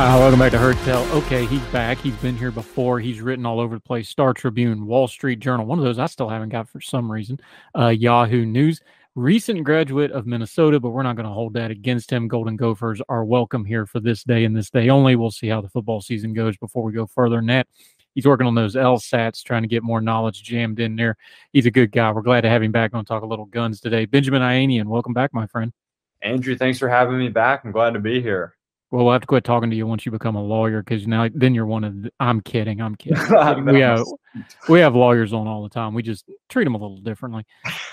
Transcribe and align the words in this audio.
Uh, 0.00 0.16
welcome 0.18 0.38
back 0.38 0.50
to 0.50 0.56
Heard 0.56 0.78
Tell. 0.78 1.04
Okay, 1.12 1.44
he's 1.44 1.60
back. 1.64 1.98
He's 1.98 2.16
been 2.16 2.34
here 2.34 2.50
before. 2.50 3.00
He's 3.00 3.20
written 3.20 3.44
all 3.44 3.60
over 3.60 3.74
the 3.74 3.82
place. 3.82 4.08
Star 4.08 4.32
Tribune, 4.32 4.86
Wall 4.86 5.06
Street 5.06 5.40
Journal, 5.40 5.66
one 5.66 5.78
of 5.78 5.84
those 5.84 5.98
I 5.98 6.06
still 6.06 6.30
haven't 6.30 6.48
got 6.48 6.70
for 6.70 6.80
some 6.80 7.12
reason. 7.12 7.38
Uh, 7.78 7.88
Yahoo 7.88 8.46
News. 8.46 8.80
Recent 9.14 9.62
graduate 9.62 10.10
of 10.10 10.26
Minnesota, 10.26 10.80
but 10.80 10.92
we're 10.92 11.02
not 11.02 11.16
going 11.16 11.28
to 11.28 11.32
hold 11.32 11.52
that 11.52 11.70
against 11.70 12.10
him. 12.10 12.28
Golden 12.28 12.56
Gophers 12.56 13.02
are 13.10 13.26
welcome 13.26 13.62
here 13.62 13.84
for 13.84 14.00
this 14.00 14.24
day 14.24 14.46
and 14.46 14.56
this 14.56 14.70
day 14.70 14.88
only. 14.88 15.16
We'll 15.16 15.30
see 15.30 15.48
how 15.48 15.60
the 15.60 15.68
football 15.68 16.00
season 16.00 16.32
goes 16.32 16.56
before 16.56 16.82
we 16.82 16.94
go 16.94 17.06
further 17.06 17.36
than 17.36 17.46
that. 17.48 17.66
He's 18.14 18.24
working 18.24 18.46
on 18.46 18.54
those 18.54 18.76
LSATs, 18.76 19.44
trying 19.44 19.64
to 19.64 19.68
get 19.68 19.82
more 19.82 20.00
knowledge 20.00 20.42
jammed 20.42 20.80
in 20.80 20.96
there. 20.96 21.18
He's 21.52 21.66
a 21.66 21.70
good 21.70 21.92
guy. 21.92 22.10
We're 22.10 22.22
glad 22.22 22.40
to 22.40 22.48
have 22.48 22.62
him 22.62 22.72
back. 22.72 22.92
Going 22.92 23.04
to 23.04 23.08
talk 23.08 23.22
a 23.22 23.26
little 23.26 23.44
guns 23.44 23.80
today. 23.80 24.06
Benjamin 24.06 24.40
Ayanian, 24.40 24.86
welcome 24.86 25.12
back, 25.12 25.34
my 25.34 25.46
friend. 25.46 25.74
Andrew, 26.22 26.56
thanks 26.56 26.78
for 26.78 26.88
having 26.88 27.18
me 27.18 27.28
back. 27.28 27.66
I'm 27.66 27.70
glad 27.70 27.92
to 27.92 28.00
be 28.00 28.22
here. 28.22 28.54
Well, 28.90 29.04
we'll 29.04 29.12
have 29.12 29.20
to 29.20 29.26
quit 29.26 29.44
talking 29.44 29.70
to 29.70 29.76
you 29.76 29.86
once 29.86 30.04
you 30.04 30.10
become 30.10 30.34
a 30.34 30.42
lawyer 30.42 30.82
because 30.82 31.06
now 31.06 31.28
then 31.32 31.54
you're 31.54 31.66
one 31.66 31.84
of. 31.84 32.02
The, 32.02 32.12
I'm 32.18 32.40
kidding. 32.40 32.80
I'm 32.80 32.96
kidding. 32.96 33.18
We 33.64 33.80
have 33.80 34.04
we 34.68 34.80
have 34.80 34.96
lawyers 34.96 35.32
on 35.32 35.46
all 35.46 35.62
the 35.62 35.68
time. 35.68 35.94
We 35.94 36.02
just 36.02 36.28
treat 36.48 36.64
them 36.64 36.74
a 36.74 36.78
little 36.78 36.98
differently. 36.98 37.46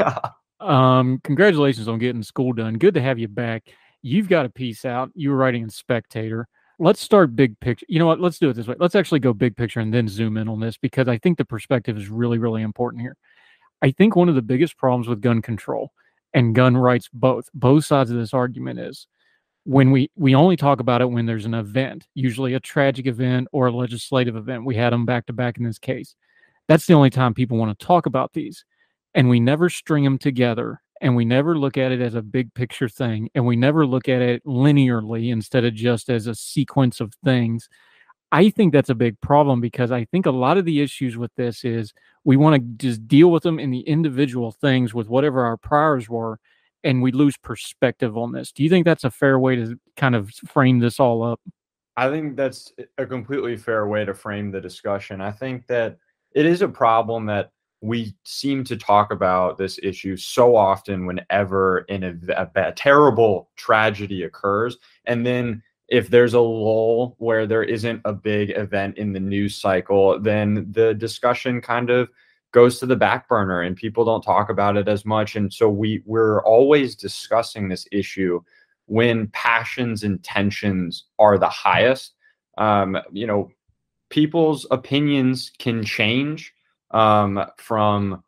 um, 0.60 1.20
congratulations 1.24 1.88
on 1.88 2.00
getting 2.00 2.24
school 2.24 2.54
done. 2.54 2.78
Good 2.78 2.96
to 2.96 3.02
have 3.02 3.20
you 3.20 3.28
back. 3.28 3.64
You've 4.02 4.28
got 4.28 4.46
a 4.46 4.50
piece 4.50 4.86
out. 4.86 5.12
You 5.14 5.32
were 5.32 5.38
writing 5.38 5.64
in 5.64 5.70
Spectator. 5.70 6.48
Let's 6.80 7.02
start 7.02 7.36
big 7.36 7.60
picture. 7.60 7.86
You 7.90 8.00
know 8.00 8.08
what? 8.08 8.20
Let's 8.20 8.40
do 8.40 8.50
it 8.50 8.54
this 8.54 8.68
way. 8.68 8.76
Let's 8.80 8.96
actually 8.96 9.20
go 9.20 9.34
big 9.34 9.56
picture 9.56 9.80
and 9.80 9.94
then 9.94 10.08
zoom 10.08 10.38
in 10.38 10.48
on 10.48 10.60
this 10.60 10.78
because 10.78 11.08
I 11.08 11.18
think 11.20 11.38
the 11.38 11.46
perspective 11.46 11.98
is 11.98 12.10
really, 12.10 12.38
really 12.38 12.62
important 12.64 13.02
here. 13.02 13.18
I 13.82 13.92
think 13.92 14.16
one 14.16 14.30
of 14.30 14.36
the 14.36 14.42
biggest 14.42 14.78
problems 14.78 15.08
with 15.08 15.22
gun 15.22 15.42
control 15.42 15.92
and 16.34 16.56
gun 16.56 16.76
rights, 16.76 17.10
both 17.14 17.50
both 17.54 17.86
sides 17.86 18.10
of 18.10 18.18
this 18.18 18.34
argument 18.34 18.80
is 18.80 19.08
when 19.68 19.92
we 19.92 20.10
we 20.16 20.34
only 20.34 20.56
talk 20.56 20.80
about 20.80 21.02
it 21.02 21.12
when 21.12 21.26
there's 21.26 21.46
an 21.46 21.54
event, 21.54 22.08
usually 22.14 22.54
a 22.54 22.60
tragic 22.60 23.06
event 23.06 23.50
or 23.52 23.68
a 23.68 23.72
legislative 23.72 24.38
event. 24.38 24.64
We 24.64 24.76
had 24.76 24.94
them 24.94 25.06
back 25.06 25.26
to 25.26 25.34
back 25.34 25.58
in 25.58 25.66
this 25.66 25.78
case. 25.78 26.16
That's 26.70 26.86
the 26.86 26.94
only 26.94 27.10
time 27.10 27.34
people 27.34 27.58
want 27.58 27.78
to 27.78 27.86
talk 27.86 28.06
about 28.06 28.32
these, 28.32 28.64
and 29.14 29.28
we 29.28 29.42
never 29.42 29.70
string 29.70 30.06
them 30.06 30.18
together 30.18 30.82
and 31.02 31.18
we 31.18 31.26
never 31.26 31.58
look 31.58 31.78
at 31.78 31.92
it 31.92 32.00
as 32.00 32.16
a 32.16 32.22
big 32.22 32.54
picture 32.54 32.88
thing 32.88 33.30
and 33.36 33.46
we 33.46 33.58
never 33.58 33.86
look 33.86 34.08
at 34.08 34.22
it 34.22 34.44
linearly 34.46 35.32
instead 35.32 35.66
of 35.66 35.74
just 35.74 36.10
as 36.10 36.28
a 36.28 36.34
sequence 36.34 37.00
of 37.00 37.14
things 37.24 37.70
i 38.32 38.50
think 38.50 38.74
that's 38.74 38.90
a 38.90 38.96
big 38.96 39.20
problem 39.22 39.62
because 39.62 39.92
i 39.92 40.06
think 40.06 40.26
a 40.26 40.32
lot 40.32 40.58
of 40.58 40.66
the 40.66 40.82
issues 40.82 41.16
with 41.16 41.32
this 41.36 41.64
is 41.64 41.94
we 42.24 42.36
want 42.36 42.56
to 42.56 42.88
just 42.88 43.08
deal 43.08 43.30
with 43.32 43.44
them 43.44 43.60
in 43.60 43.70
the 43.70 43.82
individual 43.82 44.52
things 44.52 44.92
with 44.94 45.08
whatever 45.08 45.46
our 45.46 45.58
priors 45.58 46.10
were 46.10 46.40
and 46.88 47.02
we 47.02 47.12
lose 47.12 47.38
perspective 47.38 48.18
on 48.18 48.32
this. 48.32 48.52
Do 48.52 48.64
you 48.64 48.70
think 48.70 48.86
that's 48.86 49.04
a 49.04 49.12
fair 49.12 49.38
way 49.38 49.58
to 49.58 49.78
kind 49.98 50.16
of 50.16 50.30
frame 50.48 50.80
this 50.80 51.00
all 51.00 51.22
up? 51.22 51.42
I 51.98 52.10
think 52.10 52.38
that's 52.38 52.72
a 52.98 53.06
completely 53.06 53.58
fair 53.58 53.88
way 53.88 54.06
to 54.06 54.14
frame 54.14 54.52
the 54.52 54.62
discussion. 54.62 55.20
I 55.20 55.32
think 55.32 55.68
that 55.68 55.98
it 56.32 56.46
is 56.46 56.62
a 56.62 56.68
problem 56.68 57.26
that 57.26 57.52
we 57.82 58.16
seem 58.24 58.64
to 58.64 58.78
talk 58.78 59.12
about 59.12 59.58
this 59.58 59.80
issue 59.84 60.16
so 60.16 60.56
often 60.56 61.06
whenever 61.06 61.80
in 61.90 62.04
a, 62.04 62.16
a, 62.34 62.50
a, 62.56 62.72
terrible 62.72 63.50
tragedy 63.56 64.24
occurs 64.24 64.78
and 65.06 65.24
then 65.24 65.62
if 65.88 66.10
there's 66.10 66.34
a 66.34 66.40
lull 66.40 67.16
where 67.20 67.46
there 67.46 67.64
isn't 67.64 68.02
a 68.04 68.12
big 68.12 68.50
event 68.52 68.98
in 68.98 69.14
the 69.14 69.20
news 69.20 69.56
cycle 69.56 70.20
then 70.20 70.66
the 70.72 70.96
discussion 70.96 71.62
kind 71.62 71.92
of 71.92 72.10
goes 72.52 72.80
to 72.80 72.86
the 72.86 72.96
back 72.96 73.28
burner 73.28 73.62
and 73.62 73.76
people 73.76 74.06
don't 74.06 74.22
talk 74.22 74.50
about 74.50 74.78
it 74.78 74.88
as 74.88 75.06
much. 75.06 75.36
And 75.36 75.52
so 75.54 75.70
we 75.70 76.02
we're 76.06 76.42
always 76.44 76.96
discussing 76.96 77.68
this 77.68 77.88
issue 77.92 78.42
when 78.86 79.28
passions 79.28 80.04
and 80.04 80.24
tensions 80.24 81.06
are 81.20 81.38
the 81.38 81.50
highest. 81.50 82.14
Um, 82.58 82.98
you 83.12 83.28
know 83.28 83.52
people's 84.10 84.66
opinions 84.72 85.52
can 85.60 85.84
change 85.84 86.54
um, 86.92 87.46
from 87.58 88.24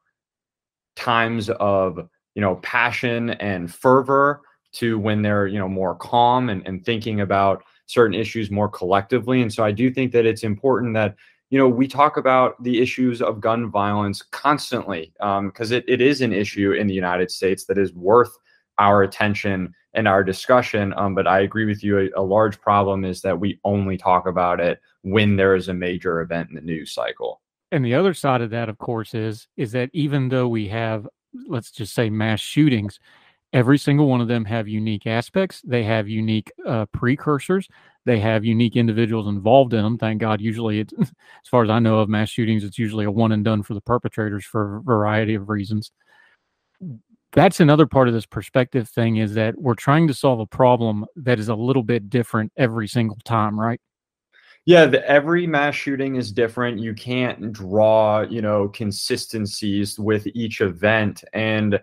times 0.96 1.50
of 1.50 2.10
you 2.36 2.42
know 2.42 2.56
passion 2.58 3.32
and 3.32 3.74
fervor 3.74 4.42
to 4.74 5.00
when 5.00 5.22
they're 5.22 5.48
you 5.48 5.58
know 5.58 5.70
more 5.70 5.96
calm 5.96 6.50
and, 6.50 6.66
and 6.68 6.86
thinking 6.86 7.22
about 7.22 7.64
certain 7.86 8.14
issues 8.14 8.52
more 8.52 8.70
collectively. 8.70 9.42
And 9.42 9.52
so 9.52 9.64
i 9.64 9.72
do 9.72 9.90
think 9.90 10.12
that 10.12 10.26
it's 10.26 10.44
important 10.44 10.94
that 10.94 11.16
you 11.50 11.58
know 11.58 11.68
we 11.68 11.88
talk 11.88 12.18
about 12.18 12.62
the 12.64 12.82
issues 12.82 13.22
of 13.22 13.42
gun 13.42 13.70
violence 13.70 14.22
constantly 14.22 15.12
because 15.18 15.72
um, 15.72 15.78
it, 15.78 15.86
it 15.88 16.02
is 16.02 16.22
an 16.22 16.34
issue 16.34 16.74
in 16.74 16.88
the 16.88 16.94
united 16.94 17.32
states 17.32 17.66
that 17.66 17.78
is 17.78 17.94
worth 17.94 18.38
our 18.78 19.04
attention 19.04 19.74
and 19.94 20.08
our 20.08 20.24
discussion 20.24 20.94
um, 20.98 21.16
but 21.16 21.28
i 21.28 21.40
agree 21.40 21.66
with 21.66 21.84
you 21.84 22.00
a, 22.00 22.10
a 22.16 22.22
large 22.22 22.60
problem 22.62 23.04
is 23.04 23.22
that 23.22 23.40
we 23.40 23.60
only 23.64 23.98
talk 23.98 24.28
about 24.28 24.60
it 24.60 24.80
when 25.04 25.36
there 25.36 25.56
is 25.56 25.68
a 25.68 25.74
major 25.74 26.22
event 26.22 26.50
in 26.50 26.56
the 26.56 26.62
news 26.62 26.92
cycle. 26.92 27.42
And 27.72 27.86
the 27.86 27.94
other 27.94 28.14
side 28.14 28.42
of 28.42 28.50
that, 28.50 28.70
of 28.70 28.78
course, 28.78 29.14
is 29.14 29.48
is 29.58 29.72
that 29.74 29.90
even 29.94 30.30
though 30.30 30.48
we 30.48 30.68
have, 30.70 31.08
let's 31.48 31.72
just 31.72 31.94
say, 31.94 32.10
mass 32.10 32.40
shootings, 32.40 33.00
every 33.54 33.78
single 33.78 34.08
one 34.08 34.22
of 34.22 34.28
them 34.28 34.46
have 34.46 34.68
unique 34.68 35.08
aspects. 35.08 35.62
They 35.66 35.84
have 35.84 36.08
unique 36.08 36.52
uh, 36.66 36.86
precursors. 36.88 37.68
They 38.06 38.20
have 38.20 38.46
unique 38.46 38.76
individuals 38.76 39.28
involved 39.28 39.74
in 39.74 39.84
them. 39.84 39.98
Thank 39.98 40.22
God. 40.22 40.42
Usually, 40.42 40.80
it's, 40.80 40.94
as 41.00 41.50
far 41.50 41.64
as 41.64 41.70
I 41.70 41.80
know 41.80 42.00
of 42.00 42.10
mass 42.10 42.30
shootings, 42.30 42.64
it's 42.64 42.80
usually 42.80 43.06
a 43.06 43.12
one 43.12 43.32
and 43.32 43.44
done 43.44 43.64
for 43.64 43.74
the 43.74 43.82
perpetrators 43.82 44.46
for 44.46 44.78
a 44.78 44.82
variety 44.82 45.36
of 45.36 45.50
reasons. 45.50 45.92
That's 47.34 47.60
another 47.60 47.86
part 47.86 48.08
of 48.08 48.14
this 48.14 48.26
perspective 48.26 48.90
thing 48.90 49.18
is 49.18 49.36
that 49.36 49.56
we're 49.56 49.76
trying 49.76 50.08
to 50.08 50.14
solve 50.14 50.40
a 50.40 50.48
problem 50.48 51.06
that 51.16 51.40
is 51.40 51.50
a 51.50 51.56
little 51.56 51.84
bit 51.84 52.10
different 52.10 52.52
every 52.58 52.88
single 52.88 53.18
time, 53.24 53.60
right? 53.60 53.80
Yeah, 54.66 54.86
the, 54.86 55.08
every 55.08 55.48
mass 55.48 55.76
shooting 55.76 56.16
is 56.16 56.32
different. 56.32 56.80
You 56.80 56.94
can't 56.94 57.52
draw, 57.52 58.22
you 58.22 58.42
know, 58.42 58.68
consistencies 58.70 59.98
with 59.98 60.28
each 60.28 60.62
event. 60.62 61.24
And 61.34 61.80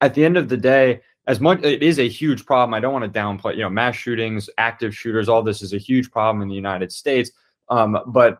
at 0.00 0.14
the 0.14 0.24
end 0.24 0.36
of 0.36 0.48
the 0.48 0.56
day, 0.56 1.00
as 1.26 1.40
much 1.40 1.62
it 1.62 1.82
is 1.82 1.98
a 1.98 2.08
huge 2.08 2.46
problem. 2.46 2.74
I 2.74 2.80
don't 2.80 2.92
want 2.92 3.12
to 3.12 3.20
downplay, 3.20 3.54
you 3.54 3.62
know, 3.62 3.70
mass 3.70 3.96
shootings, 3.96 4.48
active 4.58 4.94
shooters, 4.94 5.28
all 5.28 5.42
this 5.42 5.62
is 5.62 5.72
a 5.72 5.78
huge 5.78 6.10
problem 6.10 6.42
in 6.42 6.48
the 6.48 6.54
United 6.54 6.92
States. 6.92 7.30
Um, 7.68 7.98
but 8.06 8.38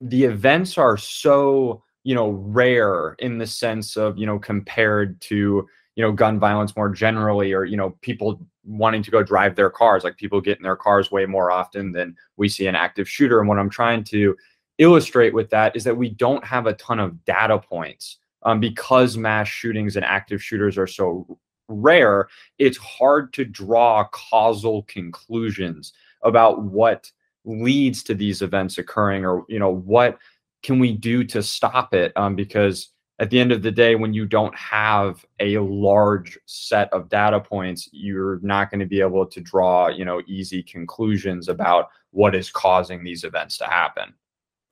the 0.00 0.24
events 0.24 0.76
are 0.76 0.96
so, 0.96 1.82
you 2.04 2.14
know, 2.14 2.30
rare 2.30 3.14
in 3.18 3.38
the 3.38 3.46
sense 3.46 3.96
of, 3.96 4.18
you 4.18 4.26
know, 4.26 4.38
compared 4.38 5.20
to, 5.22 5.66
you 5.96 6.04
know, 6.04 6.12
gun 6.12 6.38
violence 6.38 6.76
more 6.76 6.90
generally, 6.90 7.52
or, 7.52 7.64
you 7.64 7.76
know, 7.76 7.96
people 8.02 8.46
wanting 8.64 9.02
to 9.02 9.10
go 9.10 9.22
drive 9.22 9.56
their 9.56 9.70
cars. 9.70 10.04
Like 10.04 10.16
people 10.16 10.40
get 10.40 10.58
in 10.58 10.62
their 10.62 10.76
cars 10.76 11.10
way 11.10 11.24
more 11.26 11.50
often 11.50 11.92
than 11.92 12.14
we 12.36 12.48
see 12.48 12.66
an 12.66 12.76
active 12.76 13.08
shooter. 13.08 13.40
And 13.40 13.48
what 13.48 13.58
I'm 13.58 13.70
trying 13.70 14.04
to 14.04 14.36
illustrate 14.78 15.34
with 15.34 15.50
that 15.50 15.76
is 15.76 15.84
that 15.84 15.96
we 15.96 16.10
don't 16.10 16.44
have 16.44 16.66
a 16.66 16.74
ton 16.74 17.00
of 17.00 17.24
data 17.24 17.58
points 17.58 18.18
um, 18.42 18.60
because 18.60 19.16
mass 19.16 19.48
shootings 19.48 19.96
and 19.96 20.04
active 20.04 20.42
shooters 20.42 20.78
are 20.78 20.86
so 20.86 21.38
rare. 21.68 22.28
It's 22.58 22.78
hard 22.78 23.32
to 23.34 23.44
draw 23.44 24.06
causal 24.12 24.82
conclusions 24.84 25.92
about 26.22 26.62
what 26.62 27.10
leads 27.44 28.02
to 28.04 28.14
these 28.14 28.42
events 28.42 28.76
occurring 28.76 29.24
or 29.24 29.44
you 29.48 29.58
know 29.58 29.70
what 29.70 30.18
can 30.62 30.78
we 30.78 30.92
do 30.92 31.24
to 31.24 31.42
stop 31.42 31.94
it 31.94 32.12
um, 32.16 32.36
because 32.36 32.90
at 33.20 33.28
the 33.28 33.38
end 33.38 33.52
of 33.52 33.60
the 33.60 33.70
day, 33.70 33.96
when 33.96 34.14
you 34.14 34.24
don't 34.24 34.56
have 34.56 35.26
a 35.40 35.58
large 35.58 36.38
set 36.46 36.90
of 36.90 37.10
data 37.10 37.38
points, 37.38 37.86
you're 37.92 38.40
not 38.42 38.70
going 38.70 38.80
to 38.80 38.86
be 38.86 39.02
able 39.02 39.26
to 39.26 39.40
draw, 39.42 39.88
you 39.88 40.06
know, 40.06 40.22
easy 40.26 40.62
conclusions 40.62 41.50
about 41.50 41.90
what 42.12 42.34
is 42.34 42.50
causing 42.50 43.04
these 43.04 43.22
events 43.22 43.58
to 43.58 43.66
happen. 43.66 44.14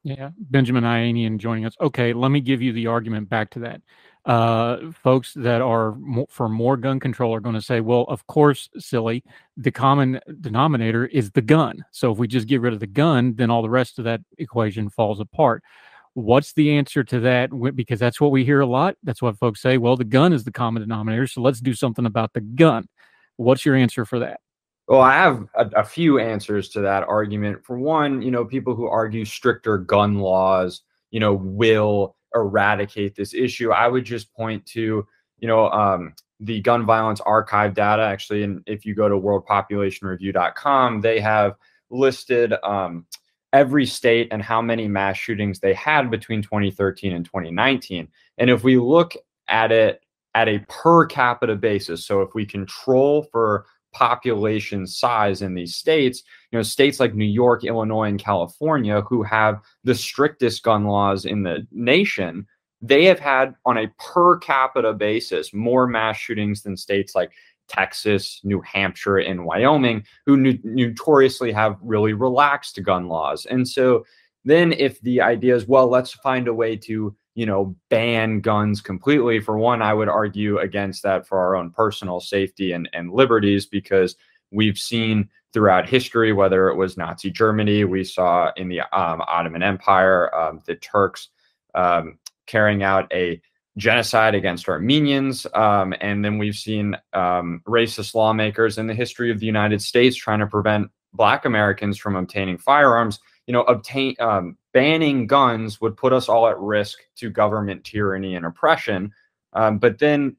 Yeah, 0.04 0.30
Benjamin 0.38 0.84
Ayanian 0.84 1.38
joining 1.38 1.66
us. 1.66 1.74
Okay, 1.80 2.12
let 2.12 2.30
me 2.30 2.40
give 2.40 2.62
you 2.62 2.72
the 2.72 2.86
argument 2.86 3.28
back 3.28 3.50
to 3.50 3.58
that. 3.60 3.82
Uh, 4.24 4.90
folks 4.92 5.32
that 5.34 5.60
are 5.60 5.94
mo- 5.96 6.26
for 6.28 6.48
more 6.48 6.76
gun 6.76 7.00
control 7.00 7.34
are 7.34 7.40
going 7.40 7.54
to 7.54 7.62
say, 7.62 7.80
well, 7.80 8.02
of 8.08 8.26
course, 8.26 8.68
silly. 8.78 9.24
The 9.56 9.70
common 9.70 10.20
denominator 10.40 11.06
is 11.06 11.30
the 11.30 11.42
gun. 11.42 11.84
So 11.90 12.12
if 12.12 12.18
we 12.18 12.28
just 12.28 12.46
get 12.46 12.60
rid 12.60 12.72
of 12.74 12.80
the 12.80 12.86
gun, 12.86 13.34
then 13.34 13.50
all 13.50 13.62
the 13.62 13.70
rest 13.70 13.98
of 13.98 14.04
that 14.04 14.20
equation 14.38 14.90
falls 14.90 15.20
apart. 15.20 15.62
What's 16.14 16.52
the 16.52 16.76
answer 16.76 17.04
to 17.04 17.20
that? 17.20 17.50
Because 17.74 17.98
that's 18.00 18.20
what 18.20 18.30
we 18.30 18.44
hear 18.44 18.60
a 18.60 18.66
lot. 18.66 18.96
That's 19.02 19.22
what 19.22 19.38
folks 19.38 19.62
say. 19.62 19.78
Well, 19.78 19.96
the 19.96 20.04
gun 20.04 20.32
is 20.32 20.44
the 20.44 20.52
common 20.52 20.82
denominator. 20.82 21.26
So 21.26 21.40
let's 21.40 21.60
do 21.60 21.74
something 21.74 22.06
about 22.06 22.32
the 22.32 22.40
gun. 22.40 22.88
What's 23.36 23.64
your 23.64 23.76
answer 23.76 24.04
for 24.04 24.18
that? 24.20 24.40
Well, 24.88 25.02
I 25.02 25.12
have 25.14 25.46
a, 25.54 25.66
a, 25.76 25.84
few 25.84 26.18
answers 26.18 26.70
to 26.70 26.80
that 26.80 27.04
argument. 27.04 27.62
For 27.62 27.78
one, 27.78 28.22
you 28.22 28.30
know, 28.30 28.46
people 28.46 28.74
who 28.74 28.86
argue 28.86 29.26
stricter 29.26 29.76
gun 29.76 30.18
laws, 30.18 30.80
you 31.10 31.20
know, 31.20 31.34
will 31.34 32.16
eradicate 32.34 33.14
this 33.14 33.34
issue. 33.34 33.70
I 33.70 33.86
would 33.86 34.06
just 34.06 34.32
point 34.32 34.64
to, 34.66 35.06
you 35.40 35.46
know, 35.46 35.68
um, 35.70 36.14
the 36.40 36.62
gun 36.62 36.86
violence 36.86 37.20
archive 37.20 37.74
data. 37.74 38.02
Actually, 38.02 38.44
and 38.44 38.62
if 38.66 38.86
you 38.86 38.94
go 38.94 39.10
to 39.10 39.14
worldpopulationreview.com, 39.14 41.02
they 41.02 41.20
have 41.20 41.56
listed 41.90 42.54
um, 42.62 43.04
every 43.52 43.84
state 43.84 44.28
and 44.30 44.42
how 44.42 44.62
many 44.62 44.88
mass 44.88 45.18
shootings 45.18 45.60
they 45.60 45.74
had 45.74 46.10
between 46.10 46.40
2013 46.40 47.12
and 47.12 47.26
2019. 47.26 48.08
And 48.38 48.48
if 48.48 48.64
we 48.64 48.78
look 48.78 49.14
at 49.48 49.70
it 49.70 50.00
at 50.34 50.48
a 50.48 50.60
per 50.68 51.04
capita 51.04 51.56
basis, 51.56 52.06
so 52.06 52.22
if 52.22 52.34
we 52.34 52.46
control 52.46 53.24
for 53.24 53.66
population 53.98 54.86
size 54.86 55.42
in 55.42 55.54
these 55.54 55.74
states, 55.74 56.22
you 56.52 56.58
know, 56.58 56.62
states 56.62 57.00
like 57.00 57.16
New 57.16 57.24
York, 57.24 57.64
Illinois, 57.64 58.08
and 58.08 58.20
California, 58.20 59.00
who 59.00 59.24
have 59.24 59.60
the 59.82 59.94
strictest 59.94 60.62
gun 60.62 60.84
laws 60.84 61.24
in 61.24 61.42
the 61.42 61.66
nation, 61.72 62.46
they 62.80 63.04
have 63.06 63.18
had 63.18 63.56
on 63.66 63.76
a 63.76 63.88
per 63.98 64.38
capita 64.38 64.92
basis 64.92 65.52
more 65.52 65.88
mass 65.88 66.16
shootings 66.16 66.62
than 66.62 66.76
states 66.76 67.16
like 67.16 67.32
Texas, 67.66 68.40
New 68.44 68.60
Hampshire, 68.60 69.18
and 69.18 69.44
Wyoming, 69.44 70.04
who 70.26 70.36
no- 70.36 70.58
notoriously 70.62 71.50
have 71.50 71.76
really 71.82 72.12
relaxed 72.12 72.80
gun 72.84 73.08
laws. 73.08 73.46
And 73.46 73.66
so 73.66 74.06
then 74.44 74.72
if 74.72 75.00
the 75.00 75.20
idea 75.20 75.56
is, 75.56 75.66
well, 75.66 75.88
let's 75.88 76.12
find 76.12 76.46
a 76.46 76.54
way 76.54 76.76
to, 76.76 77.16
you 77.38 77.46
know, 77.46 77.76
ban 77.88 78.40
guns 78.40 78.80
completely, 78.80 79.38
for 79.38 79.56
one, 79.56 79.80
I 79.80 79.94
would 79.94 80.08
argue 80.08 80.58
against 80.58 81.04
that 81.04 81.24
for 81.24 81.38
our 81.38 81.54
own 81.54 81.70
personal 81.70 82.18
safety 82.18 82.72
and, 82.72 82.88
and 82.92 83.12
liberties, 83.12 83.64
because 83.64 84.16
we've 84.50 84.76
seen 84.76 85.28
throughout 85.52 85.88
history, 85.88 86.32
whether 86.32 86.68
it 86.68 86.74
was 86.74 86.96
Nazi 86.96 87.30
Germany, 87.30 87.84
we 87.84 88.02
saw 88.02 88.50
in 88.56 88.68
the 88.68 88.80
um, 88.80 89.22
Ottoman 89.28 89.62
Empire, 89.62 90.34
um, 90.34 90.60
the 90.66 90.74
Turks 90.74 91.28
um, 91.76 92.18
carrying 92.46 92.82
out 92.82 93.06
a 93.12 93.40
genocide 93.76 94.34
against 94.34 94.68
Armenians. 94.68 95.46
Um, 95.54 95.94
and 96.00 96.24
then 96.24 96.38
we've 96.38 96.56
seen 96.56 96.96
um, 97.12 97.62
racist 97.68 98.16
lawmakers 98.16 98.78
in 98.78 98.88
the 98.88 98.94
history 98.94 99.30
of 99.30 99.38
the 99.38 99.46
United 99.46 99.80
States 99.80 100.16
trying 100.16 100.40
to 100.40 100.48
prevent 100.48 100.90
Black 101.12 101.44
Americans 101.44 101.98
from 101.98 102.16
obtaining 102.16 102.58
firearms. 102.58 103.20
You 103.46 103.52
know, 103.52 103.62
obtain 103.62 104.16
um, 104.18 104.57
banning 104.72 105.26
guns 105.26 105.80
would 105.80 105.96
put 105.96 106.12
us 106.12 106.28
all 106.28 106.46
at 106.46 106.58
risk 106.58 106.98
to 107.16 107.30
government 107.30 107.84
tyranny 107.84 108.34
and 108.34 108.46
oppression. 108.46 109.12
Um, 109.52 109.78
but 109.78 109.98
then 109.98 110.36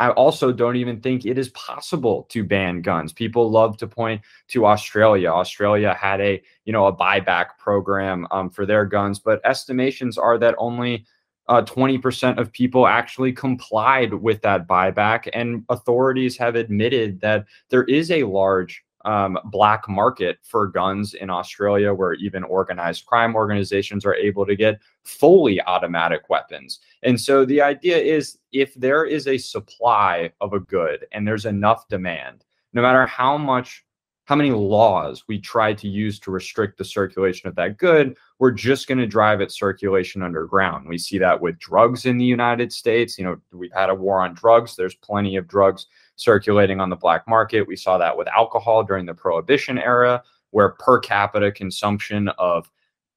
I 0.00 0.10
also 0.10 0.52
don't 0.52 0.76
even 0.76 1.00
think 1.00 1.24
it 1.24 1.38
is 1.38 1.48
possible 1.50 2.24
to 2.30 2.44
ban 2.44 2.82
guns. 2.82 3.12
People 3.12 3.50
love 3.50 3.76
to 3.78 3.86
point 3.86 4.22
to 4.48 4.66
Australia. 4.66 5.30
Australia 5.30 5.94
had 5.94 6.20
a 6.20 6.42
you 6.64 6.72
know 6.72 6.86
a 6.86 6.94
buyback 6.94 7.58
program 7.58 8.26
um, 8.30 8.50
for 8.50 8.64
their 8.64 8.84
guns, 8.84 9.18
but 9.18 9.40
estimations 9.44 10.16
are 10.16 10.38
that 10.38 10.54
only 10.58 11.04
uh, 11.48 11.62
20% 11.62 12.38
of 12.38 12.52
people 12.52 12.86
actually 12.86 13.32
complied 13.32 14.12
with 14.12 14.42
that 14.42 14.68
buyback. 14.68 15.28
And 15.32 15.64
authorities 15.70 16.36
have 16.36 16.56
admitted 16.56 17.20
that 17.22 17.46
there 17.70 17.84
is 17.84 18.10
a 18.10 18.24
large 18.24 18.84
um, 19.08 19.38
black 19.46 19.88
market 19.88 20.38
for 20.42 20.66
guns 20.66 21.14
in 21.14 21.30
Australia, 21.30 21.94
where 21.94 22.12
even 22.12 22.44
organized 22.44 23.06
crime 23.06 23.34
organizations 23.34 24.04
are 24.04 24.14
able 24.14 24.44
to 24.44 24.54
get 24.54 24.80
fully 25.02 25.62
automatic 25.62 26.28
weapons. 26.28 26.80
And 27.02 27.18
so 27.18 27.46
the 27.46 27.62
idea 27.62 27.96
is 27.96 28.38
if 28.52 28.74
there 28.74 29.06
is 29.06 29.26
a 29.26 29.38
supply 29.38 30.30
of 30.42 30.52
a 30.52 30.60
good 30.60 31.06
and 31.12 31.26
there's 31.26 31.46
enough 31.46 31.88
demand, 31.88 32.44
no 32.74 32.82
matter 32.82 33.06
how 33.06 33.38
much 33.38 33.82
how 34.26 34.36
many 34.36 34.50
laws 34.50 35.24
we 35.26 35.38
try 35.38 35.72
to 35.72 35.88
use 35.88 36.18
to 36.20 36.30
restrict 36.30 36.76
the 36.76 36.84
circulation 36.84 37.48
of 37.48 37.54
that 37.54 37.78
good, 37.78 38.14
we're 38.38 38.50
just 38.50 38.86
going 38.86 38.98
to 38.98 39.06
drive 39.06 39.40
its 39.40 39.58
circulation 39.58 40.22
underground. 40.22 40.86
We 40.86 40.98
see 40.98 41.16
that 41.16 41.40
with 41.40 41.58
drugs 41.58 42.04
in 42.04 42.18
the 42.18 42.26
United 42.26 42.70
States. 42.70 43.16
You 43.16 43.24
know, 43.24 43.36
we've 43.52 43.72
had 43.72 43.88
a 43.88 43.94
war 43.94 44.20
on 44.20 44.34
drugs. 44.34 44.76
There's 44.76 44.96
plenty 44.96 45.36
of 45.36 45.48
drugs 45.48 45.86
circulating 46.18 46.80
on 46.80 46.90
the 46.90 46.96
black 46.96 47.26
market. 47.26 47.66
We 47.66 47.76
saw 47.76 47.96
that 47.98 48.16
with 48.16 48.28
alcohol 48.28 48.84
during 48.84 49.06
the 49.06 49.14
prohibition 49.14 49.78
era, 49.78 50.22
where 50.50 50.70
per 50.70 50.98
capita 50.98 51.50
consumption 51.52 52.28
of 52.38 52.70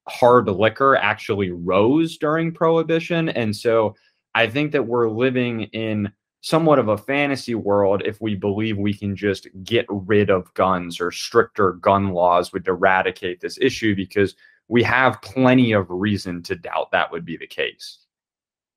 hard 0.08 0.48
liquor 0.48 0.96
actually 0.96 1.50
rose 1.50 2.16
during 2.16 2.52
prohibition. 2.52 3.28
And 3.28 3.54
so 3.54 3.94
I 4.34 4.46
think 4.46 4.72
that 4.72 4.86
we're 4.86 5.10
living 5.10 5.64
in 5.64 6.12
somewhat 6.40 6.78
of 6.78 6.88
a 6.88 6.98
fantasy 6.98 7.54
world 7.54 8.02
if 8.04 8.20
we 8.20 8.34
believe 8.34 8.76
we 8.76 8.94
can 8.94 9.14
just 9.14 9.46
get 9.62 9.86
rid 9.88 10.30
of 10.30 10.52
guns 10.54 11.00
or 11.00 11.10
stricter 11.10 11.74
gun 11.74 12.08
laws 12.10 12.52
would 12.52 12.66
eradicate 12.66 13.40
this 13.40 13.58
issue 13.60 13.94
because 13.94 14.34
we 14.68 14.82
have 14.82 15.22
plenty 15.22 15.72
of 15.72 15.86
reason 15.88 16.42
to 16.42 16.56
doubt 16.56 16.90
that 16.90 17.10
would 17.12 17.24
be 17.24 17.36
the 17.36 17.46
case. 17.46 18.01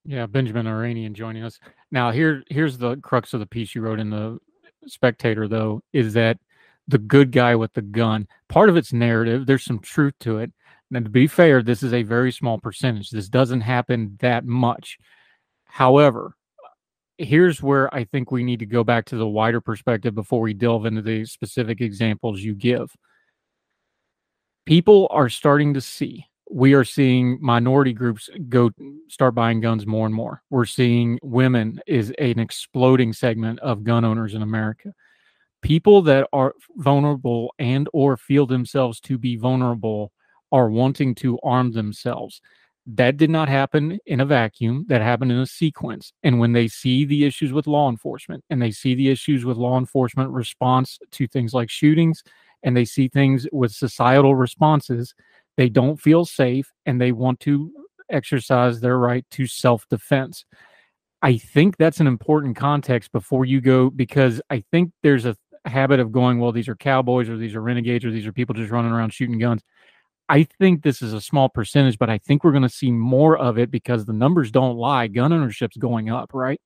Yeah, 0.06 0.28
Benjamin 0.28 0.68
Ayanian 0.68 1.14
joining 1.14 1.44
us. 1.44 1.60
Now 1.92 2.12
here 2.12 2.44
here's 2.50 2.78
the 2.78 2.98
crux 2.98 3.34
of 3.34 3.40
the 3.40 3.48
piece 3.48 3.74
you 3.74 3.82
wrote 3.82 4.00
in 4.00 4.12
the 4.12 4.38
Spectator 4.86 5.48
though 5.48 5.82
is 5.94 6.14
that 6.14 6.38
the 6.88 7.00
good 7.00 7.32
guy 7.32 7.56
with 7.56 7.74
the 7.74 7.82
gun. 7.82 8.28
Part 8.48 8.70
of 8.70 8.78
its 8.78 8.94
narrative, 8.94 9.48
there's 9.48 9.66
some 9.66 9.80
truth 9.80 10.14
to 10.20 10.38
it. 10.38 10.52
And 10.94 11.04
to 11.04 11.10
be 11.10 11.26
fair, 11.26 11.64
this 11.64 11.82
is 11.82 11.94
a 11.94 12.04
very 12.04 12.32
small 12.32 12.60
percentage. 12.60 13.10
This 13.10 13.28
doesn't 13.28 13.62
happen 13.62 14.18
that 14.22 14.46
much. 14.46 15.00
However, 15.66 16.36
here's 17.18 17.62
where 17.64 17.94
I 17.94 18.04
think 18.04 18.30
we 18.30 18.44
need 18.44 18.60
to 18.60 18.68
go 18.68 18.84
back 18.84 19.06
to 19.06 19.18
the 19.18 19.28
wider 19.28 19.60
perspective 19.60 20.14
before 20.14 20.42
we 20.42 20.54
delve 20.54 20.86
into 20.86 21.02
the 21.02 21.26
specific 21.26 21.82
examples 21.82 22.42
you 22.42 22.54
give. 22.54 22.96
People 24.68 25.08
are 25.10 25.30
starting 25.30 25.74
to 25.74 25.82
see. 25.82 26.28
We 26.56 26.74
are 26.74 26.86
seeing 26.86 27.38
minority 27.42 27.92
groups 27.92 28.30
go 28.48 28.72
start 29.10 29.36
buying 29.36 29.60
guns 29.60 29.86
more 29.86 30.06
and 30.06 30.16
more. 30.16 30.42
We're 30.50 30.64
seeing 30.64 31.20
women 31.22 31.82
is 31.86 32.12
an 32.12 32.40
exploding 32.40 33.12
segment 33.12 33.60
of 33.60 33.84
gun 33.84 34.06
owners 34.06 34.36
in 34.36 34.42
America. 34.42 34.94
People 35.62 36.02
that 36.04 36.30
are 36.32 36.54
vulnerable 36.78 37.54
and 37.60 37.90
or 37.92 38.16
feel 38.16 38.46
themselves 38.46 39.02
to 39.02 39.18
be 39.18 39.36
vulnerable 39.36 40.14
are 40.54 40.70
wanting 40.70 41.14
to 41.16 41.38
arm 41.44 41.74
themselves 41.74 42.40
that 42.88 43.18
did 43.18 43.30
not 43.30 43.50
happen 43.50 44.00
in 44.06 44.22
a 44.22 44.26
vacuum 44.26 44.86
that 44.88 45.02
happened 45.02 45.34
in 45.34 45.40
a 45.40 45.46
sequence 45.46 46.14
and 46.24 46.40
when 46.40 46.54
they 46.54 46.70
see 46.70 47.04
the 47.04 47.26
issues 47.26 47.52
with 47.52 47.68
law 47.68 47.90
enforcement 47.90 48.42
and 48.50 48.62
they 48.62 48.72
see 48.72 48.96
the 48.96 49.10
issues 49.10 49.44
with 49.44 49.58
law 49.58 49.78
enforcement 49.78 50.30
response 50.30 51.00
to 51.12 51.28
things 51.28 51.54
like 51.54 51.70
shootings 51.70 52.24
and 52.64 52.78
they 52.78 52.86
see 52.86 53.08
things 53.10 53.46
with 53.52 53.72
societal 53.72 54.36
responses 54.36 55.16
they 55.58 55.70
don't 55.70 55.98
feel 55.98 56.26
safe 56.26 56.72
and 56.86 57.00
they 57.00 57.12
want 57.12 57.40
to 57.40 57.72
exercise 58.10 58.80
their 58.80 58.98
right 58.98 59.26
to 59.32 59.48
self-defense 59.48 60.46
i 61.22 61.38
think 61.38 61.78
that's 61.78 62.00
an 62.00 62.08
important 62.08 62.56
context 62.56 63.12
before 63.12 63.46
you 63.46 63.60
go 63.60 63.90
because 63.90 64.42
i 64.50 64.64
think 64.72 64.92
there's 65.02 65.26
a 65.26 65.36
habit 65.66 66.00
of 66.00 66.12
going 66.12 66.40
well 66.40 66.52
these 66.52 66.68
are 66.68 66.76
cowboys 66.76 67.28
or 67.28 67.38
these 67.38 67.56
are 67.56 67.62
renegades 67.62 68.06
or 68.06 68.12
these 68.12 68.28
are 68.28 68.32
people 68.32 68.54
just 68.54 68.72
running 68.72 68.92
around 68.92 69.12
shooting 69.12 69.40
guns 69.40 69.64
I 70.28 70.48
think 70.60 70.82
this 70.82 71.02
is 71.02 71.14
a 71.14 71.22
small 71.22 71.50
percentage, 71.50 72.00
but 72.00 72.10
I 72.10 72.18
think 72.18 72.44
we're 72.44 72.52
going 72.52 72.64
to 72.64 72.70
see 72.70 72.92
more 72.92 73.38
of 73.38 73.58
it 73.60 73.70
because 73.70 74.06
the 74.06 74.14
numbers 74.14 74.50
don't 74.50 74.76
lie. 74.76 75.08
Gun 75.08 75.32
ownership's 75.32 75.78
going 75.78 76.10
up, 76.10 76.32
right? 76.34 76.60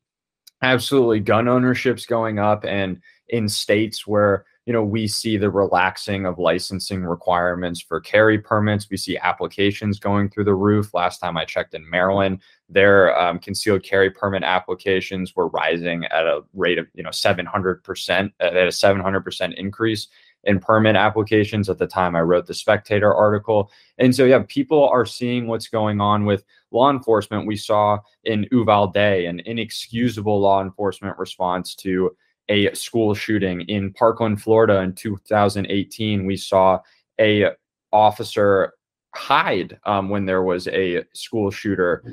Absolutely. 0.62 1.19
Gun 1.19 1.48
ownership's 1.48 2.05
going 2.05 2.39
up. 2.39 2.63
And 2.65 3.01
in 3.27 3.50
states 3.50 4.08
where 4.08 4.46
you 4.70 4.74
know 4.74 4.84
we 4.84 5.08
see 5.08 5.36
the 5.36 5.50
relaxing 5.50 6.28
of 6.28 6.38
licensing 6.38 7.04
requirements 7.04 7.82
for 7.82 8.00
carry 8.00 8.38
permits 8.38 8.88
we 8.88 8.98
see 8.98 9.18
applications 9.18 9.98
going 9.98 10.30
through 10.30 10.44
the 10.44 10.54
roof 10.54 10.94
last 10.94 11.18
time 11.18 11.38
i 11.38 11.44
checked 11.44 11.74
in 11.74 11.90
maryland 11.90 12.40
their 12.70 13.20
um, 13.20 13.40
concealed 13.40 13.82
carry 13.82 14.12
permit 14.12 14.44
applications 14.44 15.36
were 15.36 15.48
rising 15.48 16.06
at 16.06 16.28
a 16.28 16.42
rate 16.54 16.78
of 16.78 16.86
you 16.94 17.02
know 17.02 17.10
700% 17.10 18.32
at 18.40 18.56
a 18.56 18.68
700% 18.68 19.54
increase 19.56 20.08
in 20.44 20.60
permit 20.60 20.96
applications 20.96 21.68
at 21.68 21.80
the 21.80 21.88
time 21.88 22.16
I 22.16 22.22
wrote 22.22 22.48
the 22.48 22.54
Spectator 22.54 23.14
article. 23.14 23.70
And 23.98 24.16
so, 24.16 24.24
yeah, 24.24 24.44
people 24.48 24.88
are 24.88 25.06
seeing 25.06 25.48
what's 25.48 25.68
going 25.68 26.00
on 26.00 26.24
with 26.24 26.46
law 26.72 26.90
enforcement. 26.90 27.46
We 27.46 27.58
saw 27.58 28.00
in 28.24 28.48
Uvalde 28.50 28.96
an 28.96 29.42
inexcusable 29.42 30.40
law 30.40 30.62
enforcement 30.62 31.18
response 31.18 31.76
to 31.76 32.16
a 32.50 32.74
school 32.74 33.13
shooting 33.13 33.62
in 33.62 33.94
Parkland, 33.94 34.41
Florida 34.41 34.82
in 34.82 34.94
2018. 34.94 36.25
We 36.25 36.36
saw 36.36 36.79
a 37.20 37.51
officer 37.91 38.74
hide 39.15 39.79
um, 39.86 40.10
when 40.10 40.25
there 40.25 40.44
was 40.44 40.68
a 40.68 41.03
school 41.13 41.51
shooter. 41.51 42.03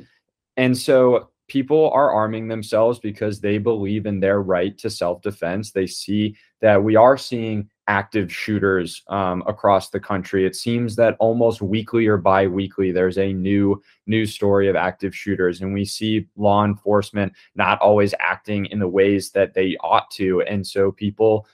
And 0.55 0.77
so 0.77 1.29
people 1.47 1.91
are 1.91 2.11
arming 2.11 2.47
themselves 2.47 2.99
because 2.99 3.39
they 3.39 3.57
believe 3.57 4.05
in 4.05 4.19
their 4.19 4.41
right 4.41 4.77
to 4.79 4.89
self 4.89 5.21
defense. 5.21 5.71
They 5.71 5.87
see 5.87 6.35
that 6.61 6.83
we 6.83 6.95
are 6.95 7.17
seeing 7.17 7.69
active 7.87 8.33
shooters 8.33 9.03
um, 9.07 9.43
across 9.47 9.89
the 9.89 9.99
country. 9.99 10.45
It 10.45 10.55
seems 10.55 10.95
that 10.97 11.15
almost 11.19 11.61
weekly 11.61 12.07
or 12.07 12.17
bi-weekly 12.17 12.91
there's 12.91 13.17
a 13.17 13.31
new 13.31 13.81
news 14.07 14.33
story 14.33 14.67
of 14.67 14.75
active 14.75 15.15
shooters, 15.15 15.61
and 15.61 15.73
we 15.73 15.85
see 15.85 16.27
law 16.35 16.65
enforcement 16.65 17.33
not 17.55 17.79
always 17.79 18.13
acting 18.19 18.65
in 18.65 18.79
the 18.79 18.87
ways 18.87 19.31
that 19.31 19.53
they 19.53 19.77
ought 19.81 20.11
to, 20.11 20.41
and 20.41 20.65
so 20.65 20.91
people 20.91 21.47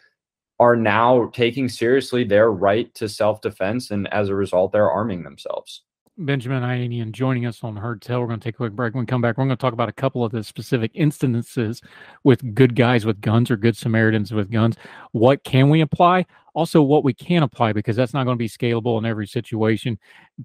are 0.60 0.76
now 0.76 1.30
taking 1.34 1.68
seriously 1.68 2.24
their 2.24 2.52
right 2.52 2.94
to 2.96 3.10
self-defense, 3.10 3.92
and 3.92 4.12
as 4.14 4.30
a 4.30 4.36
result, 4.36 4.72
they're 4.72 4.92
arming 4.92 5.24
themselves. 5.24 5.84
Benjamin 6.17 6.62
Ayanian 6.62 7.12
joining 7.12 7.48
us 7.48 7.63
on 7.63 7.75
Heard 7.75 8.01
Tell. 8.01 8.22
We're 8.22 8.27
going 8.27 8.39
to 8.39 8.43
take 8.43 8.55
a 8.55 8.58
quick 8.58 8.74
break. 8.74 8.93
When 8.93 9.01
we 9.01 9.08
come 9.08 9.22
back, 9.22 9.38
we're 9.38 9.46
going 9.46 9.58
to 9.58 9.62
talk 9.62 9.74
about 9.74 9.89
a 9.89 9.93
couple 9.93 10.24
of 10.24 10.32
the 10.32 10.43
specific 10.43 10.91
instances 10.93 11.82
with 12.24 12.53
good 12.53 12.75
guys 12.75 13.03
with 13.03 13.20
guns 13.20 13.50
or 13.50 13.58
good 13.58 13.75
Samaritans 13.75 14.32
with 14.32 14.51
guns. 14.51 14.75
What 15.12 15.43
can 15.43 15.70
we 15.70 15.82
apply? 15.82 16.27
Also, 16.53 16.84
what 16.84 17.03
we 17.03 17.15
can 17.15 17.41
apply 17.41 17.74
because 17.74 17.96
that's 17.96 18.13
not 18.13 18.25
going 18.25 18.38
to 18.38 18.39
be 18.39 18.48
scalable 18.48 19.00
in 19.00 19.05
every 19.05 19.25
situation. 19.25 19.98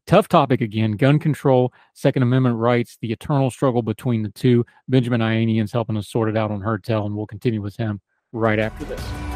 Tough 0.07 0.27
topic 0.27 0.63
again 0.63 0.93
gun 0.93 1.19
control, 1.19 1.71
Second 1.93 2.23
Amendment 2.23 2.57
rights, 2.57 2.97
the 3.03 3.13
eternal 3.13 3.51
struggle 3.51 3.83
between 3.83 4.23
the 4.23 4.31
two. 4.31 4.65
Benjamin 4.89 5.21
Ayanian's 5.21 5.73
helping 5.73 5.99
us 5.99 6.09
sort 6.09 6.31
it 6.31 6.37
out 6.37 6.51
on 6.51 6.63
Heard 6.63 6.83
Tell, 6.83 7.05
and 7.05 7.15
we'll 7.15 7.27
continue 7.27 7.61
with 7.61 7.77
him 7.77 8.01
right 8.33 8.59
after 8.59 8.87
this. 8.87 9.28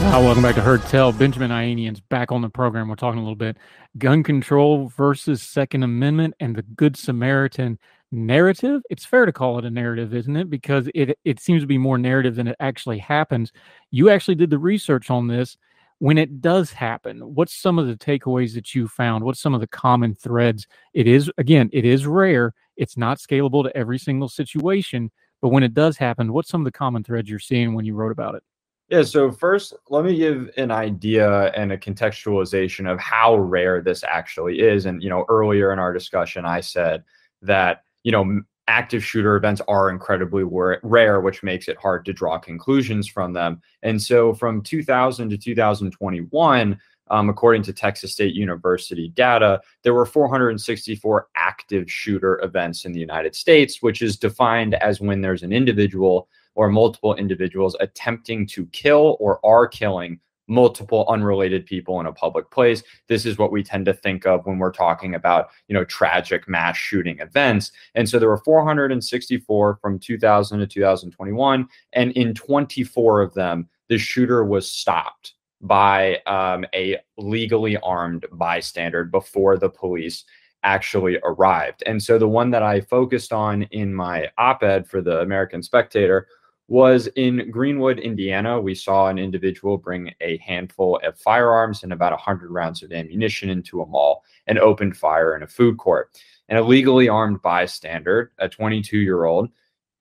Hi, 0.00 0.18
welcome 0.18 0.42
back 0.42 0.54
to 0.54 0.62
Heard 0.62 0.82
Tell. 0.82 1.12
Benjamin 1.12 1.52
Ayanian's 1.52 2.00
back 2.00 2.32
on 2.32 2.40
the 2.40 2.48
program. 2.48 2.88
We're 2.88 2.96
talking 2.96 3.20
a 3.20 3.22
little 3.22 3.36
bit 3.36 3.58
gun 3.98 4.22
control 4.22 4.88
versus 4.88 5.42
Second 5.42 5.82
Amendment 5.82 6.34
and 6.40 6.56
the 6.56 6.62
Good 6.62 6.96
Samaritan 6.96 7.78
narrative. 8.10 8.82
It's 8.90 9.04
fair 9.04 9.26
to 9.26 9.32
call 9.32 9.58
it 9.58 9.64
a 9.66 9.70
narrative, 9.70 10.14
isn't 10.14 10.34
it? 10.34 10.48
Because 10.48 10.88
it 10.94 11.16
it 11.24 11.38
seems 11.38 11.62
to 11.62 11.66
be 11.66 11.78
more 11.78 11.98
narrative 11.98 12.34
than 12.34 12.48
it 12.48 12.56
actually 12.58 12.98
happens. 12.98 13.52
You 13.90 14.10
actually 14.10 14.36
did 14.36 14.50
the 14.50 14.58
research 14.58 15.10
on 15.10 15.28
this. 15.28 15.58
When 15.98 16.16
it 16.16 16.40
does 16.40 16.72
happen, 16.72 17.20
what's 17.34 17.54
some 17.54 17.78
of 17.78 17.86
the 17.86 17.94
takeaways 17.94 18.54
that 18.54 18.74
you 18.74 18.88
found? 18.88 19.22
What's 19.22 19.40
some 19.40 19.54
of 19.54 19.60
the 19.60 19.68
common 19.68 20.14
threads? 20.14 20.66
It 20.94 21.06
is 21.06 21.30
again, 21.36 21.68
it 21.72 21.84
is 21.84 22.06
rare. 22.06 22.54
It's 22.76 22.96
not 22.96 23.18
scalable 23.18 23.62
to 23.64 23.76
every 23.76 23.98
single 23.98 24.30
situation, 24.30 25.10
but 25.42 25.50
when 25.50 25.62
it 25.62 25.74
does 25.74 25.98
happen, 25.98 26.32
what's 26.32 26.48
some 26.48 26.62
of 26.62 26.64
the 26.64 26.72
common 26.72 27.04
threads 27.04 27.28
you're 27.28 27.38
seeing 27.38 27.74
when 27.74 27.84
you 27.84 27.94
wrote 27.94 28.12
about 28.12 28.34
it? 28.34 28.42
Yeah, 28.90 29.02
so 29.02 29.30
first, 29.30 29.72
let 29.88 30.04
me 30.04 30.16
give 30.16 30.50
an 30.56 30.72
idea 30.72 31.52
and 31.52 31.70
a 31.70 31.78
contextualization 31.78 32.90
of 32.90 32.98
how 32.98 33.36
rare 33.36 33.80
this 33.80 34.02
actually 34.02 34.60
is. 34.60 34.84
And, 34.84 35.00
you 35.00 35.08
know, 35.08 35.24
earlier 35.28 35.72
in 35.72 35.78
our 35.78 35.92
discussion, 35.92 36.44
I 36.44 36.60
said 36.60 37.04
that, 37.42 37.84
you 38.02 38.10
know, 38.10 38.42
active 38.66 39.04
shooter 39.04 39.36
events 39.36 39.60
are 39.68 39.90
incredibly 39.90 40.42
rare, 40.82 41.20
which 41.20 41.44
makes 41.44 41.68
it 41.68 41.78
hard 41.78 42.04
to 42.06 42.12
draw 42.12 42.36
conclusions 42.36 43.06
from 43.06 43.32
them. 43.32 43.62
And 43.84 44.02
so 44.02 44.34
from 44.34 44.60
2000 44.60 45.30
to 45.30 45.38
2021, 45.38 46.80
um, 47.12 47.28
according 47.28 47.62
to 47.64 47.72
Texas 47.72 48.12
State 48.12 48.34
University 48.34 49.08
data, 49.08 49.60
there 49.84 49.94
were 49.94 50.06
464 50.06 51.28
active 51.36 51.88
shooter 51.88 52.40
events 52.42 52.84
in 52.84 52.92
the 52.92 53.00
United 53.00 53.36
States, 53.36 53.82
which 53.82 54.02
is 54.02 54.16
defined 54.16 54.74
as 54.74 55.00
when 55.00 55.20
there's 55.20 55.44
an 55.44 55.52
individual 55.52 56.28
or 56.54 56.68
multiple 56.68 57.14
individuals 57.14 57.76
attempting 57.80 58.46
to 58.46 58.66
kill 58.66 59.16
or 59.20 59.44
are 59.44 59.66
killing 59.66 60.20
multiple 60.50 61.06
unrelated 61.08 61.64
people 61.64 62.00
in 62.00 62.06
a 62.06 62.12
public 62.12 62.50
place. 62.50 62.82
This 63.06 63.24
is 63.24 63.38
what 63.38 63.52
we 63.52 63.62
tend 63.62 63.86
to 63.86 63.94
think 63.94 64.26
of 64.26 64.44
when 64.44 64.58
we're 64.58 64.72
talking 64.72 65.14
about 65.14 65.50
you 65.68 65.74
know 65.74 65.84
tragic 65.84 66.48
mass 66.48 66.76
shooting 66.76 67.20
events. 67.20 67.70
And 67.94 68.08
so 68.08 68.18
there 68.18 68.28
were 68.28 68.38
464 68.38 69.78
from 69.80 69.98
2000 69.98 70.58
to 70.58 70.66
2021 70.66 71.68
and 71.92 72.12
in 72.12 72.34
24 72.34 73.22
of 73.22 73.32
them 73.32 73.68
the 73.88 73.96
shooter 73.96 74.44
was 74.44 74.70
stopped 74.70 75.34
by 75.62 76.16
um, 76.26 76.64
a 76.74 76.98
legally 77.16 77.76
armed 77.78 78.26
bystander 78.32 79.04
before 79.04 79.56
the 79.56 79.68
police 79.68 80.24
actually 80.62 81.18
arrived. 81.22 81.82
And 81.86 82.02
so 82.02 82.18
the 82.18 82.28
one 82.28 82.50
that 82.50 82.62
i 82.62 82.80
focused 82.80 83.32
on 83.32 83.62
in 83.70 83.94
my 83.94 84.28
op-ed 84.36 84.88
for 84.88 85.00
the 85.00 85.20
american 85.20 85.62
spectator 85.62 86.26
was 86.70 87.08
in 87.16 87.50
Greenwood, 87.50 87.98
Indiana. 87.98 88.60
We 88.60 88.76
saw 88.76 89.08
an 89.08 89.18
individual 89.18 89.76
bring 89.76 90.14
a 90.20 90.36
handful 90.36 91.00
of 91.02 91.18
firearms 91.18 91.82
and 91.82 91.92
about 91.92 92.12
100 92.12 92.52
rounds 92.52 92.84
of 92.84 92.92
ammunition 92.92 93.50
into 93.50 93.82
a 93.82 93.86
mall 93.86 94.22
and 94.46 94.56
opened 94.56 94.96
fire 94.96 95.34
in 95.34 95.42
a 95.42 95.48
food 95.48 95.78
court. 95.78 96.16
An 96.48 96.56
illegally 96.56 97.08
armed 97.08 97.42
bystander, 97.42 98.30
a 98.38 98.48
22 98.48 98.98
year 98.98 99.24
old, 99.24 99.48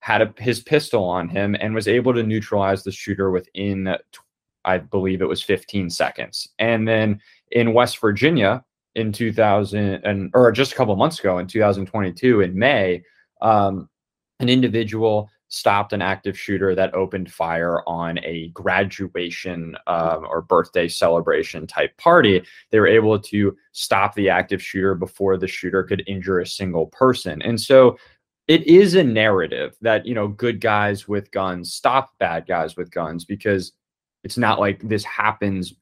had 0.01 0.21
a, 0.21 0.31
his 0.37 0.61
pistol 0.61 1.05
on 1.05 1.27
him 1.27 1.55
and 1.59 1.73
was 1.73 1.87
able 1.87 2.13
to 2.13 2.21
neutralize 2.21 2.83
the 2.83 2.91
shooter 2.91 3.31
within, 3.31 3.95
I 4.63 4.77
believe 4.77 5.23
it 5.23 5.27
was 5.27 5.41
15 5.41 5.89
seconds. 5.89 6.49
And 6.59 6.87
then 6.87 7.19
in 7.51 7.73
West 7.73 7.99
Virginia 7.99 8.63
in 8.93 9.11
2000, 9.11 10.05
and, 10.05 10.29
or 10.35 10.51
just 10.51 10.73
a 10.73 10.75
couple 10.75 10.95
months 10.95 11.19
ago 11.19 11.39
in 11.39 11.47
2022, 11.47 12.41
in 12.41 12.57
May, 12.57 13.03
um, 13.41 13.89
an 14.39 14.49
individual 14.49 15.31
stopped 15.49 15.93
an 15.93 16.01
active 16.01 16.39
shooter 16.39 16.75
that 16.75 16.93
opened 16.93 17.31
fire 17.31 17.81
on 17.87 18.19
a 18.19 18.49
graduation 18.49 19.75
um, 19.87 20.25
or 20.29 20.41
birthday 20.41 20.87
celebration 20.87 21.67
type 21.67 21.95
party. 21.97 22.41
They 22.71 22.79
were 22.79 22.87
able 22.87 23.19
to 23.19 23.57
stop 23.71 24.13
the 24.15 24.29
active 24.29 24.61
shooter 24.61 24.95
before 24.95 25.37
the 25.37 25.47
shooter 25.47 25.83
could 25.83 26.03
injure 26.07 26.39
a 26.39 26.47
single 26.47 26.87
person. 26.87 27.41
And 27.41 27.59
so 27.59 27.97
it 28.47 28.65
is 28.67 28.95
a 28.95 29.03
narrative 29.03 29.75
that, 29.81 30.05
you 30.05 30.15
know, 30.15 30.27
good 30.27 30.61
guys 30.61 31.07
with 31.07 31.31
guns 31.31 31.73
stop 31.73 32.11
bad 32.19 32.47
guys 32.47 32.75
with 32.77 32.91
guns 32.91 33.25
because 33.25 33.73
it's 34.23 34.37
not 34.37 34.59
like 34.59 34.81
this 34.87 35.03
happens 35.03 35.73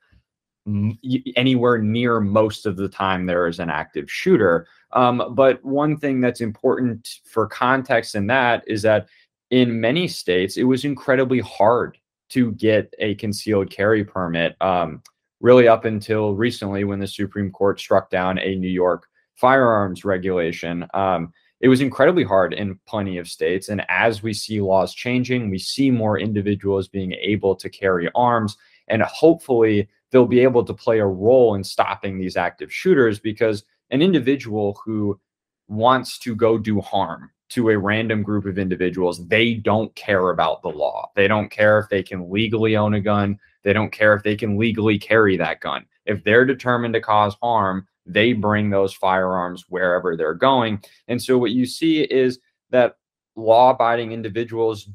anywhere 1.36 1.78
near 1.78 2.20
most 2.20 2.66
of 2.66 2.76
the 2.76 2.90
time 2.90 3.26
there 3.26 3.48
is 3.48 3.60
an 3.60 3.70
active 3.70 4.12
shooter. 4.12 4.68
Um, 4.92 5.34
but 5.34 5.64
one 5.64 5.98
thing 5.98 6.20
that's 6.20 6.42
important 6.42 7.20
for 7.26 7.48
context 7.48 8.16
in 8.16 8.28
that 8.28 8.64
is 8.68 8.82
that 8.82 9.08
in 9.52 9.80
many 9.80 10.08
states, 10.08 10.58
it 10.58 10.64
was 10.64 10.86
incredibly 10.86 11.40
hard 11.40 11.98
to 12.30 12.52
get 12.54 12.94
a 13.00 13.16
concealed 13.16 13.70
carry 13.70 14.04
permit. 14.04 14.56
Um, 14.62 15.02
really, 15.40 15.68
up 15.68 15.86
until 15.86 16.36
recently, 16.36 16.84
when 16.84 17.00
the 17.00 17.08
Supreme 17.08 17.52
Court 17.52 17.80
struck 17.80 18.10
down 18.10 18.40
a 18.40 18.56
New 18.56 18.68
York 18.68 19.08
firearms 19.36 20.04
regulation, 20.04 20.86
um, 20.94 21.32
it 21.62 21.70
was 21.70 21.82
incredibly 21.82 22.24
hard 22.24 22.54
in 22.54 22.80
plenty 22.86 23.18
of 23.18 23.28
states. 23.28 23.70
And 23.70 23.84
as 23.90 24.22
we 24.22 24.34
see 24.34 24.62
laws 24.62 24.94
changing, 24.94 25.50
we 25.50 25.58
see 25.58 25.90
more 25.90 26.20
individuals 26.20 26.88
being 26.88 27.14
able 27.14 27.56
to 27.56 27.70
carry 27.70 28.10
arms, 28.16 28.58
and 28.88 29.02
hopefully, 29.04 29.88
they'll 30.12 30.26
be 30.26 30.40
able 30.42 30.64
to 30.64 30.74
play 30.74 31.00
a 31.00 31.06
role 31.06 31.56
in 31.56 31.64
stopping 31.64 32.18
these 32.18 32.38
active 32.38 32.72
shooters 32.72 33.20
because 33.20 33.64
an 33.92 34.02
individual 34.02 34.80
who 34.84 35.20
wants 35.68 36.18
to 36.20 36.36
go 36.36 36.58
do 36.58 36.80
harm 36.80 37.30
to 37.50 37.70
a 37.70 37.78
random 37.78 38.24
group 38.24 38.46
of 38.46 38.58
individuals, 38.58 39.26
they 39.28 39.54
don't 39.54 39.94
care 39.96 40.30
about 40.30 40.62
the 40.62 40.70
law. 40.70 41.10
They 41.16 41.28
don't 41.28 41.50
care 41.50 41.80
if 41.80 41.90
they 41.90 42.04
can 42.04 42.30
legally 42.30 42.76
own 42.76 42.94
a 42.94 43.02
gun. 43.02 43.40
They 43.64 43.74
don't 43.74 43.92
care 43.92 44.14
if 44.14 44.24
they 44.24 44.36
can 44.36 44.58
legally 44.58 45.00
carry 45.00 45.38
that 45.38 45.62
gun. 45.62 45.86
If 46.06 46.24
they're 46.24 46.46
determined 46.46 46.94
to 46.96 47.02
cause 47.02 47.36
harm, 47.42 47.88
they 48.06 48.34
bring 48.34 48.70
those 48.70 48.94
firearms 48.94 49.66
wherever 49.70 50.16
they're 50.16 50.34
going. 50.34 50.82
And 51.08 51.22
so 51.22 51.38
what 51.38 51.52
you 51.52 51.66
see 51.66 52.02
is 52.02 52.40
that 52.70 52.96
law 53.36 53.72
abiding 53.72 54.12
individuals 54.12 54.90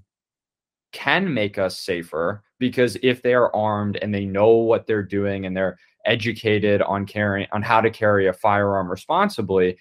can 0.92 1.32
make 1.32 1.59
us 1.59 1.78
safer 1.78 2.42
because 2.59 2.97
if 3.02 3.23
they 3.23 3.35
are 3.35 3.54
armed 3.54 3.99
and 4.02 4.14
they 4.14 4.25
know 4.25 4.50
what 4.50 4.87
they're 4.87 5.02
doing 5.02 5.47
and 5.47 5.56
they're 5.56 5.78
educated 6.04 6.82
on 6.82 7.06
carrying 7.06 7.47
on 7.52 7.62
how 7.62 7.80
to 7.80 7.90
carry 7.90 8.26
a 8.26 8.32
firearm 8.32 8.90
responsibly 8.90 9.78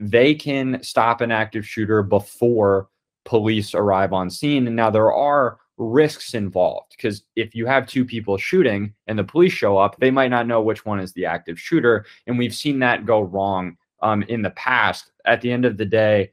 they 0.00 0.34
can 0.34 0.82
stop 0.82 1.20
an 1.20 1.30
active 1.30 1.66
shooter 1.66 2.02
before 2.02 2.88
police 3.24 3.74
arrive 3.74 4.12
on 4.12 4.28
scene 4.28 4.66
and 4.66 4.76
now 4.76 4.90
there 4.90 5.12
are 5.12 5.58
risks 5.76 6.34
involved 6.34 6.94
because 6.96 7.24
if 7.36 7.54
you 7.54 7.66
have 7.66 7.86
two 7.86 8.04
people 8.04 8.36
shooting 8.36 8.92
and 9.06 9.18
the 9.18 9.24
police 9.24 9.52
show 9.52 9.76
up 9.76 9.96
they 9.98 10.10
might 10.10 10.30
not 10.30 10.46
know 10.46 10.60
which 10.60 10.84
one 10.84 11.00
is 11.00 11.12
the 11.12 11.24
active 11.24 11.58
shooter 11.58 12.04
and 12.26 12.38
we've 12.38 12.54
seen 12.54 12.78
that 12.78 13.06
go 13.06 13.22
wrong 13.22 13.76
um, 14.02 14.22
in 14.24 14.42
the 14.42 14.50
past 14.50 15.10
at 15.24 15.40
the 15.40 15.50
end 15.50 15.64
of 15.64 15.76
the 15.76 15.84
day 15.84 16.30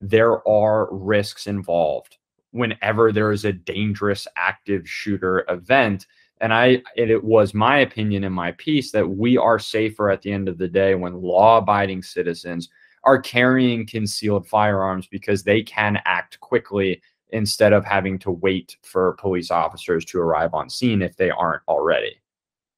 there 0.00 0.46
are 0.48 0.88
risks 0.92 1.46
involved 1.46 2.18
whenever 2.52 3.12
there 3.12 3.32
is 3.32 3.44
a 3.44 3.52
dangerous 3.52 4.28
active 4.36 4.88
shooter 4.88 5.44
event. 5.48 6.06
And 6.40 6.52
I, 6.52 6.82
it, 6.96 7.10
it 7.10 7.22
was 7.22 7.54
my 7.54 7.78
opinion 7.78 8.24
in 8.24 8.32
my 8.32 8.52
piece 8.52 8.90
that 8.92 9.08
we 9.08 9.36
are 9.36 9.58
safer 9.58 10.10
at 10.10 10.22
the 10.22 10.32
end 10.32 10.48
of 10.48 10.58
the 10.58 10.68
day 10.68 10.94
when 10.94 11.22
law 11.22 11.58
abiding 11.58 12.02
citizens 12.02 12.68
are 13.04 13.20
carrying 13.20 13.86
concealed 13.86 14.46
firearms 14.46 15.06
because 15.06 15.42
they 15.42 15.62
can 15.62 16.00
act 16.04 16.38
quickly 16.40 17.02
instead 17.30 17.72
of 17.72 17.84
having 17.84 18.18
to 18.20 18.30
wait 18.30 18.76
for 18.82 19.14
police 19.14 19.50
officers 19.50 20.04
to 20.04 20.18
arrive 20.18 20.54
on 20.54 20.68
scene 20.68 21.02
if 21.02 21.16
they 21.16 21.30
aren't 21.30 21.62
already. 21.66 22.20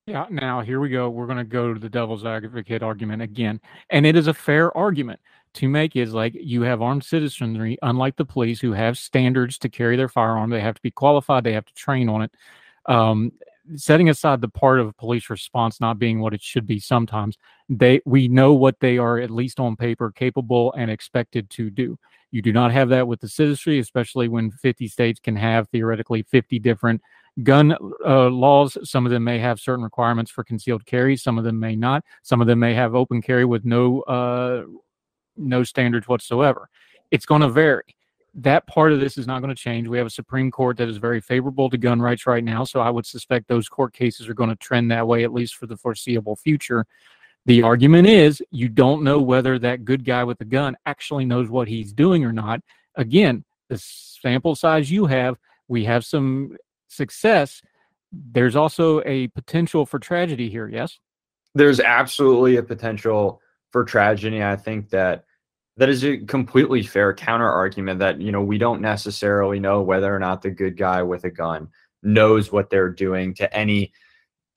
Yeah, 0.07 0.27
now 0.31 0.61
here 0.61 0.81
we 0.81 0.91
go. 0.91 1.09
We're 1.09 1.27
going 1.27 1.39
to 1.39 1.45
go 1.45 1.73
to 1.73 1.81
the 1.81 1.89
devil's 1.89 2.25
advocate 2.25 2.83
argument 2.83 3.23
again. 3.23 3.61
And 3.89 4.05
it 4.05 4.17
is 4.17 4.27
a 4.27 4.35
fair 4.35 4.77
argument 4.77 5.19
to 5.55 5.69
make 5.69 5.97
is 5.97 6.13
like 6.13 6.35
you 6.35 6.63
have 6.63 6.83
armed 6.83 7.05
citizenry, 7.05 7.79
unlike 7.81 8.17
the 8.17 8.25
police, 8.25 8.61
who 8.61 8.73
have 8.73 8.99
standards 8.99 9.57
to 9.59 9.69
carry 9.69 9.97
their 9.97 10.09
firearm. 10.09 10.51
They 10.51 10.61
have 10.61 10.75
to 10.75 10.83
be 10.83 10.91
qualified, 10.91 11.45
they 11.45 11.55
have 11.55 11.65
to 11.65 11.75
train 11.75 12.09
on 12.09 12.23
it. 12.23 12.33
Um, 12.87 13.33
setting 13.77 14.09
aside 14.09 14.41
the 14.41 14.49
part 14.49 14.81
of 14.81 14.97
police 14.97 15.31
response 15.31 15.81
not 15.81 15.99
being 15.99 16.21
what 16.21 16.35
it 16.35 16.43
should 16.43 16.67
be 16.67 16.79
sometimes, 16.79 17.37
they 17.69 18.01
we 18.05 18.29
know 18.29 18.53
what 18.53 18.81
they 18.81 18.99
are 18.99 19.19
at 19.19 19.31
least 19.31 19.61
on 19.61 19.77
paper 19.77 20.11
capable 20.11 20.73
and 20.75 20.91
expected 20.91 21.49
to 21.51 21.71
do. 21.71 21.99
You 22.31 22.43
do 22.43 22.53
not 22.53 22.73
have 22.73 22.89
that 22.89 23.07
with 23.07 23.21
the 23.21 23.29
citizenry, 23.29 23.79
especially 23.79 24.29
when 24.29 24.51
50 24.51 24.89
states 24.89 25.21
can 25.21 25.37
have 25.37 25.69
theoretically 25.69 26.23
50 26.23 26.59
different 26.59 27.01
gun 27.43 27.77
uh, 28.05 28.29
laws. 28.29 28.77
Some 28.83 29.07
of 29.07 29.13
them 29.13 29.25
may 29.25 29.39
have 29.39 29.61
certain 29.61 29.85
requirements 29.85 30.31
for 30.31 30.45
concealed 30.45 30.85
carry. 30.85 31.17
Some 31.17 31.39
of 31.39 31.45
them 31.45 31.59
may 31.59 31.77
not. 31.77 32.05
Some 32.23 32.41
of 32.41 32.47
them 32.47 32.59
may 32.59 32.75
have 32.75 32.95
open 32.95 33.23
carry 33.23 33.45
with 33.45 33.65
no 33.65 34.01
uh, 34.03 34.65
no 35.37 35.63
standards 35.63 36.09
whatsoever. 36.09 36.69
It's 37.11 37.27
going 37.27 37.43
to 37.43 37.49
vary. 37.49 37.97
That 38.37 38.67
part 38.67 38.93
of 38.93 39.01
this 39.01 39.17
is 39.17 39.27
not 39.27 39.41
going 39.41 39.55
to 39.55 39.61
change. 39.61 39.87
We 39.87 39.99
have 39.99 40.09
a 40.09 40.11
Supreme 40.11 40.51
Court 40.51 40.77
that 40.79 40.89
is 40.89 40.97
very 40.97 41.21
favorable 41.21 41.71
to 41.71 41.79
gun 41.79 42.03
rights 42.03 42.27
right 42.27 42.43
now. 42.43 42.65
So 42.65 42.81
I 42.81 42.91
would 42.91 43.07
suspect 43.07 43.47
those 43.47 43.69
court 43.69 43.93
cases 43.93 44.29
are 44.29 44.35
going 44.35 44.51
to 44.51 44.57
trend 44.57 44.91
that 44.91 45.07
way, 45.07 45.23
at 45.23 45.33
least 45.33 45.55
for 45.55 45.67
the 45.67 45.77
foreseeable 45.77 46.35
future. 46.35 46.85
The 47.47 47.63
argument 47.63 48.09
is 48.09 48.43
you 48.51 48.69
don't 48.69 49.05
know 49.05 49.21
whether 49.21 49.59
that 49.59 49.85
good 49.85 50.05
guy 50.05 50.25
with 50.25 50.39
the 50.39 50.45
gun 50.47 50.77
actually 50.87 51.27
knows 51.27 51.49
what 51.49 51.69
he's 51.69 51.93
doing 51.93 52.25
or 52.25 52.33
not. 52.33 52.61
Again, 52.97 53.45
the 53.69 53.79
sample 53.79 54.55
size 54.57 54.91
you 54.91 55.07
have, 55.07 55.37
we 55.69 55.85
have 55.85 56.05
some 56.05 56.57
success. 56.89 57.63
There's 58.13 58.57
also 58.57 59.03
a 59.05 59.29
potential 59.29 59.87
for 59.87 59.99
tragedy 59.99 60.49
here, 60.49 60.69
yes? 60.69 60.99
There's 61.55 61.81
absolutely 61.81 62.57
a 62.57 62.63
potential 62.63 63.41
for 63.71 63.85
tragedy. 63.85 64.43
I 64.43 64.57
think 64.57 64.91
that 64.91 65.25
that 65.77 65.89
is 65.89 66.05
a 66.05 66.19
completely 66.19 66.83
fair 66.83 67.13
counter 67.13 67.51
argument 67.51 67.99
that 67.99 68.21
you 68.21 68.31
know 68.33 68.43
we 68.43 68.59
don't 68.59 68.81
necessarily 68.81 69.59
know 69.59 69.83
whether 69.83 70.15
or 70.15 70.19
not 70.19 70.43
the 70.43 70.51
good 70.51 70.77
guy 70.77 71.03
with 71.03 71.25
a 71.25 71.31
gun 71.31 71.69
knows 72.03 72.53
what 72.53 72.71
they're 72.71 72.91
doing 72.91 73.35
to 73.35 73.57
any 73.57 73.93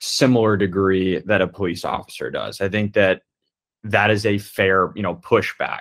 similar 0.00 0.56
degree 0.56 1.18
that 1.18 1.40
a 1.40 1.48
police 1.48 1.84
officer 1.84 2.30
does. 2.30 2.60
I 2.60 2.68
think 2.68 2.92
that 2.94 3.22
that 3.84 4.10
is 4.10 4.26
a 4.26 4.38
fair, 4.38 4.92
you 4.94 5.02
know, 5.02 5.16
pushback. 5.16 5.80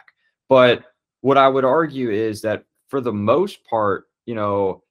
But 0.50 0.86
what 1.22 1.38
I 1.38 1.48
would 1.48 1.66
argue 1.66 2.10
is 2.10 2.42
that 2.42 2.64
for 2.88 3.02
the 3.02 3.12
most 3.12 3.64
part, 3.66 4.06
you 4.26 4.34
know, 4.34 4.84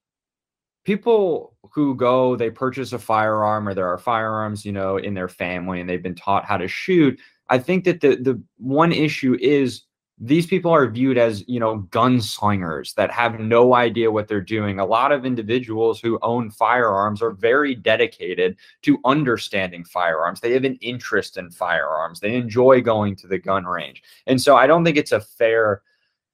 people 0.85 1.57
who 1.73 1.94
go, 1.94 2.37
they 2.37 2.51
purchase 2.51 2.92
a 2.92 2.99
firearm 2.99 3.66
or 3.66 3.75
there 3.75 3.88
are 3.88 3.99
firearms, 3.99 4.64
you 4.64 4.73
know, 4.73 4.99
in 4.99 5.14
their 5.14 5.29
family 5.29 5.81
and 5.81 5.88
they've 5.88 6.03
been 6.03 6.14
taught 6.14 6.44
how 6.44 6.57
to 6.57 6.68
shoot, 6.68 7.18
I 7.49 7.59
think 7.59 7.85
that 7.85 8.01
the 8.01 8.16
the 8.16 8.42
one 8.59 8.92
issue 8.92 9.37
is 9.40 9.83
these 10.18 10.46
people 10.46 10.70
are 10.70 10.88
viewed 10.88 11.18
as 11.18 11.44
you 11.46 11.61
know 11.61 11.81
gunslingers 11.90 12.94
that 12.94 13.11
have 13.11 13.38
no 13.38 13.74
idea 13.74 14.11
what 14.11 14.29
they're 14.29 14.40
doing. 14.40 14.79
A 14.79 14.87
lot 14.87 15.12
of 15.12 15.26
individuals 15.26 16.00
who 16.00 16.18
own 16.22 16.50
firearms 16.50 17.20
are 17.20 17.33
very 17.33 17.74
dedicated 17.74 18.57
to 18.83 18.98
understanding 19.05 19.85
firearms. 19.85 20.40
They 20.40 20.52
have 20.52 20.64
an 20.64 20.76
interest 20.76 21.37
in 21.37 21.50
firearms. 21.50 22.20
They 22.20 22.35
enjoy 22.35 22.81
going 22.81 23.16
to 23.16 23.26
the 23.26 23.38
gun 23.38 23.64
range. 23.64 24.02
And 24.26 24.40
so 24.40 24.57
i 24.57 24.66
don't 24.66 24.85
think 24.85 24.96
it's 24.96 25.12
a 25.12 25.20
fair 25.20 25.83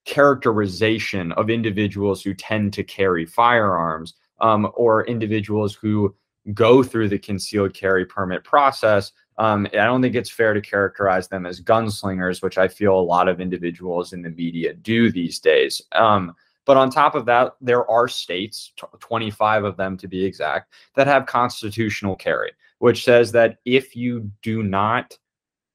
characterization 0.05 1.33
of 1.33 1.51
individuals 1.51 2.23
who 2.23 2.35
tend 2.35 2.73
to 2.73 2.83
carry 2.83 3.25
firearms 3.25 4.15
um, 4.41 4.71
or 4.75 5.07
individuals 5.07 5.75
who 5.75 6.15
go 6.53 6.83
through 6.83 7.09
the 7.09 7.19
concealed 7.19 7.73
carry 7.73 8.05
permit 8.05 8.43
process 8.43 9.13
um, 9.39 9.67
I 9.73 9.85
don't 9.85 10.03
think 10.03 10.15
it's 10.15 10.31
fair 10.31 10.55
to 10.55 10.61
characterize 10.61 11.29
them 11.29 11.47
as 11.47 11.61
gunslingers, 11.61 12.43
which 12.43 12.59
I 12.59 12.69
feel 12.69 12.99
a 12.99 13.01
lot 13.01 13.29
of 13.29 13.41
individuals 13.41 14.13
in 14.13 14.23
the 14.23 14.31
media 14.31 14.75
do 14.75 15.11
these 15.11 15.39
days. 15.39 15.81
Um, 15.93 16.35
but 16.65 16.77
on 16.77 16.91
top 16.91 17.15
of 17.15 17.27
that, 17.27 17.55
there 17.61 17.89
are 17.91 18.07
states, 18.09 18.73
25 19.01 19.65
of 19.65 19.77
them 19.77 19.97
to 19.97 20.07
be 20.07 20.25
exact, 20.25 20.73
that 20.95 21.07
have 21.07 21.27
constitutional 21.27 22.15
carry, 22.15 22.53
which 22.79 23.05
says 23.05 23.33
that 23.33 23.59
if 23.65 23.97
you 23.97 24.31
do 24.43 24.63
not, 24.63 25.19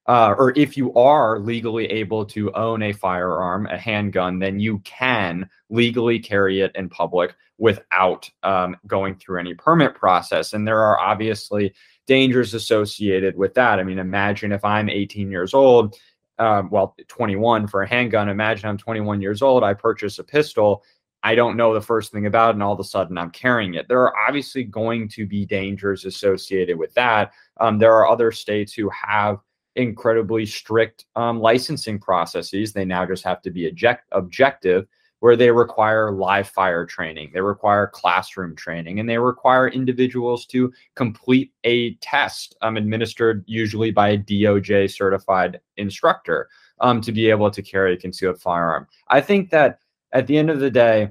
uh, 0.05 0.33
or 0.37 0.53
if 0.55 0.77
you 0.77 0.93
are 0.93 1.39
legally 1.39 1.87
able 1.87 2.25
to 2.25 2.53
own 2.53 2.83
a 2.83 2.93
firearm, 2.93 3.65
a 3.65 3.77
handgun, 3.77 4.39
then 4.39 4.59
you 4.59 4.79
can 4.79 5.49
legally 5.69 6.19
carry 6.19 6.61
it 6.61 6.71
in 6.75 6.87
public 6.87 7.35
without 7.57 8.29
um, 8.43 8.77
going 8.85 9.15
through 9.15 9.39
any 9.39 9.53
permit 9.53 9.93
process. 9.95 10.53
And 10.53 10.65
there 10.65 10.79
are 10.79 10.99
obviously 10.99 11.73
dangers 12.07 12.53
associated 12.53 13.37
with 13.37 13.53
that. 13.53 13.79
I 13.79 13.83
mean, 13.83 13.99
imagine 13.99 14.51
if 14.51 14.65
I'm 14.65 14.89
18 14.89 15.29
years 15.29 15.53
old, 15.53 15.95
um, 16.39 16.69
well, 16.69 16.95
21 17.07 17.67
for 17.67 17.83
a 17.83 17.87
handgun. 17.87 18.29
Imagine 18.29 18.69
I'm 18.69 18.77
21 18.77 19.21
years 19.21 19.41
old, 19.41 19.63
I 19.63 19.73
purchase 19.73 20.17
a 20.19 20.23
pistol. 20.23 20.83
I 21.23 21.35
don't 21.35 21.57
know 21.57 21.73
the 21.73 21.81
first 21.81 22.11
thing 22.11 22.25
about 22.25 22.51
it, 22.51 22.53
and 22.53 22.63
all 22.63 22.73
of 22.73 22.79
a 22.79 22.83
sudden 22.83 23.17
I'm 23.17 23.31
carrying 23.31 23.73
it. 23.73 23.87
There 23.87 24.01
are 24.01 24.15
obviously 24.17 24.63
going 24.63 25.09
to 25.09 25.25
be 25.25 25.45
dangers 25.45 26.05
associated 26.05 26.77
with 26.77 26.93
that. 26.93 27.33
Um, 27.59 27.79
there 27.79 27.93
are 27.93 28.07
other 28.07 28.31
states 28.31 28.73
who 28.73 28.89
have 28.89 29.39
incredibly 29.75 30.45
strict 30.45 31.05
um, 31.15 31.39
licensing 31.39 31.99
processes. 31.99 32.71
They 32.71 32.85
now 32.85 33.05
just 33.05 33.23
have 33.23 33.41
to 33.43 33.51
be 33.51 33.67
object- 33.67 34.07
objective 34.11 34.87
where 35.19 35.35
they 35.35 35.49
require 35.49 36.11
live 36.11 36.47
fire 36.47 36.85
training, 36.85 37.31
they 37.33 37.41
require 37.41 37.87
classroom 37.87 38.55
training, 38.55 38.99
and 38.99 39.09
they 39.09 39.17
require 39.17 39.67
individuals 39.67 40.45
to 40.45 40.71
complete 40.95 41.51
a 41.63 41.95
test 41.95 42.55
um, 42.61 42.77
administered 42.77 43.43
usually 43.47 43.91
by 43.91 44.09
a 44.09 44.17
DOJ 44.17 44.91
certified 44.91 45.59
instructor 45.77 46.47
um, 46.79 47.01
to 47.01 47.11
be 47.11 47.29
able 47.29 47.49
to 47.49 47.61
carry 47.61 47.93
a 47.93 47.97
concealed 47.97 48.39
firearm. 48.39 48.87
I 49.07 49.21
think 49.21 49.49
that 49.49 49.79
at 50.13 50.27
the 50.27 50.37
end 50.37 50.49
of 50.49 50.59
the 50.59 50.71
day, 50.71 51.09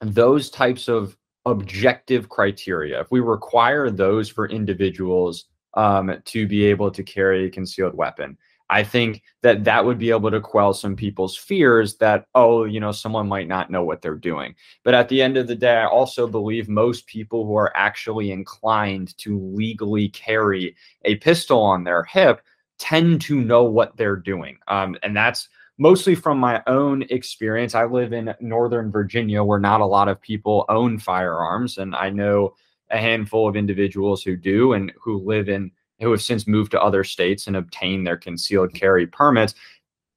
those 0.00 0.50
types 0.50 0.88
of 0.88 1.16
objective 1.46 2.28
criteria, 2.28 3.00
if 3.00 3.10
we 3.10 3.20
require 3.20 3.90
those 3.90 4.28
for 4.28 4.48
individuals 4.48 5.46
um, 5.74 6.12
to 6.24 6.46
be 6.46 6.64
able 6.64 6.90
to 6.90 7.02
carry 7.02 7.46
a 7.46 7.50
concealed 7.50 7.94
weapon, 7.94 8.36
I 8.68 8.82
think 8.82 9.22
that 9.42 9.64
that 9.64 9.84
would 9.84 9.98
be 9.98 10.10
able 10.10 10.30
to 10.30 10.40
quell 10.40 10.74
some 10.74 10.96
people's 10.96 11.36
fears 11.36 11.96
that, 11.98 12.26
oh, 12.34 12.64
you 12.64 12.80
know, 12.80 12.92
someone 12.92 13.28
might 13.28 13.46
not 13.46 13.70
know 13.70 13.84
what 13.84 14.02
they're 14.02 14.16
doing. 14.16 14.54
But 14.82 14.94
at 14.94 15.08
the 15.08 15.22
end 15.22 15.36
of 15.36 15.46
the 15.46 15.54
day, 15.54 15.76
I 15.76 15.86
also 15.86 16.26
believe 16.26 16.68
most 16.68 17.06
people 17.06 17.46
who 17.46 17.56
are 17.56 17.76
actually 17.76 18.32
inclined 18.32 19.16
to 19.18 19.38
legally 19.38 20.08
carry 20.08 20.74
a 21.04 21.16
pistol 21.16 21.60
on 21.60 21.84
their 21.84 22.02
hip 22.04 22.42
tend 22.78 23.20
to 23.22 23.40
know 23.40 23.64
what 23.64 23.96
they're 23.96 24.16
doing. 24.16 24.58
Um, 24.68 24.96
and 25.02 25.16
that's 25.16 25.48
mostly 25.78 26.14
from 26.14 26.38
my 26.38 26.62
own 26.66 27.02
experience. 27.10 27.74
I 27.74 27.84
live 27.84 28.12
in 28.12 28.34
Northern 28.40 28.90
Virginia 28.90 29.44
where 29.44 29.60
not 29.60 29.80
a 29.80 29.86
lot 29.86 30.08
of 30.08 30.20
people 30.20 30.64
own 30.68 30.98
firearms. 30.98 31.78
And 31.78 31.94
I 31.94 32.10
know 32.10 32.54
a 32.90 32.98
handful 32.98 33.48
of 33.48 33.56
individuals 33.56 34.22
who 34.22 34.36
do 34.36 34.72
and 34.72 34.92
who 35.00 35.18
live 35.18 35.48
in 35.48 35.70
who 36.00 36.10
have 36.10 36.22
since 36.22 36.46
moved 36.46 36.72
to 36.72 36.82
other 36.82 37.04
states 37.04 37.46
and 37.46 37.56
obtained 37.56 38.06
their 38.06 38.16
concealed 38.16 38.74
carry 38.74 39.06
permits. 39.06 39.54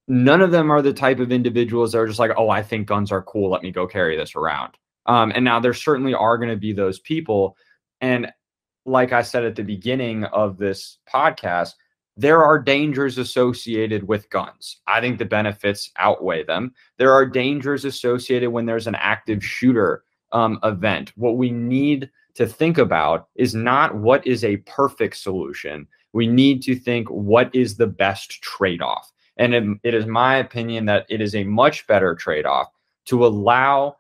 None 0.08 0.42
of 0.42 0.52
them 0.52 0.72
are 0.72 0.82
the 0.82 0.94
type 0.94 1.20
of 1.20 1.32
individuals 1.32 1.92
that 1.92 2.00
are 2.00 2.08
just 2.08 2.20
like, 2.20 2.32
oh, 2.38 2.50
I 2.50 2.64
think 2.64 2.88
guns 2.88 3.12
are 3.12 3.22
cool. 3.22 3.52
Let 3.52 3.64
me 3.64 3.72
go 3.72 3.88
carry 3.88 4.18
this 4.18 4.36
around. 4.36 4.74
Um, 5.06 5.32
and 5.34 5.46
now 5.46 5.60
there 5.60 5.74
certainly 5.74 6.14
are 6.14 6.38
going 6.38 6.50
to 6.50 6.56
be 6.56 6.74
those 6.74 7.00
people. 7.00 7.56
And 8.02 8.32
like 8.86 9.14
I 9.14 9.22
said 9.22 9.44
at 9.44 9.56
the 9.56 9.64
beginning 9.64 10.24
of 10.26 10.58
this 10.58 10.98
podcast, 11.12 11.74
there 12.18 12.44
are 12.44 12.60
dangers 12.60 13.18
associated 13.18 14.08
with 14.08 14.30
guns. 14.30 14.82
I 14.88 15.00
think 15.00 15.20
the 15.20 15.26
benefits 15.26 15.90
outweigh 15.98 16.44
them. 16.44 16.74
There 16.98 17.14
are 17.14 17.26
dangers 17.26 17.86
associated 17.86 18.50
when 18.50 18.66
there's 18.66 18.88
an 18.88 18.96
active 18.96 19.44
shooter 19.44 20.04
um, 20.32 20.60
event. 20.64 21.14
What 21.16 21.38
we 21.38 21.50
need 21.50 22.10
to 22.40 22.48
think 22.48 22.78
about 22.78 23.28
is 23.36 23.54
not 23.54 23.96
what 23.96 24.26
is 24.26 24.46
a 24.46 24.56
perfect 24.58 25.18
solution. 25.18 25.86
We 26.14 26.26
need 26.26 26.62
to 26.64 26.76
think 26.76 27.10
what 27.10 27.54
is 27.54 27.76
the 27.76 27.86
best 27.86 28.42
trade 28.42 28.82
off. 28.82 29.12
And 29.36 29.54
it, 29.54 29.64
it 29.84 29.94
is 29.94 30.06
my 30.06 30.38
opinion 30.38 30.86
that 30.86 31.06
it 31.10 31.20
is 31.20 31.36
a 31.36 31.44
much 31.44 31.86
better 31.86 32.16
trade 32.16 32.46
off 32.46 32.70
to 33.08 33.26
allow 33.26 33.98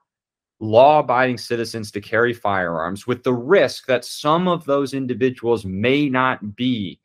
law 0.61 0.99
abiding 0.99 1.37
citizens 1.37 1.91
to 1.91 1.99
carry 1.99 2.33
firearms 2.33 3.05
with 3.05 3.23
the 3.23 3.33
risk 3.33 3.87
that 3.87 4.05
some 4.05 4.47
of 4.47 4.63
those 4.63 4.93
individuals 4.93 5.65
may 5.65 6.07
not 6.07 6.55
be 6.55 6.97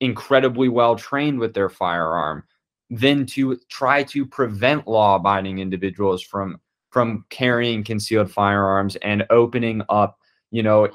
incredibly 0.00 0.68
well 0.68 0.96
trained 0.96 1.38
with 1.38 1.54
their 1.54 1.68
firearm 1.68 2.42
than 2.90 3.24
to 3.26 3.56
try 3.68 4.02
to 4.02 4.26
prevent 4.26 4.88
law 4.88 5.14
abiding 5.14 5.60
individuals 5.60 6.20
from 6.20 6.60
from 6.90 7.24
carrying 7.30 7.84
concealed 7.84 8.28
firearms 8.28 8.96
and 8.96 9.24
opening 9.30 9.82
up 9.88 10.19
you 10.50 10.62
know 10.62 10.88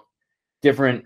different 0.62 1.06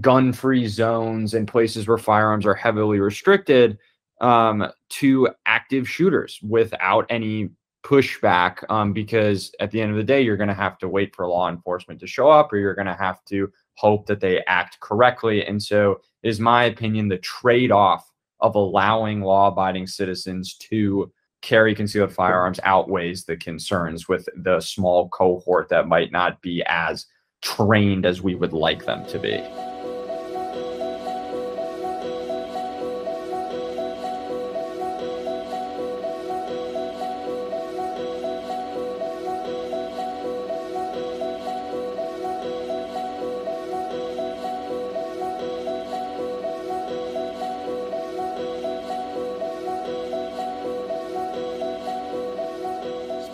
gun 0.00 0.32
free 0.32 0.66
zones 0.66 1.34
and 1.34 1.48
places 1.48 1.88
where 1.88 1.98
firearms 1.98 2.46
are 2.46 2.54
heavily 2.54 3.00
restricted 3.00 3.78
um, 4.20 4.70
to 4.88 5.28
active 5.46 5.88
shooters 5.88 6.38
without 6.42 7.06
any 7.08 7.50
pushback 7.82 8.62
um, 8.70 8.92
because 8.92 9.52
at 9.60 9.70
the 9.70 9.80
end 9.80 9.90
of 9.90 9.96
the 9.96 10.04
day, 10.04 10.20
you're 10.20 10.36
going 10.36 10.48
to 10.48 10.54
have 10.54 10.78
to 10.78 10.88
wait 10.88 11.14
for 11.14 11.26
law 11.26 11.48
enforcement 11.48 11.98
to 12.00 12.06
show 12.06 12.30
up 12.30 12.52
or 12.52 12.58
you're 12.58 12.74
going 12.74 12.86
to 12.86 12.94
have 12.94 13.24
to 13.24 13.50
hope 13.74 14.06
that 14.06 14.20
they 14.20 14.44
act 14.46 14.78
correctly. 14.80 15.46
And 15.46 15.62
so, 15.62 16.00
is 16.22 16.38
my 16.38 16.64
opinion, 16.64 17.08
the 17.08 17.18
trade 17.18 17.72
off 17.72 18.10
of 18.40 18.54
allowing 18.54 19.22
law 19.22 19.48
abiding 19.48 19.86
citizens 19.86 20.54
to 20.54 21.10
carry 21.40 21.74
concealed 21.74 22.12
firearms 22.12 22.60
outweighs 22.64 23.24
the 23.24 23.36
concerns 23.36 24.08
with 24.08 24.28
the 24.36 24.60
small 24.60 25.08
cohort 25.08 25.70
that 25.70 25.88
might 25.88 26.12
not 26.12 26.40
be 26.42 26.62
as 26.66 27.06
trained 27.42 28.06
as 28.06 28.22
we 28.22 28.34
would 28.34 28.52
like 28.52 28.84
them 28.84 29.06
to 29.06 29.18
be. 29.18 29.69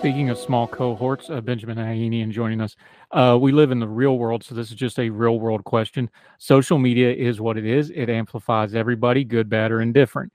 Speaking 0.07 0.31
of 0.31 0.39
small 0.39 0.69
cohorts, 0.69 1.31
uh, 1.31 1.41
Benjamin 1.41 1.79
Ayanian 1.79 2.31
joining 2.31 2.61
us. 2.61 2.77
Uh, 3.11 3.37
we 3.41 3.51
live 3.51 3.73
in 3.73 3.81
the 3.81 3.89
real 3.89 4.19
world, 4.19 4.45
so 4.45 4.55
this 4.55 4.71
is 4.71 4.77
just 4.77 5.01
a 5.01 5.11
real 5.11 5.41
world 5.41 5.65
question. 5.65 6.09
Social 6.39 6.79
media 6.79 7.13
is 7.13 7.41
what 7.41 7.59
it 7.59 7.67
is. 7.67 7.91
It 7.91 8.09
amplifies 8.09 8.77
everybody, 8.77 9.25
good, 9.25 9.49
bad, 9.49 9.73
or 9.73 9.81
indifferent. 9.81 10.33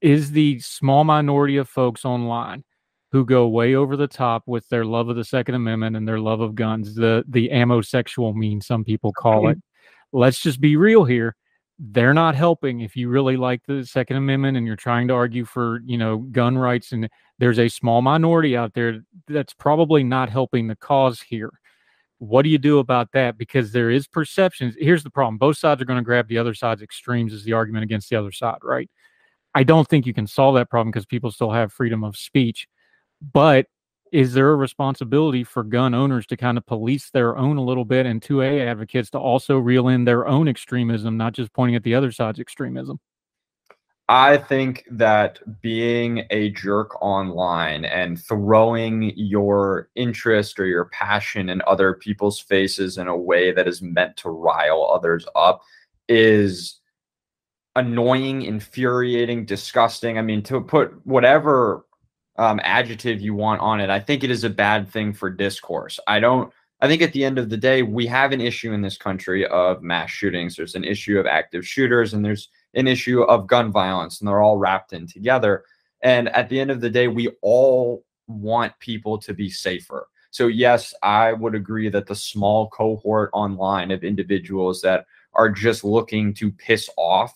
Is 0.00 0.30
the 0.30 0.60
small 0.60 1.04
minority 1.04 1.58
of 1.58 1.68
folks 1.68 2.06
online 2.06 2.64
who 3.12 3.26
go 3.26 3.48
way 3.48 3.74
over 3.74 3.98
the 3.98 4.08
top 4.08 4.44
with 4.46 4.66
their 4.70 4.86
love 4.86 5.10
of 5.10 5.16
the 5.16 5.24
Second 5.24 5.54
Amendment 5.54 5.94
and 5.94 6.08
their 6.08 6.18
love 6.18 6.40
of 6.40 6.54
guns, 6.54 6.94
the 6.94 7.24
the 7.28 7.50
ammo 7.50 7.82
sexual 7.82 8.32
mean 8.32 8.62
some 8.62 8.82
people 8.82 9.12
call 9.12 9.50
it. 9.50 9.58
Let's 10.10 10.40
just 10.40 10.58
be 10.58 10.74
real 10.76 11.04
here 11.04 11.36
they're 11.78 12.14
not 12.14 12.34
helping 12.34 12.80
if 12.80 12.96
you 12.96 13.08
really 13.08 13.36
like 13.36 13.62
the 13.66 13.84
second 13.84 14.16
amendment 14.16 14.56
and 14.56 14.66
you're 14.66 14.76
trying 14.76 15.06
to 15.08 15.14
argue 15.14 15.44
for 15.44 15.80
you 15.84 15.96
know 15.96 16.18
gun 16.18 16.58
rights 16.58 16.92
and 16.92 17.08
there's 17.38 17.58
a 17.58 17.68
small 17.68 18.02
minority 18.02 18.56
out 18.56 18.74
there 18.74 19.00
that's 19.28 19.54
probably 19.54 20.02
not 20.02 20.28
helping 20.28 20.66
the 20.66 20.76
cause 20.76 21.20
here. 21.20 21.52
What 22.18 22.42
do 22.42 22.48
you 22.48 22.58
do 22.58 22.80
about 22.80 23.12
that? 23.12 23.38
Because 23.38 23.70
there 23.70 23.90
is 23.90 24.08
perceptions 24.08 24.74
here's 24.78 25.04
the 25.04 25.10
problem 25.10 25.38
both 25.38 25.56
sides 25.56 25.80
are 25.80 25.84
going 25.84 26.00
to 26.00 26.04
grab 26.04 26.28
the 26.28 26.38
other 26.38 26.54
side's 26.54 26.82
extremes 26.82 27.32
as 27.32 27.44
the 27.44 27.52
argument 27.52 27.84
against 27.84 28.10
the 28.10 28.16
other 28.16 28.32
side 28.32 28.58
right? 28.62 28.90
I 29.54 29.62
don't 29.62 29.88
think 29.88 30.06
you 30.06 30.14
can 30.14 30.26
solve 30.26 30.56
that 30.56 30.70
problem 30.70 30.90
because 30.90 31.06
people 31.06 31.30
still 31.30 31.50
have 31.52 31.72
freedom 31.72 32.02
of 32.02 32.16
speech 32.16 32.66
but 33.32 33.66
is 34.12 34.32
there 34.34 34.50
a 34.50 34.56
responsibility 34.56 35.44
for 35.44 35.62
gun 35.62 35.94
owners 35.94 36.26
to 36.26 36.36
kind 36.36 36.58
of 36.58 36.66
police 36.66 37.10
their 37.10 37.36
own 37.36 37.56
a 37.56 37.62
little 37.62 37.84
bit 37.84 38.06
and 38.06 38.20
2A 38.20 38.66
advocates 38.66 39.10
to 39.10 39.18
also 39.18 39.58
reel 39.58 39.88
in 39.88 40.04
their 40.04 40.26
own 40.26 40.48
extremism, 40.48 41.16
not 41.16 41.32
just 41.32 41.52
pointing 41.52 41.76
at 41.76 41.82
the 41.82 41.94
other 41.94 42.12
side's 42.12 42.40
extremism? 42.40 43.00
I 44.10 44.38
think 44.38 44.84
that 44.90 45.38
being 45.60 46.24
a 46.30 46.48
jerk 46.50 47.00
online 47.02 47.84
and 47.84 48.18
throwing 48.18 49.12
your 49.16 49.90
interest 49.96 50.58
or 50.58 50.64
your 50.64 50.86
passion 50.86 51.50
in 51.50 51.60
other 51.66 51.92
people's 51.92 52.40
faces 52.40 52.96
in 52.96 53.06
a 53.06 53.16
way 53.16 53.52
that 53.52 53.68
is 53.68 53.82
meant 53.82 54.16
to 54.18 54.30
rile 54.30 54.90
others 54.90 55.26
up 55.36 55.60
is 56.08 56.80
annoying, 57.76 58.42
infuriating, 58.42 59.44
disgusting. 59.44 60.16
I 60.16 60.22
mean, 60.22 60.42
to 60.44 60.62
put 60.62 61.06
whatever 61.06 61.84
um, 62.38 62.60
adjective 62.62 63.20
you 63.20 63.34
want 63.34 63.60
on 63.60 63.80
it. 63.80 63.90
I 63.90 64.00
think 64.00 64.24
it 64.24 64.30
is 64.30 64.44
a 64.44 64.50
bad 64.50 64.88
thing 64.88 65.12
for 65.12 65.28
discourse. 65.28 66.00
I 66.06 66.20
don't. 66.20 66.52
I 66.80 66.86
think 66.86 67.02
at 67.02 67.12
the 67.12 67.24
end 67.24 67.38
of 67.38 67.50
the 67.50 67.56
day, 67.56 67.82
we 67.82 68.06
have 68.06 68.30
an 68.30 68.40
issue 68.40 68.72
in 68.72 68.82
this 68.82 68.96
country 68.96 69.44
of 69.46 69.82
mass 69.82 70.10
shootings. 70.10 70.54
There's 70.54 70.76
an 70.76 70.84
issue 70.84 71.18
of 71.18 71.26
active 71.26 71.66
shooters, 71.66 72.14
and 72.14 72.24
there's 72.24 72.48
an 72.74 72.86
issue 72.86 73.22
of 73.22 73.48
gun 73.48 73.72
violence, 73.72 74.20
and 74.20 74.28
they're 74.28 74.40
all 74.40 74.58
wrapped 74.58 74.92
in 74.92 75.08
together. 75.08 75.64
And 76.02 76.28
at 76.28 76.48
the 76.48 76.60
end 76.60 76.70
of 76.70 76.80
the 76.80 76.88
day, 76.88 77.08
we 77.08 77.30
all 77.42 78.04
want 78.28 78.78
people 78.78 79.18
to 79.18 79.34
be 79.34 79.50
safer. 79.50 80.06
So, 80.30 80.46
yes, 80.46 80.94
I 81.02 81.32
would 81.32 81.56
agree 81.56 81.88
that 81.88 82.06
the 82.06 82.14
small 82.14 82.68
cohort 82.68 83.30
online 83.32 83.90
of 83.90 84.04
individuals 84.04 84.80
that 84.82 85.06
are 85.34 85.50
just 85.50 85.82
looking 85.82 86.32
to 86.34 86.52
piss 86.52 86.88
off 86.96 87.34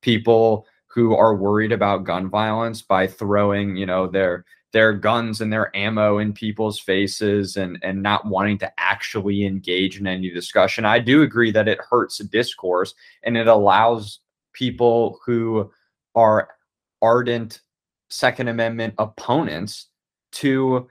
people 0.00 0.66
who 0.88 1.14
are 1.14 1.36
worried 1.36 1.72
about 1.72 2.04
gun 2.04 2.28
violence 2.28 2.82
by 2.82 3.06
throwing, 3.06 3.76
you 3.76 3.86
know, 3.86 4.06
their 4.06 4.44
their 4.72 4.92
guns 4.92 5.40
and 5.40 5.50
their 5.52 5.74
ammo 5.74 6.18
in 6.18 6.32
people's 6.32 6.78
faces 6.78 7.56
and 7.56 7.78
and 7.82 8.02
not 8.02 8.26
wanting 8.26 8.58
to 8.58 8.72
actually 8.78 9.44
engage 9.44 10.00
in 10.00 10.06
any 10.06 10.30
discussion. 10.30 10.84
I 10.84 10.98
do 10.98 11.22
agree 11.22 11.50
that 11.52 11.68
it 11.68 11.78
hurts 11.88 12.18
discourse 12.18 12.94
and 13.22 13.36
it 13.36 13.46
allows 13.46 14.20
people 14.52 15.20
who 15.24 15.70
are 16.14 16.48
ardent 17.00 17.60
second 18.10 18.48
amendment 18.48 18.94
opponents 18.98 19.86
to 20.32 20.88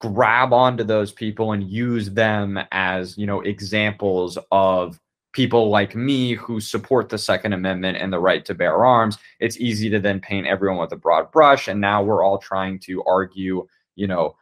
grab 0.00 0.52
onto 0.52 0.84
those 0.84 1.12
people 1.12 1.52
and 1.52 1.68
use 1.68 2.10
them 2.10 2.58
as, 2.72 3.16
you 3.16 3.26
know, 3.26 3.40
examples 3.40 4.38
of 4.50 4.98
people 5.34 5.68
like 5.68 5.94
me 5.94 6.32
who 6.34 6.60
support 6.60 7.08
the 7.08 7.18
Second 7.18 7.52
Amendment 7.52 7.98
and 7.98 8.12
the 8.12 8.18
right 8.18 8.44
to 8.46 8.54
bear 8.54 8.86
arms, 8.86 9.18
it's 9.40 9.58
easy 9.58 9.90
to 9.90 10.00
then 10.00 10.20
paint 10.20 10.46
everyone 10.46 10.78
with 10.78 10.92
a 10.92 10.96
broad 10.96 11.30
brush. 11.32 11.68
And 11.68 11.80
now 11.80 12.02
we're 12.02 12.22
all 12.22 12.38
trying 12.38 12.78
to 12.80 13.04
argue, 13.04 13.66
you 13.96 14.06
know, 14.06 14.36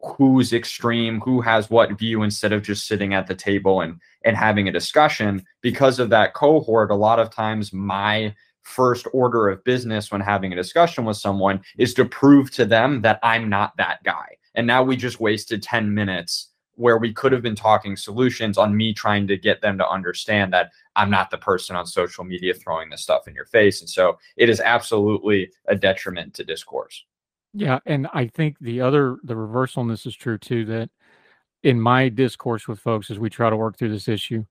who's 0.00 0.52
extreme, 0.52 1.20
who 1.20 1.40
has 1.40 1.70
what 1.70 1.96
view, 1.96 2.22
instead 2.22 2.52
of 2.52 2.62
just 2.62 2.88
sitting 2.88 3.14
at 3.14 3.28
the 3.28 3.34
table 3.34 3.82
and 3.82 4.00
and 4.24 4.36
having 4.36 4.66
a 4.66 4.72
discussion. 4.72 5.44
Because 5.60 5.98
of 5.98 6.10
that 6.10 6.34
cohort, 6.34 6.90
a 6.90 6.96
lot 6.96 7.20
of 7.20 7.30
times 7.30 7.72
my 7.72 8.34
first 8.62 9.06
order 9.12 9.48
of 9.48 9.62
business 9.64 10.10
when 10.10 10.20
having 10.20 10.52
a 10.52 10.56
discussion 10.56 11.04
with 11.04 11.16
someone 11.16 11.60
is 11.78 11.94
to 11.94 12.04
prove 12.04 12.50
to 12.52 12.64
them 12.64 13.02
that 13.02 13.18
I'm 13.22 13.48
not 13.48 13.76
that 13.76 14.02
guy. 14.04 14.36
And 14.54 14.66
now 14.66 14.82
we 14.82 14.96
just 14.96 15.20
wasted 15.20 15.62
10 15.62 15.92
minutes 15.94 16.51
where 16.76 16.98
we 16.98 17.12
could 17.12 17.32
have 17.32 17.42
been 17.42 17.54
talking 17.56 17.96
solutions 17.96 18.56
on 18.56 18.76
me 18.76 18.92
trying 18.94 19.26
to 19.26 19.36
get 19.36 19.60
them 19.60 19.76
to 19.78 19.88
understand 19.88 20.52
that 20.52 20.72
I'm 20.96 21.10
not 21.10 21.30
the 21.30 21.38
person 21.38 21.76
on 21.76 21.86
social 21.86 22.24
media 22.24 22.54
throwing 22.54 22.90
this 22.90 23.02
stuff 23.02 23.28
in 23.28 23.34
your 23.34 23.44
face. 23.46 23.80
And 23.80 23.90
so 23.90 24.18
it 24.36 24.48
is 24.48 24.60
absolutely 24.60 25.50
a 25.66 25.76
detriment 25.76 26.34
to 26.34 26.44
discourse. 26.44 27.04
Yeah. 27.54 27.80
And 27.84 28.08
I 28.14 28.26
think 28.26 28.56
the 28.60 28.80
other, 28.80 29.18
the 29.22 29.36
reversal 29.36 29.80
on 29.80 29.88
this 29.88 30.06
is 30.06 30.16
true 30.16 30.38
too, 30.38 30.64
that 30.66 30.88
in 31.62 31.80
my 31.80 32.08
discourse 32.08 32.66
with 32.66 32.80
folks 32.80 33.10
as 33.10 33.18
we 33.18 33.28
try 33.28 33.50
to 33.50 33.56
work 33.56 33.76
through 33.76 33.90
this 33.90 34.08
issue, 34.08 34.44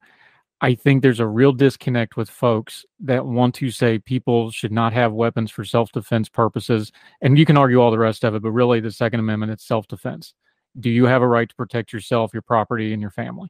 I 0.63 0.75
think 0.75 1.01
there's 1.01 1.19
a 1.19 1.27
real 1.27 1.53
disconnect 1.53 2.17
with 2.17 2.29
folks 2.29 2.86
that 2.99 3.25
want 3.25 3.55
to 3.55 3.71
say 3.71 3.97
people 3.97 4.51
should 4.51 4.71
not 4.71 4.93
have 4.93 5.12
weapons 5.12 5.49
for 5.49 5.65
self 5.65 5.91
defense 5.91 6.29
purposes. 6.29 6.91
And 7.19 7.36
you 7.36 7.47
can 7.47 7.57
argue 7.57 7.81
all 7.81 7.89
the 7.89 7.97
rest 7.97 8.23
of 8.23 8.36
it, 8.36 8.43
but 8.43 8.51
really 8.51 8.79
the 8.79 8.91
Second 8.91 9.21
Amendment, 9.21 9.51
it's 9.51 9.65
self 9.65 9.88
defense 9.88 10.36
do 10.79 10.89
you 10.89 11.05
have 11.05 11.21
a 11.21 11.27
right 11.27 11.49
to 11.49 11.55
protect 11.55 11.93
yourself, 11.93 12.34
your 12.34 12.41
property, 12.41 12.93
and 12.93 13.01
your 13.01 13.12
family? 13.12 13.49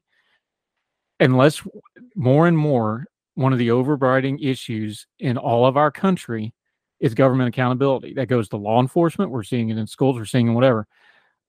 Unless 1.19 1.62
more 2.15 2.47
and 2.47 2.57
more, 2.57 3.05
one 3.36 3.53
of 3.53 3.60
the 3.60 3.71
overriding 3.71 4.39
issues 4.39 5.07
in 5.19 5.38
all 5.38 5.65
of 5.65 5.77
our 5.77 5.91
country 5.91 6.53
is 6.99 7.13
government 7.13 7.49
accountability. 7.49 8.13
That 8.13 8.27
goes 8.27 8.49
to 8.49 8.57
law 8.57 8.81
enforcement. 8.81 9.31
We're 9.31 9.43
seeing 9.43 9.69
it 9.69 9.77
in 9.77 9.88
schools, 9.88 10.17
we're 10.17 10.25
seeing 10.25 10.47
it 10.47 10.53
whatever. 10.53 10.88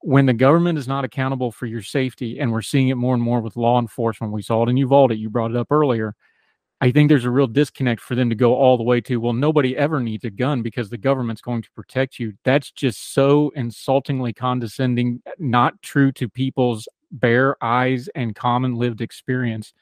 When 0.00 0.26
the 0.26 0.32
government 0.32 0.78
is 0.78 0.88
not 0.88 1.04
accountable 1.04 1.52
for 1.52 1.66
your 1.66 1.82
safety, 1.82 2.40
and 2.40 2.50
we're 2.50 2.62
seeing 2.62 2.88
it 2.88 2.96
more 2.96 3.14
and 3.14 3.22
more 3.22 3.40
with 3.40 3.56
law 3.56 3.78
enforcement, 3.78 4.32
we 4.32 4.42
saw 4.42 4.64
it 4.64 4.68
in 4.68 4.76
Uvalde, 4.76 5.12
you 5.12 5.30
brought 5.30 5.52
it 5.52 5.56
up 5.56 5.70
earlier. 5.70 6.16
I 6.82 6.90
think 6.90 7.08
there's 7.08 7.24
a 7.24 7.30
real 7.30 7.46
disconnect 7.46 8.00
for 8.00 8.16
them 8.16 8.28
to 8.28 8.34
go 8.34 8.56
all 8.56 8.76
the 8.76 8.82
way 8.82 9.00
to, 9.02 9.18
well, 9.18 9.32
nobody 9.32 9.76
ever 9.76 10.00
needs 10.00 10.24
a 10.24 10.30
gun 10.30 10.62
because 10.62 10.90
the 10.90 10.98
government's 10.98 11.40
going 11.40 11.62
to 11.62 11.70
protect 11.76 12.18
you. 12.18 12.32
That's 12.44 12.72
just 12.72 13.14
so 13.14 13.52
insultingly 13.54 14.32
condescending, 14.32 15.22
not 15.38 15.80
true 15.82 16.10
to 16.10 16.28
people's 16.28 16.88
bare 17.12 17.56
eyes 17.62 18.08
and 18.16 18.34
common 18.34 18.74
lived 18.74 19.00
experience. 19.00 19.74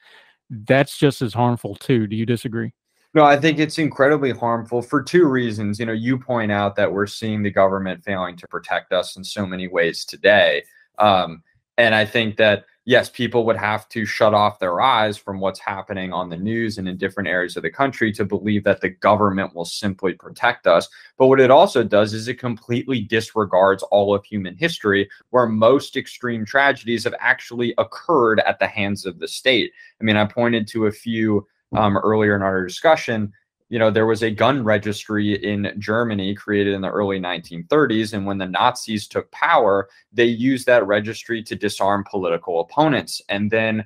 That's 0.51 0.95
just 0.95 1.23
as 1.23 1.33
harmful, 1.33 1.73
too. 1.73 2.05
Do 2.05 2.15
you 2.15 2.27
disagree? 2.27 2.71
No, 3.15 3.23
I 3.23 3.35
think 3.35 3.57
it's 3.57 3.79
incredibly 3.79 4.31
harmful 4.31 4.83
for 4.83 5.01
two 5.01 5.25
reasons. 5.25 5.79
You 5.79 5.87
know, 5.87 5.93
you 5.93 6.19
point 6.19 6.51
out 6.51 6.75
that 6.75 6.93
we're 6.93 7.07
seeing 7.07 7.41
the 7.41 7.49
government 7.49 8.03
failing 8.03 8.37
to 8.37 8.47
protect 8.47 8.93
us 8.93 9.17
in 9.17 9.23
so 9.23 9.47
many 9.47 9.67
ways 9.67 10.05
today. 10.05 10.63
Um, 10.99 11.41
and 11.79 11.95
I 11.95 12.05
think 12.05 12.37
that 12.37 12.65
yes, 12.85 13.09
people 13.09 13.45
would 13.45 13.57
have 13.57 13.87
to 13.89 14.05
shut 14.05 14.33
off 14.33 14.59
their 14.59 14.81
eyes 14.81 15.17
from 15.17 15.39
what's 15.39 15.59
happening 15.59 16.11
on 16.11 16.29
the 16.29 16.37
news 16.37 16.77
and 16.77 16.87
in 16.87 16.97
different 16.97 17.29
areas 17.29 17.55
of 17.55 17.63
the 17.63 17.69
country 17.69 18.11
to 18.13 18.25
believe 18.25 18.63
that 18.63 18.81
the 18.81 18.89
government 18.89 19.53
will 19.55 19.65
simply 19.65 20.13
protect 20.13 20.67
us. 20.67 20.89
But 21.17 21.27
what 21.27 21.39
it 21.39 21.51
also 21.51 21.83
does 21.83 22.13
is 22.13 22.27
it 22.27 22.39
completely 22.39 23.01
disregards 23.01 23.83
all 23.83 24.15
of 24.15 24.25
human 24.25 24.55
history, 24.55 25.09
where 25.29 25.47
most 25.47 25.95
extreme 25.95 26.45
tragedies 26.45 27.03
have 27.03 27.15
actually 27.19 27.73
occurred 27.77 28.39
at 28.41 28.59
the 28.59 28.67
hands 28.67 29.05
of 29.05 29.19
the 29.19 29.27
state. 29.27 29.71
I 29.99 30.03
mean, 30.03 30.17
I 30.17 30.25
pointed 30.25 30.67
to 30.69 30.87
a 30.87 30.91
few 30.91 31.47
um, 31.73 31.97
earlier 31.97 32.35
in 32.35 32.41
our 32.41 32.65
discussion 32.65 33.31
you 33.71 33.79
know, 33.79 33.89
there 33.89 34.05
was 34.05 34.21
a 34.21 34.29
gun 34.29 34.65
registry 34.65 35.33
in 35.33 35.73
Germany 35.77 36.35
created 36.35 36.73
in 36.73 36.81
the 36.81 36.91
early 36.91 37.21
1930s. 37.21 38.11
And 38.11 38.25
when 38.25 38.37
the 38.37 38.45
Nazis 38.45 39.07
took 39.07 39.31
power, 39.31 39.87
they 40.11 40.25
used 40.25 40.65
that 40.65 40.85
registry 40.85 41.41
to 41.43 41.55
disarm 41.55 42.03
political 42.03 42.59
opponents. 42.59 43.21
And 43.29 43.49
then 43.49 43.85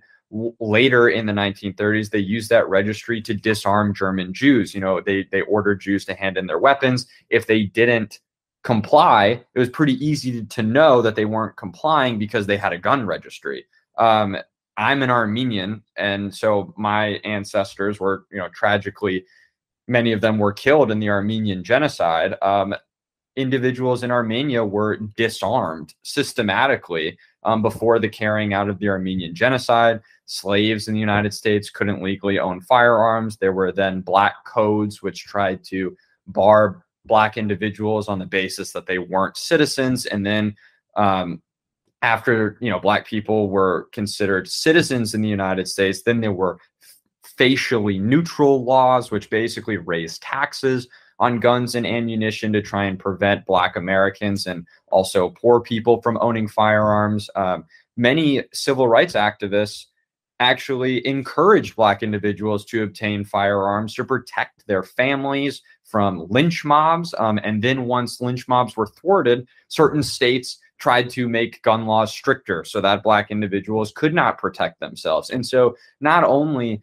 later 0.59 1.07
in 1.07 1.27
the 1.27 1.33
1930s, 1.33 2.09
they 2.09 2.17
used 2.17 2.49
that 2.49 2.67
registry 2.67 3.21
to 3.21 3.35
disarm 3.35 3.93
German 3.93 4.33
Jews. 4.33 4.73
You 4.73 4.81
know, 4.81 5.01
they, 5.01 5.27
they 5.31 5.41
ordered 5.41 5.81
Jews 5.81 6.03
to 6.05 6.15
hand 6.15 6.35
in 6.35 6.47
their 6.47 6.57
weapons. 6.57 7.05
If 7.29 7.45
they 7.45 7.61
didn't 7.61 8.21
comply, 8.63 9.43
it 9.53 9.59
was 9.59 9.69
pretty 9.69 10.03
easy 10.03 10.43
to 10.43 10.63
know 10.63 11.03
that 11.03 11.13
they 11.13 11.25
weren't 11.25 11.57
complying 11.57 12.17
because 12.17 12.47
they 12.47 12.57
had 12.57 12.73
a 12.73 12.79
gun 12.79 13.05
registry. 13.05 13.65
Um, 13.99 14.35
I'm 14.77 15.03
an 15.03 15.11
Armenian, 15.11 15.83
and 15.95 16.35
so 16.35 16.73
my 16.75 17.21
ancestors 17.23 17.99
were, 17.99 18.25
you 18.31 18.39
know, 18.39 18.49
tragically 18.49 19.25
many 19.87 20.11
of 20.11 20.21
them 20.21 20.37
were 20.37 20.53
killed 20.53 20.91
in 20.91 20.99
the 20.99 21.09
Armenian 21.09 21.63
genocide. 21.63 22.35
Um, 22.41 22.75
individuals 23.35 24.03
in 24.03 24.11
Armenia 24.11 24.63
were 24.63 24.97
disarmed 25.17 25.93
systematically 26.03 27.17
um, 27.43 27.61
before 27.61 27.99
the 27.99 28.09
carrying 28.09 28.53
out 28.53 28.69
of 28.69 28.79
the 28.79 28.89
Armenian 28.89 29.35
genocide. 29.35 30.01
Slaves 30.25 30.87
in 30.87 30.93
the 30.93 30.99
United 30.99 31.33
States 31.33 31.69
couldn't 31.69 32.01
legally 32.01 32.39
own 32.39 32.61
firearms. 32.61 33.37
There 33.37 33.53
were 33.53 33.71
then 33.71 34.01
black 34.01 34.45
codes 34.45 35.01
which 35.01 35.25
tried 35.25 35.63
to 35.65 35.95
bar 36.27 36.83
black 37.05 37.37
individuals 37.37 38.07
on 38.07 38.19
the 38.19 38.25
basis 38.25 38.71
that 38.71 38.87
they 38.87 38.97
weren't 38.97 39.37
citizens. 39.37 40.05
And 40.05 40.25
then 40.25 40.55
um, 40.95 41.41
after 42.01 42.57
you 42.61 42.69
know 42.69 42.79
black 42.79 43.05
people 43.05 43.49
were 43.49 43.89
considered 43.91 44.47
citizens 44.47 45.13
in 45.13 45.21
the 45.21 45.29
United 45.29 45.67
States, 45.67 46.03
then 46.03 46.21
there 46.21 46.33
were 46.33 46.59
facially 47.37 47.99
neutral 47.99 48.63
laws, 48.63 49.11
which 49.11 49.29
basically 49.29 49.77
raise 49.77 50.19
taxes 50.19 50.87
on 51.19 51.39
guns 51.39 51.75
and 51.75 51.87
ammunition 51.87 52.51
to 52.53 52.61
try 52.61 52.85
and 52.85 52.99
prevent 52.99 53.45
Black 53.45 53.75
Americans 53.75 54.47
and 54.47 54.65
also 54.91 55.29
poor 55.29 55.61
people 55.61 56.01
from 56.01 56.17
owning 56.21 56.47
firearms. 56.47 57.29
Um, 57.35 57.65
many 57.95 58.43
civil 58.53 58.87
rights 58.87 59.13
activists 59.13 59.85
actually 60.41 61.05
encouraged 61.07 61.75
Black 61.77 62.03
individuals 62.03 62.65
to 62.65 62.83
obtain 62.83 63.23
firearms 63.23 63.93
to 63.95 64.03
protect 64.03 64.67
their 64.67 64.83
families 64.83 65.61
from 65.85 66.27
lynch 66.29 66.65
mobs. 66.65 67.13
Um, 67.17 67.39
and 67.43 67.63
then 67.63 67.85
once 67.85 68.19
lynch 68.19 68.47
mobs 68.47 68.75
were 68.75 68.87
thwarted, 68.87 69.47
certain 69.69 70.03
states 70.03 70.59
tried 70.77 71.09
to 71.11 71.29
make 71.29 71.61
gun 71.61 71.85
laws 71.85 72.11
stricter 72.11 72.65
so 72.65 72.81
that 72.81 73.03
Black 73.03 73.31
individuals 73.31 73.93
could 73.95 74.13
not 74.13 74.37
protect 74.37 74.81
themselves. 74.81 75.29
And 75.29 75.45
so 75.45 75.77
not 76.01 76.25
only 76.25 76.81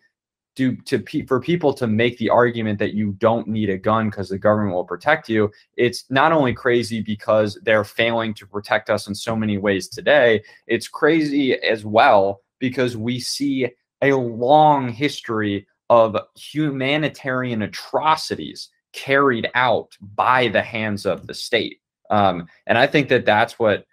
do 0.55 0.77
to 0.77 1.03
for 1.27 1.41
people 1.41 1.73
to 1.73 1.87
make 1.87 2.19
the 2.19 2.29
argument 2.29 2.79
that 2.79 2.95
you 2.95 3.13
don't 3.13 3.49
need 3.49 3.71
a 3.71 3.79
gun 3.79 4.11
because 4.11 4.29
the 4.29 4.39
government 4.39 4.75
will 4.75 4.85
protect 4.85 5.29
you 5.29 5.51
it's 5.77 6.05
not 6.11 6.33
only 6.33 6.53
crazy 6.53 7.01
because 7.01 7.59
they're 7.63 7.85
failing 7.85 8.35
to 8.35 8.47
protect 8.47 8.91
us 8.91 9.09
in 9.09 9.15
so 9.15 9.35
many 9.35 9.59
ways 9.59 9.89
today 9.89 10.43
it's 10.67 10.89
crazy 10.89 11.55
as 11.55 11.85
well 11.85 12.43
because 12.59 12.97
we 12.97 13.19
see 13.19 13.69
a 14.03 14.13
long 14.13 14.89
history 14.89 15.67
of 15.91 16.17
humanitarian 16.37 17.63
atrocities 17.63 18.71
carried 18.93 19.49
out 19.55 19.97
by 20.01 20.49
the 20.49 20.63
hands 20.63 21.07
of 21.07 21.27
the 21.27 21.35
state. 21.35 21.81
Um, 22.11 22.47
and 22.67 22.77
i 22.77 22.87
think 22.87 23.09
that 23.09 23.25
that's 23.25 23.59
what 23.59 23.87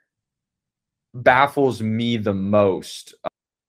baffles 1.14 1.82
me 1.82 2.18
the 2.18 2.34
most 2.34 3.16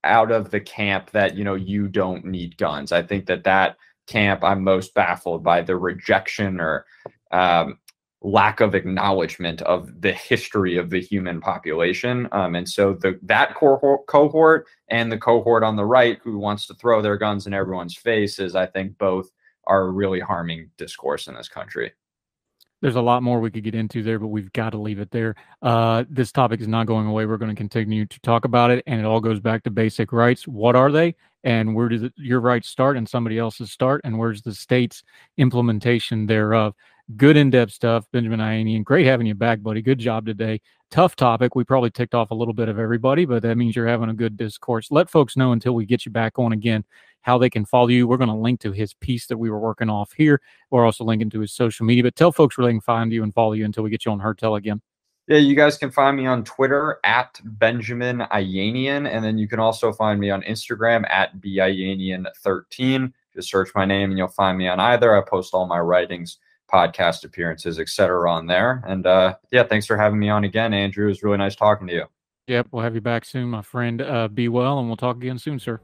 out 0.04 0.30
of 0.30 0.50
the 0.50 0.60
camp 0.60 1.10
that 1.10 1.36
you 1.36 1.44
know 1.44 1.54
you 1.54 1.88
don't 1.88 2.24
need 2.24 2.56
guns. 2.56 2.92
I 2.92 3.02
think 3.02 3.26
that 3.26 3.44
that 3.44 3.76
camp 4.06 4.42
I'm 4.42 4.64
most 4.64 4.94
baffled 4.94 5.42
by 5.42 5.62
the 5.62 5.76
rejection 5.76 6.60
or 6.60 6.84
um, 7.30 7.78
lack 8.22 8.60
of 8.60 8.74
acknowledgement 8.74 9.62
of 9.62 9.88
the 10.00 10.12
history 10.12 10.76
of 10.76 10.90
the 10.90 11.00
human 11.00 11.40
population. 11.40 12.28
Um, 12.32 12.54
and 12.54 12.68
so 12.68 12.94
the 12.94 13.18
that 13.22 13.54
cohort, 13.54 14.06
cohort 14.06 14.66
and 14.88 15.10
the 15.10 15.18
cohort 15.18 15.62
on 15.62 15.76
the 15.76 15.86
right 15.86 16.18
who 16.22 16.38
wants 16.38 16.66
to 16.66 16.74
throw 16.74 17.00
their 17.00 17.16
guns 17.16 17.46
in 17.46 17.54
everyone's 17.54 17.96
faces, 17.96 18.54
I 18.54 18.66
think 18.66 18.98
both 18.98 19.30
are 19.66 19.90
really 19.90 20.20
harming 20.20 20.70
discourse 20.76 21.28
in 21.28 21.34
this 21.34 21.48
country. 21.48 21.92
There's 22.80 22.96
a 22.96 23.02
lot 23.02 23.22
more 23.22 23.40
we 23.40 23.50
could 23.50 23.64
get 23.64 23.74
into 23.74 24.02
there, 24.02 24.18
but 24.18 24.28
we've 24.28 24.52
got 24.52 24.70
to 24.70 24.78
leave 24.78 25.00
it 25.00 25.10
there. 25.10 25.34
Uh, 25.60 26.04
this 26.08 26.32
topic 26.32 26.60
is 26.60 26.68
not 26.68 26.86
going 26.86 27.06
away. 27.06 27.26
We're 27.26 27.36
going 27.36 27.54
to 27.54 27.56
continue 27.56 28.06
to 28.06 28.20
talk 28.20 28.44
about 28.44 28.70
it, 28.70 28.82
and 28.86 29.00
it 29.00 29.04
all 29.04 29.20
goes 29.20 29.38
back 29.38 29.62
to 29.64 29.70
basic 29.70 30.12
rights. 30.12 30.48
What 30.48 30.76
are 30.76 30.90
they, 30.90 31.14
and 31.44 31.74
where 31.74 31.88
does 31.88 32.10
your 32.16 32.40
rights 32.40 32.68
start, 32.68 32.96
and 32.96 33.08
somebody 33.08 33.38
else's 33.38 33.70
start, 33.70 34.00
and 34.04 34.18
where's 34.18 34.42
the 34.42 34.54
state's 34.54 35.02
implementation 35.36 36.26
thereof? 36.26 36.74
Good 37.16 37.36
in-depth 37.36 37.72
stuff, 37.72 38.06
Benjamin 38.12 38.40
Ayanian. 38.40 38.84
Great 38.84 39.04
having 39.04 39.26
you 39.26 39.34
back, 39.34 39.62
buddy. 39.62 39.82
Good 39.82 39.98
job 39.98 40.26
today. 40.26 40.60
Tough 40.90 41.14
topic. 41.14 41.54
We 41.54 41.62
probably 41.62 41.90
ticked 41.90 42.14
off 42.14 42.32
a 42.32 42.34
little 42.34 42.52
bit 42.52 42.68
of 42.68 42.78
everybody, 42.78 43.24
but 43.24 43.42
that 43.42 43.56
means 43.56 43.76
you're 43.76 43.86
having 43.86 44.10
a 44.10 44.14
good 44.14 44.36
discourse. 44.36 44.90
Let 44.90 45.08
folks 45.08 45.36
know 45.36 45.52
until 45.52 45.74
we 45.74 45.86
get 45.86 46.04
you 46.04 46.10
back 46.10 46.36
on 46.36 46.52
again 46.52 46.84
how 47.20 47.38
they 47.38 47.48
can 47.48 47.64
follow 47.64 47.88
you. 47.88 48.08
We're 48.08 48.16
going 48.16 48.28
to 48.28 48.34
link 48.34 48.60
to 48.60 48.72
his 48.72 48.94
piece 48.94 49.26
that 49.28 49.38
we 49.38 49.50
were 49.50 49.60
working 49.60 49.88
off 49.88 50.12
here. 50.12 50.40
We're 50.70 50.84
also 50.84 51.04
linking 51.04 51.30
to 51.30 51.40
his 51.40 51.52
social 51.52 51.86
media. 51.86 52.02
But 52.02 52.16
tell 52.16 52.32
folks 52.32 52.58
where 52.58 52.66
they 52.66 52.72
can 52.72 52.80
find 52.80 53.12
you 53.12 53.22
and 53.22 53.32
follow 53.32 53.52
you 53.52 53.64
until 53.64 53.84
we 53.84 53.90
get 53.90 54.04
you 54.04 54.10
on 54.10 54.18
Heard 54.18 54.38
Tell 54.38 54.56
again. 54.56 54.82
Yeah, 55.28 55.38
you 55.38 55.54
guys 55.54 55.78
can 55.78 55.92
find 55.92 56.16
me 56.16 56.26
on 56.26 56.42
Twitter 56.42 56.98
at 57.04 57.40
Benjamin 57.44 58.18
Ayanian, 58.32 59.08
and 59.08 59.24
then 59.24 59.38
you 59.38 59.46
can 59.46 59.60
also 59.60 59.92
find 59.92 60.18
me 60.18 60.30
on 60.30 60.42
Instagram 60.42 61.08
at 61.08 61.40
Biayanian13. 61.40 63.12
Just 63.32 63.48
search 63.48 63.70
my 63.76 63.84
name 63.84 64.10
and 64.10 64.18
you'll 64.18 64.26
find 64.26 64.58
me 64.58 64.66
on 64.66 64.80
either. 64.80 65.16
I 65.16 65.20
post 65.20 65.54
all 65.54 65.66
my 65.66 65.78
writings, 65.78 66.38
podcast 66.72 67.24
appearances, 67.24 67.78
etc. 67.78 68.30
on 68.30 68.46
there. 68.46 68.82
And 68.86 69.06
uh, 69.06 69.36
yeah, 69.50 69.64
thanks 69.64 69.86
for 69.86 69.96
having 69.96 70.18
me 70.18 70.28
on 70.28 70.44
again, 70.44 70.72
Andrew. 70.72 71.06
It 71.06 71.08
was 71.08 71.22
really 71.22 71.38
nice 71.38 71.56
talking 71.56 71.86
to 71.88 71.92
you. 71.92 72.04
Yep, 72.46 72.68
we'll 72.72 72.82
have 72.82 72.94
you 72.94 73.00
back 73.00 73.24
soon, 73.24 73.48
my 73.48 73.62
friend. 73.62 74.02
Uh, 74.02 74.28
be 74.28 74.48
well, 74.48 74.78
and 74.78 74.88
we'll 74.88 74.96
talk 74.96 75.16
again 75.16 75.38
soon, 75.38 75.58
sir. 75.58 75.80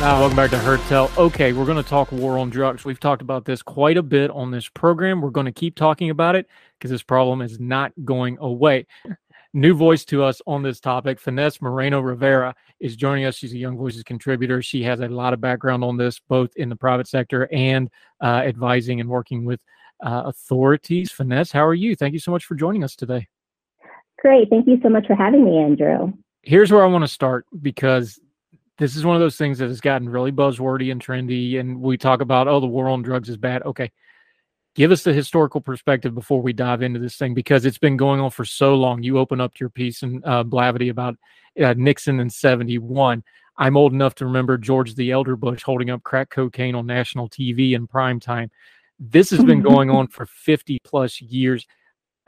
Welcome 0.00 0.34
back 0.34 0.50
to 0.50 0.58
Heard 0.58 0.80
Tell. 0.88 1.10
Okay, 1.18 1.52
we're 1.52 1.66
going 1.66 1.76
to 1.76 1.88
talk 1.88 2.10
war 2.10 2.38
on 2.38 2.48
drugs. 2.48 2.86
We've 2.86 2.98
talked 2.98 3.20
about 3.20 3.44
this 3.44 3.60
quite 3.60 3.98
a 3.98 4.02
bit 4.02 4.30
on 4.30 4.50
this 4.50 4.66
program. 4.66 5.20
We're 5.20 5.28
going 5.28 5.44
to 5.44 5.52
keep 5.52 5.76
talking 5.76 6.08
about 6.08 6.36
it 6.36 6.46
because 6.78 6.90
this 6.90 7.02
problem 7.02 7.42
is 7.42 7.60
not 7.60 7.92
going 8.02 8.38
away. 8.40 8.86
New 9.52 9.74
voice 9.74 10.06
to 10.06 10.24
us 10.24 10.40
on 10.46 10.62
this 10.62 10.80
topic, 10.80 11.20
Finesse 11.20 11.60
Moreno 11.60 12.00
Rivera 12.00 12.54
is 12.80 12.96
joining 12.96 13.26
us. 13.26 13.36
She's 13.36 13.52
a 13.52 13.58
Young 13.58 13.76
Voices 13.76 14.02
contributor. 14.02 14.62
She 14.62 14.82
has 14.84 15.00
a 15.00 15.08
lot 15.08 15.34
of 15.34 15.40
background 15.42 15.84
on 15.84 15.98
this, 15.98 16.18
both 16.18 16.50
in 16.56 16.70
the 16.70 16.76
private 16.76 17.06
sector 17.06 17.46
and 17.52 17.90
uh, 18.22 18.42
advising 18.46 19.00
and 19.00 19.08
working 19.08 19.44
with 19.44 19.60
uh, 20.02 20.22
authorities. 20.24 21.12
Finesse, 21.12 21.52
how 21.52 21.66
are 21.66 21.74
you? 21.74 21.94
Thank 21.94 22.14
you 22.14 22.20
so 22.20 22.30
much 22.30 22.46
for 22.46 22.54
joining 22.54 22.84
us 22.84 22.96
today. 22.96 23.28
Great. 24.18 24.48
Thank 24.48 24.66
you 24.66 24.78
so 24.82 24.88
much 24.88 25.06
for 25.06 25.14
having 25.14 25.44
me, 25.44 25.58
Andrew. 25.58 26.14
Here's 26.40 26.72
where 26.72 26.82
I 26.82 26.86
want 26.86 27.04
to 27.04 27.08
start 27.08 27.44
because 27.60 28.18
this 28.80 28.96
is 28.96 29.04
one 29.04 29.14
of 29.14 29.20
those 29.20 29.36
things 29.36 29.58
that 29.58 29.68
has 29.68 29.80
gotten 29.80 30.08
really 30.08 30.32
buzzwordy 30.32 30.90
and 30.90 31.04
trendy. 31.04 31.60
And 31.60 31.82
we 31.82 31.98
talk 31.98 32.22
about, 32.22 32.48
oh, 32.48 32.60
the 32.60 32.66
war 32.66 32.88
on 32.88 33.02
drugs 33.02 33.28
is 33.28 33.36
bad. 33.36 33.62
Okay. 33.62 33.92
give 34.74 34.90
us 34.90 35.02
the 35.02 35.12
historical 35.12 35.60
perspective 35.60 36.14
before 36.14 36.40
we 36.40 36.54
dive 36.54 36.80
into 36.80 36.98
this 36.98 37.16
thing 37.16 37.34
because 37.34 37.66
it's 37.66 37.78
been 37.78 37.98
going 37.98 38.20
on 38.20 38.30
for 38.30 38.46
so 38.46 38.74
long. 38.74 39.02
You 39.02 39.18
open 39.18 39.38
up 39.38 39.60
your 39.60 39.68
piece 39.68 40.02
and 40.02 40.24
uh, 40.24 40.44
Blavity 40.44 40.90
about 40.90 41.16
uh, 41.62 41.74
Nixon 41.76 42.20
in 42.20 42.30
71. 42.30 43.22
I'm 43.58 43.76
old 43.76 43.92
enough 43.92 44.14
to 44.16 44.24
remember 44.24 44.56
George 44.56 44.94
the 44.94 45.10
Elder 45.10 45.36
Bush 45.36 45.62
holding 45.62 45.90
up 45.90 46.02
crack 46.02 46.30
cocaine 46.30 46.74
on 46.74 46.86
national 46.86 47.28
TV 47.28 47.72
in 47.72 47.86
prime 47.86 48.18
time. 48.18 48.50
This 48.98 49.28
has 49.28 49.44
been 49.44 49.60
going 49.70 49.90
on 49.90 50.08
for 50.08 50.24
50 50.24 50.78
plus 50.84 51.20
years. 51.20 51.66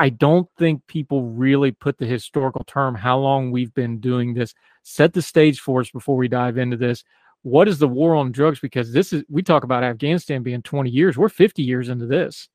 I 0.02 0.08
don't 0.08 0.48
think 0.58 0.84
people 0.88 1.26
really 1.26 1.70
put 1.70 1.98
the 1.98 2.06
historical 2.06 2.64
term 2.64 2.96
how 2.96 3.20
long 3.20 3.52
we've 3.52 3.72
been 3.72 4.00
doing 4.00 4.34
this. 4.34 4.52
Set 4.82 5.12
the 5.12 5.22
stage 5.22 5.60
for 5.60 5.80
us 5.80 5.92
before 5.92 6.16
we 6.16 6.26
dive 6.26 6.58
into 6.58 6.76
this. 6.76 7.04
What 7.42 7.68
is 7.68 7.78
the 7.78 7.86
war 7.86 8.16
on 8.16 8.32
drugs? 8.32 8.58
Because 8.58 8.92
this 8.92 9.12
is 9.12 9.22
we 9.30 9.44
talk 9.44 9.62
about 9.62 9.84
Afghanistan 9.84 10.42
being 10.42 10.60
20 10.60 10.90
years. 10.90 11.16
We're 11.16 11.28
50 11.28 11.62
years 11.62 11.88
into 11.88 12.06
this. 12.06 12.48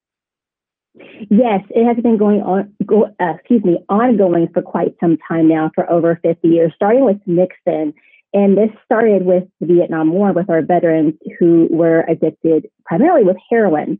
Yes, 1.29 1.61
it 1.69 1.85
has 1.85 1.95
been 2.03 2.17
going 2.17 2.41
on. 2.41 2.73
Go, 2.85 3.05
uh, 3.17 3.35
excuse 3.35 3.63
me, 3.63 3.77
ongoing 3.87 4.49
for 4.53 4.61
quite 4.61 4.95
some 4.99 5.17
time 5.25 5.47
now, 5.47 5.71
for 5.73 5.89
over 5.89 6.19
50 6.21 6.45
years, 6.49 6.73
starting 6.75 7.05
with 7.05 7.21
Nixon. 7.25 7.93
And 8.33 8.57
this 8.57 8.71
started 8.83 9.23
with 9.23 9.45
the 9.61 9.67
Vietnam 9.67 10.11
War, 10.11 10.33
with 10.33 10.49
our 10.49 10.63
veterans 10.63 11.13
who 11.39 11.69
were 11.71 12.01
addicted 12.09 12.67
primarily 12.85 13.23
with 13.23 13.37
heroin. 13.49 13.99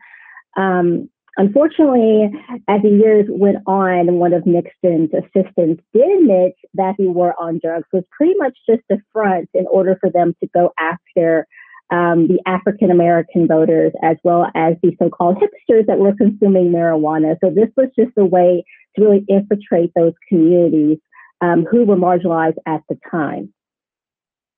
Um, 0.57 1.09
Unfortunately, 1.37 2.31
as 2.67 2.81
the 2.81 2.89
years 2.89 3.27
went 3.29 3.57
on, 3.67 4.15
one 4.15 4.33
of 4.33 4.47
Nixon's 4.47 5.11
assistants 5.13 5.83
did 5.93 6.19
admit 6.19 6.53
that 6.73 6.95
the 6.97 7.07
war 7.09 7.35
on 7.39 7.59
drugs 7.63 7.87
was 7.93 8.03
pretty 8.11 8.33
much 8.37 8.57
just 8.67 8.81
a 8.91 8.95
front 9.13 9.47
in 9.53 9.67
order 9.71 9.97
for 10.01 10.09
them 10.09 10.35
to 10.41 10.49
go 10.51 10.71
after 10.79 11.45
um, 11.91 12.27
the 12.27 12.39
African 12.47 12.89
American 12.89 13.47
voters 13.47 13.93
as 14.03 14.17
well 14.23 14.47
as 14.55 14.73
the 14.81 14.95
so 14.99 15.09
called 15.09 15.37
hipsters 15.37 15.85
that 15.85 15.99
were 15.99 16.15
consuming 16.15 16.71
marijuana. 16.71 17.37
So 17.43 17.51
this 17.51 17.69
was 17.77 17.89
just 17.97 18.11
a 18.17 18.25
way 18.25 18.65
to 18.95 19.03
really 19.03 19.23
infiltrate 19.29 19.91
those 19.95 20.13
communities 20.27 20.97
um, 21.41 21.65
who 21.69 21.85
were 21.85 21.95
marginalized 21.95 22.57
at 22.65 22.81
the 22.89 22.97
time. 23.09 23.53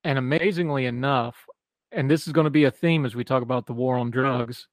And 0.02 0.18
amazingly 0.18 0.86
enough, 0.86 1.44
and 1.92 2.10
this 2.10 2.26
is 2.26 2.32
going 2.32 2.46
to 2.46 2.50
be 2.50 2.64
a 2.64 2.70
theme 2.70 3.04
as 3.04 3.14
we 3.14 3.22
talk 3.22 3.42
about 3.42 3.66
the 3.66 3.74
war 3.74 3.98
on 3.98 4.10
drugs 4.10 4.66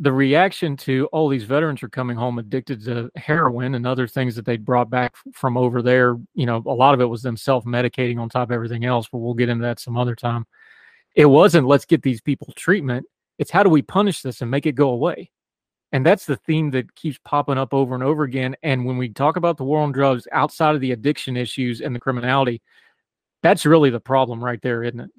the 0.00 0.12
reaction 0.12 0.78
to 0.78 1.06
all 1.12 1.28
these 1.28 1.44
veterans 1.44 1.82
are 1.82 1.88
coming 1.88 2.16
home 2.16 2.38
addicted 2.38 2.82
to 2.86 3.10
heroin 3.16 3.74
and 3.74 3.86
other 3.86 4.08
things 4.08 4.34
that 4.34 4.46
they 4.46 4.56
brought 4.56 4.88
back 4.88 5.14
from 5.34 5.58
over 5.58 5.82
there. 5.82 6.16
You 6.34 6.46
know, 6.46 6.62
a 6.66 6.72
lot 6.72 6.94
of 6.94 7.02
it 7.02 7.04
was 7.04 7.22
them 7.22 7.36
self 7.36 7.66
medicating 7.66 8.18
on 8.18 8.30
top 8.30 8.48
of 8.48 8.52
everything 8.52 8.86
else, 8.86 9.08
but 9.12 9.18
we'll 9.18 9.34
get 9.34 9.50
into 9.50 9.62
that 9.64 9.78
some 9.78 9.98
other 9.98 10.16
time. 10.16 10.46
It 11.14 11.26
wasn't 11.26 11.66
let's 11.66 11.84
get 11.84 12.02
these 12.02 12.22
people 12.22 12.52
treatment. 12.56 13.04
It's 13.38 13.50
how 13.50 13.62
do 13.62 13.68
we 13.68 13.82
punish 13.82 14.22
this 14.22 14.40
and 14.40 14.50
make 14.50 14.64
it 14.64 14.72
go 14.72 14.88
away? 14.88 15.30
And 15.92 16.06
that's 16.06 16.24
the 16.24 16.36
theme 16.36 16.70
that 16.70 16.94
keeps 16.94 17.18
popping 17.24 17.58
up 17.58 17.74
over 17.74 17.94
and 17.94 18.02
over 18.02 18.22
again. 18.22 18.56
And 18.62 18.86
when 18.86 18.96
we 18.96 19.10
talk 19.10 19.36
about 19.36 19.58
the 19.58 19.64
war 19.64 19.80
on 19.80 19.92
drugs 19.92 20.26
outside 20.32 20.74
of 20.74 20.80
the 20.80 20.92
addiction 20.92 21.36
issues 21.36 21.82
and 21.82 21.94
the 21.94 22.00
criminality, 22.00 22.62
that's 23.42 23.66
really 23.66 23.90
the 23.90 24.00
problem 24.00 24.42
right 24.42 24.62
there, 24.62 24.82
isn't 24.82 25.00
it? 25.00 25.10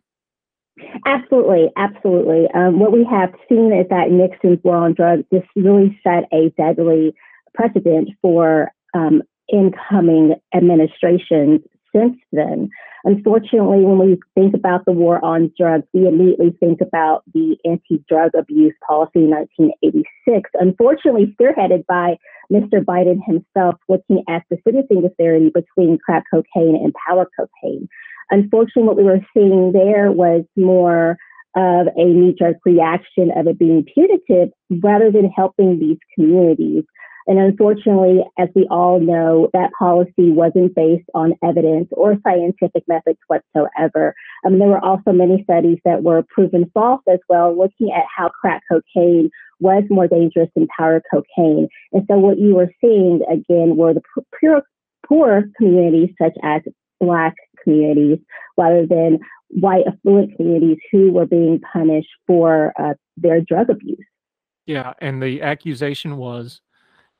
Absolutely, 1.06 1.70
absolutely. 1.78 2.48
Um, 2.54 2.80
what 2.80 2.92
we 2.92 3.06
have 3.10 3.34
seen 3.50 3.74
is 3.74 3.88
that 3.90 4.12
Nixon's 4.12 4.64
war 4.64 4.78
on 4.78 4.94
drugs 4.94 5.24
just 5.34 5.48
really 5.56 6.00
set 6.04 6.26
a 6.34 6.50
deadly 6.58 7.14
precedent 7.54 8.10
for 8.22 8.72
um, 8.94 9.22
incoming 9.52 10.36
administrations 10.54 11.62
since 11.94 12.18
then. 12.32 12.70
Unfortunately, 13.04 13.84
when 13.84 13.98
we 13.98 14.20
think 14.36 14.54
about 14.54 14.86
the 14.86 14.92
war 14.92 15.24
on 15.26 15.52
drugs, 15.58 15.86
we 15.94 16.08
immediately 16.08 16.56
think 16.60 16.82
about 16.82 17.24
the 17.34 17.58
anti 17.66 18.04
drug 18.08 18.32
abuse 18.38 18.76
policy 18.88 19.26
in 19.26 19.32
1986, 19.32 20.50
unfortunately, 20.54 21.36
spearheaded 21.40 21.86
by 21.88 22.16
Mr. 22.52 22.84
Biden 22.84 23.20
himself, 23.26 23.76
looking 23.90 24.24
at 24.30 24.44
the 24.50 24.58
sentencing 24.64 25.02
disparity 25.02 25.50
between 25.50 25.98
crack 25.98 26.26
cocaine 26.32 26.76
and 26.76 26.94
powder 27.08 27.28
cocaine. 27.38 27.88
Unfortunately, 28.32 28.84
what 28.84 28.98
we 28.98 29.04
were 29.04 29.26
seeing 29.34 29.74
there 29.74 30.12
was 30.12 30.44
more 30.56 31.18
of 31.56 31.88
a 31.98 32.06
knee 32.06 32.34
jerk 32.38 32.58
reaction 32.66 33.30
of 33.36 33.46
it 33.48 33.60
being 33.60 33.86
punitive 33.94 34.50
rather 34.82 35.12
than 35.12 35.30
helping 35.30 35.80
these 35.80 35.98
communities. 36.16 36.84
And 37.28 37.38
unfortunately, 37.40 38.22
as 38.40 38.50
we 38.56 38.68
all 38.72 39.00
know, 39.00 39.50
that 39.54 39.72
policy 39.78 40.32
wasn't 40.32 40.74
based 40.74 41.08
on 41.14 41.34
evidence 41.44 41.90
or 41.92 42.18
scientific 42.24 42.84
methods 42.88 43.20
whatsoever. 43.28 44.16
Um, 44.46 44.60
there 44.60 44.70
were 44.70 44.84
also 44.84 45.12
many 45.12 45.44
studies 45.44 45.78
that 45.86 46.04
were 46.04 46.24
proven 46.34 46.72
false 46.74 47.02
as 47.12 47.20
well, 47.30 47.56
looking 47.56 47.92
at 47.96 48.06
how 48.16 48.30
crack 48.30 48.64
cocaine 48.72 49.30
was 49.60 49.84
more 49.90 50.08
dangerous 50.08 50.50
than 50.56 50.68
powder 50.76 51.04
cocaine. 51.14 51.68
And 51.94 52.06
so 52.10 52.18
what 52.18 52.40
you 52.40 52.56
were 52.56 52.72
seeing 52.82 53.22
again 53.32 53.76
were 53.76 53.94
the 53.94 54.02
poor 55.08 55.44
communities 55.58 56.10
such 56.20 56.34
as 56.44 56.62
Black 57.00 57.34
communities 57.64 58.20
rather 58.58 58.86
than 58.86 59.20
white 59.50 59.84
affluent 59.88 60.36
communities 60.36 60.78
who 60.92 61.12
were 61.12 61.26
being 61.26 61.60
punished 61.74 62.10
for 62.26 62.74
uh, 62.80 62.94
their 63.18 63.42
drug 63.42 63.70
abuse. 63.70 64.06
Yeah, 64.66 64.94
and 65.00 65.22
the 65.22 65.42
accusation 65.42 66.18
was, 66.18 66.62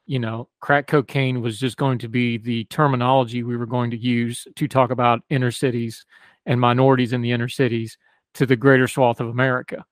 you 0.06 0.20
know, 0.20 0.48
crack 0.60 0.88
cocaine 0.88 1.42
was 1.42 1.60
just 1.60 1.78
going 1.78 1.98
to 2.00 2.08
be 2.08 2.38
the 2.38 2.66
terminology 2.66 3.44
we 3.44 3.58
were 3.58 3.66
going 3.66 3.92
to 3.92 3.98
use 3.98 4.48
to 4.56 4.68
talk 4.68 4.92
about 4.92 5.22
inner 5.30 5.52
cities 5.52 6.06
and 6.46 6.60
minorities 6.60 7.14
in 7.14 7.22
the 7.22 7.32
inner 7.32 7.50
cities 7.50 7.98
to 8.36 8.46
the 8.46 8.56
greater 8.56 8.88
swath 8.88 9.20
of 9.20 9.28
America. 9.28 9.84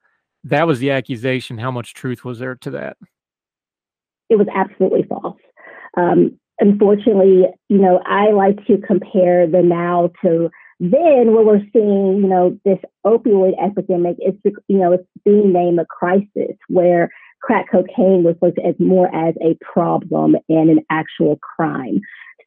That 0.44 0.68
was 0.68 0.80
the 0.80 0.92
accusation. 0.92 1.58
How 1.58 1.72
much 1.72 1.94
truth 1.94 2.24
was 2.24 2.40
there 2.40 2.56
to 2.56 2.72
that? 2.72 2.98
It 4.30 4.38
was 4.38 4.48
absolutely 4.56 5.04
false. 5.04 5.38
Um, 5.98 6.40
unfortunately, 6.60 7.46
you 7.70 7.78
know, 7.78 8.02
I 8.06 8.32
like 8.32 8.66
to 8.68 8.78
compare 8.78 9.48
the 9.48 9.62
now 9.62 10.12
to 10.24 10.50
then 10.80 11.34
when 11.34 11.46
we're 11.46 11.64
seeing, 11.74 12.22
you 12.22 12.28
know, 12.28 12.58
this 12.64 12.80
opioid 13.06 13.54
epidemic, 13.62 14.16
is, 14.20 14.34
you 14.68 14.78
know, 14.78 14.94
it's 14.94 15.08
being 15.26 15.52
named 15.52 15.80
a 15.80 15.86
crisis 15.86 16.56
where 16.70 17.10
crack 17.42 17.66
cocaine 17.70 18.24
was 18.24 18.36
looked 18.42 18.60
at 18.60 18.80
more 18.80 19.14
as 19.14 19.36
a 19.42 19.58
problem 19.62 20.36
and 20.48 20.70
an 20.70 20.80
actual 20.90 21.38
crime. 21.38 22.00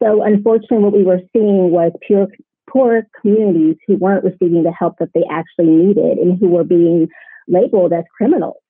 So 0.02 0.22
unfortunately, 0.22 0.78
what 0.78 0.92
we 0.94 1.04
were 1.04 1.20
seeing 1.34 1.70
was 1.70 1.92
pure, 2.06 2.26
poor 2.68 3.06
communities 3.20 3.76
who 3.86 3.96
weren't 3.96 4.24
receiving 4.24 4.62
the 4.62 4.72
help 4.72 4.96
that 4.98 5.10
they 5.14 5.24
actually 5.30 5.70
needed 5.70 6.18
and 6.18 6.38
who 6.38 6.48
were 6.48 6.64
being 6.64 7.08
labeled 7.48 7.92
as 7.92 8.04
criminals 8.16 8.61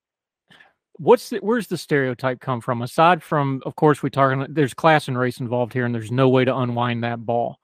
what's 0.95 1.31
the, 1.31 1.39
where's 1.39 1.67
the 1.67 1.79
stereotype 1.79 2.41
come 2.41 2.61
from? 2.61 2.83
Aside 2.83 3.23
from 3.23 3.63
of 3.65 3.77
course 3.77 4.03
we 4.03 4.11
talking 4.11 4.47
there's 4.49 4.75
class 4.75 5.09
and 5.09 5.19
race 5.19 5.41
involved 5.41 5.73
here 5.73 5.85
and 5.85 5.95
there's 5.95 6.13
no 6.13 6.29
way 6.29 6.45
to 6.45 6.57
unwind 6.57 7.05
that 7.05 7.25
ball. 7.25 7.59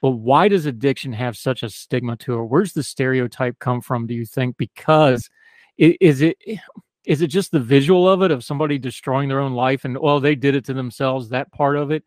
But 0.00 0.10
why 0.10 0.48
does 0.48 0.66
addiction 0.66 1.12
have 1.12 1.36
such 1.36 1.62
a 1.62 1.70
stigma 1.70 2.16
to 2.18 2.38
it? 2.40 2.44
Where's 2.44 2.72
the 2.72 2.84
stereotype 2.84 3.58
come 3.58 3.80
from 3.80 4.06
do 4.06 4.14
you 4.14 4.24
think? 4.24 4.56
Because 4.56 5.28
is 5.76 6.20
it 6.20 6.36
is 7.04 7.22
it 7.22 7.28
just 7.28 7.52
the 7.52 7.60
visual 7.60 8.08
of 8.08 8.22
it 8.22 8.30
of 8.30 8.44
somebody 8.44 8.78
destroying 8.78 9.28
their 9.28 9.40
own 9.40 9.54
life 9.54 9.84
and 9.84 9.96
well 9.98 10.20
they 10.20 10.34
did 10.34 10.54
it 10.54 10.64
to 10.66 10.74
themselves 10.74 11.28
that 11.28 11.50
part 11.52 11.76
of 11.76 11.90
it 11.90 12.04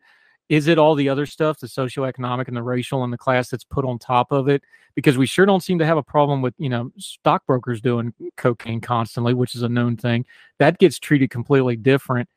is 0.48 0.66
it 0.66 0.78
all 0.78 0.94
the 0.94 1.08
other 1.08 1.26
stuff, 1.26 1.58
the 1.58 1.66
socioeconomic 1.66 2.48
and 2.48 2.56
the 2.56 2.62
racial 2.62 3.04
and 3.04 3.12
the 3.12 3.18
class 3.18 3.48
that's 3.48 3.64
put 3.64 3.84
on 3.84 3.98
top 3.98 4.32
of 4.32 4.48
it? 4.48 4.62
Because 4.94 5.16
we 5.16 5.26
sure 5.26 5.46
don't 5.46 5.62
seem 5.62 5.78
to 5.78 5.86
have 5.86 5.96
a 5.96 6.02
problem 6.02 6.42
with, 6.42 6.54
you 6.58 6.68
know, 6.68 6.92
stockbrokers 6.98 7.80
doing 7.80 8.12
cocaine 8.36 8.80
constantly, 8.80 9.32
which 9.32 9.54
is 9.54 9.62
a 9.62 9.68
known 9.68 9.96
thing. 9.96 10.26
That 10.58 10.78
gets 10.78 10.98
treated 10.98 11.30
completely 11.30 11.76
different. 11.76 12.28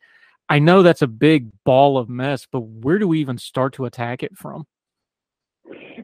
I 0.48 0.60
know 0.60 0.84
that's 0.84 1.02
a 1.02 1.08
big 1.08 1.50
ball 1.64 1.98
of 1.98 2.08
mess, 2.08 2.48
but 2.50 2.62
where 2.62 3.00
do 3.00 3.08
we 3.08 3.20
even 3.20 3.38
start 3.38 3.74
to 3.74 3.86
attack 3.86 4.24
it 4.24 4.38
from? 4.38 4.66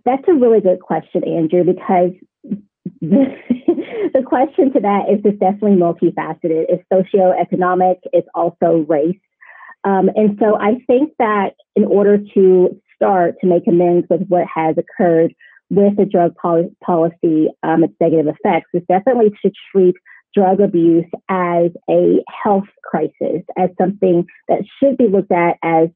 That's 0.04 0.24
a 0.28 0.34
really 0.34 0.62
good 0.62 0.80
question, 0.80 1.24
Andrew, 1.24 1.64
because 1.64 2.12
the, 3.02 4.24
question 4.26 4.74
to 4.74 4.80
that 4.80 5.10
is 5.10 5.22
just 5.24 5.40
definitely 5.40 5.78
multifaceted. 5.78 6.66
It's 6.70 6.84
socioeconomic, 6.92 7.98
it's 8.12 8.28
also 8.34 8.86
race, 8.88 9.20
um, 9.84 10.10
and 10.16 10.38
so 10.40 10.58
I 10.60 10.76
think 10.88 11.14
that 11.20 11.52
in 11.76 11.86
order 11.86 12.18
to 12.34 12.82
start 12.96 13.36
to 13.42 13.48
make 13.48 13.68
amends 13.68 14.08
with 14.10 14.28
what 14.28 14.46
has 14.54 14.76
occurred 14.78 15.34
with 15.70 15.96
the 15.98 16.06
drug 16.06 16.36
pol- 16.36 16.72
policy, 16.84 17.48
um, 17.64 17.84
its 17.84 17.94
negative 18.00 18.28
effects, 18.28 18.70
is 18.74 18.84
definitely 18.88 19.32
to 19.44 19.52
treat 19.72 19.96
drug 20.36 20.62
abuse 20.62 21.06
as 21.30 21.72
a 21.90 22.24
health 22.44 22.68
crisis, 22.84 23.44
as 23.58 23.70
something 23.80 24.26
that 24.48 24.64
should 24.80 24.98
be 24.98 25.08
looked 25.08 25.32
at 25.32 25.58
as 25.64 25.90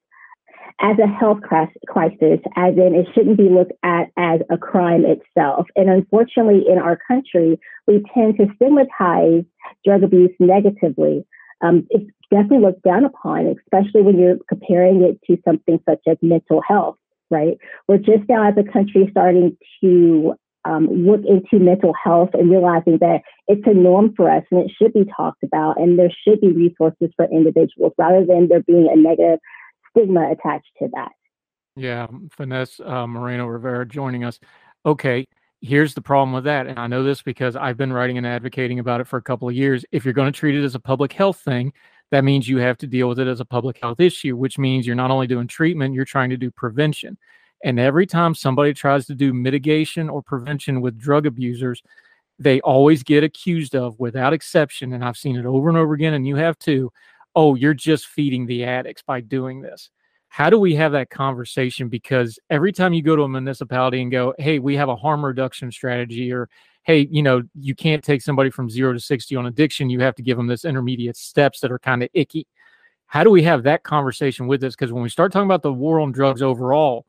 as 0.82 0.98
a 1.00 1.08
health 1.08 1.40
crisis, 1.42 2.40
as 2.58 2.74
in 2.76 2.96
it 2.96 3.08
shouldn't 3.14 3.38
be 3.38 3.50
looked 3.50 3.72
at 3.84 4.08
as 4.18 4.42
a 4.50 4.58
crime 4.58 5.06
itself. 5.06 5.68
And 5.76 5.90
unfortunately, 5.90 6.64
in 6.70 6.80
our 6.80 7.00
country, 7.08 7.60
we 7.88 8.04
tend 8.14 8.38
to 8.38 8.48
stigmatize 8.56 9.46
drug 9.86 10.04
abuse 10.04 10.32
negatively. 10.40 11.26
Um, 11.62 11.88
it's 11.90 12.10
definitely 12.32 12.66
looked 12.66 12.84
down 12.84 13.06
upon, 13.06 13.56
especially 13.66 14.02
when 14.02 14.20
you're 14.20 14.38
comparing 14.50 15.04
it 15.04 15.20
to 15.28 15.42
something 15.46 15.80
such 15.88 16.02
as 16.08 16.18
mental 16.22 16.62
health, 16.68 16.98
right? 17.30 17.58
We're 17.88 17.98
just 17.98 18.28
now 18.30 18.48
as 18.48 18.56
a 18.58 18.72
country 18.72 19.08
starting 19.12 19.58
to 19.82 20.36
um, 20.66 20.88
look 20.88 21.22
into 21.26 21.64
mental 21.64 21.94
health 21.94 22.30
and 22.34 22.50
realizing 22.50 22.98
that 23.00 23.22
it's 23.48 23.66
a 23.66 23.74
norm 23.74 24.14
for 24.16 24.30
us 24.30 24.44
and 24.52 24.62
it 24.62 24.72
should 24.76 24.94
be 24.94 25.06
talked 25.16 25.44
about 25.44 25.80
and 25.80 25.98
there 25.98 26.12
should 26.28 26.42
be 26.42 26.52
resources 26.52 27.10
for 27.16 27.26
individuals 27.32 27.94
rather 27.98 28.26
than 28.26 28.48
there 28.48 28.64
being 28.64 28.90
a 28.92 28.96
negative 28.96 29.40
stigma 29.92 30.32
attached 30.32 30.72
to 30.80 30.90
that. 30.94 31.12
Yeah, 31.76 32.08
Finesse 32.32 32.80
uh, 32.80 33.06
Moreno 33.06 33.46
Rivera 33.48 33.86
joining 33.86 34.24
us. 34.24 34.40
Okay, 34.86 35.28
here's 35.66 35.94
the 35.94 36.02
problem 36.02 36.34
with 36.34 36.44
that. 36.46 36.68
And 36.68 36.80
I 36.80 36.88
know 36.88 37.04
this 37.04 37.22
because 37.22 37.56
I've 37.56 37.78
been 37.78 37.92
writing 37.92 38.18
and 38.18 38.28
advocating 38.28 38.80
about 38.80 39.02
it 39.02 39.08
for 39.08 39.18
a 39.18 39.22
couple 39.22 39.50
of 39.50 39.56
years. 39.56 39.84
If 39.92 40.06
you're 40.06 40.14
going 40.14 40.32
to 40.32 40.38
treat 40.40 40.56
it 40.56 40.64
as 40.64 40.76
a 40.76 40.80
public 40.80 41.12
health 41.12 41.40
thing, 41.40 41.74
that 42.12 42.24
means 42.24 42.48
you 42.48 42.58
have 42.58 42.78
to 42.78 42.88
deal 42.88 43.10
with 43.10 43.20
it 43.20 43.28
as 43.28 43.40
a 43.40 43.46
public 43.46 43.80
health 43.82 44.00
issue, 44.00 44.36
which 44.38 44.58
means 44.60 44.86
you're 44.86 44.96
not 44.96 45.12
only 45.12 45.28
doing 45.28 45.48
treatment, 45.48 45.96
you're 45.96 46.06
trying 46.06 46.30
to 46.30 46.38
do 46.38 46.52
prevention. 46.52 47.18
And 47.64 47.80
every 47.80 48.06
time 48.06 48.36
somebody 48.36 48.74
tries 48.74 49.08
to 49.08 49.16
do 49.16 49.34
mitigation 49.34 50.08
or 50.10 50.22
prevention 50.22 50.82
with 50.82 51.00
drug 51.00 51.26
abusers, 51.26 51.82
they 52.38 52.62
always 52.62 53.02
get 53.02 53.24
accused 53.24 53.76
of, 53.76 53.98
without 54.00 54.34
exception, 54.34 54.94
and 54.94 55.04
I've 55.04 55.18
seen 55.18 55.36
it 55.36 55.46
over 55.46 55.70
and 55.70 55.78
over 55.78 55.94
again, 55.94 56.14
and 56.14 56.28
you 56.28 56.36
have 56.36 56.60
too. 56.60 56.92
Oh, 57.34 57.56
you're 57.56 57.74
just 57.74 58.08
feeding 58.08 58.46
the 58.46 58.66
addicts 58.66 59.02
by 59.02 59.22
doing 59.22 59.62
this. 59.62 59.90
How 60.36 60.50
do 60.50 60.60
we 60.60 60.76
have 60.76 60.92
that 60.92 61.10
conversation? 61.10 61.88
Because 61.88 62.38
every 62.50 62.74
time 62.74 62.92
you 62.92 63.02
go 63.02 63.16
to 63.16 63.22
a 63.22 63.30
municipality 63.30 64.02
and 64.02 64.12
go, 64.12 64.34
hey, 64.38 64.60
we 64.60 64.76
have 64.76 64.90
a 64.90 64.96
harm 64.98 65.24
reduction 65.24 65.72
strategy, 65.72 66.30
or 66.30 66.50
hey, 66.84 67.08
you 67.10 67.24
know, 67.24 67.42
you 67.58 67.74
can't 67.74 68.04
take 68.04 68.22
somebody 68.22 68.50
from 68.50 68.70
zero 68.70 68.92
to 68.92 69.00
60 69.00 69.34
on 69.38 69.46
addiction. 69.46 69.90
You 69.90 70.02
have 70.02 70.14
to 70.16 70.22
give 70.22 70.36
them 70.36 70.48
this 70.48 70.66
intermediate 70.66 71.16
steps 71.16 71.62
that 71.62 71.72
are 71.72 71.80
kind 71.80 72.04
of 72.04 72.10
icky. 72.14 72.48
How 73.06 73.24
do 73.24 73.30
we 73.30 73.44
have 73.44 73.64
that 73.64 73.84
conversation 73.84 74.46
with 74.46 74.60
this? 74.60 74.76
Because 74.76 74.92
when 74.92 75.04
we 75.04 75.08
start 75.08 75.32
talking 75.32 75.48
about 75.48 75.62
the 75.62 75.72
war 75.72 76.02
on 76.02 76.12
drugs 76.12 76.42
overall, 76.42 77.06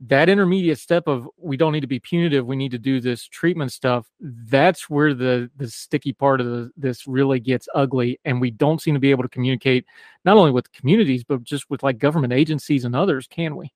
that 0.00 0.28
intermediate 0.28 0.78
step 0.78 1.08
of 1.08 1.28
we 1.36 1.56
don't 1.56 1.72
need 1.72 1.80
to 1.80 1.88
be 1.88 1.98
punitive 1.98 2.46
we 2.46 2.54
need 2.54 2.70
to 2.70 2.78
do 2.78 3.00
this 3.00 3.26
treatment 3.26 3.72
stuff 3.72 4.06
that's 4.20 4.88
where 4.88 5.12
the 5.12 5.50
the 5.56 5.68
sticky 5.68 6.12
part 6.12 6.40
of 6.40 6.46
the, 6.46 6.70
this 6.76 7.06
really 7.06 7.40
gets 7.40 7.68
ugly. 7.74 8.20
And 8.24 8.40
we 8.40 8.50
don't 8.50 8.80
seem 8.80 8.94
to 8.94 9.00
be 9.00 9.10
able 9.10 9.22
to 9.22 9.28
communicate 9.28 9.84
not 10.24 10.36
only 10.36 10.50
with 10.50 10.72
communities 10.72 11.24
but 11.24 11.42
just 11.42 11.68
with 11.70 11.82
like 11.82 11.98
government 11.98 12.32
agencies 12.32 12.84
and 12.84 12.94
others 12.94 13.26
can 13.26 13.56
we? 13.56 13.72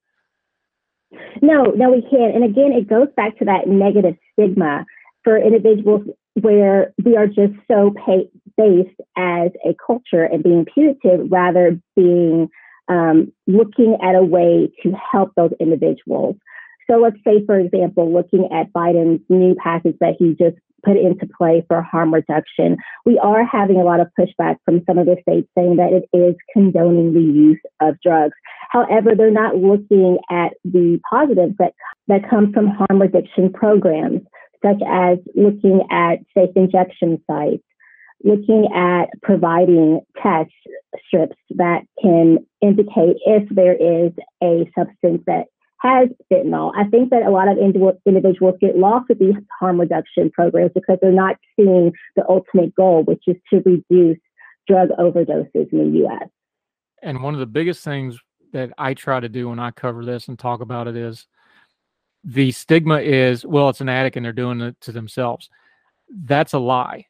No 1.40 1.64
no 1.64 1.90
we 1.90 2.02
can't. 2.02 2.34
And 2.34 2.44
again 2.44 2.72
it 2.72 2.88
goes 2.88 3.08
back 3.16 3.38
to 3.38 3.44
that 3.46 3.66
negative 3.66 4.16
stigma 4.32 4.84
for 5.24 5.36
individuals 5.36 6.02
where 6.40 6.92
we 7.04 7.16
are 7.16 7.26
just 7.26 7.52
so 7.68 7.92
pay- 8.06 8.30
based 8.56 9.00
as 9.16 9.50
a 9.64 9.74
culture 9.84 10.24
and 10.24 10.42
being 10.42 10.64
punitive 10.64 11.30
rather 11.30 11.78
being 11.94 12.48
um, 12.88 13.32
looking 13.46 13.96
at 14.02 14.14
a 14.14 14.22
way 14.22 14.70
to 14.82 14.92
help 15.12 15.32
those 15.36 15.52
individuals. 15.60 16.36
So 16.90 16.98
let's 16.98 17.16
say, 17.24 17.44
for 17.46 17.58
example, 17.58 18.12
looking 18.12 18.48
at 18.52 18.72
Biden's 18.72 19.22
new 19.28 19.54
package 19.54 19.96
that 20.00 20.16
he 20.18 20.34
just 20.34 20.56
put 20.84 20.96
into 20.96 21.26
play 21.38 21.64
for 21.68 21.80
harm 21.80 22.12
reduction, 22.12 22.76
we 23.06 23.18
are 23.18 23.44
having 23.44 23.76
a 23.76 23.84
lot 23.84 24.00
of 24.00 24.08
pushback 24.18 24.56
from 24.64 24.82
some 24.86 24.98
of 24.98 25.06
the 25.06 25.16
states 25.22 25.48
saying 25.56 25.76
that 25.76 25.92
it 25.92 26.16
is 26.16 26.34
condoning 26.52 27.14
the 27.14 27.20
use 27.20 27.60
of 27.80 27.94
drugs. 28.02 28.34
However, 28.70 29.12
they're 29.16 29.30
not 29.30 29.56
looking 29.56 30.18
at 30.30 30.54
the 30.64 30.98
positives 31.08 31.54
that, 31.58 31.74
that 32.08 32.28
come 32.28 32.52
from 32.52 32.66
harm 32.66 33.00
reduction 33.00 33.52
programs, 33.52 34.22
such 34.64 34.82
as 34.86 35.18
looking 35.34 35.82
at 35.90 36.16
safe 36.36 36.50
injection 36.56 37.22
sites, 37.30 37.62
looking 38.24 38.68
at 38.74 39.06
providing 39.22 40.00
test 40.22 40.52
strips 41.06 41.36
that 41.50 41.82
can 42.00 42.38
indicate 42.60 43.16
if 43.26 43.48
there 43.50 43.74
is 43.74 44.12
a 44.42 44.70
substance 44.78 45.22
that 45.26 45.46
has 45.78 46.08
fentanyl. 46.32 46.72
I 46.76 46.84
think 46.84 47.10
that 47.10 47.22
a 47.22 47.30
lot 47.30 47.48
of 47.48 47.58
individuals 47.58 48.54
get 48.60 48.78
lost 48.78 49.08
with 49.08 49.18
these 49.18 49.34
harm 49.58 49.80
reduction 49.80 50.30
programs 50.30 50.70
because 50.74 50.98
they're 51.02 51.10
not 51.10 51.36
seeing 51.56 51.92
the 52.14 52.24
ultimate 52.28 52.74
goal, 52.74 53.02
which 53.02 53.24
is 53.26 53.36
to 53.52 53.60
reduce 53.66 54.18
drug 54.68 54.90
overdoses 54.90 55.72
in 55.72 55.92
the 55.92 55.98
U.S. 55.98 56.28
And 57.02 57.22
one 57.22 57.34
of 57.34 57.40
the 57.40 57.46
biggest 57.46 57.82
things 57.82 58.16
that 58.52 58.70
I 58.78 58.94
try 58.94 59.18
to 59.18 59.28
do 59.28 59.48
when 59.48 59.58
I 59.58 59.72
cover 59.72 60.04
this 60.04 60.28
and 60.28 60.38
talk 60.38 60.60
about 60.60 60.86
it 60.86 60.96
is 60.96 61.26
the 62.22 62.52
stigma 62.52 63.00
is, 63.00 63.44
well, 63.44 63.68
it's 63.68 63.80
an 63.80 63.88
addict 63.88 64.16
and 64.16 64.24
they're 64.24 64.32
doing 64.32 64.60
it 64.60 64.80
to 64.82 64.92
themselves. 64.92 65.50
That's 66.08 66.52
a 66.52 66.58
lie 66.60 67.06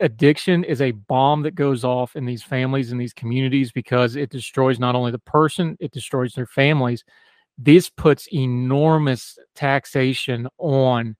addiction 0.00 0.64
is 0.64 0.80
a 0.80 0.92
bomb 0.92 1.42
that 1.42 1.54
goes 1.54 1.84
off 1.84 2.14
in 2.14 2.24
these 2.24 2.42
families 2.42 2.92
and 2.92 3.00
these 3.00 3.12
communities 3.12 3.72
because 3.72 4.16
it 4.16 4.30
destroys 4.30 4.78
not 4.78 4.94
only 4.94 5.10
the 5.10 5.18
person, 5.18 5.76
it 5.80 5.92
destroys 5.92 6.34
their 6.34 6.46
families. 6.46 7.04
This 7.58 7.90
puts 7.90 8.28
enormous 8.32 9.38
taxation 9.54 10.48
on 10.58 11.16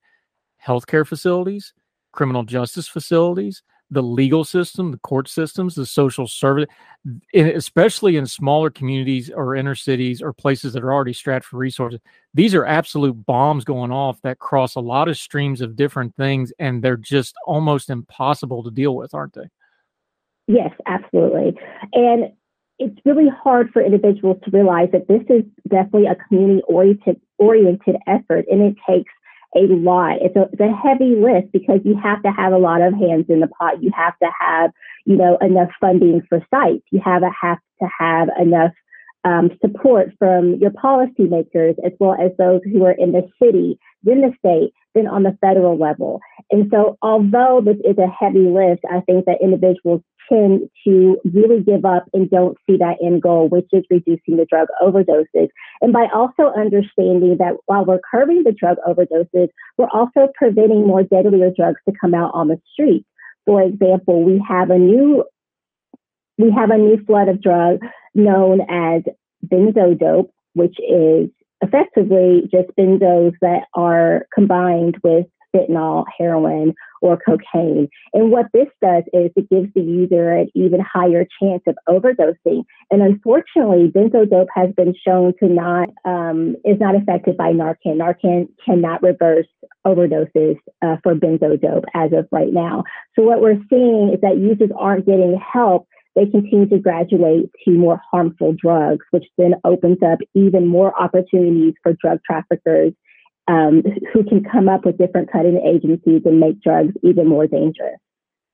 healthcare 0.64 1.06
facilities, 1.06 1.74
criminal 2.12 2.44
justice 2.44 2.88
facilities, 2.88 3.62
the 3.92 4.02
legal 4.02 4.42
system, 4.42 4.90
the 4.90 4.98
court 4.98 5.28
systems, 5.28 5.74
the 5.74 5.84
social 5.84 6.26
service, 6.26 6.66
especially 7.34 8.16
in 8.16 8.26
smaller 8.26 8.70
communities 8.70 9.30
or 9.30 9.54
inner 9.54 9.74
cities 9.74 10.22
or 10.22 10.32
places 10.32 10.72
that 10.72 10.82
are 10.82 10.92
already 10.92 11.12
strapped 11.12 11.44
for 11.44 11.58
resources. 11.58 12.00
These 12.32 12.54
are 12.54 12.64
absolute 12.64 13.12
bombs 13.26 13.64
going 13.64 13.92
off 13.92 14.20
that 14.22 14.38
cross 14.38 14.76
a 14.76 14.80
lot 14.80 15.08
of 15.08 15.18
streams 15.18 15.60
of 15.60 15.76
different 15.76 16.16
things, 16.16 16.52
and 16.58 16.82
they're 16.82 16.96
just 16.96 17.34
almost 17.46 17.90
impossible 17.90 18.64
to 18.64 18.70
deal 18.70 18.96
with, 18.96 19.12
aren't 19.12 19.34
they? 19.34 19.48
Yes, 20.48 20.70
absolutely. 20.86 21.54
And 21.92 22.32
it's 22.78 22.98
really 23.04 23.28
hard 23.44 23.70
for 23.72 23.82
individuals 23.82 24.38
to 24.44 24.50
realize 24.50 24.88
that 24.92 25.06
this 25.06 25.22
is 25.28 25.44
definitely 25.68 26.06
a 26.06 26.16
community 26.26 26.62
oriented 26.66 27.20
oriented 27.36 27.96
effort, 28.06 28.46
and 28.50 28.62
it 28.62 28.76
takes 28.88 29.12
a 29.54 29.60
lot. 29.60 30.18
It's 30.20 30.36
a, 30.36 30.48
it's 30.52 30.60
a 30.60 30.74
heavy 30.74 31.14
lift 31.16 31.52
because 31.52 31.80
you 31.84 31.96
have 32.02 32.22
to 32.22 32.30
have 32.30 32.52
a 32.52 32.58
lot 32.58 32.80
of 32.80 32.94
hands 32.94 33.26
in 33.28 33.40
the 33.40 33.48
pot. 33.48 33.82
You 33.82 33.90
have 33.94 34.18
to 34.18 34.30
have, 34.38 34.70
you 35.04 35.16
know, 35.16 35.36
enough 35.40 35.70
funding 35.80 36.22
for 36.28 36.44
sites. 36.50 36.84
You 36.90 37.00
have, 37.04 37.22
a, 37.22 37.30
have 37.40 37.58
to 37.80 37.88
have 37.98 38.28
enough 38.40 38.72
um, 39.24 39.50
support 39.60 40.12
from 40.18 40.56
your 40.56 40.70
policymakers 40.70 41.74
as 41.84 41.92
well 42.00 42.14
as 42.14 42.32
those 42.38 42.60
who 42.64 42.84
are 42.84 42.92
in 42.92 43.12
the 43.12 43.28
city, 43.42 43.78
then 44.02 44.20
the 44.20 44.32
state, 44.38 44.72
then 44.94 45.06
on 45.06 45.22
the 45.22 45.36
federal 45.40 45.78
level. 45.78 46.20
And 46.50 46.68
so, 46.70 46.98
although 47.02 47.62
this 47.64 47.78
is 47.84 47.96
a 47.98 48.06
heavy 48.06 48.48
lift, 48.48 48.84
I 48.90 49.00
think 49.00 49.24
that 49.26 49.38
individuals 49.42 50.02
tend 50.28 50.68
to 50.86 51.18
really 51.24 51.62
give 51.62 51.84
up 51.84 52.04
and 52.12 52.30
don't 52.30 52.56
see 52.66 52.76
that 52.78 52.96
end 53.02 53.22
goal, 53.22 53.48
which 53.48 53.68
is 53.72 53.84
reducing 53.90 54.36
the 54.36 54.46
drug 54.48 54.68
overdoses. 54.82 55.48
And 55.80 55.92
by 55.92 56.06
also 56.12 56.52
understanding 56.56 57.36
that 57.38 57.56
while 57.66 57.84
we're 57.84 58.00
curbing 58.10 58.44
the 58.44 58.52
drug 58.52 58.76
overdoses, 58.86 59.48
we're 59.78 59.90
also 59.92 60.28
preventing 60.34 60.86
more 60.86 61.02
deadlier 61.02 61.50
drugs 61.54 61.80
to 61.88 61.94
come 62.00 62.14
out 62.14 62.32
on 62.34 62.48
the 62.48 62.60
street. 62.72 63.04
For 63.46 63.62
example, 63.62 64.22
we 64.22 64.42
have 64.48 64.70
a 64.70 64.78
new 64.78 65.24
we 66.38 66.50
have 66.50 66.70
a 66.70 66.78
new 66.78 67.02
flood 67.04 67.28
of 67.28 67.42
drug 67.42 67.80
known 68.14 68.62
as 68.68 69.02
benzodope, 69.46 70.30
which 70.54 70.76
is 70.80 71.28
effectively 71.62 72.42
just 72.50 72.68
benzos 72.78 73.32
that 73.40 73.62
are 73.74 74.26
combined 74.34 74.96
with 75.02 75.26
fentanyl, 75.54 76.04
heroin, 76.18 76.74
or 77.00 77.18
cocaine. 77.18 77.88
And 78.12 78.30
what 78.30 78.46
this 78.52 78.68
does 78.80 79.02
is 79.12 79.30
it 79.36 79.50
gives 79.50 79.72
the 79.74 79.82
user 79.82 80.32
an 80.32 80.48
even 80.54 80.80
higher 80.80 81.26
chance 81.40 81.62
of 81.66 81.76
overdosing. 81.88 82.64
And 82.90 83.02
unfortunately, 83.02 83.90
benzodope 83.94 84.46
has 84.54 84.70
been 84.76 84.94
shown 85.06 85.34
to 85.40 85.48
not 85.48 85.90
um, 86.04 86.56
is 86.64 86.78
not 86.80 86.94
affected 86.94 87.36
by 87.36 87.52
Narcan. 87.52 87.98
Narcan 87.98 88.48
cannot 88.64 89.02
reverse 89.02 89.46
overdoses 89.86 90.56
uh, 90.80 90.96
for 91.02 91.14
benzodope 91.14 91.84
as 91.94 92.12
of 92.12 92.28
right 92.30 92.52
now. 92.52 92.84
So 93.16 93.22
what 93.22 93.40
we're 93.40 93.60
seeing 93.68 94.12
is 94.14 94.20
that 94.22 94.38
users 94.38 94.70
aren't 94.78 95.06
getting 95.06 95.38
help 95.52 95.86
they 96.14 96.26
continue 96.26 96.68
to 96.68 96.78
graduate 96.78 97.50
to 97.64 97.70
more 97.70 98.00
harmful 98.10 98.54
drugs, 98.56 99.04
which 99.10 99.24
then 99.38 99.54
opens 99.64 99.98
up 100.04 100.18
even 100.34 100.66
more 100.66 100.98
opportunities 101.00 101.74
for 101.82 101.94
drug 101.94 102.18
traffickers 102.24 102.92
um, 103.48 103.82
who 104.12 104.24
can 104.24 104.44
come 104.44 104.68
up 104.68 104.84
with 104.84 104.98
different 104.98 105.30
cutting 105.32 105.60
agencies 105.66 106.22
and 106.24 106.38
make 106.38 106.60
drugs 106.60 106.92
even 107.02 107.26
more 107.26 107.46
dangerous. 107.46 107.98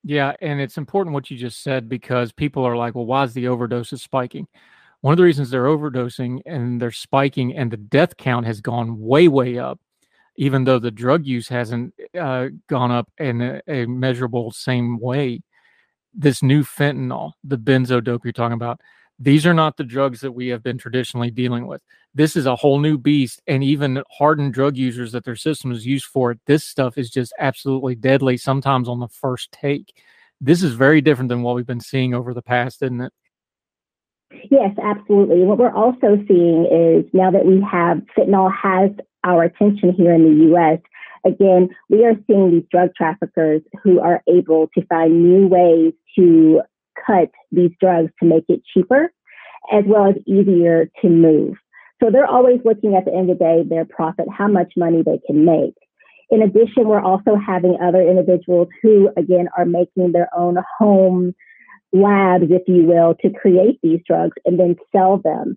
Yeah, 0.04 0.34
and 0.40 0.60
it's 0.60 0.78
important 0.78 1.14
what 1.14 1.30
you 1.30 1.36
just 1.36 1.62
said 1.62 1.88
because 1.88 2.32
people 2.32 2.64
are 2.64 2.76
like, 2.76 2.94
well, 2.94 3.06
why 3.06 3.24
is 3.24 3.34
the 3.34 3.44
overdoses 3.44 4.00
spiking? 4.00 4.46
One 5.00 5.12
of 5.12 5.18
the 5.18 5.24
reasons 5.24 5.50
they're 5.50 5.64
overdosing 5.64 6.40
and 6.46 6.80
they're 6.80 6.90
spiking 6.90 7.56
and 7.56 7.70
the 7.70 7.76
death 7.76 8.16
count 8.16 8.46
has 8.46 8.60
gone 8.60 8.98
way, 9.00 9.28
way 9.28 9.58
up, 9.58 9.80
even 10.36 10.64
though 10.64 10.78
the 10.78 10.90
drug 10.90 11.26
use 11.26 11.48
hasn't 11.48 11.94
uh, 12.18 12.46
gone 12.68 12.90
up 12.90 13.10
in 13.18 13.40
a, 13.40 13.60
a 13.68 13.86
measurable 13.86 14.50
same 14.50 14.98
way. 14.98 15.40
This 16.20 16.42
new 16.42 16.64
fentanyl, 16.64 17.32
the 17.44 17.56
benzo 17.56 18.02
dope 18.02 18.24
you're 18.24 18.32
talking 18.32 18.54
about, 18.54 18.80
these 19.20 19.46
are 19.46 19.54
not 19.54 19.76
the 19.76 19.84
drugs 19.84 20.20
that 20.20 20.32
we 20.32 20.48
have 20.48 20.64
been 20.64 20.76
traditionally 20.76 21.30
dealing 21.30 21.68
with. 21.68 21.80
This 22.12 22.34
is 22.34 22.44
a 22.44 22.56
whole 22.56 22.80
new 22.80 22.98
beast. 22.98 23.40
And 23.46 23.62
even 23.62 24.02
hardened 24.10 24.52
drug 24.52 24.76
users 24.76 25.12
that 25.12 25.24
their 25.24 25.36
system 25.36 25.70
is 25.70 25.86
used 25.86 26.06
for, 26.06 26.32
it, 26.32 26.40
this 26.46 26.64
stuff 26.64 26.98
is 26.98 27.08
just 27.08 27.32
absolutely 27.38 27.94
deadly, 27.94 28.36
sometimes 28.36 28.88
on 28.88 28.98
the 28.98 29.08
first 29.08 29.52
take. 29.52 29.94
This 30.40 30.64
is 30.64 30.74
very 30.74 31.00
different 31.00 31.28
than 31.28 31.42
what 31.42 31.54
we've 31.54 31.66
been 31.66 31.80
seeing 31.80 32.14
over 32.14 32.34
the 32.34 32.42
past, 32.42 32.82
isn't 32.82 33.00
it? 33.00 33.12
Yes, 34.50 34.76
absolutely. 34.82 35.44
What 35.44 35.58
we're 35.58 35.74
also 35.74 36.16
seeing 36.26 36.66
is 36.66 37.04
now 37.12 37.30
that 37.30 37.46
we 37.46 37.64
have 37.70 38.02
fentanyl 38.16 38.52
has 38.54 38.90
our 39.22 39.44
attention 39.44 39.92
here 39.92 40.12
in 40.12 40.24
the 40.24 40.56
US, 40.56 40.80
Again, 41.24 41.68
we 41.88 42.04
are 42.04 42.14
seeing 42.26 42.50
these 42.50 42.64
drug 42.70 42.94
traffickers 42.96 43.62
who 43.82 44.00
are 44.00 44.22
able 44.28 44.68
to 44.74 44.84
find 44.86 45.22
new 45.22 45.46
ways 45.46 45.92
to 46.18 46.60
cut 47.06 47.30
these 47.52 47.70
drugs 47.80 48.10
to 48.20 48.26
make 48.26 48.44
it 48.48 48.62
cheaper 48.74 49.12
as 49.72 49.84
well 49.86 50.08
as 50.08 50.16
easier 50.26 50.90
to 51.02 51.08
move. 51.08 51.54
So 52.02 52.10
they're 52.10 52.26
always 52.26 52.60
looking 52.64 52.94
at 52.94 53.04
the 53.04 53.12
end 53.12 53.30
of 53.30 53.38
the 53.38 53.44
day, 53.44 53.62
their 53.68 53.84
profit, 53.84 54.26
how 54.36 54.48
much 54.48 54.72
money 54.76 55.02
they 55.02 55.20
can 55.26 55.44
make. 55.44 55.74
In 56.30 56.42
addition, 56.42 56.86
we're 56.86 57.00
also 57.00 57.36
having 57.36 57.76
other 57.82 58.02
individuals 58.02 58.68
who, 58.82 59.10
again, 59.16 59.48
are 59.56 59.64
making 59.64 60.12
their 60.12 60.28
own 60.36 60.56
home 60.78 61.34
labs, 61.92 62.44
if 62.50 62.62
you 62.66 62.84
will, 62.84 63.14
to 63.22 63.30
create 63.30 63.78
these 63.82 64.00
drugs 64.06 64.36
and 64.44 64.60
then 64.60 64.76
sell 64.92 65.18
them. 65.18 65.56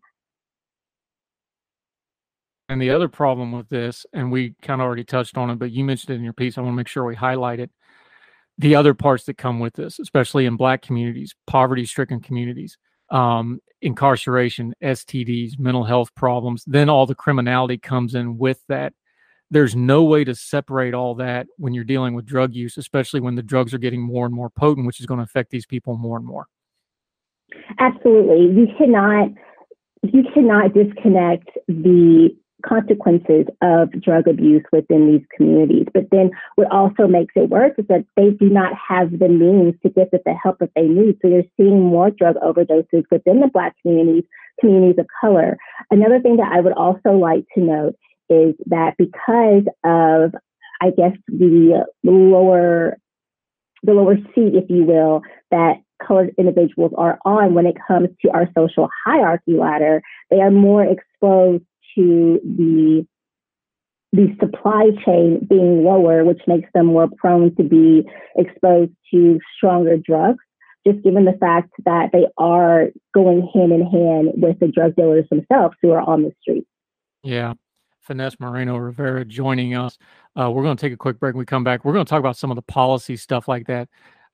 And 2.70 2.82
the 2.82 2.89
other 2.89 3.09
problem 3.09 3.51
with 3.51 3.68
this, 3.68 4.05
and 4.14 4.32
we 4.32 4.55
kind 4.62 4.80
of 4.80 4.86
already 4.86 5.03
touched 5.03 5.38
on 5.38 5.49
it, 5.49 5.59
but 5.59 5.72
you 5.72 5.84
mentioned 5.84 6.12
it 6.12 6.18
in 6.18 6.24
your 6.24 6.32
piece. 6.32 6.57
I 6.57 6.62
want 6.62 6.72
to 6.72 6.78
make 6.78 6.88
sure 6.88 7.03
we 7.03 7.16
highlight 7.16 7.59
it. 7.59 7.70
The 8.62 8.76
other 8.76 8.93
parts 8.93 9.24
that 9.24 9.39
come 9.39 9.59
with 9.59 9.74
this, 9.74 9.97
especially 9.97 10.45
in 10.45 10.55
Black 10.55 10.84
communities, 10.84 11.34
poverty 11.47 11.84
stricken 11.84 12.20
communities, 12.20 12.78
um, 13.09 13.59
incarceration, 13.82 14.76
STDs, 14.84 15.57
mental 15.57 15.84
health 15.84 16.14
problems, 16.14 16.64
then 16.68 16.88
all 16.88 17.07
the 17.07 17.16
criminality 17.16 17.80
comes 17.80 18.14
in 18.14 18.38
with 18.38 18.64
that. 18.70 18.93
There's 19.49 19.76
no 19.76 20.03
way 20.03 20.24
to 20.26 20.36
separate 20.36 20.93
all 20.93 21.16
that 21.16 21.47
when 21.57 21.74
you're 21.74 21.84
dealing 21.84 22.14
with 22.14 22.28
drug 22.28 22.53
use, 22.53 22.78
especially 22.78 23.20
when 23.20 23.34
the 23.34 23.41
drugs 23.41 23.74
are 23.74 23.80
getting 23.80 24.01
more 24.01 24.28
and 24.28 24.36
more 24.36 24.51
potent, 24.51 24.86
which 24.86 24.99
is 24.99 25.07
going 25.07 25.18
to 25.18 25.24
affect 25.24 25.49
these 25.49 25.66
people 25.66 25.97
more 25.97 26.18
and 26.18 26.26
more. 26.26 26.45
Absolutely. 27.80 28.43
You 28.43 28.68
cannot 28.78 29.30
you 30.03 30.24
cannot 30.34 30.74
disconnect 30.76 31.49
the 31.68 32.30
consequences 32.66 33.45
of 33.62 33.91
drug 34.01 34.28
abuse 34.28 34.64
within 34.72 35.12
these 35.12 35.26
communities. 35.36 35.88
But 35.93 36.09
then 36.12 36.32
what 36.55 36.72
also 36.72 37.07
makes 37.07 37.34
it 37.36 37.49
worse 37.49 37.74
is 37.78 37.86
that 37.88 38.05
they 38.16 38.32
do 38.32 38.49
not 38.49 38.74
have 38.89 39.12
the 39.20 39.28
means 39.28 39.76
to 39.84 39.89
get 39.89 40.12
the 40.12 40.34
help 40.34 40.59
that 40.59 40.72
they 40.76 40.88
need. 40.88 41.18
So 41.22 41.28
you're 41.28 41.43
seeing 41.57 41.82
more 41.82 42.09
drug 42.09 42.36
overdoses 42.36 43.03
within 43.12 43.39
the 43.39 43.49
Black 43.51 43.76
communities, 43.82 44.24
communities 44.59 44.99
of 44.99 45.07
color. 45.20 45.57
Another 45.89 46.20
thing 46.20 46.38
that 46.38 46.51
I 46.51 46.62
would 46.62 46.74
also 46.74 47.12
like 47.12 47.45
to 47.55 47.62
note 47.62 47.95
is 48.30 48.55
that 48.68 48.95
because 48.97 49.64
of, 49.84 50.34
I 50.82 50.91
guess, 50.95 51.18
the 51.28 51.86
lower 52.03 52.97
the 53.84 53.93
lower 53.93 54.16
seat, 54.16 54.53
if 54.53 54.70
you 54.70 54.84
will, 54.84 55.22
that 55.49 55.78
colored 56.05 56.34
individuals 56.38 56.91
are 56.97 57.20
on 57.26 57.53
when 57.53 57.66
it 57.66 57.76
comes 57.88 58.09
to 58.22 58.32
our 58.32 58.47
social 58.57 58.89
hierarchy 59.05 59.53
ladder, 59.53 60.01
they 60.30 60.39
are 60.39 60.51
more 60.51 60.84
exposed 60.84 61.64
to 61.96 62.39
the 62.44 63.06
the 64.14 64.28
supply 64.42 64.89
chain 65.06 65.48
being 65.50 65.86
lower, 65.86 66.26
which 66.26 66.42
makes 66.46 66.70
them 66.74 66.88
more 66.88 67.08
prone 67.18 67.56
to 67.56 67.64
be 67.64 68.04
exposed 68.36 68.92
to 69.10 69.39
stronger 69.56 69.96
drugs, 69.96 70.44
just 70.86 71.02
given 71.02 71.24
the 71.24 71.38
fact 71.39 71.72
that 71.86 72.10
they 72.12 72.26
are 72.38 72.88
going 73.14 73.50
hand 73.54 73.72
in 73.72 73.82
hand 73.82 74.32
with 74.36 74.60
the 74.60 74.68
drug 74.68 74.96
dealers 74.96 75.26
themselves 75.30 75.76
who 75.82 75.92
are 75.92 76.02
on 76.02 76.24
the 76.24 76.34
street. 76.42 76.66
Yeah. 77.24 77.54
Finesse 78.02 78.39
Moreno 78.39 78.78
Rivera 78.78 79.24
joining 79.24 79.76
us. 79.76 79.98
Uh, 80.38 80.52
we're 80.52 80.64
going 80.64 80.76
to 80.76 80.82
take 80.82 80.92
a 80.92 80.98
quick 80.98 81.20
break. 81.20 81.34
When 81.34 81.39
we 81.39 81.46
come 81.46 81.64
back, 81.64 81.86
we're 81.86 81.94
going 81.94 82.06
to 82.06 82.10
talk 82.10 82.20
about 82.20 82.36
some 82.36 82.52
of 82.52 82.56
the 82.56 82.64
policy 82.64 83.16
stuff 83.16 83.48
like 83.48 83.68
that 83.68 83.88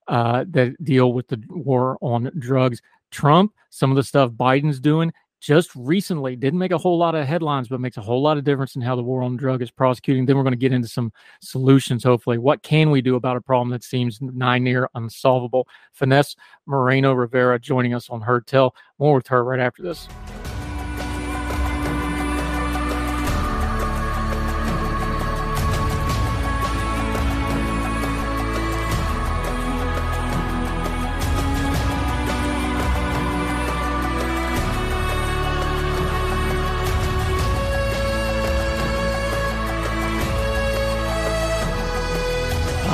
uh, 0.08 0.46
that 0.50 0.82
deal 0.84 1.14
with 1.14 1.28
the 1.28 1.42
war 1.50 1.98
on 2.02 2.32
drugs. 2.40 2.82
Trump, 3.12 3.54
some 3.70 3.92
of 3.92 3.96
the 3.96 4.04
stuff 4.04 4.32
Biden's 4.32 4.80
doing, 4.80 5.14
just 5.40 5.72
recently 5.76 6.36
didn't 6.36 6.60
make 6.60 6.72
a 6.72 6.78
whole 6.78 6.98
lot 6.98 7.16
of 7.16 7.26
headlines, 7.28 7.68
but 7.68 7.80
makes 7.80 7.98
a 7.98 8.02
whole 8.02 8.22
lot 8.22 8.38
of 8.38 8.44
difference 8.44 8.76
in 8.76 8.82
how 8.82 8.96
the 8.96 9.04
war 9.04 9.22
on 9.22 9.38
drug 9.38 9.62
is 9.62 9.72
prosecuting. 9.72 10.26
Then 10.26 10.36
we're 10.36 10.44
going 10.44 10.52
to 10.54 10.58
get 10.58 10.74
into 10.74 10.88
some 10.88 11.12
solutions, 11.42 12.04
hopefully. 12.04 12.38
What 12.38 12.64
can 12.64 12.90
we 12.90 13.02
do 13.02 13.16
about 13.16 13.38
a 13.38 13.42
problem 13.42 13.70
that 13.70 13.84
seems 13.84 14.20
nigh 14.22 14.60
near 14.60 14.90
unsolvable? 14.96 15.68
Finesse 15.94 16.36
Moreno 16.66 17.14
Rivera 17.14 17.60
joining 17.60 17.94
us 17.94 18.10
on 18.10 18.22
Heard 18.22 18.48
Tell. 18.48 18.76
More 19.00 19.16
with 19.16 19.28
her 19.28 19.44
right 19.44 19.60
after 19.60 19.84
this. 19.84 20.08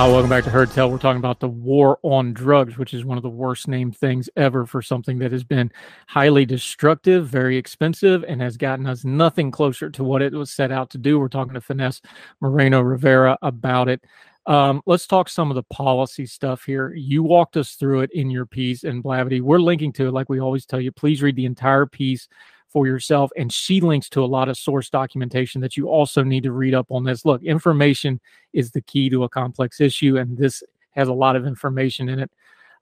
Uh, 0.04 0.10
welcome 0.10 0.30
back 0.30 0.44
to 0.44 0.50
Heard 0.50 0.70
Tell. 0.70 0.92
We're 0.92 0.98
talking 0.98 1.20
about 1.20 1.40
the 1.40 1.48
war 1.48 1.98
on 2.04 2.34
drugs, 2.34 2.78
which 2.78 2.94
is 2.94 3.06
one 3.06 3.16
of 3.16 3.24
the 3.24 3.30
worst 3.30 3.70
named 3.70 3.96
things 3.96 4.30
ever 4.36 4.66
for 4.66 4.82
something 4.82 5.18
that 5.20 5.32
has 5.32 5.46
been 5.46 5.72
highly 6.08 6.46
destructive, 6.46 7.26
very 7.26 7.56
expensive, 7.56 8.26
and 8.28 8.42
has 8.42 8.58
gotten 8.58 8.86
us 8.86 9.06
nothing 9.06 9.50
closer 9.50 9.90
to 9.92 10.04
what 10.04 10.22
it 10.22 10.34
was 10.34 10.52
set 10.52 10.74
out 10.74 10.90
to 10.90 10.98
do. 10.98 11.18
We're 11.18 11.30
talking 11.30 11.54
to 11.54 11.62
Finesse 11.62 12.02
Moreno 12.42 12.82
Rivera 12.82 13.38
about 13.42 13.88
it. 13.88 14.04
Um, 14.46 14.82
let's 14.86 15.08
talk 15.08 15.30
some 15.30 15.50
of 15.50 15.56
the 15.56 15.64
policy 15.64 16.26
stuff 16.26 16.66
here. 16.66 16.94
You 16.94 17.24
walked 17.24 17.56
us 17.56 17.76
through 17.76 18.02
it 18.02 18.12
in 18.12 18.30
your 18.30 18.46
piece, 18.46 18.84
and 18.84 19.02
Blavity, 19.02 19.40
we're 19.40 19.60
linking 19.60 19.94
to 19.94 20.10
it 20.10 20.14
like 20.14 20.28
we 20.28 20.42
always 20.42 20.66
tell 20.66 20.82
you. 20.82 20.92
Please 20.92 21.22
read 21.22 21.38
the 21.38 21.46
entire 21.46 21.86
piece 21.86 22.28
for 22.74 22.88
yourself. 22.88 23.32
And 23.38 23.54
she 23.54 23.80
links 23.80 24.10
to 24.10 24.24
a 24.24 24.26
lot 24.26 24.50
of 24.50 24.58
source 24.58 24.90
documentation 24.90 25.62
that 25.62 25.78
you 25.78 25.88
also 25.88 26.24
need 26.24 26.44
to 26.44 26.52
read 26.52 26.74
up 26.74 26.88
on 26.90 27.04
this. 27.04 27.24
Look, 27.24 27.44
information 27.44 28.20
is 28.52 28.72
the 28.72 28.82
key 28.82 29.10
to 29.12 29.24
a 29.24 29.30
complex 29.30 29.80
issue, 29.80 30.18
and 30.18 30.36
this 30.36 30.64
has 30.92 31.08
a 31.08 31.14
lot 31.14 31.36
of 31.36 31.46
information 31.46 32.10
in 32.10 32.20
it. 32.20 32.32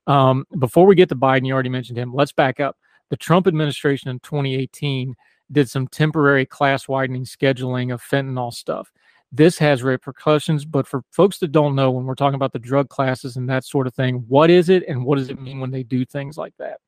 Um, 0.07 0.47
before 0.57 0.87
we 0.87 0.95
get 0.95 1.09
to 1.09 1.15
Biden, 1.15 1.45
you 1.45 1.53
already 1.53 1.69
mentioned 1.69 1.99
him. 1.99 2.13
Let's 2.13 2.31
back 2.31 2.59
up. 2.59 2.77
The 3.09 3.17
Trump 3.17 3.45
administration 3.45 4.09
in 4.09 4.19
2018 4.19 5.15
did 5.51 5.69
some 5.69 5.87
temporary 5.87 6.45
class 6.45 6.87
widening 6.87 7.25
scheduling 7.25 7.93
of 7.93 8.01
fentanyl 8.01 8.53
stuff. 8.53 8.91
This 9.33 9.57
has 9.59 9.83
repercussions, 9.83 10.65
but 10.65 10.87
for 10.87 11.03
folks 11.11 11.37
that 11.39 11.51
don't 11.51 11.75
know, 11.75 11.91
when 11.91 12.05
we're 12.05 12.15
talking 12.15 12.35
about 12.35 12.53
the 12.53 12.59
drug 12.59 12.89
classes 12.89 13.35
and 13.35 13.49
that 13.49 13.65
sort 13.65 13.87
of 13.87 13.93
thing, 13.93 14.25
what 14.27 14.49
is 14.49 14.69
it 14.69 14.83
and 14.87 15.05
what 15.05 15.17
does 15.17 15.29
it 15.29 15.41
mean 15.41 15.59
when 15.59 15.71
they 15.71 15.83
do 15.83 16.05
things 16.05 16.37
like 16.37 16.53
that? 16.57 16.79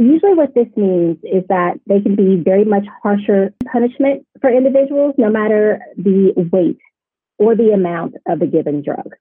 Usually, 0.00 0.32
what 0.32 0.54
this 0.54 0.68
means 0.78 1.18
is 1.22 1.44
that 1.50 1.74
they 1.86 2.00
can 2.00 2.16
be 2.16 2.40
very 2.42 2.64
much 2.64 2.86
harsher 3.02 3.52
punishment 3.70 4.26
for 4.40 4.48
individuals, 4.48 5.14
no 5.18 5.28
matter 5.28 5.78
the 5.98 6.32
weight 6.50 6.78
or 7.38 7.54
the 7.54 7.72
amount 7.74 8.14
of 8.26 8.38
the 8.38 8.46
given 8.46 8.82
drug. 8.82 9.12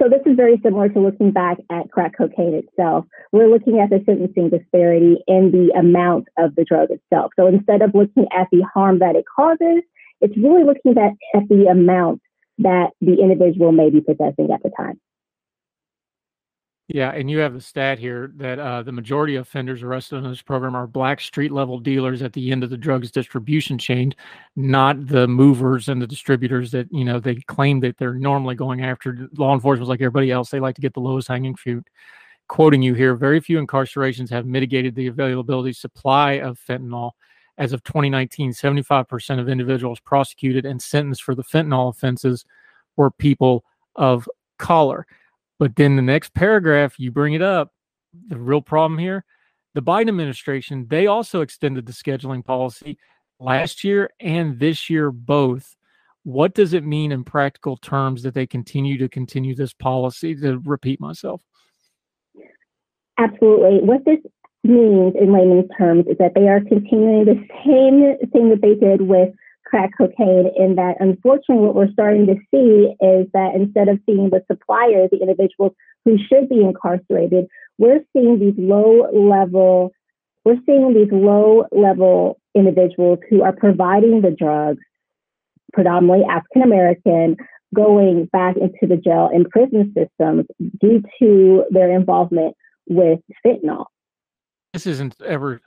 So, 0.00 0.08
this 0.08 0.22
is 0.24 0.36
very 0.36 0.58
similar 0.62 0.88
to 0.88 1.00
looking 1.00 1.32
back 1.32 1.58
at 1.70 1.90
crack 1.90 2.16
cocaine 2.16 2.54
itself. 2.54 3.04
We're 3.30 3.50
looking 3.50 3.78
at 3.78 3.90
the 3.90 4.02
sentencing 4.06 4.48
disparity 4.48 5.18
in 5.26 5.50
the 5.50 5.78
amount 5.78 6.28
of 6.38 6.54
the 6.54 6.64
drug 6.64 6.88
itself. 6.90 7.32
So, 7.38 7.46
instead 7.46 7.82
of 7.82 7.94
looking 7.94 8.24
at 8.32 8.48
the 8.50 8.62
harm 8.62 9.00
that 9.00 9.16
it 9.16 9.26
causes, 9.36 9.82
it's 10.22 10.36
really 10.38 10.64
looking 10.64 10.96
at, 10.96 11.12
at 11.38 11.46
the 11.50 11.66
amount 11.66 12.22
that 12.56 12.92
the 13.02 13.20
individual 13.20 13.70
may 13.70 13.90
be 13.90 14.00
possessing 14.00 14.48
at 14.50 14.62
the 14.62 14.70
time. 14.74 14.98
Yeah, 16.88 17.12
and 17.12 17.30
you 17.30 17.38
have 17.38 17.54
the 17.54 17.62
stat 17.62 17.98
here 17.98 18.30
that 18.36 18.58
uh, 18.58 18.82
the 18.82 18.92
majority 18.92 19.36
of 19.36 19.42
offenders 19.42 19.82
arrested 19.82 20.16
in 20.16 20.24
this 20.24 20.42
program 20.42 20.76
are 20.76 20.86
black 20.86 21.18
street 21.18 21.50
level 21.50 21.78
dealers 21.78 22.20
at 22.20 22.34
the 22.34 22.52
end 22.52 22.62
of 22.62 22.68
the 22.68 22.76
drugs 22.76 23.10
distribution 23.10 23.78
chain, 23.78 24.14
not 24.54 25.06
the 25.06 25.26
movers 25.26 25.88
and 25.88 26.02
the 26.02 26.06
distributors 26.06 26.70
that 26.72 26.86
you 26.92 27.04
know 27.04 27.18
they 27.18 27.36
claim 27.36 27.80
that 27.80 27.96
they're 27.96 28.14
normally 28.14 28.54
going 28.54 28.82
after. 28.82 29.30
Law 29.38 29.54
enforcement 29.54 29.88
like 29.88 30.02
everybody 30.02 30.30
else; 30.30 30.50
they 30.50 30.60
like 30.60 30.74
to 30.74 30.82
get 30.82 30.92
the 30.92 31.00
lowest 31.00 31.28
hanging 31.28 31.54
fruit. 31.54 31.86
Quoting 32.48 32.82
you 32.82 32.92
here, 32.92 33.14
very 33.14 33.40
few 33.40 33.58
incarcerations 33.58 34.28
have 34.28 34.44
mitigated 34.44 34.94
the 34.94 35.06
availability 35.06 35.72
supply 35.72 36.32
of 36.32 36.60
fentanyl. 36.60 37.12
As 37.56 37.72
of 37.72 37.82
2019, 37.84 38.52
75% 38.52 39.40
of 39.40 39.48
individuals 39.48 40.00
prosecuted 40.00 40.66
and 40.66 40.82
sentenced 40.82 41.22
for 41.22 41.34
the 41.34 41.44
fentanyl 41.44 41.88
offenses 41.88 42.44
were 42.96 43.10
people 43.10 43.64
of 43.96 44.28
color. 44.58 45.06
But 45.58 45.76
then 45.76 45.96
the 45.96 46.02
next 46.02 46.34
paragraph, 46.34 46.98
you 46.98 47.10
bring 47.10 47.34
it 47.34 47.42
up. 47.42 47.72
The 48.28 48.38
real 48.38 48.60
problem 48.60 48.98
here 48.98 49.24
the 49.74 49.82
Biden 49.82 50.08
administration, 50.08 50.86
they 50.88 51.06
also 51.06 51.40
extended 51.40 51.86
the 51.86 51.92
scheduling 51.92 52.44
policy 52.44 52.96
last 53.40 53.84
year 53.84 54.10
and 54.20 54.58
this 54.58 54.88
year 54.88 55.10
both. 55.10 55.76
What 56.22 56.54
does 56.54 56.72
it 56.72 56.84
mean 56.84 57.12
in 57.12 57.24
practical 57.24 57.76
terms 57.76 58.22
that 58.22 58.34
they 58.34 58.46
continue 58.46 58.96
to 58.98 59.08
continue 59.08 59.54
this 59.54 59.74
policy? 59.74 60.34
To 60.36 60.58
repeat 60.60 61.00
myself. 61.00 61.42
Absolutely. 63.18 63.80
What 63.80 64.04
this 64.06 64.20
means 64.62 65.14
in 65.20 65.32
layman's 65.32 65.68
terms 65.76 66.06
is 66.06 66.16
that 66.18 66.32
they 66.34 66.48
are 66.48 66.60
continuing 66.60 67.26
the 67.26 67.36
same 67.66 68.30
thing 68.30 68.48
that 68.48 68.62
they 68.62 68.74
did 68.74 69.02
with 69.02 69.28
crack 69.74 69.90
cocaine 69.98 70.52
in 70.56 70.76
that 70.76 70.94
unfortunately 71.00 71.66
what 71.66 71.74
we're 71.74 71.90
starting 71.92 72.26
to 72.26 72.36
see 72.52 72.94
is 73.04 73.26
that 73.32 73.50
instead 73.56 73.88
of 73.88 73.98
seeing 74.06 74.30
the 74.30 74.40
suppliers, 74.48 75.08
the 75.10 75.18
individuals 75.20 75.72
who 76.04 76.16
should 76.16 76.48
be 76.48 76.60
incarcerated, 76.60 77.46
we're 77.78 77.98
seeing 78.12 78.38
these 78.38 78.54
low 78.56 79.08
level, 79.12 79.90
we're 80.44 80.60
seeing 80.64 80.94
these 80.94 81.10
low 81.10 81.64
level 81.72 82.38
individuals 82.54 83.18
who 83.28 83.42
are 83.42 83.52
providing 83.52 84.20
the 84.20 84.30
drugs, 84.30 84.78
predominantly 85.72 86.24
African 86.30 86.62
American, 86.62 87.36
going 87.74 88.26
back 88.26 88.54
into 88.56 88.86
the 88.86 88.96
jail 88.96 89.28
and 89.32 89.50
prison 89.50 89.92
systems 89.92 90.46
due 90.80 91.02
to 91.18 91.64
their 91.70 91.90
involvement 91.90 92.54
with 92.88 93.18
fentanyl. 93.44 93.86
This 94.74 94.88
isn't 94.88 95.14
ever, 95.24 95.60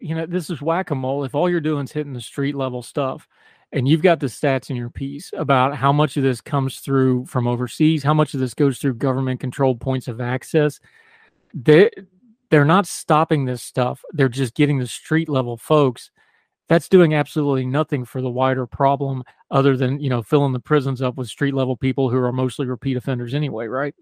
you 0.00 0.14
know, 0.14 0.26
this 0.26 0.50
is 0.50 0.60
whack 0.60 0.90
a 0.90 0.94
mole. 0.94 1.24
If 1.24 1.34
all 1.34 1.48
you're 1.48 1.62
doing 1.62 1.84
is 1.84 1.92
hitting 1.92 2.12
the 2.12 2.20
street 2.20 2.54
level 2.54 2.82
stuff, 2.82 3.26
and 3.72 3.88
you've 3.88 4.02
got 4.02 4.20
the 4.20 4.26
stats 4.26 4.68
in 4.68 4.76
your 4.76 4.90
piece 4.90 5.30
about 5.34 5.74
how 5.74 5.92
much 5.92 6.18
of 6.18 6.22
this 6.22 6.42
comes 6.42 6.80
through 6.80 7.24
from 7.24 7.46
overseas, 7.46 8.02
how 8.02 8.12
much 8.12 8.34
of 8.34 8.40
this 8.40 8.52
goes 8.52 8.78
through 8.78 8.94
government 8.94 9.40
controlled 9.40 9.80
points 9.80 10.08
of 10.08 10.20
access, 10.20 10.78
they 11.54 11.90
they're 12.50 12.66
not 12.66 12.86
stopping 12.86 13.46
this 13.46 13.62
stuff. 13.62 14.04
They're 14.12 14.28
just 14.28 14.54
getting 14.54 14.78
the 14.78 14.86
street 14.86 15.30
level 15.30 15.56
folks. 15.56 16.10
That's 16.68 16.88
doing 16.90 17.14
absolutely 17.14 17.64
nothing 17.64 18.04
for 18.04 18.20
the 18.20 18.28
wider 18.28 18.66
problem 18.66 19.24
other 19.50 19.74
than, 19.74 20.00
you 20.00 20.10
know, 20.10 20.22
filling 20.22 20.52
the 20.52 20.60
prisons 20.60 21.00
up 21.00 21.16
with 21.16 21.28
street 21.28 21.54
level 21.54 21.78
people 21.78 22.10
who 22.10 22.18
are 22.18 22.30
mostly 22.32 22.66
repeat 22.66 22.98
offenders 22.98 23.32
anyway, 23.32 23.68
right? 23.68 23.94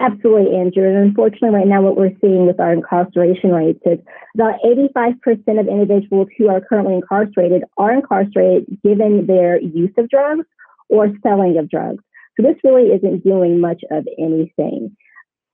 Absolutely, 0.00 0.56
Andrew. 0.56 0.86
And 0.88 1.08
unfortunately, 1.08 1.50
right 1.50 1.66
now, 1.66 1.82
what 1.82 1.96
we're 1.96 2.16
seeing 2.20 2.46
with 2.46 2.60
our 2.60 2.72
incarceration 2.72 3.50
rates 3.50 3.80
is 3.84 3.98
about 4.34 4.60
85% 4.64 5.58
of 5.58 5.66
individuals 5.66 6.28
who 6.38 6.48
are 6.48 6.60
currently 6.60 6.94
incarcerated 6.94 7.64
are 7.76 7.94
incarcerated 7.94 8.66
given 8.84 9.26
their 9.26 9.60
use 9.60 9.92
of 9.98 10.08
drugs 10.08 10.46
or 10.88 11.08
selling 11.22 11.58
of 11.58 11.68
drugs. 11.68 12.02
So 12.36 12.46
this 12.46 12.56
really 12.62 12.90
isn't 12.90 13.24
doing 13.24 13.60
much 13.60 13.82
of 13.90 14.06
anything. 14.18 14.96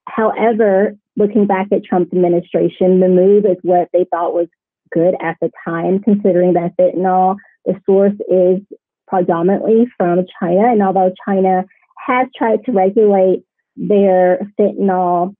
However, 0.07 0.95
looking 1.17 1.47
back 1.47 1.69
at 1.73 1.85
Trump's 1.85 2.13
administration, 2.13 3.01
the 3.01 3.09
move 3.09 3.47
is 3.47 3.57
what 3.63 3.89
they 3.95 4.05
thought 4.11 4.35
was 4.35 4.49
good 4.93 5.15
at 5.23 5.39
the 5.41 5.51
time, 5.67 6.01
considering 6.01 6.53
that 6.53 6.77
fentanyl, 6.79 7.37
the 7.65 7.81
source 7.87 8.13
is 8.31 8.61
predominantly 9.09 9.87
from 9.97 10.27
China. 10.39 10.71
And 10.71 10.83
although 10.83 11.15
China 11.27 11.65
has 12.07 12.29
tried 12.37 12.63
to 12.67 12.73
regulate 12.73 13.43
their 13.77 14.41
fentanyl 14.59 15.35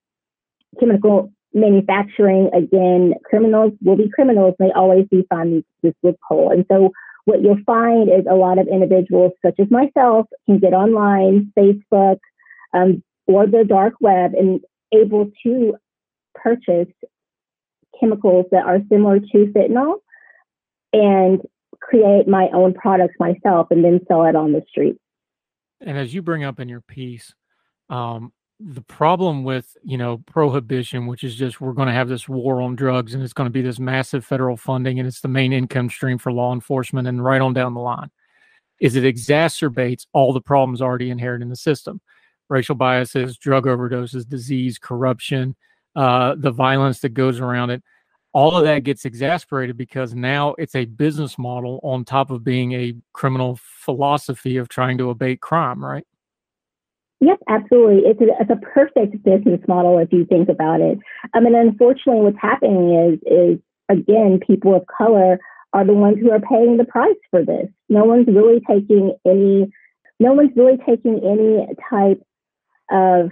chemical 0.79 1.33
manufacturing, 1.53 2.51
again, 2.53 3.15
criminals 3.25 3.73
will 3.81 3.97
be 3.97 4.11
criminals. 4.13 4.55
They 4.59 4.73
always 4.75 5.07
do 5.11 5.25
find 5.31 5.65
this 5.83 5.95
loophole. 6.03 6.51
And 6.51 6.65
so 6.71 6.91
what 7.27 7.43
you'll 7.43 7.63
find 7.65 8.09
is 8.09 8.27
a 8.29 8.35
lot 8.35 8.59
of 8.59 8.67
individuals, 8.67 9.33
such 9.45 9.55
as 9.59 9.71
myself, 9.71 10.27
can 10.47 10.59
get 10.59 10.75
online, 10.75 11.53
Facebook, 11.57 12.19
um, 12.75 13.03
or 13.27 13.47
the 13.47 13.65
dark 13.67 13.95
web 14.01 14.33
and 14.35 14.61
able 14.93 15.31
to 15.45 15.75
purchase 16.35 16.93
chemicals 17.99 18.47
that 18.51 18.67
are 18.67 18.81
similar 18.91 19.21
to 19.21 19.53
fentanyl 19.55 19.95
and 20.93 21.41
create 21.81 22.27
my 22.29 22.49
own 22.53 22.75
products 22.75 23.15
myself 23.19 23.69
and 23.71 23.85
then 23.85 24.01
sell 24.09 24.25
it 24.25 24.37
on 24.37 24.53
the 24.53 24.63
street. 24.69 24.97
And 25.81 25.97
as 25.97 26.15
you 26.15 26.23
bring 26.23 26.45
up 26.45 26.61
in 26.61 26.69
your 26.69 26.81
piece, 26.81 27.35
um, 27.95 28.33
the 28.61 28.83
problem 28.83 29.45
with 29.45 29.77
you 29.85 29.97
know 29.97 30.19
prohibition, 30.27 31.07
which 31.07 31.23
is 31.23 31.37
just 31.37 31.61
we're 31.61 31.73
going 31.73 31.89
to 31.89 31.95
have 31.95 32.09
this 32.09 32.29
war 32.29 32.61
on 32.61 32.75
drugs 32.75 33.15
and 33.15 33.23
it's 33.23 33.33
going 33.33 33.47
to 33.47 33.53
be 33.53 33.63
this 33.63 33.79
massive 33.79 34.25
federal 34.25 34.57
funding 34.57 34.99
and 34.99 35.07
it's 35.07 35.21
the 35.21 35.29
main 35.29 35.53
income 35.53 35.89
stream 35.89 36.19
for 36.19 36.33
law 36.33 36.53
enforcement 36.53 37.07
and 37.07 37.23
right 37.23 37.41
on 37.41 37.53
down 37.53 37.75
the 37.75 37.81
line, 37.81 38.11
is 38.81 38.97
it 38.97 39.05
exacerbates 39.05 40.07
all 40.13 40.33
the 40.33 40.41
problems 40.41 40.83
already 40.83 41.11
inherent 41.11 41.43
in 41.43 41.49
the 41.49 41.57
system 41.57 42.01
racial 42.51 42.75
biases, 42.75 43.39
drug 43.39 43.65
overdoses, 43.65 44.29
disease, 44.29 44.79
corruption, 44.79 45.57
uh, 45.97 46.35
the 46.37 46.51
violence 46.51 47.01
that 47.01 47.15
goes 47.15 47.41
around 47.41 47.71
it. 47.71 47.83
All 48.35 48.57
of 48.57 48.65
that 48.65 48.81
gets 48.81 49.05
exasperated 49.07 49.79
because 49.79 50.15
now 50.15 50.55
it's 50.59 50.75
a 50.75 50.85
business 50.85 51.39
model 51.39 51.81
on 51.83 52.05
top 52.05 52.31
of 52.31 52.45
being 52.45 52.73
a 52.73 52.95
criminal 53.15 53.59
philosophy 53.63 54.59
of 54.59 54.69
trying 54.69 54.99
to 54.99 55.11
abate 55.11 55.41
crime, 55.41 55.83
right? 55.83 56.05
Yes, 57.25 57.39
absolutely. 57.49 58.03
It's 58.11 58.21
a, 58.21 58.27
it's 58.39 58.51
a 58.51 58.67
perfect 58.75 59.23
business 59.25 59.61
model 59.67 59.99
if 59.99 60.13
you 60.13 60.27
think 60.27 60.51
about 60.51 60.83
it. 60.83 60.99
Um, 61.23 61.31
I 61.35 61.41
mean, 61.41 61.55
unfortunately, 61.55 62.23
what's 62.23 62.37
happening 62.41 62.93
is 62.93 63.19
is 63.25 63.59
again, 63.89 64.41
people 64.47 64.75
of 64.75 64.85
color 64.87 65.39
are 65.73 65.87
the 65.87 65.95
ones 65.95 66.19
who 66.21 66.31
are 66.31 66.41
paying 66.41 66.77
the 66.77 66.85
price 66.85 67.17
for 67.31 67.43
this. 67.43 67.69
No 67.89 68.05
one's 68.05 68.27
really 68.27 68.61
taking 68.69 69.17
any. 69.25 69.73
No 70.21 70.35
one's 70.35 70.51
really 70.55 70.77
taking 70.87 71.21
any 71.25 71.67
type 71.89 72.21
of 72.91 73.31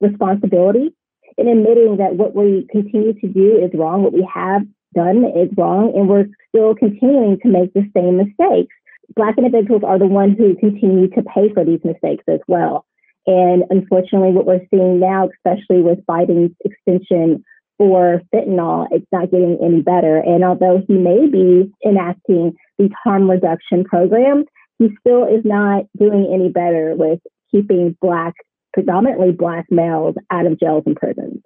responsibility 0.00 0.94
in 1.38 1.48
admitting 1.48 1.96
that 1.96 2.16
what 2.16 2.34
we 2.34 2.66
continue 2.70 3.14
to 3.14 3.28
do 3.28 3.56
is 3.56 3.70
wrong, 3.72 4.02
what 4.02 4.12
we 4.12 4.28
have 4.32 4.62
done 4.94 5.24
is 5.24 5.48
wrong, 5.56 5.92
and 5.96 6.08
we're 6.08 6.26
still 6.50 6.74
continuing 6.74 7.38
to 7.40 7.48
make 7.48 7.72
the 7.72 7.88
same 7.96 8.18
mistakes. 8.18 8.74
Black 9.16 9.38
individuals 9.38 9.82
are 9.84 9.98
the 9.98 10.06
ones 10.06 10.36
who 10.38 10.54
continue 10.56 11.08
to 11.08 11.22
pay 11.22 11.52
for 11.52 11.64
these 11.64 11.80
mistakes 11.84 12.24
as 12.28 12.40
well. 12.46 12.84
And 13.26 13.64
unfortunately, 13.70 14.32
what 14.32 14.46
we're 14.46 14.66
seeing 14.70 15.00
now, 15.00 15.28
especially 15.28 15.82
with 15.82 16.04
Biden's 16.06 16.54
extension 16.64 17.42
for 17.78 18.20
fentanyl, 18.32 18.86
it's 18.90 19.06
not 19.10 19.30
getting 19.30 19.58
any 19.62 19.80
better. 19.80 20.18
And 20.18 20.44
although 20.44 20.82
he 20.86 20.94
may 20.94 21.26
be 21.26 21.72
enacting 21.84 22.54
these 22.78 22.90
harm 23.02 23.30
reduction 23.30 23.84
programs, 23.84 24.44
he 24.78 24.90
still 25.00 25.24
is 25.24 25.44
not 25.44 25.84
doing 25.98 26.30
any 26.32 26.50
better 26.50 26.94
with 26.96 27.20
keeping 27.50 27.96
Black 28.00 28.34
predominantly 28.74 29.30
black 29.30 29.66
males 29.70 30.16
out 30.30 30.46
of 30.46 30.58
jails 30.58 30.82
and 30.84 30.96
prisons. 30.96 31.40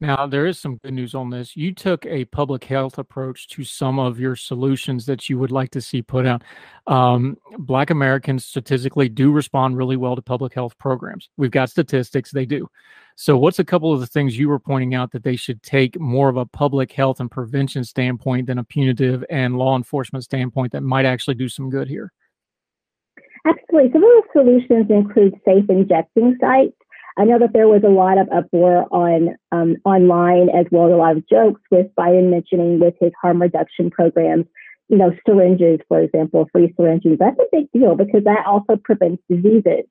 Now, 0.00 0.26
there 0.26 0.46
is 0.46 0.58
some 0.58 0.78
good 0.78 0.94
news 0.94 1.14
on 1.14 1.28
this. 1.28 1.54
You 1.54 1.74
took 1.74 2.06
a 2.06 2.24
public 2.26 2.64
health 2.64 2.96
approach 2.96 3.48
to 3.48 3.64
some 3.64 3.98
of 3.98 4.18
your 4.18 4.34
solutions 4.34 5.04
that 5.04 5.28
you 5.28 5.38
would 5.38 5.50
like 5.50 5.70
to 5.72 5.82
see 5.82 6.00
put 6.00 6.24
out. 6.26 6.42
Um, 6.86 7.36
black 7.58 7.90
Americans 7.90 8.46
statistically 8.46 9.10
do 9.10 9.30
respond 9.30 9.76
really 9.76 9.98
well 9.98 10.16
to 10.16 10.22
public 10.22 10.54
health 10.54 10.78
programs. 10.78 11.28
We've 11.36 11.50
got 11.50 11.68
statistics, 11.68 12.30
they 12.30 12.46
do. 12.46 12.66
So, 13.14 13.36
what's 13.36 13.58
a 13.58 13.64
couple 13.64 13.92
of 13.92 14.00
the 14.00 14.06
things 14.06 14.38
you 14.38 14.48
were 14.48 14.58
pointing 14.58 14.94
out 14.94 15.12
that 15.12 15.22
they 15.22 15.36
should 15.36 15.62
take 15.62 16.00
more 16.00 16.30
of 16.30 16.38
a 16.38 16.46
public 16.46 16.92
health 16.92 17.20
and 17.20 17.30
prevention 17.30 17.84
standpoint 17.84 18.46
than 18.46 18.56
a 18.56 18.64
punitive 18.64 19.22
and 19.28 19.58
law 19.58 19.76
enforcement 19.76 20.24
standpoint 20.24 20.72
that 20.72 20.82
might 20.82 21.04
actually 21.04 21.34
do 21.34 21.48
some 21.48 21.68
good 21.68 21.88
here? 21.88 22.10
Absolutely. 23.44 23.92
Some 23.92 24.02
of 24.02 24.10
the 24.10 24.22
solutions 24.32 24.86
include 24.88 25.34
safe 25.44 25.68
injecting 25.68 26.38
sites. 26.40 26.76
I 27.18 27.24
know 27.24 27.38
that 27.38 27.52
there 27.52 27.68
was 27.68 27.82
a 27.84 27.90
lot 27.90 28.18
of 28.18 28.28
uproar 28.32 28.86
on 28.92 29.36
um, 29.52 29.76
online 29.84 30.48
as 30.48 30.66
well 30.70 30.86
as 30.86 30.92
a 30.92 30.96
lot 30.96 31.16
of 31.16 31.28
jokes 31.28 31.60
with 31.70 31.86
Biden 31.98 32.30
mentioning 32.30 32.78
with 32.78 32.94
his 33.00 33.12
harm 33.20 33.42
reduction 33.42 33.90
programs, 33.90 34.46
you 34.88 34.96
know, 34.96 35.12
syringes, 35.26 35.80
for 35.88 36.00
example, 36.00 36.48
free 36.52 36.72
syringes. 36.78 37.18
That's 37.18 37.38
a 37.38 37.44
big 37.52 37.70
deal 37.72 37.96
because 37.96 38.24
that 38.24 38.46
also 38.46 38.76
prevents 38.76 39.22
diseases. 39.28 39.84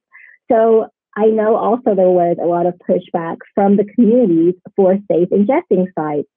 So 0.51 0.87
I 1.15 1.25
know 1.25 1.55
also 1.55 1.95
there 1.95 2.09
was 2.09 2.37
a 2.41 2.45
lot 2.45 2.65
of 2.65 2.79
pushback 2.89 3.37
from 3.53 3.77
the 3.77 3.85
communities 3.95 4.55
for 4.75 4.97
safe 5.11 5.27
injecting 5.31 5.87
sites. 5.97 6.29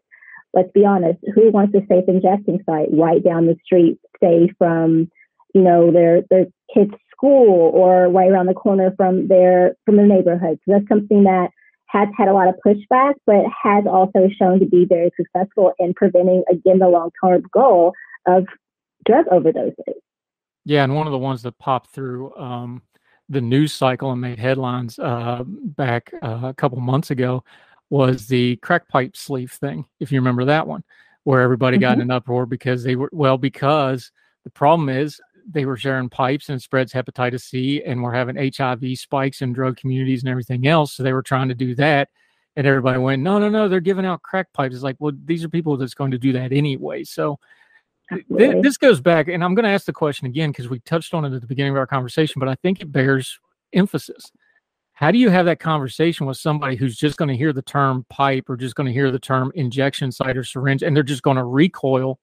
Let's 0.55 0.73
be 0.73 0.85
honest, 0.85 1.19
who 1.35 1.51
wants 1.51 1.75
a 1.75 1.87
safe 1.89 2.05
injecting 2.09 2.61
site 2.67 2.89
right 2.93 3.23
down 3.23 3.47
the 3.47 3.57
street, 3.65 3.99
say 4.23 4.51
from, 4.59 5.11
you 5.55 5.63
know, 5.63 5.91
their 5.91 6.23
their 6.31 6.47
kids' 6.73 6.95
school 7.11 7.71
or 7.75 8.09
right 8.09 8.31
around 8.31 8.47
the 8.47 8.55
corner 8.55 8.93
from 8.97 9.29
their 9.29 9.77
from 9.85 9.97
their 9.97 10.07
neighborhood. 10.07 10.59
So 10.65 10.73
that's 10.73 10.89
something 10.89 11.25
that 11.25 11.51
has 11.87 12.09
had 12.17 12.29
a 12.29 12.33
lot 12.33 12.49
of 12.49 12.55
pushback, 12.67 13.15
but 13.27 13.45
has 13.63 13.85
also 13.87 14.29
shown 14.39 14.59
to 14.61 14.67
be 14.67 14.87
very 14.87 15.11
successful 15.17 15.73
in 15.79 15.95
preventing 15.95 16.43
again 16.51 16.79
the 16.79 16.89
long 16.89 17.11
term 17.23 17.43
goal 17.53 17.93
of 18.27 18.47
drug 19.07 19.27
overdoses. 19.27 19.95
Yeah, 20.65 20.85
and 20.85 20.95
one 20.95 21.07
of 21.07 21.13
the 21.13 21.19
ones 21.19 21.43
that 21.43 21.59
popped 21.59 21.91
through 21.91 22.35
um, 22.37 22.83
the 23.29 23.41
news 23.41 23.73
cycle 23.73 24.13
and 24.13 24.21
made 24.21 24.39
headlines 24.39 24.99
uh, 24.99 25.43
back 25.47 26.13
uh, 26.23 26.41
a 26.45 26.55
couple 26.55 26.81
months 26.81 27.11
ago 27.11 27.43
was 27.91 28.27
the 28.27 28.57
crack 28.57 28.89
pipe 28.89 29.17
sleeve 29.17 29.53
thing. 29.53 29.85
If 30.01 30.13
you 30.13 30.19
remember 30.21 30.45
that 30.47 30.67
one, 30.67 30.83
where 31.25 31.41
everybody 31.41 31.77
mm-hmm. 31.77 31.83
got 31.83 31.95
in 31.95 32.03
an 32.03 32.11
uproar 32.11 32.47
because 32.47 32.85
they 32.85 32.97
were 32.97 33.11
well 33.13 33.39
because 33.39 34.11
the 34.45 34.51
problem 34.51 34.89
is 34.89 35.21
they 35.49 35.65
were 35.65 35.77
sharing 35.77 36.09
pipes 36.09 36.49
and 36.49 36.61
spreads 36.61 36.93
hepatitis 36.93 37.43
C, 37.43 37.83
and 37.83 38.03
we're 38.03 38.13
having 38.13 38.37
HIV 38.37 38.99
spikes 38.99 39.43
in 39.43 39.53
drug 39.53 39.77
communities 39.77 40.23
and 40.23 40.31
everything 40.31 40.67
else. 40.67 40.95
So 40.95 41.03
they 41.03 41.13
were 41.13 41.23
trying 41.23 41.49
to 41.49 41.55
do 41.55 41.75
that, 41.77 42.09
and 42.57 42.67
everybody 42.67 42.99
went, 42.99 43.23
"No, 43.23 43.39
no, 43.39 43.49
no! 43.49 43.69
They're 43.69 43.81
giving 43.81 44.07
out 44.07 44.23
crack 44.23 44.53
pipes." 44.53 44.75
It's 44.75 44.85
like, 44.85 44.97
well, 44.99 45.13
these 45.25 45.45
are 45.45 45.49
people 45.49 45.77
that's 45.77 45.95
going 45.95 46.11
to 46.13 46.19
do 46.19 46.33
that 46.33 46.53
anyway. 46.53 47.05
So 47.05 47.39
th- 48.11 48.63
this 48.63 48.77
goes 48.77 49.01
back, 49.01 49.29
and 49.29 49.43
I'm 49.43 49.55
going 49.55 49.65
to 49.65 49.71
ask 49.71 49.87
the 49.87 49.93
question 49.93 50.27
again 50.27 50.51
because 50.51 50.69
we 50.69 50.81
touched 50.81 51.15
on 51.15 51.25
it 51.25 51.35
at 51.35 51.41
the 51.41 51.47
beginning 51.47 51.73
of 51.73 51.79
our 51.79 51.87
conversation, 51.87 52.41
but 52.41 52.49
I 52.49 52.55
think 52.57 52.81
it 52.81 52.93
bears 52.93 53.39
emphasis. 53.73 54.31
How 54.93 55.11
do 55.11 55.19
you 55.19 55.31
have 55.31 55.47
that 55.47 55.59
conversation 55.59 56.27
with 56.27 56.37
somebody 56.37 56.77
who's 56.77 56.97
just 56.97 57.17
going 57.17 57.29
to 57.29 57.37
hear 57.37 57.53
the 57.53 57.63
term 57.63 58.07
pipe 58.09 58.49
or 58.49 58.57
just 58.57 58.77
going 58.77 58.87
to 58.87 58.93
hear 58.93 59.11
the 59.11 59.19
term 59.19 59.51
injection 59.55 60.13
site 60.13 60.37
or 60.37 60.45
syringe, 60.45 60.83
and 60.83 60.95
they're 60.95 61.03
just 61.03 61.23
going 61.23 61.39
to 61.39 61.45
recoil? 61.45 62.21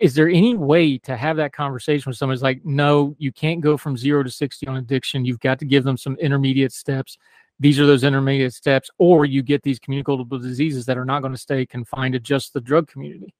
Is 0.00 0.14
there 0.14 0.28
any 0.28 0.54
way 0.54 0.98
to 0.98 1.16
have 1.16 1.36
that 1.36 1.52
conversation 1.52 2.08
with 2.10 2.16
somebody 2.16 2.40
like 2.40 2.64
no 2.64 3.14
you 3.18 3.32
can't 3.32 3.60
go 3.60 3.76
from 3.76 3.96
zero 3.96 4.22
to 4.22 4.30
60 4.30 4.66
on 4.66 4.76
addiction. 4.76 5.24
You've 5.24 5.40
got 5.40 5.58
to 5.58 5.64
give 5.64 5.84
them 5.84 5.96
some 5.96 6.16
intermediate 6.16 6.72
steps. 6.72 7.18
These 7.60 7.78
are 7.78 7.86
those 7.86 8.04
intermediate 8.04 8.54
steps 8.54 8.90
or 8.98 9.24
you 9.24 9.42
get 9.42 9.62
these 9.62 9.78
communicable 9.78 10.24
diseases 10.24 10.86
that 10.86 10.98
are 10.98 11.04
not 11.04 11.20
going 11.20 11.34
to 11.34 11.38
stay 11.38 11.66
confined 11.66 12.14
to 12.14 12.20
just 12.20 12.54
the 12.54 12.60
drug 12.60 12.88
community? 12.88 13.34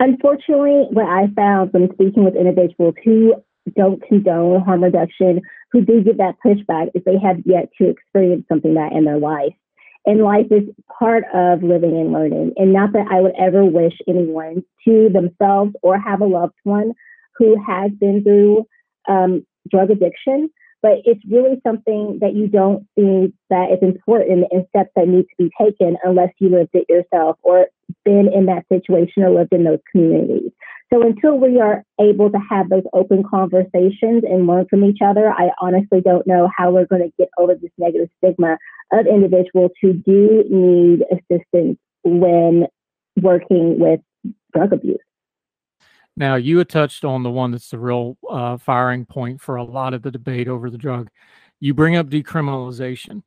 Unfortunately 0.00 0.86
what 0.90 1.06
i 1.06 1.26
found 1.36 1.72
when 1.72 1.92
speaking 1.92 2.24
with 2.24 2.34
individuals 2.34 2.94
who 3.04 3.34
don't 3.76 4.02
condone 4.06 4.60
harm 4.60 4.84
reduction, 4.84 5.40
who 5.72 5.84
do 5.84 6.02
give 6.02 6.18
that 6.18 6.36
pushback, 6.44 6.88
is 6.94 7.02
they 7.04 7.18
have 7.18 7.38
yet 7.44 7.70
to 7.78 7.88
experience 7.88 8.44
something 8.48 8.74
that 8.74 8.92
in 8.92 9.04
their 9.04 9.18
life. 9.18 9.54
And 10.06 10.22
life 10.22 10.46
is 10.50 10.64
part 10.98 11.24
of 11.32 11.62
living 11.62 11.98
and 11.98 12.12
learning. 12.12 12.52
And 12.56 12.72
not 12.72 12.92
that 12.92 13.06
I 13.10 13.20
would 13.20 13.34
ever 13.38 13.64
wish 13.64 13.94
anyone 14.06 14.62
to 14.86 15.08
themselves 15.08 15.72
or 15.82 15.98
have 15.98 16.20
a 16.20 16.26
loved 16.26 16.54
one 16.64 16.92
who 17.36 17.56
has 17.66 17.90
been 17.92 18.22
through 18.22 18.66
um, 19.08 19.46
drug 19.70 19.90
addiction, 19.90 20.50
but 20.82 20.98
it's 21.06 21.22
really 21.30 21.60
something 21.66 22.18
that 22.20 22.34
you 22.34 22.46
don't 22.46 22.86
see 22.94 23.32
that 23.48 23.72
is 23.72 23.78
important 23.80 24.46
and 24.50 24.66
steps 24.68 24.90
that 24.94 25.08
need 25.08 25.22
to 25.22 25.36
be 25.38 25.50
taken 25.58 25.96
unless 26.04 26.28
you 26.38 26.50
lived 26.50 26.74
it 26.74 26.84
yourself 26.88 27.38
or 27.42 27.68
been 28.04 28.30
in 28.32 28.46
that 28.46 28.66
situation 28.70 29.22
or 29.22 29.30
lived 29.30 29.52
in 29.52 29.64
those 29.64 29.80
communities. 29.90 30.50
So 30.92 31.02
until 31.02 31.38
we 31.38 31.58
are 31.60 31.82
able 31.98 32.30
to 32.30 32.38
have 32.50 32.68
those 32.68 32.84
open 32.92 33.22
conversations 33.28 34.22
and 34.22 34.46
learn 34.46 34.66
from 34.68 34.84
each 34.84 34.98
other, 35.04 35.30
I 35.30 35.48
honestly 35.60 36.00
don't 36.00 36.26
know 36.26 36.48
how 36.56 36.70
we're 36.70 36.86
going 36.86 37.02
to 37.02 37.12
get 37.18 37.30
over 37.38 37.54
this 37.54 37.72
negative 37.78 38.10
stigma 38.18 38.58
of 38.92 39.06
individuals 39.06 39.72
who 39.80 39.92
do 39.92 40.44
need 40.50 41.04
assistance 41.10 41.78
when 42.02 42.66
working 43.20 43.78
with 43.78 44.00
drug 44.52 44.72
abuse. 44.72 44.98
Now, 46.16 46.36
you 46.36 46.58
had 46.58 46.68
touched 46.68 47.04
on 47.04 47.22
the 47.22 47.30
one 47.30 47.50
that's 47.50 47.70
the 47.70 47.78
real 47.78 48.16
uh, 48.30 48.56
firing 48.56 49.04
point 49.04 49.40
for 49.40 49.56
a 49.56 49.64
lot 49.64 49.94
of 49.94 50.02
the 50.02 50.12
debate 50.12 50.46
over 50.46 50.70
the 50.70 50.78
drug. 50.78 51.10
You 51.58 51.74
bring 51.74 51.96
up 51.96 52.08
decriminalization. 52.08 53.22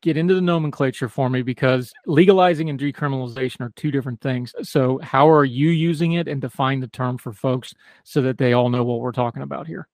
Get 0.00 0.16
into 0.16 0.34
the 0.34 0.40
nomenclature 0.40 1.08
for 1.08 1.28
me 1.28 1.42
because 1.42 1.92
legalizing 2.06 2.70
and 2.70 2.78
decriminalization 2.78 3.62
are 3.62 3.72
two 3.74 3.90
different 3.90 4.20
things. 4.20 4.54
So, 4.62 5.00
how 5.02 5.28
are 5.28 5.44
you 5.44 5.70
using 5.70 6.12
it 6.12 6.28
and 6.28 6.40
define 6.40 6.80
the 6.80 6.86
term 6.86 7.18
for 7.18 7.32
folks 7.32 7.74
so 8.04 8.20
that 8.22 8.38
they 8.38 8.52
all 8.52 8.68
know 8.68 8.84
what 8.84 9.00
we're 9.00 9.10
talking 9.10 9.42
about 9.42 9.66
here? 9.66 9.88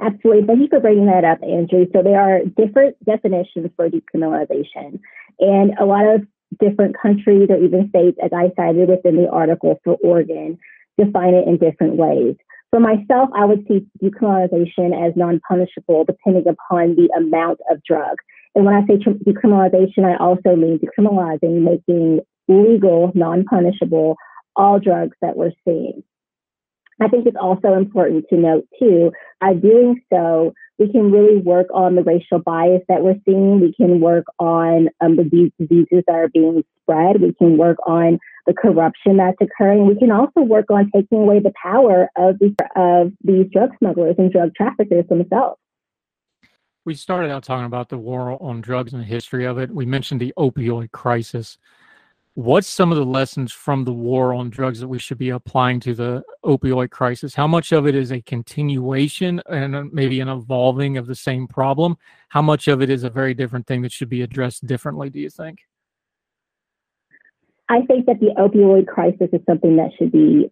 Absolutely. 0.00 0.46
Thank 0.46 0.60
you 0.60 0.68
for 0.68 0.80
bringing 0.80 1.06
that 1.06 1.24
up, 1.24 1.42
Andrew. 1.42 1.86
So, 1.92 2.02
there 2.02 2.20
are 2.20 2.40
different 2.56 2.96
definitions 3.04 3.70
for 3.76 3.90
decriminalization, 3.90 5.00
and 5.40 5.74
a 5.78 5.84
lot 5.84 6.06
of 6.06 6.22
different 6.60 6.96
countries 7.00 7.48
or 7.50 7.62
even 7.62 7.88
states, 7.90 8.18
as 8.22 8.30
I 8.32 8.50
cited 8.56 8.88
within 8.88 9.16
the 9.16 9.28
article 9.28 9.80
for 9.84 9.96
Oregon, 10.02 10.58
define 10.96 11.34
it 11.34 11.48
in 11.48 11.58
different 11.58 11.96
ways. 11.96 12.36
For 12.70 12.80
myself, 12.80 13.30
I 13.34 13.44
would 13.44 13.66
see 13.66 13.86
decriminalization 14.02 14.94
as 15.06 15.16
non 15.16 15.40
punishable 15.48 16.04
depending 16.04 16.46
upon 16.46 16.96
the 16.96 17.08
amount 17.16 17.60
of 17.70 17.82
drug. 17.82 18.18
And 18.54 18.64
when 18.64 18.74
I 18.74 18.86
say 18.86 18.98
decriminalization, 18.98 20.04
I 20.04 20.16
also 20.16 20.54
mean 20.54 20.78
decriminalizing, 20.78 21.62
making 21.62 22.20
legal, 22.46 23.10
non 23.14 23.44
punishable 23.44 24.16
all 24.56 24.78
drugs 24.78 25.16
that 25.22 25.36
we're 25.36 25.52
seeing. 25.64 26.02
I 27.00 27.08
think 27.08 27.26
it's 27.26 27.36
also 27.40 27.74
important 27.74 28.26
to 28.30 28.36
note, 28.36 28.66
too, 28.78 29.12
by 29.40 29.54
doing 29.54 30.02
so, 30.12 30.52
we 30.78 30.90
can 30.90 31.10
really 31.10 31.38
work 31.38 31.66
on 31.72 31.94
the 31.94 32.02
racial 32.02 32.38
bias 32.38 32.82
that 32.88 33.02
we're 33.02 33.18
seeing. 33.24 33.60
We 33.60 33.72
can 33.74 34.00
work 34.00 34.24
on 34.38 34.88
um, 35.00 35.16
the 35.16 35.24
diseases 35.58 36.04
that 36.06 36.14
are 36.14 36.28
being 36.28 36.64
spread. 36.82 37.20
We 37.20 37.34
can 37.34 37.56
work 37.56 37.78
on 37.86 38.18
the 38.46 38.54
corruption 38.54 39.16
that's 39.16 39.36
occurring. 39.40 39.86
We 39.86 39.98
can 39.98 40.10
also 40.10 40.40
work 40.40 40.70
on 40.70 40.90
taking 40.94 41.18
away 41.18 41.40
the 41.40 41.52
power 41.60 42.08
of 42.16 42.36
these, 42.40 42.54
of 42.76 43.12
these 43.22 43.46
drug 43.52 43.70
smugglers 43.78 44.14
and 44.18 44.32
drug 44.32 44.54
traffickers 44.56 45.06
themselves. 45.08 45.60
We 46.84 46.94
started 46.94 47.30
out 47.30 47.42
talking 47.42 47.66
about 47.66 47.90
the 47.90 47.98
war 47.98 48.42
on 48.42 48.60
drugs 48.60 48.92
and 48.92 49.02
the 49.02 49.06
history 49.06 49.44
of 49.44 49.58
it. 49.58 49.70
We 49.70 49.84
mentioned 49.84 50.20
the 50.20 50.32
opioid 50.38 50.92
crisis 50.92 51.58
what's 52.38 52.68
some 52.68 52.92
of 52.92 52.96
the 52.96 53.04
lessons 53.04 53.52
from 53.52 53.82
the 53.82 53.92
war 53.92 54.32
on 54.32 54.48
drugs 54.48 54.78
that 54.78 54.86
we 54.86 55.00
should 55.00 55.18
be 55.18 55.30
applying 55.30 55.80
to 55.80 55.92
the 55.92 56.22
opioid 56.44 56.88
crisis? 56.88 57.34
How 57.34 57.48
much 57.48 57.72
of 57.72 57.84
it 57.84 57.96
is 57.96 58.12
a 58.12 58.20
continuation 58.22 59.42
and 59.50 59.74
uh, 59.74 59.84
maybe 59.90 60.20
an 60.20 60.28
evolving 60.28 60.98
of 60.98 61.08
the 61.08 61.16
same 61.16 61.48
problem? 61.48 61.96
How 62.28 62.40
much 62.40 62.68
of 62.68 62.80
it 62.80 62.90
is 62.90 63.02
a 63.02 63.10
very 63.10 63.34
different 63.34 63.66
thing 63.66 63.82
that 63.82 63.90
should 63.90 64.08
be 64.08 64.22
addressed 64.22 64.64
differently, 64.64 65.10
do 65.10 65.18
you 65.18 65.30
think? 65.30 65.58
I 67.68 67.80
think 67.88 68.06
that 68.06 68.20
the 68.20 68.30
opioid 68.38 68.86
crisis 68.86 69.30
is 69.32 69.40
something 69.44 69.74
that 69.74 69.90
should 69.98 70.12
be 70.12 70.48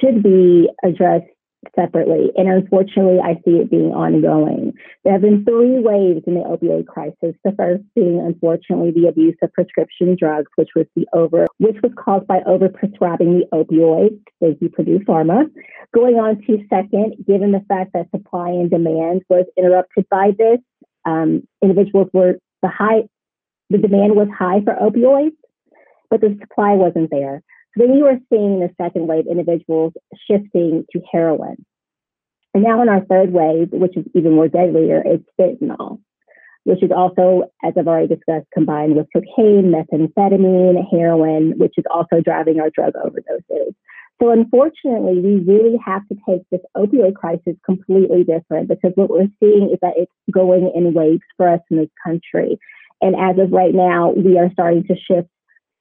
should 0.00 0.24
be 0.24 0.68
addressed 0.82 1.26
separately. 1.74 2.30
And 2.36 2.48
unfortunately, 2.48 3.18
I 3.22 3.34
see 3.44 3.58
it 3.58 3.70
being 3.70 3.92
ongoing. 3.92 4.72
There 5.04 5.12
have 5.12 5.22
been 5.22 5.44
three 5.44 5.80
waves 5.80 6.22
in 6.26 6.34
the 6.34 6.40
opioid 6.40 6.86
crisis. 6.86 7.34
The 7.44 7.52
first 7.56 7.82
being, 7.94 8.20
unfortunately, 8.20 8.90
the 8.90 9.08
abuse 9.08 9.36
of 9.42 9.52
prescription 9.52 10.16
drugs, 10.18 10.50
which 10.56 10.70
was 10.74 10.86
the 10.96 11.06
over, 11.12 11.46
which 11.58 11.76
was 11.82 11.92
caused 11.96 12.26
by 12.26 12.40
overprescribing 12.40 13.40
the 13.40 13.46
opioids. 13.52 14.20
Thank 14.40 14.60
you, 14.60 14.68
Purdue 14.68 15.00
Pharma. 15.00 15.50
Going 15.94 16.16
on 16.16 16.40
to 16.46 16.58
second, 16.68 17.16
given 17.26 17.52
the 17.52 17.64
fact 17.68 17.92
that 17.94 18.10
supply 18.10 18.48
and 18.48 18.70
demand 18.70 19.22
was 19.28 19.46
interrupted 19.56 20.06
by 20.10 20.32
this, 20.36 20.58
um, 21.04 21.46
individuals 21.62 22.08
were 22.12 22.38
the 22.62 22.68
high, 22.68 23.02
the 23.70 23.78
demand 23.78 24.16
was 24.16 24.28
high 24.36 24.60
for 24.64 24.74
opioids, 24.74 25.36
but 26.10 26.20
the 26.20 26.36
supply 26.40 26.72
wasn't 26.72 27.10
there. 27.10 27.42
Then 27.76 27.94
you 27.94 28.06
are 28.06 28.18
seeing 28.30 28.60
the 28.60 28.70
second 28.80 29.08
wave 29.08 29.26
individuals 29.28 29.92
shifting 30.30 30.84
to 30.92 31.00
heroin. 31.10 31.64
And 32.54 32.62
now 32.62 32.80
in 32.82 32.88
our 32.88 33.04
third 33.04 33.32
wave, 33.32 33.70
which 33.72 33.96
is 33.96 34.04
even 34.14 34.32
more 34.32 34.48
deadlier, 34.48 35.02
is 35.04 35.20
fentanyl, 35.38 35.98
which 36.62 36.82
is 36.84 36.90
also, 36.94 37.50
as 37.64 37.74
I've 37.76 37.88
already 37.88 38.14
discussed, 38.14 38.46
combined 38.54 38.94
with 38.94 39.08
cocaine, 39.12 39.72
methamphetamine, 39.74 40.84
heroin, 40.90 41.58
which 41.58 41.74
is 41.76 41.84
also 41.92 42.20
driving 42.24 42.60
our 42.60 42.70
drug 42.70 42.94
overdoses. 42.94 43.74
So 44.22 44.30
unfortunately, 44.30 45.18
we 45.20 45.42
really 45.44 45.76
have 45.84 46.06
to 46.08 46.16
take 46.28 46.42
this 46.50 46.60
opioid 46.76 47.14
crisis 47.14 47.56
completely 47.66 48.22
different 48.22 48.68
because 48.68 48.92
what 48.94 49.10
we're 49.10 49.26
seeing 49.40 49.70
is 49.72 49.78
that 49.82 49.94
it's 49.96 50.12
going 50.30 50.70
in 50.74 50.94
waves 50.94 51.22
for 51.36 51.48
us 51.48 51.60
in 51.70 51.78
this 51.78 51.90
country. 52.04 52.56
And 53.02 53.16
as 53.16 53.36
of 53.44 53.50
right 53.50 53.74
now, 53.74 54.12
we 54.12 54.38
are 54.38 54.50
starting 54.52 54.84
to 54.84 54.94
shift 54.94 55.28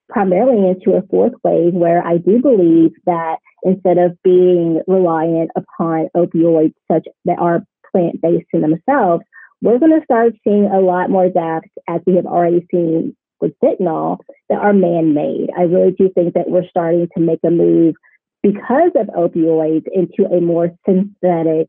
primarily 0.09 0.69
into 0.69 0.97
a 0.97 1.05
fourth 1.07 1.33
wave 1.43 1.73
where 1.73 2.05
I 2.05 2.17
do 2.17 2.39
believe 2.39 2.91
that 3.05 3.37
instead 3.63 3.97
of 3.97 4.21
being 4.23 4.81
reliant 4.87 5.51
upon 5.55 6.09
opioids 6.15 6.73
such 6.91 7.05
that 7.25 7.39
are 7.39 7.63
plant 7.91 8.21
based 8.21 8.47
in 8.53 8.61
themselves, 8.61 9.23
we're 9.61 9.79
going 9.79 9.97
to 9.97 10.03
start 10.03 10.33
seeing 10.43 10.65
a 10.65 10.81
lot 10.81 11.09
more 11.09 11.29
deaths 11.29 11.69
as 11.87 12.01
we 12.05 12.15
have 12.15 12.25
already 12.25 12.67
seen 12.69 13.15
with 13.39 13.53
fentanyl 13.63 14.17
that 14.49 14.59
are 14.59 14.73
man 14.73 15.13
made. 15.13 15.49
I 15.57 15.63
really 15.63 15.91
do 15.91 16.09
think 16.13 16.33
that 16.33 16.49
we're 16.49 16.67
starting 16.69 17.07
to 17.15 17.23
make 17.23 17.39
a 17.45 17.49
move 17.49 17.95
because 18.41 18.91
of 18.95 19.07
opioids 19.07 19.85
into 19.93 20.25
a 20.29 20.41
more 20.41 20.69
synthetic 20.85 21.67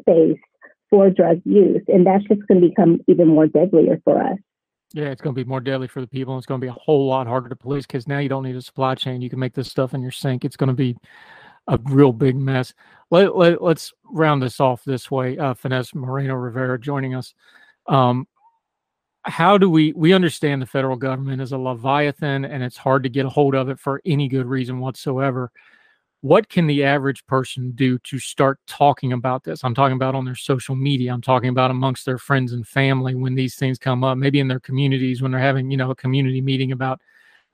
space 0.00 0.38
for 0.90 1.10
drug 1.10 1.40
use. 1.44 1.82
And 1.86 2.06
that's 2.06 2.24
just 2.24 2.46
going 2.48 2.60
to 2.60 2.68
become 2.68 3.00
even 3.06 3.28
more 3.28 3.46
deadlier 3.46 4.00
for 4.04 4.20
us. 4.20 4.38
Yeah, 4.92 5.06
it's 5.06 5.22
going 5.22 5.34
to 5.34 5.44
be 5.44 5.48
more 5.48 5.60
deadly 5.60 5.86
for 5.86 6.00
the 6.00 6.06
people. 6.06 6.34
And 6.34 6.40
it's 6.40 6.46
going 6.46 6.60
to 6.60 6.64
be 6.64 6.70
a 6.70 6.72
whole 6.72 7.06
lot 7.06 7.26
harder 7.26 7.48
to 7.48 7.56
police 7.56 7.86
because 7.86 8.08
now 8.08 8.18
you 8.18 8.28
don't 8.28 8.42
need 8.42 8.56
a 8.56 8.62
supply 8.62 8.94
chain. 8.94 9.22
You 9.22 9.30
can 9.30 9.38
make 9.38 9.54
this 9.54 9.68
stuff 9.68 9.94
in 9.94 10.02
your 10.02 10.10
sink. 10.10 10.44
It's 10.44 10.56
going 10.56 10.68
to 10.68 10.74
be 10.74 10.96
a 11.68 11.78
real 11.84 12.12
big 12.12 12.36
mess. 12.36 12.74
Let, 13.10 13.36
let, 13.36 13.62
let's 13.62 13.92
round 14.04 14.42
this 14.42 14.58
off 14.58 14.82
this 14.84 15.10
way. 15.10 15.38
Uh, 15.38 15.54
Finesse 15.54 15.94
Moreno 15.94 16.34
Rivera 16.34 16.78
joining 16.78 17.14
us. 17.14 17.34
Um, 17.86 18.26
how 19.24 19.58
do 19.58 19.68
we 19.68 19.92
we 19.92 20.12
understand 20.14 20.62
the 20.62 20.66
federal 20.66 20.96
government 20.96 21.42
is 21.42 21.52
a 21.52 21.58
leviathan 21.58 22.46
and 22.46 22.62
it's 22.62 22.78
hard 22.78 23.02
to 23.02 23.10
get 23.10 23.26
a 23.26 23.28
hold 23.28 23.54
of 23.54 23.68
it 23.68 23.78
for 23.78 24.00
any 24.06 24.28
good 24.28 24.46
reason 24.46 24.80
whatsoever 24.80 25.50
what 26.22 26.48
can 26.48 26.66
the 26.66 26.84
average 26.84 27.24
person 27.26 27.72
do 27.74 27.98
to 28.00 28.18
start 28.18 28.58
talking 28.66 29.12
about 29.12 29.42
this? 29.42 29.64
I'm 29.64 29.74
talking 29.74 29.96
about 29.96 30.14
on 30.14 30.26
their 30.26 30.34
social 30.34 30.76
media. 30.76 31.12
I'm 31.12 31.22
talking 31.22 31.48
about 31.48 31.70
amongst 31.70 32.04
their 32.04 32.18
friends 32.18 32.52
and 32.52 32.66
family 32.66 33.14
when 33.14 33.34
these 33.34 33.54
things 33.54 33.78
come 33.78 34.04
up, 34.04 34.18
maybe 34.18 34.38
in 34.38 34.48
their 34.48 34.60
communities 34.60 35.22
when 35.22 35.32
they're 35.32 35.40
having, 35.40 35.70
you 35.70 35.78
know, 35.78 35.90
a 35.90 35.94
community 35.96 36.42
meeting 36.42 36.72
about, 36.72 37.00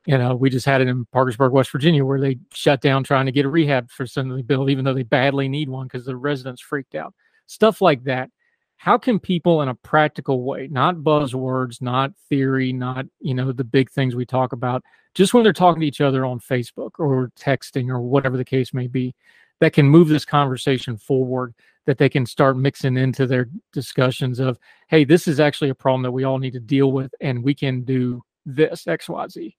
you 0.05 0.19
know, 0.19 0.35
we 0.35 0.51
just 0.51 0.67
had 0.67 0.81
it 0.81 0.89
in 0.89 1.05
Parkersburg, 1.13 1.53
West 1.53 1.71
Virginia, 1.71 2.05
where 2.05 2.21
they 2.21 2.39
shut 2.53 2.81
down 2.81 3.05
trying 3.05 3.27
to 3.27 3.33
get 3.33 3.45
a 3.45 3.49
rehab 3.49 3.89
facility 3.91 4.43
built, 4.43 4.69
even 4.69 4.85
though 4.85 4.95
they 4.95 5.05
badly 5.05 5.49
need 5.49 5.69
one 5.69 5.87
because 5.87 6.05
the 6.05 6.17
residents 6.17 6.61
freaked 6.61 6.97
out. 6.97 7.15
Stuff 7.47 7.81
like 7.81 8.03
that. 8.05 8.31
How 8.77 8.99
can 8.99 9.19
people 9.19 9.63
in 9.63 9.69
a 9.69 9.75
practical 9.75 10.43
way, 10.43 10.69
not 10.71 10.97
buzzwords, 10.97 11.83
not 11.83 12.13
theory, 12.29 12.73
not, 12.73 13.07
you 13.21 13.35
know, 13.35 13.51
the 13.51 13.65
big 13.65 13.91
things 13.91 14.15
we 14.15 14.27
talk 14.27 14.53
about, 14.53 14.85
just 15.15 15.35
when 15.35 15.43
they're 15.43 15.53
talking 15.53 15.81
to 15.81 15.87
each 15.87 16.01
other 16.01 16.25
on 16.25 16.39
Facebook 16.39 16.93
or 16.99 17.33
texting 17.39 17.89
or 17.89 18.01
whatever 18.01 18.37
the 18.37 18.45
case 18.45 18.75
may 18.75 18.87
be, 18.87 19.15
that 19.61 19.73
can 19.73 19.87
move 19.87 20.09
this 20.09 20.25
conversation 20.25 20.97
forward, 20.97 21.55
that 21.87 21.99
they 21.99 22.09
can 22.09 22.27
start 22.27 22.57
mixing 22.57 22.97
into 22.97 23.27
their 23.27 23.49
discussions 23.73 24.39
of, 24.39 24.59
hey, 24.89 25.05
this 25.05 25.27
is 25.27 25.41
actually 25.41 25.71
a 25.71 25.75
problem 25.75 26.03
that 26.03 26.13
we 26.13 26.25
all 26.25 26.39
need 26.39 26.53
to 26.53 26.61
deal 26.61 26.93
with, 26.93 27.15
and 27.21 27.43
we 27.43 27.55
can 27.55 27.83
do 27.83 28.23
this 28.45 28.85
XYZ. 28.85 29.55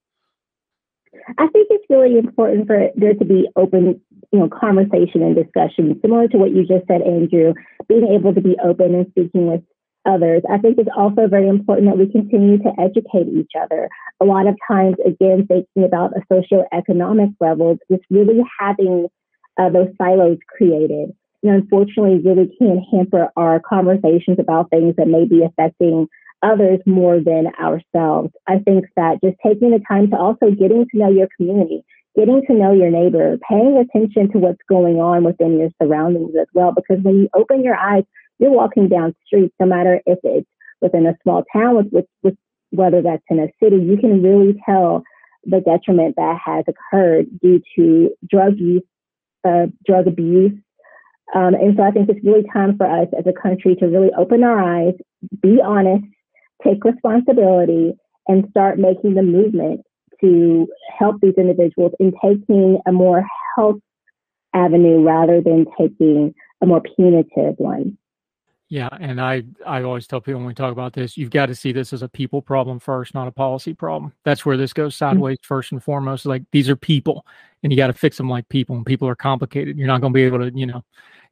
I 1.37 1.47
think 1.47 1.67
it's 1.71 1.85
really 1.89 2.17
important 2.17 2.67
for 2.67 2.89
there 2.95 3.15
to 3.15 3.25
be 3.25 3.47
open, 3.55 3.99
you 4.31 4.39
know, 4.39 4.49
conversation 4.49 5.23
and 5.23 5.35
discussion, 5.35 5.99
similar 6.01 6.27
to 6.27 6.37
what 6.37 6.51
you 6.51 6.65
just 6.65 6.87
said, 6.87 7.01
Andrew. 7.01 7.53
Being 7.87 8.07
able 8.07 8.33
to 8.33 8.41
be 8.41 8.57
open 8.63 8.95
and 8.95 9.07
speaking 9.11 9.47
with 9.47 9.61
others. 10.05 10.41
I 10.49 10.57
think 10.57 10.77
it's 10.77 10.89
also 10.95 11.27
very 11.27 11.47
important 11.47 11.87
that 11.87 11.97
we 11.97 12.11
continue 12.11 12.57
to 12.59 12.71
educate 12.79 13.27
each 13.27 13.51
other. 13.59 13.89
A 14.21 14.25
lot 14.25 14.47
of 14.47 14.55
times, 14.69 14.95
again, 15.05 15.45
thinking 15.47 15.83
about 15.83 16.13
a 16.15 16.21
socioeconomic 16.33 17.35
level, 17.39 17.77
just 17.91 18.03
really 18.09 18.41
having 18.59 19.07
uh, 19.59 19.69
those 19.69 19.89
silos 19.97 20.37
created. 20.57 21.11
And 21.43 21.51
unfortunately, 21.51 22.19
really 22.23 22.51
can 22.57 22.83
hamper 22.91 23.29
our 23.35 23.59
conversations 23.59 24.37
about 24.39 24.69
things 24.69 24.95
that 24.97 25.07
may 25.07 25.25
be 25.25 25.43
affecting 25.43 26.07
others 26.41 26.79
more 26.85 27.19
than 27.19 27.47
ourselves. 27.59 28.31
I 28.47 28.59
think 28.59 28.85
that 28.95 29.19
just 29.23 29.37
taking 29.45 29.71
the 29.71 29.81
time 29.87 30.09
to 30.11 30.17
also 30.17 30.51
getting 30.51 30.85
to 30.89 30.97
know 30.97 31.09
your 31.09 31.27
community, 31.35 31.83
getting 32.17 32.41
to 32.47 32.53
know 32.53 32.73
your 32.73 32.89
neighbor, 32.89 33.37
paying 33.47 33.77
attention 33.77 34.31
to 34.31 34.39
what's 34.39 34.61
going 34.67 34.95
on 34.97 35.23
within 35.23 35.59
your 35.59 35.69
surroundings 35.81 36.33
as 36.39 36.47
well. 36.53 36.73
Because 36.75 37.03
when 37.03 37.15
you 37.15 37.29
open 37.35 37.63
your 37.63 37.75
eyes, 37.75 38.03
you're 38.39 38.51
walking 38.51 38.89
down 38.89 39.15
streets, 39.25 39.53
no 39.59 39.67
matter 39.67 40.01
if 40.05 40.19
it's 40.23 40.49
within 40.81 41.05
a 41.05 41.17
small 41.23 41.43
town, 41.53 41.75
with, 41.75 41.87
with, 41.91 42.05
with 42.23 42.35
whether 42.71 43.01
that's 43.01 43.23
in 43.29 43.39
a 43.39 43.47
city, 43.63 43.77
you 43.77 43.97
can 43.97 44.21
really 44.21 44.59
tell 44.65 45.03
the 45.43 45.61
detriment 45.61 46.15
that 46.17 46.37
has 46.43 46.65
occurred 46.67 47.27
due 47.39 47.61
to 47.75 48.09
drug 48.29 48.57
use, 48.57 48.83
uh, 49.47 49.67
drug 49.85 50.07
abuse. 50.07 50.53
Um, 51.35 51.53
and 51.53 51.75
so 51.77 51.83
I 51.83 51.91
think 51.91 52.09
it's 52.09 52.25
really 52.25 52.45
time 52.51 52.77
for 52.77 52.87
us 52.87 53.07
as 53.17 53.25
a 53.27 53.41
country 53.41 53.75
to 53.75 53.85
really 53.85 54.09
open 54.17 54.43
our 54.43 54.59
eyes, 54.59 54.93
be 55.41 55.59
honest, 55.63 56.05
take 56.63 56.83
responsibility, 56.83 57.93
and 58.27 58.47
start 58.49 58.79
making 58.79 59.13
the 59.13 59.21
movement 59.21 59.81
to 60.21 60.67
help 60.97 61.21
these 61.21 61.33
individuals 61.37 61.93
in 61.99 62.13
taking 62.23 62.79
a 62.85 62.91
more 62.91 63.25
health 63.55 63.79
avenue 64.53 65.03
rather 65.03 65.41
than 65.41 65.65
taking 65.77 66.33
a 66.61 66.65
more 66.65 66.81
punitive 66.95 67.55
one. 67.57 67.97
Yeah, 68.69 68.89
and 68.99 69.21
I 69.21 69.43
I 69.65 69.83
always 69.83 70.07
tell 70.07 70.19
people 70.19 70.39
when 70.39 70.47
we 70.47 70.53
talk 70.53 70.73
about 70.73 70.91
this, 70.91 71.15
you've 71.15 71.29
got 71.29 71.45
to 71.45 71.55
see 71.55 71.71
this 71.71 71.93
as 71.93 72.01
a 72.01 72.09
people 72.09 72.41
problem 72.41 72.79
first, 72.79 73.13
not 73.13 73.27
a 73.27 73.31
policy 73.31 73.73
problem. 73.73 74.11
That's 74.25 74.45
where 74.45 74.57
this 74.57 74.73
goes 74.73 74.93
mm-hmm. 74.93 75.05
sideways 75.05 75.37
mm-hmm. 75.37 75.47
first 75.47 75.71
and 75.71 75.81
foremost. 75.81 76.25
Like 76.25 76.43
these 76.51 76.69
are 76.69 76.75
people, 76.75 77.25
and 77.63 77.71
you 77.71 77.77
got 77.77 77.87
to 77.87 77.93
fix 77.93 78.17
them 78.17 78.29
like 78.29 78.49
people. 78.49 78.75
And 78.75 78.85
people 78.85 79.07
are 79.07 79.15
complicated. 79.15 79.77
You're 79.77 79.87
not 79.87 80.01
going 80.01 80.11
to 80.11 80.17
be 80.17 80.23
able 80.23 80.39
to, 80.39 80.51
you 80.53 80.65
know, 80.65 80.83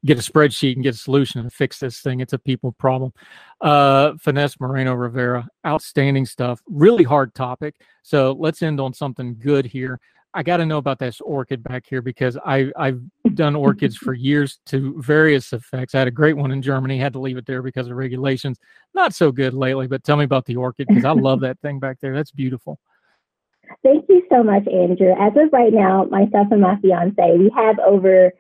get 0.06 0.18
a 0.18 0.22
spreadsheet 0.22 0.76
and 0.76 0.84
get 0.84 0.96
a 0.96 0.98
solution 0.98 1.42
and 1.42 1.52
fix 1.52 1.80
this 1.80 2.00
thing. 2.00 2.22
It's 2.22 2.32
a 2.34 2.40
people 2.40 2.72
problem. 2.74 3.12
Uh, 3.60 4.14
Finesse 4.18 4.60
Moreno 4.62 4.94
Rivera, 4.94 5.46
outstanding 5.68 6.26
stuff. 6.26 6.62
Really 6.70 7.04
hard 7.04 7.36
topic. 7.36 7.76
So 8.02 8.34
let's 8.40 8.62
end 8.62 8.80
on 8.80 8.94
something 8.94 9.36
good 9.40 9.66
here. 9.66 10.00
I 10.36 10.44
got 10.44 10.58
to 10.58 10.66
know 10.66 10.78
about 10.78 11.00
this 11.00 11.22
orchid 11.22 11.64
back 11.64 11.86
here 11.88 12.02
because 12.02 12.38
I 12.46 12.70
I've 12.76 13.02
done 13.34 13.56
orchids 13.56 13.96
for 14.06 14.14
years 14.14 14.60
to 14.68 15.02
various 15.02 15.54
effects. 15.54 15.96
I 15.96 16.00
had 16.00 16.10
a 16.10 16.12
great 16.12 16.36
one 16.36 16.52
in 16.52 16.62
Germany, 16.62 16.98
had 16.98 17.14
to 17.14 17.20
leave 17.20 17.38
it 17.38 17.46
there 17.46 17.62
because 17.62 17.88
of 17.88 17.96
regulations. 17.96 18.60
Not 18.94 19.14
so 19.14 19.32
good 19.32 19.54
lately, 19.54 19.88
but 19.88 20.04
tell 20.04 20.18
me 20.18 20.26
about 20.26 20.46
the 20.46 20.58
orchid 20.58 20.88
because 20.88 21.06
I 21.06 21.12
love 21.12 21.40
that 21.42 21.60
thing 21.62 21.80
back 21.80 22.00
there. 22.02 22.14
That's 22.14 22.32
beautiful. 22.32 22.78
Thank 23.82 24.06
you 24.10 24.24
so 24.30 24.44
much, 24.44 24.68
Andrew. 24.68 25.14
As 25.18 25.34
of 25.38 25.52
right 25.54 25.74
now, 25.74 26.04
myself 26.06 26.48
and 26.52 26.62
my 26.62 26.76
fiance, 26.82 27.38
we 27.38 27.50
have 27.56 27.80
over 27.80 28.32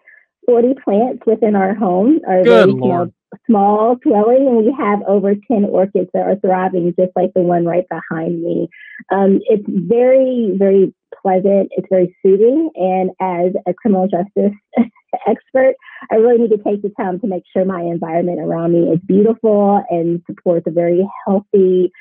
40 0.45 0.75
plants 0.83 1.23
within 1.25 1.55
our 1.55 1.73
home, 1.73 2.19
our 2.27 2.43
Good 2.43 2.69
Lord. 2.69 3.13
Small, 3.45 3.95
dwelling, 3.95 4.47
and 4.47 4.57
we 4.57 4.75
have 4.77 5.01
over 5.07 5.35
10 5.35 5.65
orchids 5.65 6.09
that 6.13 6.27
are 6.27 6.35
thriving, 6.37 6.93
just 6.99 7.11
like 7.15 7.31
the 7.33 7.41
one 7.41 7.65
right 7.65 7.85
behind 7.89 8.41
me. 8.41 8.69
Um, 9.11 9.39
it's 9.45 9.65
very, 9.67 10.53
very 10.55 10.93
pleasant. 11.21 11.69
It's 11.71 11.87
very 11.89 12.15
soothing. 12.23 12.69
And 12.75 13.11
as 13.19 13.53
a 13.67 13.73
criminal 13.73 14.07
justice 14.07 14.57
expert, 15.27 15.75
I 16.11 16.15
really 16.15 16.39
need 16.39 16.51
to 16.51 16.63
take 16.63 16.81
the 16.81 16.91
time 16.99 17.19
to 17.19 17.27
make 17.27 17.43
sure 17.51 17.65
my 17.65 17.81
environment 17.81 18.39
around 18.39 18.73
me 18.73 18.91
is 18.91 18.99
beautiful 19.05 19.83
and 19.89 20.21
supports 20.27 20.65
a 20.67 20.71
very 20.71 21.07
healthy 21.25 21.91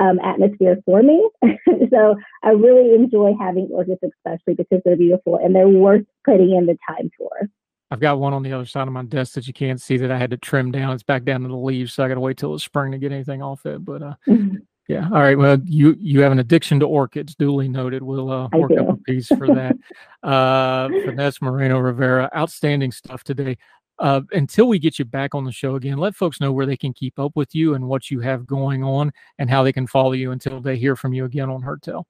um, 0.00 0.18
atmosphere 0.22 0.78
for 0.84 1.02
me. 1.02 1.28
so 1.90 2.16
I 2.42 2.50
really 2.50 2.94
enjoy 2.94 3.32
having 3.38 3.68
orchids, 3.72 4.00
especially 4.02 4.54
because 4.54 4.80
they're 4.84 4.96
beautiful 4.96 5.36
and 5.36 5.54
they're 5.54 5.68
worth 5.68 6.04
putting 6.24 6.54
in 6.56 6.66
the 6.66 6.78
time 6.88 7.10
for. 7.18 7.48
I've 7.90 8.00
got 8.00 8.18
one 8.18 8.34
on 8.34 8.42
the 8.42 8.52
other 8.52 8.66
side 8.66 8.86
of 8.86 8.92
my 8.92 9.04
desk 9.04 9.32
that 9.34 9.46
you 9.46 9.54
can't 9.54 9.80
see 9.80 9.96
that 9.96 10.10
I 10.10 10.18
had 10.18 10.30
to 10.30 10.36
trim 10.36 10.70
down. 10.70 10.92
It's 10.92 11.02
back 11.02 11.24
down 11.24 11.42
to 11.42 11.48
the 11.48 11.56
leaves, 11.56 11.94
so 11.94 12.04
I 12.04 12.08
got 12.08 12.14
to 12.14 12.20
wait 12.20 12.36
till 12.36 12.52
the 12.52 12.58
spring 12.58 12.92
to 12.92 12.98
get 12.98 13.12
anything 13.12 13.42
off 13.42 13.64
it. 13.64 13.84
But 13.84 14.02
uh, 14.02 14.14
mm-hmm. 14.26 14.56
yeah, 14.88 15.06
all 15.06 15.20
right. 15.20 15.38
Well, 15.38 15.58
you 15.64 15.96
you 15.98 16.20
have 16.20 16.32
an 16.32 16.38
addiction 16.38 16.80
to 16.80 16.86
orchids, 16.86 17.34
duly 17.34 17.68
noted. 17.68 18.02
We'll 18.02 18.30
uh, 18.30 18.48
work 18.52 18.72
up 18.72 18.90
a 18.90 18.96
piece 18.96 19.28
for 19.28 19.46
that. 19.46 19.76
uh, 20.22 20.88
Finesse 20.88 21.40
Moreno 21.40 21.78
Rivera, 21.78 22.30
outstanding 22.36 22.92
stuff 22.92 23.24
today. 23.24 23.56
Uh, 23.98 24.20
until 24.32 24.68
we 24.68 24.78
get 24.78 24.98
you 24.98 25.04
back 25.04 25.34
on 25.34 25.44
the 25.44 25.50
show 25.50 25.74
again, 25.74 25.98
let 25.98 26.14
folks 26.14 26.40
know 26.40 26.52
where 26.52 26.66
they 26.66 26.76
can 26.76 26.92
keep 26.92 27.18
up 27.18 27.32
with 27.34 27.52
you 27.52 27.74
and 27.74 27.88
what 27.88 28.10
you 28.10 28.20
have 28.20 28.46
going 28.46 28.84
on, 28.84 29.10
and 29.38 29.48
how 29.48 29.62
they 29.62 29.72
can 29.72 29.86
follow 29.86 30.12
you 30.12 30.30
until 30.30 30.60
they 30.60 30.76
hear 30.76 30.94
from 30.94 31.14
you 31.14 31.24
again 31.24 31.48
on 31.48 31.62
Heard 31.62 31.82
Tell. 31.82 32.06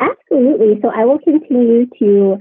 Absolutely. 0.00 0.78
So 0.80 0.90
I 0.90 1.04
will 1.04 1.18
continue 1.18 1.86
to 1.98 2.38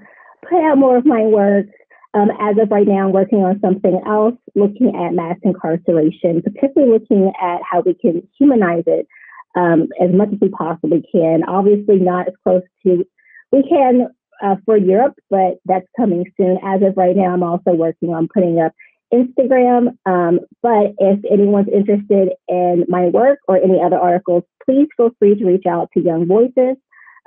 put 0.48 0.64
out 0.64 0.78
more 0.78 0.98
of 0.98 1.06
my 1.06 1.22
work. 1.22 1.68
Um, 2.14 2.30
as 2.42 2.58
of 2.60 2.72
right 2.72 2.88
now, 2.88 3.06
I'm 3.06 3.14
working 3.14 3.40
on 3.40 3.60
something 3.62 4.02
else, 4.08 4.36
looking 4.56 4.96
at 4.96 5.14
mass 5.14 5.38
incarceration, 5.44 6.42
particularly 6.42 6.92
looking 6.92 7.32
at 7.40 7.60
how 7.70 7.82
we 7.86 7.94
can 7.94 8.28
humanize 8.38 8.86
it 8.88 9.08
um, 9.56 9.90
as 10.02 10.10
much 10.12 10.30
as 10.34 10.40
we 10.42 10.50
possibly 10.50 11.04
can. 11.12 11.44
Obviously, 11.48 11.98
not 11.98 12.28
as 12.28 12.34
close 12.44 12.64
to 12.84 13.06
we 13.52 13.64
can 13.68 14.08
uh, 14.44 14.56
for 14.66 14.78
Europe, 14.78 15.16
but 15.30 15.60
that's 15.66 15.88
coming 15.98 16.26
soon. 16.38 16.58
As 16.64 16.82
of 16.82 16.98
right 16.98 17.16
now, 17.16 17.34
I'm 17.34 17.44
also 17.44 17.72
working 17.72 18.10
on 18.10 18.28
putting 18.34 18.60
up 18.60 18.74
Instagram. 19.14 19.98
Um, 20.06 20.40
but 20.62 20.94
if 20.98 21.20
anyone's 21.30 21.70
interested 21.74 22.30
in 22.48 22.86
my 22.88 23.06
work 23.06 23.40
or 23.48 23.58
any 23.58 23.82
other 23.84 23.98
articles, 23.98 24.44
please 24.66 24.88
feel 24.96 25.12
free 25.20 25.36
to 25.36 25.46
reach 25.46 25.66
out 25.68 25.90
to 25.94 26.02
Young 26.02 26.28
Voices 26.28 26.78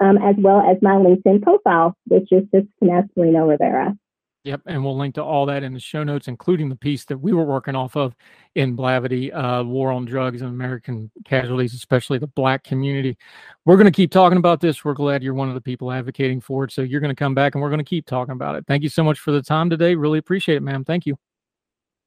um, 0.03 0.19
as 0.19 0.35
well 0.39 0.61
as 0.61 0.77
my 0.83 0.95
LinkedIn 0.95 1.43
profile, 1.43 1.97
which 2.09 2.29
is 2.33 2.43
just 2.53 2.67
Moreno 2.81 3.47
Rivera. 3.47 3.97
Yep, 4.45 4.63
and 4.67 4.85
we'll 4.85 4.99
link 4.99 5.15
to 5.15 5.23
all 5.23 5.47
that 5.47 5.63
in 5.63 5.73
the 5.73 5.79
show 5.79 6.03
notes, 6.03 6.27
including 6.27 6.69
the 6.69 6.75
piece 6.75 7.05
that 7.05 7.17
we 7.17 7.33
were 7.33 7.45
working 7.45 7.77
off 7.77 7.95
of 7.95 8.17
in 8.57 8.77
Blavity, 8.77 9.33
uh, 9.33 9.63
War 9.63 9.93
on 9.93 10.05
Drugs 10.05 10.43
and 10.43 10.51
American 10.51 11.13
Casualties, 11.25 11.75
especially 11.75 12.19
the 12.19 12.27
Black 12.27 12.65
community. 12.65 13.17
We're 13.65 13.77
going 13.77 13.87
to 13.87 13.93
keep 13.93 14.11
talking 14.11 14.39
about 14.39 14.61
this. 14.61 14.85
We're 14.85 14.95
glad 14.95 15.23
you're 15.23 15.33
one 15.33 15.49
of 15.49 15.55
the 15.55 15.61
people 15.61 15.93
advocating 15.93 16.41
for 16.41 16.65
it. 16.65 16.73
So 16.73 16.83
you're 16.83 17.01
going 17.01 17.15
to 17.15 17.19
come 17.19 17.37
back 17.37 17.55
and 17.55 17.63
we're 17.63 17.71
going 17.71 17.79
to 17.79 17.85
keep 17.85 18.05
talking 18.05 18.33
about 18.33 18.57
it. 18.57 18.65
Thank 18.67 18.83
you 18.83 18.89
so 18.89 19.05
much 19.05 19.21
for 19.21 19.31
the 19.31 19.43
time 19.43 19.71
today. 19.71 19.95
Really 19.95 20.19
appreciate 20.19 20.57
it, 20.57 20.63
ma'am. 20.63 20.85
Thank 20.85 21.07
you. 21.07 21.17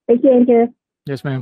Thank 0.10 0.22
you, 0.26 0.32
Andrew. 0.32 0.68
Yes, 1.06 1.24
ma'am. 1.24 1.42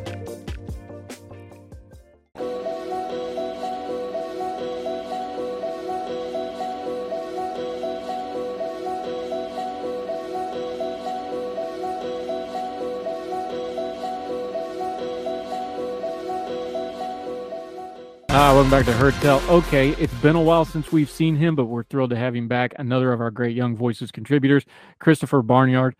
Ah, 18.33 18.53
welcome 18.53 18.71
back 18.71 18.85
to 18.85 18.93
Heard 18.93 19.13
Tell. 19.15 19.41
Okay, 19.49 19.89
it's 19.99 20.13
been 20.21 20.37
a 20.37 20.41
while 20.41 20.63
since 20.63 20.89
we've 20.89 21.09
seen 21.09 21.35
him, 21.35 21.53
but 21.53 21.65
we're 21.65 21.83
thrilled 21.83 22.11
to 22.11 22.15
have 22.15 22.33
him 22.33 22.47
back. 22.47 22.73
Another 22.79 23.11
of 23.11 23.19
our 23.19 23.29
great 23.29 23.57
Young 23.57 23.75
Voices 23.75 24.09
contributors, 24.09 24.63
Christopher 24.99 25.41
Barnard, 25.41 25.97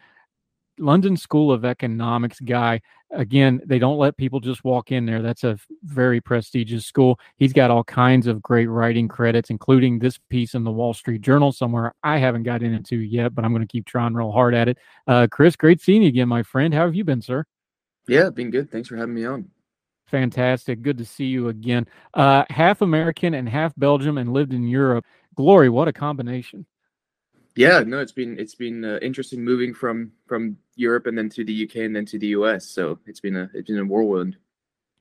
London 0.80 1.18
School 1.18 1.52
of 1.52 1.66
Economics 1.66 2.40
guy. 2.40 2.80
Again, 3.12 3.60
they 3.66 3.80
don't 3.80 3.98
let 3.98 4.16
people 4.16 4.40
just 4.40 4.64
walk 4.64 4.94
in 4.94 5.06
there. 5.06 5.22
That's 5.22 5.44
a 5.44 5.58
very 5.84 6.22
prestigious 6.22 6.86
school. 6.86 7.20
He's 7.36 7.52
got 7.52 7.70
all 7.70 7.84
kinds 7.84 8.28
of 8.28 8.42
great 8.42 8.68
writing 8.68 9.10
credits, 9.10 9.50
including 9.50 10.00
this 10.00 10.18
piece 10.30 10.54
in 10.54 10.64
the 10.64 10.72
Wall 10.72 10.94
Street 10.94 11.22
Journal 11.22 11.52
somewhere 11.52 11.94
I 12.02 12.18
haven't 12.18 12.44
gotten 12.44 12.74
into 12.74 12.96
yet, 12.96 13.36
but 13.36 13.44
I'm 13.44 13.52
going 13.52 13.68
to 13.68 13.72
keep 13.72 13.86
trying 13.86 14.14
real 14.14 14.32
hard 14.32 14.56
at 14.56 14.70
it. 14.70 14.78
Uh, 15.06 15.28
Chris, 15.30 15.58
great 15.58 15.82
seeing 15.82 16.04
you 16.04 16.08
again, 16.08 16.30
my 16.30 16.44
friend. 16.44 16.74
How 16.74 16.86
have 16.86 16.96
you 16.96 17.04
been, 17.04 17.22
sir? 17.22 17.44
Yeah, 18.08 18.30
been 18.30 18.52
good. 18.52 18.72
Thanks 18.72 18.88
for 18.88 18.96
having 18.96 19.16
me 19.16 19.26
on. 19.26 19.50
Fantastic. 20.12 20.82
Good 20.82 20.98
to 20.98 21.06
see 21.06 21.26
you 21.26 21.48
again. 21.48 21.88
Uh, 22.14 22.44
half 22.50 22.82
American 22.82 23.34
and 23.34 23.48
half 23.48 23.74
Belgium 23.78 24.18
and 24.18 24.34
lived 24.34 24.54
in 24.54 24.68
Europe. 24.68 25.06
Glory, 25.36 25.70
what 25.70 25.88
a 25.88 25.94
combination. 25.94 26.66
Yeah, 27.56 27.80
no, 27.80 28.00
it's 28.00 28.12
been 28.12 28.38
it's 28.38 28.56
been 28.56 28.84
uh, 28.84 29.00
interesting 29.02 29.44
moving 29.44 29.74
from 29.74 30.12
from 30.28 30.58
Europe 30.76 31.08
and 31.08 31.18
then 31.18 31.30
to 31.30 31.46
the 31.46 31.64
UK 31.64 31.78
and 31.78 31.96
then 31.96 32.06
to 32.08 32.20
the 32.20 32.28
US. 32.28 32.68
So 32.68 33.00
it's 33.06 33.22
been 33.22 33.38
a 33.38 33.50
it's 33.54 33.70
been 33.70 33.80
a 33.80 33.86
whirlwind. 33.86 34.36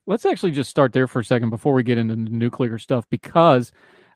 Let's 0.06 0.24
actually 0.24 0.52
just 0.52 0.70
start 0.70 0.92
there 0.92 1.08
for 1.08 1.20
a 1.20 1.24
second 1.24 1.50
before 1.50 1.74
we 1.74 1.82
get 1.82 1.98
into 1.98 2.14
the 2.14 2.22
nuclear 2.22 2.78
stuff 2.78 3.04
because 3.11 3.72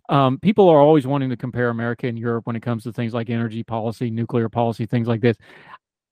um, 0.08 0.38
people 0.38 0.68
are 0.68 0.80
always 0.80 1.06
wanting 1.06 1.30
to 1.30 1.36
compare 1.36 1.70
America 1.70 2.06
and 2.06 2.18
Europe 2.18 2.46
when 2.46 2.56
it 2.56 2.62
comes 2.62 2.84
to 2.84 2.92
things 2.92 3.14
like 3.14 3.30
energy 3.30 3.62
policy, 3.62 4.10
nuclear 4.10 4.48
policy, 4.48 4.86
things 4.86 5.08
like 5.08 5.20
this. 5.20 5.36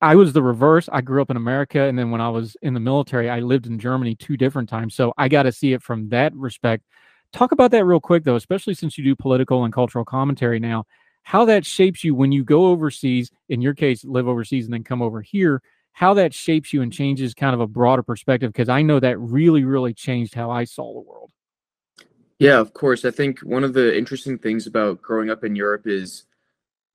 I 0.03 0.17
was 0.17 0.33
the 0.33 0.43
reverse. 0.43 0.89
I 0.93 1.01
grew 1.01 1.23
up 1.23 1.31
in 1.31 1.37
America, 1.37 1.81
and 1.81 1.97
then 1.97 2.11
when 2.11 2.21
I 2.21 2.29
was 2.29 2.57
in 2.61 2.75
the 2.75 2.81
military, 2.81 3.31
I 3.31 3.39
lived 3.39 3.67
in 3.67 3.79
Germany 3.79 4.17
two 4.17 4.37
different 4.37 4.69
times. 4.69 4.97
So 4.97 5.15
I 5.17 5.29
got 5.29 5.45
to 5.45 5.53
see 5.53 5.73
it 5.73 5.83
from 5.83 6.09
that 6.09 6.35
respect. 6.35 6.85
Talk 7.33 7.53
about 7.53 7.71
that 7.71 7.85
real 7.85 8.01
quick, 8.01 8.25
though, 8.25 8.35
especially 8.35 8.75
since 8.75 8.99
you 8.99 9.05
do 9.05 9.15
political 9.15 9.65
and 9.65 9.73
cultural 9.73 10.05
commentary 10.05 10.59
now. 10.59 10.85
How 11.23 11.45
that 11.45 11.65
shapes 11.65 12.03
you 12.03 12.17
when 12.17 12.33
you 12.33 12.43
go 12.43 12.67
overseas, 12.67 13.31
in 13.49 13.63
your 13.63 13.75
case, 13.75 14.05
live 14.05 14.27
overseas 14.27 14.65
and 14.65 14.75
then 14.75 14.83
come 14.83 15.01
over 15.01 15.23
here, 15.23 15.63
how 15.93 16.15
that 16.15 16.35
shapes 16.35 16.73
you 16.73 16.83
and 16.83 16.93
changes 16.93 17.33
kind 17.33 17.55
of 17.55 17.61
a 17.61 17.67
broader 17.69 18.03
perspective. 18.03 18.53
Because 18.53 18.69
I 18.69 18.83
know 18.83 18.99
that 18.99 19.21
really, 19.21 19.63
really 19.63 19.95
changed 19.95 20.35
how 20.35 20.51
I 20.51 20.65
saw 20.65 20.93
the 20.93 21.01
world. 21.01 21.31
Yeah, 22.41 22.59
of 22.59 22.75
course. 22.75 23.05
I 23.05 23.13
think 23.13 23.39
one 23.41 23.63
of 23.63 23.73
the 23.73 23.97
interesting 23.97 24.37
things 24.37 24.67
about 24.67 25.01
growing 25.01 25.31
up 25.31 25.45
in 25.45 25.55
Europe 25.55 25.87
is 25.87 26.25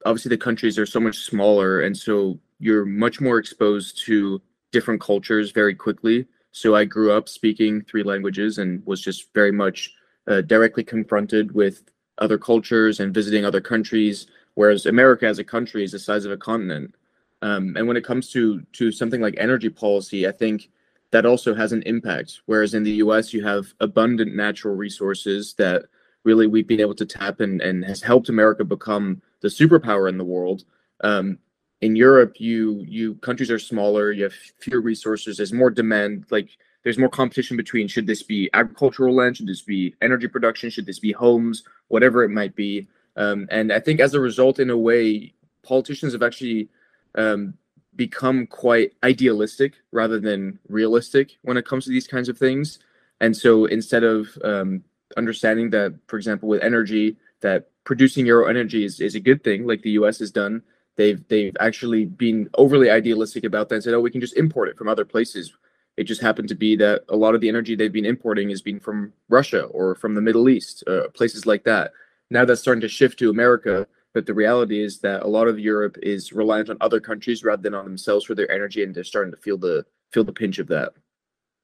obviously 0.05 0.27
the 0.27 0.37
countries 0.37 0.77
are 0.77 0.85
so 0.85 0.99
much 0.99 1.19
smaller. 1.19 1.79
And 1.81 1.95
so 1.95 2.37
you're 2.59 2.85
much 2.85 3.21
more 3.21 3.37
exposed 3.37 4.03
to 4.05 4.41
different 4.71 5.01
cultures 5.01 5.51
very 5.51 5.75
quickly. 5.75 6.25
So 6.51 6.75
I 6.75 6.85
grew 6.85 7.11
up 7.11 7.29
speaking 7.29 7.81
three 7.81 8.03
languages 8.03 8.57
and 8.57 8.85
was 8.85 9.01
just 9.01 9.33
very 9.33 9.51
much 9.51 9.93
uh, 10.27 10.41
directly 10.41 10.83
confronted 10.83 11.51
with 11.51 11.83
other 12.17 12.37
cultures 12.37 12.99
and 12.99 13.13
visiting 13.13 13.45
other 13.45 13.61
countries. 13.61 14.27
Whereas 14.55 14.87
America 14.87 15.27
as 15.27 15.39
a 15.39 15.43
country 15.43 15.83
is 15.83 15.91
the 15.91 15.99
size 15.99 16.25
of 16.25 16.31
a 16.31 16.37
continent. 16.37 16.95
Um, 17.43 17.75
and 17.77 17.87
when 17.87 17.97
it 17.97 18.03
comes 18.03 18.31
to 18.31 18.61
to 18.73 18.91
something 18.91 19.21
like 19.21 19.35
energy 19.37 19.69
policy, 19.69 20.27
I 20.27 20.31
think 20.31 20.69
that 21.11 21.25
also 21.25 21.53
has 21.53 21.71
an 21.71 21.83
impact. 21.83 22.41
Whereas 22.47 22.73
in 22.73 22.83
the 22.83 22.97
U.S., 23.03 23.33
you 23.33 23.43
have 23.45 23.73
abundant 23.79 24.35
natural 24.35 24.75
resources 24.75 25.53
that 25.53 25.85
really 26.23 26.47
we've 26.47 26.67
been 26.67 26.81
able 26.81 26.95
to 26.95 27.05
tap 27.05 27.39
and, 27.39 27.61
and 27.61 27.85
has 27.85 28.01
helped 28.01 28.29
America 28.29 28.65
become 28.65 29.21
the 29.41 29.47
superpower 29.47 30.09
in 30.09 30.17
the 30.17 30.25
world. 30.25 30.65
Um, 31.03 31.37
in 31.81 31.95
Europe, 31.95 32.39
you 32.39 32.83
you 32.87 33.15
countries 33.15 33.51
are 33.51 33.59
smaller, 33.59 34.11
you 34.11 34.23
have 34.23 34.33
fewer 34.59 34.81
resources, 34.81 35.37
there's 35.37 35.53
more 35.53 35.69
demand, 35.69 36.25
like 36.31 36.49
there's 36.83 36.97
more 36.97 37.09
competition 37.09 37.57
between 37.57 37.87
should 37.87 38.07
this 38.07 38.23
be 38.23 38.49
agricultural 38.53 39.13
land, 39.13 39.37
should 39.37 39.47
this 39.47 39.61
be 39.61 39.93
energy 40.01 40.27
production, 40.27 40.69
should 40.69 40.85
this 40.85 40.99
be 40.99 41.11
homes, 41.11 41.63
whatever 41.89 42.23
it 42.23 42.29
might 42.29 42.55
be. 42.55 42.87
Um, 43.15 43.47
and 43.51 43.71
I 43.71 43.79
think 43.79 43.99
as 43.99 44.13
a 44.13 44.19
result, 44.19 44.59
in 44.59 44.69
a 44.69 44.77
way, 44.77 45.33
politicians 45.63 46.13
have 46.13 46.23
actually 46.23 46.69
um, 47.15 47.55
become 47.95 48.47
quite 48.47 48.93
idealistic 49.03 49.73
rather 49.91 50.19
than 50.19 50.59
realistic 50.69 51.37
when 51.41 51.57
it 51.57 51.65
comes 51.65 51.83
to 51.85 51.89
these 51.89 52.07
kinds 52.07 52.29
of 52.29 52.37
things. 52.37 52.79
And 53.19 53.35
so 53.35 53.65
instead 53.65 54.03
of 54.03 54.29
um, 54.43 54.83
understanding 55.17 55.71
that, 55.71 55.95
for 56.07 56.17
example, 56.17 56.47
with 56.47 56.61
energy, 56.61 57.17
that 57.41 57.69
producing 57.83 58.25
your 58.25 58.49
energy 58.49 58.85
is, 58.85 59.01
is 59.01 59.15
a 59.15 59.19
good 59.19 59.43
thing, 59.43 59.65
like 59.65 59.81
the 59.81 59.91
US 59.91 60.19
has 60.19 60.31
done, 60.31 60.61
they've 60.97 61.25
they've 61.29 61.55
actually 61.59 62.05
been 62.05 62.49
overly 62.55 62.89
idealistic 62.89 63.43
about 63.43 63.69
that 63.69 63.75
and 63.75 63.83
said, 63.83 63.93
oh, 63.93 64.01
we 64.01 64.11
can 64.11 64.21
just 64.21 64.37
import 64.37 64.69
it 64.69 64.77
from 64.77 64.89
other 64.89 65.05
places. 65.05 65.53
It 65.95 66.03
just 66.03 66.21
happened 66.21 66.49
to 66.49 66.55
be 66.55 66.75
that 66.75 67.03
a 67.09 67.15
lot 67.15 67.33
of 67.33 67.41
the 67.41 67.49
energy 67.49 67.75
they've 67.75 67.91
been 67.91 68.05
importing 68.05 68.51
is 68.51 68.61
being 68.61 68.79
from 68.79 69.13
Russia 69.29 69.63
or 69.65 69.95
from 69.95 70.13
the 70.13 70.21
Middle 70.21 70.49
East, 70.49 70.83
uh, 70.87 71.07
places 71.09 71.45
like 71.45 71.63
that. 71.63 71.91
Now 72.29 72.45
that's 72.45 72.61
starting 72.61 72.81
to 72.81 72.87
shift 72.87 73.17
to 73.19 73.29
America, 73.29 73.87
but 74.13 74.25
the 74.25 74.33
reality 74.33 74.83
is 74.83 74.99
that 74.99 75.23
a 75.23 75.27
lot 75.27 75.47
of 75.47 75.59
Europe 75.59 75.97
is 76.03 76.33
reliant 76.33 76.69
on 76.69 76.77
other 76.81 76.99
countries 76.99 77.43
rather 77.43 77.61
than 77.61 77.73
on 77.73 77.85
themselves 77.85 78.25
for 78.25 78.35
their 78.35 78.51
energy, 78.51 78.83
and 78.83 78.93
they're 78.93 79.03
starting 79.03 79.31
to 79.31 79.37
feel 79.37 79.57
the 79.57 79.85
feel 80.11 80.23
the 80.23 80.33
pinch 80.33 80.59
of 80.59 80.67
that. 80.67 80.93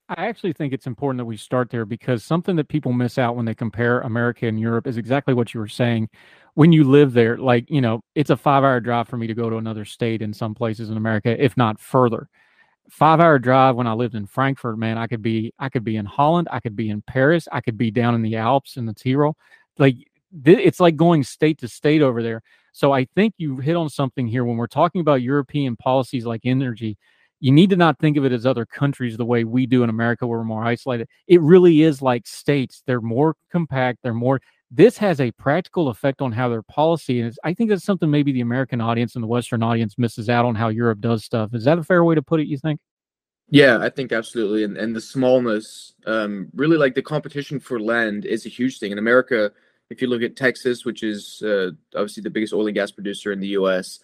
I 0.09 0.27
actually 0.27 0.53
think 0.53 0.73
it's 0.73 0.85
important 0.85 1.17
that 1.19 1.25
we 1.25 1.37
start 1.37 1.69
there 1.69 1.85
because 1.85 2.23
something 2.23 2.55
that 2.57 2.67
people 2.67 2.91
miss 2.91 3.17
out 3.17 3.35
when 3.35 3.45
they 3.45 3.55
compare 3.55 4.01
America 4.01 4.47
and 4.47 4.59
Europe 4.59 4.85
is 4.85 4.97
exactly 4.97 5.33
what 5.33 5.53
you 5.53 5.59
were 5.59 5.67
saying. 5.67 6.09
When 6.55 6.71
you 6.71 6.83
live 6.83 7.13
there, 7.13 7.37
like, 7.37 7.69
you 7.69 7.81
know, 7.81 8.03
it's 8.13 8.29
a 8.29 8.37
five 8.37 8.63
hour 8.63 8.79
drive 8.79 9.07
for 9.07 9.17
me 9.17 9.27
to 9.27 9.33
go 9.33 9.49
to 9.49 9.57
another 9.57 9.85
state 9.85 10.21
in 10.21 10.33
some 10.33 10.53
places 10.53 10.89
in 10.89 10.97
America, 10.97 11.41
if 11.43 11.55
not 11.55 11.79
further. 11.79 12.27
Five 12.89 13.21
hour 13.21 13.39
drive 13.39 13.75
when 13.75 13.87
I 13.87 13.93
lived 13.93 14.13
in 14.15 14.27
Frankfurt, 14.27 14.77
man, 14.77 14.97
I 14.97 15.07
could 15.07 15.21
be 15.21 15.53
I 15.57 15.69
could 15.69 15.85
be 15.85 15.95
in 15.95 16.05
Holland, 16.05 16.49
I 16.51 16.59
could 16.59 16.75
be 16.75 16.89
in 16.89 17.01
Paris, 17.03 17.47
I 17.51 17.61
could 17.61 17.77
be 17.77 17.89
down 17.89 18.13
in 18.13 18.21
the 18.21 18.35
Alps 18.35 18.77
in 18.77 18.85
the 18.85 18.93
Tyrol. 18.93 19.37
Like 19.77 19.95
it's 20.45 20.79
like 20.79 20.95
going 20.95 21.23
state 21.23 21.59
to 21.59 21.67
state 21.67 22.01
over 22.01 22.21
there. 22.21 22.41
So 22.73 22.91
I 22.91 23.05
think 23.15 23.35
you 23.37 23.57
hit 23.57 23.75
on 23.75 23.89
something 23.89 24.27
here 24.27 24.43
when 24.43 24.57
we're 24.57 24.67
talking 24.67 25.01
about 25.01 25.21
European 25.21 25.75
policies 25.77 26.25
like 26.25 26.41
energy 26.43 26.97
you 27.43 27.51
need 27.51 27.69
to 27.69 27.75
not 27.75 27.99
think 27.99 28.15
of 28.15 28.23
it 28.23 28.31
as 28.31 28.45
other 28.45 28.65
countries 28.65 29.17
the 29.17 29.25
way 29.25 29.43
we 29.43 29.65
do 29.65 29.83
in 29.83 29.89
America, 29.89 30.25
where 30.25 30.39
we're 30.39 30.45
more 30.45 30.63
isolated. 30.63 31.09
It 31.27 31.41
really 31.41 31.81
is 31.81 32.01
like 32.01 32.25
states. 32.25 32.83
They're 32.87 33.01
more 33.01 33.35
compact. 33.51 33.99
They're 34.01 34.13
more. 34.13 34.39
This 34.71 34.97
has 34.99 35.19
a 35.19 35.29
practical 35.31 35.89
effect 35.89 36.21
on 36.21 36.31
how 36.31 36.47
their 36.47 36.61
policy 36.61 37.19
is. 37.19 37.37
I 37.43 37.53
think 37.53 37.69
that's 37.69 37.83
something 37.83 38.09
maybe 38.09 38.31
the 38.31 38.39
American 38.39 38.79
audience 38.79 39.15
and 39.15 39.21
the 39.21 39.27
Western 39.27 39.61
audience 39.61 39.97
misses 39.97 40.29
out 40.29 40.45
on 40.45 40.55
how 40.55 40.69
Europe 40.69 41.01
does 41.01 41.25
stuff. 41.25 41.53
Is 41.53 41.65
that 41.65 41.77
a 41.77 41.83
fair 41.83 42.05
way 42.05 42.15
to 42.15 42.21
put 42.21 42.39
it? 42.39 42.47
You 42.47 42.57
think? 42.57 42.79
Yeah, 43.49 43.77
I 43.81 43.89
think 43.89 44.13
absolutely. 44.13 44.63
And 44.63 44.77
and 44.77 44.95
the 44.95 45.01
smallness, 45.01 45.95
um, 46.05 46.47
really 46.55 46.77
like 46.77 46.95
the 46.95 47.01
competition 47.01 47.59
for 47.59 47.77
land 47.77 48.23
is 48.23 48.45
a 48.45 48.49
huge 48.49 48.79
thing 48.79 48.93
in 48.93 48.99
America. 48.99 49.51
If 49.89 50.01
you 50.01 50.07
look 50.07 50.21
at 50.21 50.37
Texas, 50.37 50.85
which 50.85 51.03
is 51.03 51.41
uh, 51.41 51.71
obviously 51.93 52.23
the 52.23 52.29
biggest 52.29 52.53
oil 52.53 52.67
and 52.67 52.73
gas 52.75 52.91
producer 52.91 53.33
in 53.33 53.41
the 53.41 53.49
U.S., 53.59 53.99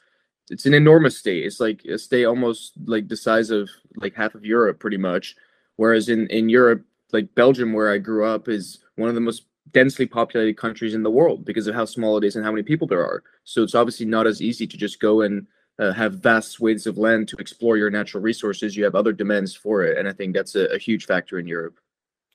it's 0.50 0.66
an 0.66 0.74
enormous 0.74 1.18
state. 1.18 1.46
It's 1.46 1.60
like 1.60 1.84
a 1.86 1.98
state 1.98 2.26
almost 2.26 2.74
like 2.86 3.08
the 3.08 3.18
size 3.18 3.50
of 3.52 3.70
like 3.96 4.16
half 4.16 4.36
of 4.36 4.46
Europe, 4.46 4.80
pretty 4.80 4.98
much. 4.98 5.36
Whereas 5.76 6.10
in 6.10 6.28
in 6.28 6.50
Europe, 6.50 6.84
like 7.12 7.34
Belgium, 7.36 7.74
where 7.74 7.92
I 7.92 7.98
grew 7.98 8.26
up, 8.26 8.48
is 8.48 8.80
one 8.96 9.10
of 9.10 9.16
the 9.16 9.22
most 9.22 9.44
densely 9.72 10.06
populated 10.06 10.58
countries 10.58 10.96
in 10.96 11.04
the 11.04 11.12
world 11.12 11.46
because 11.46 11.68
of 11.68 11.76
how 11.76 11.86
small 11.86 12.18
it 12.18 12.24
is 12.24 12.36
and 12.36 12.44
how 12.44 12.52
many 12.52 12.64
people 12.64 12.88
there 12.88 13.06
are. 13.06 13.24
So 13.44 13.62
it's 13.62 13.76
obviously 13.76 14.06
not 14.06 14.26
as 14.26 14.42
easy 14.42 14.66
to 14.66 14.78
just 14.78 15.00
go 15.00 15.22
and 15.22 15.46
uh, 15.78 15.94
have 15.94 16.16
vast 16.16 16.52
swathes 16.52 16.88
of 16.88 16.98
land 16.98 17.28
to 17.30 17.38
explore 17.38 17.78
your 17.78 17.90
natural 17.90 18.22
resources. 18.22 18.76
You 18.76 18.84
have 18.84 18.96
other 18.96 19.14
demands 19.14 19.56
for 19.56 19.84
it, 19.84 19.98
and 19.98 20.08
I 20.08 20.14
think 20.14 20.36
that's 20.36 20.56
a, 20.56 20.66
a 20.74 20.78
huge 20.78 21.06
factor 21.06 21.40
in 21.40 21.48
Europe. 21.48 21.80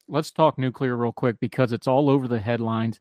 Let's 0.06 0.30
talk 0.30 0.58
nuclear 0.58 0.96
real 0.96 1.12
quick 1.12 1.40
because 1.40 1.72
it's 1.72 1.86
all 1.86 2.10
over 2.10 2.28
the 2.28 2.38
headlines 2.38 3.00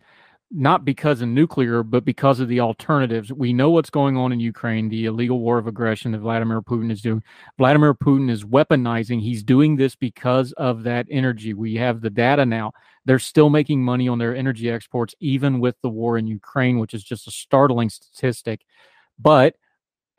not 0.56 0.86
because 0.86 1.22
of 1.22 1.30
nuclear, 1.30 1.82
but 1.82 2.06
because 2.06 2.40
of 2.40 2.48
the 2.48 2.60
alternatives. 2.60 3.34
We 3.34 3.54
know 3.54 3.72
what's 3.72 3.90
going 3.90 4.16
on 4.16 4.32
in 4.32 4.40
Ukraine, 4.40 4.88
the 4.88 5.06
illegal 5.06 5.40
war 5.40 5.58
of 5.58 5.66
aggression 5.66 6.12
that 6.12 6.20
Vladimir 6.20 6.62
Putin 6.62 6.92
is 6.92 7.02
doing. 7.02 7.24
Vladimir 7.58 7.96
Putin 7.96 8.30
is 8.30 8.44
weaponizing. 8.44 9.20
He's 9.20 9.44
doing 9.44 9.76
this 9.76 9.96
because 9.96 10.52
of 10.54 10.84
that 10.84 11.08
energy. 11.10 11.56
We 11.56 11.76
have 11.76 12.02
the 12.02 12.12
data 12.12 12.46
now. 12.46 12.72
They're 13.06 13.18
still 13.18 13.50
making 13.50 13.84
money 13.84 14.08
on 14.08 14.20
their 14.20 14.36
energy 14.36 14.70
exports, 14.70 15.16
even 15.20 15.60
with 15.60 15.76
the 15.82 15.90
war 15.90 16.20
in 16.20 16.28
Ukraine, 16.28 16.78
which 16.78 16.94
is 16.94 17.04
just 17.04 17.28
a 17.28 17.32
startling 17.32 17.90
statistic. 17.90 18.62
But 19.18 19.56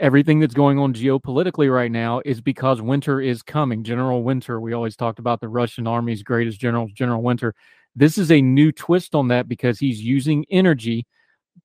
everything 0.00 0.40
that's 0.40 0.54
going 0.54 0.80
on 0.80 0.92
geopolitically 0.92 1.72
right 1.72 1.92
now 1.92 2.20
is 2.24 2.40
because 2.40 2.82
winter 2.82 3.20
is 3.20 3.42
coming. 3.42 3.84
General 3.84 4.24
Winter, 4.24 4.60
we 4.60 4.72
always 4.72 4.96
talked 4.96 5.20
about 5.20 5.40
the 5.40 5.48
Russian 5.48 5.86
army's 5.86 6.24
greatest 6.24 6.60
general, 6.60 6.88
General 6.92 7.22
Winter. 7.22 7.54
This 7.96 8.18
is 8.18 8.30
a 8.30 8.42
new 8.42 8.72
twist 8.72 9.14
on 9.14 9.28
that 9.28 9.48
because 9.48 9.78
he's 9.78 10.00
using 10.00 10.44
energy, 10.50 11.06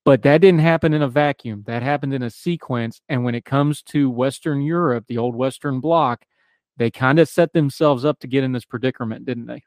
but 0.05 0.21
that 0.23 0.41
didn't 0.41 0.59
happen 0.61 0.93
in 0.93 1.01
a 1.01 1.07
vacuum. 1.07 1.63
That 1.65 1.81
happened 1.81 2.13
in 2.13 2.23
a 2.23 2.29
sequence. 2.29 3.01
And 3.09 3.23
when 3.23 3.35
it 3.35 3.45
comes 3.45 3.81
to 3.83 4.09
Western 4.09 4.61
Europe, 4.61 5.05
the 5.07 5.17
old 5.17 5.35
Western 5.35 5.79
bloc, 5.79 6.25
they 6.77 6.91
kind 6.91 7.19
of 7.19 7.27
set 7.27 7.53
themselves 7.53 8.05
up 8.05 8.19
to 8.19 8.27
get 8.27 8.43
in 8.43 8.51
this 8.51 8.65
predicament, 8.65 9.25
didn't 9.25 9.47
they? 9.47 9.63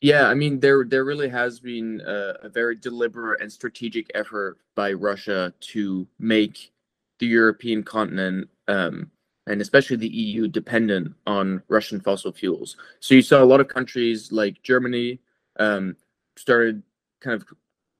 Yeah, 0.00 0.28
I 0.28 0.34
mean, 0.34 0.58
there 0.58 0.84
there 0.84 1.04
really 1.04 1.28
has 1.28 1.60
been 1.60 2.02
a, 2.04 2.34
a 2.42 2.48
very 2.48 2.74
deliberate 2.74 3.40
and 3.40 3.52
strategic 3.52 4.10
effort 4.14 4.58
by 4.74 4.92
Russia 4.92 5.54
to 5.60 6.08
make 6.18 6.72
the 7.20 7.26
European 7.26 7.84
continent 7.84 8.48
um, 8.66 9.10
and 9.46 9.60
especially 9.60 9.96
the 9.96 10.08
EU 10.08 10.48
dependent 10.48 11.14
on 11.26 11.62
Russian 11.68 12.00
fossil 12.00 12.32
fuels. 12.32 12.76
So 13.00 13.14
you 13.14 13.22
saw 13.22 13.42
a 13.42 13.44
lot 13.44 13.60
of 13.60 13.68
countries 13.68 14.30
like 14.30 14.62
Germany, 14.62 15.18
um, 15.58 15.96
started 16.36 16.82
kind 17.20 17.40
of 17.40 17.46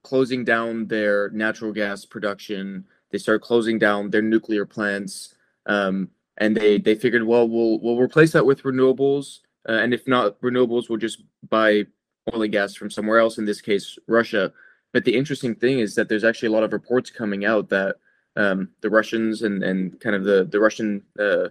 closing 0.02 0.44
down 0.44 0.86
their 0.86 1.30
natural 1.30 1.72
gas 1.72 2.04
production. 2.04 2.84
They 3.10 3.18
started 3.18 3.40
closing 3.40 3.78
down 3.78 4.10
their 4.10 4.22
nuclear 4.22 4.66
plants, 4.66 5.34
um, 5.66 6.10
and 6.38 6.56
they 6.56 6.78
they 6.78 6.94
figured, 6.94 7.24
well, 7.24 7.48
we'll 7.48 7.78
we'll 7.80 7.98
replace 7.98 8.32
that 8.32 8.46
with 8.46 8.62
renewables, 8.62 9.40
uh, 9.68 9.72
and 9.72 9.92
if 9.94 10.08
not 10.08 10.40
renewables, 10.40 10.88
we'll 10.88 10.98
just 10.98 11.22
buy 11.48 11.86
oil 12.32 12.42
and 12.42 12.52
gas 12.52 12.74
from 12.74 12.90
somewhere 12.90 13.18
else. 13.18 13.38
In 13.38 13.44
this 13.44 13.60
case, 13.60 13.98
Russia. 14.06 14.52
But 14.92 15.04
the 15.04 15.16
interesting 15.16 15.54
thing 15.54 15.78
is 15.78 15.94
that 15.94 16.10
there's 16.10 16.24
actually 16.24 16.48
a 16.48 16.52
lot 16.52 16.64
of 16.64 16.72
reports 16.74 17.10
coming 17.10 17.46
out 17.46 17.70
that 17.70 17.96
um, 18.36 18.68
the 18.80 18.90
Russians 18.90 19.42
and 19.42 19.62
and 19.62 20.00
kind 20.00 20.16
of 20.16 20.24
the 20.24 20.44
the 20.44 20.60
Russian 20.60 21.02
uh, 21.18 21.48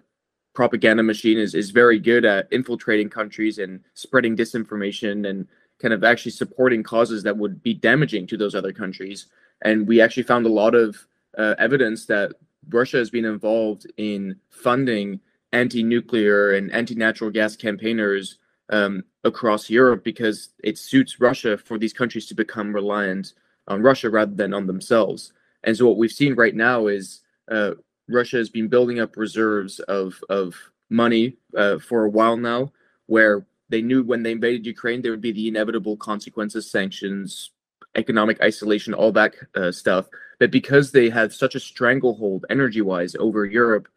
propaganda 0.54 1.04
machine 1.04 1.38
is 1.38 1.56
is 1.56 1.72
very 1.72 2.00
good 2.00 2.26
at 2.26 2.48
infiltrating 2.52 3.10
countries 3.10 3.58
and 3.58 3.80
spreading 3.94 4.36
disinformation 4.36 5.30
and 5.30 5.48
kind 5.82 5.94
of 5.94 6.04
actually 6.04 6.32
supporting 6.32 6.84
causes 6.84 7.24
that 7.24 7.38
would 7.38 7.62
be 7.64 7.74
damaging 7.74 8.28
to 8.28 8.38
those 8.38 8.56
other 8.56 8.74
countries. 8.74 9.28
And 9.64 9.88
we 9.88 10.02
actually 10.02 10.24
found 10.24 10.46
a 10.46 10.50
lot 10.50 10.76
of 10.76 10.98
uh, 11.38 11.56
evidence 11.58 12.06
that 12.06 12.34
Russia 12.70 12.98
has 12.98 13.10
been 13.10 13.26
involved 13.26 13.88
in 13.98 14.36
funding 14.50 15.20
anti-nuclear 15.54 16.54
and 16.54 16.72
anti-natural 16.72 17.32
gas 17.32 17.56
campaigners 17.56 18.38
um, 18.70 19.04
across 19.24 19.70
Europe 19.70 20.04
because 20.04 20.50
it 20.64 20.78
suits 20.78 21.20
Russia 21.20 21.58
for 21.58 21.78
these 21.78 21.94
countries 21.94 22.26
to 22.28 22.36
become 22.36 22.74
reliant 22.74 23.34
on 23.68 23.82
Russia 23.82 24.10
rather 24.10 24.34
than 24.34 24.54
on 24.54 24.66
themselves. 24.68 25.34
And 25.64 25.76
so 25.76 25.88
what 25.88 25.98
we've 25.98 26.12
seen 26.12 26.36
right 26.36 26.56
now 26.56 26.88
is 26.88 27.22
uh, 27.50 27.72
Russia 28.08 28.38
has 28.38 28.50
been 28.50 28.68
building 28.68 29.00
up 29.00 29.18
reserves 29.18 29.80
of 29.82 30.20
of 30.30 30.56
money 30.90 31.38
uh, 31.56 31.80
for 31.80 32.06
a 32.06 32.10
while 32.10 32.38
now, 32.38 32.72
where 33.06 33.46
they 33.72 33.82
knew 33.82 34.04
when 34.04 34.22
they 34.22 34.34
invaded 34.34 34.66
Ukraine 34.66 35.02
there 35.02 35.12
would 35.12 35.22
be 35.22 35.32
the 35.32 35.48
inevitable 35.48 35.98
consequences, 35.98 36.70
sanctions, 36.70 37.52
economic 37.96 38.40
isolation, 38.42 38.94
all 38.94 39.12
that 39.14 39.34
uh, 39.56 39.72
stuff. 39.72 40.06
But 40.40 40.52
because 40.52 40.92
they 40.92 41.10
had 41.10 41.34
such 41.34 41.56
a 41.56 41.60
stranglehold 41.60 42.46
energy-wise 42.50 43.16
over 43.16 43.46
Europe, 43.46 43.88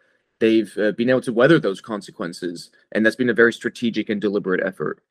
they've 0.41 0.73
uh, 0.79 0.93
been 0.93 1.11
able 1.11 1.21
to 1.23 1.33
weather 1.33 1.59
those 1.59 1.81
consequences, 1.81 2.71
and 2.93 3.05
that's 3.05 3.17
been 3.17 3.31
a 3.31 3.35
very 3.35 3.53
strategic 3.53 4.09
and 4.09 4.21
deliberate 4.21 4.63
effort. 4.65 5.03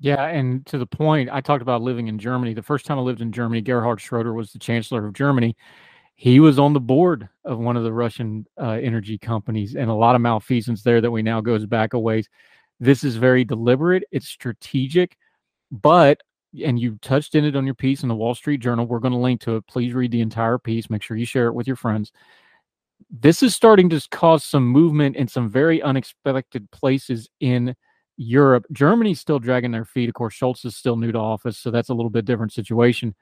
Yeah, 0.00 0.24
and 0.26 0.64
to 0.66 0.78
the 0.78 0.86
point, 0.86 1.28
I 1.32 1.40
talked 1.40 1.62
about 1.62 1.82
living 1.82 2.06
in 2.06 2.18
Germany. 2.18 2.54
The 2.54 2.62
first 2.62 2.86
time 2.86 2.98
I 2.98 3.02
lived 3.02 3.20
in 3.20 3.32
Germany, 3.32 3.62
Gerhard 3.62 4.00
Schroeder 4.00 4.32
was 4.32 4.52
the 4.52 4.58
chancellor 4.58 5.06
of 5.06 5.12
Germany. 5.12 5.56
He 6.14 6.38
was 6.38 6.58
on 6.58 6.72
the 6.72 6.80
board 6.80 7.28
of 7.44 7.58
one 7.58 7.76
of 7.76 7.84
the 7.84 7.92
Russian 7.92 8.46
uh, 8.60 8.70
energy 8.70 9.18
companies, 9.18 9.74
and 9.74 9.90
a 9.90 9.94
lot 9.94 10.14
of 10.14 10.20
malfeasance 10.20 10.82
there 10.82 11.00
that 11.00 11.10
we 11.10 11.22
now 11.22 11.40
goes 11.40 11.66
back 11.66 11.94
a 11.94 11.98
ways. 11.98 12.28
This 12.80 13.04
is 13.04 13.16
very 13.16 13.44
deliberate. 13.44 14.04
It's 14.10 14.28
strategic, 14.28 15.16
but 15.70 16.20
and 16.64 16.78
you 16.78 16.98
touched 17.02 17.34
in 17.34 17.44
it 17.44 17.56
on 17.56 17.66
your 17.66 17.74
piece 17.74 18.02
in 18.02 18.08
the 18.08 18.14
Wall 18.14 18.34
Street 18.34 18.60
Journal. 18.60 18.86
We're 18.86 19.00
going 19.00 19.12
to 19.12 19.18
link 19.18 19.40
to 19.42 19.56
it. 19.56 19.66
Please 19.66 19.92
read 19.92 20.10
the 20.10 20.22
entire 20.22 20.58
piece. 20.58 20.88
Make 20.88 21.02
sure 21.02 21.16
you 21.16 21.26
share 21.26 21.48
it 21.48 21.54
with 21.54 21.66
your 21.66 21.76
friends. 21.76 22.12
This 23.10 23.42
is 23.42 23.54
starting 23.54 23.90
to 23.90 24.08
cause 24.10 24.44
some 24.44 24.66
movement 24.66 25.16
in 25.16 25.28
some 25.28 25.48
very 25.48 25.82
unexpected 25.82 26.70
places 26.70 27.28
in 27.40 27.74
Europe. 28.16 28.66
Germany's 28.72 29.20
still 29.20 29.38
dragging 29.38 29.70
their 29.70 29.84
feet. 29.84 30.08
Of 30.08 30.14
course, 30.14 30.38
Scholz 30.38 30.64
is 30.64 30.76
still 30.76 30.96
new 30.96 31.12
to 31.12 31.18
office, 31.18 31.58
so 31.58 31.70
that's 31.70 31.90
a 31.90 31.94
little 31.94 32.10
bit 32.10 32.24
different 32.24 32.52
situation. 32.52 33.14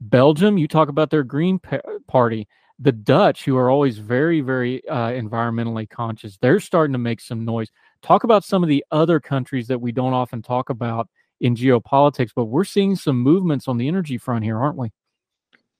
Belgium, 0.00 0.56
you 0.56 0.68
talk 0.68 0.88
about 0.88 1.10
their 1.10 1.24
Green 1.24 1.60
Party. 2.06 2.48
The 2.78 2.92
Dutch, 2.92 3.44
who 3.44 3.56
are 3.56 3.70
always 3.70 3.98
very, 3.98 4.40
very 4.40 4.86
uh, 4.88 5.10
environmentally 5.10 5.90
conscious, 5.90 6.38
they're 6.40 6.60
starting 6.60 6.92
to 6.92 6.98
make 6.98 7.20
some 7.20 7.44
noise. 7.44 7.70
Talk 8.02 8.24
about 8.24 8.44
some 8.44 8.62
of 8.62 8.68
the 8.68 8.84
other 8.90 9.20
countries 9.20 9.66
that 9.68 9.80
we 9.80 9.92
don't 9.92 10.12
often 10.12 10.42
talk 10.42 10.70
about 10.70 11.08
in 11.40 11.54
geopolitics, 11.54 12.30
but 12.34 12.46
we're 12.46 12.64
seeing 12.64 12.96
some 12.96 13.18
movements 13.18 13.68
on 13.68 13.76
the 13.76 13.88
energy 13.88 14.18
front 14.18 14.44
here, 14.44 14.58
aren't 14.58 14.76
we? 14.76 14.90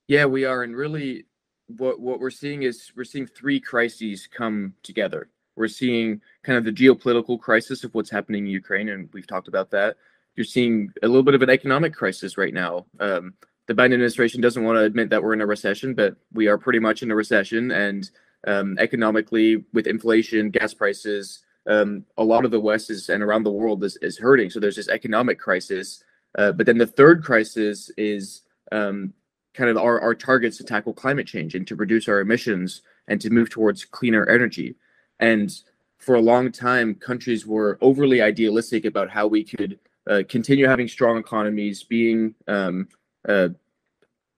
Yeah, 0.06 0.24
we 0.24 0.44
are. 0.44 0.62
And 0.62 0.76
really, 0.76 1.26
what, 1.76 2.00
what 2.00 2.20
we're 2.20 2.30
seeing 2.30 2.62
is 2.62 2.92
we're 2.96 3.04
seeing 3.04 3.26
three 3.26 3.60
crises 3.60 4.26
come 4.26 4.74
together. 4.82 5.28
We're 5.56 5.68
seeing 5.68 6.20
kind 6.44 6.56
of 6.56 6.64
the 6.64 6.72
geopolitical 6.72 7.38
crisis 7.38 7.84
of 7.84 7.92
what's 7.94 8.10
happening 8.10 8.46
in 8.46 8.52
Ukraine, 8.52 8.88
and 8.90 9.08
we've 9.12 9.26
talked 9.26 9.48
about 9.48 9.70
that. 9.72 9.96
You're 10.36 10.44
seeing 10.44 10.92
a 11.02 11.08
little 11.08 11.24
bit 11.24 11.34
of 11.34 11.42
an 11.42 11.50
economic 11.50 11.92
crisis 11.92 12.38
right 12.38 12.54
now. 12.54 12.86
Um, 13.00 13.34
the 13.66 13.74
Biden 13.74 13.92
administration 13.92 14.40
doesn't 14.40 14.62
want 14.62 14.76
to 14.76 14.82
admit 14.82 15.10
that 15.10 15.22
we're 15.22 15.34
in 15.34 15.40
a 15.40 15.46
recession, 15.46 15.94
but 15.94 16.16
we 16.32 16.46
are 16.46 16.56
pretty 16.56 16.78
much 16.78 17.02
in 17.02 17.10
a 17.10 17.14
recession. 17.14 17.72
And 17.72 18.08
um, 18.46 18.78
economically, 18.78 19.64
with 19.72 19.88
inflation, 19.88 20.50
gas 20.50 20.72
prices, 20.72 21.40
um, 21.68 22.04
a 22.16 22.24
lot 22.24 22.44
of 22.44 22.50
the 22.50 22.60
West 22.60 22.90
is 22.90 23.08
and 23.08 23.22
around 23.22 23.44
the 23.44 23.52
world 23.52 23.84
is, 23.84 23.96
is 24.02 24.18
hurting. 24.18 24.50
So 24.50 24.58
there's 24.58 24.76
this 24.76 24.88
economic 24.88 25.38
crisis. 25.38 26.02
Uh, 26.36 26.52
but 26.52 26.66
then 26.66 26.78
the 26.78 26.86
third 26.86 27.22
crisis 27.22 27.90
is 27.96 28.42
um, 28.72 29.12
kind 29.54 29.70
of 29.70 29.76
our, 29.76 30.00
our 30.00 30.14
targets 30.14 30.56
to 30.58 30.64
tackle 30.64 30.92
climate 30.92 31.26
change 31.26 31.54
and 31.54 31.66
to 31.66 31.76
reduce 31.76 32.08
our 32.08 32.20
emissions 32.20 32.82
and 33.08 33.20
to 33.20 33.30
move 33.30 33.50
towards 33.50 33.84
cleaner 33.84 34.26
energy. 34.28 34.76
And 35.20 35.54
for 35.98 36.14
a 36.14 36.20
long 36.20 36.52
time, 36.52 36.94
countries 36.94 37.46
were 37.46 37.78
overly 37.80 38.22
idealistic 38.22 38.84
about 38.84 39.10
how 39.10 39.26
we 39.26 39.44
could 39.44 39.78
uh, 40.08 40.22
continue 40.28 40.66
having 40.66 40.88
strong 40.88 41.18
economies, 41.18 41.82
being 41.82 42.34
um, 42.46 42.88
uh, 43.28 43.48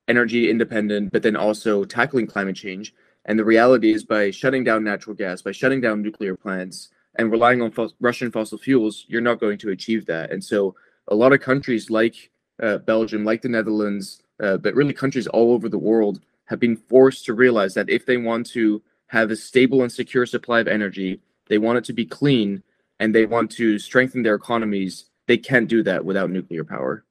energy 0.09 0.51
independent, 0.51 1.13
but 1.13 1.23
then 1.23 1.37
also 1.37 1.85
tackling 1.85 2.27
climate 2.27 2.57
change. 2.57 2.95
And 3.27 3.39
the 3.39 3.45
reality 3.45 3.93
is, 3.93 4.03
by 4.03 4.31
shutting 4.31 4.65
down 4.65 4.83
natural 4.83 5.15
gas, 5.15 5.43
by 5.43 5.53
shutting 5.53 5.81
down 5.81 6.03
nuclear 6.03 6.35
plants, 6.35 6.89
and 7.21 7.31
relying 7.31 7.63
on 7.63 7.71
fo- 7.71 7.91
Russian 8.01 8.33
fossil 8.33 8.59
fuels, 8.59 9.05
you're 9.09 9.21
not 9.21 9.41
going 9.41 9.59
to 9.59 9.71
achieve 9.71 10.07
that. 10.07 10.31
And 10.33 10.43
so, 10.43 10.75
a 11.09 11.15
lot 11.15 11.33
of 11.33 11.41
countries 11.41 11.91
like 11.91 12.31
uh, 12.63 12.79
Belgium, 12.79 13.25
like 13.25 13.43
the 13.43 13.49
Netherlands, 13.49 14.23
uh, 14.43 14.57
but 14.57 14.75
really 14.75 14.93
countries 14.93 15.27
all 15.27 15.53
over 15.53 15.69
the 15.69 15.79
world 15.79 16.21
have 16.47 16.61
been 16.61 16.77
forced 16.77 17.25
to 17.25 17.35
realize 17.35 17.75
that 17.75 17.89
if 17.89 18.07
they 18.07 18.17
want 18.17 18.47
to 18.47 18.83
have 19.11 19.33
a 19.33 19.37
stable 19.37 19.83
and 19.83 19.91
secure 19.91 20.25
supply 20.25 20.61
of 20.61 20.69
energy. 20.69 21.21
They 21.49 21.59
want 21.59 21.79
it 21.79 21.85
to 21.87 21.93
be 21.93 22.07
clean 22.07 22.63
and 23.01 23.13
they 23.13 23.27
want 23.27 23.51
to 23.53 23.79
strengthen 23.81 24.23
their 24.23 24.37
economies. 24.37 25.07
They 25.27 25.37
can't 25.37 25.69
do 25.69 25.83
that 25.83 26.05
without 26.05 26.31
nuclear 26.31 26.63
power. 26.63 27.05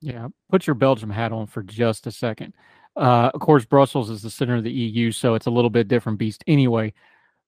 Yeah. 0.00 0.28
Put 0.50 0.66
your 0.66 0.74
Belgium 0.74 1.10
hat 1.10 1.32
on 1.32 1.46
for 1.46 1.62
just 1.62 2.06
a 2.06 2.10
second. 2.10 2.54
Uh, 2.96 3.30
of 3.34 3.40
course, 3.40 3.66
Brussels 3.66 4.08
is 4.08 4.22
the 4.22 4.30
center 4.30 4.56
of 4.56 4.64
the 4.64 4.72
EU, 4.72 5.12
so 5.12 5.34
it's 5.34 5.46
a 5.46 5.50
little 5.50 5.68
bit 5.68 5.86
different 5.86 6.18
beast 6.18 6.42
anyway. 6.46 6.94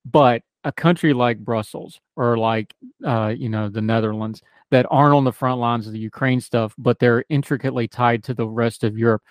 But 0.04 0.42
a 0.66 0.72
country 0.72 1.14
like 1.14 1.38
Brussels 1.38 2.00
or 2.16 2.36
like, 2.36 2.74
uh, 3.04 3.32
you 3.36 3.48
know, 3.48 3.68
the 3.68 3.80
Netherlands 3.80 4.42
that 4.70 4.84
aren't 4.90 5.14
on 5.14 5.24
the 5.24 5.32
front 5.32 5.60
lines 5.60 5.86
of 5.86 5.92
the 5.92 5.98
Ukraine 5.98 6.40
stuff, 6.40 6.74
but 6.76 6.98
they're 6.98 7.24
intricately 7.28 7.88
tied 7.88 8.24
to 8.24 8.34
the 8.34 8.46
rest 8.46 8.84
of 8.84 8.98
Europe 8.98 9.22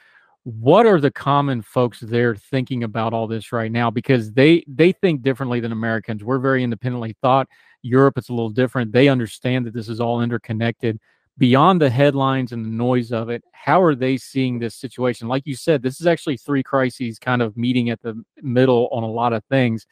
what 0.45 0.85
are 0.85 1.01
the 1.01 1.09
common 1.09 1.63
folks 1.63 1.99
there 1.99 2.35
thinking 2.35 2.83
about 2.83 3.13
all 3.13 3.25
this 3.25 3.51
right 3.51 3.71
now? 3.71 3.89
Because 3.89 4.31
they 4.31 4.63
they 4.67 4.91
think 4.91 5.23
differently 5.23 5.59
than 5.59 5.71
americans. 5.71 6.23
We're 6.23 6.39
very 6.39 6.63
independently 6.63 7.15
thought. 7.21 7.49
Europe 7.81 8.17
it's 8.17 8.29
a 8.29 8.33
little 8.33 8.51
different. 8.51 8.91
They 8.91 9.07
understand 9.07 9.65
that 9.65 9.73
this 9.73 9.89
is 9.89 9.99
all 9.99 10.21
interconnected. 10.21 10.99
Beyond 11.39 11.81
the 11.81 11.89
headlines 11.89 12.51
and 12.51 12.63
the 12.63 12.69
noise 12.69 13.11
of 13.11 13.29
it 13.29 13.43
how 13.51 13.81
are 13.81 13.95
they 13.95 14.17
seeing 14.17 14.59
this 14.59 14.75
situation? 14.75 15.27
Like 15.27 15.47
you 15.47 15.55
said 15.55 15.81
this 15.81 15.99
is 15.99 16.05
actually 16.05 16.37
three 16.37 16.61
crises 16.61 17.17
kind 17.17 17.41
of 17.41 17.57
meeting 17.57 17.89
at 17.89 18.01
the 18.03 18.23
middle 18.43 18.87
on 18.91 19.01
a 19.01 19.09
lot 19.09 19.33
of 19.33 19.43
things 19.45 19.87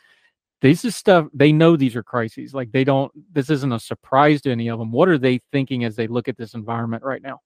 this 0.64 0.84
is 0.84 0.96
stuff 0.96 1.28
they 1.34 1.52
know 1.52 1.76
these 1.76 1.96
are 1.96 2.04
crises 2.04 2.54
like 2.54 2.72
they 2.72 2.84
don't 2.84 3.12
this 3.32 3.50
isn't 3.52 3.74
a 3.74 3.80
surprise 3.80 4.42
to 4.42 4.52
any 4.52 4.70
of 4.70 4.80
them 4.80 4.92
what 4.92 5.10
are 5.10 5.20
they 5.20 5.40
thinking 5.52 5.84
as 5.84 5.96
they 5.96 6.08
look 6.08 6.28
at 6.28 6.38
this 6.38 6.56
environment 6.56 7.04
right 7.04 7.22
now 7.22 7.40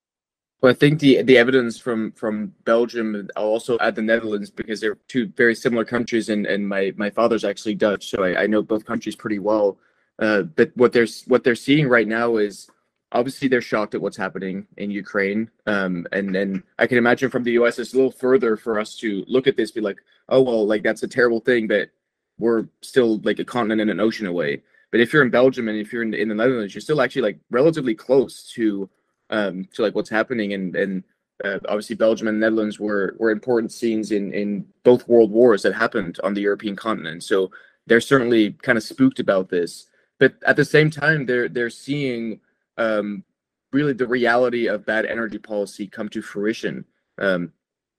well, 0.60 0.72
I 0.72 0.74
think 0.74 0.98
the 0.98 1.22
the 1.22 1.38
evidence 1.38 1.78
from 1.78 2.10
from 2.12 2.52
Belgium 2.64 3.14
and 3.14 3.30
also 3.36 3.78
add 3.80 3.94
the 3.94 4.02
Netherlands 4.02 4.50
because 4.50 4.80
they're 4.80 4.98
two 5.06 5.28
very 5.36 5.54
similar 5.54 5.84
countries, 5.84 6.30
and 6.30 6.46
and 6.46 6.68
my 6.68 6.92
my 6.96 7.10
father's 7.10 7.44
actually 7.44 7.76
Dutch, 7.76 8.10
so 8.10 8.24
I, 8.24 8.42
I 8.42 8.46
know 8.48 8.62
both 8.62 8.84
countries 8.84 9.14
pretty 9.14 9.38
well. 9.38 9.78
Uh, 10.18 10.42
but 10.42 10.72
what 10.74 10.92
they're 10.92 11.06
what 11.26 11.44
they're 11.44 11.54
seeing 11.54 11.88
right 11.88 12.08
now 12.08 12.38
is 12.38 12.68
obviously 13.12 13.46
they're 13.46 13.60
shocked 13.60 13.94
at 13.94 14.00
what's 14.00 14.16
happening 14.16 14.66
in 14.78 14.90
Ukraine, 14.90 15.48
um, 15.66 16.08
and 16.10 16.34
then 16.34 16.64
I 16.76 16.88
can 16.88 16.98
imagine 16.98 17.30
from 17.30 17.44
the 17.44 17.52
U.S. 17.52 17.78
it's 17.78 17.94
a 17.94 17.96
little 17.96 18.10
further 18.10 18.56
for 18.56 18.80
us 18.80 18.96
to 18.96 19.24
look 19.28 19.46
at 19.46 19.56
this, 19.56 19.70
be 19.70 19.80
like, 19.80 19.98
oh 20.28 20.42
well, 20.42 20.66
like 20.66 20.82
that's 20.82 21.04
a 21.04 21.08
terrible 21.08 21.38
thing, 21.38 21.68
but 21.68 21.90
we're 22.38 22.66
still 22.82 23.18
like 23.18 23.38
a 23.38 23.44
continent 23.44 23.80
and 23.80 23.90
an 23.90 24.00
ocean 24.00 24.26
away. 24.26 24.62
But 24.90 25.00
if 25.00 25.12
you're 25.12 25.22
in 25.22 25.30
Belgium 25.30 25.68
and 25.68 25.78
if 25.78 25.92
you're 25.92 26.02
in, 26.02 26.14
in 26.14 26.28
the 26.28 26.34
Netherlands, 26.34 26.74
you're 26.74 26.80
still 26.80 27.02
actually 27.02 27.22
like 27.22 27.38
relatively 27.50 27.94
close 27.94 28.50
to 28.54 28.88
um, 29.30 29.68
to 29.74 29.82
like 29.82 29.94
what's 29.94 30.10
happening 30.10 30.54
and 30.54 30.74
and 30.74 31.04
uh, 31.44 31.58
obviously 31.68 31.94
Belgium 31.94 32.28
and 32.28 32.42
the 32.42 32.46
Netherlands 32.46 32.80
were 32.80 33.14
were 33.18 33.30
important 33.30 33.72
scenes 33.72 34.12
in 34.12 34.32
in 34.32 34.66
both 34.84 35.08
world 35.08 35.30
wars 35.30 35.62
that 35.62 35.74
happened 35.74 36.18
on 36.24 36.34
the 36.34 36.40
European 36.40 36.74
continent. 36.74 37.22
So 37.22 37.50
they're 37.86 38.00
certainly 38.00 38.52
kind 38.62 38.78
of 38.78 38.84
spooked 38.84 39.20
about 39.20 39.48
this, 39.48 39.86
but 40.18 40.34
at 40.46 40.56
the 40.56 40.64
same 40.64 40.90
time 40.90 41.26
they're 41.26 41.48
they're 41.48 41.70
seeing 41.70 42.40
um, 42.78 43.24
really 43.72 43.92
the 43.92 44.06
reality 44.06 44.66
of 44.68 44.86
bad 44.86 45.04
energy 45.06 45.38
policy 45.38 45.86
come 45.86 46.08
to 46.08 46.22
fruition. 46.22 46.84
Um, 47.18 47.52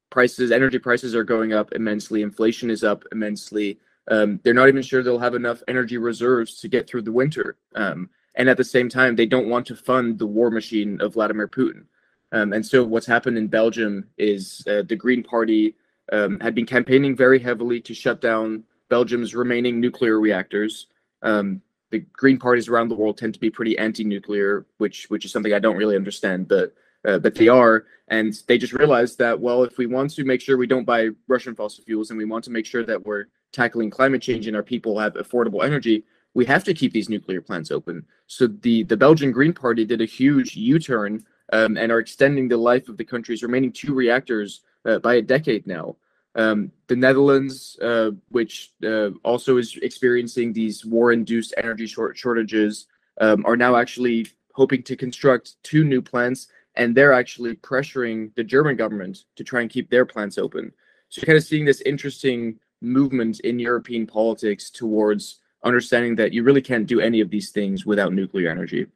prices, 0.09 0.51
energy 0.51 0.79
prices 0.79 1.15
are 1.15 1.23
going 1.23 1.53
up 1.53 1.71
immensely. 1.73 2.21
Inflation 2.21 2.69
is 2.69 2.83
up 2.83 3.03
immensely. 3.11 3.79
Um, 4.09 4.39
they're 4.43 4.53
not 4.53 4.67
even 4.67 4.81
sure 4.81 5.03
they'll 5.03 5.19
have 5.19 5.35
enough 5.35 5.61
energy 5.67 5.97
reserves 5.97 6.59
to 6.61 6.67
get 6.67 6.87
through 6.87 7.03
the 7.03 7.11
winter. 7.11 7.57
Um, 7.75 8.09
and 8.35 8.49
at 8.49 8.57
the 8.57 8.63
same 8.63 8.89
time 8.89 9.15
they 9.15 9.25
don't 9.25 9.49
want 9.49 9.65
to 9.67 9.75
fund 9.75 10.17
the 10.17 10.25
war 10.25 10.49
machine 10.49 10.99
of 11.01 11.13
Vladimir 11.13 11.47
Putin. 11.47 11.85
Um, 12.31 12.53
and 12.53 12.65
so 12.65 12.83
what's 12.83 13.05
happened 13.05 13.37
in 13.37 13.47
Belgium 13.47 14.07
is 14.17 14.63
uh, 14.67 14.83
the 14.87 14.95
Green 14.95 15.23
Party 15.23 15.75
um, 16.11 16.39
had 16.39 16.55
been 16.55 16.65
campaigning 16.65 17.15
very 17.15 17.39
heavily 17.39 17.79
to 17.81 17.93
shut 17.93 18.21
down 18.21 18.63
Belgium's 18.89 19.35
remaining 19.35 19.79
nuclear 19.79 20.19
reactors. 20.19 20.87
Um, 21.21 21.61
the 21.91 21.99
Green 22.13 22.37
parties 22.37 22.67
around 22.67 22.89
the 22.89 22.95
world 22.95 23.17
tend 23.17 23.33
to 23.33 23.39
be 23.39 23.49
pretty 23.49 23.77
anti-nuclear, 23.77 24.65
which 24.77 25.09
which 25.09 25.25
is 25.25 25.31
something 25.31 25.53
I 25.53 25.59
don't 25.59 25.77
really 25.77 25.95
understand, 25.95 26.47
but 26.47 26.73
uh, 27.05 27.17
but 27.17 27.33
they 27.33 27.47
are, 27.47 27.85
and 28.09 28.33
they 28.47 28.57
just 28.57 28.73
realized 28.73 29.17
that 29.19 29.39
well, 29.39 29.63
if 29.63 29.77
we 29.77 29.87
want 29.87 30.11
to 30.11 30.23
make 30.23 30.41
sure 30.41 30.57
we 30.57 30.67
don't 30.67 30.85
buy 30.85 31.09
Russian 31.27 31.55
fossil 31.55 31.83
fuels, 31.83 32.11
and 32.11 32.17
we 32.17 32.25
want 32.25 32.43
to 32.43 32.51
make 32.51 32.65
sure 32.65 32.83
that 32.85 33.03
we're 33.03 33.25
tackling 33.51 33.89
climate 33.89 34.21
change 34.21 34.47
and 34.47 34.55
our 34.55 34.63
people 34.63 34.99
have 34.99 35.13
affordable 35.13 35.63
energy, 35.63 36.03
we 36.33 36.45
have 36.45 36.63
to 36.63 36.73
keep 36.73 36.93
these 36.93 37.09
nuclear 37.09 37.41
plants 37.41 37.71
open. 37.71 38.05
So 38.27 38.47
the 38.47 38.83
the 38.83 38.97
Belgian 38.97 39.31
Green 39.31 39.53
Party 39.53 39.85
did 39.85 40.01
a 40.01 40.05
huge 40.05 40.55
U-turn 40.55 41.25
um, 41.51 41.77
and 41.77 41.91
are 41.91 41.99
extending 41.99 42.47
the 42.47 42.57
life 42.57 42.89
of 42.89 42.97
the 42.97 43.05
country's 43.05 43.43
remaining 43.43 43.71
two 43.71 43.93
reactors 43.93 44.61
uh, 44.85 44.99
by 44.99 45.15
a 45.15 45.21
decade 45.21 45.65
now. 45.65 45.95
Um, 46.35 46.71
the 46.87 46.95
Netherlands, 46.95 47.77
uh, 47.81 48.11
which 48.29 48.71
uh, 48.85 49.09
also 49.23 49.57
is 49.57 49.77
experiencing 49.81 50.53
these 50.53 50.85
war-induced 50.85 51.55
energy 51.57 51.87
short- 51.87 52.17
shortages, 52.17 52.85
um, 53.19 53.43
are 53.45 53.57
now 53.57 53.75
actually 53.75 54.27
hoping 54.53 54.83
to 54.83 54.95
construct 54.95 55.61
two 55.63 55.83
new 55.83 56.01
plants, 56.01 56.47
and 56.75 56.95
they're 56.95 57.13
actually 57.13 57.55
pressuring 57.55 58.33
the 58.35 58.43
German 58.43 58.75
government 58.75 59.25
to 59.35 59.43
try 59.43 59.61
and 59.61 59.69
keep 59.69 59.89
their 59.89 60.05
plants 60.05 60.37
open. 60.37 60.71
So 61.09 61.19
you're 61.19 61.25
kind 61.25 61.37
of 61.37 61.43
seeing 61.43 61.65
this 61.65 61.81
interesting 61.81 62.59
movement 62.81 63.39
in 63.41 63.59
European 63.59 64.07
politics 64.07 64.69
towards 64.69 65.39
understanding 65.63 66.15
that 66.15 66.33
you 66.33 66.43
really 66.43 66.61
can't 66.61 66.87
do 66.87 66.99
any 66.99 67.19
of 67.21 67.29
these 67.29 67.51
things 67.51 67.85
without 67.85 68.13
nuclear 68.13 68.49
energy. 68.49 68.87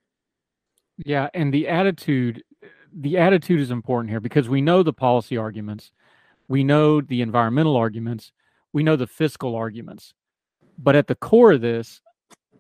Yeah, 0.97 1.29
and 1.33 1.53
the 1.53 1.67
attitude 1.67 2.43
the 2.95 3.17
attitude 3.17 3.59
is 3.59 3.71
important 3.71 4.11
here 4.11 4.19
because 4.19 4.47
we 4.47 4.61
know 4.61 4.83
the 4.83 4.93
policy 4.93 5.35
arguments, 5.35 5.91
we 6.47 6.63
know 6.63 7.01
the 7.01 7.21
environmental 7.21 7.75
arguments, 7.75 8.31
we 8.71 8.83
know 8.83 8.95
the 8.95 9.07
fiscal 9.07 9.55
arguments. 9.55 10.13
But 10.77 10.95
at 10.95 11.07
the 11.07 11.15
core 11.15 11.53
of 11.53 11.61
this, 11.61 12.01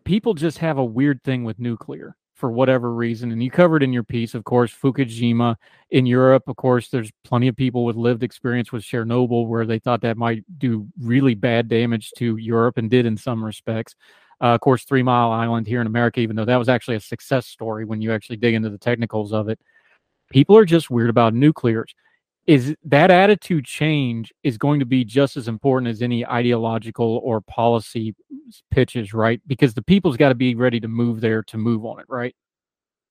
people 0.03 0.33
just 0.33 0.57
have 0.57 0.77
a 0.77 0.85
weird 0.85 1.23
thing 1.23 1.43
with 1.43 1.59
nuclear 1.59 2.15
for 2.33 2.51
whatever 2.51 2.93
reason. 2.93 3.31
And 3.31 3.43
you 3.43 3.51
covered 3.51 3.83
in 3.83 3.93
your 3.93 4.03
piece, 4.03 4.33
of 4.33 4.43
course, 4.43 4.73
Fukushima. 4.73 5.55
In 5.91 6.05
Europe, 6.05 6.43
of 6.47 6.55
course, 6.55 6.89
there's 6.89 7.11
plenty 7.23 7.47
of 7.47 7.55
people 7.55 7.85
with 7.85 7.95
lived 7.95 8.23
experience 8.23 8.71
with 8.71 8.83
Chernobyl 8.83 9.47
where 9.47 9.65
they 9.65 9.79
thought 9.79 10.01
that 10.01 10.17
might 10.17 10.43
do 10.57 10.87
really 10.99 11.35
bad 11.35 11.67
damage 11.67 12.11
to 12.17 12.37
Europe 12.37 12.77
and 12.77 12.89
did 12.89 13.05
in 13.05 13.17
some 13.17 13.43
respects. 13.43 13.95
Uh, 14.41 14.55
of 14.55 14.61
course, 14.61 14.83
Three 14.83 15.03
Mile 15.03 15.31
Island 15.31 15.67
here 15.67 15.79
in 15.79 15.87
America, 15.87 16.19
even 16.19 16.35
though 16.35 16.45
that 16.45 16.57
was 16.57 16.69
actually 16.69 16.97
a 16.97 17.01
success 17.01 17.45
story 17.45 17.85
when 17.85 18.01
you 18.01 18.11
actually 18.11 18.37
dig 18.37 18.55
into 18.55 18.69
the 18.69 18.77
technicals 18.77 19.31
of 19.31 19.47
it, 19.47 19.59
people 20.31 20.57
are 20.57 20.65
just 20.65 20.89
weird 20.89 21.09
about 21.09 21.33
nuclears. 21.33 21.93
Is 22.45 22.75
that 22.83 23.09
attitude 23.09 23.65
change 23.65 24.33
is 24.43 24.57
going 24.57 24.79
to 24.79 24.85
be 24.85 25.05
just 25.05 25.37
as 25.37 25.47
important 25.47 25.89
as 25.89 26.01
any 26.01 26.25
ideological 26.25 27.21
or 27.23 27.39
policy 27.39 28.15
pitches, 28.69 29.13
right? 29.13 29.41
Because 29.47 29.73
the 29.73 29.81
people's 29.81 30.17
got 30.17 30.29
to 30.29 30.35
be 30.35 30.53
ready 30.55 30.79
to 30.81 30.87
move 30.87 31.21
there 31.21 31.41
to 31.43 31.57
move 31.57 31.85
on 31.85 31.99
it, 31.99 32.05
right? 32.09 32.35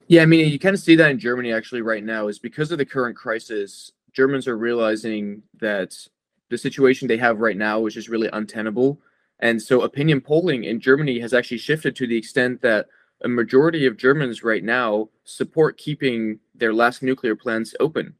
Yeah, 0.09 0.23
I 0.23 0.27
mean, 0.27 0.51
you 0.51 0.59
kind 0.59 0.75
of 0.75 0.81
see 0.81 0.97
that 0.97 1.11
in 1.11 1.19
Germany 1.19 1.53
actually 1.53 1.81
right 1.81 2.05
now 2.05 2.29
is 2.29 2.39
because 2.39 2.73
of 2.73 2.79
the 2.79 2.85
current 2.85 3.17
crisis, 3.17 3.93
Germans 4.13 4.47
are 4.47 4.59
realizing 4.59 5.43
that 5.61 5.97
the 6.51 6.59
situation 6.59 7.09
they 7.09 7.17
have 7.17 7.39
right 7.39 7.57
now 7.57 7.87
is 7.87 7.95
just 7.95 8.09
really 8.09 8.29
untenable 8.33 9.01
and 9.43 9.61
so 9.61 9.83
opinion 9.83 10.21
polling 10.21 10.65
in 10.65 10.81
Germany 10.81 11.19
has 11.19 11.35
actually 11.35 11.59
shifted 11.59 11.97
to 11.97 12.07
the 12.07 12.17
extent 12.17 12.63
that 12.63 12.87
a 13.25 13.29
majority 13.29 13.87
of 13.87 13.97
Germans 13.97 14.45
right 14.45 14.63
now 14.63 15.09
support 15.25 15.77
keeping 15.77 16.39
their 16.55 16.73
last 16.73 17.03
nuclear 17.03 17.35
plants 17.35 17.75
open. 17.81 18.15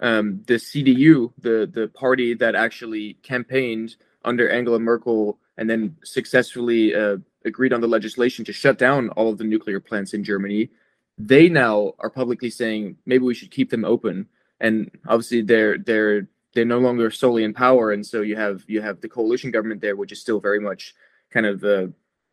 Um, 0.00 0.42
the 0.46 0.54
CDU, 0.54 1.32
the 1.38 1.70
the 1.72 1.88
party 1.88 2.34
that 2.34 2.54
actually 2.54 3.14
campaigned 3.22 3.96
under 4.24 4.48
Angela 4.48 4.78
Merkel 4.78 5.38
and 5.56 5.68
then 5.68 5.96
successfully 6.04 6.94
uh, 6.94 7.18
agreed 7.44 7.72
on 7.72 7.80
the 7.80 7.86
legislation 7.86 8.44
to 8.46 8.52
shut 8.52 8.78
down 8.78 9.10
all 9.10 9.30
of 9.30 9.38
the 9.38 9.44
nuclear 9.44 9.80
plants 9.80 10.14
in 10.14 10.24
Germany, 10.24 10.70
they 11.18 11.48
now 11.48 11.92
are 11.98 12.10
publicly 12.10 12.50
saying 12.50 12.96
maybe 13.04 13.24
we 13.24 13.34
should 13.34 13.50
keep 13.50 13.70
them 13.70 13.84
open. 13.84 14.26
And 14.60 14.90
obviously, 15.06 15.42
they're 15.42 15.78
they're 15.78 16.28
they're 16.54 16.64
no 16.64 16.78
longer 16.78 17.10
solely 17.10 17.44
in 17.44 17.54
power, 17.54 17.92
and 17.92 18.04
so 18.04 18.22
you 18.22 18.36
have 18.36 18.64
you 18.66 18.80
have 18.80 19.00
the 19.00 19.08
coalition 19.08 19.50
government 19.50 19.80
there, 19.80 19.96
which 19.96 20.12
is 20.12 20.20
still 20.20 20.40
very 20.40 20.60
much 20.60 20.94
kind 21.30 21.46
of 21.46 21.64
uh, 21.64 21.86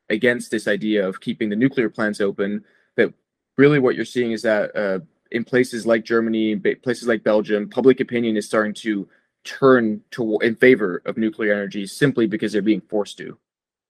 against 0.10 0.52
this 0.52 0.68
idea 0.68 1.08
of 1.08 1.22
keeping 1.22 1.50
the 1.50 1.56
nuclear 1.56 1.90
plants 1.90 2.20
open. 2.20 2.64
But 2.96 3.14
really, 3.58 3.80
what 3.80 3.96
you're 3.96 4.06
seeing 4.06 4.32
is 4.32 4.42
that 4.42 4.76
uh, 4.76 5.00
in 5.32 5.44
places 5.44 5.86
like 5.86 6.04
Germany, 6.04 6.56
places 6.56 7.08
like 7.08 7.24
Belgium, 7.24 7.70
public 7.70 8.00
opinion 8.00 8.38
is 8.38 8.46
starting 8.46 8.74
to 8.76 9.08
turn 9.44 10.02
to 10.12 10.38
in 10.40 10.56
favor 10.56 11.02
of 11.06 11.18
nuclear 11.18 11.54
energy 11.54 11.88
simply 11.88 12.28
because 12.28 12.52
they're 12.52 12.62
being 12.62 12.82
forced 12.82 13.18
to. 13.18 13.38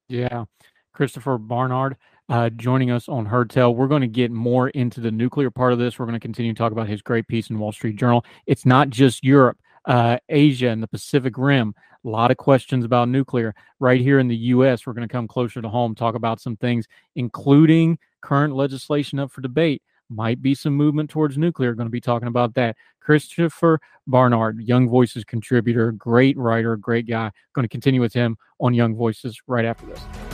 Yeah, 0.08 0.46
Christopher 0.94 1.38
Barnard. 1.38 1.98
Uh, 2.30 2.50
joining 2.50 2.92
us 2.92 3.08
on 3.08 3.26
Heard 3.26 3.56
We're 3.56 3.88
going 3.88 4.02
to 4.02 4.08
get 4.08 4.32
more 4.32 4.68
into 4.70 5.00
the 5.00 5.12
nuclear 5.12 5.50
part 5.50 5.72
of 5.72 5.80
this. 5.80 5.98
We're 5.98 6.08
going 6.08 6.20
to 6.20 6.20
continue 6.20 6.54
to 6.54 6.58
talk 6.58 6.74
about 6.74 6.90
his 6.90 7.02
great 7.02 7.26
piece 7.26 7.50
in 7.50 7.58
Wall 7.58 7.72
Street 7.72 7.96
Journal. 7.96 8.26
It's 8.46 8.66
not 8.66 8.90
just 8.90 9.24
Europe 9.24 9.58
uh, 9.88 10.18
Asia 10.30 10.68
and 10.68 10.84
the 10.84 10.88
Pacific 10.88 11.38
Rim. 11.38 11.74
A 12.06 12.08
lot 12.08 12.30
of 12.30 12.38
questions 12.38 12.86
about 12.86 13.10
nuclear. 13.10 13.56
Right 13.80 14.00
here 14.00 14.20
in 14.20 14.28
the 14.28 14.36
U.S., 14.36 14.86
we're 14.86 14.94
going 14.94 15.08
to 15.08 15.12
come 15.12 15.28
closer 15.28 15.62
to 15.62 15.70
home, 15.70 15.96
talk 15.96 16.16
about 16.16 16.40
some 16.40 16.58
things, 16.58 16.86
including 17.16 17.98
current 18.22 18.56
legislation 18.56 19.20
up 19.20 19.32
for 19.32 19.42
debate. 19.42 19.82
Might 20.10 20.42
be 20.42 20.56
some 20.56 20.74
movement 20.74 21.10
towards 21.10 21.38
nuclear. 21.38 21.74
Going 21.74 21.88
to 21.88 21.92
be 21.92 22.02
talking 22.02 22.28
about 22.28 22.54
that. 22.56 22.76
Christopher 23.02 23.80
Barnard, 24.06 24.60
Young 24.62 24.90
Voices 24.90 25.24
contributor, 25.24 25.92
great 25.92 26.38
writer, 26.38 26.76
great 26.78 27.08
guy. 27.08 27.32
Going 27.54 27.64
to 27.64 27.70
continue 27.70 28.02
with 28.02 28.14
him 28.14 28.38
on 28.60 28.74
Young 28.74 28.96
Voices 28.96 29.40
right 29.48 29.66
after 29.66 29.86
this. 29.86 30.27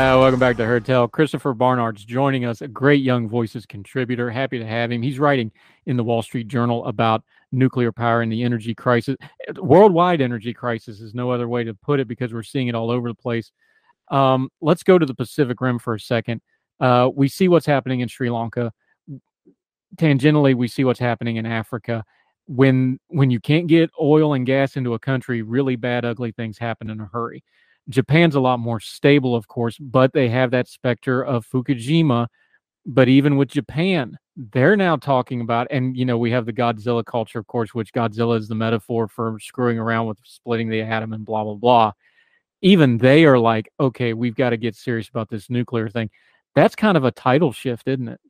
Uh, 0.00 0.18
welcome 0.18 0.40
back 0.40 0.56
to 0.56 0.64
Heard 0.64 0.86
Tell. 0.86 1.06
Christopher 1.06 1.52
Barnard's 1.52 2.06
joining 2.06 2.46
us, 2.46 2.62
a 2.62 2.68
great 2.68 3.02
Young 3.02 3.28
Voices 3.28 3.66
contributor. 3.66 4.30
Happy 4.30 4.58
to 4.58 4.66
have 4.66 4.90
him. 4.90 5.02
He's 5.02 5.18
writing 5.18 5.52
in 5.84 5.98
the 5.98 6.02
Wall 6.02 6.22
Street 6.22 6.48
Journal 6.48 6.86
about 6.86 7.22
nuclear 7.52 7.92
power 7.92 8.22
and 8.22 8.32
the 8.32 8.42
energy 8.42 8.74
crisis. 8.74 9.18
Worldwide 9.56 10.22
energy 10.22 10.54
crisis 10.54 11.02
is 11.02 11.14
no 11.14 11.30
other 11.30 11.50
way 11.50 11.64
to 11.64 11.74
put 11.74 12.00
it 12.00 12.08
because 12.08 12.32
we're 12.32 12.42
seeing 12.42 12.68
it 12.68 12.74
all 12.74 12.90
over 12.90 13.08
the 13.08 13.14
place. 13.14 13.52
Um, 14.10 14.48
let's 14.62 14.82
go 14.82 14.96
to 14.96 15.04
the 15.04 15.14
Pacific 15.14 15.60
Rim 15.60 15.78
for 15.78 15.92
a 15.92 16.00
second. 16.00 16.40
Uh, 16.80 17.10
we 17.14 17.28
see 17.28 17.48
what's 17.48 17.66
happening 17.66 18.00
in 18.00 18.08
Sri 18.08 18.30
Lanka. 18.30 18.72
Tangentially, 19.96 20.54
we 20.54 20.66
see 20.66 20.84
what's 20.84 20.98
happening 20.98 21.36
in 21.36 21.44
Africa. 21.44 22.06
When 22.46 22.98
when 23.08 23.30
you 23.30 23.38
can't 23.38 23.66
get 23.66 23.90
oil 24.00 24.32
and 24.32 24.46
gas 24.46 24.78
into 24.78 24.94
a 24.94 24.98
country, 24.98 25.42
really 25.42 25.76
bad, 25.76 26.06
ugly 26.06 26.32
things 26.32 26.56
happen 26.56 26.88
in 26.88 27.00
a 27.00 27.10
hurry. 27.12 27.44
Japan's 27.90 28.34
a 28.34 28.40
lot 28.40 28.58
more 28.58 28.80
stable, 28.80 29.34
of 29.34 29.48
course, 29.48 29.76
but 29.78 30.12
they 30.12 30.28
have 30.28 30.52
that 30.52 30.68
specter 30.68 31.22
of 31.22 31.46
Fukushima. 31.46 32.28
But 32.86 33.08
even 33.08 33.36
with 33.36 33.48
Japan, 33.48 34.18
they're 34.36 34.76
now 34.76 34.96
talking 34.96 35.42
about, 35.42 35.66
and 35.70 35.96
you 35.96 36.04
know, 36.04 36.16
we 36.16 36.30
have 36.30 36.46
the 36.46 36.52
Godzilla 36.52 37.04
culture, 37.04 37.38
of 37.38 37.46
course, 37.46 37.74
which 37.74 37.92
Godzilla 37.92 38.38
is 38.38 38.48
the 38.48 38.54
metaphor 38.54 39.06
for 39.08 39.38
screwing 39.40 39.78
around 39.78 40.06
with 40.06 40.18
splitting 40.24 40.70
the 40.70 40.80
atom 40.80 41.12
and 41.12 41.24
blah, 41.24 41.44
blah, 41.44 41.54
blah. 41.54 41.92
Even 42.62 42.98
they 42.98 43.24
are 43.26 43.38
like, 43.38 43.70
okay, 43.78 44.14
we've 44.14 44.34
got 44.34 44.50
to 44.50 44.56
get 44.56 44.76
serious 44.76 45.08
about 45.08 45.28
this 45.28 45.50
nuclear 45.50 45.88
thing. 45.88 46.10
That's 46.54 46.74
kind 46.74 46.96
of 46.96 47.04
a 47.04 47.10
tidal 47.10 47.52
shift, 47.52 47.86
isn't 47.86 48.08
it? 48.08 48.20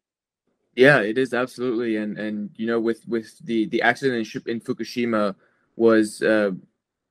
Yeah, 0.75 1.01
it 1.01 1.19
is 1.19 1.35
absolutely. 1.35 1.97
And 1.97 2.17
and 2.19 2.51
you 2.57 2.67
know, 2.67 2.81
with 2.81 3.07
with 3.07 3.39
the 3.41 3.67
the 3.67 3.83
accident 3.83 4.35
in, 4.35 4.43
in 4.47 4.61
Fukushima 4.61 5.35
was 5.77 6.23
uh, 6.23 6.53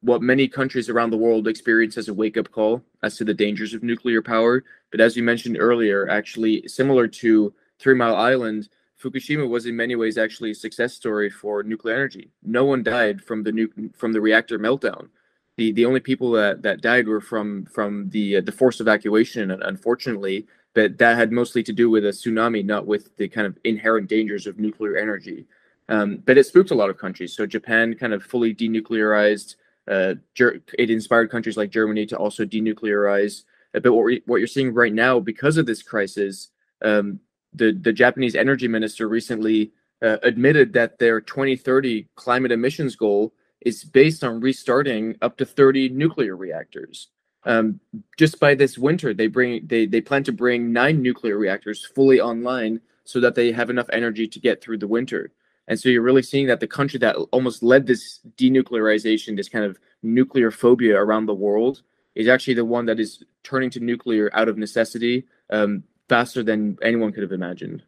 what 0.01 0.21
many 0.21 0.47
countries 0.47 0.89
around 0.89 1.09
the 1.09 1.17
world 1.17 1.47
experience 1.47 1.97
as 1.97 2.07
a 2.07 2.13
wake 2.13 2.37
up 2.37 2.51
call 2.51 2.81
as 3.03 3.17
to 3.17 3.25
the 3.25 3.33
dangers 3.33 3.73
of 3.73 3.83
nuclear 3.83 4.21
power. 4.21 4.63
But 4.91 5.01
as 5.01 5.17
you 5.17 5.23
mentioned 5.23 5.57
earlier, 5.59 6.09
actually, 6.09 6.67
similar 6.67 7.07
to 7.07 7.53
Three 7.79 7.95
Mile 7.95 8.15
Island, 8.15 8.69
Fukushima 9.01 9.47
was 9.47 9.65
in 9.65 9.75
many 9.75 9.95
ways 9.95 10.17
actually 10.17 10.51
a 10.51 10.55
success 10.55 10.93
story 10.93 11.29
for 11.29 11.63
nuclear 11.63 11.95
energy. 11.95 12.31
No 12.43 12.65
one 12.65 12.83
died 12.83 13.21
from 13.21 13.43
the 13.43 13.51
nu- 13.51 13.91
from 13.93 14.11
the 14.11 14.21
reactor 14.21 14.59
meltdown. 14.59 15.09
The 15.57 15.71
the 15.71 15.85
only 15.85 15.99
people 16.01 16.31
that, 16.31 16.61
that 16.63 16.81
died 16.81 17.07
were 17.07 17.21
from 17.21 17.65
from 17.65 18.09
the 18.09 18.37
uh, 18.37 18.41
the 18.41 18.51
forced 18.51 18.81
evacuation, 18.81 19.51
unfortunately. 19.51 20.47
But 20.73 20.97
that 20.99 21.17
had 21.17 21.31
mostly 21.31 21.63
to 21.63 21.73
do 21.73 21.89
with 21.89 22.05
a 22.05 22.09
tsunami, 22.09 22.63
not 22.63 22.85
with 22.85 23.15
the 23.17 23.27
kind 23.27 23.47
of 23.47 23.57
inherent 23.63 24.07
dangers 24.07 24.45
of 24.47 24.59
nuclear 24.59 24.97
energy. 24.97 25.45
Um, 25.87 26.17
but 26.17 26.37
it 26.37 26.45
spooked 26.45 26.71
a 26.71 26.75
lot 26.75 26.91
of 26.91 26.97
countries. 26.97 27.33
So 27.33 27.45
Japan 27.45 27.95
kind 27.95 28.13
of 28.13 28.23
fully 28.23 28.53
denuclearized. 28.53 29.55
Uh, 29.89 30.15
it 30.37 30.89
inspired 30.89 31.31
countries 31.31 31.57
like 31.57 31.71
Germany 31.71 32.05
to 32.05 32.17
also 32.17 32.45
denuclearize. 32.45 33.43
But 33.73 33.91
what, 33.91 34.05
we, 34.05 34.21
what 34.25 34.37
you're 34.37 34.47
seeing 34.47 34.73
right 34.73 34.93
now, 34.93 35.19
because 35.19 35.57
of 35.57 35.65
this 35.65 35.81
crisis, 35.81 36.49
um, 36.83 37.19
the 37.53 37.71
the 37.73 37.93
Japanese 37.93 38.35
energy 38.35 38.67
minister 38.67 39.07
recently 39.07 39.71
uh, 40.01 40.17
admitted 40.23 40.73
that 40.73 40.99
their 40.99 41.19
2030 41.19 42.07
climate 42.15 42.51
emissions 42.51 42.95
goal 42.95 43.33
is 43.61 43.83
based 43.83 44.23
on 44.23 44.39
restarting 44.39 45.15
up 45.21 45.37
to 45.37 45.45
30 45.45 45.89
nuclear 45.89 46.35
reactors. 46.35 47.09
Um, 47.43 47.79
just 48.17 48.39
by 48.39 48.55
this 48.55 48.77
winter, 48.77 49.13
they 49.13 49.27
bring 49.27 49.65
they 49.65 49.85
they 49.85 50.01
plan 50.01 50.23
to 50.25 50.31
bring 50.31 50.71
nine 50.71 51.01
nuclear 51.01 51.37
reactors 51.37 51.85
fully 51.85 52.19
online 52.19 52.81
so 53.05 53.19
that 53.21 53.33
they 53.33 53.51
have 53.51 53.69
enough 53.69 53.89
energy 53.91 54.27
to 54.27 54.39
get 54.39 54.61
through 54.61 54.77
the 54.77 54.87
winter. 54.87 55.31
And 55.69 55.79
so 55.79 55.87
you're 55.87 56.01
really 56.01 56.23
seeing 56.23 56.47
that 56.47 56.59
the 56.59 56.67
country 56.67 56.99
that 56.99 57.15
almost 57.31 57.63
led 57.63 57.87
this 57.87 58.19
denuclearization, 58.37 59.37
this 59.37 59.47
kind 59.47 59.63
of 59.63 59.79
nuclear 60.01 60.51
phobia 60.51 60.99
around 60.99 61.27
the 61.27 61.33
world, 61.33 61.83
is 62.15 62.27
actually 62.27 62.55
the 62.55 62.65
one 62.65 62.85
that 62.87 62.99
is 62.99 63.23
turning 63.43 63.69
to 63.69 63.79
nuclear 63.79 64.29
out 64.33 64.49
of 64.49 64.57
necessity 64.57 65.25
um, 65.51 65.83
faster 66.09 66.43
than 66.43 66.77
anyone 66.81 67.13
could 67.13 67.23
have 67.23 67.31
imagined. 67.31 67.83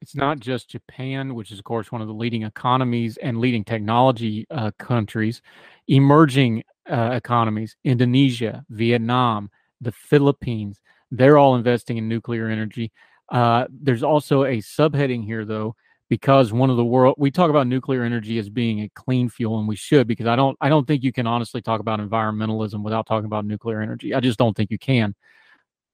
it's 0.00 0.16
not 0.16 0.40
just 0.40 0.70
Japan, 0.70 1.34
which 1.34 1.52
is, 1.52 1.58
of 1.58 1.64
course, 1.64 1.92
one 1.92 2.00
of 2.00 2.08
the 2.08 2.14
leading 2.14 2.42
economies 2.42 3.18
and 3.18 3.38
leading 3.38 3.64
technology 3.64 4.46
uh, 4.50 4.70
countries, 4.78 5.42
emerging 5.88 6.64
uh, 6.90 7.10
economies, 7.12 7.76
Indonesia, 7.84 8.64
Vietnam, 8.70 9.50
the 9.80 9.92
Philippines, 9.92 10.80
they're 11.10 11.38
all 11.38 11.54
investing 11.54 11.98
in 11.98 12.08
nuclear 12.08 12.48
energy. 12.48 12.92
Uh, 13.30 13.66
there's 13.70 14.02
also 14.02 14.44
a 14.44 14.58
subheading 14.58 15.24
here, 15.24 15.44
though, 15.44 15.76
because 16.08 16.52
one 16.52 16.70
of 16.70 16.76
the 16.76 16.84
world 16.84 17.16
we 17.18 17.30
talk 17.30 17.50
about 17.50 17.66
nuclear 17.66 18.02
energy 18.02 18.38
as 18.38 18.48
being 18.48 18.82
a 18.82 18.88
clean 18.90 19.28
fuel, 19.28 19.58
and 19.58 19.68
we 19.68 19.76
should 19.76 20.06
because 20.06 20.26
I 20.26 20.36
don't 20.36 20.56
I 20.60 20.68
don't 20.68 20.86
think 20.86 21.02
you 21.02 21.12
can 21.12 21.26
honestly 21.26 21.60
talk 21.60 21.80
about 21.80 22.00
environmentalism 22.00 22.82
without 22.82 23.06
talking 23.06 23.26
about 23.26 23.44
nuclear 23.44 23.80
energy. 23.80 24.14
I 24.14 24.20
just 24.20 24.38
don't 24.38 24.56
think 24.56 24.70
you 24.70 24.78
can. 24.78 25.14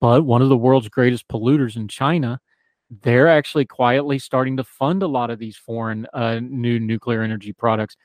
But 0.01 0.25
one 0.25 0.43
of 0.43 0.49
the 0.49 0.57
world's 0.57 0.89
greatest 0.89 1.29
polluters 1.29 1.77
in 1.77 1.87
China, 1.87 2.41
they're 3.03 3.29
actually 3.29 3.65
quietly 3.65 4.19
starting 4.19 4.57
to 4.57 4.65
fund 4.65 5.03
a 5.03 5.07
lot 5.07 5.31
of 5.31 5.39
these 5.39 5.57
foreign 5.57 6.07
uh, 6.13 6.41
new 6.43 6.81
nuclear 6.81 7.23
energy 7.23 7.53
products. 7.53 7.97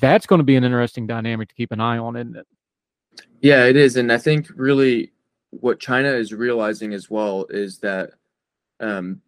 That's 0.00 0.26
going 0.26 0.40
to 0.40 0.44
be 0.44 0.56
an 0.56 0.64
interesting 0.64 1.06
dynamic 1.06 1.48
to 1.48 1.54
keep 1.54 1.70
an 1.70 1.80
eye 1.80 1.98
on, 1.98 2.16
isn't 2.16 2.36
it? 2.36 2.46
Yeah, 3.40 3.64
it 3.66 3.76
is, 3.76 3.96
and 3.96 4.10
I 4.10 4.18
think 4.18 4.48
really 4.56 5.12
what 5.50 5.78
China 5.78 6.08
is 6.08 6.32
realizing 6.32 6.92
as 6.92 7.08
well 7.08 7.46
is 7.48 7.78
that 7.78 8.10
um, 8.80 9.20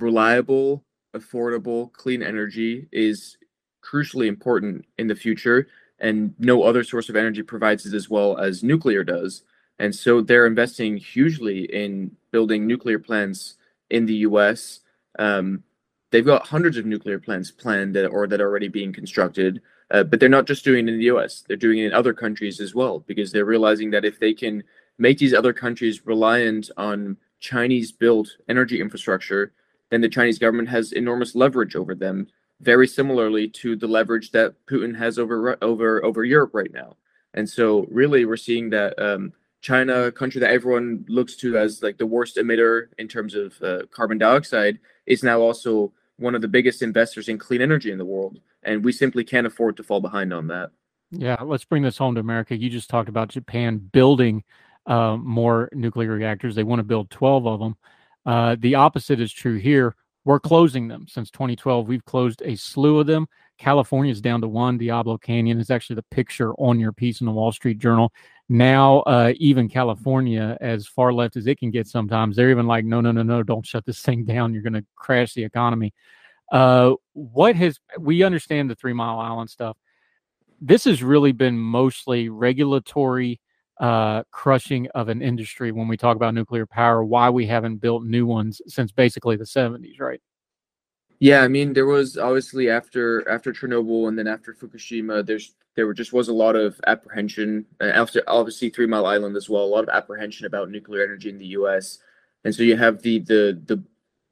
reliable, 0.00 0.84
affordable, 1.14 1.92
clean 1.92 2.22
energy 2.22 2.88
is 2.92 3.36
crucially 3.84 4.26
important 4.26 4.84
in 4.98 5.06
the 5.06 5.14
future, 5.14 5.68
and 5.98 6.34
no 6.38 6.62
other 6.62 6.84
source 6.84 7.08
of 7.08 7.16
energy 7.16 7.42
provides 7.42 7.86
it 7.86 7.94
as 7.94 8.08
well 8.08 8.38
as 8.38 8.62
nuclear 8.62 9.04
does. 9.04 9.42
And 9.78 9.94
so 9.94 10.20
they're 10.20 10.46
investing 10.46 10.96
hugely 10.96 11.64
in 11.64 12.16
building 12.30 12.66
nuclear 12.66 12.98
plants 12.98 13.56
in 13.90 14.06
the 14.06 14.14
US. 14.28 14.80
Um, 15.18 15.62
they've 16.10 16.24
got 16.24 16.46
hundreds 16.46 16.76
of 16.76 16.86
nuclear 16.86 17.18
plants 17.18 17.50
planned 17.50 17.94
that, 17.94 18.08
or 18.08 18.26
that 18.26 18.40
are 18.40 18.48
already 18.48 18.68
being 18.68 18.92
constructed. 18.92 19.60
Uh, 19.90 20.02
but 20.02 20.18
they're 20.18 20.28
not 20.28 20.46
just 20.46 20.64
doing 20.64 20.88
it 20.88 20.92
in 20.92 20.98
the 20.98 21.06
US, 21.06 21.44
they're 21.46 21.56
doing 21.56 21.78
it 21.78 21.86
in 21.86 21.92
other 21.92 22.14
countries 22.14 22.60
as 22.60 22.74
well, 22.74 23.00
because 23.00 23.30
they're 23.30 23.44
realizing 23.44 23.90
that 23.90 24.04
if 24.04 24.18
they 24.18 24.32
can 24.32 24.64
make 24.98 25.18
these 25.18 25.34
other 25.34 25.52
countries 25.52 26.06
reliant 26.06 26.70
on 26.76 27.16
Chinese 27.40 27.92
built 27.92 28.30
energy 28.48 28.80
infrastructure, 28.80 29.52
then 29.92 30.00
the 30.00 30.08
Chinese 30.08 30.38
government 30.38 30.70
has 30.70 30.92
enormous 30.92 31.34
leverage 31.34 31.76
over 31.76 31.94
them, 31.94 32.26
very 32.60 32.88
similarly 32.88 33.46
to 33.46 33.76
the 33.76 33.86
leverage 33.86 34.30
that 34.30 34.54
Putin 34.66 34.96
has 34.96 35.18
over 35.18 35.62
over 35.62 36.02
over 36.02 36.24
Europe 36.24 36.52
right 36.54 36.72
now. 36.72 36.96
And 37.34 37.48
so, 37.48 37.86
really, 37.90 38.24
we're 38.24 38.38
seeing 38.38 38.70
that 38.70 38.98
um, 38.98 39.34
China, 39.60 40.04
a 40.04 40.12
country 40.12 40.40
that 40.40 40.50
everyone 40.50 41.04
looks 41.08 41.36
to 41.36 41.58
as 41.58 41.82
like 41.82 41.98
the 41.98 42.06
worst 42.06 42.36
emitter 42.36 42.86
in 42.96 43.06
terms 43.06 43.34
of 43.34 43.60
uh, 43.62 43.82
carbon 43.90 44.16
dioxide, 44.16 44.78
is 45.04 45.22
now 45.22 45.40
also 45.40 45.92
one 46.16 46.34
of 46.34 46.40
the 46.40 46.48
biggest 46.48 46.80
investors 46.80 47.28
in 47.28 47.38
clean 47.38 47.60
energy 47.60 47.92
in 47.92 47.98
the 47.98 48.04
world, 48.04 48.40
and 48.62 48.82
we 48.82 48.92
simply 48.92 49.24
can't 49.24 49.46
afford 49.46 49.76
to 49.76 49.82
fall 49.82 50.00
behind 50.00 50.32
on 50.32 50.46
that. 50.46 50.70
Yeah, 51.10 51.36
let's 51.42 51.64
bring 51.64 51.82
this 51.82 51.98
home 51.98 52.14
to 52.14 52.20
America. 52.22 52.56
You 52.56 52.70
just 52.70 52.88
talked 52.88 53.10
about 53.10 53.28
Japan 53.28 53.76
building 53.76 54.42
uh, 54.86 55.18
more 55.18 55.68
nuclear 55.72 56.12
reactors. 56.12 56.54
They 56.54 56.64
want 56.64 56.80
to 56.80 56.84
build 56.84 57.10
12 57.10 57.46
of 57.46 57.60
them. 57.60 57.76
Uh, 58.24 58.56
the 58.58 58.74
opposite 58.74 59.20
is 59.20 59.32
true 59.32 59.56
here. 59.56 59.96
We're 60.24 60.40
closing 60.40 60.86
them 60.86 61.06
since 61.08 61.30
2012. 61.30 61.88
We've 61.88 62.04
closed 62.04 62.42
a 62.44 62.54
slew 62.54 63.00
of 63.00 63.06
them. 63.06 63.26
California 63.58 64.12
is 64.12 64.20
down 64.20 64.40
to 64.40 64.48
one. 64.48 64.78
Diablo 64.78 65.18
Canyon 65.18 65.58
is 65.58 65.70
actually 65.70 65.96
the 65.96 66.04
picture 66.10 66.52
on 66.54 66.78
your 66.78 66.92
piece 66.92 67.20
in 67.20 67.26
the 67.26 67.32
Wall 67.32 67.52
Street 67.52 67.78
Journal. 67.78 68.12
Now, 68.48 69.00
uh, 69.00 69.32
even 69.36 69.68
California, 69.68 70.56
as 70.60 70.86
far 70.86 71.12
left 71.12 71.36
as 71.36 71.46
it 71.46 71.58
can 71.58 71.70
get 71.70 71.86
sometimes, 71.88 72.36
they're 72.36 72.50
even 72.50 72.66
like, 72.66 72.84
no, 72.84 73.00
no, 73.00 73.10
no, 73.10 73.22
no, 73.22 73.42
don't 73.42 73.66
shut 73.66 73.84
this 73.84 74.02
thing 74.02 74.24
down. 74.24 74.52
You're 74.52 74.62
going 74.62 74.72
to 74.74 74.84
crash 74.94 75.34
the 75.34 75.44
economy. 75.44 75.92
Uh, 76.50 76.94
what 77.14 77.56
has, 77.56 77.80
we 77.98 78.22
understand 78.22 78.70
the 78.70 78.74
Three 78.74 78.92
Mile 78.92 79.18
Island 79.18 79.50
stuff. 79.50 79.76
This 80.60 80.84
has 80.84 81.02
really 81.02 81.32
been 81.32 81.58
mostly 81.58 82.28
regulatory 82.28 83.40
uh, 83.82 84.22
crushing 84.30 84.86
of 84.94 85.08
an 85.08 85.20
industry 85.20 85.72
when 85.72 85.88
we 85.88 85.96
talk 85.96 86.14
about 86.14 86.34
nuclear 86.34 86.64
power, 86.64 87.04
why 87.04 87.28
we 87.28 87.44
haven't 87.44 87.78
built 87.78 88.04
new 88.04 88.24
ones 88.24 88.62
since 88.68 88.92
basically 88.92 89.34
the 89.34 89.44
70s, 89.44 90.00
right? 90.00 90.20
Yeah, 91.18 91.42
I 91.42 91.48
mean, 91.48 91.72
there 91.72 91.86
was 91.86 92.16
obviously 92.16 92.70
after 92.70 93.28
after 93.28 93.52
Chernobyl 93.52 94.08
and 94.08 94.18
then 94.18 94.26
after 94.26 94.54
Fukushima, 94.54 95.24
there's 95.24 95.54
there 95.76 95.92
just 95.92 96.12
was 96.12 96.28
a 96.28 96.32
lot 96.32 96.56
of 96.56 96.80
apprehension. 96.86 97.64
Uh, 97.80 97.86
after 97.86 98.22
obviously 98.26 98.70
Three 98.70 98.86
Mile 98.86 99.06
Island 99.06 99.36
as 99.36 99.48
well, 99.48 99.62
a 99.62 99.66
lot 99.66 99.84
of 99.84 99.88
apprehension 99.88 100.46
about 100.46 100.70
nuclear 100.70 101.04
energy 101.04 101.28
in 101.28 101.38
the 101.38 101.46
U.S. 101.58 101.98
And 102.44 102.54
so 102.54 102.64
you 102.64 102.76
have 102.76 103.02
the 103.02 103.20
the 103.20 103.60
the 103.66 103.82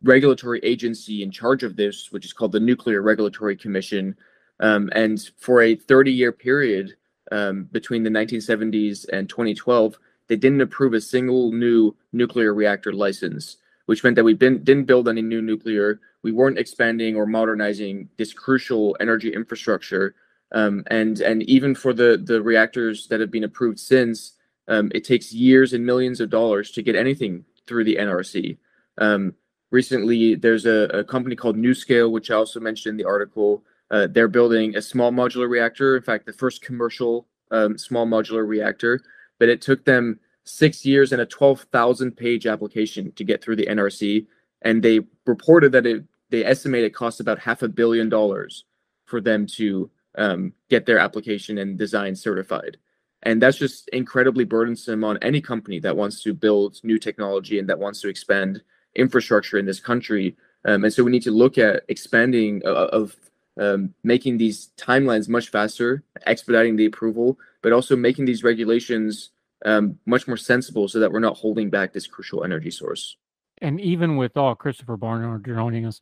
regulatory 0.03 0.61
agency 0.65 1.23
in 1.23 1.31
charge 1.31 1.63
of 1.63 1.77
this, 1.77 2.11
which 2.11 2.25
is 2.25 2.33
called 2.33 2.53
the 2.53 2.61
Nuclear 2.61 3.03
Regulatory 3.03 3.57
Commission. 3.57 4.17
Um, 4.59 4.91
and 4.93 5.21
for 5.39 5.63
a 5.63 5.77
30 5.77 6.13
year 6.13 6.33
period, 6.33 6.97
um, 7.31 7.65
between 7.73 8.03
the 8.03 8.11
1970s 8.11 9.09
and 9.13 9.29
2012, 9.29 9.99
they 10.29 10.37
didn't 10.37 10.61
approve 10.61 10.95
a 10.95 11.01
single 11.01 11.53
new 11.53 11.95
nuclear 12.13 12.55
reactor 12.55 12.93
license, 12.93 13.57
which 13.87 14.05
meant 14.05 14.17
that 14.17 14.25
we 14.25 14.35
been, 14.35 14.63
didn't 14.63 14.85
build 14.85 15.09
any 15.09 15.23
new 15.23 15.43
nuclear. 15.43 16.01
We 16.23 16.33
weren't 16.33 16.59
expanding 16.59 17.17
or 17.17 17.27
modernizing 17.27 18.09
this 18.17 18.33
crucial 18.33 18.97
energy 19.01 19.33
infrastructure. 19.33 20.15
Um, 20.53 20.85
and 20.89 21.21
and 21.21 21.43
even 21.45 21.75
for 21.75 21.93
the 21.93 22.21
the 22.23 22.43
reactors 22.43 23.07
that 23.09 23.21
have 23.21 23.31
been 23.31 23.45
approved 23.45 23.79
since, 23.79 24.33
um, 24.69 24.91
it 24.95 25.05
takes 25.05 25.33
years 25.33 25.73
and 25.73 25.85
millions 25.85 26.21
of 26.21 26.31
dollars 26.31 26.71
to 26.73 26.83
get 26.83 26.97
anything 26.97 27.45
through 27.67 27.85
the 27.85 27.97
NRC. 27.97 28.59
Um, 28.99 29.35
recently, 29.71 30.35
there's 30.35 30.67
a, 30.67 30.89
a 30.93 31.05
company 31.05 31.37
called 31.37 31.57
NuScale, 31.57 32.11
which 32.11 32.31
I 32.31 32.35
also 32.35 32.61
mentioned 32.61 32.93
in 32.93 32.97
the 32.97 33.09
article, 33.09 33.63
uh, 33.91 34.07
they're 34.11 34.29
building 34.29 34.77
a 34.77 34.83
small 34.83 35.11
modular 35.11 35.49
reactor. 35.49 35.97
In 35.97 36.03
fact, 36.03 36.27
the 36.27 36.33
first 36.33 36.63
commercial 36.63 37.27
um, 37.51 37.77
small 37.77 38.07
modular 38.07 38.47
reactor, 38.47 39.01
but 39.39 39.49
it 39.49 39.61
took 39.61 39.85
them 39.85 40.21
six 40.45 40.85
years 40.85 41.13
and 41.13 41.21
a 41.21 41.27
12,000 41.27 42.17
page 42.17 42.47
application 42.47 43.13
to 43.13 43.25
get 43.25 43.43
through 43.43 43.57
the 43.57 43.67
NRC. 43.67 44.27
And 44.63 44.83
they 44.83 45.01
reported 45.27 45.73
that 45.73 45.87
it, 45.87 46.05
they 46.31 46.45
estimate 46.45 46.85
it 46.85 46.95
costs 46.95 47.21
about 47.21 47.39
half 47.39 47.63
a 47.63 47.69
billion 47.69 48.09
dollars 48.09 48.65
for 49.07 49.21
them 49.21 49.47
to 49.47 49.91
um, 50.17 50.53
get 50.69 50.87
their 50.87 50.99
application 50.99 51.59
and 51.59 51.79
design 51.79 52.15
certified. 52.15 52.77
And 53.23 53.43
that's 53.43 53.59
just 53.59 53.89
incredibly 53.89 54.45
burdensome 54.45 55.05
on 55.05 55.19
any 55.19 55.41
company 55.41 55.79
that 55.81 55.97
wants 55.97 56.23
to 56.23 56.33
build 56.33 56.79
new 56.83 56.99
technology 56.99 57.59
and 57.59 57.69
that 57.69 57.79
wants 57.79 58.01
to 58.01 58.09
expand 58.09 58.63
infrastructure 58.95 59.59
in 59.59 59.67
this 59.67 59.81
country. 59.81 60.37
Um, 60.65 60.85
and 60.85 60.93
so 60.93 61.05
we 61.05 61.11
need 61.11 61.23
to 61.25 61.31
look 61.31 61.59
at 61.59 61.83
expanding 61.89 62.63
uh, 62.65 62.87
of 62.87 63.15
um, 63.61 63.95
making 64.03 64.39
these 64.39 64.71
timelines 64.77 65.29
much 65.29 65.51
faster, 65.51 66.03
expediting 66.27 66.75
the 66.75 66.87
approval, 66.87 67.39
but 67.63 67.73
also 67.73 67.95
making 67.95 68.25
these 68.25 68.43
regulations 68.43 69.31
um, 69.67 69.99
much 70.07 70.27
more 70.27 70.39
sensible 70.39 70.89
so 70.89 70.99
that 70.99 71.13
we're 71.13 71.21
not 71.21 71.37
holding 71.37 71.69
back 71.69 71.93
this 71.93 72.07
crucial 72.07 72.43
energy 72.43 72.71
source. 72.71 73.17
And 73.59 73.79
even 73.79 74.17
with 74.17 74.37
all 74.39 74.55
Christopher 74.55 74.97
Barnard 74.97 75.45
joining 75.45 75.85
us, 75.85 76.01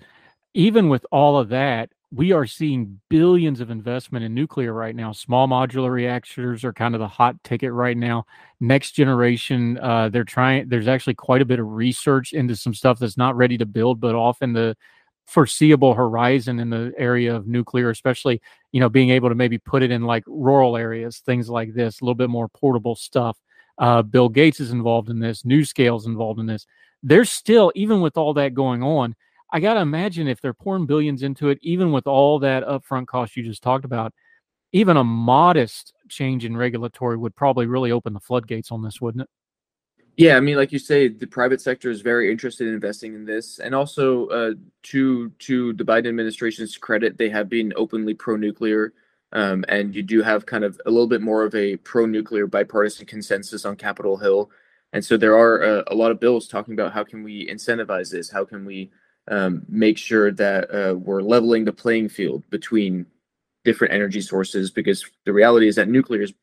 even 0.55 0.89
with 0.89 1.05
all 1.11 1.37
of 1.37 1.49
that, 1.49 1.91
we 2.11 2.33
are 2.33 2.47
seeing 2.47 3.01
billions 3.11 3.61
of 3.61 3.71
investment 3.71 4.25
in 4.25 4.33
nuclear 4.33 4.73
right 4.73 4.97
now. 4.97 5.13
Small 5.13 5.47
modular 5.47 5.91
reactors 5.91 6.65
are 6.65 6.73
kind 6.73 6.95
of 6.95 7.01
the 7.01 7.09
hot 7.09 7.43
ticket 7.45 7.73
right 7.73 7.97
now. 7.97 8.25
Next 8.61 8.93
generation, 8.93 9.79
uh, 9.79 10.09
they're 10.09 10.25
trying. 10.25 10.69
There's 10.69 10.89
actually 10.89 11.15
quite 11.15 11.43
a 11.43 11.45
bit 11.45 11.59
of 11.59 11.67
research 11.67 12.33
into 12.33 12.57
some 12.57 12.73
stuff 12.73 12.99
that's 12.99 13.19
not 13.19 13.37
ready 13.37 13.59
to 13.59 13.67
build, 13.67 14.01
but 14.01 14.15
off 14.15 14.41
in 14.41 14.55
the 14.55 14.75
foreseeable 15.29 15.93
horizon 15.93 16.59
in 16.59 16.71
the 16.71 16.91
area 16.97 17.37
of 17.37 17.47
nuclear, 17.47 17.91
especially, 17.91 18.41
you 18.73 18.81
know, 18.81 18.89
being 18.89 19.11
able 19.11 19.29
to 19.29 19.35
maybe 19.35 19.59
put 19.59 19.83
it 19.83 19.91
in 19.91 20.03
like 20.03 20.25
rural 20.27 20.75
areas, 20.75 21.19
things 21.19 21.51
like 21.51 21.75
this, 21.75 22.01
a 22.01 22.05
little 22.05 22.15
bit 22.15 22.31
more 22.31 22.49
portable 22.49 22.97
stuff. 22.97 23.39
Uh, 23.77 24.01
Bill 24.01 24.31
Gates 24.31 24.59
is 24.59 24.73
involved 24.73 25.11
in 25.11 25.21
this, 25.21 25.43
NuScale's 25.43 26.07
involved 26.07 26.41
in 26.41 26.47
this. 26.47 26.67
There's 27.03 27.29
still, 27.29 27.71
even 27.75 28.01
with 28.01 28.17
all 28.17 28.33
that 28.35 28.55
going 28.55 28.83
on, 28.83 29.15
I 29.53 29.61
got 29.61 29.75
to 29.75 29.81
imagine 29.81 30.29
if 30.29 30.41
they're 30.41 30.55
pouring 30.55 30.87
billions 30.87 31.23
into 31.23 31.51
it, 31.51 31.59
even 31.61 31.93
with 31.93 32.07
all 32.07 32.39
that 32.39 32.65
upfront 32.65 33.07
cost 33.07 33.37
you 33.37 33.43
just 33.43 33.63
talked 33.63 33.85
about, 33.85 34.15
even 34.73 34.97
a 34.97 35.05
modest 35.05 35.93
change 36.09 36.47
in 36.47 36.57
regulatory 36.57 37.19
would 37.19 37.37
probably 37.37 37.67
really 37.67 37.93
open 37.93 38.15
the 38.15 38.21
floodgates 38.21 38.73
on 38.73 38.83
this, 38.83 38.99
wouldn't 39.01 39.23
it? 39.23 39.31
Yeah, 40.19 40.37
I 40.37 40.41
mean, 40.41 40.57
like 40.57 40.73
you 40.73 40.81
say, 40.81 41.07
the 41.07 41.29
private 41.29 41.61
sector 41.61 41.91
is 41.91 42.01
very 42.01 42.29
interested 42.29 42.67
in 42.67 42.75
investing 42.75 43.15
in 43.15 43.25
this, 43.25 43.61
and 43.61 43.73
also 43.73 44.27
uh, 44.31 44.55
to 44.91 45.31
to 45.31 45.73
the 45.75 45.85
Biden 45.85 46.09
administration's 46.09 46.77
credit, 46.77 47.17
they 47.17 47.29
have 47.29 47.49
been 47.49 47.73
openly 47.77 48.15
pro-nuclear, 48.15 48.95
um, 49.33 49.65
and 49.69 49.95
you 49.95 50.03
do 50.03 50.21
have 50.21 50.45
kind 50.45 50.65
of 50.65 50.81
a 50.87 50.91
little 50.91 51.07
bit 51.07 51.21
more 51.23 51.45
of 51.45 51.55
a 51.55 51.77
pro-nuclear 51.77 52.49
bipartisan 52.49 53.07
consensus 53.07 53.65
on 53.65 53.77
Capitol 53.77 54.17
Hill, 54.17 54.51
and 54.93 55.05
so 55.05 55.17
there 55.17 55.39
are 55.39 55.63
uh, 55.63 55.83
a 55.87 55.95
lot 55.95 56.11
of 56.11 56.19
bills 56.19 56.49
talking 56.49 56.75
about 56.75 56.93
how 56.93 57.05
can 57.05 57.23
we 57.23 57.47
incentivize 57.49 58.11
this, 58.11 58.29
how 58.29 58.45
can 58.45 58.65
we 58.65 58.91
um, 59.29 59.63
make 59.69 59.97
sure 59.97 60.33
that 60.33 60.69
uh, 60.75 60.95
we're 60.97 61.23
leveling 61.23 61.65
the 61.65 61.73
playing 61.73 62.09
field 62.09 62.43
between 62.51 63.07
different 63.65 63.95
energy 63.95 64.21
sources, 64.21 64.73
because 64.73 65.05
the 65.27 65.33
reality 65.33 65.69
is 65.69 65.77
that 65.77 65.89
nuclear 65.89 66.23
is 66.23 66.35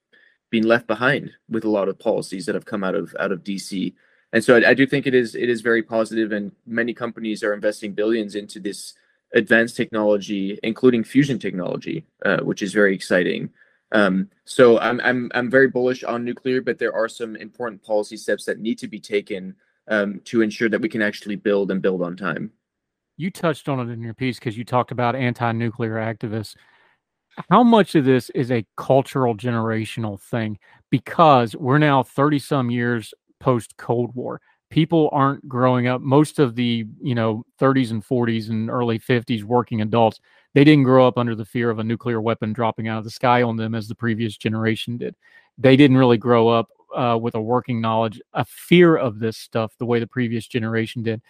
being 0.49 0.63
left 0.63 0.88
behind 0.88 1.31
with 1.49 1.63
a 1.63 1.69
lot 1.69 1.89
of 1.89 1.99
policies 1.99 2.45
that 2.45 2.55
have 2.55 2.65
come 2.65 2.84
out 2.84 2.95
of 2.95 3.15
out 3.19 3.31
of 3.31 3.43
DC. 3.43 3.93
And 4.34 4.43
so 4.43 4.57
I, 4.57 4.69
I 4.69 4.73
do 4.73 4.85
think 4.85 5.07
it 5.07 5.13
is 5.13 5.35
it 5.35 5.49
is 5.49 5.61
very 5.61 5.84
positive, 5.84 6.31
and 6.31 6.51
many 6.65 6.93
companies 6.93 7.43
are 7.43 7.53
investing 7.53 7.93
billions 7.93 8.35
into 8.35 8.59
this 8.59 8.93
advanced 9.34 9.76
technology, 9.76 10.59
including 10.63 11.03
fusion 11.03 11.39
technology, 11.39 12.05
uh, 12.23 12.38
which 12.38 12.61
is 12.61 12.73
very 12.73 12.93
exciting. 12.93 13.49
Um, 13.91 14.30
so 14.45 14.80
I'm 14.80 14.99
I'm 15.01 15.31
I'm 15.35 15.49
very 15.49 15.69
bullish 15.69 16.03
on 16.03 16.26
nuclear, 16.26 16.61
but 16.61 16.80
there 16.80 16.93
are 16.93 17.07
some 17.07 17.35
important 17.35 17.84
policy 17.84 18.17
steps 18.17 18.45
that 18.45 18.59
need 18.59 18.80
to 18.80 18.88
be 18.88 18.99
taken 18.99 19.55
um, 19.88 20.22
to 20.26 20.41
ensure 20.41 20.69
that 20.69 20.81
we 20.81 20.89
can 20.89 21.01
actually 21.01 21.35
build 21.35 21.72
and 21.72 21.81
build 21.81 22.01
on 22.01 22.17
time. 22.17 22.51
You 23.17 23.31
touched 23.31 23.69
on 23.69 23.80
it 23.80 23.93
in 23.93 24.01
your 24.01 24.13
piece 24.13 24.39
because 24.39 24.57
you 24.57 24.65
talked 24.65 24.91
about 24.91 25.15
anti-nuclear 25.15 25.93
activists. 25.93 26.55
How 27.49 27.64
much 27.64 27.95
of 27.95 28.06
this 28.06 28.30
is 28.32 28.52
a 28.52 28.66
cultural 28.78 29.36
generational 29.36 30.20
thing? 30.20 30.57
Because 30.90 31.56
we're 31.56 31.78
now 31.78 32.03
30 32.03 32.40
some 32.40 32.70
years 32.70 33.14
post 33.40 33.76
Cold 33.78 34.16
War. 34.16 34.41
People 34.70 35.10
aren't 35.12 35.48
growing 35.48 35.88
up. 35.88 36.02
Most 36.02 36.40
of 36.40 36.56
the, 36.56 36.86
you 37.02 37.16
know, 37.16 37.45
30s 37.60 37.91
and 37.91 38.03
40s 38.03 38.49
and 38.49 38.70
early 38.70 38.98
50s 38.99 39.44
working 39.44 39.82
adults, 39.82 40.20
they 40.53 40.64
didn't 40.64 40.84
grow 40.84 41.07
up 41.07 41.18
under 41.18 41.36
the 41.36 41.45
fear 41.45 41.70
of 41.70 41.80
a 41.80 41.84
nuclear 41.84 42.22
weapon 42.22 42.53
dropping 42.53 42.88
out 42.88 42.98
of 42.98 43.03
the 43.03 43.10
sky 43.10 43.41
on 43.44 43.57
them 43.57 43.76
as 43.76 43.88
the 43.88 43.95
previous 43.95 44.38
generation 44.38 44.98
did. 44.98 45.16
They 45.57 45.76
didn't 45.76 45.98
really 45.98 46.18
grow 46.18 46.48
up 46.49 46.70
uh, 46.95 47.18
with 47.22 47.36
a 47.36 47.41
working 47.41 47.82
knowledge, 47.82 48.22
a 48.34 48.45
fear 48.45 48.95
of 48.95 49.20
this 49.20 49.38
stuff 49.38 49.74
the 49.78 49.86
way 49.86 49.99
the 49.99 50.07
previous 50.07 50.48
generation 50.48 51.03
did. 51.03 51.22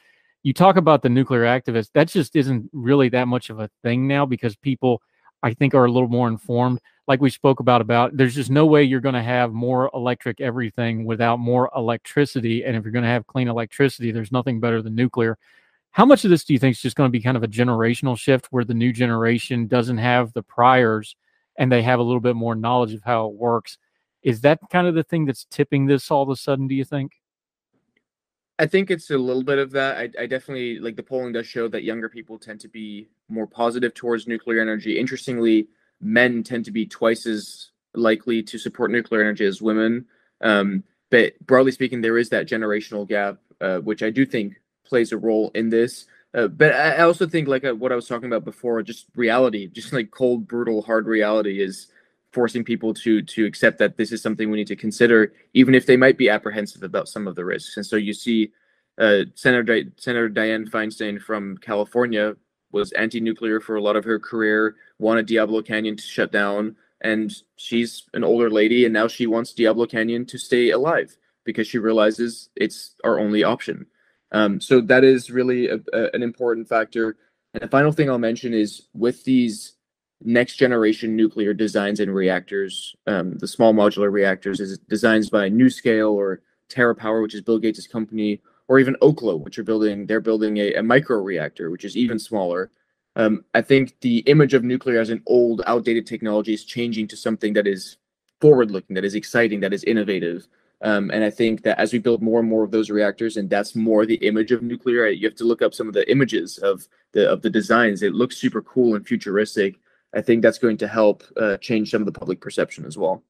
You 0.43 0.53
talk 0.53 0.75
about 0.77 1.01
the 1.01 1.09
nuclear 1.09 1.43
activists, 1.43 1.89
that 1.93 2.07
just 2.07 2.35
isn't 2.35 2.69
really 2.71 3.09
that 3.09 3.27
much 3.27 3.49
of 3.49 3.59
a 3.59 3.69
thing 3.83 4.07
now 4.07 4.25
because 4.25 4.55
people, 4.55 5.01
I 5.45 5.53
think, 5.53 5.75
are 5.75 5.85
a 5.85 5.91
little 5.91 6.09
more 6.09 6.27
informed. 6.27 6.81
Like 7.07 7.21
we 7.21 7.29
spoke 7.29 7.59
about, 7.59 7.79
about 7.79 8.17
there's 8.17 8.33
just 8.33 8.49
no 8.49 8.65
way 8.65 8.81
you're 8.81 8.99
going 8.99 9.13
to 9.13 9.21
have 9.21 9.53
more 9.53 9.91
electric 9.93 10.41
everything 10.41 11.05
without 11.05 11.37
more 11.37 11.69
electricity. 11.75 12.65
And 12.65 12.75
if 12.75 12.83
you're 12.83 12.91
going 12.91 13.03
to 13.03 13.09
have 13.09 13.27
clean 13.27 13.47
electricity, 13.47 14.11
there's 14.11 14.31
nothing 14.31 14.59
better 14.59 14.81
than 14.81 14.95
nuclear. 14.95 15.37
How 15.91 16.03
much 16.03 16.25
of 16.25 16.31
this 16.31 16.43
do 16.43 16.53
you 16.53 16.57
think 16.59 16.75
is 16.75 16.81
just 16.81 16.95
going 16.95 17.07
to 17.07 17.11
be 17.11 17.21
kind 17.21 17.37
of 17.37 17.43
a 17.43 17.47
generational 17.47 18.17
shift 18.17 18.47
where 18.49 18.65
the 18.65 18.73
new 18.73 18.91
generation 18.91 19.67
doesn't 19.67 19.99
have 19.99 20.33
the 20.33 20.41
priors 20.41 21.15
and 21.57 21.71
they 21.71 21.83
have 21.83 21.99
a 21.99 22.03
little 22.03 22.19
bit 22.19 22.35
more 22.35 22.55
knowledge 22.55 22.95
of 22.95 23.03
how 23.03 23.27
it 23.27 23.35
works? 23.35 23.77
Is 24.23 24.41
that 24.41 24.59
kind 24.71 24.87
of 24.87 24.95
the 24.95 25.03
thing 25.03 25.25
that's 25.25 25.45
tipping 25.51 25.85
this 25.85 26.09
all 26.09 26.23
of 26.23 26.29
a 26.29 26.35
sudden, 26.35 26.67
do 26.67 26.73
you 26.73 26.83
think? 26.85 27.11
I 28.57 28.65
think 28.65 28.89
it's 28.89 29.09
a 29.09 29.17
little 29.17 29.43
bit 29.43 29.59
of 29.59 29.71
that. 29.71 29.97
I, 29.97 30.23
I, 30.23 30.25
definitely 30.27 30.79
like 30.79 30.95
the 30.95 31.03
polling 31.03 31.33
does 31.33 31.45
show 31.45 31.67
that 31.67 31.83
younger 31.83 32.07
people 32.07 32.39
tend 32.39 32.61
to 32.61 32.69
be 32.69 33.07
more 33.27 33.47
positive 33.47 33.93
towards 33.93 34.27
nuclear 34.27 34.61
energy. 34.61 34.97
Interestingly, 34.97 35.67
men 36.01 36.41
tend 36.41 36.63
to 36.65 36.71
be 36.71 36.85
twice 36.85 37.25
as 37.25 37.71
likely 37.93 38.41
to 38.43 38.57
support 38.57 38.91
nuclear 38.91 39.21
energy 39.21 39.45
as 39.45 39.61
women. 39.61 40.05
Um, 40.41 40.83
but 41.09 41.33
broadly 41.45 41.71
speaking, 41.71 42.01
there 42.01 42.17
is 42.17 42.29
that 42.29 42.47
generational 42.47 43.07
gap, 43.07 43.37
uh, 43.59 43.79
which 43.79 44.03
I 44.03 44.09
do 44.09 44.25
think 44.25 44.55
plays 44.85 45.11
a 45.11 45.17
role 45.17 45.51
in 45.53 45.69
this. 45.69 46.05
Uh, 46.33 46.47
but 46.47 46.73
I 46.73 46.99
also 46.99 47.27
think, 47.27 47.47
like 47.47 47.63
uh, 47.63 47.73
what 47.73 47.91
I 47.91 47.95
was 47.95 48.07
talking 48.07 48.27
about 48.27 48.43
before, 48.43 48.81
just 48.83 49.07
reality, 49.15 49.67
just 49.67 49.93
like 49.93 50.11
cold, 50.11 50.47
brutal, 50.47 50.81
hard 50.81 51.07
reality 51.07 51.61
is 51.61 51.87
forcing 52.37 52.63
people 52.71 52.91
to 53.03 53.11
to 53.35 53.41
accept 53.49 53.77
that 53.79 53.95
this 53.99 54.11
is 54.11 54.21
something 54.21 54.45
we 54.51 54.59
need 54.59 54.73
to 54.75 54.83
consider, 54.87 55.19
even 55.53 55.73
if 55.79 55.85
they 55.85 55.97
might 55.97 56.17
be 56.23 56.29
apprehensive 56.29 56.83
about 56.83 57.07
some 57.13 57.25
of 57.29 57.35
the 57.35 57.45
risks. 57.53 57.77
And 57.77 57.85
so 57.91 57.95
you 58.07 58.13
see, 58.13 58.39
uh, 59.03 59.21
Senator 59.43 59.63
Di- 59.69 59.91
Senator 60.05 60.29
Dianne 60.29 60.69
Feinstein 60.69 61.15
from 61.27 61.57
California 61.69 62.35
was 62.71 62.91
anti-nuclear 62.91 63.59
for 63.65 63.75
a 63.77 63.85
lot 63.87 63.95
of 63.95 64.03
her 64.03 64.19
career, 64.19 64.75
wanted 64.99 65.25
Diablo 65.25 65.61
Canyon 65.61 65.95
to 65.95 66.03
shut 66.15 66.31
down, 66.41 66.75
and 67.01 67.31
she's 67.55 67.91
an 68.13 68.23
older 68.23 68.49
lady, 68.49 68.85
and 68.85 68.93
now 68.93 69.07
she 69.07 69.25
wants 69.27 69.53
Diablo 69.53 69.85
Canyon 69.85 70.25
to 70.25 70.37
stay 70.37 70.71
alive 70.71 71.15
because 71.45 71.67
she 71.67 71.77
realizes 71.77 72.49
it's 72.55 72.95
our 73.03 73.17
only 73.19 73.43
option. 73.43 73.85
Um, 74.31 74.59
so 74.59 74.81
that 74.91 75.03
is 75.03 75.29
really 75.29 75.69
a, 75.69 75.79
a, 75.93 76.01
an 76.13 76.23
important 76.23 76.67
factor. 76.67 77.15
And 77.53 77.63
the 77.63 77.69
final 77.69 77.93
thing 77.93 78.09
I'll 78.09 78.27
mention 78.31 78.53
is 78.53 78.89
with 78.93 79.23
these 79.23 79.74
next 80.21 80.55
generation 80.55 81.15
nuclear 81.15 81.53
designs 81.53 81.99
and 81.99 82.13
reactors. 82.13 82.95
Um, 83.07 83.37
the 83.37 83.47
small 83.47 83.73
modular 83.73 84.11
reactors 84.11 84.59
is 84.59 84.77
designs 84.77 85.29
by 85.29 85.49
NuScale 85.49 86.11
or 86.11 86.41
TerraPower, 86.69 87.21
which 87.21 87.35
is 87.35 87.41
Bill 87.41 87.59
Gates' 87.59 87.87
company, 87.87 88.41
or 88.67 88.79
even 88.79 88.95
Oklo, 89.01 89.39
which 89.39 89.59
are 89.59 89.63
building. 89.63 90.05
They're 90.05 90.21
building 90.21 90.57
a, 90.57 90.75
a 90.75 90.83
micro 90.83 91.17
reactor, 91.21 91.69
which 91.69 91.85
is 91.85 91.95
even 91.95 92.17
smaller. 92.17 92.71
Um, 93.15 93.45
I 93.53 93.61
think 93.61 93.95
the 94.01 94.19
image 94.19 94.53
of 94.53 94.63
nuclear 94.63 94.99
as 94.99 95.09
an 95.09 95.21
old, 95.25 95.61
outdated 95.67 96.05
technology 96.05 96.53
is 96.53 96.65
changing 96.65 97.07
to 97.09 97.17
something 97.17 97.53
that 97.53 97.67
is 97.67 97.97
forward-looking, 98.41 98.93
that 98.95 99.05
is 99.05 99.15
exciting, 99.15 99.59
that 99.61 99.73
is 99.73 99.83
innovative. 99.85 100.47
Um, 100.81 101.09
and 101.11 101.23
I 101.23 101.29
think 101.29 101.63
that 101.63 101.79
as 101.79 101.93
we 101.93 101.99
build 101.99 102.21
more 102.21 102.41
and 102.41 102.49
more 102.49 102.63
of 102.63 102.71
those 102.71 102.89
reactors, 102.89 103.37
and 103.37 103.49
that's 103.49 103.75
more 103.75 104.05
the 104.05 104.15
image 104.15 104.51
of 104.51 104.61
nuclear, 104.61 105.07
you 105.07 105.25
have 105.27 105.37
to 105.37 105.45
look 105.45 105.61
up 105.61 105.73
some 105.73 105.87
of 105.87 105.93
the 105.93 106.09
images 106.11 106.57
of 106.57 106.85
the 107.13 107.29
of 107.31 107.41
the 107.41 107.49
designs. 107.49 108.03
It 108.03 108.13
looks 108.13 108.35
super 108.37 108.61
cool 108.61 108.95
and 108.95 109.07
futuristic. 109.07 109.79
I 110.15 110.21
think 110.21 110.41
that's 110.41 110.57
going 110.57 110.77
to 110.77 110.87
help 110.87 111.23
uh, 111.35 111.57
change 111.57 111.91
some 111.91 112.01
of 112.01 112.05
the 112.05 112.17
public 112.17 112.39
perception 112.39 112.85
as 112.85 112.97
well. 112.97 113.23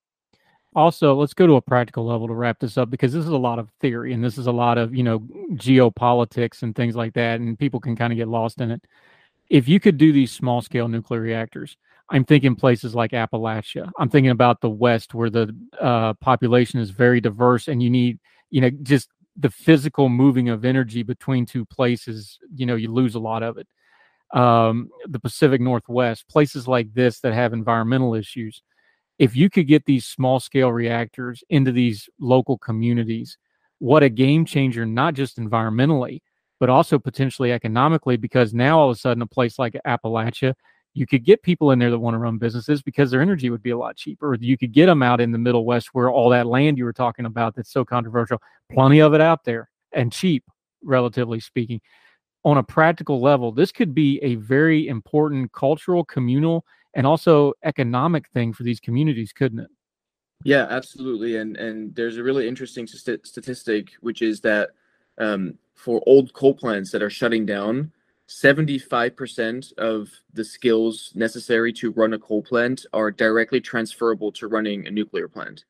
Also, 0.75 1.15
let's 1.15 1.33
go 1.33 1.47
to 1.47 1.55
a 1.55 1.61
practical 1.61 2.05
level 2.05 2.27
to 2.27 2.33
wrap 2.33 2.59
this 2.59 2.77
up 2.77 2.89
because 2.89 3.13
this 3.13 3.23
is 3.23 3.31
a 3.31 3.37
lot 3.37 3.59
of 3.59 3.69
theory 3.79 4.13
and 4.13 4.23
this 4.23 4.37
is 4.37 4.47
a 4.47 4.51
lot 4.51 4.77
of, 4.77 4.93
you 4.93 5.03
know, 5.03 5.19
geopolitics 5.53 6.63
and 6.63 6.75
things 6.75 6.95
like 6.95 7.13
that. 7.13 7.39
And 7.39 7.57
people 7.57 7.79
can 7.79 7.95
kind 7.95 8.11
of 8.11 8.17
get 8.17 8.27
lost 8.27 8.59
in 8.61 8.71
it. 8.71 8.85
If 9.49 9.69
you 9.69 9.79
could 9.79 9.97
do 9.97 10.11
these 10.11 10.31
small 10.31 10.61
scale 10.61 10.87
nuclear 10.87 11.21
reactors, 11.21 11.77
I'm 12.09 12.25
thinking 12.25 12.55
places 12.55 12.93
like 12.93 13.11
Appalachia. 13.11 13.89
I'm 13.97 14.09
thinking 14.09 14.31
about 14.31 14.59
the 14.59 14.69
West 14.69 15.13
where 15.13 15.29
the 15.29 15.55
uh, 15.79 16.13
population 16.15 16.79
is 16.79 16.91
very 16.91 17.21
diverse 17.21 17.67
and 17.67 17.81
you 17.81 17.89
need, 17.89 18.19
you 18.51 18.61
know, 18.61 18.69
just 18.83 19.09
the 19.37 19.49
physical 19.49 20.09
moving 20.09 20.49
of 20.49 20.65
energy 20.65 21.03
between 21.03 21.45
two 21.45 21.65
places, 21.65 22.37
you 22.53 22.65
know, 22.65 22.75
you 22.75 22.91
lose 22.91 23.15
a 23.15 23.19
lot 23.19 23.43
of 23.43 23.57
it 23.57 23.67
um, 24.34 24.89
the 25.07 25.19
Pacific 25.19 25.61
Northwest, 25.61 26.27
places 26.27 26.68
like 26.68 26.93
this 26.93 27.19
that 27.22 27.34
have 27.34 27.53
environmental 27.53 28.15
issues. 28.15 28.61
If 29.18 29.35
you 29.35 29.49
could 29.49 29.68
get 29.68 29.85
these 29.85 30.06
small 30.06 30.39
scale 30.39 30.72
reactors 30.72 31.43
into 31.49 31.72
these 31.72 32.10
local 32.19 32.57
communities, 32.57 33.38
what 33.80 34.03
a 34.03 34.10
game 34.10 34.45
changer, 34.45 34.85
not 34.85 35.14
just 35.14 35.38
environmentally, 35.38 36.22
but 36.60 36.69
also 36.69 36.97
potentially 36.97 37.52
economically, 37.52 38.18
because 38.18 38.53
now 38.53 38.80
all 38.80 38.89
of 38.89 38.95
a 38.95 38.99
sudden, 38.99 39.22
a 39.22 39.27
place 39.27 39.60
like 39.60 39.77
Appalachia, 39.85 40.53
you 40.93 41.06
could 41.06 41.26
get 41.26 41.43
people 41.43 41.72
in 41.72 41.80
there 41.80 41.91
that 41.91 41.99
want 41.99 42.14
to 42.14 42.19
run 42.19 42.38
businesses 42.38 42.81
because 42.81 43.11
their 43.11 43.22
energy 43.22 43.49
would 43.49 43.61
be 43.61 43.72
a 43.72 43.77
lot 43.77 43.97
cheaper. 43.97 44.35
You 44.39 44.57
could 44.57 44.72
get 44.72 44.85
them 44.85 45.03
out 45.03 45.19
in 45.19 45.34
the 45.34 45.38
Middle 45.38 45.65
West 45.65 45.89
where 45.91 46.10
all 46.10 46.30
that 46.30 46.47
land 46.47 46.77
you 46.77 46.85
were 46.85 46.93
talking 46.93 47.26
about 47.26 47.56
that's 47.56 47.72
so 47.72 47.84
controversial, 47.84 48.41
plenty 48.72 49.02
of 49.02 49.14
it 49.14 49.19
out 49.19 49.43
there 49.43 49.69
and 49.91 50.11
cheap, 50.11 50.45
relatively 50.81 51.41
speaking 51.41 51.81
on 52.45 52.57
a 52.57 52.63
practical 52.63 53.19
level, 53.19 53.51
this 53.51 53.72
could 53.72 53.93
be 53.93 54.19
a 54.22 54.35
very 54.35 54.88
important 54.88 55.51
cultural, 55.51 56.05
communal, 56.05 56.63
and 56.93 57.05
also 57.05 57.53
economic 57.63 58.30
thing 58.30 58.53
for 58.53 58.63
these 58.63 58.80
communities, 58.80 59.34
couldn't 59.34 59.59
it? 59.59 59.69
Yeah, 60.43 60.67
absolutely. 60.69 61.38
And 61.38 61.57
and 61.57 61.93
there's 61.95 62.17
a 62.17 62.23
really 62.23 62.47
interesting 62.47 62.85
st- 62.85 63.26
statistic, 63.26 63.93
which 64.01 64.22
is 64.22 64.41
that 64.41 64.69
um, 65.17 65.55
for 65.73 66.03
old 66.05 66.34
coal 66.34 66.53
plants 66.53 66.91
that 66.91 67.01
are 67.01 67.09
shutting 67.09 67.45
down, 67.45 67.91
75% 68.30 69.73
of 69.77 70.09
the 70.34 70.43
skills 70.43 71.11
necessary 71.15 71.73
to 71.73 71.91
run 71.91 72.13
a 72.13 72.19
coal 72.19 72.41
plant 72.41 72.85
are 72.93 73.11
directly 73.11 73.61
transferable 73.61 74.31
to 74.34 74.47
running 74.47 74.88
a 74.88 74.91
nuclear 74.91 75.27
plant. 75.27 75.65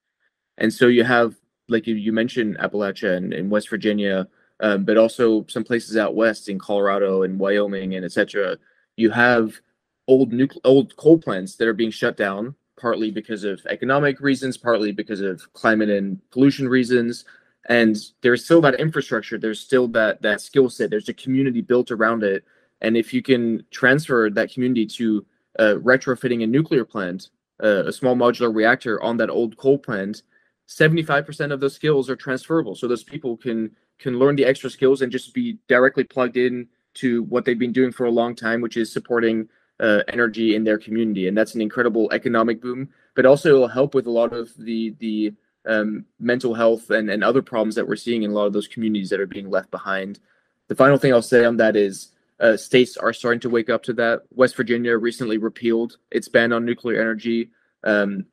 And 0.58 0.74
so 0.74 0.88
you 0.88 1.04
have, 1.04 1.36
like 1.68 1.86
you, 1.86 1.96
you 1.96 2.14
mentioned, 2.14 2.58
Appalachia 2.58 3.18
and, 3.18 3.34
and 3.34 3.50
West 3.52 3.70
Virginia, 3.70 4.28
um, 4.60 4.84
but 4.86 4.98
also 4.98 5.46
some 5.48 5.64
places 5.64 5.98
out 5.98 6.16
west 6.16 6.50
in 6.50 6.60
Colorado 6.60 7.24
and 7.24 7.40
Wyoming 7.40 7.96
and 7.96 8.06
etc. 8.06 8.58
You 8.96 9.12
have 9.12 9.60
old 10.08 10.32
nucle- 10.32 10.62
old 10.64 10.96
coal 10.98 11.18
plants 11.18 11.56
that 11.56 11.68
are 11.68 11.74
being 11.74 11.92
shut 11.92 12.18
down, 12.18 12.56
partly 12.80 13.12
because 13.12 13.44
of 13.44 13.66
economic 13.70 14.20
reasons, 14.20 14.58
partly 14.58 14.92
because 14.92 15.22
of 15.22 15.52
climate 15.54 15.90
and 15.90 16.20
pollution 16.32 16.68
reasons. 16.68 17.26
And 17.68 17.98
there's 18.22 18.46
still 18.46 18.62
that 18.62 18.80
infrastructure. 18.80 19.38
There's 19.38 19.60
still 19.60 19.88
that 19.90 20.22
that 20.22 20.42
skill 20.42 20.70
set. 20.70 20.90
There's 20.90 21.10
a 21.10 21.14
community 21.14 21.62
built 21.62 21.92
around 21.92 22.24
it. 22.24 22.44
And 22.82 22.96
if 22.96 23.14
you 23.14 23.22
can 23.22 23.66
transfer 23.72 24.30
that 24.30 24.52
community 24.54 24.86
to 24.86 25.26
uh, 25.58 25.76
retrofitting 25.82 26.44
a 26.44 26.48
nuclear 26.48 26.86
plant, 26.86 27.30
uh, 27.64 27.86
a 27.86 27.92
small 27.92 28.16
modular 28.16 28.54
reactor 28.54 29.02
on 29.02 29.18
that 29.18 29.30
old 29.30 29.58
coal 29.58 29.78
plant, 29.78 30.22
75% 30.68 31.52
of 31.52 31.60
those 31.60 31.76
skills 31.76 32.10
are 32.10 32.16
transferable. 32.16 32.76
So 32.76 32.88
those 32.88 33.04
people 33.04 33.38
can 33.38 33.72
can 34.00 34.20
learn 34.20 34.36
the 34.36 34.46
extra 34.46 34.70
skills 34.70 35.02
and 35.02 35.12
just 35.12 35.34
be 35.34 35.58
directly 35.68 36.04
plugged 36.04 36.38
in 36.38 36.68
to 36.96 37.24
what 37.24 37.46
they've 37.46 37.60
been 37.60 37.74
doing 37.74 37.92
for 37.92 38.06
a 38.06 38.12
long 38.12 38.36
time, 38.36 38.62
which 38.62 38.78
is 38.78 38.92
supporting 38.92 39.48
uh, 39.80 40.02
energy 40.08 40.56
in 40.56 40.64
their 40.64 40.78
community, 40.78 41.28
and 41.28 41.38
that's 41.38 41.56
an 41.56 41.62
incredible 41.62 42.10
economic 42.12 42.62
boom. 42.62 42.90
But 43.16 43.26
also, 43.26 43.50
it'll 43.50 43.68
help 43.68 43.94
with 43.94 44.08
a 44.08 44.12
lot 44.12 44.34
of 44.34 44.52
the 44.58 44.96
the 45.00 45.34
um, 45.66 46.06
mental 46.20 46.54
health 46.54 46.90
and, 46.92 47.10
and 47.10 47.24
other 47.24 47.42
problems 47.42 47.76
that 47.76 47.88
we're 47.88 47.96
seeing 47.96 48.24
in 48.24 48.32
a 48.32 48.34
lot 48.34 48.46
of 48.46 48.54
those 48.54 48.68
communities 48.68 49.10
that 49.10 49.20
are 49.20 49.26
being 49.26 49.50
left 49.50 49.72
behind. 49.72 50.20
The 50.68 50.76
final 50.76 50.98
thing 50.98 51.14
I'll 51.14 51.22
say 51.22 51.44
on 51.44 51.58
that 51.58 51.76
is 51.76 52.12
uh, 52.40 52.58
states 52.58 52.98
are 52.98 53.14
starting 53.14 53.40
to 53.42 53.50
wake 53.50 53.70
up 53.70 53.84
to 53.84 53.94
that. 53.94 54.24
West 54.32 54.56
Virginia 54.56 54.98
recently 54.98 55.38
repealed 55.38 55.98
its 56.12 56.28
ban 56.28 56.54
on 56.54 56.66
nuclear 56.66 57.02
energy. 57.02 57.50
Um, 57.84 58.26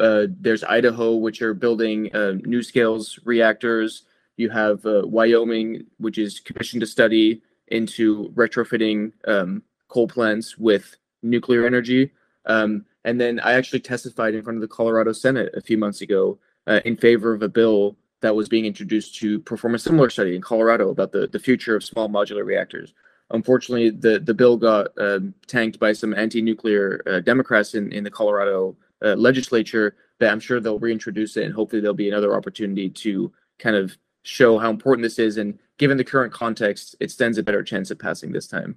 uh, 0.00 0.26
there's 0.28 0.64
Idaho, 0.64 1.14
which 1.14 1.40
are 1.42 1.54
building 1.54 2.10
uh, 2.14 2.34
NuScale's 2.44 3.18
reactors. 3.24 4.04
You 4.40 4.48
have 4.48 4.86
uh, 4.86 5.02
Wyoming, 5.04 5.84
which 5.98 6.16
is 6.16 6.40
commissioned 6.40 6.80
to 6.80 6.86
study 6.86 7.42
into 7.68 8.30
retrofitting 8.30 9.12
um, 9.28 9.62
coal 9.88 10.08
plants 10.08 10.56
with 10.56 10.96
nuclear 11.22 11.66
energy. 11.66 12.12
Um, 12.46 12.86
and 13.04 13.20
then 13.20 13.38
I 13.40 13.52
actually 13.52 13.80
testified 13.80 14.34
in 14.34 14.42
front 14.42 14.56
of 14.56 14.62
the 14.62 14.74
Colorado 14.74 15.12
Senate 15.12 15.50
a 15.54 15.60
few 15.60 15.76
months 15.76 16.00
ago 16.00 16.38
uh, 16.66 16.80
in 16.86 16.96
favor 16.96 17.34
of 17.34 17.42
a 17.42 17.50
bill 17.50 17.98
that 18.22 18.34
was 18.34 18.48
being 18.48 18.64
introduced 18.64 19.14
to 19.16 19.40
perform 19.40 19.74
a 19.74 19.78
similar 19.78 20.08
study 20.08 20.34
in 20.34 20.40
Colorado 20.40 20.88
about 20.88 21.12
the, 21.12 21.26
the 21.26 21.38
future 21.38 21.76
of 21.76 21.84
small 21.84 22.08
modular 22.08 22.44
reactors. 22.44 22.94
Unfortunately, 23.32 23.90
the, 23.90 24.20
the 24.20 24.34
bill 24.34 24.56
got 24.56 24.88
um, 24.98 25.34
tanked 25.46 25.78
by 25.78 25.92
some 25.92 26.14
anti-nuclear 26.14 27.02
uh, 27.06 27.20
Democrats 27.20 27.74
in, 27.74 27.92
in 27.92 28.04
the 28.04 28.10
Colorado 28.10 28.74
uh, 29.04 29.14
legislature, 29.16 29.96
but 30.18 30.30
I'm 30.30 30.40
sure 30.40 30.60
they'll 30.60 30.78
reintroduce 30.78 31.36
it 31.36 31.44
and 31.44 31.52
hopefully 31.52 31.82
there'll 31.82 31.94
be 31.94 32.08
another 32.08 32.34
opportunity 32.34 32.88
to 32.88 33.30
kind 33.58 33.76
of 33.76 33.96
show 34.22 34.58
how 34.58 34.70
important 34.70 35.02
this 35.02 35.18
is. 35.18 35.36
And 35.36 35.58
given 35.78 35.96
the 35.96 36.04
current 36.04 36.32
context, 36.32 36.96
it 37.00 37.10
stands 37.10 37.38
a 37.38 37.42
better 37.42 37.62
chance 37.62 37.90
of 37.90 37.98
passing 37.98 38.32
this 38.32 38.46
time. 38.46 38.76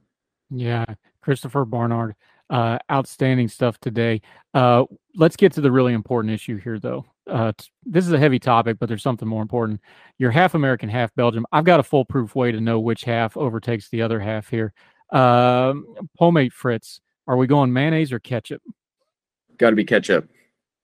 Yeah, 0.50 0.86
Christopher 1.22 1.66
Barnard, 1.66 2.16
uh, 2.50 2.78
outstanding 2.92 3.48
stuff 3.48 3.80
today. 3.80 4.22
Uh, 4.54 4.86
let's 5.16 5.36
get 5.36 5.54
to 5.54 5.62
the 5.62 5.72
really 5.72 5.94
important 5.94 6.34
issue 6.34 6.58
here, 6.58 6.80
though. 6.80 7.06
Uh, 7.30 7.54
this 7.86 8.06
is 8.06 8.12
a 8.12 8.20
heavy 8.20 8.40
topic, 8.40 8.78
but 8.80 8.88
there's 8.88 9.02
something 9.02 9.28
more 9.28 9.42
important. 9.42 9.80
You're 10.18 10.32
half 10.32 10.54
American, 10.54 10.90
half 10.90 11.14
Belgium. 11.16 11.46
I've 11.52 11.64
got 11.64 11.80
a 11.80 11.84
foolproof 11.84 12.36
way 12.36 12.52
to 12.52 12.60
know 12.60 12.80
which 12.80 13.04
half 13.04 13.38
overtakes 13.38 13.90
the 13.90 14.02
other 14.02 14.20
half 14.20 14.50
here. 14.50 14.74
Um, 15.12 15.96
pommes 16.18 16.54
frites, 16.54 17.00
are 17.28 17.38
we 17.38 17.48
going 17.48 17.72
mayonnaise 17.72 18.12
or 18.12 18.20
ketchup? 18.20 18.62
Got 19.58 19.70
to 19.70 19.76
be 19.76 19.86
ketchup. 19.86 20.30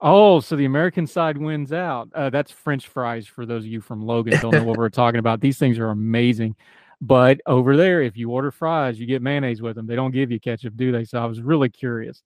Oh, 0.02 0.40
so 0.40 0.56
the 0.56 0.66
American 0.66 1.08
side 1.08 1.38
wins 1.38 1.74
out. 1.74 2.10
Uh, 2.14 2.30
that's 2.30 2.52
French 2.52 2.88
fries 2.88 3.28
for 3.28 3.46
those 3.46 3.64
of 3.64 3.72
you 3.72 3.82
from 3.82 4.02
Logan 4.02 4.40
don't 4.42 4.54
know 4.54 4.64
what 4.64 4.78
we're 4.78 4.90
talking 4.90 5.20
about. 5.20 5.42
These 5.42 5.58
things 5.58 5.78
are 5.78 5.90
amazing. 5.90 6.56
But 7.02 7.42
over 7.46 7.78
there, 7.78 8.02
if 8.02 8.18
you 8.18 8.32
order 8.32 8.52
fries, 8.52 9.00
you 9.00 9.06
get 9.06 9.22
mayonnaise 9.22 9.62
with 9.62 9.76
them. 9.76 9.88
They 9.88 9.96
don't 9.96 10.12
give 10.12 10.32
you 10.32 10.40
ketchup, 10.40 10.76
do 10.76 10.92
they? 10.92 11.06
So 11.06 11.22
I 11.22 11.26
was 11.26 11.42
really 11.42 11.70
curious. 11.70 12.22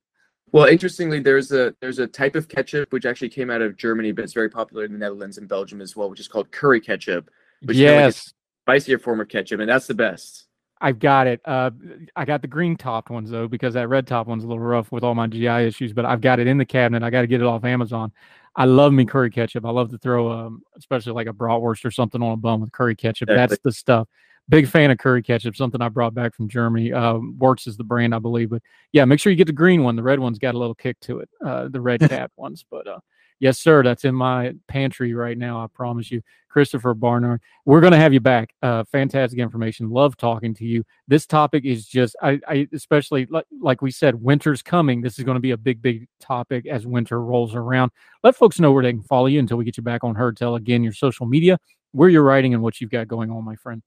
Well, 0.52 0.68
interestingly, 0.68 1.20
there's 1.20 1.52
a 1.52 1.76
there's 1.80 1.98
a 1.98 2.06
type 2.06 2.36
of 2.36 2.48
ketchup 2.48 2.94
which 2.94 3.06
actually 3.06 3.30
came 3.30 3.50
out 3.50 3.62
of 3.62 3.76
Germany, 3.76 4.12
but 4.12 4.24
it's 4.24 4.34
very 4.34 4.50
popular 4.50 4.86
in 4.86 4.94
the 4.94 5.00
Netherlands 5.00 5.40
and 5.40 5.48
Belgium 5.48 5.82
as 5.82 5.96
well, 5.96 6.10
which 6.12 6.20
is 6.20 6.28
called 6.28 6.52
curry 6.52 6.80
ketchup, 6.80 7.30
which 7.64 7.78
yes. 7.78 8.16
is 8.16 8.34
like 8.68 8.82
spicier 8.82 9.00
form 9.00 9.20
of 9.20 9.30
ketchup, 9.30 9.60
and 9.60 9.70
that's 9.70 9.88
the 9.88 9.96
best. 9.96 10.46
I've 10.84 11.00
got 11.00 11.28
it. 11.28 11.40
Uh, 11.46 11.72
I 12.14 12.26
got 12.26 12.42
the 12.42 12.48
green 12.48 12.76
topped 12.76 13.10
ones 13.10 13.30
though, 13.30 13.48
because 13.48 13.74
that 13.76 13.88
red 13.88 14.06
top 14.06 14.28
one's 14.28 14.44
a 14.44 14.48
little 14.48 14.62
rough 14.62 14.92
with 14.92 15.02
all 15.02 15.16
my 15.16 15.28
GI 15.28 15.48
issues. 15.48 15.94
But 15.94 16.04
I've 16.04 16.20
got 16.20 16.42
it 16.42 16.48
in 16.48 16.58
the 16.58 16.66
cabinet. 16.66 17.04
I 17.04 17.10
got 17.10 17.22
to 17.22 17.28
get 17.28 17.40
it 17.40 17.48
off 17.48 17.64
Amazon. 17.64 18.12
I 18.58 18.66
love 18.66 18.92
me 18.92 19.06
curry 19.06 19.32
ketchup. 19.32 19.66
I 19.66 19.70
love 19.70 19.92
to 19.92 19.98
throw, 19.98 20.30
um, 20.30 20.62
especially 20.78 21.14
like 21.14 21.28
a 21.28 21.34
bratwurst 21.34 21.86
or 21.86 21.92
something 21.92 22.22
on 22.22 22.34
a 22.34 22.38
bun 22.38 22.60
with 22.60 22.74
curry 22.74 22.98
ketchup. 22.98 23.30
That's 23.30 23.58
the 23.64 23.72
stuff. 23.72 24.10
Big 24.50 24.68
fan 24.68 24.92
of 24.92 24.98
curry 24.98 25.24
ketchup. 25.24 25.56
Something 25.56 25.82
I 25.82 25.88
brought 25.88 26.14
back 26.14 26.36
from 26.36 26.50
Germany. 26.50 26.92
Uh, 26.92 27.18
Works 27.38 27.66
is 27.66 27.78
the 27.78 27.86
brand, 27.86 28.14
I 28.14 28.20
believe. 28.20 28.50
But 28.50 28.62
yeah, 28.92 29.06
make 29.06 29.22
sure 29.22 29.32
you 29.32 29.38
get 29.38 29.48
the 29.48 29.54
green 29.54 29.84
one. 29.84 29.96
The 29.96 30.04
red 30.04 30.20
one's 30.20 30.38
got 30.38 30.54
a 30.54 30.58
little 30.58 30.76
kick 30.76 31.00
to 31.02 31.20
it. 31.20 31.30
Uh, 31.44 31.70
the 31.70 31.80
red 31.80 32.02
cap 32.10 32.34
ones. 32.36 32.66
But 32.70 32.88
uh, 32.88 33.00
yes, 33.40 33.60
sir, 33.60 33.84
that's 33.84 34.06
in 34.06 34.16
my 34.16 34.54
pantry 34.68 35.14
right 35.14 35.38
now. 35.38 35.64
I 35.64 35.68
promise 35.68 36.12
you. 36.12 36.22
Christopher 36.54 36.94
Barnard. 36.94 37.42
We're 37.66 37.82
going 37.82 37.94
to 37.94 37.98
have 37.98 38.14
you 38.14 38.20
back. 38.20 38.54
Uh, 38.62 38.84
fantastic 38.84 39.40
information. 39.40 39.90
Love 39.90 40.16
talking 40.16 40.54
to 40.54 40.64
you. 40.64 40.86
This 41.08 41.26
topic 41.26 41.66
is 41.66 41.88
just, 41.88 42.16
I, 42.22 42.40
I 42.48 42.68
especially 42.72 43.26
like, 43.26 43.46
like 43.60 43.82
we 43.82 43.90
said, 43.90 44.14
winter's 44.14 44.62
coming. 44.62 45.02
This 45.02 45.18
is 45.18 45.26
going 45.26 45.36
to 45.36 45.42
be 45.42 45.50
a 45.50 45.58
big, 45.58 45.82
big 45.82 46.08
topic 46.20 46.68
as 46.68 46.86
winter 46.86 47.20
rolls 47.20 47.56
around. 47.56 47.92
Let 48.24 48.36
folks 48.36 48.60
know 48.60 48.72
where 48.72 48.84
they 48.84 48.94
can 48.94 49.02
follow 49.02 49.26
you 49.26 49.40
until 49.40 49.58
we 49.58 49.66
get 49.66 49.78
you 49.78 49.84
back 49.84 50.04
on 50.04 50.14
Heard 50.14 50.38
Tell 50.38 50.54
again. 50.54 50.84
Your 50.84 50.94
social 50.94 51.26
media, 51.26 51.58
where 51.92 52.08
you're 52.08 52.22
writing, 52.22 52.54
and 52.54 52.62
what 52.62 52.80
you've 52.80 52.92
got 52.92 53.08
going 53.08 53.32
on, 53.32 53.44
my 53.44 53.56
friend. 53.56 53.82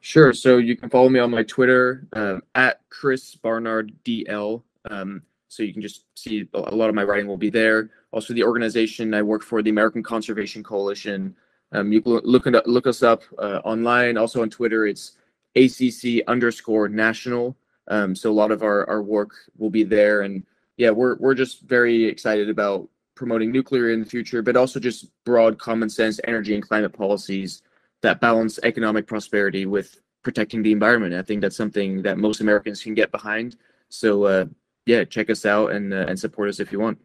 Sure. 0.00 0.32
So 0.32 0.58
you 0.58 0.76
can 0.76 0.90
follow 0.90 1.08
me 1.08 1.18
on 1.18 1.32
my 1.32 1.42
Twitter 1.42 2.06
um, 2.12 2.42
at 2.54 2.80
Chris 2.90 3.34
Barnard 3.34 3.92
DL. 4.04 4.62
Um, 4.88 5.22
so 5.48 5.62
you 5.62 5.72
can 5.72 5.82
just 5.82 6.04
see 6.14 6.48
a 6.54 6.74
lot 6.74 6.88
of 6.88 6.94
my 6.94 7.04
writing 7.04 7.26
will 7.26 7.38
be 7.38 7.50
there. 7.50 7.90
Also, 8.12 8.34
the 8.34 8.44
organization 8.44 9.14
I 9.14 9.22
work 9.22 9.42
for, 9.42 9.62
the 9.62 9.70
American 9.70 10.02
Conservation 10.02 10.62
Coalition. 10.62 11.34
Um, 11.72 11.92
you 11.92 12.00
can 12.00 12.12
look, 12.12 12.44
look 12.44 12.86
us 12.86 13.02
up 13.02 13.22
uh, 13.38 13.60
online. 13.64 14.16
Also 14.16 14.42
on 14.42 14.50
Twitter, 14.50 14.86
it's 14.86 15.16
ACC 15.56 16.22
underscore 16.26 16.88
national. 16.88 17.56
Um, 17.88 18.14
so 18.14 18.30
a 18.30 18.32
lot 18.32 18.50
of 18.50 18.62
our, 18.62 18.88
our 18.88 19.02
work 19.02 19.32
will 19.56 19.70
be 19.70 19.84
there. 19.84 20.22
And 20.22 20.44
yeah, 20.76 20.90
we're, 20.90 21.16
we're 21.16 21.34
just 21.34 21.62
very 21.62 22.04
excited 22.04 22.48
about 22.50 22.88
promoting 23.14 23.50
nuclear 23.50 23.90
in 23.90 24.00
the 24.00 24.06
future, 24.06 24.42
but 24.42 24.56
also 24.56 24.78
just 24.78 25.10
broad 25.24 25.58
common 25.58 25.88
sense 25.88 26.20
energy 26.24 26.54
and 26.54 26.62
climate 26.66 26.92
policies 26.92 27.62
that 28.02 28.20
balance 28.20 28.60
economic 28.62 29.06
prosperity 29.06 29.66
with 29.66 30.00
protecting 30.22 30.62
the 30.62 30.72
environment. 30.72 31.14
I 31.14 31.22
think 31.22 31.40
that's 31.40 31.56
something 31.56 32.02
that 32.02 32.18
most 32.18 32.40
Americans 32.40 32.82
can 32.82 32.94
get 32.94 33.10
behind. 33.10 33.56
So 33.88 34.24
uh, 34.24 34.44
yeah, 34.88 35.04
check 35.04 35.28
us 35.28 35.44
out 35.44 35.72
and 35.72 35.92
uh, 35.92 36.06
and 36.08 36.18
support 36.18 36.48
us 36.48 36.60
if 36.60 36.72
you 36.72 36.80
want. 36.80 36.98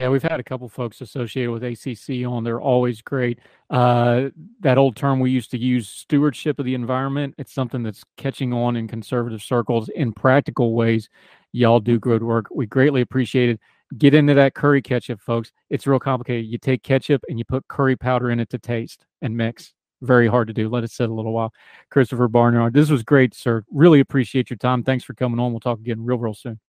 Yeah, 0.00 0.08
we've 0.08 0.22
had 0.22 0.40
a 0.40 0.44
couple 0.44 0.68
folks 0.68 1.00
associated 1.00 1.50
with 1.50 1.64
ACC 1.64 2.26
on. 2.26 2.44
They're 2.44 2.60
always 2.60 3.00
great. 3.00 3.38
Uh, 3.70 4.30
that 4.60 4.78
old 4.78 4.96
term 4.96 5.20
we 5.20 5.30
used 5.30 5.50
to 5.52 5.58
use, 5.58 5.88
stewardship 5.88 6.58
of 6.58 6.64
the 6.64 6.74
environment. 6.74 7.34
It's 7.38 7.52
something 7.52 7.82
that's 7.82 8.04
catching 8.16 8.52
on 8.52 8.76
in 8.76 8.88
conservative 8.88 9.40
circles 9.40 9.88
in 9.88 10.12
practical 10.12 10.74
ways. 10.74 11.08
Y'all 11.52 11.80
do 11.80 11.98
good 11.98 12.22
work. 12.22 12.46
We 12.52 12.66
greatly 12.66 13.00
appreciate 13.00 13.50
it. 13.50 13.60
Get 13.96 14.14
into 14.14 14.34
that 14.34 14.54
curry 14.54 14.82
ketchup, 14.82 15.20
folks. 15.20 15.52
It's 15.70 15.86
real 15.86 15.98
complicated. 15.98 16.46
You 16.46 16.58
take 16.58 16.82
ketchup 16.82 17.22
and 17.28 17.38
you 17.38 17.44
put 17.44 17.66
curry 17.68 17.96
powder 17.96 18.30
in 18.30 18.40
it 18.40 18.50
to 18.50 18.58
taste 18.58 19.06
and 19.22 19.36
mix. 19.36 19.74
Very 20.02 20.28
hard 20.28 20.48
to 20.48 20.54
do. 20.54 20.68
Let 20.68 20.84
it 20.84 20.90
sit 20.90 21.08
a 21.08 21.14
little 21.14 21.32
while. 21.32 21.52
Christopher 21.90 22.28
Barnard, 22.28 22.74
this 22.74 22.90
was 22.90 23.02
great, 23.02 23.34
sir. 23.34 23.64
Really 23.72 24.00
appreciate 24.00 24.50
your 24.50 24.58
time. 24.58 24.82
Thanks 24.82 25.04
for 25.04 25.14
coming 25.14 25.40
on. 25.40 25.52
We'll 25.52 25.60
talk 25.60 25.78
again 25.78 26.04
real, 26.04 26.18
real 26.18 26.34
soon. 26.34 26.60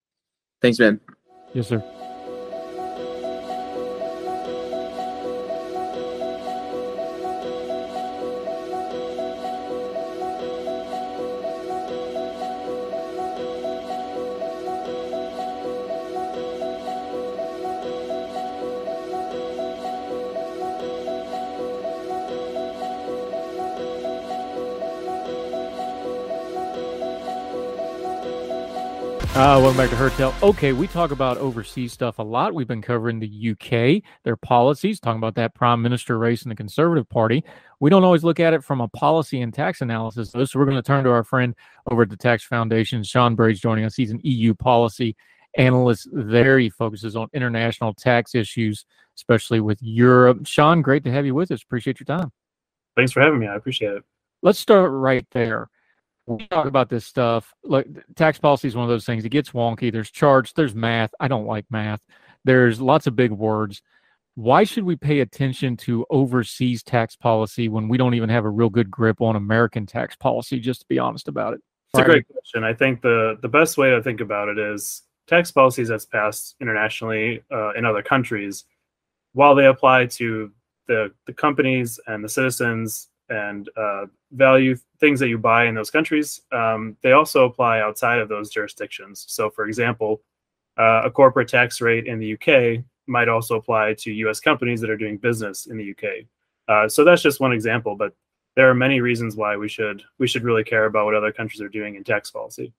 Thanks, 0.61 0.79
man. 0.79 0.99
Yes, 1.53 1.67
sir. 1.67 1.83
Uh, 29.39 29.57
welcome 29.57 29.77
back 29.77 29.89
to 29.89 29.95
Heard 29.95 30.11
Tell. 30.11 30.35
Okay, 30.43 30.73
we 30.73 30.85
talk 30.85 31.11
about 31.11 31.37
overseas 31.37 31.93
stuff 31.93 32.19
a 32.19 32.21
lot. 32.21 32.53
We've 32.53 32.67
been 32.67 32.81
covering 32.81 33.21
the 33.21 33.51
UK, 33.51 34.03
their 34.25 34.35
policies, 34.35 34.99
talking 34.99 35.17
about 35.17 35.35
that 35.35 35.55
prime 35.55 35.81
minister 35.81 36.17
race 36.17 36.43
in 36.43 36.49
the 36.49 36.55
Conservative 36.55 37.07
Party. 37.07 37.45
We 37.79 37.89
don't 37.89 38.03
always 38.03 38.25
look 38.25 38.41
at 38.41 38.53
it 38.53 38.65
from 38.65 38.81
a 38.81 38.89
policy 38.89 39.39
and 39.39 39.53
tax 39.53 39.79
analysis, 39.79 40.33
though. 40.33 40.43
So 40.43 40.59
we're 40.59 40.65
going 40.65 40.75
to 40.75 40.83
turn 40.83 41.05
to 41.05 41.11
our 41.11 41.23
friend 41.23 41.55
over 41.89 42.01
at 42.01 42.09
the 42.09 42.17
Tax 42.17 42.43
Foundation, 42.43 43.01
Sean 43.01 43.35
Bray's 43.35 43.61
joining 43.61 43.85
us. 43.85 43.95
He's 43.95 44.11
an 44.11 44.19
EU 44.23 44.53
policy 44.53 45.15
analyst 45.55 46.09
there. 46.11 46.59
He 46.59 46.69
focuses 46.69 47.15
on 47.15 47.29
international 47.31 47.93
tax 47.93 48.35
issues, 48.35 48.85
especially 49.15 49.61
with 49.61 49.81
Europe. 49.81 50.47
Sean, 50.47 50.81
great 50.81 51.05
to 51.05 51.11
have 51.11 51.25
you 51.25 51.33
with 51.33 51.49
us. 51.51 51.63
Appreciate 51.63 52.01
your 52.01 52.17
time. 52.17 52.33
Thanks 52.97 53.13
for 53.13 53.21
having 53.21 53.39
me. 53.39 53.47
I 53.47 53.55
appreciate 53.55 53.93
it. 53.93 54.03
Let's 54.41 54.59
start 54.59 54.91
right 54.91 55.25
there 55.31 55.69
we 56.37 56.47
talk 56.47 56.65
about 56.65 56.89
this 56.89 57.05
stuff. 57.05 57.53
Like 57.63 57.87
tax 58.15 58.37
policy 58.37 58.67
is 58.67 58.75
one 58.75 58.83
of 58.83 58.89
those 58.89 59.05
things. 59.05 59.25
It 59.25 59.29
gets 59.29 59.51
wonky. 59.51 59.91
There's 59.91 60.11
charts. 60.11 60.53
There's 60.53 60.75
math. 60.75 61.11
I 61.19 61.27
don't 61.27 61.45
like 61.45 61.65
math. 61.69 62.01
There's 62.45 62.79
lots 62.79 63.07
of 63.07 63.15
big 63.15 63.31
words. 63.31 63.81
Why 64.35 64.63
should 64.63 64.83
we 64.83 64.95
pay 64.95 65.19
attention 65.19 65.75
to 65.77 66.05
overseas 66.09 66.83
tax 66.83 67.15
policy 67.15 67.67
when 67.67 67.89
we 67.89 67.97
don't 67.97 68.13
even 68.13 68.29
have 68.29 68.45
a 68.45 68.49
real 68.49 68.69
good 68.69 68.89
grip 68.89 69.21
on 69.21 69.35
American 69.35 69.85
tax 69.85 70.15
policy? 70.15 70.59
Just 70.59 70.81
to 70.81 70.85
be 70.87 70.99
honest 70.99 71.27
about 71.27 71.53
it. 71.53 71.61
It's 71.93 72.01
a 72.01 72.05
great 72.05 72.27
question. 72.27 72.63
I 72.63 72.73
think 72.73 73.01
the 73.01 73.37
the 73.41 73.49
best 73.49 73.77
way 73.77 73.89
to 73.89 74.01
think 74.01 74.21
about 74.21 74.47
it 74.47 74.59
is 74.59 75.01
tax 75.27 75.51
policies 75.51 75.87
that's 75.87 76.05
passed 76.05 76.55
internationally 76.61 77.43
uh, 77.51 77.73
in 77.73 77.85
other 77.85 78.03
countries, 78.03 78.65
while 79.33 79.55
they 79.55 79.65
apply 79.65 80.05
to 80.05 80.51
the 80.87 81.11
the 81.25 81.33
companies 81.33 81.99
and 82.07 82.23
the 82.23 82.29
citizens 82.29 83.09
and 83.29 83.69
uh, 83.75 84.05
value 84.31 84.75
things 84.99 85.19
that 85.19 85.29
you 85.29 85.37
buy 85.37 85.65
in 85.65 85.75
those 85.75 85.91
countries, 85.91 86.41
um, 86.51 86.97
they 87.01 87.13
also 87.13 87.45
apply 87.45 87.79
outside 87.79 88.19
of 88.19 88.29
those 88.29 88.49
jurisdictions. 88.49 89.25
So, 89.27 89.49
for 89.49 89.65
example, 89.65 90.21
uh, 90.77 91.03
a 91.05 91.11
corporate 91.11 91.47
tax 91.47 91.81
rate 91.81 92.07
in 92.07 92.19
the 92.19 92.33
UK 92.33 92.83
might 93.07 93.27
also 93.27 93.55
apply 93.55 93.95
to 93.95 94.11
US 94.11 94.39
companies 94.39 94.81
that 94.81 94.89
are 94.89 94.97
doing 94.97 95.17
business 95.17 95.65
in 95.65 95.77
the 95.77 95.91
UK. 95.91 96.25
Uh, 96.67 96.87
so 96.87 97.03
that's 97.03 97.21
just 97.21 97.39
one 97.39 97.51
example, 97.51 97.95
but 97.95 98.13
there 98.55 98.69
are 98.69 98.75
many 98.75 99.01
reasons 99.01 99.35
why 99.35 99.57
we 99.57 99.67
should 99.67 100.03
we 100.19 100.27
should 100.27 100.43
really 100.43 100.63
care 100.63 100.85
about 100.85 101.05
what 101.05 101.15
other 101.15 101.31
countries 101.31 101.61
are 101.61 101.69
doing 101.69 101.95
in 101.95 102.03
tax 102.03 102.29
policy. 102.29 102.73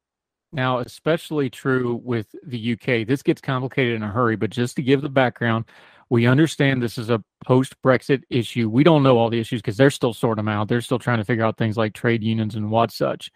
Now, 0.52 0.78
especially 0.78 1.48
true 1.48 2.00
with 2.02 2.26
the 2.44 2.72
UK. 2.72 3.06
This 3.06 3.22
gets 3.22 3.40
complicated 3.40 3.94
in 3.94 4.02
a 4.02 4.08
hurry, 4.08 4.36
but 4.36 4.50
just 4.50 4.76
to 4.76 4.82
give 4.82 5.00
the 5.00 5.08
background, 5.08 5.64
We 6.10 6.26
understand 6.26 6.82
this 6.82 6.98
is 6.98 7.08
a 7.08 7.22
post 7.44 7.80
Brexit 7.82 8.22
issue. 8.28 8.68
We 8.68 8.82
don't 8.82 9.04
know 9.04 9.16
all 9.16 9.30
the 9.30 9.38
issues 9.38 9.62
because 9.62 9.76
they're 9.76 9.90
still 9.90 10.12
sorting 10.12 10.44
them 10.44 10.52
out. 10.52 10.68
They're 10.68 10.80
still 10.80 10.98
trying 10.98 11.18
to 11.18 11.24
figure 11.24 11.44
out 11.44 11.56
things 11.56 11.76
like 11.76 11.94
trade 11.94 12.22
unions 12.22 12.56
and 12.56 12.70
what 12.70 12.90
such. 12.90 13.30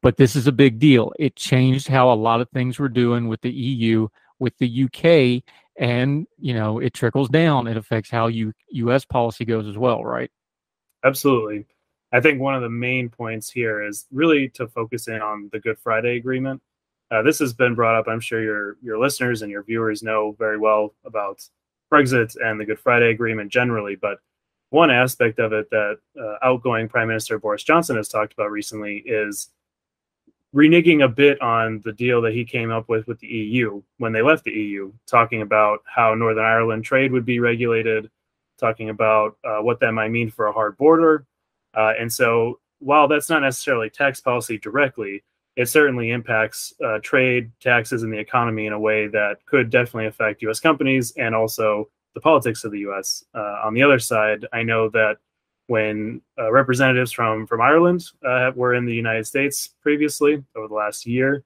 But 0.00 0.16
this 0.16 0.34
is 0.34 0.46
a 0.46 0.52
big 0.52 0.78
deal. 0.78 1.12
It 1.18 1.36
changed 1.36 1.86
how 1.86 2.10
a 2.10 2.14
lot 2.14 2.40
of 2.40 2.48
things 2.50 2.78
were 2.78 2.88
doing 2.88 3.28
with 3.28 3.42
the 3.42 3.50
EU, 3.50 4.08
with 4.38 4.56
the 4.58 4.84
UK, 4.84 5.42
and 5.76 6.26
you 6.38 6.54
know 6.54 6.78
it 6.78 6.94
trickles 6.94 7.28
down. 7.28 7.66
It 7.66 7.76
affects 7.76 8.10
how 8.10 8.28
you 8.28 8.52
U.S. 8.70 9.04
policy 9.04 9.44
goes 9.44 9.66
as 9.66 9.76
well, 9.76 10.02
right? 10.02 10.30
Absolutely. 11.04 11.66
I 12.10 12.20
think 12.20 12.40
one 12.40 12.54
of 12.54 12.62
the 12.62 12.70
main 12.70 13.10
points 13.10 13.50
here 13.50 13.86
is 13.86 14.06
really 14.10 14.48
to 14.50 14.66
focus 14.68 15.08
in 15.08 15.20
on 15.20 15.50
the 15.52 15.60
Good 15.60 15.78
Friday 15.78 16.16
Agreement. 16.16 16.62
Uh, 17.10 17.22
this 17.22 17.38
has 17.38 17.52
been 17.52 17.74
brought 17.74 17.98
up. 17.98 18.06
I'm 18.08 18.20
sure 18.20 18.42
your 18.42 18.76
your 18.82 18.98
listeners 18.98 19.42
and 19.42 19.50
your 19.50 19.62
viewers 19.62 20.02
know 20.02 20.34
very 20.38 20.58
well 20.58 20.94
about 21.04 21.42
Brexit 21.92 22.36
and 22.42 22.60
the 22.60 22.64
Good 22.64 22.78
Friday 22.78 23.10
Agreement 23.10 23.50
generally. 23.50 23.96
But 23.96 24.18
one 24.70 24.90
aspect 24.90 25.38
of 25.38 25.52
it 25.52 25.70
that 25.70 25.98
uh, 26.20 26.34
outgoing 26.42 26.88
Prime 26.88 27.08
Minister 27.08 27.38
Boris 27.38 27.62
Johnson 27.62 27.96
has 27.96 28.08
talked 28.08 28.32
about 28.32 28.50
recently 28.50 28.98
is 29.06 29.48
reneging 30.54 31.04
a 31.04 31.08
bit 31.08 31.40
on 31.42 31.80
the 31.84 31.92
deal 31.92 32.22
that 32.22 32.32
he 32.32 32.44
came 32.44 32.70
up 32.70 32.88
with 32.88 33.06
with 33.06 33.18
the 33.20 33.26
EU 33.26 33.82
when 33.98 34.12
they 34.12 34.22
left 34.22 34.44
the 34.44 34.50
EU, 34.50 34.92
talking 35.06 35.42
about 35.42 35.80
how 35.86 36.14
Northern 36.14 36.44
Ireland 36.44 36.84
trade 36.84 37.12
would 37.12 37.26
be 37.26 37.40
regulated, 37.40 38.10
talking 38.58 38.90
about 38.90 39.36
uh, 39.44 39.58
what 39.58 39.80
that 39.80 39.92
might 39.92 40.10
mean 40.10 40.30
for 40.30 40.46
a 40.46 40.52
hard 40.52 40.76
border. 40.76 41.26
Uh, 41.74 41.92
and 41.98 42.12
so, 42.12 42.60
while 42.80 43.08
that's 43.08 43.28
not 43.28 43.42
necessarily 43.42 43.90
tax 43.90 44.20
policy 44.20 44.58
directly, 44.58 45.22
it 45.58 45.68
certainly 45.68 46.12
impacts 46.12 46.72
uh, 46.84 47.00
trade, 47.02 47.50
taxes, 47.60 48.04
and 48.04 48.12
the 48.12 48.18
economy 48.18 48.66
in 48.66 48.72
a 48.72 48.78
way 48.78 49.08
that 49.08 49.44
could 49.44 49.70
definitely 49.70 50.06
affect 50.06 50.40
U.S. 50.42 50.60
companies 50.60 51.12
and 51.16 51.34
also 51.34 51.90
the 52.14 52.20
politics 52.20 52.62
of 52.62 52.70
the 52.70 52.78
U.S. 52.80 53.24
Uh, 53.34 53.60
on 53.64 53.74
the 53.74 53.82
other 53.82 53.98
side, 53.98 54.46
I 54.52 54.62
know 54.62 54.88
that 54.90 55.16
when 55.66 56.22
uh, 56.38 56.52
representatives 56.52 57.10
from 57.10 57.44
from 57.44 57.60
Ireland 57.60 58.04
uh, 58.24 58.52
were 58.54 58.74
in 58.74 58.86
the 58.86 58.94
United 58.94 59.26
States 59.26 59.70
previously 59.82 60.44
over 60.54 60.68
the 60.68 60.74
last 60.74 61.06
year, 61.06 61.42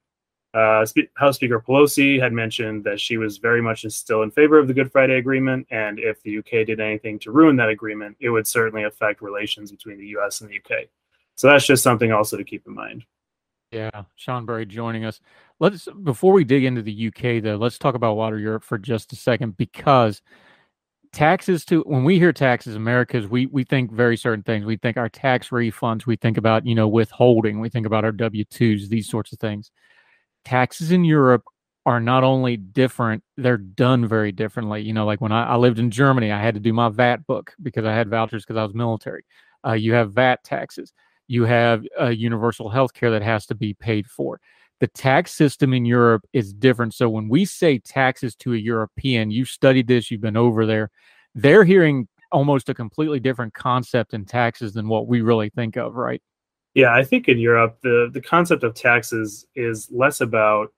uh, 0.53 0.85
House 1.15 1.37
Speaker 1.37 1.59
Pelosi 1.59 2.21
had 2.21 2.35
mentioned 2.35 2.85
that 2.85 3.01
she 3.01 3.17
was 3.17 3.39
very 3.39 3.63
much 3.63 3.87
still 3.89 4.25
in 4.25 4.31
favor 4.31 4.59
of 4.59 4.69
the 4.69 4.75
Good 4.75 4.93
Friday 4.93 5.17
Agreement, 5.17 5.67
and 5.71 5.99
if 5.99 6.23
the 6.23 6.37
UK 6.37 6.67
did 6.67 6.81
anything 6.81 7.19
to 7.21 7.33
ruin 7.33 7.57
that 7.57 7.71
agreement, 7.71 8.19
it 8.21 8.29
would 8.29 8.47
certainly 8.47 8.85
affect 8.85 9.23
relations 9.23 9.71
between 9.71 9.97
the 9.97 10.09
US 10.19 10.43
and 10.43 10.51
the 10.51 10.59
UK. 10.59 10.89
So 11.35 11.47
that's 11.47 11.67
just 11.67 11.83
something 11.83 12.13
also 12.13 12.37
to 12.37 12.45
keep 12.45 12.67
in 12.67 12.75
mind. 12.75 13.07
Yeah, 13.73 14.03
Sean 14.17 14.45
Bray 14.45 14.67
joining 14.67 15.05
us. 15.07 15.21
Let's 15.59 15.89
before 16.03 16.35
we 16.35 16.45
dig 16.45 16.65
into 16.65 16.83
the 16.83 17.07
UK 17.09 17.43
though, 17.43 17.57
let's 17.57 17.79
talk 17.79 17.95
about 17.95 18.17
Water 18.17 18.39
Europe 18.39 18.65
for 18.65 18.77
just 18.77 19.13
a 19.13 19.17
second 19.17 19.57
because 19.57 20.21
taxes 21.13 21.65
to 21.67 21.83
when 21.83 22.05
we 22.05 22.19
hear 22.19 22.33
taxes, 22.35 22.77
Americas, 22.77 23.27
we 23.27 23.47
we 23.47 23.65
think 23.65 23.91
very 23.93 24.17
certain 24.19 24.43
things. 24.43 24.67
We 24.67 24.77
think 24.77 24.99
our 24.99 25.09
tax 25.09 25.49
refunds, 25.49 26.07
we 26.07 26.17
think 26.17 26.37
about, 26.37 26.67
you 26.67 26.75
know, 26.75 26.89
withholding, 26.89 27.61
we 27.61 27.71
think 27.71 27.87
about 27.87 28.05
our 28.05 28.13
W 28.13 28.45
twos, 28.45 28.89
these 28.91 29.09
sorts 29.09 29.33
of 29.33 29.39
things. 29.39 29.71
Taxes 30.45 30.93
in 30.93 31.05
Europe 31.05 31.45
are 31.87 32.01
not 32.01 32.25
only 32.25 32.57
different, 32.59 33.25
they're 33.39 33.57
done 33.59 34.07
very 34.07 34.33
differently. 34.33 34.83
You 34.83 34.93
know, 34.93 35.07
like 35.07 35.21
when 35.23 35.33
I, 35.33 35.45
I 35.55 35.57
lived 35.57 35.79
in 35.79 35.91
Germany, 35.91 36.31
I 36.33 36.41
had 36.43 36.55
to 36.55 36.61
do 36.61 36.73
my 36.75 36.91
VAT 36.91 37.27
book 37.27 37.55
because 37.63 37.85
I 37.87 37.95
had 37.95 38.11
vouchers 38.11 38.45
because 38.45 38.59
I 38.59 38.65
was 38.65 38.75
military. 38.75 39.25
Uh, 39.67 39.73
you 39.73 39.95
have 39.95 40.13
VAT 40.13 40.45
taxes 40.45 40.93
you 41.33 41.45
have 41.45 41.83
a 41.99 42.13
universal 42.13 42.69
health 42.69 42.93
care 42.93 43.11
that 43.11 43.23
has 43.23 43.47
to 43.47 43.55
be 43.55 43.73
paid 43.73 44.07
for. 44.07 44.39
The 44.81 44.87
tax 44.89 45.33
system 45.33 45.73
in 45.73 45.87
Europe 45.87 46.27
is 46.35 46.53
different. 46.53 46.93
So 46.93 47.09
when 47.09 47.27
we 47.27 47.47
say 47.47 47.79
taxes 47.79 48.35
to 48.37 48.53
a 48.53 48.59
European, 48.59 49.31
you've 49.31 49.49
studied 49.49 49.87
this, 49.87 50.11
you've 50.11 50.21
been 50.21 50.37
over 50.37 50.67
there, 50.67 50.91
they're 51.35 51.65
hearing 51.65 52.07
almost 52.33 52.69
a 52.69 52.75
completely 52.75 53.19
different 53.19 53.55
concept 53.55 54.13
in 54.13 54.27
taxes 54.27 54.75
than 54.75 54.89
what 54.89 55.07
we 55.07 55.23
really 55.23 55.49
think 55.49 55.79
of, 55.79 55.95
right? 55.95 56.21
Yeah, 56.75 56.93
I 56.93 57.03
think 57.03 57.29
in 57.29 57.39
Europe, 57.39 57.79
the, 57.83 58.11
the 58.13 58.21
concept 58.21 58.63
of 58.63 58.75
taxes 58.75 59.47
is 59.55 59.89
less 59.91 60.21
about 60.21 60.75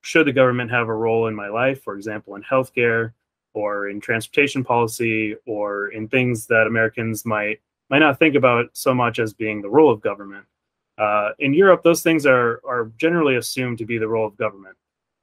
should 0.00 0.26
the 0.26 0.32
government 0.32 0.70
have 0.70 0.88
a 0.88 0.94
role 0.94 1.26
in 1.26 1.34
my 1.34 1.48
life, 1.48 1.82
for 1.82 1.94
example, 1.94 2.36
in 2.36 2.42
healthcare 2.42 3.12
or 3.52 3.90
in 3.90 4.00
transportation 4.00 4.64
policy 4.64 5.34
or 5.46 5.88
in 5.88 6.08
things 6.08 6.46
that 6.46 6.66
Americans 6.66 7.26
might 7.26 7.60
might 7.90 7.98
not 7.98 8.18
think 8.18 8.34
about 8.34 8.66
so 8.72 8.94
much 8.94 9.18
as 9.18 9.32
being 9.32 9.60
the 9.60 9.68
role 9.68 9.90
of 9.90 10.00
government. 10.00 10.44
Uh, 10.96 11.30
in 11.38 11.52
Europe, 11.54 11.82
those 11.82 12.02
things 12.02 12.26
are 12.26 12.60
are 12.66 12.92
generally 12.96 13.36
assumed 13.36 13.78
to 13.78 13.84
be 13.84 13.98
the 13.98 14.08
role 14.08 14.26
of 14.26 14.36
government, 14.36 14.76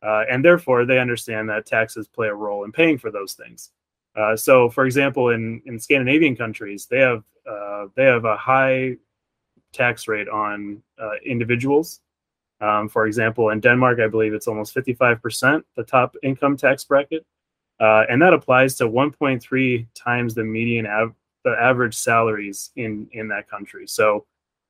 uh, 0.03 0.23
and 0.29 0.43
therefore 0.43 0.85
they 0.85 0.99
understand 0.99 1.49
that 1.49 1.65
taxes 1.65 2.07
play 2.07 2.27
a 2.27 2.33
role 2.33 2.65
in 2.65 2.71
paying 2.71 2.97
for 2.97 3.11
those 3.11 3.33
things. 3.33 3.71
Uh, 4.15 4.35
so, 4.35 4.69
for 4.69 4.85
example, 4.85 5.29
in 5.29 5.61
in 5.65 5.79
Scandinavian 5.79 6.35
countries, 6.35 6.88
they 6.88 6.99
have 6.99 7.23
uh, 7.49 7.85
they 7.95 8.03
have 8.03 8.25
a 8.25 8.35
high 8.38 8.97
tax 9.73 10.07
rate 10.07 10.27
on 10.27 10.81
uh, 11.01 11.15
individuals. 11.25 12.01
Um, 12.59 12.88
for 12.89 13.07
example, 13.07 13.49
in 13.49 13.59
Denmark, 13.59 13.99
I 13.99 14.07
believe 14.07 14.33
it's 14.33 14.47
almost 14.47 14.75
55%, 14.75 15.63
the 15.75 15.83
top 15.83 16.15
income 16.21 16.55
tax 16.55 16.83
bracket. 16.83 17.25
Uh, 17.79 18.03
and 18.09 18.21
that 18.21 18.33
applies 18.33 18.75
to 18.75 18.88
1.3 18.88 19.88
times 19.95 20.35
the 20.35 20.43
median 20.43 20.85
av- 20.85 21.15
the 21.43 21.55
average 21.59 21.95
salaries 21.95 22.72
in 22.76 23.07
in 23.13 23.27
that 23.30 23.49
country. 23.49 23.88
So, 23.88 24.26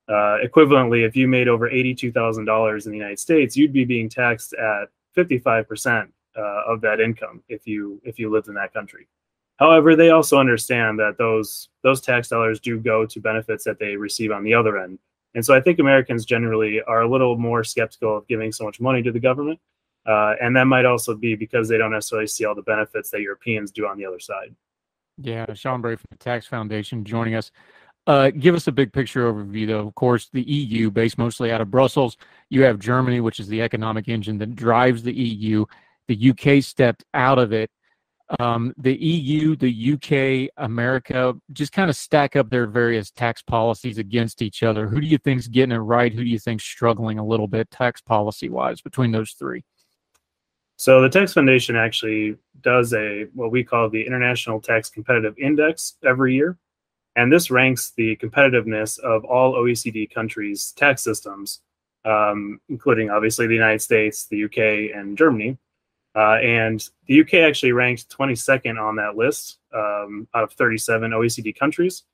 uh, 0.08 0.38
equivalently, 0.44 1.06
if 1.06 1.16
you 1.16 1.28
made 1.28 1.48
over 1.48 1.70
eighty-two 1.70 2.12
thousand 2.12 2.46
dollars 2.46 2.86
in 2.86 2.92
the 2.92 2.98
United 2.98 3.20
States, 3.20 3.56
you'd 3.58 3.74
be 3.74 3.86
being 3.86 4.10
taxed 4.10 4.54
at 4.54 4.90
fifty-five 5.14 5.68
percent 5.68 6.12
uh, 6.38 6.64
of 6.68 6.82
that 6.82 7.00
income 7.00 7.44
if 7.50 7.68
you 7.68 8.02
if 8.04 8.20
you 8.20 8.30
lived 8.30 8.48
in 8.48 8.54
that 8.56 8.74
country. 8.74 9.08
However, 9.58 9.96
they 9.96 10.10
also 10.10 10.40
understand 10.40 10.98
that 11.00 11.18
those 11.18 11.70
those 11.84 12.02
tax 12.02 12.30
dollars 12.30 12.60
do 12.60 12.80
go 12.80 13.06
to 13.06 13.20
benefits 13.20 13.64
that 13.66 13.80
they 13.80 13.96
receive 13.96 14.32
on 14.32 14.44
the 14.44 14.54
other 14.54 14.78
end. 14.78 14.98
And 15.36 15.46
so 15.46 15.54
I 15.54 15.62
think 15.62 15.80
Americans 15.80 16.26
generally 16.26 16.82
are 16.82 17.02
a 17.02 17.10
little 17.10 17.38
more 17.38 17.64
skeptical 17.64 18.18
of 18.18 18.28
giving 18.28 18.52
so 18.52 18.66
much 18.66 18.82
money 18.82 19.02
to 19.04 19.12
the 19.12 19.20
government. 19.20 19.60
Uh, 20.06 20.34
and 20.42 20.56
that 20.56 20.66
might 20.66 20.86
also 20.86 21.16
be 21.16 21.36
because 21.36 21.70
they 21.70 21.78
don't 21.78 21.92
necessarily 21.92 22.28
see 22.28 22.44
all 22.44 22.56
the 22.56 22.64
benefits 22.64 23.12
that 23.12 23.22
Europeans 23.22 23.72
do 23.72 23.86
on 23.86 23.98
the 23.98 24.06
other 24.06 24.20
side. 24.20 24.54
Yeah, 25.18 25.54
Sean 25.54 25.82
Bray 25.82 25.96
from 25.96 26.08
the 26.12 26.18
Tax 26.18 26.46
Foundation 26.46 27.04
joining 27.04 27.36
us. 27.36 27.52
Uh, 28.08 28.32
give 28.32 28.56
us 28.56 28.68
a 28.68 28.72
big 28.72 28.92
picture 28.92 29.32
overview, 29.32 29.68
though. 29.68 29.88
Of 29.88 29.96
course, 29.96 30.30
the 30.34 30.42
EU, 30.42 30.90
based 30.90 31.18
mostly 31.18 31.52
out 31.52 31.62
of 31.62 31.70
Brussels. 31.70 32.18
You 32.50 32.64
have 32.64 32.80
Germany, 32.80 33.20
which 33.22 33.40
is 33.40 33.48
the 33.48 33.62
economic 33.62 34.08
engine 34.08 34.40
that 34.40 34.56
drives 34.56 35.04
the 35.04 35.14
EU. 35.14 35.66
The 36.08 36.32
UK 36.32 36.64
stepped 36.64 37.06
out 37.14 37.38
of 37.38 37.54
it. 37.54 37.70
Um, 38.40 38.74
the 38.78 38.96
EU, 38.96 39.56
the 39.56 39.94
UK, 39.94 40.52
America 40.58 41.34
just 41.52 41.74
kind 41.74 41.90
of 41.90 41.96
stack 41.96 42.36
up 42.36 42.50
their 42.50 42.66
various 42.66 43.12
tax 43.12 43.42
policies 43.42 43.98
against 43.98 44.42
each 44.42 44.64
other. 44.64 44.88
Who 44.88 45.02
do 45.02 45.08
you 45.08 45.18
think's 45.18 45.48
getting 45.48 45.74
it 45.76 45.80
right? 45.80 46.14
Who 46.14 46.24
do 46.24 46.30
you 46.30 46.40
think's 46.40 46.64
struggling 46.64 47.20
a 47.20 47.26
little 47.26 47.48
bit 47.48 47.70
tax 47.70 48.02
policy 48.02 48.50
wise 48.50 48.82
between 48.82 49.12
those 49.12 49.32
three? 49.32 49.64
So 50.82 51.00
the 51.00 51.10
Tax 51.10 51.32
Foundation 51.32 51.76
actually 51.76 52.38
does 52.62 52.92
a 52.96 53.28
what 53.36 53.52
we 53.52 53.64
call 53.64 53.88
the 53.88 54.04
International 54.04 54.60
Tax 54.60 54.90
Competitive 54.90 55.38
Index 55.38 55.98
every 56.04 56.34
year, 56.34 56.58
and 57.16 57.32
this 57.32 57.52
ranks 57.52 57.94
the 57.96 58.16
competitiveness 58.16 58.98
of 58.98 59.24
all 59.24 59.54
OECD 59.54 60.12
countries' 60.12 60.74
tax 60.76 61.04
systems, 61.04 61.62
um, 62.04 62.60
including 62.68 63.12
obviously 63.12 63.46
the 63.46 63.54
United 63.54 63.84
States, 63.84 64.26
the 64.26 64.46
UK, 64.46 64.98
and 64.98 65.16
Germany. 65.16 65.56
Uh, 66.16 66.38
and 66.42 66.90
the 67.06 67.22
UK 67.22 67.36
actually 67.36 67.74
ranked 67.74 68.10
22nd 68.10 68.82
on 68.82 68.96
that 68.96 69.16
list 69.16 69.60
um, 69.76 70.28
out 70.34 70.44
of 70.44 70.52
37 70.54 71.12
OECD 71.12 71.56
countries. 71.56 72.06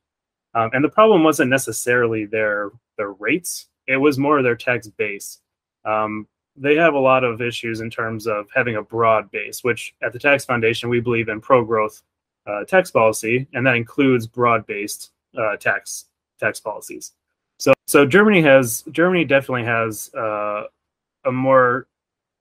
Um, 0.52 0.68
and 0.74 0.84
the 0.84 0.90
problem 0.90 1.24
wasn't 1.24 1.48
necessarily 1.48 2.26
their 2.26 2.72
their 2.98 3.12
rates; 3.12 3.68
it 3.86 3.96
was 3.96 4.18
more 4.18 4.42
their 4.42 4.56
tax 4.56 4.88
base. 4.88 5.40
Um, 5.86 6.28
they 6.60 6.76
have 6.76 6.94
a 6.94 6.98
lot 6.98 7.24
of 7.24 7.40
issues 7.40 7.80
in 7.80 7.90
terms 7.90 8.26
of 8.26 8.46
having 8.54 8.76
a 8.76 8.82
broad 8.82 9.30
base, 9.30 9.62
which 9.62 9.94
at 10.02 10.12
the 10.12 10.18
Tax 10.18 10.44
Foundation 10.44 10.88
we 10.88 11.00
believe 11.00 11.28
in 11.28 11.40
pro-growth 11.40 12.02
uh, 12.46 12.64
tax 12.64 12.90
policy, 12.90 13.46
and 13.54 13.66
that 13.66 13.76
includes 13.76 14.26
broad-based 14.26 15.12
uh, 15.38 15.56
tax 15.56 16.06
tax 16.40 16.60
policies. 16.60 17.12
So, 17.58 17.72
so 17.86 18.06
Germany 18.06 18.40
has 18.42 18.84
Germany 18.92 19.24
definitely 19.24 19.64
has 19.64 20.12
uh, 20.14 20.64
a 21.24 21.32
more 21.32 21.86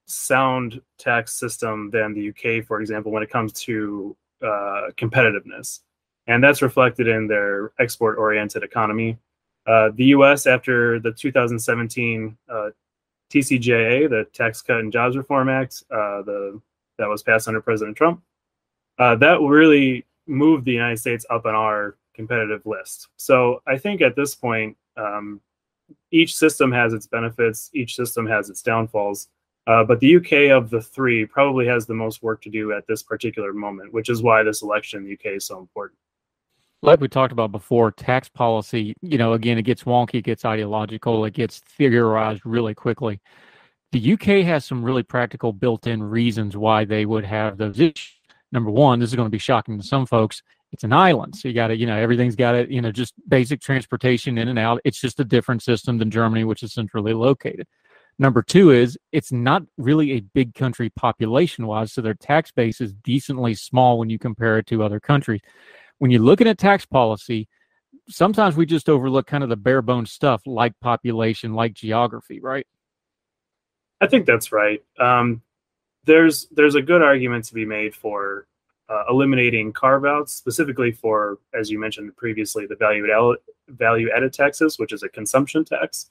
sound 0.05 0.81
tax 0.97 1.33
system 1.33 1.89
than 1.91 2.13
the 2.13 2.29
UK, 2.29 2.65
for 2.65 2.79
example, 2.79 3.11
when 3.11 3.23
it 3.23 3.29
comes 3.29 3.51
to 3.53 4.15
uh, 4.41 4.89
competitiveness, 4.95 5.81
and 6.27 6.43
that's 6.43 6.61
reflected 6.61 7.07
in 7.07 7.27
their 7.27 7.71
export-oriented 7.79 8.63
economy. 8.63 9.17
Uh, 9.65 9.89
the 9.95 10.05
U.S. 10.05 10.47
after 10.47 10.97
the 10.99 11.11
2017 11.11 12.37
uh, 12.49 12.69
TCJA, 13.31 14.09
the 14.09 14.25
Tax 14.33 14.61
Cut 14.61 14.79
and 14.79 14.91
Jobs 14.91 15.17
Reform 15.17 15.49
Act, 15.49 15.83
uh, 15.91 16.21
the 16.23 16.61
that 16.97 17.07
was 17.07 17.23
passed 17.23 17.47
under 17.47 17.61
President 17.61 17.95
Trump, 17.95 18.21
uh, 18.97 19.15
that 19.15 19.39
really 19.41 20.05
moved 20.25 20.65
the 20.65 20.73
United 20.73 20.97
States 20.97 21.25
up 21.29 21.45
on 21.45 21.53
our 21.55 21.97
competitive 22.15 22.65
list. 22.65 23.09
So 23.17 23.61
I 23.67 23.77
think 23.77 24.01
at 24.01 24.15
this 24.15 24.33
point, 24.33 24.75
um, 24.97 25.39
each 26.11 26.35
system 26.35 26.71
has 26.71 26.93
its 26.93 27.05
benefits, 27.05 27.69
each 27.73 27.95
system 27.95 28.25
has 28.25 28.49
its 28.49 28.61
downfalls, 28.61 29.29
Uh, 29.67 29.83
but 29.83 29.99
the 29.99 30.15
UK 30.15 30.49
of 30.49 30.69
the 30.69 30.81
three 30.81 31.25
probably 31.25 31.67
has 31.67 31.85
the 31.85 31.93
most 31.93 32.23
work 32.23 32.41
to 32.41 32.49
do 32.49 32.71
at 32.71 32.87
this 32.87 33.03
particular 33.03 33.51
moment, 33.51 33.91
which 33.91 34.09
is 34.09 34.23
why 34.23 34.41
this 34.41 34.61
election 34.61 34.99
in 34.99 35.05
the 35.05 35.13
UK 35.13 35.35
is 35.35 35.45
so 35.45 35.59
important. 35.59 35.99
Like 36.87 37.01
we 37.01 37.09
talked 37.09 37.33
about 37.33 37.51
before, 37.51 37.91
tax 37.91 38.29
policy, 38.29 38.95
you 39.01 39.17
know, 39.17 39.33
again, 39.33 39.57
it 39.57 39.63
gets 39.63 39.83
wonky, 39.83 40.15
it 40.15 40.21
gets 40.21 40.45
ideological, 40.45 41.25
it 41.25 41.33
gets 41.33 41.59
theorized 41.59 42.43
really 42.45 42.73
quickly. 42.73 43.19
The 43.91 44.13
UK 44.13 44.45
has 44.45 44.63
some 44.63 44.85
really 44.85 45.03
practical 45.03 45.51
built 45.51 45.85
in 45.85 46.01
reasons 46.01 46.55
why 46.55 46.85
they 46.85 47.05
would 47.05 47.25
have 47.25 47.57
those 47.57 47.77
issues. 47.77 48.15
Number 48.53 48.71
one, 48.71 48.99
this 48.99 49.09
is 49.09 49.17
going 49.17 49.25
to 49.25 49.29
be 49.29 49.37
shocking 49.37 49.77
to 49.77 49.85
some 49.85 50.05
folks. 50.05 50.41
It's 50.71 50.85
an 50.85 50.93
island. 50.93 51.35
So 51.35 51.49
you 51.49 51.53
got 51.53 51.67
to, 51.67 51.75
you 51.75 51.87
know, 51.87 51.97
everything's 51.97 52.37
got 52.37 52.53
to, 52.53 52.73
you 52.73 52.81
know, 52.81 52.93
just 52.93 53.15
basic 53.27 53.59
transportation 53.59 54.37
in 54.37 54.47
and 54.47 54.57
out. 54.57 54.79
It's 54.85 55.01
just 55.01 55.19
a 55.19 55.25
different 55.25 55.63
system 55.63 55.97
than 55.97 56.09
Germany, 56.09 56.45
which 56.45 56.63
is 56.63 56.71
centrally 56.71 57.13
located. 57.13 57.67
Number 58.17 58.41
two 58.41 58.71
is 58.71 58.97
it's 59.11 59.33
not 59.33 59.63
really 59.77 60.13
a 60.13 60.21
big 60.21 60.53
country 60.53 60.89
population 60.91 61.67
wise, 61.67 61.91
so 61.91 62.01
their 62.01 62.13
tax 62.13 62.53
base 62.53 62.79
is 62.79 62.93
decently 62.93 63.55
small 63.55 63.99
when 63.99 64.09
you 64.09 64.17
compare 64.17 64.57
it 64.57 64.67
to 64.67 64.83
other 64.83 65.01
countries. 65.01 65.41
When 65.99 66.11
you're 66.11 66.21
looking 66.21 66.47
at 66.47 66.57
tax 66.57 66.85
policy, 66.85 67.47
sometimes 68.07 68.55
we 68.55 68.65
just 68.65 68.89
overlook 68.89 69.27
kind 69.27 69.43
of 69.43 69.49
the 69.49 69.55
bare 69.55 69.81
bones 69.81 70.11
stuff 70.11 70.41
like 70.45 70.79
population, 70.79 71.53
like 71.53 71.73
geography, 71.73 72.39
right? 72.39 72.67
I 73.99 74.07
think 74.07 74.25
that's 74.25 74.51
right. 74.51 74.83
Um, 74.99 75.41
there's 76.05 76.47
there's 76.51 76.75
a 76.75 76.81
good 76.81 77.01
argument 77.01 77.45
to 77.45 77.53
be 77.53 77.65
made 77.65 77.95
for 77.95 78.47
uh, 78.89 79.03
eliminating 79.09 79.73
carve 79.73 80.05
outs, 80.05 80.33
specifically 80.33 80.91
for, 80.91 81.39
as 81.53 81.69
you 81.69 81.79
mentioned 81.79 82.15
previously, 82.15 82.65
the 82.65 82.75
value 82.75 83.05
value 83.67 84.09
added 84.15 84.33
taxes, 84.33 84.79
which 84.79 84.93
is 84.93 85.03
a 85.03 85.09
consumption 85.09 85.65
tax. 85.65 86.09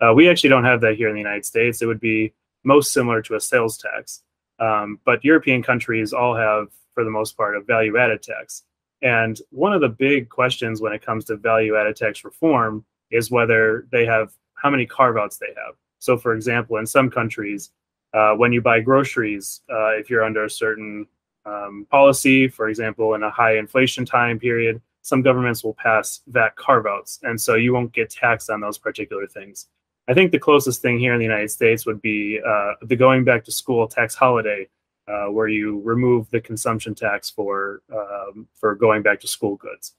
Uh, 0.00 0.12
we 0.14 0.28
actually 0.28 0.50
don't 0.50 0.64
have 0.64 0.80
that 0.80 0.96
here 0.96 1.08
in 1.08 1.14
the 1.14 1.20
United 1.20 1.44
States. 1.44 1.80
It 1.80 1.86
would 1.86 2.00
be 2.00 2.32
most 2.64 2.92
similar 2.92 3.22
to 3.22 3.34
a 3.34 3.40
sales 3.40 3.78
tax. 3.78 4.22
Um, 4.60 5.00
but 5.04 5.24
European 5.24 5.62
countries 5.62 6.12
all 6.12 6.36
have, 6.36 6.68
for 6.92 7.04
the 7.04 7.10
most 7.10 7.36
part, 7.36 7.56
a 7.56 7.60
value 7.60 7.96
added 7.96 8.22
tax. 8.22 8.64
And 9.02 9.40
one 9.50 9.72
of 9.72 9.80
the 9.80 9.88
big 9.88 10.28
questions 10.28 10.80
when 10.80 10.92
it 10.92 11.04
comes 11.04 11.24
to 11.26 11.36
value 11.36 11.76
added 11.76 11.96
tax 11.96 12.24
reform 12.24 12.84
is 13.10 13.30
whether 13.30 13.86
they 13.92 14.04
have 14.04 14.32
how 14.54 14.70
many 14.70 14.86
carve 14.86 15.16
outs 15.16 15.38
they 15.38 15.54
have. 15.56 15.74
So, 16.00 16.16
for 16.16 16.34
example, 16.34 16.78
in 16.78 16.86
some 16.86 17.10
countries, 17.10 17.70
uh, 18.14 18.32
when 18.34 18.52
you 18.52 18.60
buy 18.60 18.80
groceries, 18.80 19.60
uh, 19.70 19.90
if 19.90 20.10
you're 20.10 20.24
under 20.24 20.44
a 20.44 20.50
certain 20.50 21.06
um, 21.44 21.86
policy, 21.90 22.48
for 22.48 22.68
example, 22.68 23.14
in 23.14 23.22
a 23.22 23.30
high 23.30 23.58
inflation 23.58 24.04
time 24.04 24.38
period, 24.38 24.80
some 25.02 25.22
governments 25.22 25.64
will 25.64 25.74
pass 25.74 26.20
VAT 26.26 26.56
carve 26.56 26.86
outs. 26.86 27.20
And 27.22 27.40
so 27.40 27.54
you 27.54 27.72
won't 27.72 27.92
get 27.92 28.10
taxed 28.10 28.50
on 28.50 28.60
those 28.60 28.78
particular 28.78 29.26
things. 29.26 29.68
I 30.08 30.14
think 30.14 30.32
the 30.32 30.38
closest 30.38 30.82
thing 30.82 30.98
here 30.98 31.12
in 31.12 31.18
the 31.18 31.24
United 31.24 31.50
States 31.50 31.86
would 31.86 32.00
be 32.00 32.40
uh, 32.46 32.72
the 32.82 32.96
going 32.96 33.24
back 33.24 33.44
to 33.44 33.52
school 33.52 33.86
tax 33.86 34.14
holiday, 34.14 34.68
uh, 35.08 35.26
where 35.26 35.48
you 35.48 35.80
remove 35.80 36.28
the 36.30 36.40
consumption 36.40 36.94
tax 36.94 37.30
for 37.30 37.82
um, 37.92 38.46
for 38.54 38.74
going 38.74 39.02
back 39.02 39.20
to 39.20 39.28
school 39.28 39.56
goods. 39.56 39.94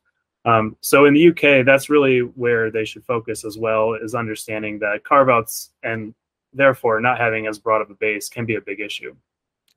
Um, 0.46 0.78
so 0.82 1.06
in 1.06 1.14
the 1.14 1.30
UK, 1.30 1.66
that's 1.66 1.90
really 1.90 2.20
where 2.20 2.72
they 2.72 2.86
should 2.86 3.04
focus 3.04 3.44
as 3.44 3.58
well, 3.58 3.94
is 3.94 4.16
understanding 4.16 4.80
that 4.80 5.04
carve 5.04 5.30
outs 5.30 5.72
and 5.84 6.14
therefore 6.54 7.00
not 7.02 7.20
having 7.20 7.48
as 7.48 7.60
broad 7.60 7.82
of 7.82 7.90
a 7.90 7.96
base 7.96 8.30
can 8.30 8.46
be 8.46 8.56
a 8.56 8.62
big 8.62 8.80
issue. 8.80 9.16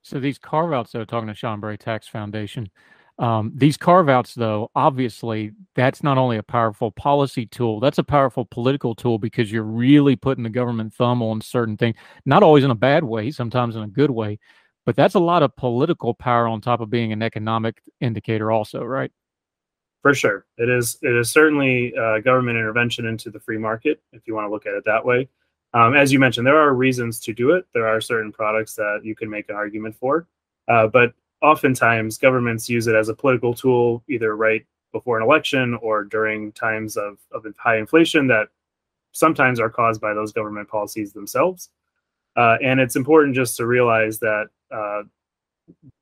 So 0.03 0.19
these 0.19 0.39
carve 0.39 0.73
outs, 0.73 0.93
though, 0.93 1.05
talking 1.05 1.29
to 1.29 1.35
Sean 1.35 1.61
Bray 1.61 1.77
Tax 1.77 2.09
Foundation, 2.09 2.71
um, 3.19 3.53
these 3.55 3.77
carve 3.77 4.09
outs, 4.09 4.35
though, 4.35 4.71
obviously, 4.75 5.53
that's 5.75 6.03
not 6.03 6.19
only 6.19 6.39
a 6.39 6.43
powerful 6.43 6.91
policy 6.91 7.47
tool, 7.47 7.79
that's 7.79 7.99
a 7.99 8.05
powerful 8.05 8.45
political 8.45 8.95
tool 8.95 9.19
because 9.19 9.53
you're 9.53 9.63
really 9.63 10.17
putting 10.17 10.45
the 10.45 10.51
government 10.51 10.95
thumb 10.95 11.23
on 11.23 11.41
certain 11.41 11.77
things, 11.77 11.97
not 12.25 12.43
always 12.43 12.65
in 12.65 12.71
a 12.71 12.77
bad 12.77 13.05
way, 13.05 13.31
sometimes 13.31 13.77
in 13.77 13.83
a 13.83 13.89
good 13.89 14.11
way. 14.11 14.39
But 14.85 14.97
that's 14.97 15.15
a 15.15 15.21
lot 15.21 15.43
of 15.43 15.55
political 15.57 16.13
power 16.15 16.49
on 16.49 16.61
top 16.61 16.81
of 16.81 16.91
being 16.91 17.13
an 17.13 17.23
economic 17.23 17.81
indicator, 18.01 18.51
also, 18.51 18.83
right? 18.85 19.13
For 20.03 20.15
sure, 20.15 20.47
it 20.59 20.69
is. 20.69 20.99
It 21.03 21.15
is 21.15 21.31
certainly 21.31 21.95
uh, 21.97 22.19
government 22.19 22.59
intervention 22.59 23.07
into 23.07 23.31
the 23.31 23.39
free 23.39 23.59
market, 23.59 24.03
if 24.13 24.27
you 24.27 24.35
want 24.35 24.47
to 24.47 24.51
look 24.51 24.67
at 24.67 24.75
it 24.75 24.85
that 24.85 25.05
way. 25.05 25.29
Um, 25.75 25.95
as 25.95 26.13
you 26.13 26.19
mentioned, 26.19 26.47
there 26.47 26.61
are 26.61 26.75
reasons 26.75 27.21
to 27.21 27.33
do 27.33 27.53
it. 27.53 27.65
There 27.73 27.87
are 27.87 28.01
certain 28.01 28.33
products 28.33 28.75
that 28.75 29.03
you 29.05 29.15
can 29.15 29.31
make 29.31 29.49
an 29.49 29.55
argument 29.55 29.97
for, 29.97 30.27
uh, 30.69 30.89
but 30.89 31.15
oftentimes 31.41 32.19
governments 32.19 32.69
use 32.69 32.89
it 32.89 32.95
as 32.95 33.09
a 33.09 33.15
political 33.15 33.55
tool, 33.55 34.03
either 34.09 34.37
right 34.37 34.67
before 34.93 35.17
an 35.17 35.23
election 35.23 35.75
or 35.81 36.05
during 36.05 36.53
times 36.53 36.97
of, 36.97 37.19
of 37.31 37.47
high 37.57 37.79
inflation 37.79 38.27
that 38.27 38.49
sometimes 39.13 39.61
are 39.61 39.71
caused 39.71 40.01
by 40.01 40.13
those 40.13 40.33
government 40.33 40.69
policies 40.69 41.13
themselves. 41.13 41.71
Uh, 42.37 42.57
and 42.63 42.81
it's 42.81 42.97
important 42.97 43.35
just 43.35 43.57
to 43.57 43.67
realize 43.67 44.19
that 44.19 44.49
uh, 44.73 45.03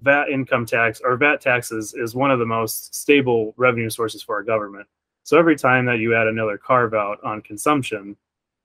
VAT 0.00 0.28
income 0.30 0.66
tax 0.66 1.00
or 1.04 1.16
VAT 1.16 1.40
taxes 1.40 1.94
is 1.94 2.14
one 2.14 2.30
of 2.30 2.38
the 2.38 2.46
most 2.46 2.94
stable 2.94 3.54
revenue 3.56 3.90
sources 3.90 4.22
for 4.22 4.34
our 4.34 4.42
government. 4.42 4.86
So 5.24 5.38
every 5.38 5.56
time 5.56 5.84
that 5.86 5.98
you 5.98 6.14
add 6.14 6.26
another 6.26 6.58
carve 6.58 6.94
out 6.94 7.22
on 7.22 7.42
consumption, 7.42 8.16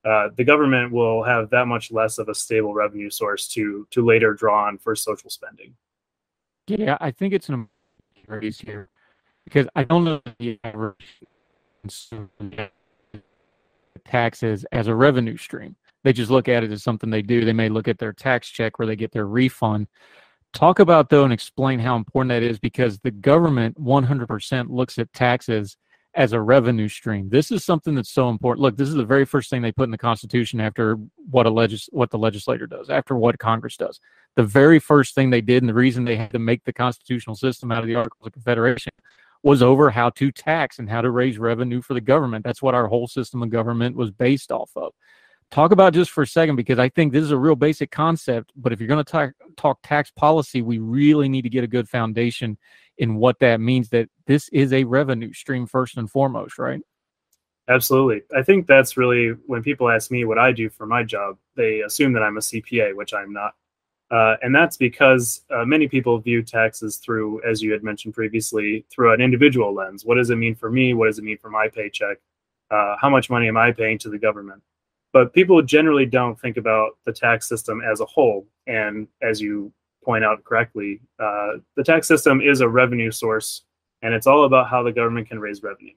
uh, 0.06 0.30
the 0.36 0.44
government 0.44 0.92
will 0.92 1.24
have 1.24 1.50
that 1.50 1.68
much 1.68 1.92
less 1.92 2.18
of 2.18 2.30
a 2.30 2.36
stable 2.36 2.74
revenue 2.74 3.10
source 3.10 3.48
to 3.50 3.88
to 3.92 4.06
later 4.06 4.34
draw 4.34 4.68
on 4.68 4.78
for 4.78 4.96
social 4.96 5.30
spending. 5.30 5.76
Yeah, 6.68 6.98
I 7.02 7.12
think 7.12 7.34
it's 7.34 7.50
an 7.50 7.68
raise 8.28 8.60
here 8.60 8.90
because 9.44 9.68
I 9.76 9.84
don't 9.84 10.04
know 10.04 10.22
the 10.40 10.60
average 10.64 11.24
taxes 14.06 14.66
as 14.72 14.88
a 14.88 14.96
revenue 14.96 15.38
stream. 15.38 15.76
They 16.06 16.14
just 16.14 16.30
look 16.30 16.48
at 16.48 16.64
it 16.64 16.72
as 16.72 16.84
something 16.84 17.10
they 17.10 17.24
do. 17.24 17.44
They 17.44 17.52
may 17.52 17.68
look 17.68 17.88
at 17.88 17.98
their 17.98 18.14
tax 18.14 18.48
check 18.48 18.78
where 18.78 18.86
they 18.86 18.96
get 18.96 19.12
their 19.12 19.26
refund. 19.26 19.88
Talk 20.54 20.78
about 20.78 21.10
though 21.10 21.24
and 21.24 21.34
explain 21.34 21.80
how 21.80 21.96
important 21.96 22.30
that 22.30 22.44
is 22.44 22.60
because 22.60 23.00
the 23.00 23.10
government 23.10 23.82
100% 23.82 24.70
looks 24.70 25.00
at 25.00 25.12
taxes 25.14 25.78
as 26.14 26.32
a 26.32 26.40
revenue 26.40 26.88
stream. 26.88 27.28
This 27.30 27.50
is 27.50 27.64
something 27.64 27.96
that's 27.96 28.12
so 28.12 28.30
important. 28.30 28.62
Look, 28.62 28.78
this 28.78 28.88
is 28.88 28.94
the 28.94 29.04
very 29.04 29.26
first 29.26 29.50
thing 29.50 29.64
they 29.64 29.72
put 29.72 29.86
in 29.86 29.92
the 29.92 29.98
Constitution 29.98 30.62
after 30.62 31.00
what 31.30 31.48
a 31.48 31.50
legis- 31.50 31.90
what 31.92 32.12
the 32.12 32.20
legislator 32.20 32.68
does, 32.68 32.92
after 32.92 33.16
what 33.16 33.40
Congress 33.40 33.76
does. 33.76 34.00
The 34.36 34.44
very 34.44 34.78
first 34.78 35.16
thing 35.16 35.32
they 35.32 35.42
did, 35.42 35.64
and 35.64 35.70
the 35.70 35.74
reason 35.74 36.06
they 36.06 36.18
had 36.18 36.32
to 36.32 36.40
make 36.40 36.64
the 36.66 36.72
constitutional 36.72 37.36
system 37.36 37.72
out 37.72 37.80
of 37.82 37.88
the 37.88 37.96
Articles 37.96 38.28
of 38.28 38.34
Confederation 38.34 38.92
was 39.42 39.64
over 39.64 39.90
how 39.90 40.12
to 40.12 40.32
tax 40.32 40.78
and 40.78 40.90
how 40.90 41.02
to 41.02 41.10
raise 41.10 41.40
revenue 41.40 41.82
for 41.82 41.96
the 41.96 42.02
government. 42.02 42.46
That's 42.46 42.62
what 42.62 42.76
our 42.76 42.88
whole 42.88 43.08
system 43.08 43.42
of 43.42 43.50
government 43.50 43.96
was 43.96 44.12
based 44.12 44.52
off 44.52 44.70
of. 44.76 44.94
Talk 45.52 45.72
about 45.72 45.94
just 45.94 46.12
for 46.12 46.24
a 46.24 46.28
second 46.28 46.56
because 46.56 46.80
I 46.80 46.90
think 46.90 47.14
this 47.14 47.24
is 47.24 47.32
a 47.32 47.38
real 47.38 47.56
basic 47.56 47.92
concept. 47.92 48.52
But 48.56 48.74
if 48.74 48.80
you're 48.80 48.88
going 48.88 49.04
to 49.04 49.10
talk, 49.10 49.32
talk 49.56 49.80
tax 49.84 50.12
policy, 50.12 50.62
we 50.62 50.80
really 50.80 51.30
need 51.30 51.44
to 51.44 51.50
get 51.50 51.64
a 51.64 51.68
good 51.68 51.88
foundation 51.88 52.58
in 52.98 53.16
what 53.16 53.40
that 53.40 53.60
means 53.60 53.90
that 53.90 54.10
this 54.26 54.50
is 54.50 54.74
a 54.74 54.84
revenue 54.84 55.34
stream 55.34 55.66
first 55.68 55.98
and 55.98 56.10
foremost, 56.10 56.58
right? 56.58 56.82
Absolutely. 57.68 58.22
I 58.36 58.44
think 58.44 58.68
that's 58.68 58.96
really 58.96 59.30
when 59.48 59.64
people 59.64 59.90
ask 59.90 60.12
me 60.12 60.26
what 60.26 60.38
I 60.38 60.52
do 60.52 60.70
for 60.70 60.86
my 60.86 61.04
job, 61.04 61.38
they 61.56 61.82
assume 61.82 62.14
that 62.14 62.24
I'm 62.24 62.38
a 62.38 62.42
CPA, 62.42 62.96
which 62.96 63.14
I'm 63.14 63.34
not. 63.34 63.56
Uh, 64.12 64.36
and 64.44 64.54
that's 64.54 64.78
because 64.78 65.42
uh, 65.50 65.66
many 65.66 65.88
people 65.88 66.20
view 66.20 66.44
taxes 66.44 66.98
through, 66.98 67.42
as 67.44 67.64
you 67.64 67.72
had 67.72 67.84
mentioned 67.84 68.14
previously, 68.14 68.86
through 68.92 69.14
an 69.14 69.22
individual 69.22 69.74
lens. 69.74 70.06
What 70.06 70.16
does 70.16 70.30
it 70.30 70.36
mean 70.36 70.54
for 70.54 70.70
me? 70.70 70.94
What 70.94 71.08
does 71.08 71.18
it 71.18 71.24
mean 71.24 71.40
for 71.40 71.50
my 71.50 71.68
paycheck? 71.68 72.18
Uh, 72.70 72.96
how 73.00 73.10
much 73.10 73.30
money 73.32 73.48
am 73.48 73.58
I 73.58 73.72
paying 73.72 73.98
to 74.00 74.10
the 74.10 74.20
government? 74.20 74.62
But 75.16 75.32
people 75.32 75.62
generally 75.62 76.06
don't 76.06 76.38
think 76.38 76.58
about 76.58 76.98
the 77.06 77.14
tax 77.14 77.48
system 77.48 77.80
as 77.80 78.02
a 78.02 78.06
whole. 78.06 78.46
And 78.68 79.08
as 79.22 79.40
you 79.40 79.72
point 80.04 80.26
out 80.26 80.44
correctly, 80.44 81.00
uh, 81.20 81.54
the 81.78 81.86
tax 81.86 82.06
system 82.06 82.42
is 82.42 82.60
a 82.60 82.68
revenue 82.68 83.12
source, 83.12 83.62
and 84.02 84.14
it's 84.14 84.28
all 84.28 84.44
about 84.44 84.68
how 84.70 84.84
the 84.84 84.92
government 84.92 85.30
can 85.30 85.40
raise 85.40 85.64
revenue. 85.64 85.94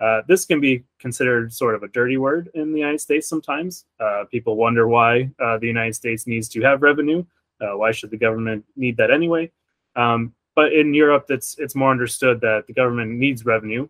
Uh, 0.00 0.22
this 0.28 0.46
can 0.46 0.62
be 0.62 0.82
considered 0.98 1.52
sort 1.52 1.74
of 1.74 1.82
a 1.82 1.88
dirty 1.88 2.16
word 2.16 2.48
in 2.54 2.72
the 2.72 2.78
United 2.78 3.02
States 3.02 3.28
sometimes. 3.28 3.84
Uh, 4.00 4.24
people 4.30 4.56
wonder 4.56 4.88
why 4.88 5.30
uh, 5.44 5.58
the 5.58 5.66
United 5.66 5.94
States 5.94 6.26
needs 6.26 6.48
to 6.48 6.62
have 6.62 6.80
revenue. 6.80 7.22
Uh, 7.60 7.76
why 7.76 7.92
should 7.92 8.10
the 8.10 8.16
government 8.16 8.64
need 8.76 8.96
that 8.96 9.10
anyway? 9.10 9.52
Um, 9.94 10.32
but 10.56 10.72
in 10.72 10.94
Europe, 10.94 11.26
it's 11.28 11.58
it's 11.58 11.74
more 11.74 11.90
understood 11.90 12.40
that 12.40 12.66
the 12.66 12.72
government 12.72 13.10
needs 13.10 13.44
revenue. 13.44 13.86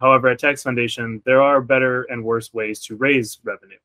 Uh, 0.00 0.06
however, 0.06 0.28
at 0.28 0.38
Tax 0.38 0.62
Foundation, 0.62 1.22
there 1.24 1.42
are 1.42 1.60
better 1.60 2.02
and 2.04 2.22
worse 2.22 2.52
ways 2.52 2.80
to 2.80 2.96
raise 2.96 3.38
revenue. 3.44 3.78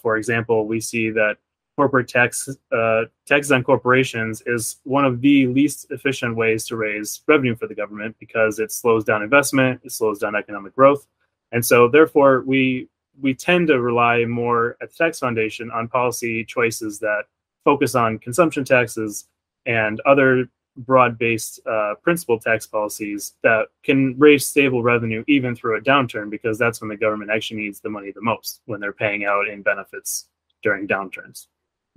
for 0.00 0.16
example, 0.16 0.66
we 0.66 0.80
see 0.80 1.10
that 1.10 1.36
corporate 1.78 2.08
tax 2.08 2.48
uh, 2.72 3.04
taxes 3.24 3.52
on 3.52 3.62
corporations 3.62 4.42
is 4.46 4.80
one 4.82 5.04
of 5.04 5.20
the 5.20 5.46
least 5.46 5.86
efficient 5.90 6.34
ways 6.34 6.66
to 6.66 6.74
raise 6.74 7.22
revenue 7.28 7.54
for 7.54 7.68
the 7.68 7.74
government 7.74 8.16
because 8.18 8.58
it 8.58 8.72
slows 8.72 9.04
down 9.04 9.22
investment, 9.22 9.80
it 9.84 9.92
slows 9.92 10.18
down 10.18 10.34
economic 10.34 10.74
growth, 10.74 11.06
and 11.52 11.64
so 11.64 11.86
therefore 11.86 12.42
we 12.44 12.88
we 13.20 13.32
tend 13.32 13.68
to 13.68 13.80
rely 13.80 14.24
more 14.24 14.76
at 14.80 14.90
the 14.90 14.96
tax 14.96 15.20
foundation 15.20 15.70
on 15.70 15.86
policy 15.86 16.44
choices 16.44 16.98
that 16.98 17.26
focus 17.64 17.94
on 17.94 18.18
consumption 18.18 18.64
taxes 18.64 19.28
and 19.64 20.00
other 20.04 20.48
broad-based 20.78 21.60
uh, 21.66 21.94
principal 22.02 22.38
tax 22.38 22.66
policies 22.66 23.34
that 23.42 23.66
can 23.82 24.14
raise 24.18 24.46
stable 24.46 24.82
revenue 24.82 25.24
even 25.26 25.54
through 25.54 25.76
a 25.76 25.80
downturn 25.80 26.30
because 26.30 26.58
that's 26.58 26.80
when 26.80 26.88
the 26.88 26.96
government 26.96 27.30
actually 27.30 27.60
needs 27.60 27.80
the 27.80 27.90
money 27.90 28.12
the 28.12 28.22
most 28.22 28.60
when 28.66 28.80
they're 28.80 28.92
paying 28.92 29.24
out 29.24 29.48
in 29.48 29.62
benefits 29.62 30.28
during 30.62 30.86
downturns 30.86 31.46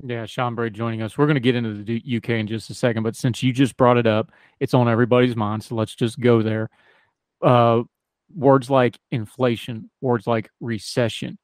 Yeah, 0.04 0.26
Sean 0.26 0.56
Bray 0.56 0.70
joining 0.70 1.02
us. 1.02 1.18
We're 1.18 1.28
going 1.28 1.36
to 1.36 1.42
get 1.42 1.56
into 1.56 1.84
the 1.84 2.18
UK 2.18 2.30
in 2.32 2.48
just 2.48 2.70
a 2.70 2.74
second, 2.74 3.04
but 3.04 3.16
since 3.16 3.44
you 3.44 3.54
just 3.54 3.78
brought 3.78 3.98
it 3.98 4.08
up, 4.08 4.32
it's 4.60 4.74
on 4.74 4.90
everybody's 4.90 5.36
mind. 5.36 5.64
So 5.64 5.76
let's 5.76 5.96
just 5.96 6.20
go 6.20 6.42
there. 6.42 6.70
Uh, 7.42 7.84
words 8.36 8.70
like 8.70 8.98
inflation, 9.12 9.90
words 10.02 10.28
like 10.28 10.50
recession, 10.60 11.38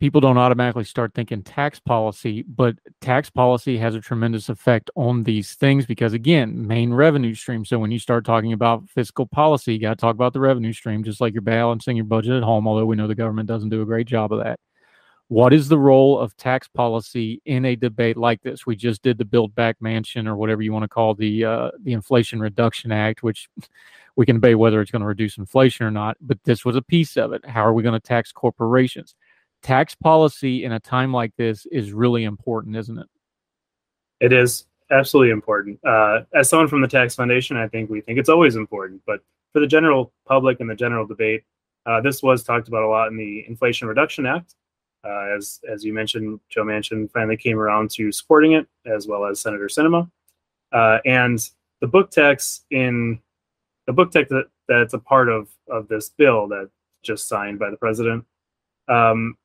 people 0.00 0.20
don't 0.20 0.38
automatically 0.38 0.84
start 0.84 1.12
thinking 1.14 1.42
tax 1.42 1.78
policy, 1.78 2.42
but 2.42 2.74
tax 3.00 3.28
policy 3.28 3.76
has 3.76 3.94
a 3.94 4.00
tremendous 4.00 4.48
effect 4.48 4.90
on 4.96 5.22
these 5.22 5.54
things 5.54 5.84
because, 5.84 6.14
again, 6.14 6.66
main 6.66 6.92
revenue 6.92 7.34
stream. 7.34 7.64
So 7.64 7.78
when 7.78 7.90
you 7.90 7.98
start 7.98 8.24
talking 8.24 8.54
about 8.54 8.88
fiscal 8.88 9.26
policy, 9.26 9.74
you 9.74 9.80
got 9.80 9.90
to 9.90 10.00
talk 10.00 10.14
about 10.14 10.32
the 10.32 10.40
revenue 10.40 10.72
stream, 10.72 11.04
just 11.04 11.20
like 11.20 11.34
you're 11.34 11.42
balancing 11.42 11.96
your 11.96 12.06
budget 12.06 12.32
at 12.32 12.42
home, 12.42 12.66
although 12.66 12.86
we 12.86 12.96
know 12.96 13.06
the 13.06 13.14
government 13.14 13.46
doesn't 13.46 13.68
do 13.68 13.82
a 13.82 13.86
great 13.86 14.06
job 14.06 14.32
of 14.32 14.42
that. 14.42 14.58
What 15.28 15.52
is 15.52 15.68
the 15.68 15.78
role 15.78 16.18
of 16.18 16.36
tax 16.36 16.66
policy 16.66 17.40
in 17.44 17.64
a 17.64 17.76
debate 17.76 18.16
like 18.16 18.42
this? 18.42 18.66
We 18.66 18.74
just 18.74 19.02
did 19.02 19.16
the 19.16 19.24
Build 19.24 19.54
Back 19.54 19.76
Manchin, 19.80 20.26
or 20.26 20.34
whatever 20.34 20.62
you 20.62 20.72
want 20.72 20.82
to 20.82 20.88
call 20.88 21.14
the 21.14 21.44
uh, 21.44 21.70
the 21.80 21.92
Inflation 21.92 22.40
Reduction 22.40 22.90
Act, 22.90 23.22
which 23.22 23.48
we 24.16 24.26
can 24.26 24.36
debate 24.36 24.58
whether 24.58 24.80
it's 24.80 24.90
going 24.90 25.02
to 25.02 25.06
reduce 25.06 25.38
inflation 25.38 25.86
or 25.86 25.90
not. 25.92 26.16
But 26.20 26.42
this 26.42 26.64
was 26.64 26.74
a 26.74 26.82
piece 26.82 27.16
of 27.16 27.32
it. 27.32 27.46
How 27.46 27.64
are 27.64 27.72
we 27.72 27.84
going 27.84 27.92
to 27.92 28.00
tax 28.00 28.32
corporations? 28.32 29.14
Tax 29.62 29.94
policy 29.94 30.64
in 30.64 30.72
a 30.72 30.80
time 30.80 31.12
like 31.12 31.32
this 31.36 31.66
is 31.66 31.92
really 31.92 32.24
important, 32.24 32.76
isn't 32.76 32.98
it? 32.98 33.06
It 34.20 34.32
is 34.32 34.66
absolutely 34.90 35.30
important. 35.30 35.78
Uh, 35.84 36.20
as 36.34 36.48
someone 36.48 36.68
from 36.68 36.80
the 36.80 36.88
Tax 36.88 37.14
Foundation, 37.14 37.56
I 37.56 37.68
think 37.68 37.90
we 37.90 38.00
think 38.00 38.18
it's 38.18 38.28
always 38.28 38.56
important. 38.56 39.02
But 39.06 39.20
for 39.52 39.60
the 39.60 39.66
general 39.66 40.12
public 40.26 40.60
and 40.60 40.68
the 40.68 40.74
general 40.74 41.06
debate, 41.06 41.44
uh, 41.86 42.00
this 42.00 42.22
was 42.22 42.42
talked 42.42 42.68
about 42.68 42.82
a 42.82 42.88
lot 42.88 43.08
in 43.08 43.16
the 43.16 43.44
Inflation 43.48 43.88
Reduction 43.88 44.26
Act. 44.26 44.54
Uh, 45.02 45.34
as 45.36 45.60
as 45.68 45.82
you 45.82 45.94
mentioned, 45.94 46.40
Joe 46.50 46.64
Manchin 46.64 47.10
finally 47.10 47.36
came 47.36 47.58
around 47.58 47.90
to 47.92 48.12
supporting 48.12 48.52
it, 48.52 48.66
as 48.84 49.06
well 49.06 49.24
as 49.24 49.40
Senator 49.40 49.66
Sinema. 49.66 50.10
Uh, 50.72 50.98
and 51.06 51.38
the 51.80 51.86
book 51.86 52.10
tax 52.10 52.64
in 52.70 53.18
the 53.86 53.92
book 53.94 54.12
tax 54.12 54.28
that, 54.28 54.44
that's 54.68 54.92
a 54.92 54.98
part 54.98 55.30
of 55.30 55.48
of 55.68 55.88
this 55.88 56.10
bill 56.10 56.46
that 56.48 56.68
just 57.02 57.28
signed 57.28 57.58
by 57.58 57.70
the 57.70 57.78
president 57.78 58.26
um, 58.88 59.36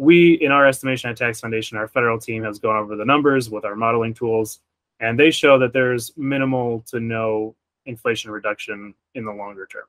we, 0.00 0.32
in 0.40 0.50
our 0.50 0.66
estimation 0.66 1.10
at 1.10 1.18
Tax 1.18 1.40
Foundation, 1.40 1.76
our 1.76 1.86
federal 1.86 2.18
team 2.18 2.42
has 2.44 2.58
gone 2.58 2.76
over 2.76 2.96
the 2.96 3.04
numbers 3.04 3.50
with 3.50 3.66
our 3.66 3.76
modeling 3.76 4.14
tools, 4.14 4.60
and 4.98 5.20
they 5.20 5.30
show 5.30 5.58
that 5.58 5.74
there's 5.74 6.16
minimal 6.16 6.80
to 6.86 7.00
no 7.00 7.54
inflation 7.84 8.30
reduction 8.30 8.94
in 9.14 9.26
the 9.26 9.30
longer 9.30 9.66
term. 9.66 9.84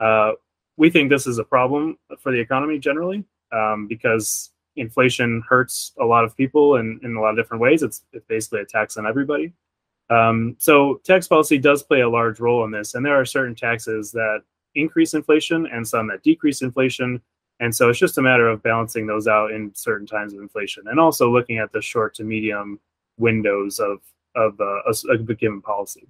Uh, 0.00 0.32
we 0.76 0.90
think 0.90 1.08
this 1.08 1.28
is 1.28 1.38
a 1.38 1.44
problem 1.44 1.96
for 2.18 2.32
the 2.32 2.40
economy 2.40 2.80
generally 2.80 3.24
um, 3.52 3.86
because 3.86 4.50
inflation 4.74 5.40
hurts 5.48 5.92
a 6.00 6.04
lot 6.04 6.24
of 6.24 6.36
people 6.36 6.76
in, 6.76 6.98
in 7.04 7.14
a 7.14 7.20
lot 7.20 7.30
of 7.30 7.36
different 7.36 7.62
ways. 7.62 7.84
It's, 7.84 8.02
it's 8.12 8.26
basically 8.26 8.62
a 8.62 8.66
tax 8.66 8.96
on 8.96 9.06
everybody. 9.06 9.52
Um, 10.10 10.56
so 10.58 11.00
tax 11.04 11.28
policy 11.28 11.58
does 11.58 11.84
play 11.84 12.00
a 12.00 12.08
large 12.08 12.40
role 12.40 12.64
in 12.64 12.72
this, 12.72 12.96
and 12.96 13.06
there 13.06 13.14
are 13.14 13.24
certain 13.24 13.54
taxes 13.54 14.10
that 14.10 14.42
increase 14.74 15.14
inflation 15.14 15.68
and 15.68 15.86
some 15.86 16.08
that 16.08 16.24
decrease 16.24 16.62
inflation. 16.62 17.22
And 17.60 17.74
so 17.74 17.88
it's 17.88 17.98
just 17.98 18.18
a 18.18 18.22
matter 18.22 18.48
of 18.48 18.62
balancing 18.62 19.06
those 19.06 19.26
out 19.26 19.50
in 19.50 19.74
certain 19.74 20.06
times 20.06 20.34
of 20.34 20.40
inflation, 20.40 20.84
and 20.88 21.00
also 21.00 21.30
looking 21.30 21.58
at 21.58 21.72
the 21.72 21.80
short 21.80 22.14
to 22.16 22.24
medium 22.24 22.78
windows 23.18 23.78
of 23.78 23.98
of, 24.34 24.60
uh, 24.60 24.82
a, 24.86 25.12
a 25.12 25.18
given 25.34 25.62
policy. 25.62 26.06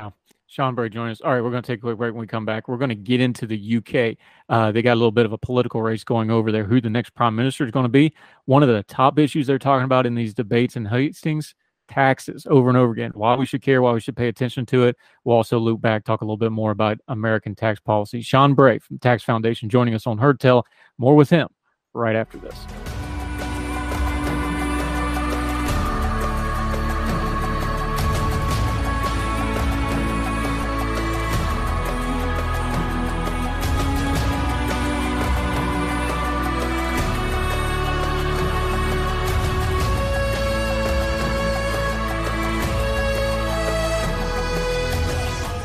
Now, 0.00 0.14
Sean 0.48 0.74
Bray 0.74 0.88
join 0.88 1.10
us. 1.10 1.20
All 1.20 1.32
right, 1.32 1.40
we're 1.40 1.50
going 1.50 1.62
to 1.62 1.66
take 1.66 1.78
a 1.78 1.82
quick 1.82 1.96
break. 1.96 2.12
When 2.12 2.20
we 2.20 2.26
come 2.26 2.44
back, 2.44 2.66
we're 2.66 2.76
going 2.76 2.88
to 2.88 2.96
get 2.96 3.20
into 3.20 3.46
the 3.46 3.76
UK. 3.76 4.16
Uh, 4.48 4.72
they 4.72 4.82
got 4.82 4.94
a 4.94 5.00
little 5.00 5.12
bit 5.12 5.24
of 5.24 5.32
a 5.32 5.38
political 5.38 5.80
race 5.80 6.02
going 6.02 6.30
over 6.30 6.50
there. 6.50 6.64
Who 6.64 6.80
the 6.80 6.90
next 6.90 7.10
prime 7.10 7.36
minister 7.36 7.64
is 7.64 7.70
going 7.70 7.84
to 7.84 7.88
be? 7.88 8.12
One 8.46 8.64
of 8.64 8.68
the 8.68 8.82
top 8.84 9.18
issues 9.18 9.46
they're 9.46 9.60
talking 9.60 9.84
about 9.84 10.06
in 10.06 10.16
these 10.16 10.34
debates 10.34 10.74
in 10.74 10.84
hustings 10.84 11.54
taxes 11.88 12.46
over 12.48 12.68
and 12.68 12.78
over 12.78 12.92
again. 12.92 13.12
Why 13.14 13.36
we 13.36 13.46
should 13.46 13.62
care, 13.62 13.82
why 13.82 13.92
we 13.92 14.00
should 14.00 14.16
pay 14.16 14.28
attention 14.28 14.66
to 14.66 14.84
it. 14.84 14.96
We'll 15.24 15.36
also 15.36 15.58
loop 15.58 15.80
back, 15.80 16.04
talk 16.04 16.20
a 16.20 16.24
little 16.24 16.36
bit 16.36 16.52
more 16.52 16.70
about 16.70 16.98
American 17.08 17.54
tax 17.54 17.80
policy. 17.80 18.22
Sean 18.22 18.54
Bray 18.54 18.78
from 18.78 18.98
Tax 18.98 19.22
Foundation 19.22 19.68
joining 19.68 19.94
us 19.94 20.06
on 20.06 20.18
Heard 20.18 20.40
Tell. 20.40 20.66
More 20.98 21.16
with 21.16 21.30
him 21.30 21.48
right 21.94 22.16
after 22.16 22.38
this. 22.38 22.87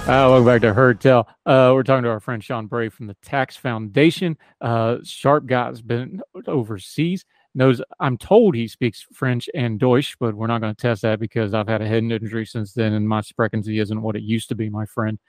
Uh, 0.03 0.27
welcome 0.27 0.45
back 0.45 0.59
to 0.59 0.73
Heard 0.73 0.99
Tell. 0.99 1.29
Uh, 1.45 1.71
we're 1.73 1.81
talking 1.81 2.03
to 2.03 2.09
our 2.09 2.19
friend 2.19 2.43
Sean 2.43 2.67
Bray 2.67 2.89
from 2.89 3.07
the 3.07 3.15
Tax 3.23 3.55
Foundation. 3.55 4.37
Uh, 4.59 4.97
sharp 5.05 5.45
guy 5.45 5.67
has 5.67 5.81
been 5.81 6.21
overseas. 6.45 7.23
Knows 7.55 7.81
I'm 8.01 8.17
told 8.17 8.53
he 8.53 8.67
speaks 8.67 9.07
French 9.13 9.49
and 9.55 9.79
Deutsch, 9.79 10.17
but 10.19 10.35
we're 10.35 10.47
not 10.47 10.59
going 10.59 10.75
to 10.75 10.81
test 10.81 11.03
that 11.03 11.21
because 11.21 11.53
I've 11.53 11.69
had 11.69 11.81
a 11.81 11.87
head 11.87 12.03
injury 12.03 12.45
since 12.45 12.73
then, 12.73 12.91
and 12.91 13.07
my 13.07 13.21
Sprechen 13.21 13.65
isn't 13.65 14.01
what 14.01 14.17
it 14.17 14.23
used 14.23 14.49
to 14.49 14.55
be, 14.55 14.69
my 14.69 14.85
friend. 14.85 15.19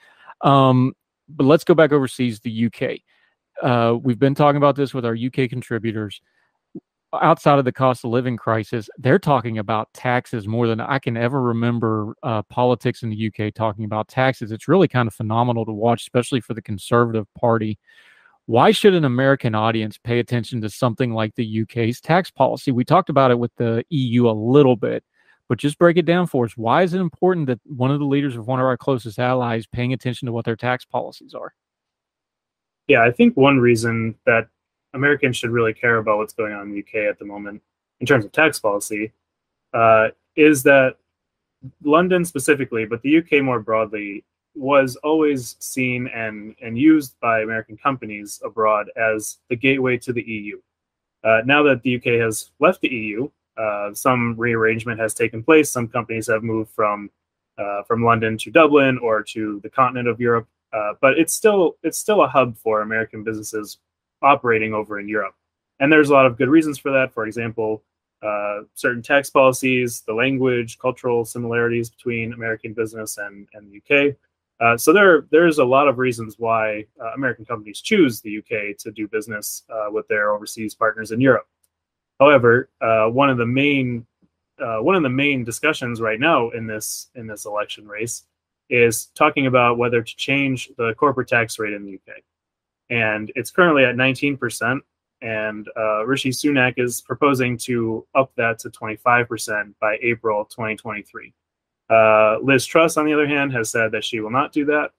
Um, 0.41 0.95
but 1.29 1.47
let's 1.47 1.63
go 1.63 1.75
back 1.75 1.93
overseas, 1.93 2.41
the 2.41 2.67
UK. 2.67 2.99
Uh, 3.63 3.97
we've 4.03 4.19
been 4.19 4.35
talking 4.35 4.57
about 4.57 4.75
this 4.75 4.93
with 4.93 5.07
our 5.07 5.15
UK 5.15 5.49
contributors 5.49 6.21
outside 7.23 7.59
of 7.59 7.65
the 7.65 7.73
cost 7.73 8.05
of 8.05 8.11
living 8.11 8.37
crisis, 8.37 8.89
they're 8.99 9.19
talking 9.19 9.59
about 9.59 9.93
taxes 9.93 10.47
more 10.47 10.67
than 10.67 10.81
I 10.81 10.99
can 10.99 11.17
ever 11.17 11.41
remember 11.41 12.15
uh, 12.23 12.43
politics 12.43 13.03
in 13.03 13.11
the 13.11 13.27
UK 13.27 13.53
talking 13.55 13.85
about 13.85 14.09
taxes. 14.09 14.53
It's 14.53 14.69
really 14.69 14.89
kind 14.89 15.07
of 15.07 15.15
phenomenal 15.15 15.65
to 15.67 15.73
watch, 15.73 16.03
especially 16.03 16.41
for 16.41 16.55
the 16.55 16.63
Conservative 16.63 17.27
Party. 17.35 17.79
Why 18.47 18.73
should 18.73 18.95
an 18.95 19.05
American 19.05 19.55
audience 19.55 19.99
pay 19.99 20.19
attention 20.19 20.61
to 20.61 20.69
something 20.69 21.13
like 21.13 21.35
the 21.35 21.63
UK's 21.63 22.01
tax 22.01 22.31
policy? 22.31 22.73
We 22.73 22.85
talked 22.85 23.09
about 23.09 23.31
it 23.31 23.39
with 23.39 23.53
the 23.57 23.85
EU 23.89 24.29
a 24.29 24.33
little 24.33 24.77
bit, 24.77 25.03
but 25.49 25.59
just 25.59 25.79
break 25.79 25.97
it 25.97 26.05
down 26.05 26.27
for 26.27 26.45
us. 26.45 26.57
Why 26.57 26.83
is 26.83 26.95
it 26.95 27.01
important 27.01 27.47
that 27.47 27.61
one 27.65 27.91
of 27.91 27.99
the 27.99 28.07
leaders 28.07 28.37
of 28.37 28.47
one 28.47 28.61
of 28.61 28.67
our 28.67 28.77
closest 28.77 29.19
allies 29.19 29.67
paying 29.67 29.93
attention 29.93 30.27
to 30.27 30.33
what 30.33 30.45
their 30.45 30.57
tax 30.57 30.85
policies 30.85 31.35
are? 31.35 31.55
Yeah, 32.87 33.03
I 33.03 33.11
think 33.11 33.37
one 33.37 33.59
reason 33.61 34.15
that 34.27 34.49
Americans 34.95 35.37
should 35.37 35.51
really 35.51 35.75
care 35.75 35.99
about 35.99 36.19
what's 36.19 36.33
going 36.33 36.53
on 36.53 36.69
in 36.69 36.73
the 36.73 36.81
UK 36.81 37.09
at 37.11 37.19
the 37.19 37.25
moment 37.25 37.63
in 38.01 38.07
terms 38.07 38.25
of 38.25 38.33
tax 38.33 38.59
policy 38.59 39.13
uh, 39.73 40.09
is 40.37 40.63
that 40.63 40.97
London 41.83 42.25
specifically, 42.25 42.85
but 42.85 43.03
the 43.03 43.19
UK 43.19 43.43
more 43.43 43.61
broadly, 43.61 44.25
was 44.55 44.97
always 44.97 45.57
seen 45.59 46.07
and, 46.15 46.55
and 46.63 46.79
used 46.79 47.19
by 47.21 47.41
American 47.41 47.77
companies 47.77 48.41
abroad 48.45 48.87
as 48.97 49.39
the 49.49 49.57
gateway 49.57 49.99
to 49.99 50.13
the 50.13 50.23
EU. 50.23 50.61
Uh, 51.25 51.41
now 51.45 51.63
that 51.63 51.83
the 51.83 51.97
UK 51.97 52.21
has 52.21 52.51
left 52.61 52.81
the 52.81 52.89
EU, 52.89 53.29
uh, 53.57 53.93
some 53.95 54.35
rearrangement 54.37 55.01
has 55.01 55.15
taken 55.15 55.43
place. 55.43 55.71
Some 55.71 55.89
companies 55.89 56.27
have 56.29 56.43
moved 56.43 56.71
from 56.71 57.11
uh, 57.57 57.83
from 57.85 58.05
London 58.05 58.37
to 58.37 58.51
Dublin 58.51 58.99
or 58.99 59.23
to 59.23 59.61
the 59.63 59.71
continent 59.71 60.09
of 60.09 60.21
Europe, 60.21 60.49
uh, 60.73 60.95
but 61.01 61.17
it's 61.19 61.33
still 61.33 61.77
it's 61.83 61.99
still 61.99 62.23
a 62.23 62.29
hub 62.29 62.57
for 62.59 62.83
American 62.83 63.23
businesses 63.23 63.79
operating 64.25 64.75
over 64.75 64.99
in 64.99 65.09
Europe. 65.09 65.35
And 65.81 65.93
there's 65.93 66.11
a 66.11 66.13
lot 66.13 66.27
of 66.27 66.37
good 66.37 66.49
reasons 66.49 66.79
for 66.79 66.91
that. 66.93 67.13
For 67.13 67.27
example, 67.27 67.83
uh, 68.23 68.63
certain 68.75 69.03
tax 69.03 69.29
policies, 69.29 70.03
the 70.07 70.15
language, 70.15 70.79
cultural 70.79 71.25
similarities 71.25 71.91
between 71.91 72.33
American 72.33 72.73
business 72.73 73.19
and, 73.19 73.47
and 73.53 73.71
the 73.71 73.77
UK. 73.79 74.17
Uh, 74.61 74.77
so 74.79 74.93
there, 74.93 75.27
there's 75.31 75.59
a 75.59 75.65
lot 75.65 75.89
of 75.89 75.99
reasons 75.99 76.37
why 76.39 76.87
uh, 77.03 77.13
American 77.15 77.45
companies 77.45 77.81
choose 77.81 78.21
the 78.21 78.39
UK 78.39 78.77
to 78.79 78.91
do 78.93 79.09
business 79.09 79.65
uh, 79.69 79.91
with 79.91 80.07
their 80.09 80.31
overseas 80.31 80.75
partners 80.75 81.11
in 81.11 81.21
Europe. 81.21 81.47
However, 82.21 82.71
uh, 82.81 83.07
one 83.09 83.29
of 83.31 83.37
the 83.37 83.47
main 83.47 84.07
uh, 84.61 84.79
one 84.79 84.95
of 84.95 85.03
the 85.03 85.09
main 85.09 85.43
discussions 85.43 86.01
right 86.01 86.21
now 86.21 86.51
in 86.51 86.65
this 86.65 87.09
in 87.17 87.27
this 87.27 87.45
election 87.45 87.89
race 87.89 88.23
is 88.71 89.07
talking 89.07 89.49
about 89.49 89.79
whether 89.79 90.01
to 90.01 90.17
change 90.17 90.71
the 90.79 90.95
corporate 90.95 91.27
tax 91.27 91.59
rate 91.59 91.73
in 91.73 91.85
the 91.85 91.95
UK 91.95 92.23
and 92.91 93.33
it's 93.35 93.51
currently 93.51 93.85
at 93.85 93.97
19%. 93.97 94.81
And 95.23 95.69
uh, 95.77 96.05
Rishi 96.05 96.31
Sunak 96.31 96.75
is 96.77 97.01
proposing 97.01 97.57
to 97.59 98.07
up 98.15 98.33
that 98.37 98.59
to 98.61 98.71
25% 98.71 99.75
by 99.81 99.99
April 100.03 100.45
2023. 100.45 101.33
Uh, 101.89 102.39
Liz 102.43 102.67
Truss, 102.67 102.97
on 102.97 103.07
the 103.07 103.13
other 103.13 103.27
hand, 103.27 103.53
has 103.53 103.71
said 103.71 103.93
that 103.93 104.05
she 104.05 104.21
will 104.21 104.31
not 104.31 104.53
do 104.53 104.65
that. 104.67 104.91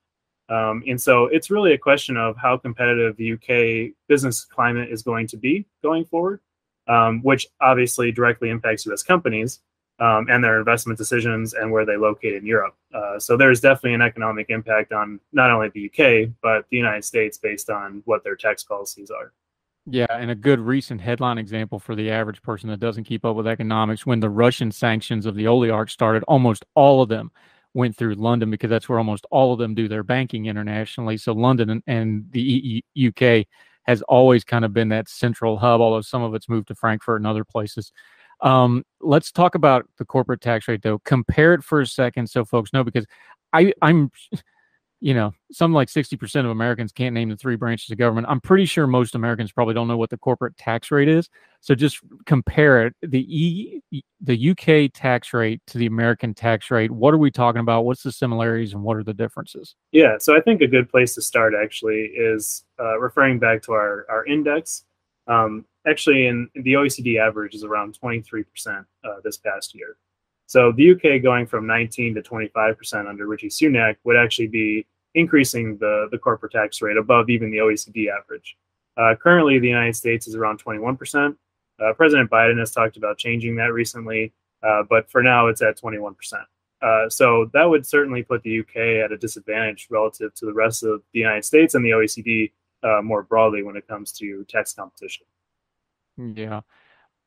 Um, 0.48 0.84
and 0.88 1.02
so 1.02 1.26
it's 1.26 1.50
really 1.50 1.74
a 1.74 1.78
question 1.78 2.18
of 2.18 2.38
how 2.38 2.58
competitive 2.58 3.18
the 3.18 3.34
UK 3.34 3.96
business 4.08 4.46
climate 4.46 4.92
is 4.92 5.02
going 5.02 5.28
to 5.28 5.38
be 5.38 5.66
going 5.84 6.06
forward, 6.06 6.40
um, 6.88 7.22
which 7.22 7.48
obviously 7.62 8.12
directly 8.12 8.50
impacts 8.50 8.86
US 8.86 9.04
companies 9.04 9.60
um, 10.00 10.28
and 10.30 10.44
their 10.44 10.60
investment 10.60 10.98
decisions 10.98 11.54
and 11.54 11.72
where 11.72 11.86
they 11.86 11.98
locate 11.98 12.34
in 12.36 12.46
Europe. 12.46 12.76
Uh, 12.94 13.20
so 13.20 13.38
there's 13.38 13.62
definitely 13.62 13.94
an 13.94 14.02
economic 14.02 14.50
impact 14.50 14.92
on 14.92 15.20
not 15.32 15.52
only 15.52 15.70
the 15.70 15.90
UK 15.90 16.30
but 16.42 16.66
the 16.70 16.78
United 16.78 17.04
States 17.04 17.38
based 17.38 17.70
on 17.70 18.02
what 18.06 18.24
their 18.24 18.36
tax 18.36 18.64
policies 18.64 19.10
are. 19.10 19.32
Yeah, 19.88 20.08
and 20.10 20.32
a 20.32 20.36
good 20.36 20.60
recent 20.60 21.00
headline 21.00 21.38
example 21.38 21.80
for 21.80 21.94
the 21.96 22.10
average 22.10 22.42
person 22.42 22.70
that 22.70 22.80
doesn't 22.80 23.04
keep 23.04 23.24
up 23.24 23.36
with 23.36 23.46
economics 23.46 24.06
when 24.06 24.20
the 24.20 24.30
Russian 24.30 24.72
sanctions 24.72 25.28
of 25.28 25.36
the 25.36 25.46
oligarchs 25.46 25.94
started, 25.94 26.24
almost 26.24 26.66
all 26.74 27.04
of 27.04 27.10
them 27.10 27.32
went 27.76 27.96
through 27.96 28.16
London 28.16 28.50
because 28.50 28.70
that's 28.70 28.90
where 28.90 28.98
almost 28.98 29.28
all 29.30 29.54
of 29.54 29.60
them 29.60 29.76
do 29.76 29.88
their 29.88 30.02
banking 30.02 30.48
internationally. 30.48 31.18
So 31.18 31.34
London 31.34 31.70
and, 31.70 31.84
and 31.86 32.26
the 32.32 32.84
UK 33.08 33.46
has 33.84 34.02
always 34.04 34.44
kind 34.44 34.66
of 34.66 34.74
been 34.74 34.90
that 34.90 35.08
central 35.08 35.58
hub, 35.58 35.82
although 35.82 36.02
some 36.02 36.24
of 36.24 36.34
it's 36.34 36.50
moved 36.50 36.70
to 36.70 36.76
Frankfurt 36.76 37.20
and 37.20 37.28
other 37.28 37.44
places. 37.44 37.92
Um, 38.42 38.84
let's 39.02 39.32
talk 39.32 39.56
about 39.56 39.88
the 39.98 40.06
corporate 40.06 40.42
tax 40.42 40.68
rate 40.68 40.82
though. 40.82 41.00
Compare 41.00 41.54
it 41.54 41.64
for 41.64 41.82
a 41.82 41.88
second 41.88 42.28
so 42.30 42.46
folks 42.46 42.74
know 42.74 42.84
because 42.84 43.06
I 43.54 43.74
I'm 43.82 44.12
you 45.02 45.14
know, 45.14 45.34
some 45.52 45.74
like 45.74 45.88
60% 45.88 46.46
of 46.46 46.50
Americans 46.50 46.92
can't 46.92 47.14
name 47.14 47.30
the 47.30 47.36
three 47.36 47.58
branches 47.58 47.92
of 47.92 47.98
government. 48.00 48.28
I'm 48.28 48.42
pretty 48.42 48.66
sure 48.66 48.88
most 48.88 49.14
Americans 49.14 49.52
probably 49.52 49.74
don't 49.74 49.88
know 49.88 49.98
what 49.98 50.10
the 50.10 50.18
corporate 50.18 50.58
tax 50.58 50.90
rate 50.90 51.10
is. 51.10 51.30
So 51.60 51.76
just 51.76 52.00
compare 52.26 52.88
it 52.88 52.96
the 53.02 53.20
E 53.20 53.82
the 54.22 54.50
UK 54.52 54.92
tax 54.94 55.32
rate 55.32 55.62
to 55.68 55.78
the 55.78 55.86
American 55.86 56.34
tax 56.34 56.72
rate. 56.72 56.90
What 56.90 57.14
are 57.14 57.20
we 57.20 57.30
talking 57.30 57.60
about? 57.60 57.86
What's 57.86 58.04
the 58.04 58.12
similarities 58.12 58.74
and 58.74 58.84
what 58.84 58.98
are 58.98 59.04
the 59.04 59.14
differences? 59.14 59.76
Yeah, 59.92 60.18
so 60.20 60.36
I 60.36 60.42
think 60.42 60.62
a 60.62 60.68
good 60.68 60.90
place 60.90 61.14
to 61.16 61.22
start 61.22 61.54
actually 61.62 62.12
is 62.16 62.66
uh, 62.80 63.00
referring 63.00 63.38
back 63.38 63.62
to 63.64 63.74
our 63.74 64.08
our 64.10 64.26
index. 64.26 64.86
Um, 65.28 65.66
actually, 65.88 66.28
in, 66.28 66.50
the 66.56 66.74
OECD 66.74 67.20
average 67.20 67.54
is 67.56 67.64
around 67.64 67.98
23% 68.00 68.46
uh, 69.04 69.10
this 69.24 69.38
past 69.38 69.76
year. 69.76 69.98
So 70.48 70.72
the 70.72 70.92
UK 70.92 71.24
going 71.24 71.48
from 71.48 71.66
19 71.66 72.16
to 72.16 72.22
25% 72.22 73.08
under 73.08 73.28
Rishi 73.28 73.50
Sunak 73.50 73.96
would 74.04 74.16
actually 74.16 74.48
be 74.48 74.86
increasing 75.16 75.78
the, 75.78 76.08
the 76.12 76.18
corporate 76.18 76.52
tax 76.52 76.82
rate 76.82 76.98
above 76.98 77.30
even 77.30 77.50
the 77.50 77.58
OECD 77.58 78.08
average. 78.10 78.58
Uh, 78.98 79.16
currently, 79.22 79.60
the 79.60 79.68
United 79.68 79.96
States 79.96 80.28
is 80.28 80.36
around 80.36 80.64
21%. 80.64 81.36
Uh, 81.80 81.94
President 81.94 82.30
Biden 82.30 82.60
has 82.60 82.72
talked 82.72 82.98
about 82.98 83.18
changing 83.18 83.56
that 83.56 83.74
recently, 83.74 84.34
uh, 84.64 84.84
but 84.90 85.10
for 85.10 85.22
now 85.22 85.48
it's 85.48 85.62
at 85.62 85.80
21%. 85.80 86.16
Uh, 86.82 87.10
so 87.10 87.50
that 87.54 87.66
would 87.66 87.86
certainly 87.86 88.24
put 88.24 88.44
the 88.44 88.60
UK 88.60 89.04
at 89.04 89.12
a 89.12 89.18
disadvantage 89.18 89.88
relative 89.90 90.34
to 90.36 90.46
the 90.46 90.54
rest 90.54 90.84
of 90.84 91.02
the 91.14 91.20
United 91.20 91.44
States 91.44 91.74
and 91.74 91.84
the 91.84 91.90
OECD 91.90 92.52
uh, 92.84 93.02
more 93.02 93.24
broadly 93.24 93.64
when 93.64 93.76
it 93.76 93.88
comes 93.88 94.12
to 94.12 94.46
tax 94.46 94.74
competition. 94.74 95.26
Yeah 96.18 96.62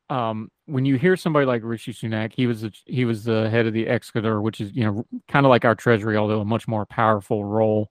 um, 0.09 0.49
when 0.65 0.85
you 0.85 0.97
hear 0.97 1.15
somebody 1.15 1.45
like 1.45 1.61
Rishi 1.63 1.93
Sunak, 1.93 2.33
he 2.35 2.47
was 2.47 2.63
a, 2.63 2.71
he 2.85 3.05
was 3.05 3.23
the 3.23 3.49
head 3.49 3.67
of 3.67 3.73
the 3.73 3.87
Exchequer, 3.87 4.41
which 4.41 4.59
is 4.59 4.75
you 4.75 4.83
know 4.83 5.05
kind 5.27 5.45
of 5.45 5.49
like 5.49 5.65
our 5.65 5.75
Treasury, 5.75 6.17
although 6.17 6.41
a 6.41 6.45
much 6.45 6.67
more 6.67 6.85
powerful 6.85 7.45
role. 7.45 7.89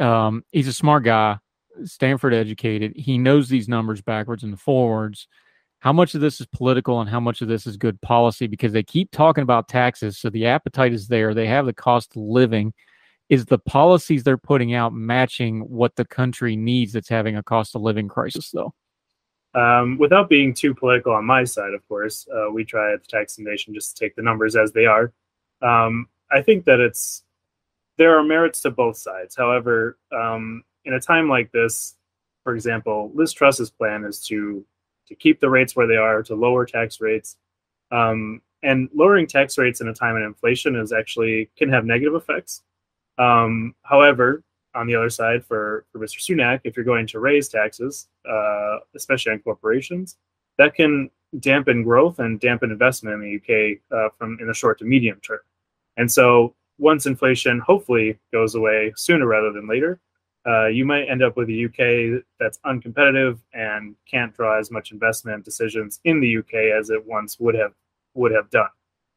Um, 0.00 0.44
he's 0.52 0.68
a 0.68 0.72
smart 0.72 1.04
guy, 1.04 1.38
Stanford 1.84 2.34
educated. 2.34 2.94
He 2.96 3.18
knows 3.18 3.48
these 3.48 3.68
numbers 3.68 4.00
backwards 4.00 4.42
and 4.42 4.58
forwards. 4.58 5.28
How 5.80 5.92
much 5.92 6.14
of 6.14 6.22
this 6.22 6.40
is 6.40 6.46
political 6.46 7.00
and 7.02 7.10
how 7.10 7.20
much 7.20 7.42
of 7.42 7.48
this 7.48 7.66
is 7.66 7.76
good 7.76 8.00
policy? 8.00 8.46
Because 8.46 8.72
they 8.72 8.82
keep 8.82 9.10
talking 9.10 9.42
about 9.42 9.68
taxes, 9.68 10.18
so 10.18 10.30
the 10.30 10.46
appetite 10.46 10.94
is 10.94 11.08
there. 11.08 11.34
They 11.34 11.46
have 11.46 11.66
the 11.66 11.74
cost 11.74 12.16
of 12.16 12.22
living. 12.22 12.72
Is 13.28 13.46
the 13.46 13.58
policies 13.58 14.22
they're 14.22 14.38
putting 14.38 14.74
out 14.74 14.92
matching 14.94 15.60
what 15.60 15.96
the 15.96 16.04
country 16.06 16.56
needs 16.56 16.92
that's 16.94 17.08
having 17.08 17.36
a 17.36 17.42
cost 17.42 17.74
of 17.74 17.82
living 17.82 18.08
crisis, 18.08 18.50
though? 18.50 18.74
Um, 19.54 19.98
without 19.98 20.28
being 20.28 20.52
too 20.52 20.74
political 20.74 21.12
on 21.12 21.24
my 21.24 21.44
side, 21.44 21.74
of 21.74 21.86
course, 21.88 22.26
uh, 22.34 22.50
we 22.50 22.64
try 22.64 22.92
at 22.92 23.02
the 23.02 23.08
Tax 23.08 23.38
Nation 23.38 23.72
just 23.72 23.96
to 23.96 24.04
take 24.04 24.16
the 24.16 24.22
numbers 24.22 24.56
as 24.56 24.72
they 24.72 24.86
are. 24.86 25.12
Um, 25.62 26.08
I 26.30 26.42
think 26.42 26.64
that 26.64 26.80
it's 26.80 27.22
there 27.96 28.18
are 28.18 28.24
merits 28.24 28.60
to 28.62 28.70
both 28.70 28.96
sides. 28.96 29.36
However, 29.36 29.98
um, 30.12 30.64
in 30.84 30.94
a 30.94 31.00
time 31.00 31.28
like 31.28 31.52
this, 31.52 31.96
for 32.42 32.54
example, 32.54 33.12
Liz 33.14 33.32
Truss's 33.32 33.70
plan 33.70 34.04
is 34.04 34.20
to 34.26 34.64
to 35.06 35.14
keep 35.14 35.38
the 35.38 35.50
rates 35.50 35.76
where 35.76 35.86
they 35.86 35.96
are, 35.96 36.22
to 36.22 36.34
lower 36.34 36.64
tax 36.64 37.00
rates, 37.00 37.36
um, 37.90 38.40
and 38.62 38.88
lowering 38.94 39.26
tax 39.26 39.58
rates 39.58 39.80
in 39.80 39.88
a 39.88 39.94
time 39.94 40.16
of 40.16 40.22
inflation 40.22 40.74
is 40.76 40.92
actually 40.92 41.50
can 41.56 41.68
have 41.68 41.84
negative 41.84 42.14
effects. 42.14 42.62
Um, 43.18 43.74
however, 43.82 44.42
on 44.74 44.86
the 44.86 44.94
other 44.94 45.10
side 45.10 45.44
for, 45.44 45.84
for 45.92 45.98
Mr. 45.98 46.18
Sunak, 46.18 46.60
if 46.64 46.76
you're 46.76 46.84
going 46.84 47.06
to 47.08 47.20
raise 47.20 47.48
taxes, 47.48 48.08
uh, 48.28 48.78
especially 48.94 49.32
on 49.32 49.38
corporations, 49.40 50.16
that 50.58 50.74
can 50.74 51.10
dampen 51.40 51.82
growth 51.82 52.18
and 52.18 52.40
dampen 52.40 52.70
investment 52.70 53.14
in 53.14 53.20
the 53.20 53.36
UK 53.36 53.78
uh, 53.96 54.08
from 54.16 54.38
in 54.40 54.46
the 54.46 54.54
short 54.54 54.78
to 54.78 54.84
medium 54.84 55.20
term. 55.20 55.40
And 55.96 56.10
so 56.10 56.54
once 56.78 57.06
inflation 57.06 57.60
hopefully 57.60 58.18
goes 58.32 58.54
away 58.54 58.92
sooner 58.96 59.26
rather 59.26 59.52
than 59.52 59.68
later, 59.68 60.00
uh, 60.46 60.66
you 60.66 60.84
might 60.84 61.08
end 61.08 61.22
up 61.22 61.36
with 61.36 61.48
a 61.48 61.64
UK 61.64 62.22
that's 62.38 62.58
uncompetitive 62.66 63.38
and 63.54 63.94
can't 64.10 64.34
draw 64.34 64.58
as 64.58 64.70
much 64.70 64.92
investment 64.92 65.44
decisions 65.44 66.00
in 66.04 66.20
the 66.20 66.38
UK 66.38 66.54
as 66.78 66.90
it 66.90 67.04
once 67.06 67.40
would 67.40 67.54
have 67.54 67.72
would 68.14 68.32
have 68.32 68.50
done. 68.50 68.68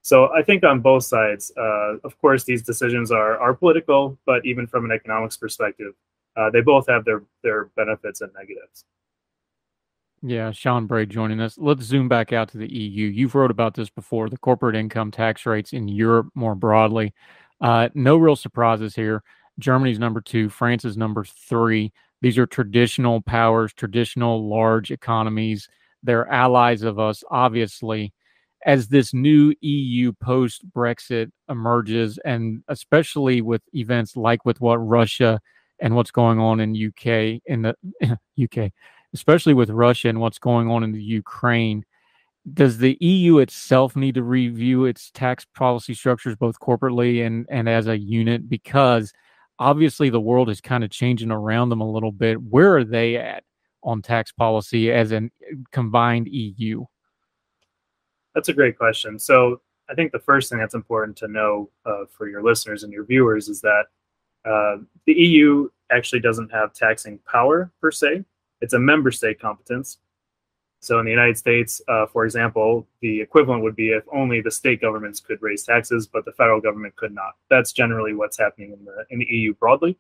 So 0.08 0.30
I 0.34 0.42
think 0.42 0.64
on 0.64 0.80
both 0.80 1.04
sides, 1.04 1.52
uh, 1.58 1.98
of 2.06 2.18
course, 2.22 2.46
these 2.46 2.62
decisions 2.62 3.12
are 3.12 3.38
are 3.42 3.54
political, 3.54 4.18
but 4.26 4.46
even 4.46 4.66
from 4.66 4.86
an 4.86 4.92
economics 4.94 5.36
perspective, 5.36 5.96
uh, 6.38 6.50
they 6.50 6.62
both 6.62 6.88
have 6.88 7.04
their 7.04 7.24
their 7.44 7.66
benefits 7.76 8.22
and 8.22 8.32
negatives. 8.34 8.86
Yeah, 10.22 10.52
Sean 10.52 10.86
Bray 10.88 11.08
joining 11.08 11.42
us. 11.42 11.58
Let's 11.58 11.84
zoom 11.84 12.08
back 12.08 12.32
out 12.32 12.48
to 12.52 12.58
the 12.58 12.74
EU. 12.74 13.08
You've 13.08 13.36
wrote 13.36 13.52
about 13.52 13.74
this 13.74 13.90
before, 13.90 14.30
the 14.30 14.38
corporate 14.38 14.78
income 14.78 15.12
tax 15.12 15.46
rates 15.46 15.74
in 15.74 15.90
Europe 15.90 16.30
more 16.36 16.56
broadly. 16.56 17.14
Uh, 17.60 17.90
no 17.94 18.16
real 18.16 18.38
surprises 18.38 18.96
here. 18.96 19.24
Germany's 19.60 20.00
number 20.00 20.22
two, 20.22 20.48
France 20.48 20.86
is 20.86 20.96
number 20.96 21.26
three. 21.26 21.92
These 22.22 22.38
are 22.38 22.46
traditional 22.48 23.20
powers, 23.20 23.74
traditional 23.74 24.48
large 24.48 24.90
economies. 24.90 25.68
They're 26.02 26.32
allies 26.32 26.84
of 26.84 26.98
us, 26.98 27.26
obviously 27.30 28.14
as 28.66 28.88
this 28.88 29.14
new 29.14 29.54
EU 29.62 30.12
post 30.14 30.64
Brexit 30.72 31.32
emerges, 31.50 32.18
and 32.26 32.64
especially 32.68 33.42
with 33.42 33.62
events 33.74 34.18
like 34.18 34.46
with 34.46 34.60
what 34.60 34.78
Russia 34.78 35.40
and 35.80 35.96
what's 35.96 36.12
going 36.12 36.40
on 36.40 36.60
in 36.60 36.72
UK 36.72 37.42
in 37.46 37.62
the 37.62 37.76
UK, 38.44 38.72
especially 39.14 39.54
with 39.54 39.70
Russia 39.70 40.10
and 40.10 40.20
what's 40.20 40.40
going 40.40 40.70
on 40.70 40.84
in 40.84 40.92
the 40.92 41.02
Ukraine, 41.02 41.84
does 42.54 42.78
the 42.78 42.98
EU 43.02 43.40
itself 43.40 43.96
need 43.96 44.16
to 44.16 44.24
review 44.24 44.86
its 44.86 45.12
tax 45.12 45.46
policy 45.56 45.94
structures 45.94 46.36
both 46.36 46.60
corporately 46.60 47.26
and 47.26 47.46
and 47.50 47.68
as 47.68 47.88
a 47.88 47.98
unit 47.98 48.50
because 48.50 49.12
obviously 49.60 50.10
the 50.10 50.22
world 50.22 50.50
is 50.50 50.62
kind 50.62 50.84
of 50.84 50.90
changing 50.90 51.32
around 51.32 51.70
them 51.70 51.82
a 51.82 51.90
little 51.90 52.12
bit. 52.12 52.42
Where 52.42 52.78
are 52.78 52.84
they 52.84 53.18
at 53.18 53.44
on 53.84 54.02
tax 54.02 54.32
policy 54.32 54.92
as 54.92 55.12
a 55.12 55.30
combined 55.72 56.28
EU? 56.30 56.86
That's 58.38 58.50
a 58.50 58.54
great 58.54 58.78
question. 58.78 59.18
So 59.18 59.62
I 59.90 59.96
think 59.96 60.12
the 60.12 60.20
first 60.20 60.52
thing 60.52 60.60
that's 60.60 60.76
important 60.76 61.18
to 61.18 61.28
know 61.28 61.72
uh, 61.88 62.04
for 62.16 62.30
your 62.30 62.44
listeners 62.44 62.84
and 62.84 62.94
your 62.94 63.04
viewers 63.04 63.50
is 63.50 63.62
that 63.62 63.86
uh, 64.46 64.78
the 65.08 65.14
EU 65.14 65.68
actually 65.92 66.20
doesn't 66.20 66.52
have 66.52 66.72
taxing 66.72 67.18
power 67.26 67.72
per 67.82 67.90
se. 67.90 68.24
It's 68.62 68.76
a 68.76 68.80
member 68.80 69.10
state 69.10 69.42
competence. 69.42 69.98
So 70.82 71.00
in 71.00 71.06
the 71.06 71.12
United 71.12 71.40
States, 71.40 71.82
uh, 71.88 72.06
for 72.06 72.26
example, 72.26 72.88
the 73.02 73.22
equivalent 73.22 73.64
would 73.64 73.76
be 73.76 73.90
if 73.90 74.04
only 74.14 74.40
the 74.40 74.52
state 74.52 74.82
governments 74.82 75.20
could 75.20 75.42
raise 75.42 75.64
taxes, 75.64 76.06
but 76.06 76.24
the 76.24 76.32
federal 76.34 76.62
government 76.62 76.96
could 76.96 77.16
not. 77.16 77.38
That's 77.50 77.72
generally 77.72 78.14
what's 78.14 78.38
happening 78.38 78.72
in 78.72 78.86
the 78.86 79.04
in 79.10 79.18
the 79.18 79.28
EU 79.32 79.56
broadly. 79.56 79.98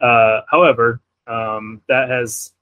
Uh, 0.00 0.40
however, 0.50 1.02
um, 1.26 1.82
that 1.88 2.08
has 2.08 2.52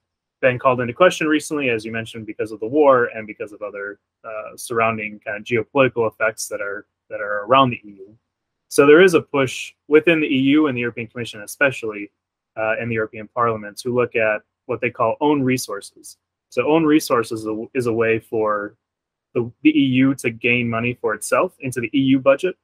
been 0.45 0.59
called 0.59 0.79
into 0.79 0.93
question 0.93 1.25
recently, 1.25 1.69
as 1.69 1.83
you 1.83 1.91
mentioned, 1.91 2.27
because 2.27 2.51
of 2.51 2.59
the 2.59 2.67
war 2.67 3.05
and 3.15 3.25
because 3.25 3.51
of 3.51 3.63
other 3.63 3.99
uh, 4.23 4.55
surrounding 4.55 5.19
kind 5.25 5.37
of 5.37 5.43
geopolitical 5.43 6.07
effects 6.07 6.47
that 6.47 6.61
are 6.61 6.85
that 7.09 7.19
are 7.19 7.45
around 7.45 7.71
the 7.71 7.81
EU. 7.83 8.07
So 8.67 8.85
there 8.85 9.01
is 9.01 9.15
a 9.15 9.21
push 9.21 9.73
within 9.87 10.19
the 10.21 10.27
EU 10.27 10.67
and 10.67 10.77
the 10.77 10.81
European 10.81 11.07
Commission, 11.07 11.41
especially, 11.41 12.11
uh, 12.55 12.75
the 12.75 12.93
European 12.93 13.27
Parliament, 13.27 13.75
to 13.79 13.93
look 13.93 14.15
at 14.15 14.41
what 14.67 14.81
they 14.81 14.91
call 14.91 15.15
own 15.19 15.41
resources. 15.41 16.17
So 16.49 16.67
own 16.67 16.83
resources 16.83 17.41
is 17.41 17.47
a, 17.47 17.65
is 17.73 17.87
a 17.87 17.93
way 17.93 18.19
for 18.19 18.75
the, 19.33 19.51
the 19.63 19.71
EU 19.71 20.13
to 20.15 20.29
gain 20.29 20.69
money 20.69 20.93
for 21.01 21.15
itself 21.15 21.55
into 21.59 21.81
the 21.81 21.89
EU 21.93 22.19
budget. 22.19 22.55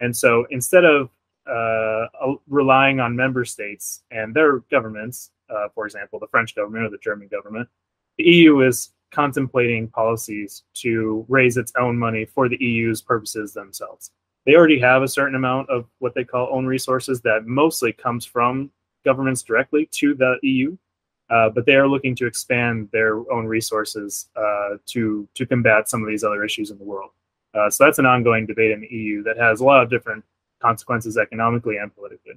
And 0.00 0.16
so 0.16 0.46
instead 0.50 0.84
of 0.84 1.10
uh, 1.46 2.06
relying 2.46 3.00
on 3.00 3.16
member 3.16 3.44
states 3.44 4.02
and 4.10 4.34
their 4.34 4.60
governments 4.70 5.30
uh, 5.50 5.68
for 5.74 5.86
example, 5.86 6.18
the 6.18 6.26
French 6.28 6.54
government 6.54 6.84
or 6.84 6.90
the 6.90 6.98
German 6.98 7.28
government. 7.28 7.68
The 8.16 8.24
EU 8.24 8.60
is 8.60 8.92
contemplating 9.10 9.88
policies 9.88 10.64
to 10.74 11.24
raise 11.28 11.56
its 11.56 11.72
own 11.78 11.98
money 11.98 12.24
for 12.24 12.48
the 12.48 12.62
EU's 12.62 13.00
purposes 13.00 13.52
themselves. 13.54 14.10
They 14.44 14.54
already 14.54 14.78
have 14.80 15.02
a 15.02 15.08
certain 15.08 15.34
amount 15.34 15.70
of 15.70 15.86
what 15.98 16.14
they 16.14 16.24
call 16.24 16.48
own 16.50 16.66
resources 16.66 17.20
that 17.22 17.46
mostly 17.46 17.92
comes 17.92 18.24
from 18.24 18.70
governments 19.04 19.42
directly 19.42 19.88
to 19.92 20.14
the 20.14 20.38
EU, 20.42 20.76
uh, 21.30 21.50
but 21.50 21.66
they 21.66 21.74
are 21.74 21.88
looking 21.88 22.14
to 22.16 22.26
expand 22.26 22.88
their 22.92 23.30
own 23.30 23.46
resources 23.46 24.28
uh, 24.36 24.76
to 24.86 25.28
to 25.34 25.46
combat 25.46 25.88
some 25.88 26.02
of 26.02 26.08
these 26.08 26.24
other 26.24 26.44
issues 26.44 26.70
in 26.70 26.78
the 26.78 26.84
world. 26.84 27.10
Uh, 27.54 27.70
so 27.70 27.84
that's 27.84 27.98
an 27.98 28.06
ongoing 28.06 28.46
debate 28.46 28.70
in 28.70 28.80
the 28.80 28.88
EU 28.88 29.22
that 29.22 29.36
has 29.36 29.60
a 29.60 29.64
lot 29.64 29.82
of 29.82 29.90
different 29.90 30.24
consequences 30.60 31.16
economically 31.16 31.76
and 31.76 31.94
politically. 31.94 32.34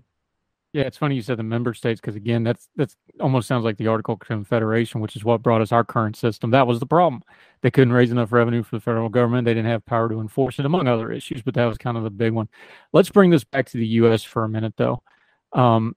Yeah, 0.73 0.83
it's 0.83 0.97
funny 0.97 1.15
you 1.15 1.21
said 1.21 1.37
the 1.37 1.43
member 1.43 1.73
states 1.73 1.99
because 1.99 2.15
again, 2.15 2.43
that's 2.43 2.69
that's 2.77 2.95
almost 3.19 3.47
sounds 3.47 3.65
like 3.65 3.75
the 3.75 3.87
Article 3.87 4.15
Confederation, 4.15 5.01
which 5.01 5.17
is 5.17 5.25
what 5.25 5.41
brought 5.43 5.59
us 5.61 5.73
our 5.73 5.83
current 5.83 6.15
system. 6.15 6.51
That 6.51 6.65
was 6.65 6.79
the 6.79 6.85
problem. 6.85 7.23
They 7.61 7.69
couldn't 7.71 7.91
raise 7.93 8.09
enough 8.11 8.31
revenue 8.31 8.63
for 8.63 8.77
the 8.77 8.79
federal 8.81 9.09
government. 9.09 9.43
They 9.43 9.53
didn't 9.53 9.69
have 9.69 9.85
power 9.85 10.07
to 10.07 10.21
enforce 10.21 10.59
it, 10.59 10.65
among 10.65 10.87
other 10.87 11.11
issues. 11.11 11.41
But 11.41 11.55
that 11.55 11.65
was 11.65 11.77
kind 11.77 11.97
of 11.97 12.03
the 12.03 12.09
big 12.09 12.31
one. 12.31 12.47
Let's 12.93 13.09
bring 13.09 13.31
this 13.31 13.43
back 13.43 13.65
to 13.67 13.77
the 13.77 13.85
U.S. 13.87 14.23
for 14.23 14.45
a 14.45 14.49
minute, 14.49 14.73
though. 14.77 15.03
Um, 15.51 15.95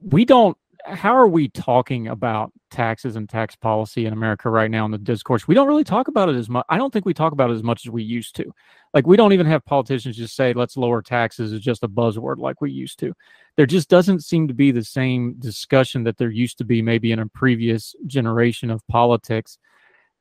we 0.00 0.24
don't 0.24 0.56
how 0.84 1.14
are 1.14 1.28
we 1.28 1.48
talking 1.48 2.08
about 2.08 2.52
taxes 2.70 3.16
and 3.16 3.28
tax 3.28 3.54
policy 3.54 4.06
in 4.06 4.12
America 4.12 4.50
right 4.50 4.70
now 4.70 4.84
in 4.84 4.90
the 4.90 4.98
discourse? 4.98 5.46
We 5.46 5.54
don't 5.54 5.68
really 5.68 5.84
talk 5.84 6.08
about 6.08 6.28
it 6.28 6.36
as 6.36 6.48
much. 6.48 6.64
I 6.68 6.78
don't 6.78 6.92
think 6.92 7.04
we 7.04 7.14
talk 7.14 7.32
about 7.32 7.50
it 7.50 7.54
as 7.54 7.62
much 7.62 7.86
as 7.86 7.90
we 7.90 8.02
used 8.02 8.36
to. 8.36 8.52
Like 8.94 9.06
we 9.06 9.16
don't 9.16 9.32
even 9.32 9.46
have 9.46 9.64
politicians 9.64 10.16
just 10.16 10.36
say 10.36 10.52
let's 10.52 10.76
lower 10.76 11.02
taxes 11.02 11.52
is 11.52 11.60
just 11.60 11.82
a 11.82 11.88
buzzword 11.88 12.38
like 12.38 12.60
we 12.60 12.70
used 12.70 12.98
to. 13.00 13.14
There 13.56 13.66
just 13.66 13.88
doesn't 13.88 14.24
seem 14.24 14.48
to 14.48 14.54
be 14.54 14.70
the 14.70 14.84
same 14.84 15.34
discussion 15.38 16.04
that 16.04 16.16
there 16.18 16.30
used 16.30 16.58
to 16.58 16.64
be 16.64 16.82
maybe 16.82 17.12
in 17.12 17.18
a 17.18 17.28
previous 17.28 17.94
generation 18.06 18.70
of 18.70 18.86
politics. 18.88 19.58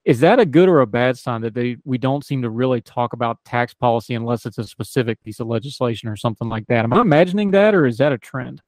Is 0.04 0.20
that 0.22 0.40
a 0.40 0.46
good 0.46 0.68
or 0.68 0.82
a 0.82 0.88
bad 0.88 1.18
sign 1.18 1.42
that 1.42 1.54
they 1.54 1.78
we 1.84 1.98
don't 1.98 2.26
seem 2.26 2.42
to 2.42 2.50
really 2.50 2.82
talk 2.82 3.14
about 3.14 3.44
tax 3.46 3.74
policy 3.74 4.16
unless 4.16 4.46
it's 4.46 4.58
a 4.58 4.64
specific 4.64 5.22
piece 5.24 5.40
of 5.40 5.48
legislation 5.48 6.10
or 6.10 6.16
something 6.16 6.50
like 6.50 6.68
that? 6.68 6.86
Am 6.86 6.94
I 6.94 7.02
imagining 7.02 7.52
that 7.52 7.76
or 7.76 7.86
is 7.86 7.98
that 7.98 8.12
a 8.12 8.18
trend? 8.18 8.62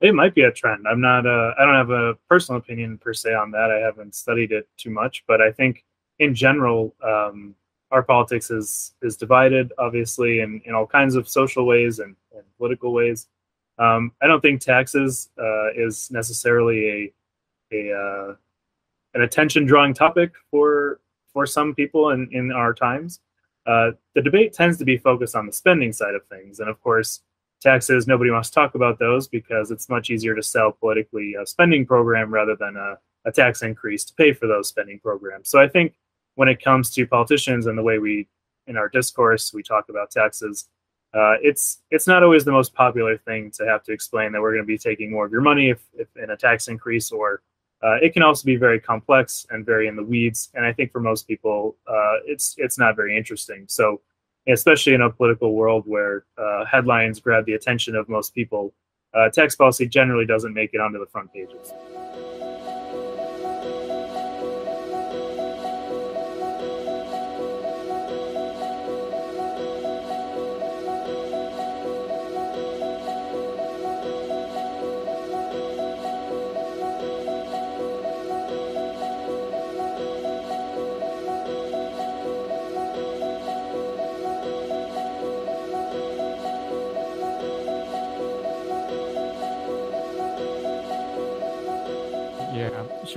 It 0.00 0.14
might 0.14 0.34
be 0.34 0.42
a 0.42 0.52
trend. 0.52 0.86
I'm 0.88 1.00
not. 1.00 1.26
Uh, 1.26 1.52
I 1.58 1.64
don't 1.64 1.74
have 1.74 1.90
a 1.90 2.14
personal 2.28 2.58
opinion 2.58 2.98
per 2.98 3.12
se 3.12 3.34
on 3.34 3.50
that. 3.50 3.70
I 3.70 3.78
haven't 3.78 4.14
studied 4.14 4.52
it 4.52 4.68
too 4.76 4.90
much, 4.90 5.24
but 5.26 5.40
I 5.40 5.52
think 5.52 5.84
in 6.18 6.34
general, 6.34 6.94
um, 7.02 7.54
our 7.90 8.02
politics 8.02 8.50
is 8.50 8.94
is 9.02 9.16
divided, 9.16 9.72
obviously, 9.78 10.40
in, 10.40 10.62
in 10.64 10.74
all 10.74 10.86
kinds 10.86 11.16
of 11.16 11.28
social 11.28 11.66
ways 11.66 11.98
and, 11.98 12.16
and 12.34 12.44
political 12.56 12.92
ways. 12.92 13.28
Um, 13.78 14.12
I 14.22 14.26
don't 14.26 14.40
think 14.40 14.60
taxes 14.60 15.30
uh, 15.38 15.72
is 15.74 16.10
necessarily 16.10 16.88
a 16.88 17.12
a 17.72 17.92
uh, 17.92 18.34
an 19.14 19.22
attention 19.22 19.66
drawing 19.66 19.92
topic 19.92 20.32
for 20.50 21.00
for 21.32 21.46
some 21.46 21.74
people 21.74 22.10
in 22.10 22.28
in 22.32 22.52
our 22.52 22.72
times. 22.72 23.20
Uh, 23.66 23.90
the 24.14 24.22
debate 24.22 24.54
tends 24.54 24.78
to 24.78 24.84
be 24.84 24.96
focused 24.96 25.36
on 25.36 25.46
the 25.46 25.52
spending 25.52 25.92
side 25.92 26.14
of 26.14 26.24
things, 26.26 26.60
and 26.60 26.70
of 26.70 26.80
course, 26.80 27.20
taxes 27.60 28.06
nobody 28.06 28.30
wants 28.30 28.50
to 28.50 28.54
talk 28.54 28.74
about 28.74 28.98
those 28.98 29.28
because 29.28 29.70
it's 29.70 29.88
much 29.88 30.10
easier 30.10 30.34
to 30.34 30.42
sell 30.42 30.72
politically 30.72 31.34
a 31.34 31.46
spending 31.46 31.86
program 31.86 32.32
rather 32.32 32.56
than 32.56 32.76
a, 32.76 32.98
a 33.24 33.32
tax 33.32 33.62
increase 33.62 34.04
to 34.04 34.14
pay 34.14 34.32
for 34.32 34.46
those 34.46 34.68
spending 34.68 34.98
programs. 34.98 35.48
So 35.48 35.60
i 35.60 35.68
think 35.68 35.94
when 36.36 36.48
it 36.48 36.62
comes 36.62 36.90
to 36.90 37.06
politicians 37.06 37.66
and 37.66 37.76
the 37.76 37.82
way 37.82 37.98
we 37.98 38.26
in 38.66 38.76
our 38.76 38.88
discourse 38.88 39.52
we 39.52 39.62
talk 39.62 39.88
about 39.88 40.10
taxes 40.10 40.68
uh, 41.12 41.34
it's 41.42 41.82
it's 41.90 42.06
not 42.06 42.22
always 42.22 42.44
the 42.44 42.52
most 42.52 42.72
popular 42.72 43.16
thing 43.18 43.50
to 43.50 43.66
have 43.66 43.82
to 43.82 43.92
explain 43.92 44.30
that 44.30 44.40
we're 44.40 44.52
going 44.52 44.62
to 44.62 44.66
be 44.66 44.78
taking 44.78 45.10
more 45.10 45.26
of 45.26 45.32
your 45.32 45.40
money 45.40 45.70
if, 45.70 45.82
if 45.98 46.08
in 46.16 46.30
a 46.30 46.36
tax 46.36 46.68
increase 46.68 47.10
or 47.10 47.42
uh, 47.82 47.96
it 48.02 48.12
can 48.12 48.22
also 48.22 48.44
be 48.44 48.56
very 48.56 48.78
complex 48.78 49.46
and 49.50 49.64
very 49.64 49.88
in 49.88 49.96
the 49.96 50.04
weeds. 50.04 50.50
And 50.54 50.64
i 50.64 50.72
think 50.72 50.92
for 50.92 51.00
most 51.00 51.26
people 51.26 51.76
uh, 51.88 52.16
it's 52.24 52.54
it's 52.58 52.78
not 52.78 52.94
very 52.94 53.16
interesting. 53.16 53.64
So 53.68 54.00
especially 54.48 54.94
in 54.94 55.02
a 55.02 55.10
political 55.10 55.54
world 55.54 55.84
where 55.86 56.24
uh, 56.38 56.64
headlines 56.64 57.20
grab 57.20 57.46
the 57.46 57.54
attention 57.54 57.94
of 57.94 58.08
most 58.08 58.34
people, 58.34 58.72
uh, 59.14 59.28
tax 59.28 59.56
policy 59.56 59.86
generally 59.86 60.26
doesn't 60.26 60.54
make 60.54 60.70
it 60.72 60.80
onto 60.80 60.98
the 60.98 61.06
front 61.06 61.32
pages. 61.32 61.72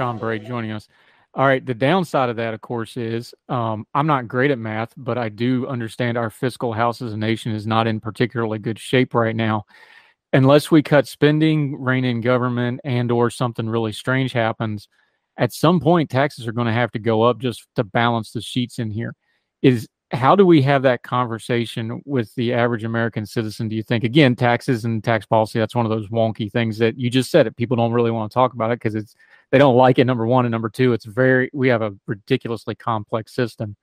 Sean 0.04 0.18
Bray 0.18 0.38
joining 0.38 0.72
us. 0.72 0.90
All 1.34 1.46
right. 1.46 1.66
The 1.66 1.74
downside 1.74 2.28
of 2.28 2.36
that, 2.36 2.54
of 2.54 2.60
course, 2.60 2.98
is 2.98 3.34
um, 3.48 3.88
I'm 3.94 4.06
not 4.06 4.28
great 4.28 4.52
at 4.52 4.60
math, 4.60 4.94
but 4.98 5.18
I 5.18 5.30
do 5.30 5.66
understand 5.66 6.18
our 6.18 6.30
fiscal 6.30 6.74
house 6.74 7.02
as 7.02 7.14
a 7.14 7.18
nation 7.18 7.54
is 7.54 7.66
not 7.66 7.88
in 7.88 8.02
particularly 8.02 8.60
good 8.60 8.78
shape 8.78 9.14
right 9.14 9.36
now. 9.36 9.64
Unless 10.34 10.72
we 10.72 10.84
cut 10.84 11.08
spending, 11.08 11.80
rein 11.80 12.04
in 12.04 12.20
government, 12.20 12.82
and 12.84 13.12
or 13.12 13.30
something 13.30 13.70
really 13.70 13.94
strange 13.94 14.34
happens, 14.34 14.90
at 15.38 15.54
some 15.54 15.80
point 15.80 16.10
taxes 16.10 16.48
are 16.48 16.52
going 16.52 16.68
to 16.68 16.74
have 16.74 16.92
to 16.92 17.00
go 17.00 17.22
up 17.22 17.40
just 17.40 17.66
to 17.76 17.86
balance 17.86 18.32
the 18.32 18.42
sheets 18.42 18.78
in 18.80 18.92
here. 18.92 19.16
Is 19.62 19.88
how 20.12 20.36
do 20.36 20.46
we 20.46 20.62
have 20.62 20.84
that 20.84 21.02
conversation 21.04 22.02
with 22.06 22.34
the 22.36 22.54
average 22.54 22.84
American 22.84 23.26
citizen? 23.26 23.68
Do 23.68 23.76
you 23.76 23.84
think 23.84 24.04
again 24.04 24.36
taxes 24.36 24.86
and 24.86 25.04
tax 25.04 25.26
policy? 25.26 25.60
That's 25.60 25.76
one 25.76 25.86
of 25.86 25.90
those 25.90 26.10
wonky 26.10 26.52
things 26.52 26.78
that 26.78 27.00
you 27.00 27.10
just 27.10 27.32
said 27.32 27.48
it. 27.48 27.56
People 27.56 27.78
don't 27.78 27.94
really 27.94 28.12
want 28.12 28.32
to 28.32 28.34
talk 28.34 28.54
about 28.54 28.72
it 28.72 28.76
because 28.76 28.96
it's 28.96 29.16
they 29.54 29.60
don't 29.60 29.78
like 29.78 30.00
it. 30.00 30.06
Number 30.06 30.26
one 30.26 30.46
and 30.46 30.52
number 30.52 30.68
two, 30.68 30.94
it's 30.94 31.06
very 31.06 31.52
we 31.54 31.68
have 31.68 31.84
a 31.84 31.94
ridiculously 32.08 32.74
complex 32.74 33.36
system. 33.36 33.76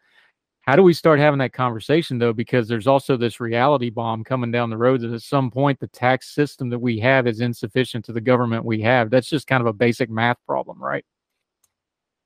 How 0.63 0.75
do 0.75 0.83
we 0.83 0.93
start 0.93 1.21
having 1.21 1.39
that 1.39 1.53
conversation 1.53 2.19
though? 2.19 2.33
Because 2.33 2.67
there's 2.67 2.89
also 2.89 3.17
this 3.17 3.39
reality 3.39 3.89
bomb 3.89 4.25
coming 4.25 4.51
down 4.51 4.71
the 4.71 4.77
road 4.77 5.01
that 5.03 5.13
at 5.13 5.23
some 5.23 5.49
point 5.49 5.79
the 5.79 5.87
tax 5.87 6.35
system 6.35 6.71
that 6.71 6.81
we 6.81 6.99
have 6.99 7.29
is 7.29 7.41
insufficient 7.41 8.05
to 8.07 8.13
the 8.13 8.21
government 8.21 8.65
we 8.65 8.81
have. 8.81 9.11
That's 9.11 9.29
just 9.29 9.47
kind 9.47 9.61
of 9.61 9.69
a 9.69 9.73
basic 9.73 10.11
math 10.11 10.39
problem, 10.45 10.83
right? 10.83 11.05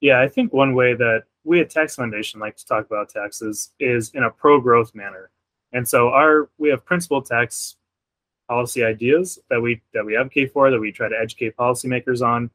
Yeah, 0.01 0.23
I 0.23 0.29
think 0.29 0.55
one 0.55 0.75
way 0.75 0.95
that 0.95 1.25
we 1.45 1.61
at 1.61 1.69
Tax 1.69 1.97
Foundation 1.97 2.41
like 2.41 2.57
to 2.57 2.65
talk 2.65 2.87
about 2.87 3.11
taxes 3.11 3.75
is 3.79 4.11
in 4.15 4.23
a 4.23 4.31
pro-growth 4.31 4.95
manner. 4.95 5.31
And 5.75 5.87
so 5.87 6.09
our 6.09 6.49
we 6.57 6.71
have 6.71 6.83
principal 6.87 7.21
tax 7.21 7.77
policy 8.49 8.83
ideas 8.83 9.39
that 9.51 9.61
we 9.61 9.83
that 9.93 10.07
we 10.07 10.16
advocate 10.16 10.51
for, 10.51 10.71
that 10.71 10.81
we 10.81 10.93
try 10.93 11.11
to 11.11 11.19
educate 11.21 11.59
policymakers 11.59 12.27
on. 12.27 12.51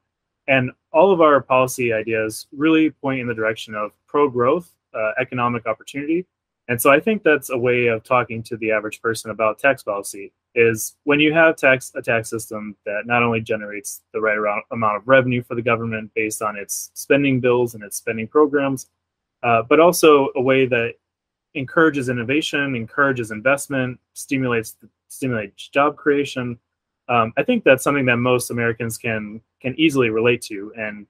And 0.49 0.71
all 0.91 1.11
of 1.11 1.21
our 1.21 1.39
policy 1.41 1.93
ideas 1.93 2.47
really 2.51 2.89
point 2.89 3.21
in 3.21 3.27
the 3.27 3.33
direction 3.33 3.75
of 3.75 3.91
pro-growth, 4.07 4.69
uh, 4.93 5.11
economic 5.21 5.67
opportunity. 5.67 6.25
And 6.67 6.81
so 6.81 6.89
I 6.89 6.99
think 6.99 7.23
that's 7.23 7.51
a 7.51 7.57
way 7.57 7.87
of 7.87 8.03
talking 8.03 8.43
to 8.43 8.57
the 8.57 8.71
average 8.71 9.01
person 9.01 9.31
about 9.31 9.59
tax 9.59 9.83
policy 9.83 10.33
is 10.55 10.95
when 11.03 11.19
you 11.19 11.31
have 11.33 11.55
tax 11.55 11.91
a 11.95 12.01
tax 12.01 12.29
system 12.29 12.75
that 12.85 13.03
not 13.05 13.21
only 13.21 13.41
generates 13.41 14.01
the 14.13 14.19
right 14.19 14.37
amount 14.71 14.97
of 14.97 15.07
revenue 15.07 15.43
for 15.43 15.53
the 15.53 15.61
government 15.61 16.11
based 16.15 16.41
on 16.41 16.57
its 16.57 16.89
spending 16.95 17.39
bills 17.39 17.75
and 17.75 17.83
its 17.83 17.97
spending 17.97 18.27
programs, 18.27 18.87
uh, 19.43 19.61
but 19.61 19.79
also 19.79 20.29
a 20.35 20.41
way 20.41 20.65
that 20.65 20.95
encourages 21.53 22.09
innovation, 22.09 22.75
encourages 22.75 23.31
investment, 23.31 23.99
stimulates 24.13 24.75
stimulates 25.09 25.67
job 25.69 25.95
creation. 25.95 26.57
Um, 27.09 27.33
I 27.37 27.43
think 27.43 27.63
that's 27.63 27.83
something 27.83 28.05
that 28.05 28.17
most 28.17 28.51
Americans 28.51 28.97
can 28.97 29.41
can 29.61 29.75
easily 29.77 30.09
relate 30.09 30.41
to, 30.43 30.71
and 30.77 31.07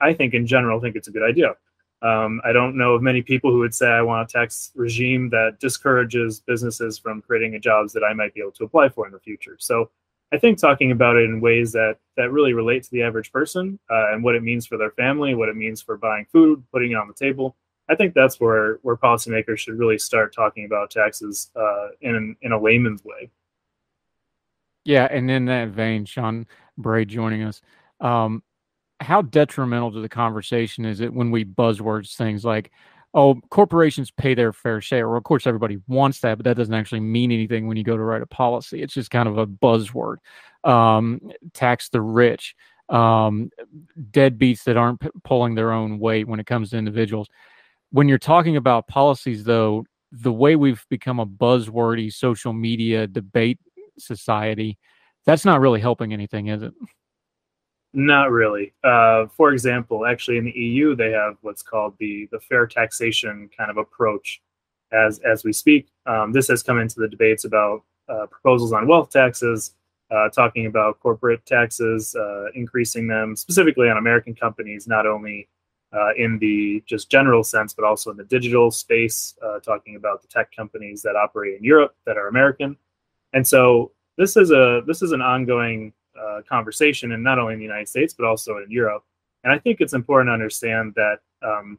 I 0.00 0.14
think 0.14 0.34
in 0.34 0.46
general 0.46 0.80
think 0.80 0.96
it's 0.96 1.08
a 1.08 1.10
good 1.10 1.28
idea. 1.28 1.56
Um, 2.02 2.40
I 2.44 2.52
don't 2.52 2.76
know 2.76 2.94
of 2.94 3.02
many 3.02 3.20
people 3.20 3.50
who 3.50 3.58
would 3.58 3.74
say 3.74 3.88
I 3.88 4.02
want 4.02 4.30
a 4.30 4.32
tax 4.32 4.70
regime 4.74 5.28
that 5.30 5.58
discourages 5.60 6.40
businesses 6.40 6.98
from 6.98 7.20
creating 7.20 7.60
jobs 7.60 7.92
that 7.92 8.04
I 8.04 8.14
might 8.14 8.32
be 8.32 8.40
able 8.40 8.52
to 8.52 8.64
apply 8.64 8.88
for 8.88 9.06
in 9.06 9.12
the 9.12 9.18
future. 9.18 9.56
So 9.58 9.90
I 10.32 10.38
think 10.38 10.58
talking 10.58 10.92
about 10.92 11.16
it 11.16 11.24
in 11.24 11.40
ways 11.40 11.72
that 11.72 11.96
that 12.16 12.30
really 12.30 12.52
relate 12.52 12.84
to 12.84 12.90
the 12.90 13.02
average 13.02 13.32
person 13.32 13.78
uh, 13.90 14.12
and 14.12 14.22
what 14.22 14.34
it 14.34 14.42
means 14.42 14.66
for 14.66 14.78
their 14.78 14.92
family, 14.92 15.34
what 15.34 15.48
it 15.48 15.56
means 15.56 15.82
for 15.82 15.96
buying 15.96 16.26
food, 16.32 16.62
putting 16.72 16.92
it 16.92 16.96
on 16.96 17.08
the 17.08 17.14
table. 17.14 17.56
I 17.88 17.96
think 17.96 18.14
that's 18.14 18.38
where 18.40 18.78
where 18.82 18.96
policymakers 18.96 19.58
should 19.58 19.78
really 19.78 19.98
start 19.98 20.34
talking 20.34 20.64
about 20.64 20.90
taxes 20.90 21.50
uh, 21.56 21.88
in 22.00 22.36
in 22.42 22.52
a 22.52 22.60
layman's 22.60 23.04
way. 23.04 23.30
Yeah, 24.84 25.06
and 25.10 25.30
in 25.30 25.44
that 25.46 25.68
vein, 25.68 26.04
Sean 26.04 26.46
Bray 26.78 27.04
joining 27.04 27.42
us. 27.42 27.60
Um, 28.00 28.42
how 29.00 29.22
detrimental 29.22 29.92
to 29.92 30.00
the 30.00 30.08
conversation 30.08 30.84
is 30.86 31.00
it 31.00 31.12
when 31.12 31.30
we 31.30 31.44
buzzwords 31.44 32.16
things 32.16 32.44
like 32.44 32.70
oh 33.14 33.34
corporations 33.50 34.10
pay 34.10 34.34
their 34.34 34.52
fair 34.52 34.80
share 34.80 35.08
well 35.08 35.18
of 35.18 35.24
course 35.24 35.46
everybody 35.46 35.78
wants 35.88 36.20
that 36.20 36.38
but 36.38 36.44
that 36.44 36.56
doesn't 36.56 36.74
actually 36.74 37.00
mean 37.00 37.32
anything 37.32 37.66
when 37.68 37.76
you 37.76 37.84
go 37.84 37.96
to 37.96 38.02
write 38.02 38.22
a 38.22 38.26
policy 38.26 38.82
it's 38.82 38.94
just 38.94 39.10
kind 39.10 39.28
of 39.28 39.38
a 39.38 39.46
buzzword 39.46 40.16
um, 40.64 41.20
tax 41.54 41.90
the 41.90 42.00
rich 42.00 42.56
um, 42.90 43.50
deadbeats 44.12 44.64
that 44.64 44.76
aren't 44.76 45.00
p- 45.00 45.10
pulling 45.24 45.54
their 45.54 45.72
own 45.72 45.98
weight 45.98 46.28
when 46.28 46.40
it 46.40 46.46
comes 46.46 46.70
to 46.70 46.78
individuals 46.78 47.28
when 47.90 48.08
you're 48.08 48.18
talking 48.18 48.56
about 48.56 48.86
policies 48.86 49.44
though 49.44 49.84
the 50.12 50.32
way 50.32 50.56
we've 50.56 50.84
become 50.90 51.20
a 51.20 51.26
buzzwordy 51.26 52.12
social 52.12 52.52
media 52.52 53.06
debate 53.06 53.58
society 53.98 54.78
that's 55.26 55.44
not 55.44 55.60
really 55.60 55.80
helping 55.80 56.12
anything 56.12 56.48
is 56.48 56.62
it 56.62 56.72
not 57.92 58.30
really. 58.30 58.72
Uh, 58.84 59.26
for 59.36 59.52
example, 59.52 60.06
actually 60.06 60.38
in 60.38 60.44
the 60.44 60.52
EU, 60.52 60.94
they 60.94 61.10
have 61.10 61.36
what's 61.40 61.62
called 61.62 61.94
the 61.98 62.28
the 62.30 62.40
fair 62.40 62.66
taxation 62.66 63.50
kind 63.56 63.70
of 63.70 63.76
approach 63.76 64.40
as 64.92 65.18
as 65.20 65.44
we 65.44 65.52
speak. 65.52 65.88
Um, 66.06 66.32
this 66.32 66.48
has 66.48 66.62
come 66.62 66.78
into 66.78 67.00
the 67.00 67.08
debates 67.08 67.44
about 67.44 67.82
uh, 68.08 68.26
proposals 68.26 68.72
on 68.72 68.86
wealth 68.86 69.10
taxes, 69.10 69.74
uh, 70.10 70.28
talking 70.28 70.66
about 70.66 71.00
corporate 71.00 71.44
taxes, 71.46 72.14
uh, 72.14 72.46
increasing 72.54 73.06
them 73.08 73.34
specifically 73.34 73.88
on 73.88 73.96
American 73.96 74.34
companies, 74.34 74.86
not 74.86 75.06
only 75.06 75.48
uh, 75.92 76.10
in 76.16 76.38
the 76.38 76.82
just 76.86 77.10
general 77.10 77.42
sense, 77.42 77.72
but 77.72 77.84
also 77.84 78.10
in 78.10 78.16
the 78.16 78.24
digital 78.24 78.70
space, 78.70 79.34
uh, 79.44 79.58
talking 79.58 79.96
about 79.96 80.22
the 80.22 80.28
tech 80.28 80.54
companies 80.54 81.02
that 81.02 81.16
operate 81.16 81.58
in 81.58 81.64
Europe 81.64 81.96
that 82.06 82.16
are 82.16 82.28
American. 82.28 82.76
And 83.32 83.46
so 83.46 83.92
this 84.16 84.36
is 84.36 84.50
a 84.50 84.82
this 84.86 85.02
is 85.02 85.12
an 85.12 85.22
ongoing 85.22 85.92
uh, 86.20 86.40
conversation, 86.48 87.12
and 87.12 87.22
not 87.22 87.38
only 87.38 87.54
in 87.54 87.58
the 87.58 87.64
United 87.64 87.88
States 87.88 88.14
but 88.14 88.26
also 88.26 88.58
in 88.58 88.70
Europe. 88.70 89.04
And 89.44 89.52
I 89.52 89.58
think 89.58 89.80
it's 89.80 89.94
important 89.94 90.28
to 90.28 90.34
understand 90.34 90.94
that 90.96 91.20
um, 91.42 91.78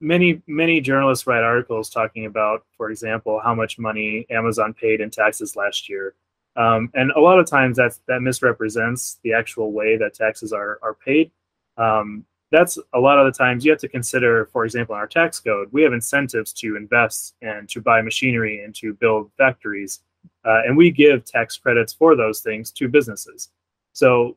many 0.00 0.42
many 0.46 0.80
journalists 0.80 1.26
write 1.26 1.42
articles 1.42 1.88
talking 1.88 2.26
about, 2.26 2.64
for 2.76 2.90
example, 2.90 3.40
how 3.42 3.54
much 3.54 3.78
money 3.78 4.26
Amazon 4.30 4.74
paid 4.74 5.00
in 5.00 5.10
taxes 5.10 5.56
last 5.56 5.88
year. 5.88 6.14
Um, 6.56 6.90
and 6.94 7.10
a 7.12 7.20
lot 7.20 7.40
of 7.40 7.46
times 7.46 7.76
that's, 7.76 8.00
that 8.06 8.22
misrepresents 8.22 9.18
the 9.24 9.32
actual 9.32 9.72
way 9.72 9.96
that 9.96 10.14
taxes 10.14 10.52
are, 10.52 10.78
are 10.82 10.94
paid. 10.94 11.32
Um, 11.76 12.24
that's 12.52 12.78
a 12.92 13.00
lot 13.00 13.18
of 13.18 13.26
the 13.26 13.36
times 13.36 13.64
you 13.64 13.72
have 13.72 13.80
to 13.80 13.88
consider, 13.88 14.46
for 14.52 14.64
example, 14.64 14.94
in 14.94 15.00
our 15.00 15.08
tax 15.08 15.40
code, 15.40 15.68
we 15.72 15.82
have 15.82 15.92
incentives 15.92 16.52
to 16.52 16.76
invest 16.76 17.34
and 17.42 17.68
to 17.70 17.80
buy 17.80 18.00
machinery 18.02 18.62
and 18.62 18.72
to 18.76 18.94
build 18.94 19.32
factories. 19.36 20.00
Uh, 20.44 20.62
and 20.66 20.76
we 20.76 20.90
give 20.90 21.24
tax 21.24 21.56
credits 21.56 21.92
for 21.92 22.14
those 22.16 22.40
things 22.40 22.70
to 22.70 22.88
businesses. 22.88 23.50
So 23.92 24.36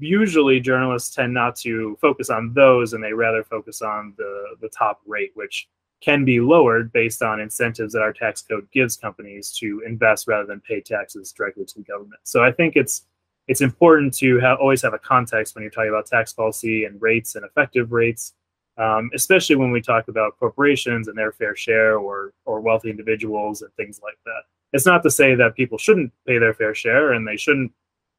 usually 0.00 0.60
journalists 0.60 1.14
tend 1.14 1.32
not 1.32 1.56
to 1.56 1.96
focus 2.00 2.30
on 2.30 2.52
those 2.54 2.92
and 2.92 3.02
they 3.02 3.12
rather 3.12 3.44
focus 3.44 3.82
on 3.82 4.14
the, 4.18 4.56
the 4.60 4.68
top 4.68 5.00
rate, 5.06 5.30
which 5.34 5.68
can 6.00 6.24
be 6.24 6.40
lowered 6.40 6.92
based 6.92 7.22
on 7.22 7.40
incentives 7.40 7.92
that 7.92 8.02
our 8.02 8.12
tax 8.12 8.42
code 8.42 8.66
gives 8.72 8.96
companies 8.96 9.52
to 9.52 9.82
invest 9.86 10.26
rather 10.26 10.46
than 10.46 10.60
pay 10.60 10.80
taxes 10.80 11.32
directly 11.32 11.64
to 11.64 11.74
the 11.76 11.84
government. 11.84 12.20
So 12.24 12.42
I 12.42 12.52
think 12.52 12.76
it's 12.76 13.04
it's 13.48 13.60
important 13.62 14.14
to 14.14 14.38
have, 14.38 14.58
always 14.60 14.80
have 14.82 14.94
a 14.94 14.98
context 14.98 15.54
when 15.54 15.62
you're 15.62 15.72
talking 15.72 15.88
about 15.88 16.06
tax 16.06 16.32
policy 16.32 16.84
and 16.84 17.02
rates 17.02 17.34
and 17.34 17.44
effective 17.44 17.90
rates, 17.90 18.34
um, 18.78 19.10
especially 19.12 19.56
when 19.56 19.72
we 19.72 19.80
talk 19.80 20.06
about 20.06 20.38
corporations 20.38 21.08
and 21.08 21.18
their 21.18 21.32
fair 21.32 21.54
share 21.56 21.98
or 21.98 22.32
or 22.44 22.60
wealthy 22.60 22.90
individuals 22.90 23.62
and 23.62 23.72
things 23.74 24.00
like 24.02 24.18
that. 24.24 24.42
It's 24.72 24.86
not 24.86 25.02
to 25.02 25.10
say 25.10 25.34
that 25.34 25.56
people 25.56 25.78
shouldn't 25.78 26.12
pay 26.26 26.38
their 26.38 26.54
fair 26.54 26.74
share 26.74 27.12
and 27.12 27.26
they 27.26 27.36
shouldn't 27.36 27.72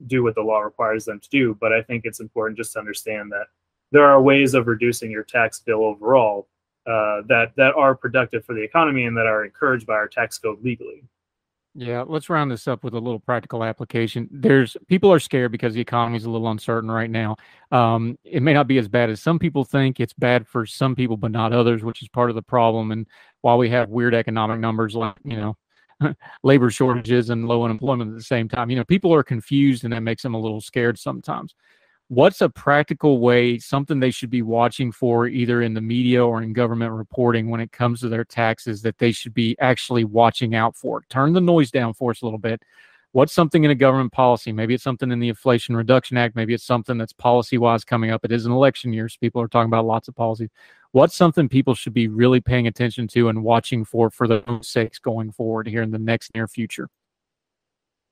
do 0.07 0.23
what 0.23 0.35
the 0.35 0.41
law 0.41 0.59
requires 0.59 1.05
them 1.05 1.19
to 1.19 1.29
do, 1.29 1.57
but 1.59 1.71
I 1.71 1.81
think 1.81 2.05
it's 2.05 2.19
important 2.19 2.57
just 2.57 2.73
to 2.73 2.79
understand 2.79 3.31
that 3.31 3.47
there 3.91 4.05
are 4.05 4.21
ways 4.21 4.53
of 4.53 4.67
reducing 4.67 5.11
your 5.11 5.23
tax 5.23 5.59
bill 5.59 5.83
overall 5.83 6.47
uh, 6.87 7.21
that 7.27 7.51
that 7.57 7.75
are 7.75 7.95
productive 7.95 8.43
for 8.43 8.55
the 8.55 8.63
economy 8.63 9.05
and 9.05 9.15
that 9.15 9.27
are 9.27 9.45
encouraged 9.45 9.85
by 9.85 9.93
our 9.93 10.07
tax 10.07 10.37
code 10.37 10.63
legally. 10.63 11.03
Yeah, 11.73 12.03
let's 12.05 12.29
round 12.29 12.51
this 12.51 12.67
up 12.67 12.83
with 12.83 12.95
a 12.95 12.99
little 12.99 13.19
practical 13.19 13.63
application. 13.63 14.27
There's 14.29 14.75
people 14.89 15.11
are 15.13 15.19
scared 15.19 15.53
because 15.53 15.73
the 15.73 15.79
economy 15.79 16.17
is 16.17 16.25
a 16.25 16.29
little 16.29 16.49
uncertain 16.49 16.91
right 16.91 17.09
now. 17.09 17.37
Um, 17.71 18.17
it 18.25 18.43
may 18.43 18.53
not 18.53 18.67
be 18.67 18.77
as 18.77 18.89
bad 18.89 19.09
as 19.09 19.21
some 19.21 19.39
people 19.39 19.63
think. 19.63 19.99
It's 19.99 20.11
bad 20.11 20.47
for 20.47 20.65
some 20.65 20.95
people, 20.95 21.15
but 21.15 21.31
not 21.31 21.53
others, 21.53 21.81
which 21.81 22.01
is 22.01 22.09
part 22.09 22.29
of 22.29 22.35
the 22.35 22.41
problem. 22.41 22.91
And 22.91 23.07
while 23.39 23.57
we 23.57 23.69
have 23.69 23.89
weird 23.89 24.13
economic 24.13 24.59
numbers 24.59 24.95
like 24.95 25.15
you 25.23 25.37
know 25.37 25.55
labor 26.43 26.69
shortages 26.69 27.29
and 27.29 27.47
low 27.47 27.63
unemployment 27.63 28.11
at 28.11 28.17
the 28.17 28.23
same 28.23 28.47
time, 28.49 28.69
you 28.69 28.75
know 28.75 28.83
people 28.83 29.13
are 29.13 29.23
confused, 29.23 29.83
and 29.83 29.93
that 29.93 30.01
makes 30.01 30.23
them 30.23 30.33
a 30.33 30.39
little 30.39 30.61
scared 30.61 30.97
sometimes 30.99 31.55
what's 32.11 32.41
a 32.41 32.49
practical 32.49 33.19
way, 33.19 33.57
something 33.57 34.01
they 34.01 34.11
should 34.11 34.29
be 34.29 34.41
watching 34.41 34.91
for 34.91 35.27
either 35.27 35.61
in 35.61 35.73
the 35.73 35.79
media 35.79 36.23
or 36.23 36.41
in 36.41 36.51
government 36.51 36.91
reporting 36.91 37.49
when 37.49 37.61
it 37.61 37.71
comes 37.71 38.01
to 38.01 38.09
their 38.09 38.25
taxes 38.25 38.81
that 38.81 38.97
they 38.97 39.13
should 39.13 39.33
be 39.33 39.55
actually 39.61 40.03
watching 40.03 40.53
out 40.53 40.75
for? 40.75 41.03
Turn 41.07 41.31
the 41.31 41.39
noise 41.39 41.71
down 41.71 41.93
for 41.93 42.11
us 42.11 42.21
a 42.21 42.25
little 42.25 42.37
bit. 42.37 42.61
What's 43.13 43.33
something 43.33 43.65
in 43.65 43.71
a 43.71 43.75
government 43.75 44.13
policy? 44.13 44.53
Maybe 44.53 44.73
it's 44.73 44.83
something 44.83 45.11
in 45.11 45.19
the 45.19 45.27
Inflation 45.27 45.75
Reduction 45.75 46.15
Act. 46.15 46.33
Maybe 46.33 46.53
it's 46.53 46.63
something 46.63 46.97
that's 46.97 47.11
policy 47.11 47.57
wise 47.57 47.83
coming 47.83 48.09
up. 48.09 48.23
It 48.23 48.31
is 48.31 48.45
an 48.45 48.53
election 48.53 48.93
year, 48.93 49.09
so 49.09 49.17
people 49.19 49.41
are 49.41 49.49
talking 49.49 49.67
about 49.67 49.85
lots 49.85 50.07
of 50.07 50.15
policies. 50.15 50.49
What's 50.93 51.15
something 51.15 51.49
people 51.49 51.75
should 51.75 51.93
be 51.93 52.07
really 52.07 52.39
paying 52.39 52.67
attention 52.67 53.09
to 53.09 53.27
and 53.27 53.43
watching 53.43 53.83
for 53.83 54.09
for 54.09 54.41
own 54.47 54.63
sakes 54.63 54.97
going 54.97 55.31
forward 55.31 55.67
here 55.67 55.81
in 55.81 55.91
the 55.91 55.99
next 55.99 56.33
near 56.33 56.47
future? 56.47 56.89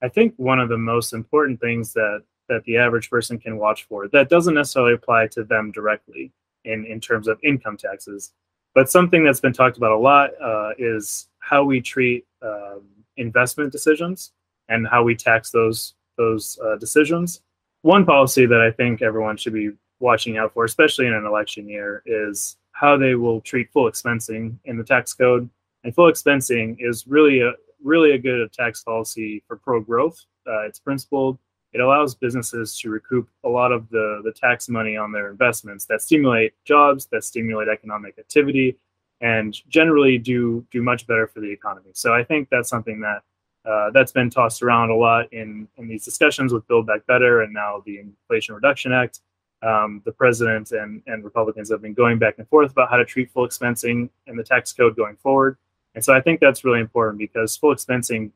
I 0.02 0.10
think 0.10 0.34
one 0.36 0.60
of 0.60 0.68
the 0.68 0.78
most 0.78 1.14
important 1.14 1.62
things 1.62 1.94
that 1.94 2.24
that 2.50 2.64
the 2.66 2.78
average 2.78 3.10
person 3.10 3.38
can 3.38 3.58
watch 3.58 3.84
for. 3.84 4.10
That 4.10 4.28
doesn't 4.28 4.56
necessarily 4.56 4.94
apply 4.94 5.28
to 5.28 5.44
them 5.44 5.72
directly 5.72 6.34
in, 6.66 6.86
in 6.86 7.00
terms 7.00 7.28
of 7.28 7.40
income 7.44 7.78
taxes. 7.78 8.34
But 8.74 8.90
something 8.90 9.24
that's 9.24 9.40
been 9.40 9.54
talked 9.54 9.78
about 9.78 9.92
a 9.92 9.98
lot 9.98 10.32
uh, 10.42 10.72
is 10.78 11.30
how 11.40 11.64
we 11.64 11.80
treat 11.80 12.26
um, 12.42 12.82
investment 13.18 13.72
decisions 13.72 14.32
and 14.70 14.88
how 14.88 15.04
we 15.04 15.16
tax 15.16 15.52
those 15.52 15.94
those 16.18 16.60
uh, 16.64 16.76
decisions. 16.78 17.42
One 17.82 18.06
policy 18.06 18.46
that 18.46 18.62
I 18.62 18.72
think 18.72 19.02
everyone 19.02 19.38
should 19.38 19.54
be 19.54 19.72
watching 20.00 20.38
out 20.38 20.54
for, 20.54 20.66
especially 20.66 21.08
in 21.08 21.14
an 21.14 21.26
election 21.26 21.68
year, 21.68 22.04
is 22.06 22.58
how 22.72 22.98
they 22.98 23.16
will 23.16 23.42
treat 23.42 23.72
full 23.72 23.90
expensing 23.90 24.56
in 24.66 24.78
the 24.78 24.84
tax 24.84 25.14
code. 25.14 25.50
And 25.84 25.96
full 25.96 26.12
expensing 26.12 26.78
is 26.80 27.08
really 27.08 27.42
a 27.42 27.54
really 27.84 28.12
a 28.12 28.18
good 28.18 28.52
tax 28.52 28.84
policy 28.84 29.44
for 29.48 29.58
pro 29.58 29.80
growth. 29.80 30.26
Uh, 30.48 30.62
it's 30.62 30.80
principled 30.80 31.38
it 31.72 31.82
allows 31.82 32.16
businesses 32.16 32.78
to 32.80 32.90
recoup 32.90 33.30
a 33.44 33.50
lot 33.50 33.72
of 33.72 33.90
the, 33.90 34.22
the 34.24 34.32
tax 34.32 34.70
money 34.70 34.98
on 34.98 35.12
their 35.12 35.30
investments 35.30 35.86
that 35.86 36.02
stimulate 36.02 36.54
jobs, 36.66 37.06
that 37.12 37.24
stimulate 37.24 37.68
economic 37.68 38.18
activity, 38.18 38.78
and 39.22 39.56
generally 39.70 40.18
do 40.18 40.66
do 40.72 40.82
much 40.82 41.06
better 41.06 41.28
for 41.28 41.42
the 41.42 41.52
economy. 41.52 41.92
So 41.94 42.14
I 42.14 42.24
think 42.24 42.50
that's 42.50 42.70
something 42.70 43.02
that 43.02 43.22
uh, 43.66 43.92
that's 43.92 44.12
been 44.12 44.30
tossed 44.30 44.62
around 44.64 44.90
a 44.90 44.96
lot 44.96 45.32
in, 45.34 45.68
in 45.78 45.88
these 45.88 46.06
discussions 46.06 46.54
with 46.54 46.68
Build 46.68 46.88
Back 46.88 47.06
Better 47.06 47.42
and 47.42 47.54
now 47.54 47.84
the 47.86 48.00
Inflation 48.00 48.56
Reduction 48.56 48.92
Act. 48.92 49.22
Um, 49.62 50.02
the 50.06 50.14
president 50.14 50.72
and, 50.72 51.02
and 51.06 51.22
Republicans 51.24 51.70
have 51.70 51.82
been 51.82 51.94
going 51.94 52.18
back 52.18 52.36
and 52.38 52.48
forth 52.48 52.72
about 52.72 52.90
how 52.90 52.96
to 52.96 53.04
treat 53.04 53.30
full 53.30 53.46
expensing 53.46 54.10
and 54.26 54.40
the 54.40 54.44
tax 54.44 54.72
code 54.72 54.96
going 54.96 55.18
forward. 55.18 55.58
And 55.96 56.04
so 56.04 56.14
I 56.14 56.22
think 56.22 56.40
that's 56.40 56.64
really 56.64 56.80
important 56.80 57.20
because 57.20 57.58
full 57.58 57.76
expensing 57.76 58.32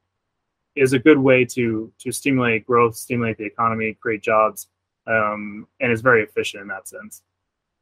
is 0.76 0.94
a 0.94 1.00
good 1.00 1.18
way 1.18 1.46
to 1.46 1.92
to 2.00 2.12
stimulate 2.12 2.66
growth, 2.66 2.96
stimulate 2.96 3.38
the 3.38 3.46
economy, 3.46 3.94
create 4.02 4.22
jobs, 4.22 4.68
um, 5.08 5.68
and 5.80 5.92
is 5.92 6.02
very 6.02 6.24
efficient 6.24 6.62
in 6.62 6.68
that 6.68 6.88
sense. 6.88 7.24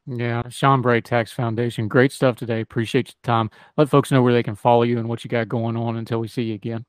Yeah, 0.06 0.48
Sean 0.48 0.82
Bray 0.82 1.00
Tax 1.00 1.32
Foundation, 1.32 1.86
great 1.86 2.12
stuff 2.12 2.36
today. 2.36 2.60
Appreciate 2.60 3.08
your 3.08 3.14
time. 3.22 3.50
Let 3.76 3.88
folks 3.88 4.10
know 4.10 4.22
where 4.22 4.32
they 4.32 4.42
can 4.42 4.56
follow 4.56 4.82
you 4.82 4.98
and 4.98 5.08
what 5.08 5.24
you 5.24 5.30
got 5.30 5.48
going 5.48 5.76
on 5.76 5.96
until 5.96 6.18
we 6.18 6.28
see 6.28 6.42
you 6.42 6.54
again. 6.54 6.84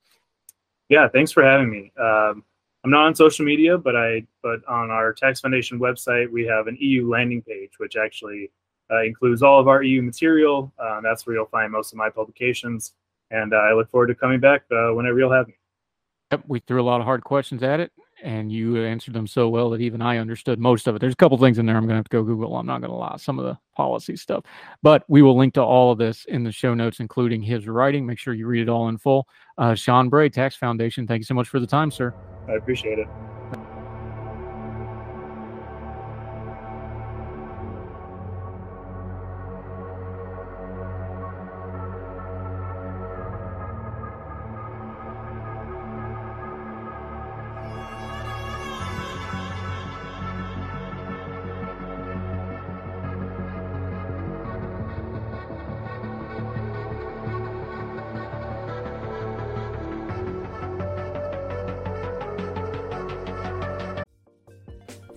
Yeah, 0.89 1.07
thanks 1.07 1.31
for 1.31 1.43
having 1.43 1.69
me. 1.69 1.91
Um, 1.99 2.43
I'm 2.83 2.91
not 2.91 3.05
on 3.05 3.15
social 3.15 3.45
media, 3.45 3.77
but 3.77 3.95
I 3.95 4.25
but 4.41 4.65
on 4.67 4.91
our 4.91 5.13
Tax 5.13 5.39
Foundation 5.39 5.79
website 5.79 6.29
we 6.29 6.45
have 6.45 6.67
an 6.67 6.77
EU 6.79 7.09
landing 7.09 7.41
page, 7.41 7.71
which 7.77 7.95
actually 7.95 8.51
uh, 8.91 9.03
includes 9.03 9.41
all 9.41 9.59
of 9.59 9.67
our 9.67 9.83
EU 9.83 10.01
material. 10.01 10.73
Uh, 10.77 10.99
that's 11.01 11.25
where 11.25 11.35
you'll 11.35 11.45
find 11.45 11.71
most 11.71 11.93
of 11.93 11.97
my 11.97 12.09
publications, 12.09 12.93
and 13.31 13.53
uh, 13.53 13.57
I 13.57 13.73
look 13.73 13.89
forward 13.89 14.07
to 14.07 14.15
coming 14.15 14.39
back 14.39 14.63
uh, 14.71 14.89
whenever 14.93 15.17
you'll 15.17 15.31
have 15.31 15.47
me. 15.47 15.55
Yep, 16.31 16.43
we 16.47 16.59
threw 16.59 16.81
a 16.81 16.83
lot 16.83 16.99
of 16.99 17.05
hard 17.05 17.23
questions 17.23 17.63
at 17.63 17.79
it, 17.79 17.91
and 18.23 18.51
you 18.51 18.83
answered 18.83 19.13
them 19.13 19.27
so 19.27 19.49
well 19.49 19.69
that 19.69 19.81
even 19.81 20.01
I 20.01 20.17
understood 20.17 20.59
most 20.59 20.87
of 20.87 20.95
it. 20.95 20.99
There's 20.99 21.13
a 21.13 21.17
couple 21.17 21.37
things 21.37 21.59
in 21.59 21.65
there 21.65 21.75
I'm 21.75 21.83
going 21.83 21.89
to 21.89 21.97
have 21.97 22.05
to 22.05 22.09
go 22.09 22.23
Google. 22.23 22.55
I'm 22.55 22.65
not 22.65 22.79
going 22.79 22.91
to 22.91 22.97
lie, 22.97 23.17
some 23.17 23.37
of 23.37 23.45
the 23.45 23.57
policy 23.75 24.15
stuff, 24.15 24.45
but 24.81 25.03
we 25.07 25.21
will 25.21 25.37
link 25.37 25.53
to 25.55 25.61
all 25.61 25.91
of 25.91 25.97
this 25.97 26.25
in 26.25 26.43
the 26.43 26.51
show 26.51 26.73
notes, 26.73 26.99
including 26.99 27.41
his 27.41 27.67
writing. 27.67 28.05
Make 28.05 28.19
sure 28.19 28.33
you 28.33 28.47
read 28.47 28.63
it 28.63 28.69
all 28.69 28.89
in 28.89 28.97
full. 28.97 29.27
Uh, 29.57 29.75
Sean 29.75 30.09
Bray, 30.09 30.29
Tax 30.29 30.55
Foundation. 30.55 31.05
Thank 31.05 31.19
you 31.19 31.25
so 31.25 31.35
much 31.35 31.49
for 31.49 31.59
the 31.59 31.67
time, 31.67 31.91
sir. 31.91 32.13
I 32.47 32.53
appreciate 32.53 32.99
it. 32.99 33.07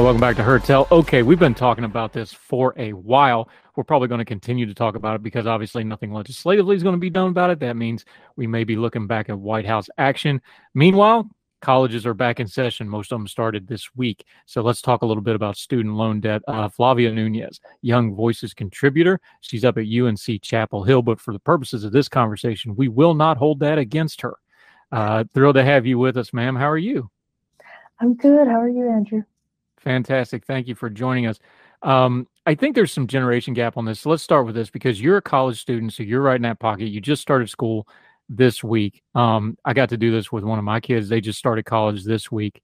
Uh, 0.00 0.02
welcome 0.02 0.20
back 0.20 0.34
to 0.34 0.42
Heard 0.42 0.64
Tell. 0.64 0.88
Okay, 0.90 1.22
we've 1.22 1.38
been 1.38 1.52
talking 1.52 1.84
about 1.84 2.14
this 2.14 2.32
for 2.32 2.72
a 2.78 2.94
while. 2.94 3.50
We're 3.76 3.84
probably 3.84 4.08
going 4.08 4.20
to 4.20 4.24
continue 4.24 4.64
to 4.64 4.72
talk 4.72 4.94
about 4.94 5.14
it 5.14 5.22
because 5.22 5.46
obviously 5.46 5.84
nothing 5.84 6.10
legislatively 6.10 6.74
is 6.74 6.82
going 6.82 6.94
to 6.94 6.98
be 6.98 7.10
done 7.10 7.28
about 7.28 7.50
it. 7.50 7.60
That 7.60 7.76
means 7.76 8.06
we 8.34 8.46
may 8.46 8.64
be 8.64 8.76
looking 8.76 9.06
back 9.06 9.28
at 9.28 9.38
White 9.38 9.66
House 9.66 9.90
action. 9.98 10.40
Meanwhile, 10.72 11.28
colleges 11.60 12.06
are 12.06 12.14
back 12.14 12.40
in 12.40 12.46
session. 12.46 12.88
Most 12.88 13.12
of 13.12 13.18
them 13.18 13.28
started 13.28 13.68
this 13.68 13.94
week. 13.94 14.24
So 14.46 14.62
let's 14.62 14.80
talk 14.80 15.02
a 15.02 15.06
little 15.06 15.22
bit 15.22 15.36
about 15.36 15.58
student 15.58 15.94
loan 15.94 16.20
debt. 16.20 16.40
Uh, 16.48 16.70
Flavia 16.70 17.12
Nunez, 17.12 17.60
Young 17.82 18.14
Voices 18.14 18.54
contributor. 18.54 19.20
She's 19.42 19.66
up 19.66 19.76
at 19.76 19.84
UNC 19.84 20.40
Chapel 20.40 20.82
Hill, 20.82 21.02
but 21.02 21.20
for 21.20 21.34
the 21.34 21.40
purposes 21.40 21.84
of 21.84 21.92
this 21.92 22.08
conversation, 22.08 22.74
we 22.74 22.88
will 22.88 23.12
not 23.12 23.36
hold 23.36 23.60
that 23.60 23.76
against 23.76 24.22
her. 24.22 24.36
Uh, 24.90 25.24
thrilled 25.34 25.56
to 25.56 25.62
have 25.64 25.84
you 25.84 25.98
with 25.98 26.16
us, 26.16 26.32
ma'am. 26.32 26.56
How 26.56 26.70
are 26.70 26.78
you? 26.78 27.10
I'm 28.00 28.14
good. 28.14 28.48
How 28.48 28.62
are 28.62 28.68
you, 28.70 28.88
Andrew? 28.88 29.24
Fantastic. 29.80 30.44
Thank 30.44 30.68
you 30.68 30.74
for 30.74 30.90
joining 30.90 31.26
us. 31.26 31.38
Um, 31.82 32.26
I 32.44 32.54
think 32.54 32.74
there's 32.74 32.92
some 32.92 33.06
generation 33.06 33.54
gap 33.54 33.76
on 33.76 33.84
this. 33.86 34.00
So 34.00 34.10
let's 34.10 34.22
start 34.22 34.44
with 34.46 34.54
this 34.54 34.70
because 34.70 35.00
you're 35.00 35.16
a 35.16 35.22
college 35.22 35.60
student, 35.60 35.92
so 35.92 36.02
you're 36.02 36.20
right 36.20 36.36
in 36.36 36.42
that 36.42 36.60
pocket. 36.60 36.86
You 36.86 37.00
just 37.00 37.22
started 37.22 37.48
school 37.48 37.88
this 38.28 38.62
week. 38.62 39.02
Um, 39.14 39.56
I 39.64 39.72
got 39.72 39.88
to 39.88 39.96
do 39.96 40.12
this 40.12 40.30
with 40.30 40.44
one 40.44 40.58
of 40.58 40.64
my 40.64 40.80
kids. 40.80 41.08
They 41.08 41.20
just 41.20 41.38
started 41.38 41.64
college 41.64 42.04
this 42.04 42.30
week. 42.30 42.62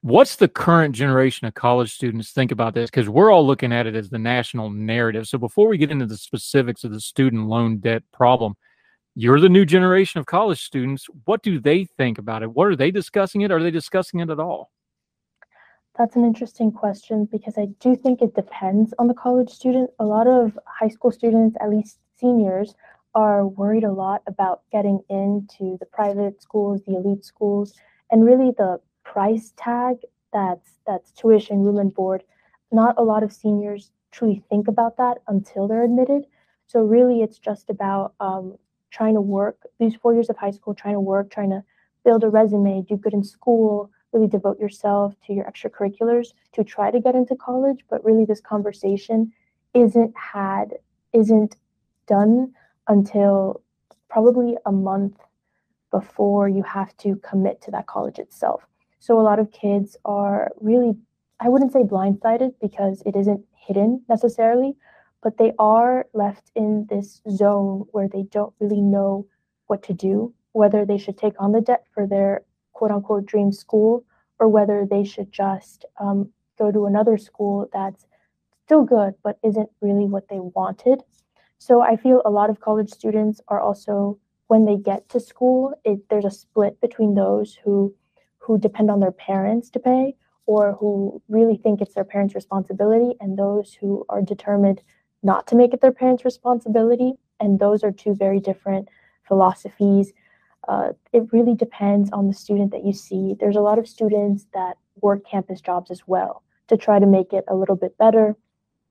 What's 0.00 0.36
the 0.36 0.48
current 0.48 0.96
generation 0.96 1.46
of 1.46 1.54
college 1.54 1.94
students 1.94 2.32
think 2.32 2.50
about 2.50 2.74
this? 2.74 2.90
Because 2.90 3.08
we're 3.08 3.30
all 3.30 3.46
looking 3.46 3.72
at 3.72 3.86
it 3.86 3.94
as 3.94 4.10
the 4.10 4.18
national 4.18 4.70
narrative. 4.70 5.28
So 5.28 5.38
before 5.38 5.68
we 5.68 5.78
get 5.78 5.92
into 5.92 6.06
the 6.06 6.16
specifics 6.16 6.82
of 6.82 6.90
the 6.90 7.00
student 7.00 7.46
loan 7.46 7.78
debt 7.78 8.02
problem, 8.12 8.54
you're 9.14 9.38
the 9.38 9.48
new 9.48 9.64
generation 9.64 10.18
of 10.18 10.26
college 10.26 10.64
students. 10.64 11.06
What 11.24 11.42
do 11.42 11.60
they 11.60 11.84
think 11.84 12.18
about 12.18 12.42
it? 12.42 12.50
What 12.50 12.66
are 12.66 12.76
they 12.76 12.90
discussing 12.90 13.42
it? 13.42 13.52
Are 13.52 13.62
they 13.62 13.70
discussing 13.70 14.20
it 14.20 14.30
at 14.30 14.40
all? 14.40 14.70
That's 15.98 16.16
an 16.16 16.24
interesting 16.24 16.72
question 16.72 17.28
because 17.30 17.58
I 17.58 17.66
do 17.78 17.94
think 17.94 18.22
it 18.22 18.34
depends 18.34 18.94
on 18.98 19.08
the 19.08 19.14
college 19.14 19.50
student. 19.50 19.90
A 19.98 20.04
lot 20.04 20.26
of 20.26 20.58
high 20.66 20.88
school 20.88 21.12
students, 21.12 21.56
at 21.60 21.68
least 21.68 21.98
seniors, 22.18 22.74
are 23.14 23.46
worried 23.46 23.84
a 23.84 23.92
lot 23.92 24.22
about 24.26 24.62
getting 24.72 25.00
into 25.10 25.76
the 25.80 25.86
private 25.92 26.40
schools, 26.40 26.80
the 26.86 26.96
elite 26.96 27.26
schools, 27.26 27.74
and 28.10 28.24
really 28.24 28.52
the 28.56 28.80
price 29.04 29.52
tag 29.58 29.96
that's 30.32 30.78
that's 30.86 31.12
tuition, 31.12 31.62
room 31.62 31.78
and 31.78 31.92
board. 31.92 32.22
Not 32.70 32.94
a 32.96 33.02
lot 33.02 33.22
of 33.22 33.32
seniors 33.32 33.90
truly 34.12 34.42
think 34.48 34.68
about 34.68 34.96
that 34.96 35.18
until 35.28 35.68
they're 35.68 35.84
admitted. 35.84 36.24
So 36.68 36.80
really, 36.80 37.20
it's 37.20 37.38
just 37.38 37.68
about 37.68 38.14
um, 38.18 38.56
trying 38.90 39.14
to 39.14 39.20
work 39.20 39.58
these 39.78 39.94
four 39.94 40.14
years 40.14 40.30
of 40.30 40.38
high 40.38 40.52
school, 40.52 40.74
trying 40.74 40.94
to 40.94 41.00
work, 41.00 41.30
trying 41.30 41.50
to 41.50 41.62
build 42.02 42.24
a 42.24 42.30
resume, 42.30 42.82
do 42.88 42.96
good 42.96 43.12
in 43.12 43.22
school, 43.22 43.90
really 44.12 44.28
devote 44.28 44.58
yourself 44.58 45.14
to 45.26 45.32
your 45.32 45.44
extracurriculars 45.44 46.32
to 46.52 46.62
try 46.64 46.90
to 46.90 47.00
get 47.00 47.14
into 47.14 47.34
college 47.36 47.84
but 47.90 48.04
really 48.04 48.24
this 48.24 48.40
conversation 48.40 49.32
isn't 49.74 50.14
had 50.16 50.74
isn't 51.12 51.56
done 52.06 52.52
until 52.88 53.62
probably 54.08 54.56
a 54.66 54.72
month 54.72 55.16
before 55.90 56.48
you 56.48 56.62
have 56.62 56.96
to 56.96 57.16
commit 57.16 57.60
to 57.62 57.70
that 57.70 57.86
college 57.86 58.18
itself. 58.18 58.66
So 58.98 59.18
a 59.18 59.22
lot 59.22 59.38
of 59.38 59.50
kids 59.52 59.96
are 60.04 60.50
really 60.60 60.96
i 61.40 61.48
wouldn't 61.48 61.72
say 61.72 61.82
blindsided 61.82 62.54
because 62.60 63.02
it 63.04 63.16
isn't 63.16 63.44
hidden 63.54 64.00
necessarily 64.08 64.74
but 65.22 65.38
they 65.38 65.52
are 65.58 66.06
left 66.14 66.50
in 66.54 66.86
this 66.88 67.20
zone 67.30 67.84
where 67.90 68.08
they 68.08 68.22
don't 68.30 68.54
really 68.60 68.80
know 68.80 69.26
what 69.66 69.82
to 69.82 69.92
do 69.92 70.32
whether 70.52 70.84
they 70.84 70.98
should 70.98 71.18
take 71.18 71.34
on 71.40 71.52
the 71.52 71.60
debt 71.60 71.84
for 71.92 72.06
their 72.06 72.42
quote 72.72 72.90
unquote 72.90 73.26
dream 73.26 73.52
school 73.52 74.04
or 74.38 74.48
whether 74.48 74.86
they 74.88 75.04
should 75.04 75.30
just 75.30 75.84
um, 76.00 76.30
go 76.58 76.70
to 76.70 76.86
another 76.86 77.16
school 77.16 77.68
that's 77.72 78.06
still 78.64 78.82
good 78.82 79.14
but 79.22 79.38
isn't 79.42 79.70
really 79.80 80.06
what 80.06 80.28
they 80.28 80.40
wanted. 80.40 81.02
So 81.58 81.80
I 81.80 81.96
feel 81.96 82.22
a 82.24 82.30
lot 82.30 82.50
of 82.50 82.60
college 82.60 82.90
students 82.90 83.40
are 83.48 83.60
also 83.60 84.18
when 84.48 84.64
they 84.64 84.76
get 84.76 85.08
to 85.08 85.20
school, 85.20 85.72
it, 85.84 86.00
there's 86.10 86.24
a 86.24 86.30
split 86.30 86.80
between 86.80 87.14
those 87.14 87.58
who 87.64 87.94
who 88.38 88.58
depend 88.58 88.90
on 88.90 89.00
their 89.00 89.12
parents 89.12 89.70
to 89.70 89.78
pay 89.78 90.16
or 90.46 90.72
who 90.74 91.22
really 91.28 91.56
think 91.56 91.80
it's 91.80 91.94
their 91.94 92.04
parents' 92.04 92.34
responsibility 92.34 93.14
and 93.20 93.38
those 93.38 93.72
who 93.72 94.04
are 94.08 94.20
determined 94.20 94.82
not 95.22 95.46
to 95.46 95.54
make 95.54 95.72
it 95.72 95.80
their 95.80 95.92
parents' 95.92 96.24
responsibility. 96.24 97.12
And 97.38 97.60
those 97.60 97.84
are 97.84 97.92
two 97.92 98.14
very 98.14 98.40
different 98.40 98.88
philosophies 99.26 100.12
uh, 100.68 100.92
it 101.12 101.32
really 101.32 101.54
depends 101.54 102.10
on 102.12 102.28
the 102.28 102.34
student 102.34 102.70
that 102.70 102.84
you 102.84 102.92
see. 102.92 103.34
There's 103.38 103.56
a 103.56 103.60
lot 103.60 103.78
of 103.78 103.88
students 103.88 104.46
that 104.54 104.76
work 105.00 105.26
campus 105.26 105.60
jobs 105.60 105.90
as 105.90 106.06
well 106.06 106.42
to 106.68 106.76
try 106.76 106.98
to 106.98 107.06
make 107.06 107.32
it 107.32 107.44
a 107.48 107.54
little 107.54 107.76
bit 107.76 107.96
better. 107.98 108.36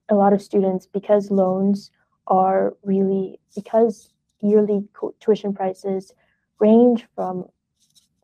A 0.10 0.16
lot 0.16 0.34
of 0.34 0.42
students, 0.42 0.86
because 0.86 1.32
loans 1.32 1.92
are 2.28 2.76
really, 2.84 3.40
because 3.56 4.14
yearly 4.42 4.84
tuition 5.20 5.54
prices 5.54 6.14
range 6.60 7.06
from, 7.16 7.46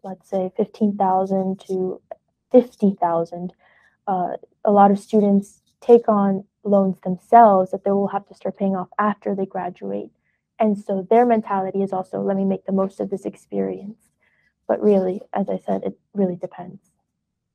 let's 0.04 0.30
say, 0.30 0.52
15,000 0.58 1.60
to 1.68 2.02
50,000, 2.52 3.54
uh, 4.08 4.30
a 4.66 4.72
lot 4.72 4.92
of 4.92 5.00
students 5.00 5.62
take 5.82 6.10
on 6.10 6.44
loans 6.64 7.00
themselves 7.02 7.72
that 7.72 7.84
they 7.84 7.92
will 7.92 8.08
have 8.08 8.28
to 8.28 8.34
start 8.34 8.58
paying 8.58 8.76
off 8.76 8.90
after 9.00 9.34
they 9.34 9.46
graduate. 9.46 10.12
And 10.60 10.78
so 10.78 11.06
their 11.10 11.26
mentality 11.26 11.82
is 11.82 11.94
also 11.94 12.22
let 12.22 12.38
me 12.38 12.46
make 12.46 12.66
the 12.66 12.72
most 12.72 13.00
of 13.00 13.10
this 13.10 13.26
experience. 13.26 14.00
But 14.68 14.82
really, 14.82 15.22
as 15.34 15.50
I 15.50 15.58
said, 15.58 15.84
it 15.84 15.98
really 16.14 16.36
depends. 16.36 16.82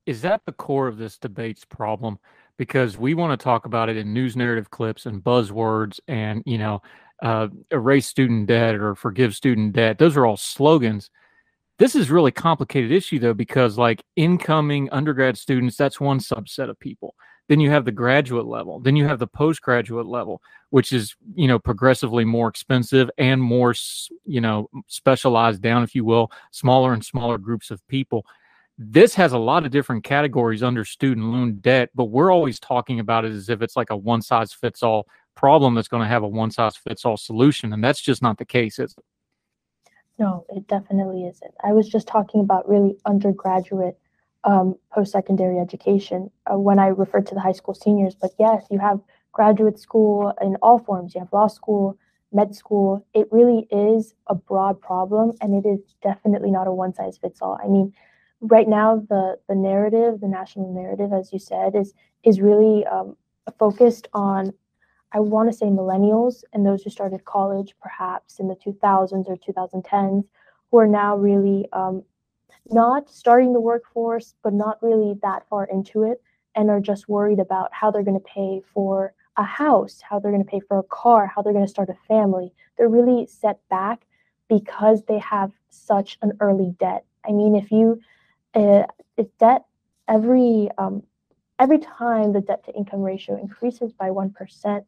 Is 0.05 0.21
that 0.21 0.41
the 0.45 0.51
core 0.51 0.87
of 0.87 0.97
this 0.97 1.17
debate's 1.17 1.65
problem? 1.65 2.19
Because 2.57 2.97
we 2.97 3.13
want 3.13 3.37
to 3.39 3.43
talk 3.43 3.65
about 3.65 3.89
it 3.89 3.97
in 3.97 4.13
news 4.13 4.35
narrative 4.35 4.69
clips 4.69 5.05
and 5.05 5.23
buzzwords 5.23 5.99
and, 6.07 6.43
you 6.45 6.57
know, 6.57 6.81
uh, 7.21 7.47
erase 7.71 8.07
student 8.07 8.47
debt 8.47 8.75
or 8.75 8.95
forgive 8.95 9.35
student 9.35 9.73
debt. 9.73 9.97
Those 9.97 10.17
are 10.17 10.25
all 10.25 10.37
slogans. 10.37 11.09
This 11.79 11.95
is 11.95 12.11
really 12.11 12.31
complicated 12.31 12.91
issue 12.91 13.19
though, 13.19 13.33
because 13.33 13.77
like 13.77 14.03
incoming 14.15 14.89
undergrad 14.91 15.37
students, 15.37 15.77
that's 15.77 15.99
one 15.99 16.19
subset 16.19 16.69
of 16.69 16.79
people. 16.79 17.15
Then 17.49 17.59
you 17.59 17.69
have 17.71 17.85
the 17.85 17.91
graduate 17.91 18.45
level. 18.45 18.79
Then 18.79 18.95
you 18.95 19.05
have 19.05 19.19
the 19.19 19.27
postgraduate 19.27 20.05
level, 20.05 20.41
which 20.69 20.93
is, 20.93 21.15
you 21.35 21.47
know, 21.47 21.59
progressively 21.59 22.23
more 22.23 22.47
expensive 22.47 23.09
and 23.17 23.41
more, 23.41 23.73
you 24.25 24.39
know, 24.41 24.69
specialized 24.87 25.61
down, 25.61 25.83
if 25.83 25.93
you 25.93 26.05
will, 26.05 26.31
smaller 26.51 26.93
and 26.93 27.03
smaller 27.03 27.37
groups 27.37 27.69
of 27.69 27.85
people. 27.87 28.25
This 28.77 29.13
has 29.15 29.33
a 29.33 29.37
lot 29.37 29.65
of 29.65 29.71
different 29.71 30.03
categories 30.03 30.63
under 30.63 30.85
student 30.85 31.27
loan 31.27 31.55
debt, 31.57 31.89
but 31.93 32.05
we're 32.05 32.31
always 32.31 32.59
talking 32.59 32.99
about 32.99 33.25
it 33.25 33.31
as 33.31 33.49
if 33.49 33.61
it's 33.61 33.75
like 33.75 33.89
a 33.89 33.97
one 33.97 34.21
size 34.21 34.53
fits 34.53 34.81
all 34.81 35.07
problem 35.35 35.75
that's 35.75 35.87
going 35.87 36.01
to 36.01 36.07
have 36.07 36.23
a 36.23 36.27
one 36.27 36.49
size 36.49 36.77
fits 36.77 37.05
all 37.05 37.17
solution. 37.17 37.73
And 37.73 37.83
that's 37.83 38.01
just 38.01 38.21
not 38.21 38.37
the 38.37 38.45
case, 38.45 38.79
is 38.79 38.95
it? 38.97 39.03
No, 40.17 40.45
it 40.49 40.67
definitely 40.67 41.25
isn't. 41.25 41.53
I 41.63 41.73
was 41.73 41.89
just 41.89 42.07
talking 42.07 42.41
about 42.41 42.69
really 42.69 42.97
undergraduate 43.05 43.97
um, 44.43 44.75
post-secondary 44.91 45.59
education 45.59 46.29
uh, 46.51 46.57
when 46.57 46.79
I 46.79 46.87
referred 46.87 47.27
to 47.27 47.35
the 47.35 47.41
high 47.41 47.53
school 47.53 47.73
seniors. 47.73 48.15
But 48.15 48.31
yes, 48.39 48.65
you 48.69 48.79
have 48.79 48.99
graduate 49.31 49.79
school 49.79 50.33
in 50.41 50.55
all 50.57 50.79
forms. 50.79 51.15
You 51.15 51.21
have 51.21 51.33
law 51.33 51.47
school, 51.47 51.97
med 52.31 52.55
school. 52.55 53.05
It 53.13 53.27
really 53.31 53.67
is 53.71 54.13
a 54.27 54.35
broad 54.35 54.81
problem, 54.81 55.33
and 55.41 55.53
it 55.53 55.67
is 55.67 55.79
definitely 56.01 56.51
not 56.51 56.67
a 56.67 56.71
one-size-fits-all. 56.71 57.59
I 57.63 57.67
mean, 57.67 57.93
right 58.41 58.67
now 58.67 58.97
the 59.09 59.39
the 59.47 59.55
narrative, 59.55 60.19
the 60.19 60.27
national 60.27 60.73
narrative, 60.73 61.13
as 61.13 61.31
you 61.31 61.39
said, 61.39 61.75
is 61.75 61.93
is 62.23 62.41
really 62.41 62.85
um, 62.85 63.15
focused 63.57 64.07
on. 64.13 64.53
I 65.15 65.19
want 65.19 65.51
to 65.51 65.55
say 65.55 65.67
millennials 65.67 66.43
and 66.53 66.65
those 66.65 66.81
who 66.81 66.89
started 66.89 67.23
college 67.23 67.75
perhaps 67.79 68.39
in 68.39 68.47
the 68.47 68.55
2000s 68.55 69.29
or 69.29 69.37
2010s, 69.37 70.23
who 70.71 70.77
are 70.79 70.87
now 70.87 71.15
really 71.15 71.67
um, 71.71 72.01
not 72.69 73.09
starting 73.09 73.53
the 73.53 73.59
workforce, 73.61 74.35
but 74.43 74.53
not 74.53 74.81
really 74.81 75.15
that 75.21 75.47
far 75.49 75.65
into 75.65 76.03
it. 76.03 76.21
and 76.55 76.69
are 76.69 76.79
just 76.79 77.09
worried 77.09 77.39
about 77.39 77.69
how 77.73 77.89
they're 77.89 78.03
going 78.03 78.19
to 78.19 78.25
pay 78.25 78.61
for 78.73 79.13
a 79.37 79.43
house, 79.43 80.01
how 80.07 80.19
they're 80.19 80.31
going 80.31 80.43
to 80.43 80.49
pay 80.49 80.59
for 80.59 80.77
a 80.77 80.83
car, 80.83 81.25
how 81.25 81.41
they're 81.41 81.53
going 81.53 81.65
to 81.65 81.69
start 81.69 81.89
a 81.89 81.97
family. 82.07 82.53
They're 82.77 82.89
really 82.89 83.25
set 83.25 83.57
back 83.69 84.05
because 84.47 85.03
they 85.03 85.17
have 85.17 85.51
such 85.69 86.17
an 86.21 86.33
early 86.39 86.75
debt. 86.79 87.05
I 87.27 87.31
mean, 87.31 87.55
if 87.55 87.71
you, 87.71 87.99
uh, 88.53 88.83
if 89.17 89.27
debt 89.39 89.65
every 90.07 90.69
um, 90.77 91.03
every 91.57 91.79
time 91.79 92.33
the 92.33 92.41
debt 92.41 92.63
to 92.65 92.73
income 92.75 93.01
ratio 93.01 93.39
increases 93.41 93.91
by 93.93 94.11
one 94.11 94.29
percent, 94.29 94.85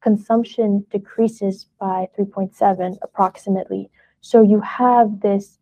consumption 0.00 0.86
decreases 0.90 1.66
by 1.80 2.08
3.7 2.16 2.98
approximately. 3.02 3.90
So 4.20 4.42
you 4.42 4.60
have 4.60 5.20
this 5.20 5.58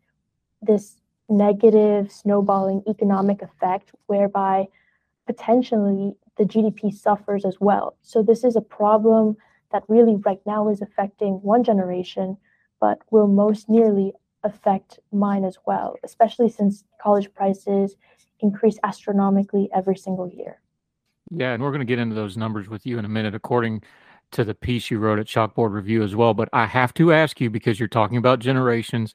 this 0.61 0.97
negative 1.29 2.11
snowballing 2.11 2.83
economic 2.87 3.41
effect 3.41 3.91
whereby 4.07 4.67
potentially 5.25 6.15
the 6.37 6.45
GDP 6.45 6.93
suffers 6.93 7.45
as 7.45 7.57
well. 7.59 7.97
So 8.01 8.23
this 8.23 8.43
is 8.43 8.55
a 8.55 8.61
problem 8.61 9.35
that 9.71 9.83
really 9.87 10.15
right 10.17 10.39
now 10.45 10.69
is 10.69 10.81
affecting 10.81 11.33
one 11.41 11.63
generation, 11.63 12.37
but 12.79 12.99
will 13.11 13.27
most 13.27 13.69
nearly 13.69 14.13
affect 14.43 14.99
mine 15.11 15.43
as 15.43 15.57
well, 15.65 15.95
especially 16.03 16.49
since 16.49 16.83
college 17.01 17.33
prices 17.33 17.95
increase 18.39 18.77
astronomically 18.83 19.69
every 19.73 19.97
single 19.97 20.29
year. 20.29 20.61
Yeah, 21.31 21.53
and 21.53 21.61
we're 21.61 21.71
going 21.71 21.79
to 21.79 21.85
get 21.85 21.99
into 21.99 22.15
those 22.15 22.37
numbers 22.37 22.69
with 22.69 22.85
you 22.85 22.97
in 22.97 23.05
a 23.05 23.09
minute, 23.09 23.35
according 23.35 23.83
to 24.31 24.43
the 24.43 24.55
piece 24.55 24.89
you 24.91 24.99
wrote 24.99 25.19
at 25.19 25.25
Chalkboard 25.25 25.73
Review 25.73 26.03
as 26.03 26.15
well. 26.15 26.33
But 26.33 26.49
I 26.53 26.65
have 26.65 26.93
to 26.95 27.11
ask 27.11 27.41
you 27.41 27.49
because 27.49 27.79
you're 27.79 27.87
talking 27.87 28.17
about 28.17 28.39
generations 28.39 29.13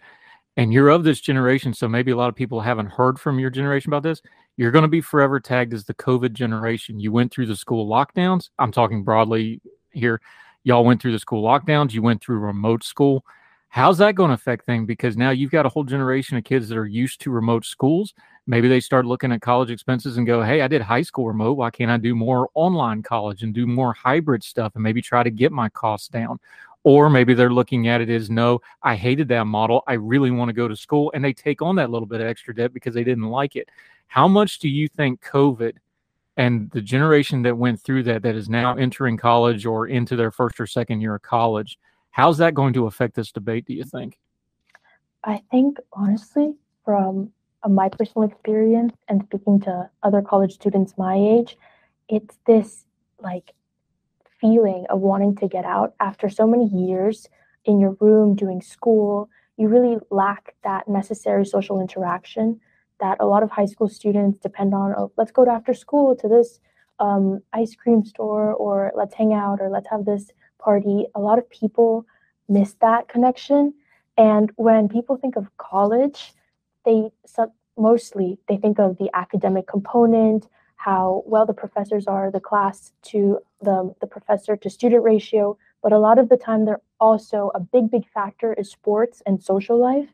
and 0.57 0.73
you're 0.73 0.89
of 0.91 1.05
this 1.05 1.21
generation. 1.21 1.73
So 1.75 1.89
maybe 1.89 2.11
a 2.11 2.17
lot 2.17 2.29
of 2.29 2.35
people 2.35 2.61
haven't 2.61 2.87
heard 2.87 3.19
from 3.19 3.39
your 3.39 3.51
generation 3.51 3.91
about 3.91 4.03
this. 4.03 4.21
You're 4.57 4.71
going 4.71 4.83
to 4.83 4.89
be 4.89 5.01
forever 5.01 5.41
tagged 5.41 5.73
as 5.73 5.85
the 5.85 5.95
COVID 5.95 6.33
generation. 6.33 7.01
You 7.01 7.13
went 7.13 7.33
through 7.33 7.47
the 7.47 7.57
school 7.57 7.89
lockdowns. 7.89 8.51
I'm 8.59 8.73
talking 8.73 9.03
broadly 9.03 9.61
here. 9.93 10.21
Y'all 10.65 10.85
went 10.85 11.01
through 11.01 11.13
the 11.13 11.19
school 11.19 11.43
lockdowns. 11.43 11.93
You 11.93 12.03
went 12.03 12.23
through 12.23 12.39
remote 12.39 12.85
school. 12.85 13.25
How's 13.71 13.97
that 13.99 14.15
going 14.15 14.29
to 14.29 14.35
affect 14.35 14.67
things? 14.67 14.87
Because 14.87 15.17
now 15.17 15.31
you've 15.31 15.51
got 15.51 15.65
a 15.65 15.69
whole 15.71 15.85
generation 15.85 16.37
of 16.37 16.45
kids 16.45 16.69
that 16.69 16.77
are 16.77 16.87
used 16.87 17.23
to 17.23 17.31
remote 17.31 17.65
schools. 17.65 18.13
Maybe 18.47 18.69
they 18.69 18.81
start 18.81 19.07
looking 19.07 19.33
at 19.33 19.41
college 19.41 19.71
expenses 19.71 20.19
and 20.19 20.27
go, 20.27 20.43
hey, 20.43 20.61
I 20.61 20.69
did 20.69 20.83
high 20.83 21.01
school 21.01 21.27
remote. 21.27 21.55
Why 21.55 21.71
can't 21.71 21.91
I 21.91 21.97
do 21.97 22.15
more 22.15 22.51
online 22.53 23.03
college 23.03 23.43
and 23.43 23.55
do 23.55 23.67
more 23.67 23.95
hybrid 23.95 24.45
stuff 24.45 24.73
and 24.75 24.83
maybe 24.83 25.01
try 25.01 25.23
to 25.23 25.31
get 25.31 25.53
my 25.53 25.71
costs 25.71 26.09
down? 26.09 26.39
Or 26.85 27.09
maybe 27.09 27.35
they're 27.35 27.53
looking 27.53 27.89
at 27.89 28.01
it 28.01 28.11
as 28.11 28.29
no, 28.29 28.61
I 28.83 28.97
hated 28.97 29.29
that 29.29 29.45
model. 29.45 29.85
I 29.87 29.95
really 29.95 30.31
want 30.31 30.49
to 30.49 30.53
go 30.53 30.67
to 30.67 30.75
school. 30.75 31.13
And 31.15 31.25
they 31.25 31.33
take 31.33 31.63
on 31.63 31.77
that 31.77 31.91
little 31.91 32.07
bit 32.07 32.21
of 32.21 32.27
extra 32.27 32.55
debt 32.55 32.75
because 32.75 32.95
they 32.95 33.05
didn't 33.05 33.29
like 33.29 33.55
it. 33.55 33.69
How 34.09 34.27
much 34.27 34.59
do 34.59 34.69
you 34.69 34.89
think 34.89 35.23
COVID 35.23 35.75
and 36.37 36.71
the 36.71 36.81
generation 36.81 37.43
that 37.43 37.57
went 37.57 37.81
through 37.81 38.03
that, 38.05 38.23
that 38.23 38.35
is 38.35 38.49
now 38.49 38.75
entering 38.77 39.17
college 39.17 39.65
or 39.65 39.87
into 39.87 40.17
their 40.17 40.31
first 40.31 40.59
or 40.59 40.67
second 40.67 41.01
year 41.01 41.15
of 41.15 41.23
college, 41.23 41.79
How's 42.13 42.37
that 42.39 42.53
going 42.55 42.75
to 42.75 42.87
affect 42.87 43.15
this 43.17 43.33
debate, 43.33 43.65
do 43.65 43.73
you 43.73 43.85
think? 43.85 44.19
I 45.25 45.43
think, 45.51 45.79
honestly, 45.95 46.55
from 46.85 47.33
uh, 47.63 47.71
my 47.71 47.89
personal 47.89 48.29
experience 48.29 48.95
and 49.09 49.23
speaking 49.25 49.61
to 49.61 49.89
other 50.03 50.21
college 50.21 50.53
students 50.53 50.93
my 50.99 51.17
age, 51.17 51.57
it's 52.09 52.39
this 52.47 52.85
like 53.19 53.53
feeling 54.43 54.85
of 54.91 55.01
wanting 55.01 55.35
to 55.37 55.49
get 55.49 55.65
out 55.65 55.95
after 56.01 56.29
so 56.29 56.47
many 56.47 56.67
years 56.67 57.29
in 57.65 57.81
your 57.81 57.97
room 58.01 58.35
doing 58.35 58.61
school. 58.61 59.31
You 59.57 59.69
really 59.69 59.97
lack 60.11 60.55
that 60.65 60.89
necessary 60.89 61.47
social 61.47 61.81
interaction 61.81 62.61
that 63.01 63.17
a 63.21 63.27
lot 63.27 63.43
of 63.43 63.51
high 63.51 63.67
school 63.67 63.89
students 63.89 64.39
depend 64.39 64.75
on. 64.75 64.95
Oh, 64.99 65.13
let's 65.17 65.33
go 65.33 65.45
to 65.45 65.51
after 65.51 65.73
school 65.73 66.15
to 66.17 66.29
this 66.29 66.61
um, 66.99 67.41
ice 67.53 67.75
cream 67.75 68.05
store, 68.05 68.53
or 68.53 68.93
let's 68.95 69.15
hang 69.15 69.33
out, 69.33 69.61
or 69.61 69.71
let's 69.71 69.89
have 69.89 70.05
this 70.05 70.31
party, 70.63 71.07
a 71.15 71.21
lot 71.21 71.39
of 71.39 71.49
people 71.51 72.07
miss 72.49 72.75
that 72.81 73.09
connection. 73.09 73.75
And 74.17 74.51
when 74.57 74.89
people 74.89 75.17
think 75.17 75.37
of 75.37 75.57
college, 75.57 76.33
they 76.85 77.11
mostly 77.77 78.39
they 78.49 78.57
think 78.57 78.79
of 78.79 78.99
the 78.99 79.11
academic 79.15 79.67
component, 79.67 80.47
how 80.85 81.23
well 81.27 81.47
the 81.47 81.55
professors 81.55 82.07
are, 82.07 82.31
the 82.31 82.41
class 82.41 82.93
to 83.03 83.39
the, 83.61 83.95
the 84.01 84.07
professor 84.07 84.57
to 84.57 84.71
student 84.71 85.03
ratio. 85.05 85.57
But 85.83 85.93
a 85.93 85.99
lot 85.99 86.19
of 86.19 86.29
the 86.29 86.37
time, 86.37 86.65
they're 86.65 86.81
also 86.99 87.51
a 87.55 87.61
big, 87.61 87.91
big 87.91 88.09
factor 88.09 88.53
is 88.55 88.71
sports 88.71 89.23
and 89.27 89.43
social 89.43 89.79
life, 89.79 90.09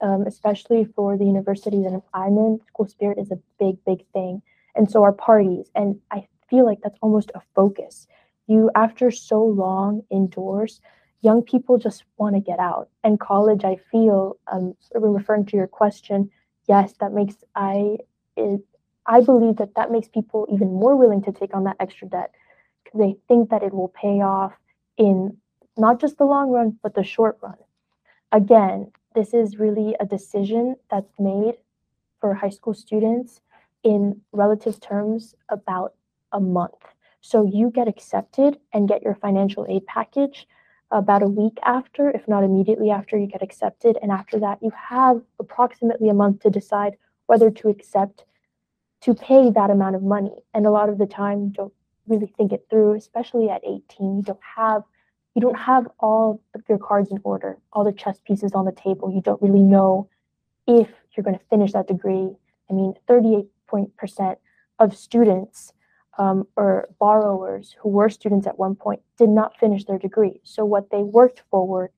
um, 0.00 0.24
especially 0.26 0.84
for 0.84 1.16
the 1.16 1.24
universities 1.24 1.84
that 1.84 2.02
I'm 2.14 2.36
in. 2.38 2.60
School 2.68 2.88
spirit 2.88 3.18
is 3.18 3.30
a 3.30 3.38
big, 3.58 3.76
big 3.84 4.06
thing. 4.12 4.42
And 4.74 4.90
so 4.90 5.02
are 5.02 5.12
parties. 5.12 5.70
And 5.74 6.00
I 6.10 6.26
feel 6.48 6.64
like 6.64 6.80
that's 6.82 6.98
almost 7.02 7.30
a 7.34 7.40
focus 7.54 8.06
you 8.46 8.70
after 8.74 9.10
so 9.10 9.42
long 9.44 10.02
indoors 10.10 10.80
young 11.22 11.42
people 11.42 11.78
just 11.78 12.04
want 12.18 12.34
to 12.34 12.40
get 12.40 12.58
out 12.58 12.88
and 13.04 13.18
college 13.18 13.64
i 13.64 13.76
feel 13.90 14.36
um, 14.52 14.74
referring 14.94 15.44
to 15.44 15.56
your 15.56 15.66
question 15.66 16.30
yes 16.68 16.94
that 17.00 17.12
makes 17.12 17.36
i 17.54 17.96
it, 18.36 18.60
i 19.06 19.20
believe 19.20 19.56
that 19.56 19.74
that 19.74 19.90
makes 19.90 20.08
people 20.08 20.46
even 20.52 20.68
more 20.68 20.96
willing 20.96 21.22
to 21.22 21.32
take 21.32 21.54
on 21.54 21.64
that 21.64 21.76
extra 21.80 22.08
debt 22.08 22.32
because 22.84 22.98
they 22.98 23.16
think 23.28 23.50
that 23.50 23.62
it 23.62 23.72
will 23.72 23.88
pay 23.88 24.20
off 24.20 24.52
in 24.96 25.36
not 25.76 26.00
just 26.00 26.18
the 26.18 26.24
long 26.24 26.50
run 26.50 26.78
but 26.82 26.94
the 26.94 27.04
short 27.04 27.38
run 27.42 27.56
again 28.32 28.90
this 29.14 29.32
is 29.32 29.58
really 29.58 29.94
a 30.00 30.06
decision 30.06 30.76
that's 30.90 31.18
made 31.18 31.54
for 32.20 32.34
high 32.34 32.50
school 32.50 32.74
students 32.74 33.40
in 33.82 34.20
relative 34.32 34.80
terms 34.80 35.34
about 35.48 35.94
a 36.32 36.40
month 36.40 36.82
so 37.20 37.44
you 37.44 37.70
get 37.70 37.88
accepted 37.88 38.58
and 38.72 38.88
get 38.88 39.02
your 39.02 39.16
financial 39.16 39.66
aid 39.68 39.84
package 39.86 40.46
about 40.90 41.22
a 41.22 41.28
week 41.28 41.58
after, 41.64 42.10
if 42.10 42.28
not 42.28 42.44
immediately 42.44 42.90
after 42.90 43.18
you 43.18 43.26
get 43.26 43.42
accepted. 43.42 43.98
And 44.00 44.12
after 44.12 44.38
that, 44.38 44.58
you 44.62 44.70
have 44.70 45.20
approximately 45.40 46.08
a 46.08 46.14
month 46.14 46.40
to 46.42 46.50
decide 46.50 46.96
whether 47.26 47.50
to 47.50 47.68
accept 47.68 48.24
to 49.06 49.14
pay 49.14 49.50
that 49.50 49.70
amount 49.70 49.94
of 49.94 50.02
money. 50.02 50.34
And 50.52 50.66
a 50.66 50.70
lot 50.70 50.88
of 50.88 50.98
the 50.98 51.06
time, 51.06 51.50
don't 51.50 51.72
really 52.08 52.26
think 52.36 52.52
it 52.52 52.66
through, 52.68 52.94
especially 52.94 53.48
at 53.48 53.62
18. 53.64 54.16
You 54.16 54.22
don't 54.22 54.40
have 54.56 54.82
you 55.34 55.42
don't 55.42 55.58
have 55.58 55.86
all 56.00 56.40
your 56.66 56.78
cards 56.78 57.10
in 57.10 57.20
order, 57.22 57.58
all 57.72 57.84
the 57.84 57.92
chess 57.92 58.18
pieces 58.26 58.52
on 58.52 58.64
the 58.64 58.72
table. 58.72 59.12
You 59.12 59.20
don't 59.20 59.40
really 59.42 59.62
know 59.62 60.08
if 60.66 60.88
you're 61.12 61.22
going 61.22 61.38
to 61.38 61.44
finish 61.50 61.72
that 61.72 61.86
degree. 61.86 62.30
I 62.70 62.72
mean, 62.72 62.94
38% 63.06 63.46
of 64.78 64.96
students 64.96 65.74
um, 66.16 66.48
or 66.56 66.88
borrowers 66.98 67.76
who 67.82 67.90
were 67.90 68.08
students 68.08 68.46
at 68.46 68.58
one 68.58 68.76
point 68.76 69.02
did 69.18 69.28
not 69.28 69.58
finish 69.60 69.84
their 69.84 69.98
degree. 69.98 70.40
So 70.42 70.64
what 70.64 70.90
they 70.90 71.02
worked 71.02 71.42
forward, 71.50 71.90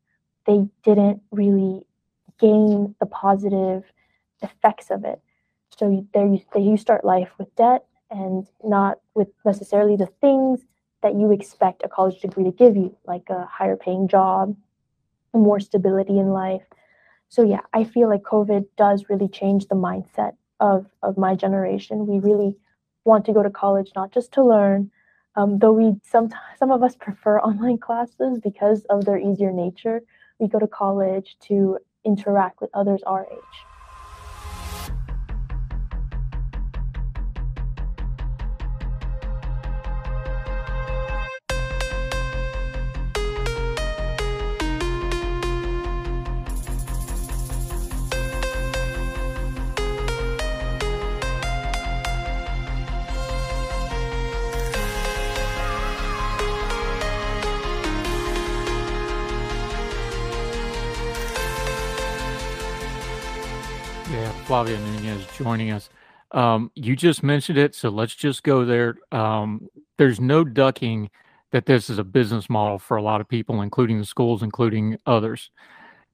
they 0.44 0.66
didn't 0.82 1.22
really 1.30 1.86
gain 2.40 2.96
the 2.98 3.06
positive 3.06 3.84
effects 4.42 4.90
of 4.90 5.04
it. 5.04 5.22
So 5.78 6.06
there 6.12 6.26
you, 6.26 6.40
you 6.56 6.76
start 6.76 7.04
life 7.04 7.30
with 7.38 7.54
debt 7.54 7.84
and 8.10 8.46
not 8.64 8.98
with 9.14 9.28
necessarily 9.44 9.96
the 9.96 10.08
things 10.20 10.60
that 11.02 11.14
you 11.14 11.30
expect 11.30 11.82
a 11.84 11.88
college 11.88 12.20
degree 12.20 12.44
to 12.44 12.50
give 12.50 12.76
you, 12.76 12.96
like 13.06 13.30
a 13.30 13.46
higher 13.46 13.76
paying 13.76 14.08
job, 14.08 14.56
more 15.32 15.60
stability 15.60 16.18
in 16.18 16.30
life. 16.30 16.62
So 17.28 17.42
yeah, 17.42 17.60
I 17.72 17.84
feel 17.84 18.08
like 18.08 18.22
COVID 18.22 18.66
does 18.76 19.04
really 19.08 19.28
change 19.28 19.66
the 19.66 19.76
mindset 19.76 20.32
of 20.58 20.86
of 21.02 21.16
my 21.16 21.36
generation. 21.36 22.06
We 22.06 22.18
really 22.18 22.56
want 23.04 23.24
to 23.26 23.32
go 23.32 23.42
to 23.42 23.50
college 23.50 23.92
not 23.94 24.10
just 24.10 24.32
to 24.32 24.44
learn, 24.44 24.90
um, 25.36 25.58
though 25.58 25.72
we 25.72 25.94
some 26.02 26.30
some 26.58 26.72
of 26.72 26.82
us 26.82 26.96
prefer 26.96 27.38
online 27.50 27.78
classes 27.78 28.40
because 28.42 28.84
of 28.90 29.04
their 29.04 29.18
easier 29.18 29.52
nature. 29.52 30.00
We 30.40 30.48
go 30.48 30.58
to 30.58 30.66
college 30.66 31.36
to 31.42 31.78
interact 32.04 32.60
with 32.60 32.70
others 32.74 33.02
our 33.04 33.26
age. 33.30 33.77
Flavia 64.58 64.80
Nunez 64.80 65.24
joining 65.36 65.70
us. 65.70 65.88
Um, 66.32 66.72
you 66.74 66.96
just 66.96 67.22
mentioned 67.22 67.58
it, 67.58 67.76
so 67.76 67.90
let's 67.90 68.16
just 68.16 68.42
go 68.42 68.64
there. 68.64 68.96
Um, 69.12 69.68
there's 69.98 70.18
no 70.18 70.42
ducking 70.42 71.10
that 71.52 71.64
this 71.64 71.88
is 71.88 72.00
a 72.00 72.02
business 72.02 72.50
model 72.50 72.76
for 72.80 72.96
a 72.96 73.02
lot 73.02 73.20
of 73.20 73.28
people, 73.28 73.62
including 73.62 74.00
the 74.00 74.04
schools, 74.04 74.42
including 74.42 74.98
others. 75.06 75.52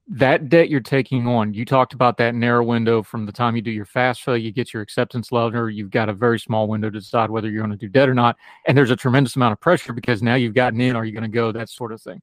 that 0.07 0.51
debt 0.51 0.69
you're 0.69 0.81
taking 0.81 1.27
on, 1.27 1.55
you 1.55 1.65
talked 1.65 1.95
about 1.95 2.19
that 2.19 2.35
narrow 2.35 2.63
window 2.63 3.03
from 3.03 3.25
the 3.25 3.33
time 3.33 3.57
you 3.57 3.63
do 3.63 3.71
your 3.71 3.87
FAFSA, 3.87 4.41
you 4.43 4.53
get 4.53 4.75
your 4.75 4.83
acceptance 4.83 5.33
letter, 5.33 5.71
you've 5.71 5.91
got 5.91 6.11
a 6.11 6.13
very 6.13 6.39
small 6.39 6.69
window 6.69 6.91
to 6.91 6.99
decide 6.99 7.31
whether 7.31 7.49
you're 7.49 7.63
going 7.63 7.71
to 7.71 7.77
do 7.79 7.89
debt 7.89 8.09
or 8.09 8.15
not. 8.15 8.37
And 8.67 8.77
there's 8.77 8.91
a 8.91 8.97
tremendous 8.97 9.37
amount 9.37 9.53
of 9.53 9.61
pressure 9.61 9.95
because 9.95 10.23
now 10.23 10.35
you've 10.35 10.55
gotten 10.55 10.81
in, 10.81 10.95
are 10.95 11.07
you 11.07 11.13
going 11.13 11.23
to 11.23 11.29
go, 11.29 11.53
that 11.53 11.71
sort 11.71 11.93
of 11.93 12.03
thing. 12.03 12.21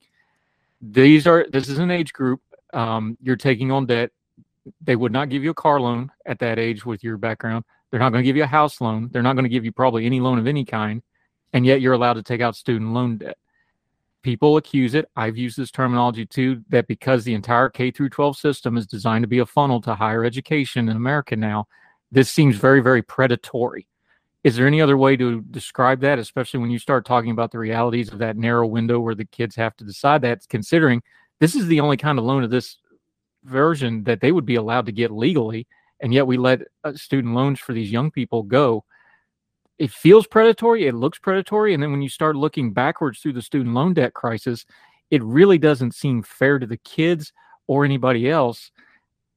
These 0.80 1.26
are, 1.26 1.48
this 1.52 1.70
is 1.70 1.80
an 1.80 1.90
age 1.90 2.14
group. 2.14 2.42
Um, 2.74 3.18
you're 3.22 3.36
taking 3.36 3.72
on 3.72 3.88
debt. 3.88 4.12
They 4.82 4.96
would 4.96 5.12
not 5.12 5.30
give 5.30 5.44
you 5.44 5.52
a 5.52 5.56
car 5.56 5.80
loan 5.80 6.12
at 6.26 6.40
that 6.40 6.60
age 6.60 6.86
with 6.86 7.04
your 7.04 7.18
background. 7.18 7.66
They're 7.90 8.00
not 8.00 8.12
going 8.12 8.24
to 8.24 8.28
give 8.28 8.38
you 8.38 8.44
a 8.44 8.48
house 8.48 8.80
loan. 8.80 9.10
They're 9.12 9.24
not 9.24 9.34
going 9.34 9.44
to 9.44 9.50
give 9.50 9.66
you 9.66 9.72
probably 9.72 10.06
any 10.06 10.20
loan 10.20 10.40
of 10.40 10.48
any 10.48 10.66
kind. 10.66 11.02
And 11.54 11.66
yet 11.66 11.82
you're 11.82 11.94
allowed 11.94 12.14
to 12.14 12.24
take 12.24 12.42
out 12.42 12.56
student 12.56 12.94
loan 12.94 13.18
debt 13.18 13.38
people 14.24 14.58
accuse 14.58 14.94
it 14.94 15.10
i've 15.16 15.38
used 15.38 15.58
this 15.58 15.72
terminology 15.72 16.26
too 16.26 16.62
that 16.70 16.88
because 16.88 17.24
the 17.24 17.34
entire 17.34 17.70
k 17.70 17.92
through 17.92 18.10
12 18.10 18.38
system 18.38 18.78
is 18.78 18.86
designed 18.86 19.24
to 19.24 19.28
be 19.28 19.40
a 19.40 19.46
funnel 19.46 19.82
to 19.82 19.96
higher 19.96 20.24
education 20.24 20.90
in 20.90 20.96
america 20.96 21.36
now 21.36 21.68
this 22.12 22.30
seems 22.30 22.56
very 22.56 22.82
very 22.82 23.02
predatory 23.02 23.88
is 24.44 24.56
there 24.56 24.68
any 24.68 24.82
other 24.82 24.98
way 24.98 25.16
to 25.16 25.42
describe 25.52 26.00
that 26.02 26.20
especially 26.20 26.60
when 26.60 26.72
you 26.72 26.80
start 26.80 27.06
talking 27.06 27.32
about 27.32 27.52
the 27.52 27.60
realities 27.60 28.12
of 28.12 28.20
that 28.20 28.38
narrow 28.38 28.68
window 28.68 29.00
where 29.00 29.16
the 29.16 29.26
kids 29.26 29.56
have 29.56 29.76
to 29.76 29.84
decide 29.84 30.22
that 30.22 30.42
considering 30.50 31.02
this 31.40 31.56
is 31.56 31.68
the 31.68 31.80
only 31.80 31.98
kind 31.98 32.20
of 32.20 32.26
loan 32.26 32.44
of 32.44 32.52
this 32.52 32.78
version 33.44 34.04
that 34.04 34.22
they 34.22 34.32
would 34.32 34.46
be 34.46 34.56
allowed 34.56 34.86
to 34.86 34.92
get 34.92 35.12
legally 35.12 35.68
and 36.00 36.14
yet 36.14 36.28
we 36.28 36.38
let 36.38 36.62
uh, 36.84 36.94
student 36.94 37.34
loans 37.34 37.60
for 37.60 37.74
these 37.74 37.92
young 37.92 38.12
people 38.12 38.44
go 38.44 38.84
it 39.82 39.90
feels 39.90 40.28
predatory, 40.28 40.86
it 40.86 40.94
looks 40.94 41.18
predatory, 41.18 41.74
and 41.74 41.82
then 41.82 41.90
when 41.90 42.04
you 42.04 42.10
start 42.10 42.36
looking 42.36 42.72
backwards 42.72 43.20
through 43.20 43.34
the 43.34 43.42
student 43.42 43.74
loan 43.74 43.96
debt 43.96 44.14
crisis, 44.14 44.64
it 45.10 45.24
really 45.24 45.58
doesn't 45.58 45.96
seem 45.96 46.22
fair 46.22 46.60
to 46.60 46.68
the 46.68 46.78
kids 46.78 47.34
or 47.66 47.84
anybody 47.84 48.30
else. 48.30 48.70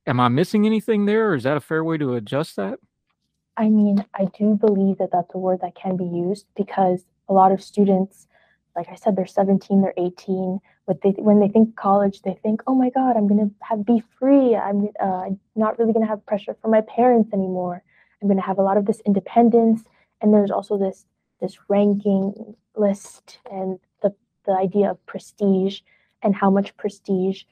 Am 0.07 0.21
I 0.21 0.29
missing 0.29 0.67
anything 0.67 1.07
there, 1.07 1.31
or 1.31 1.35
is 1.35 1.45
that 1.45 1.57
a 1.57 1.63
fair 1.63 1.83
way 1.83 1.97
to 1.97 2.17
adjust 2.17 2.57
that? 2.57 2.79
I 3.57 3.71
mean, 3.71 4.05
I 4.15 4.27
do 4.39 4.55
believe 4.55 4.99
that 4.99 5.13
that's 5.13 5.35
a 5.35 5.39
word 5.39 5.63
that 5.63 5.77
can 5.77 5.97
be 5.97 6.05
used 6.05 6.45
because 6.55 7.07
a 7.31 7.33
lot 7.33 7.51
of 7.51 7.63
students, 7.63 8.27
like 8.77 8.89
I 8.89 8.97
said, 8.97 9.17
they're 9.17 9.27
17, 9.27 9.81
they're 9.81 9.95
18. 9.97 10.59
But 10.87 11.01
they, 11.03 11.11
when 11.11 11.41
they 11.41 11.49
think 11.49 11.77
college, 11.77 12.23
they 12.23 12.35
think, 12.43 12.63
"Oh 12.67 12.75
my 12.75 12.91
God, 12.91 13.17
I'm 13.17 13.29
gonna 13.29 13.51
have 13.63 13.87
be 13.87 14.03
free. 14.19 14.55
I'm 14.55 14.89
uh, 15.01 15.31
not 15.57 15.79
really 15.79 15.93
gonna 15.93 16.07
have 16.07 16.27
pressure 16.27 16.57
from 16.61 16.73
my 16.73 16.83
parents 16.83 17.33
anymore. 17.33 17.83
I'm 18.21 18.29
gonna 18.29 18.43
have 18.43 18.59
a 18.59 18.63
lot 18.63 18.77
of 18.77 18.87
this 18.87 19.01
independence 19.07 19.85
and 20.25 20.33
there's 20.33 20.51
also 20.51 20.79
this 20.79 21.05
this 21.41 21.59
ranking 21.69 22.57
list 22.77 23.39
and 23.51 23.79
the 24.03 24.13
the 24.47 24.53
idea 24.53 24.91
of 24.91 25.07
prestige 25.07 25.81
and 26.23 26.35
how 26.35 26.51
much 26.51 26.77
prestige 26.77 27.43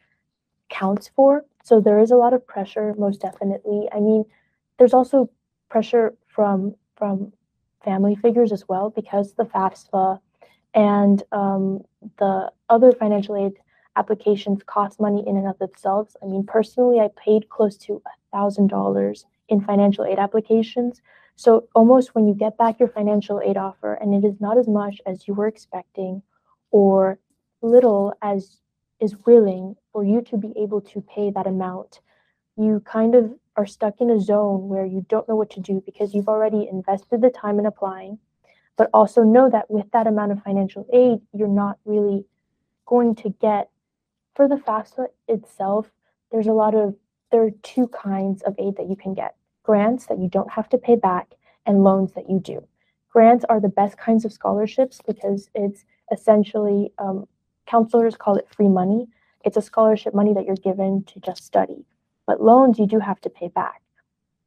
counts 0.71 1.11
for 1.15 1.45
so 1.63 1.81
there 1.81 1.99
is 1.99 2.11
a 2.11 2.17
lot 2.17 2.33
of 2.33 2.47
pressure 2.47 2.95
most 2.99 3.21
definitely 3.21 3.89
i 3.93 4.01
mean 4.01 4.25
there's 4.79 4.95
also 4.95 5.31
pressure 5.69 6.15
from 6.27 6.75
from 6.97 7.33
family 7.85 8.15
figures 8.15 8.53
as 8.53 8.67
well 8.69 8.91
because 8.91 9.35
the 9.35 9.45
FAFSA 9.45 10.21
and 10.75 11.23
um, 11.33 11.83
the 12.19 12.51
other 12.69 12.93
financial 12.93 13.37
aid 13.37 13.53
applications 13.97 14.63
cost 14.65 15.01
money 15.01 15.23
in 15.27 15.37
and 15.37 15.47
of 15.47 15.59
themselves. 15.59 16.17
I 16.23 16.27
mean, 16.27 16.45
personally, 16.45 17.01
I 17.01 17.09
paid 17.23 17.49
close 17.51 17.77
to 17.79 18.01
a 18.07 18.37
thousand 18.37 18.69
dollars 18.69 19.27
in 19.49 19.61
financial 19.61 20.05
aid 20.05 20.19
applications 20.19 21.03
so 21.37 21.69
almost 21.75 22.15
when 22.15 22.29
you 22.29 22.35
get 22.35 22.57
back 22.57 22.79
your 22.79 22.89
financial 22.89 23.41
aid 23.41 23.57
offer 23.57 23.95
and 23.95 24.15
it 24.15 24.27
is 24.27 24.41
not 24.41 24.59
as 24.59 24.69
much 24.69 25.01
as 25.07 25.27
you 25.27 25.35
were 25.35 25.47
expecting 25.47 26.23
or 26.71 27.19
little 27.63 28.15
as 28.23 28.59
is 29.01 29.17
willing 29.27 29.75
for 29.93 30.05
you 30.05 30.23
to 30.23 30.37
be 30.37 30.53
able 30.57 30.81
to 30.81 31.01
pay 31.01 31.31
that 31.31 31.47
amount, 31.47 32.01
you 32.57 32.81
kind 32.85 33.15
of 33.15 33.35
are 33.57 33.67
stuck 33.67 34.01
in 34.01 34.11
a 34.11 34.21
zone 34.21 34.69
where 34.69 34.87
you 34.87 35.05
don't 35.09 35.29
know 35.29 35.35
what 35.35 35.51
to 35.51 35.61
do 35.61 35.83
because 35.85 36.15
you've 36.15 36.29
already 36.29 36.69
invested 36.71 37.21
the 37.21 37.31
time 37.31 37.59
in 37.59 37.67
applying, 37.67 38.19
but 38.77 38.91
also 38.93 39.23
know 39.23 39.51
that 39.51 39.71
with 39.71 39.91
that 39.93 40.07
amount 40.07 40.33
of 40.33 40.43
financial 40.43 40.87
aid, 40.93 41.21
you're 41.33 41.49
not 41.49 41.79
really 41.85 42.25
going 42.87 43.15
to 43.17 43.31
get 43.41 43.71
for 44.35 44.49
the 44.49 44.57
FAFSA 44.57 45.07
itself, 45.29 45.91
there's 46.31 46.47
a 46.47 46.53
lot 46.53 46.75
of 46.75 46.95
there 47.31 47.43
are 47.43 47.51
two 47.63 47.89
kinds 47.89 48.43
of 48.43 48.55
aid 48.59 48.77
that 48.77 48.89
you 48.89 48.97
can 48.97 49.15
get 49.15 49.37
grants 49.63 50.07
that 50.07 50.19
you 50.19 50.29
don't 50.29 50.51
have 50.51 50.69
to 50.71 50.79
pay 50.79 50.97
back, 50.97 51.35
and 51.67 51.85
loans 51.85 52.13
that 52.13 52.29
you 52.29 52.41
do. 52.41 52.63
Grants 53.11 53.45
are 53.49 53.61
the 53.61 53.69
best 53.69 53.97
kinds 53.99 54.25
of 54.25 54.33
scholarships 54.33 55.01
because 55.07 55.51
it's 55.55 55.85
essentially, 56.11 56.93
um, 56.99 57.27
counselors 57.67 58.17
call 58.17 58.37
it 58.37 58.49
free 58.55 58.69
money. 58.69 59.07
It's 59.45 59.57
a 59.57 59.63
scholarship 59.63 60.15
money 60.15 60.35
that 60.35 60.45
you're 60.45 60.57
given 60.57 61.05
to 61.05 61.21
just 61.21 61.45
study. 61.45 61.85
But 62.27 62.43
loans, 62.43 62.79
you 62.79 62.87
do 62.87 62.99
have 62.99 63.21
to 63.23 63.31
pay 63.31 63.49
back. 63.49 63.82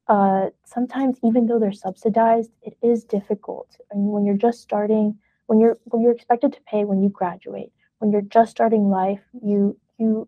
Uh, 0.07 0.49
sometimes, 0.65 1.17
even 1.23 1.47
though 1.47 1.59
they're 1.59 1.71
subsidized, 1.71 2.51
it 2.61 2.77
is 2.81 3.03
difficult. 3.03 3.75
And 3.91 4.11
when 4.11 4.25
you're 4.25 4.37
just 4.37 4.61
starting, 4.61 5.17
when 5.47 5.59
you're 5.59 5.77
when 5.85 6.01
you're 6.01 6.11
expected 6.11 6.53
to 6.53 6.61
pay 6.67 6.85
when 6.85 7.01
you 7.01 7.09
graduate, 7.09 7.71
when 7.99 8.11
you're 8.11 8.21
just 8.21 8.51
starting 8.51 8.89
life, 8.89 9.21
you 9.41 9.77
you 9.97 10.27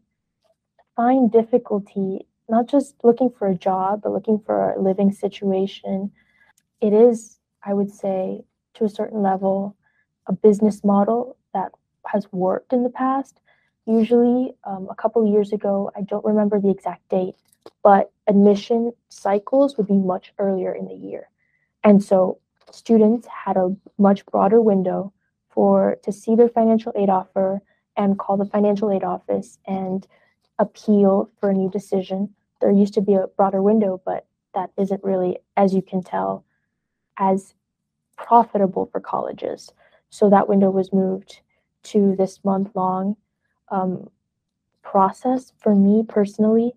find 0.96 1.32
difficulty 1.32 2.26
not 2.50 2.68
just 2.68 2.96
looking 3.04 3.30
for 3.30 3.48
a 3.48 3.56
job, 3.56 4.02
but 4.04 4.12
looking 4.12 4.40
for 4.40 4.72
a 4.72 4.82
living 4.82 5.12
situation. 5.12 6.12
It 6.82 6.94
is, 6.94 7.40
I 7.64 7.74
would 7.74 7.92
say, 7.92 8.44
to 8.76 8.86
a 8.86 8.90
certain 8.90 9.22
level, 9.22 9.76
a 10.28 10.34
business 10.34 10.84
model 10.84 11.38
that 11.54 11.72
has 12.06 12.28
worked 12.32 12.72
in 12.72 12.84
the 12.84 12.90
past. 12.90 13.40
Usually, 13.86 14.54
um, 14.64 14.88
a 14.90 14.96
couple 14.96 15.26
years 15.30 15.52
ago, 15.52 15.92
I 15.96 16.02
don't 16.02 16.26
remember 16.26 16.60
the 16.60 16.70
exact 16.70 17.08
date, 17.10 17.36
but 17.84 18.12
admission 18.28 18.94
cycles 19.10 19.78
would 19.78 19.88
be 19.88 19.98
much 19.98 20.34
earlier 20.40 20.74
in 20.74 20.86
the 20.86 20.96
year. 20.96 21.30
And 21.84 22.04
so 22.04 22.40
students 22.72 23.28
had 23.28 23.58
a 23.58 23.76
much 23.98 24.26
broader 24.26 24.62
window 24.62 25.14
for 25.50 25.98
to 26.04 26.12
see 26.12 26.36
their 26.36 26.50
financial 26.50 26.92
aid 26.96 27.10
offer 27.10 27.62
and 27.96 28.20
call 28.20 28.38
the 28.38 28.46
financial 28.46 28.92
aid 28.92 29.04
office 29.04 29.58
and 29.66 30.06
appeal 30.60 31.30
for 31.40 31.50
a 31.50 31.54
new 31.54 31.70
decision 31.70 32.34
there 32.60 32.72
used 32.72 32.94
to 32.96 33.02
be 33.02 33.14
a 33.14 33.28
broader 33.28 33.62
window, 33.62 34.02
but 34.04 34.26
that 34.54 34.72
isn't 34.78 35.04
really, 35.04 35.38
as 35.56 35.74
you 35.74 35.82
can 35.82 36.02
tell, 36.02 36.44
as 37.18 37.54
profitable 38.18 38.88
for 38.92 39.00
colleges. 39.00 39.72
So 40.10 40.30
that 40.30 40.50
window 40.50 40.70
was 40.70 40.94
moved 40.94 41.42
to 41.84 42.16
this 42.16 42.44
month 42.44 42.76
long 42.76 43.16
um, 43.70 44.10
process. 44.82 45.54
For 45.60 45.76
me 45.76 46.04
personally, 46.08 46.74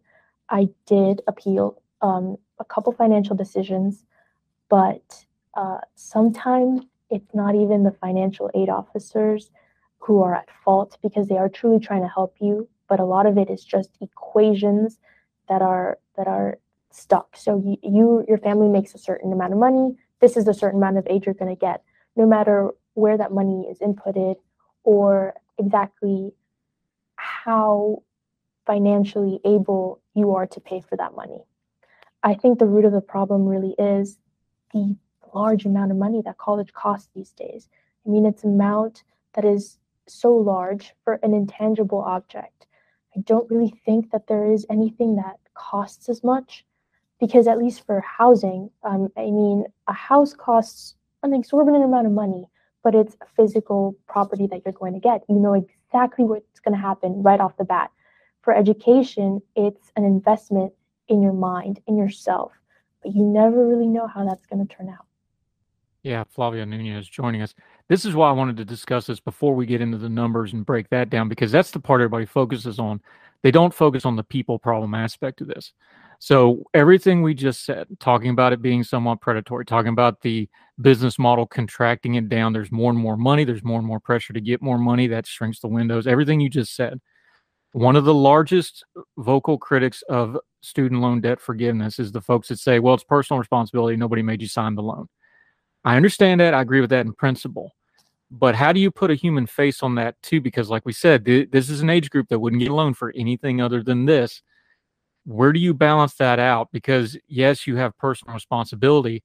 I 0.51 0.69
did 0.87 1.23
appeal 1.27 1.81
um, 2.03 2.37
a 2.59 2.65
couple 2.65 2.93
financial 2.93 3.37
decisions, 3.37 4.05
but 4.69 5.25
uh, 5.55 5.79
sometimes 5.95 6.83
it's 7.09 7.35
not 7.35 7.55
even 7.55 7.85
the 7.85 7.93
financial 7.93 8.51
aid 8.55 8.69
officers 8.69 9.51
who 9.99 10.23
are 10.23 10.35
at 10.35 10.49
fault 10.65 10.99
because 11.03 11.29
they 11.29 11.37
are 11.37 11.49
truly 11.49 11.79
trying 11.79 12.03
to 12.03 12.09
help 12.09 12.37
you, 12.41 12.69
but 12.89 13.01
a 13.01 13.05
lot 13.05 13.27
of 13.27 13.39
it 13.39 13.51
is 13.51 13.65
just 13.65 13.91
equations 14.01 14.99
that 15.49 15.63
are 15.63 15.99
that 16.17 16.27
are 16.27 16.59
stuck. 16.91 17.37
So 17.37 17.63
you, 17.65 17.77
you 17.83 18.25
your 18.29 18.39
family 18.39 18.69
makes 18.69 18.95
a 18.95 18.99
certain 18.99 19.33
amount 19.33 19.53
of 19.53 19.59
money. 19.59 19.97
This 20.21 20.37
is 20.37 20.49
a 20.49 20.55
certain 20.55 20.79
amount 20.79 20.99
of 20.99 21.07
aid 21.09 21.27
you're 21.27 21.35
going 21.35 21.55
to 21.55 21.61
get, 21.61 21.83
no 22.17 22.27
matter 22.27 22.71
where 22.95 23.17
that 23.17 23.33
money 23.33 23.67
is 23.71 23.79
inputted 23.79 24.37
or 24.85 25.35
exactly 25.59 26.33
how 27.17 28.03
financially 28.71 29.41
able 29.45 30.01
you 30.15 30.33
are 30.33 30.47
to 30.47 30.61
pay 30.61 30.81
for 30.81 30.97
that 30.97 31.17
money. 31.17 31.43
I 32.23 32.35
think 32.35 32.61
the 32.61 32.67
root 32.67 32.85
of 32.85 32.93
the 32.93 33.01
problem 33.01 33.45
really 33.45 33.75
is 33.77 34.17
the 34.73 34.97
large 35.35 35.65
amount 35.65 35.91
of 35.91 35.97
money 35.97 36.23
that 36.25 36.39
college 36.39 36.73
costs 36.73 37.09
these 37.13 37.33
days. 37.33 37.69
I 38.07 38.11
mean, 38.11 38.25
it's 38.25 38.45
amount 38.45 39.03
that 39.35 39.45
is 39.45 39.79
so 40.07 40.33
large 40.33 40.95
for 41.03 41.15
an 41.25 41.35
intangible 41.35 41.99
object. 41.99 42.69
I 43.17 43.21
don't 43.23 43.51
really 43.51 43.75
think 43.85 44.13
that 44.13 44.29
there 44.29 44.53
is 44.53 44.65
anything 44.71 45.17
that 45.17 45.41
costs 45.55 46.09
as 46.09 46.23
much 46.23 46.65
because 47.19 47.49
at 47.49 47.59
least 47.59 47.85
for 47.85 48.01
housing, 48.01 48.71
um, 48.85 49.09
I 49.17 49.33
mean, 49.33 49.65
a 49.89 49.93
house 49.93 50.33
costs 50.33 50.95
an 51.25 51.35
exorbitant 51.35 51.83
amount 51.85 52.07
of 52.07 52.13
money, 52.13 52.47
but 52.85 52.95
it's 52.95 53.17
a 53.21 53.27
physical 53.37 53.97
property 54.07 54.47
that 54.47 54.63
you're 54.65 54.73
going 54.73 54.95
to 54.95 55.01
get. 55.01 55.25
You 55.29 55.41
know 55.41 55.55
exactly 55.55 56.25
what's 56.25 56.61
going 56.61 56.77
to 56.77 56.81
happen 56.81 57.21
right 57.25 57.41
off 57.41 57.57
the 57.57 57.65
bat. 57.65 57.91
For 58.51 58.57
education, 58.57 59.41
it's 59.55 59.93
an 59.95 60.03
investment 60.03 60.73
in 61.07 61.23
your 61.23 61.33
mind, 61.33 61.79
in 61.87 61.97
yourself, 61.97 62.51
but 63.01 63.15
you 63.15 63.23
never 63.23 63.65
really 63.65 63.87
know 63.87 64.09
how 64.09 64.25
that's 64.25 64.45
going 64.47 64.67
to 64.67 64.75
turn 64.75 64.89
out. 64.89 65.07
Yeah, 66.03 66.25
Flavia 66.29 66.67
Nunez 66.67 67.09
joining 67.09 67.43
us. 67.43 67.55
This 67.89 68.05
is 68.05 68.17
why 68.17 68.29
I 68.29 68.33
wanted 68.33 68.57
to 68.57 68.65
discuss 68.65 69.07
this 69.07 69.21
before 69.21 69.55
we 69.55 69.67
get 69.67 69.81
into 69.81 69.99
the 69.99 70.09
numbers 70.09 70.53
and 70.53 70.67
break 70.67 70.89
that 70.89 71.11
down 71.11 71.29
because 71.29 71.53
that's 71.53 71.71
the 71.71 71.79
part 71.79 72.01
everybody 72.01 72.27
focuses 72.27 72.81
on. 72.81 73.01
They 73.45 73.53
don't 73.53 73.73
focus 73.73 74.05
on 74.05 74.17
the 74.17 74.25
people 74.25 74.59
problem 74.59 74.95
aspect 74.97 75.41
of 75.43 75.47
this. 75.47 75.73
So 76.19 76.65
everything 76.75 77.23
we 77.23 77.35
just 77.35 77.65
said, 77.65 77.87
talking 78.01 78.31
about 78.31 78.53
it 78.53 78.61
being 78.61 78.83
somewhat 78.83 79.21
predatory, 79.21 79.65
talking 79.65 79.93
about 79.93 80.23
the 80.23 80.49
business 80.81 81.21
model 81.21 81.47
contracting 81.47 82.17
it 82.17 82.29
down, 82.29 82.53
there's 82.53 82.73
more 82.73 82.91
and 82.91 82.99
more 82.99 83.17
money, 83.17 83.45
there's 83.45 83.63
more 83.63 83.79
and 83.79 83.87
more 83.87 84.01
pressure 84.01 84.33
to 84.33 84.41
get 84.41 84.61
more 84.61 84.77
money, 84.77 85.07
that 85.07 85.29
shrinks 85.29 85.61
the 85.61 85.69
windows. 85.69 86.09
Everything 86.09 86.41
you 86.41 86.51
just 86.51 86.75
said. 86.75 87.01
One 87.73 87.97
of 87.97 88.05
the 88.05 88.15
largest 88.15 88.85
vocal 89.19 89.57
critics 89.57 90.03
of 90.09 90.37
student 90.61 91.01
loan 91.01 91.21
debt 91.21 91.41
forgiveness 91.41 91.99
is 91.99 92.13
the 92.13 92.21
folks 92.21 92.49
that 92.49 92.59
say, 92.59 92.79
well, 92.79 92.95
it's 92.95 93.05
personal 93.05 93.39
responsibility. 93.39 93.97
Nobody 93.97 94.23
made 94.23 94.43
you 94.43 94.49
sign 94.49 94.75
the 94.75 94.83
loan. 94.83 95.09
I 95.85 95.97
understand 95.97 96.41
that. 96.41 96.53
I 96.53 96.61
agree 96.61 96.81
with 96.81 96.91
that 96.91 97.07
in 97.07 97.13
principle. 97.13 97.73
But 98.31 98.55
how 98.55 98.73
do 98.73 98.81
you 98.81 98.91
put 98.91 99.11
a 99.11 99.15
human 99.15 99.47
face 99.47 99.83
on 99.83 99.95
that 99.97 100.21
too? 100.23 100.41
Because, 100.41 100.69
like 100.69 100.85
we 100.85 100.93
said, 100.93 101.25
th- 101.25 101.51
this 101.51 101.69
is 101.69 101.81
an 101.81 101.91
age 101.91 102.11
group 102.11 102.29
that 102.29 102.39
wouldn't 102.39 102.61
get 102.61 102.71
a 102.71 102.75
loan 102.75 102.95
for 102.95 103.13
anything 103.17 103.61
other 103.61 103.83
than 103.83 104.05
this. 104.05 104.43
Where 105.25 105.53
do 105.53 105.59
you 105.61 105.75
balance 105.75 106.15
that 106.15 106.39
out? 106.39 106.69
Because, 106.73 107.17
yes, 107.29 107.67
you 107.67 107.77
have 107.77 107.97
personal 107.99 108.35
responsibility, 108.35 109.23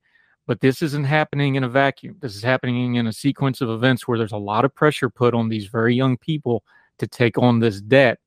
but 0.48 0.60
this 0.60 0.82
isn't 0.82 1.06
happening 1.06 1.56
in 1.56 1.64
a 1.64 1.70
vacuum. 1.70 2.18
This 2.20 2.36
is 2.36 2.44
happening 2.44 2.96
in 2.96 3.08
a 3.08 3.14
sequence 3.14 3.62
of 3.62 3.70
events 3.70 4.08
where 4.08 4.18
there's 4.18 4.32
a 4.32 4.38
lot 4.38 4.66
of 4.66 4.74
pressure 4.74 5.10
put 5.10 5.34
on 5.34 5.50
these 5.50 5.68
very 5.68 5.96
young 5.96 6.18
people 6.18 6.64
to 6.98 7.08
take 7.08 7.38
on 7.38 7.60
this 7.60 7.82
debt 7.82 8.20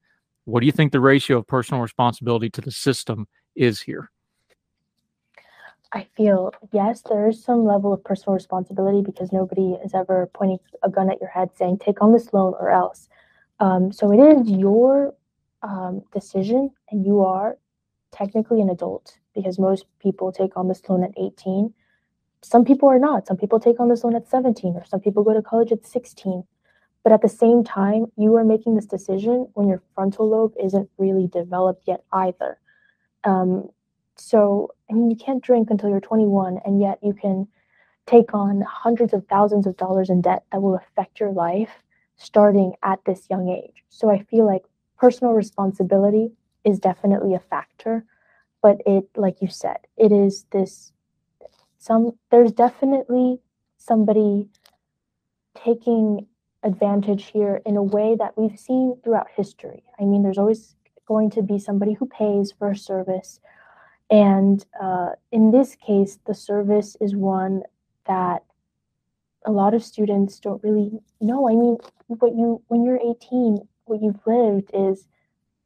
what 0.48 0.60
do 0.60 0.66
you 0.66 0.72
think 0.72 0.92
the 0.92 1.00
ratio 1.00 1.38
of 1.38 1.46
personal 1.46 1.82
responsibility 1.82 2.48
to 2.48 2.62
the 2.62 2.70
system 2.70 3.28
is 3.54 3.82
here? 3.82 4.10
I 5.92 6.06
feel 6.16 6.52
yes, 6.72 7.02
there 7.02 7.28
is 7.28 7.44
some 7.44 7.64
level 7.64 7.92
of 7.92 8.02
personal 8.02 8.34
responsibility 8.34 9.02
because 9.02 9.30
nobody 9.30 9.76
is 9.84 9.94
ever 9.94 10.30
pointing 10.32 10.58
a 10.82 10.88
gun 10.88 11.10
at 11.10 11.20
your 11.20 11.28
head 11.28 11.50
saying 11.54 11.78
take 11.78 12.00
on 12.00 12.14
this 12.14 12.32
loan 12.32 12.54
or 12.58 12.70
else. 12.70 13.08
Um, 13.60 13.92
so 13.92 14.10
it 14.10 14.18
is 14.18 14.50
your 14.50 15.14
um, 15.62 16.02
decision, 16.12 16.70
and 16.90 17.04
you 17.04 17.20
are 17.20 17.58
technically 18.10 18.62
an 18.62 18.70
adult 18.70 19.18
because 19.34 19.58
most 19.58 19.84
people 20.00 20.32
take 20.32 20.56
on 20.56 20.68
this 20.68 20.80
loan 20.88 21.04
at 21.04 21.12
18. 21.18 21.74
Some 22.42 22.64
people 22.64 22.88
are 22.88 22.98
not. 22.98 23.26
Some 23.26 23.36
people 23.36 23.60
take 23.60 23.80
on 23.80 23.88
this 23.90 24.02
loan 24.02 24.16
at 24.16 24.28
17, 24.28 24.76
or 24.76 24.84
some 24.86 25.00
people 25.00 25.24
go 25.24 25.34
to 25.34 25.42
college 25.42 25.72
at 25.72 25.86
16. 25.86 26.44
But 27.08 27.14
at 27.14 27.22
the 27.22 27.28
same 27.30 27.64
time, 27.64 28.12
you 28.18 28.36
are 28.36 28.44
making 28.44 28.74
this 28.74 28.84
decision 28.84 29.48
when 29.54 29.66
your 29.66 29.80
frontal 29.94 30.28
lobe 30.28 30.52
isn't 30.62 30.90
really 30.98 31.26
developed 31.26 31.84
yet 31.86 32.04
either. 32.12 32.58
Um, 33.24 33.70
so, 34.16 34.74
I 34.90 34.92
mean, 34.92 35.10
you 35.10 35.16
can't 35.16 35.42
drink 35.42 35.70
until 35.70 35.88
you're 35.88 36.00
21, 36.00 36.60
and 36.66 36.82
yet 36.82 36.98
you 37.02 37.14
can 37.14 37.48
take 38.04 38.34
on 38.34 38.60
hundreds 38.60 39.14
of 39.14 39.26
thousands 39.26 39.66
of 39.66 39.78
dollars 39.78 40.10
in 40.10 40.20
debt 40.20 40.44
that 40.52 40.60
will 40.60 40.74
affect 40.74 41.18
your 41.18 41.32
life 41.32 41.82
starting 42.18 42.74
at 42.82 43.02
this 43.06 43.26
young 43.30 43.48
age. 43.48 43.82
So, 43.88 44.10
I 44.10 44.22
feel 44.24 44.44
like 44.44 44.66
personal 44.98 45.32
responsibility 45.32 46.32
is 46.62 46.78
definitely 46.78 47.32
a 47.32 47.38
factor, 47.40 48.04
but 48.60 48.82
it, 48.84 49.08
like 49.16 49.40
you 49.40 49.48
said, 49.48 49.78
it 49.96 50.12
is 50.12 50.44
this 50.50 50.92
some, 51.78 52.18
there's 52.30 52.52
definitely 52.52 53.38
somebody 53.78 54.50
taking 55.54 56.26
advantage 56.62 57.26
here 57.26 57.60
in 57.64 57.76
a 57.76 57.82
way 57.82 58.16
that 58.18 58.36
we've 58.36 58.58
seen 58.58 58.96
throughout 59.02 59.28
history. 59.34 59.84
I 60.00 60.04
mean, 60.04 60.22
there's 60.22 60.38
always 60.38 60.74
going 61.06 61.30
to 61.30 61.42
be 61.42 61.58
somebody 61.58 61.94
who 61.94 62.06
pays 62.06 62.52
for 62.52 62.70
a 62.70 62.76
service. 62.76 63.40
And 64.10 64.64
uh, 64.80 65.10
in 65.32 65.50
this 65.50 65.76
case, 65.76 66.18
the 66.26 66.34
service 66.34 66.96
is 67.00 67.14
one 67.14 67.62
that 68.06 68.42
a 69.44 69.50
lot 69.52 69.74
of 69.74 69.84
students 69.84 70.40
don't 70.40 70.62
really 70.62 70.90
know. 71.20 71.48
I 71.48 71.54
mean, 71.54 71.78
what 72.06 72.34
you 72.34 72.62
when 72.68 72.84
you're 72.84 72.98
18, 72.98 73.58
what 73.84 74.02
you've 74.02 74.26
lived 74.26 74.70
is 74.74 75.06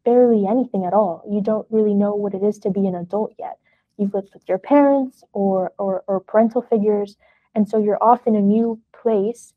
barely 0.05 0.47
anything 0.47 0.85
at 0.85 0.93
all. 0.93 1.23
You 1.29 1.41
don't 1.41 1.67
really 1.71 1.95
know 1.95 2.15
what 2.15 2.35
it 2.35 2.43
is 2.43 2.59
to 2.61 2.71
be 2.71 2.87
an 2.87 2.95
adult 2.95 3.35
yet. 3.39 3.59
You've 3.97 4.15
lived 4.15 4.35
with 4.35 4.49
your 4.49 4.59
parents 4.59 5.25
or 5.33 5.73
or, 5.79 6.05
or 6.07 6.21
parental 6.21 6.63
figures, 6.63 7.17
and 7.55 7.69
so 7.69 7.79
you're 7.79 8.03
off 8.03 8.27
in 8.27 8.37
a 8.37 8.41
new 8.41 8.81
place 8.93 9.55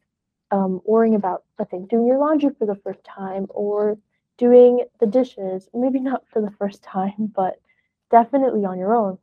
um, 0.56 0.82
worrying 0.86 1.16
about, 1.16 1.44
let's 1.60 1.72
say, 1.72 1.82
doing 1.90 2.08
your 2.08 2.18
laundry 2.18 2.50
for 2.58 2.66
the 2.66 2.78
first 2.78 3.04
time 3.04 3.46
or 3.50 3.98
doing 4.38 4.86
the 5.02 5.06
dishes, 5.06 5.68
maybe 5.74 6.00
not 6.00 6.24
for 6.32 6.42
the 6.42 6.52
first 6.52 6.82
time, 6.82 7.14
but 7.36 7.60
definitely 8.10 8.64
on 8.64 8.80
your 8.80 8.96
own. 8.96 9.18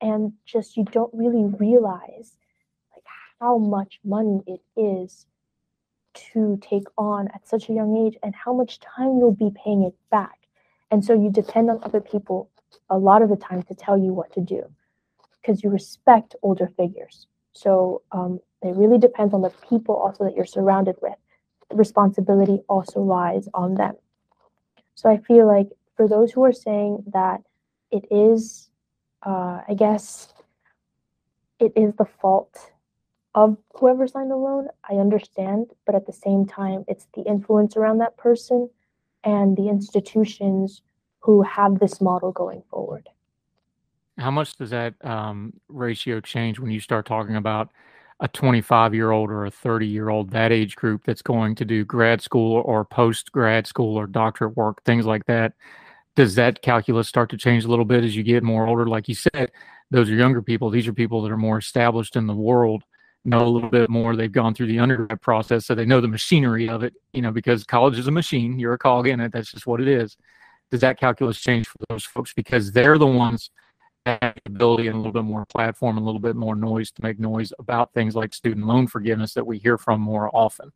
And 0.00 0.32
just 0.46 0.76
you 0.76 0.84
don't 0.84 1.12
really 1.12 1.44
realize 1.44 2.38
like 2.92 3.04
how 3.38 3.58
much 3.58 4.00
money 4.02 4.40
it 4.46 4.60
is 4.76 5.26
to 6.14 6.58
take 6.62 6.88
on 6.96 7.28
at 7.34 7.46
such 7.46 7.68
a 7.68 7.72
young 7.72 7.96
age 7.96 8.16
and 8.22 8.34
how 8.34 8.52
much 8.54 8.80
time 8.80 9.18
you'll 9.18 9.32
be 9.34 9.52
paying 9.64 9.82
it 9.82 9.94
back. 10.10 10.38
And 10.90 11.04
so 11.04 11.12
you 11.12 11.30
depend 11.30 11.70
on 11.70 11.80
other 11.82 12.00
people 12.00 12.50
a 12.90 12.98
lot 12.98 13.22
of 13.22 13.28
the 13.28 13.36
time 13.36 13.62
to 13.64 13.74
tell 13.74 13.98
you 13.98 14.12
what 14.12 14.32
to 14.32 14.40
do 14.40 14.62
because 15.40 15.62
you 15.62 15.70
respect 15.70 16.34
older 16.42 16.68
figures. 16.76 17.26
So 17.52 18.02
um, 18.12 18.40
it 18.62 18.76
really 18.76 18.98
depends 18.98 19.34
on 19.34 19.42
the 19.42 19.52
people 19.68 19.96
also 19.96 20.24
that 20.24 20.36
you're 20.36 20.44
surrounded 20.44 20.96
with. 21.02 21.14
The 21.70 21.76
responsibility 21.76 22.60
also 22.68 23.00
lies 23.00 23.48
on 23.54 23.74
them. 23.74 23.96
So 24.94 25.10
I 25.10 25.18
feel 25.18 25.46
like 25.46 25.68
for 25.96 26.08
those 26.08 26.32
who 26.32 26.44
are 26.44 26.52
saying 26.52 27.04
that 27.12 27.42
it 27.90 28.04
is, 28.10 28.70
uh, 29.24 29.60
I 29.68 29.74
guess, 29.76 30.32
it 31.58 31.72
is 31.76 31.94
the 31.94 32.04
fault 32.04 32.72
of 33.34 33.56
whoever 33.74 34.06
signed 34.06 34.30
the 34.30 34.36
loan, 34.36 34.68
I 34.88 34.94
understand. 34.94 35.68
But 35.86 35.94
at 35.94 36.06
the 36.06 36.12
same 36.12 36.46
time, 36.46 36.84
it's 36.88 37.06
the 37.14 37.22
influence 37.22 37.76
around 37.76 37.98
that 37.98 38.16
person 38.16 38.68
and 39.24 39.56
the 39.56 39.68
institutions 39.68 40.82
who 41.20 41.42
have 41.42 41.78
this 41.78 42.00
model 42.00 42.32
going 42.32 42.62
forward. 42.68 43.08
How 44.18 44.30
much 44.30 44.56
does 44.56 44.70
that 44.70 44.94
um, 45.04 45.54
ratio 45.68 46.20
change 46.20 46.58
when 46.58 46.70
you 46.70 46.80
start 46.80 47.06
talking 47.06 47.36
about 47.36 47.70
a 48.22 48.28
25 48.28 48.94
year 48.94 49.10
old 49.10 49.30
or 49.30 49.44
a 49.44 49.50
30 49.50 49.86
year 49.86 50.08
old, 50.08 50.30
that 50.30 50.52
age 50.52 50.76
group 50.76 51.02
that's 51.04 51.22
going 51.22 51.56
to 51.56 51.64
do 51.64 51.84
grad 51.84 52.22
school 52.22 52.62
or 52.64 52.84
post 52.84 53.32
grad 53.32 53.66
school 53.66 53.96
or 53.96 54.06
doctorate 54.06 54.56
work, 54.56 54.82
things 54.84 55.04
like 55.04 55.26
that. 55.26 55.52
Does 56.14 56.36
that 56.36 56.62
calculus 56.62 57.08
start 57.08 57.30
to 57.30 57.36
change 57.36 57.64
a 57.64 57.68
little 57.68 57.84
bit 57.84 58.04
as 58.04 58.14
you 58.14 58.22
get 58.22 58.44
more 58.44 58.66
older? 58.66 58.86
Like 58.86 59.08
you 59.08 59.16
said, 59.16 59.50
those 59.90 60.08
are 60.08 60.14
younger 60.14 60.40
people. 60.40 60.70
These 60.70 60.86
are 60.86 60.92
people 60.92 61.20
that 61.22 61.32
are 61.32 61.36
more 61.36 61.58
established 61.58 62.14
in 62.14 62.28
the 62.28 62.34
world, 62.34 62.84
know 63.24 63.44
a 63.44 63.48
little 63.48 63.70
bit 63.70 63.90
more. 63.90 64.14
They've 64.14 64.30
gone 64.30 64.54
through 64.54 64.68
the 64.68 64.78
undergrad 64.78 65.20
process, 65.20 65.66
so 65.66 65.74
they 65.74 65.84
know 65.84 66.00
the 66.00 66.08
machinery 66.08 66.68
of 66.68 66.84
it, 66.84 66.94
you 67.12 67.22
know, 67.22 67.32
because 67.32 67.64
college 67.64 67.98
is 67.98 68.06
a 68.06 68.12
machine. 68.12 68.58
You're 68.58 68.74
a 68.74 68.78
cog 68.78 69.08
in 69.08 69.18
it. 69.20 69.32
That's 69.32 69.50
just 69.50 69.66
what 69.66 69.80
it 69.80 69.88
is. 69.88 70.16
Does 70.70 70.80
that 70.82 70.98
calculus 70.98 71.40
change 71.40 71.66
for 71.66 71.78
those 71.88 72.04
folks? 72.04 72.32
Because 72.32 72.70
they're 72.72 72.98
the 72.98 73.06
ones 73.06 73.50
ability 74.06 74.88
and 74.88 74.94
a 74.94 74.98
little 74.98 75.12
bit 75.12 75.24
more 75.24 75.46
platform, 75.46 75.96
a 75.98 76.00
little 76.00 76.20
bit 76.20 76.36
more 76.36 76.56
noise 76.56 76.90
to 76.92 77.02
make 77.02 77.18
noise 77.18 77.52
about 77.58 77.92
things 77.92 78.14
like 78.14 78.34
student 78.34 78.66
loan 78.66 78.86
forgiveness 78.86 79.34
that 79.34 79.46
we 79.46 79.58
hear 79.58 79.78
from 79.78 80.00
more 80.00 80.30
often. 80.34 80.72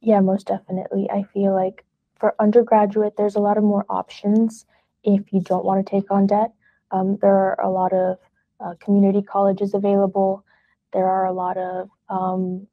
Yeah, 0.00 0.20
most 0.20 0.46
definitely. 0.46 1.08
I 1.10 1.24
feel 1.34 1.54
like 1.54 1.84
for 2.18 2.34
undergraduate, 2.38 3.16
there's 3.16 3.36
a 3.36 3.40
lot 3.40 3.58
of 3.58 3.64
more 3.64 3.84
options 3.88 4.66
if 5.04 5.32
you 5.32 5.40
don't 5.40 5.64
want 5.64 5.84
to 5.84 5.90
take 5.90 6.10
on 6.10 6.26
debt. 6.26 6.52
Um, 6.90 7.18
there 7.20 7.34
are 7.34 7.60
a 7.60 7.70
lot 7.70 7.92
of 7.92 8.18
uh, 8.60 8.74
community 8.80 9.22
colleges 9.22 9.74
available. 9.74 10.44
There 10.92 11.06
are 11.06 11.26
a 11.26 11.32
lot 11.32 11.56
of, 11.56 11.88
um, 12.08 12.66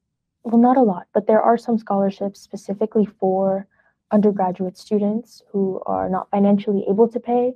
well, 0.43 0.59
not 0.59 0.77
a 0.77 0.81
lot, 0.81 1.07
but 1.13 1.27
there 1.27 1.41
are 1.41 1.57
some 1.57 1.77
scholarships 1.77 2.39
specifically 2.39 3.05
for 3.05 3.67
undergraduate 4.11 4.77
students 4.77 5.43
who 5.51 5.81
are 5.85 6.09
not 6.09 6.29
financially 6.31 6.85
able 6.89 7.07
to 7.09 7.19
pay. 7.19 7.53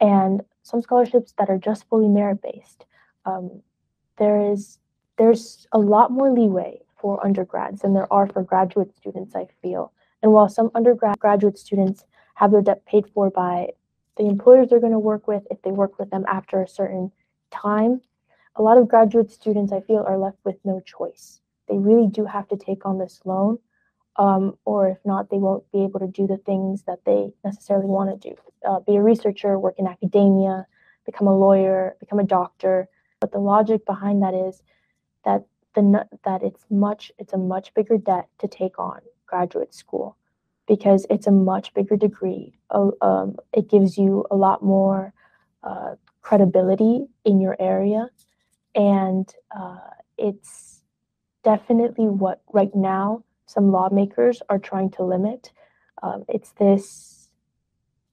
And 0.00 0.42
some 0.68 0.82
scholarships 0.82 1.34
that 1.38 1.50
are 1.50 1.58
just 1.58 1.88
fully 1.88 2.08
merit 2.08 2.42
based. 2.42 2.84
Um, 3.24 3.62
there 4.18 4.52
is 4.52 4.78
there's 5.16 5.66
a 5.72 5.78
lot 5.78 6.10
more 6.10 6.30
leeway 6.30 6.80
for 7.00 7.24
undergrads 7.24 7.82
than 7.82 7.94
there 7.94 8.12
are 8.12 8.26
for 8.28 8.42
graduate 8.42 8.94
students. 8.96 9.34
I 9.34 9.46
feel, 9.62 9.92
and 10.22 10.32
while 10.32 10.48
some 10.48 10.70
undergraduate 10.74 11.58
students 11.58 12.04
have 12.34 12.52
their 12.52 12.62
debt 12.62 12.84
paid 12.86 13.06
for 13.14 13.30
by 13.30 13.68
the 14.16 14.26
employers 14.26 14.68
they're 14.68 14.80
going 14.80 14.92
to 14.92 14.98
work 14.98 15.26
with 15.26 15.44
if 15.50 15.62
they 15.62 15.70
work 15.70 15.98
with 15.98 16.10
them 16.10 16.24
after 16.28 16.62
a 16.62 16.68
certain 16.68 17.10
time, 17.50 18.00
a 18.56 18.62
lot 18.62 18.78
of 18.78 18.88
graduate 18.88 19.30
students 19.30 19.72
I 19.72 19.80
feel 19.80 20.04
are 20.06 20.18
left 20.18 20.38
with 20.44 20.56
no 20.64 20.80
choice. 20.80 21.40
They 21.68 21.78
really 21.78 22.08
do 22.08 22.24
have 22.24 22.48
to 22.48 22.56
take 22.56 22.84
on 22.84 22.98
this 22.98 23.20
loan 23.24 23.58
um, 24.18 24.58
or 24.64 24.88
if 24.88 24.98
not, 25.04 25.30
they 25.30 25.38
won't 25.38 25.70
be 25.72 25.84
able 25.84 26.00
to 26.00 26.08
do 26.08 26.26
the 26.26 26.38
things 26.38 26.82
that 26.82 27.04
they 27.06 27.30
necessarily 27.44 27.86
want 27.86 28.20
to 28.20 28.30
do. 28.30 28.36
Uh, 28.68 28.80
be 28.80 28.96
a 28.96 29.02
researcher, 29.02 29.58
work 29.58 29.76
in 29.78 29.86
academia, 29.86 30.66
become 31.06 31.28
a 31.28 31.36
lawyer, 31.36 31.96
become 32.00 32.18
a 32.18 32.24
doctor. 32.24 32.88
But 33.20 33.32
the 33.32 33.38
logic 33.38 33.86
behind 33.86 34.22
that 34.22 34.34
is 34.34 34.62
that 35.24 35.44
the 35.74 36.06
that 36.24 36.42
it's 36.42 36.64
much 36.70 37.12
it's 37.18 37.32
a 37.32 37.38
much 37.38 37.72
bigger 37.74 37.96
debt 37.96 38.28
to 38.38 38.48
take 38.48 38.78
on 38.78 39.00
graduate 39.26 39.74
school 39.74 40.16
because 40.66 41.06
it's 41.08 41.26
a 41.26 41.30
much 41.30 41.72
bigger 41.72 41.96
degree. 41.96 42.58
Uh, 42.70 42.90
um, 43.00 43.36
it 43.52 43.70
gives 43.70 43.96
you 43.96 44.24
a 44.30 44.36
lot 44.36 44.62
more 44.62 45.12
uh, 45.62 45.94
credibility 46.22 47.06
in 47.24 47.40
your 47.40 47.56
area, 47.60 48.08
and 48.74 49.32
uh, 49.56 49.78
it's 50.16 50.82
definitely 51.44 52.06
what 52.06 52.42
right 52.52 52.74
now 52.74 53.22
some 53.48 53.72
lawmakers 53.72 54.42
are 54.50 54.60
trying 54.60 54.90
to 54.92 55.04
limit. 55.04 55.52
Um, 56.02 56.24
it's 56.28 56.52
this, 56.52 57.30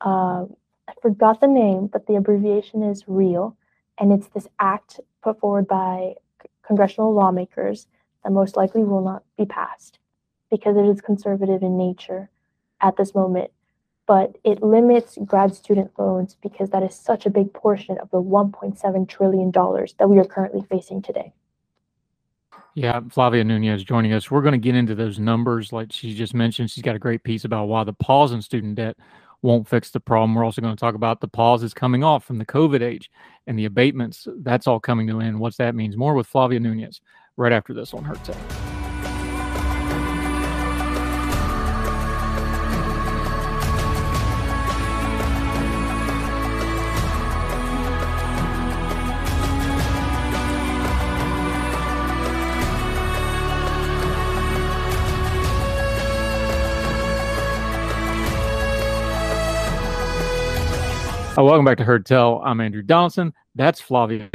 uh, 0.01 0.45
I 0.89 0.93
forgot 1.01 1.41
the 1.41 1.47
name, 1.47 1.87
but 1.87 2.07
the 2.07 2.15
abbreviation 2.17 2.83
is 2.83 3.05
REAL, 3.07 3.57
and 3.99 4.13
it's 4.13 4.29
this 4.29 4.47
act 4.59 5.01
put 5.23 5.39
forward 5.41 5.67
by 5.67 6.15
congressional 6.65 7.13
lawmakers 7.13 7.87
that 8.23 8.31
most 8.31 8.57
likely 8.57 8.83
will 8.83 9.03
not 9.03 9.23
be 9.37 9.45
passed 9.45 9.99
because 10.51 10.77
it 10.77 10.85
is 10.85 11.01
conservative 11.01 11.63
in 11.63 11.77
nature 11.77 12.29
at 12.81 12.97
this 12.97 13.15
moment. 13.15 13.51
but 14.07 14.37
it 14.43 14.63
limits 14.63 15.17
grad 15.25 15.55
student 15.55 15.91
loans 15.99 16.37
because 16.43 16.71
that 16.71 16.83
is 16.83 16.95
such 16.95 17.25
a 17.25 17.31
big 17.31 17.53
portion 17.53 17.97
of 17.99 18.09
the 18.11 18.21
1.7 18.21 19.09
trillion 19.09 19.51
dollars 19.51 19.95
that 19.99 20.09
we 20.09 20.19
are 20.19 20.25
currently 20.25 20.63
facing 20.69 21.01
today. 21.01 21.33
Yeah, 22.75 22.99
Flavia 23.09 23.41
Nunez 23.45 23.85
joining 23.85 24.11
us. 24.11 24.29
We're 24.29 24.41
going 24.41 24.51
to 24.51 24.57
get 24.57 24.75
into 24.75 24.95
those 24.95 25.17
numbers 25.17 25.71
like 25.71 25.93
she 25.93 26.13
just 26.13 26.33
mentioned. 26.33 26.69
She's 26.69 26.83
got 26.83 26.95
a 26.95 26.99
great 26.99 27.23
piece 27.23 27.45
about 27.45 27.69
why 27.69 27.85
the 27.85 27.93
pause 27.93 28.33
in 28.33 28.41
student 28.41 28.75
debt 28.75 28.97
won't 29.41 29.65
fix 29.65 29.91
the 29.91 30.01
problem. 30.01 30.35
We're 30.35 30.43
also 30.43 30.61
going 30.61 30.75
to 30.75 30.79
talk 30.79 30.93
about 30.93 31.21
the 31.21 31.27
pause 31.29 31.63
is 31.63 31.73
coming 31.73 32.03
off 32.03 32.25
from 32.25 32.37
the 32.37 32.45
COVID 32.45 32.81
age 32.81 33.09
and 33.47 33.57
the 33.57 33.63
abatements. 33.63 34.27
That's 34.39 34.67
all 34.67 34.81
coming 34.81 35.07
to 35.07 35.19
an 35.19 35.27
end. 35.27 35.39
What's 35.39 35.55
that 35.57 35.73
means? 35.73 35.95
More 35.95 36.15
with 36.15 36.27
Flavia 36.27 36.59
Nunez 36.59 36.99
right 37.37 37.53
after 37.53 37.73
this 37.73 37.93
on 37.93 38.03
Heard 38.03 38.21
Tell. 38.25 38.64
Uh, 61.37 61.43
welcome 61.43 61.65
back 61.65 61.77
to 61.77 61.83
Heard 61.83 62.05
Tell. 62.05 62.41
I'm 62.45 62.61
Andrew 62.61 62.81
Donaldson. 62.81 63.33
That's 63.55 63.81
Flavia. 63.81 64.29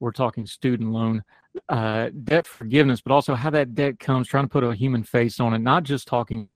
We're 0.00 0.10
talking 0.10 0.46
student 0.46 0.90
loan 0.90 1.22
uh, 1.68 2.10
debt 2.24 2.48
forgiveness, 2.48 3.00
but 3.00 3.12
also 3.12 3.36
how 3.36 3.50
that 3.50 3.76
debt 3.76 4.00
comes, 4.00 4.26
trying 4.26 4.42
to 4.42 4.48
put 4.48 4.64
a 4.64 4.74
human 4.74 5.04
face 5.04 5.38
on 5.38 5.54
it, 5.54 5.60
not 5.60 5.84
just 5.84 6.08
talking 6.08 6.48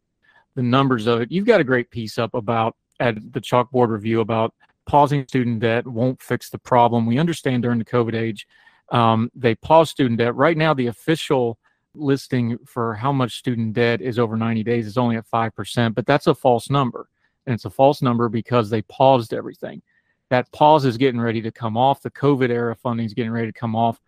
the 0.56 0.64
numbers 0.64 1.06
of 1.06 1.20
it. 1.20 1.30
You've 1.30 1.46
got 1.46 1.60
a 1.60 1.64
great 1.64 1.90
piece 1.90 2.18
up 2.18 2.34
about 2.34 2.74
at 2.98 3.32
the 3.32 3.40
chalkboard 3.40 3.90
review 3.90 4.20
about 4.20 4.52
pausing 4.88 5.24
student 5.28 5.60
debt 5.60 5.86
won't 5.86 6.20
fix 6.20 6.50
the 6.50 6.58
problem. 6.58 7.06
We 7.06 7.18
understand 7.18 7.62
during 7.62 7.78
the 7.78 7.84
COVID 7.84 8.14
age, 8.14 8.48
um, 8.90 9.30
they 9.32 9.54
pause 9.54 9.90
student 9.90 10.18
debt. 10.18 10.34
Right 10.34 10.56
now, 10.56 10.74
the 10.74 10.88
official 10.88 11.56
listing 11.94 12.58
for 12.66 12.94
how 12.94 13.12
much 13.12 13.38
student 13.38 13.74
debt 13.74 14.00
is 14.00 14.18
over 14.18 14.36
90 14.36 14.64
days 14.64 14.88
is 14.88 14.98
only 14.98 15.14
at 15.14 15.30
5%, 15.32 15.94
but 15.94 16.04
that's 16.04 16.26
a 16.26 16.34
false 16.34 16.68
number 16.68 17.08
and 17.46 17.54
it's 17.54 17.64
a 17.64 17.70
false 17.70 18.02
number 18.02 18.28
because 18.28 18.70
they 18.70 18.82
paused 18.82 19.32
everything. 19.32 19.82
That 20.30 20.50
pause 20.52 20.84
is 20.84 20.96
getting 20.96 21.20
ready 21.20 21.40
to 21.42 21.50
come 21.50 21.76
off. 21.76 22.02
The 22.02 22.10
COVID 22.10 22.50
era 22.50 22.74
funding 22.74 23.06
is 23.06 23.14
getting 23.14 23.32
ready 23.32 23.46
to 23.46 23.58
come 23.58 23.74
off. 23.74 24.00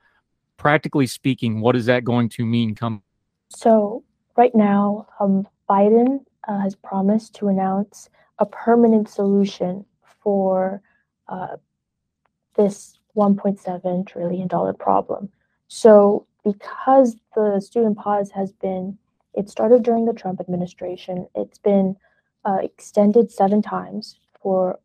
Practically 0.56 1.06
speaking, 1.06 1.60
what 1.60 1.74
is 1.74 1.86
that 1.86 2.04
going 2.04 2.28
to 2.30 2.44
mean? 2.44 2.74
Come. 2.74 3.02
So 3.48 4.04
right 4.36 4.54
now, 4.54 5.06
um, 5.18 5.48
Biden 5.68 6.24
uh, 6.46 6.58
has 6.58 6.76
promised 6.76 7.34
to 7.36 7.48
announce 7.48 8.10
a 8.38 8.46
permanent 8.46 9.08
solution 9.08 9.84
for 10.22 10.82
uh, 11.28 11.56
this 12.56 12.98
1.7 13.16 14.06
trillion 14.06 14.48
dollar 14.48 14.72
problem. 14.72 15.30
So 15.68 16.26
because 16.44 17.16
the 17.34 17.60
student 17.60 17.98
pause 17.98 18.30
has 18.32 18.52
been, 18.52 18.98
it 19.34 19.48
started 19.48 19.82
during 19.82 20.04
the 20.04 20.12
Trump 20.12 20.40
administration. 20.40 21.26
It's 21.34 21.58
been 21.58 21.96
uh, 22.44 22.58
extended 22.62 23.30
seven 23.30 23.62
times 23.62 24.18
for 24.42 24.78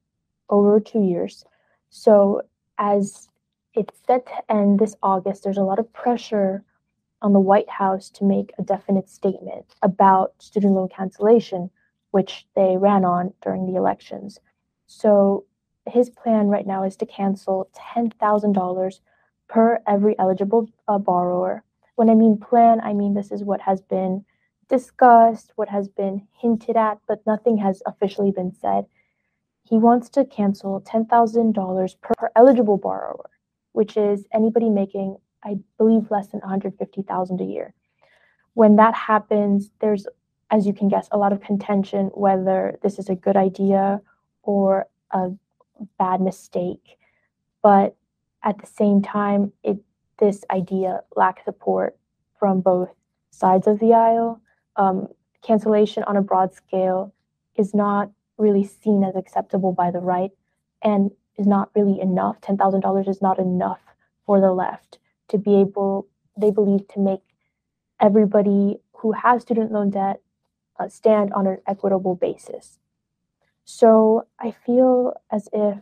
over 0.49 0.79
two 0.79 1.03
years. 1.03 1.45
So, 1.89 2.41
as 2.77 3.29
it's 3.73 3.97
set 4.05 4.25
to 4.27 4.51
end 4.51 4.79
this 4.79 4.95
August, 5.01 5.43
there's 5.43 5.57
a 5.57 5.63
lot 5.63 5.79
of 5.79 5.91
pressure 5.93 6.63
on 7.21 7.33
the 7.33 7.39
White 7.39 7.69
House 7.69 8.09
to 8.11 8.23
make 8.23 8.51
a 8.57 8.63
definite 8.63 9.09
statement 9.09 9.65
about 9.81 10.33
student 10.39 10.73
loan 10.73 10.89
cancellation, 10.89 11.69
which 12.11 12.45
they 12.55 12.77
ran 12.77 13.05
on 13.05 13.33
during 13.41 13.65
the 13.65 13.77
elections. 13.77 14.39
So, 14.87 15.45
his 15.87 16.09
plan 16.09 16.47
right 16.47 16.65
now 16.65 16.83
is 16.83 16.95
to 16.97 17.05
cancel 17.05 17.69
$10,000 17.95 18.99
per 19.47 19.79
every 19.87 20.17
eligible 20.17 20.69
uh, 20.87 20.97
borrower. 20.97 21.63
When 21.95 22.09
I 22.09 22.15
mean 22.15 22.37
plan, 22.37 22.81
I 22.81 22.93
mean 22.93 23.13
this 23.13 23.31
is 23.31 23.43
what 23.43 23.61
has 23.61 23.81
been 23.81 24.25
discussed, 24.67 25.51
what 25.55 25.69
has 25.69 25.87
been 25.87 26.27
hinted 26.39 26.77
at, 26.77 26.99
but 27.07 27.25
nothing 27.25 27.57
has 27.57 27.81
officially 27.85 28.31
been 28.31 28.53
said. 28.53 28.85
He 29.63 29.77
wants 29.77 30.09
to 30.09 30.25
cancel 30.25 30.81
$10,000 30.81 32.01
per, 32.01 32.31
eligible 32.35 32.77
borrower, 32.77 33.29
which 33.71 33.97
is 33.97 34.25
anybody 34.33 34.69
making, 34.69 35.17
I 35.43 35.57
believe, 35.77 36.11
less 36.11 36.27
than 36.27 36.41
$150,000 36.41 37.41
a 37.41 37.43
year. 37.43 37.73
When 38.53 38.75
that 38.77 38.93
happens, 38.93 39.71
there's, 39.81 40.07
as 40.51 40.65
you 40.67 40.73
can 40.73 40.87
guess, 40.87 41.07
a 41.11 41.17
lot 41.17 41.33
of 41.33 41.41
contention 41.41 42.07
whether 42.13 42.77
this 42.83 42.99
is 42.99 43.09
a 43.09 43.15
good 43.15 43.35
idea 43.35 44.01
or 44.43 44.87
a 45.11 45.31
bad 45.97 46.21
mistake. 46.21 46.97
But 47.61 47.95
at 48.43 48.59
the 48.59 48.67
same 48.67 49.01
time, 49.01 49.51
it 49.63 49.77
this 50.17 50.45
idea 50.49 51.01
lacks 51.15 51.43
support 51.43 51.97
from 52.39 52.61
both 52.61 52.89
sides 53.31 53.67
of 53.67 53.79
the 53.79 53.93
aisle 53.93 54.41
um, 54.77 55.07
cancellation 55.41 56.03
on 56.03 56.17
a 56.17 56.21
broad 56.21 56.53
scale 56.53 57.13
is 57.55 57.73
not 57.73 58.11
really 58.37 58.63
seen 58.63 59.03
as 59.03 59.15
acceptable 59.15 59.71
by 59.71 59.91
the 59.91 59.99
right 59.99 60.31
and 60.83 61.11
is 61.37 61.47
not 61.47 61.69
really 61.75 61.99
enough. 61.99 62.39
$10,000 62.41 63.09
is 63.09 63.21
not 63.21 63.39
enough 63.39 63.81
for 64.25 64.39
the 64.39 64.51
left 64.51 64.99
to 65.29 65.37
be 65.37 65.55
able, 65.59 66.07
they 66.37 66.51
believe, 66.51 66.87
to 66.89 66.99
make 66.99 67.21
everybody 67.99 68.77
who 68.93 69.11
has 69.13 69.41
student 69.41 69.71
loan 69.71 69.89
debt 69.89 70.21
uh, 70.79 70.87
stand 70.89 71.31
on 71.33 71.47
an 71.47 71.57
equitable 71.67 72.15
basis. 72.15 72.79
So 73.63 74.27
I 74.39 74.51
feel 74.51 75.13
as 75.31 75.49
if 75.53 75.77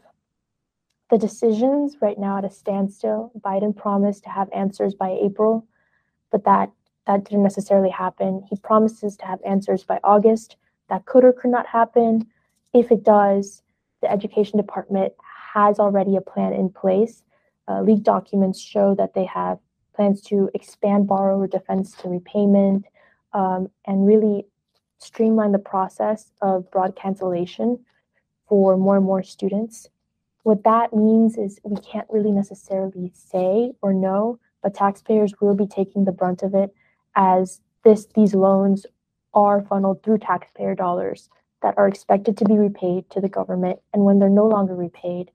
the 1.10 1.18
decisions 1.18 1.98
right 2.02 2.18
now 2.18 2.38
at 2.38 2.46
a 2.46 2.50
standstill, 2.50 3.32
Biden 3.40 3.76
promised 3.76 4.24
to 4.24 4.30
have 4.30 4.50
answers 4.54 4.94
by 4.94 5.18
April, 5.22 5.68
but 6.32 6.46
that 6.46 6.72
that 7.08 7.26
didn't 7.26 7.44
necessarily 7.44 7.90
happen. 7.90 8.46
He 8.50 8.56
promises 8.58 9.18
to 9.18 9.26
have 9.26 9.40
answers 9.46 9.84
by 9.84 10.00
August. 10.04 10.56
That 10.90 11.06
could 11.06 11.24
or 11.24 11.34
could 11.34 11.52
not 11.52 11.68
happen. 11.68 12.28
If 12.74 12.92
it 12.92 13.04
does, 13.04 13.62
the 14.02 14.12
education 14.12 14.58
department 14.58 15.14
has 15.54 15.80
already 15.80 16.16
a 16.16 16.22
plan 16.22 16.54
in 16.54 16.70
place. 16.70 17.24
Uh, 17.68 17.82
leaked 17.82 18.04
documents 18.04 18.60
show 18.60 18.96
that 18.96 19.14
they 19.14 19.26
have 19.26 19.60
plans 19.96 20.22
to 20.22 20.50
expand 20.54 21.08
borrower 21.08 21.48
defense 21.48 21.96
to 21.98 22.10
repayment 22.10 22.86
um, 23.34 23.70
and 23.86 24.08
really 24.08 24.46
streamline 24.98 25.52
the 25.52 25.60
process 25.60 26.32
of 26.42 26.70
broad 26.72 26.96
cancellation 26.96 27.80
for 28.48 28.78
more 28.78 28.98
and 28.98 29.06
more 29.06 29.24
students. 29.24 29.88
What 30.44 30.64
that 30.64 30.94
means 30.94 31.38
is 31.38 31.60
we 31.64 31.80
can't 31.82 32.08
really 32.10 32.32
necessarily 32.32 33.12
say 33.14 33.74
or 33.82 33.94
know, 33.94 34.40
but 34.62 34.74
taxpayers 34.74 35.34
will 35.40 35.56
be 35.56 35.68
taking 35.68 36.06
the 36.06 36.12
brunt 36.12 36.44
of 36.44 36.54
it 36.54 36.74
as 37.16 37.62
this 37.84 38.08
these 38.16 38.34
loans 38.34 38.86
are 39.34 39.62
funneled 39.62 40.04
through 40.04 40.20
taxpayer 40.20 40.76
dollars 40.76 41.30
that 41.62 41.76
are 41.78 41.88
expected 41.88 42.38
to 42.38 42.46
be 42.46 42.58
repaid 42.58 43.10
to 43.10 43.22
the 43.22 43.30
government. 43.30 43.80
And 43.94 44.04
when 44.04 44.20
they're 44.20 44.30
no 44.30 44.48
longer 44.48 44.76
repaid 44.76 45.32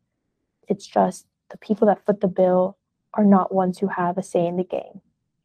it's 0.68 0.86
just 0.86 1.26
the 1.50 1.58
people 1.58 1.86
that 1.86 2.04
foot 2.04 2.20
the 2.20 2.28
bill 2.28 2.76
are 3.14 3.24
not 3.24 3.52
ones 3.52 3.78
who 3.78 3.88
have 3.88 4.18
a 4.18 4.22
say 4.22 4.46
in 4.46 4.56
the 4.56 4.64
game. 4.64 5.00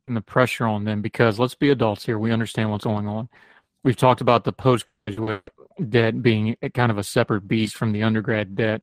And 0.08 0.18
the 0.18 0.22
pressure 0.22 0.66
on 0.66 0.84
them 0.84 1.02
because 1.02 1.40
let's 1.40 1.56
be 1.56 1.70
adults 1.70 2.06
here. 2.06 2.20
We 2.20 2.32
understand 2.32 2.70
what's 2.70 2.84
going 2.84 3.08
on. 3.08 3.30
We've 3.84 3.96
talked 3.96 4.22
about 4.22 4.44
the 4.44 4.52
postgraduate 4.52 5.50
debt 5.90 6.22
being 6.22 6.56
kind 6.74 6.92
of 6.92 6.98
a 6.98 7.04
separate 7.04 7.48
beast 7.48 7.76
from 7.76 7.94
the 7.94 8.04
undergrad 8.04 8.56
debt. 8.56 8.82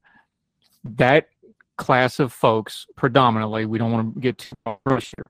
That 0.83 1.29
class 1.77 2.19
of 2.20 2.33
folks 2.33 2.87
predominantly 2.97 3.65
we 3.65 3.79
don't 3.79 3.93
want 3.93 4.15
to 4.15 4.20
get 4.20 4.39
too 4.39 4.55
rush 4.85 5.15
here 5.17 5.25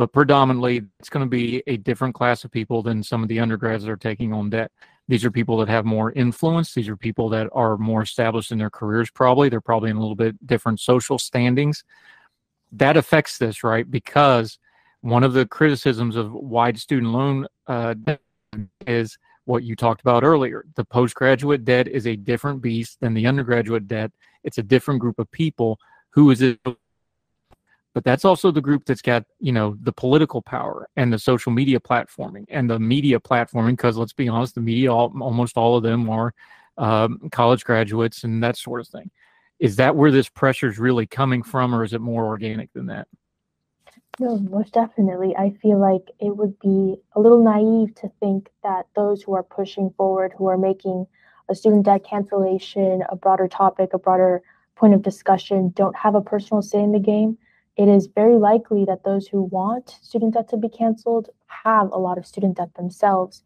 but 0.00 0.14
predominantly 0.14 0.80
it's 0.98 1.10
going 1.10 1.26
to 1.26 1.28
be 1.28 1.62
a 1.66 1.76
different 1.76 2.14
class 2.14 2.42
of 2.42 2.50
people 2.50 2.82
than 2.82 3.02
some 3.02 3.22
of 3.22 3.28
the 3.28 3.38
undergrads 3.38 3.84
that 3.84 3.90
are 3.90 3.98
taking 3.98 4.32
on 4.32 4.48
debt. 4.48 4.72
These 5.08 5.26
are 5.26 5.30
people 5.30 5.58
that 5.58 5.68
have 5.68 5.84
more 5.84 6.10
influence. 6.12 6.72
These 6.72 6.88
are 6.88 6.96
people 6.96 7.28
that 7.28 7.50
are 7.52 7.76
more 7.76 8.00
established 8.00 8.50
in 8.50 8.56
their 8.56 8.70
careers, 8.70 9.10
probably. 9.10 9.50
They're 9.50 9.60
probably 9.60 9.90
in 9.90 9.98
a 9.98 10.00
little 10.00 10.14
bit 10.14 10.46
different 10.46 10.80
social 10.80 11.18
standings. 11.18 11.84
That 12.72 12.96
affects 12.96 13.36
this, 13.36 13.62
right? 13.62 13.90
Because 13.90 14.58
one 15.02 15.22
of 15.22 15.34
the 15.34 15.44
criticisms 15.44 16.16
of 16.16 16.32
wide 16.32 16.78
student 16.78 17.12
loan 17.12 17.46
uh, 17.66 17.92
debt 17.92 18.22
is 18.86 19.18
what 19.44 19.64
you 19.64 19.76
talked 19.76 20.00
about 20.00 20.24
earlier. 20.24 20.64
The 20.76 20.84
postgraduate 20.86 21.66
debt 21.66 21.88
is 21.88 22.06
a 22.06 22.16
different 22.16 22.62
beast 22.62 22.96
than 23.00 23.12
the 23.12 23.26
undergraduate 23.26 23.86
debt. 23.86 24.12
It's 24.44 24.56
a 24.56 24.62
different 24.62 25.00
group 25.00 25.18
of 25.18 25.30
people 25.30 25.78
who 26.08 26.30
is 26.30 26.40
but 27.94 28.04
that's 28.04 28.24
also 28.24 28.50
the 28.50 28.60
group 28.60 28.84
that's 28.84 29.02
got 29.02 29.24
you 29.38 29.52
know 29.52 29.76
the 29.82 29.92
political 29.92 30.42
power 30.42 30.88
and 30.96 31.12
the 31.12 31.18
social 31.18 31.52
media 31.52 31.80
platforming 31.80 32.44
and 32.48 32.70
the 32.70 32.78
media 32.78 33.18
platforming 33.18 33.72
because 33.72 33.96
let's 33.96 34.12
be 34.12 34.28
honest 34.28 34.54
the 34.54 34.60
media 34.60 34.92
all, 34.92 35.12
almost 35.20 35.56
all 35.56 35.76
of 35.76 35.82
them 35.82 36.08
are 36.08 36.32
um, 36.78 37.28
college 37.30 37.64
graduates 37.64 38.24
and 38.24 38.42
that 38.42 38.56
sort 38.56 38.80
of 38.80 38.88
thing. 38.88 39.10
Is 39.58 39.76
that 39.76 39.94
where 39.94 40.10
this 40.10 40.28
pressure 40.28 40.68
is 40.68 40.78
really 40.78 41.06
coming 41.06 41.42
from 41.42 41.74
or 41.74 41.84
is 41.84 41.92
it 41.92 42.00
more 42.00 42.24
organic 42.24 42.72
than 42.72 42.86
that? 42.86 43.06
No 44.18 44.38
most 44.38 44.72
definitely. 44.72 45.36
I 45.36 45.50
feel 45.62 45.78
like 45.78 46.10
it 46.18 46.36
would 46.36 46.58
be 46.58 46.96
a 47.12 47.20
little 47.20 47.42
naive 47.42 47.94
to 47.96 48.10
think 48.20 48.50
that 48.62 48.86
those 48.96 49.22
who 49.22 49.34
are 49.34 49.42
pushing 49.42 49.90
forward 49.90 50.32
who 50.36 50.46
are 50.46 50.58
making 50.58 51.06
a 51.48 51.54
student 51.54 51.84
debt 51.84 52.04
cancellation, 52.04 53.02
a 53.08 53.16
broader 53.16 53.48
topic, 53.48 53.92
a 53.92 53.98
broader 53.98 54.42
point 54.76 54.94
of 54.94 55.02
discussion, 55.02 55.70
don't 55.74 55.96
have 55.96 56.14
a 56.14 56.20
personal 56.20 56.62
say 56.62 56.80
in 56.80 56.92
the 56.92 56.98
game, 56.98 57.36
it 57.76 57.88
is 57.88 58.08
very 58.08 58.36
likely 58.36 58.84
that 58.84 59.04
those 59.04 59.28
who 59.28 59.42
want 59.42 59.96
student 60.02 60.34
debt 60.34 60.48
to 60.48 60.56
be 60.56 60.68
canceled 60.68 61.30
have 61.46 61.90
a 61.92 61.98
lot 61.98 62.18
of 62.18 62.26
student 62.26 62.56
debt 62.56 62.74
themselves, 62.74 63.42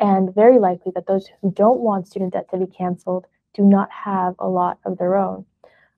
and 0.00 0.34
very 0.34 0.58
likely 0.58 0.92
that 0.94 1.06
those 1.06 1.28
who 1.40 1.50
don't 1.50 1.80
want 1.80 2.06
student 2.06 2.32
debt 2.32 2.48
to 2.50 2.58
be 2.58 2.66
canceled 2.66 3.26
do 3.54 3.62
not 3.62 3.90
have 3.90 4.34
a 4.38 4.48
lot 4.48 4.78
of 4.84 4.98
their 4.98 5.16
own. 5.16 5.44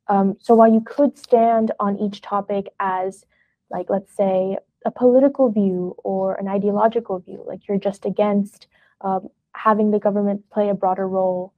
Um, 0.09 0.37
so 0.41 0.55
while 0.55 0.73
you 0.73 0.81
could 0.81 1.19
stand 1.19 1.73
on 1.79 1.99
each 1.99 2.21
topic 2.21 2.67
as, 2.81 3.25
like, 3.71 3.91
let's 3.91 4.15
say, 4.17 4.59
a 4.85 4.91
political 4.91 5.51
view 5.51 5.95
or 6.03 6.35
an 6.35 6.49
ideological 6.49 7.19
view, 7.19 7.45
like 7.47 7.69
you're 7.69 7.79
just 7.79 8.05
against 8.07 8.67
um, 9.03 9.29
having 9.55 9.91
the 9.91 9.99
government 9.99 10.49
play 10.51 10.69
a 10.69 10.75
broader 10.75 11.09
role, 11.09 11.53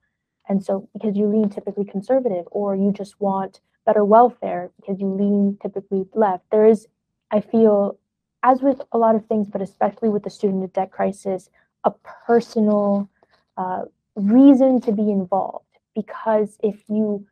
and 0.49 0.65
so 0.65 0.89
because 0.93 1.17
you 1.17 1.27
lean 1.27 1.49
typically 1.49 1.85
conservative, 1.85 2.47
or 2.51 2.75
you 2.75 2.93
just 2.93 3.21
want 3.21 3.61
better 3.85 4.05
welfare 4.05 4.71
because 4.77 5.01
you 5.01 5.07
lean 5.07 5.59
typically 5.61 6.07
left. 6.15 6.45
There 6.51 6.67
is, 6.67 6.87
I 7.31 7.41
feel, 7.41 7.99
as 8.43 8.63
with 8.63 8.81
a 8.93 8.99
lot 8.99 9.15
of 9.15 9.27
things, 9.27 9.49
but 9.49 9.63
especially 9.63 10.09
with 10.09 10.23
the 10.23 10.31
student 10.31 10.73
debt 10.73 10.91
crisis, 10.91 11.51
a 11.85 11.93
personal 12.27 13.09
uh, 13.57 13.83
reason 14.15 14.81
to 14.83 14.93
be 14.93 15.11
involved. 15.11 15.67
Because 15.95 16.59
if 16.63 16.83
you 16.89 17.27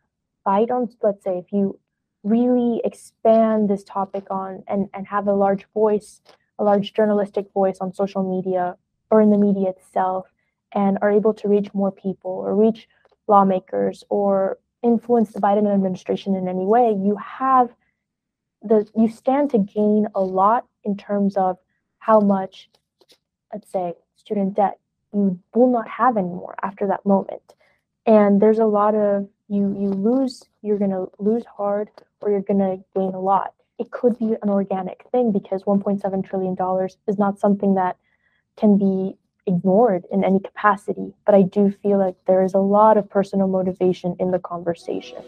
fight 0.45 0.71
on, 0.71 0.91
let's 1.03 1.25
say, 1.25 1.39
if 1.39 1.53
you 1.53 1.79
really 2.23 2.81
expand 2.85 3.71
this 3.71 3.85
topic 3.85 4.27
on 4.31 4.63
and, 4.69 4.89
and 4.93 5.07
have 5.07 5.27
a 5.27 5.33
large 5.33 5.67
voice, 5.73 6.21
a 6.59 6.65
large 6.65 6.93
journalistic 6.93 7.47
voice 7.53 7.79
on 7.81 7.95
social 7.95 8.23
media 8.23 8.77
or 9.11 9.21
in 9.21 9.31
the 9.31 9.39
media 9.39 9.71
itself, 9.71 10.27
and 10.73 10.99
are 11.03 11.11
able 11.11 11.35
to 11.35 11.49
reach 11.49 11.73
more 11.75 11.91
people 11.91 12.31
or 12.31 12.55
reach 12.55 12.89
lawmakers 13.27 14.05
or 14.09 14.59
influence 14.83 15.33
the 15.33 15.41
Biden 15.41 15.73
administration 15.73 16.35
in 16.35 16.49
any 16.49 16.65
way, 16.65 16.97
you 16.99 17.17
have 17.17 17.71
the 18.63 18.87
you 18.97 19.09
stand 19.09 19.51
to 19.51 19.59
gain 19.59 20.07
a 20.15 20.21
lot 20.21 20.67
in 20.85 20.97
terms 20.97 21.37
of 21.37 21.59
how 21.99 22.21
much, 22.21 22.69
let's 23.53 23.71
say, 23.71 23.95
student 24.17 24.55
debt 24.55 24.79
you 25.13 25.39
will 25.55 25.71
not 25.71 25.89
have 25.89 26.17
anymore 26.17 26.55
after 26.63 26.87
that 26.87 27.05
moment. 27.05 27.55
And 28.07 28.41
there's 28.41 28.59
a 28.59 28.67
lot 28.67 28.95
of 28.95 29.29
you 29.49 29.77
you 29.79 29.89
lose, 29.89 30.45
you're 30.63 30.79
gonna 30.79 31.07
lose 31.19 31.45
hard 31.45 31.91
or 32.21 32.31
you're 32.31 32.43
gonna 32.43 32.79
gain 32.95 33.15
a 33.15 33.21
lot. 33.21 33.55
It 33.79 33.91
could 33.91 34.19
be 34.19 34.37
an 34.43 34.51
organic 34.51 35.05
thing 35.11 35.33
because 35.33 35.65
1.7 35.65 36.25
trillion 36.25 36.55
dollars 36.55 36.99
is 37.07 37.19
not 37.19 37.39
something 37.39 37.75
that 37.75 37.97
can 38.57 38.77
be 38.77 39.17
ignored 39.51 40.05
in 40.11 40.25
any 40.25 40.41
capacity, 40.41 41.13
but 41.27 41.35
I 41.35 41.43
do 41.43 41.71
feel 41.83 41.99
like 41.99 42.17
there 42.27 42.43
is 42.43 42.55
a 42.55 42.59
lot 42.59 42.97
of 42.97 43.09
personal 43.11 43.49
motivation 43.49 44.17
in 44.19 44.31
the 44.31 44.39
conversation. 44.39 45.23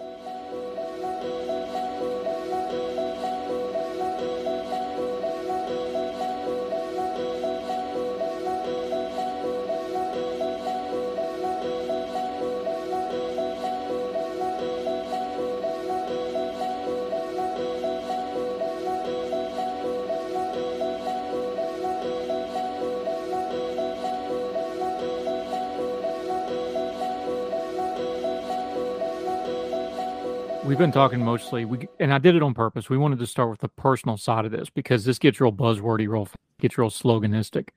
Been 30.82 30.90
talking 30.90 31.24
mostly 31.24 31.64
we 31.64 31.86
and 32.00 32.12
I 32.12 32.18
did 32.18 32.34
it 32.34 32.42
on 32.42 32.54
purpose. 32.54 32.90
We 32.90 32.98
wanted 32.98 33.20
to 33.20 33.26
start 33.26 33.50
with 33.50 33.60
the 33.60 33.68
personal 33.68 34.16
side 34.16 34.44
of 34.44 34.50
this 34.50 34.68
because 34.68 35.04
this 35.04 35.16
gets 35.16 35.40
real 35.40 35.52
buzzwordy, 35.52 36.08
real 36.08 36.28
gets 36.58 36.76
real 36.76 36.90
sloganistic. 36.90 37.68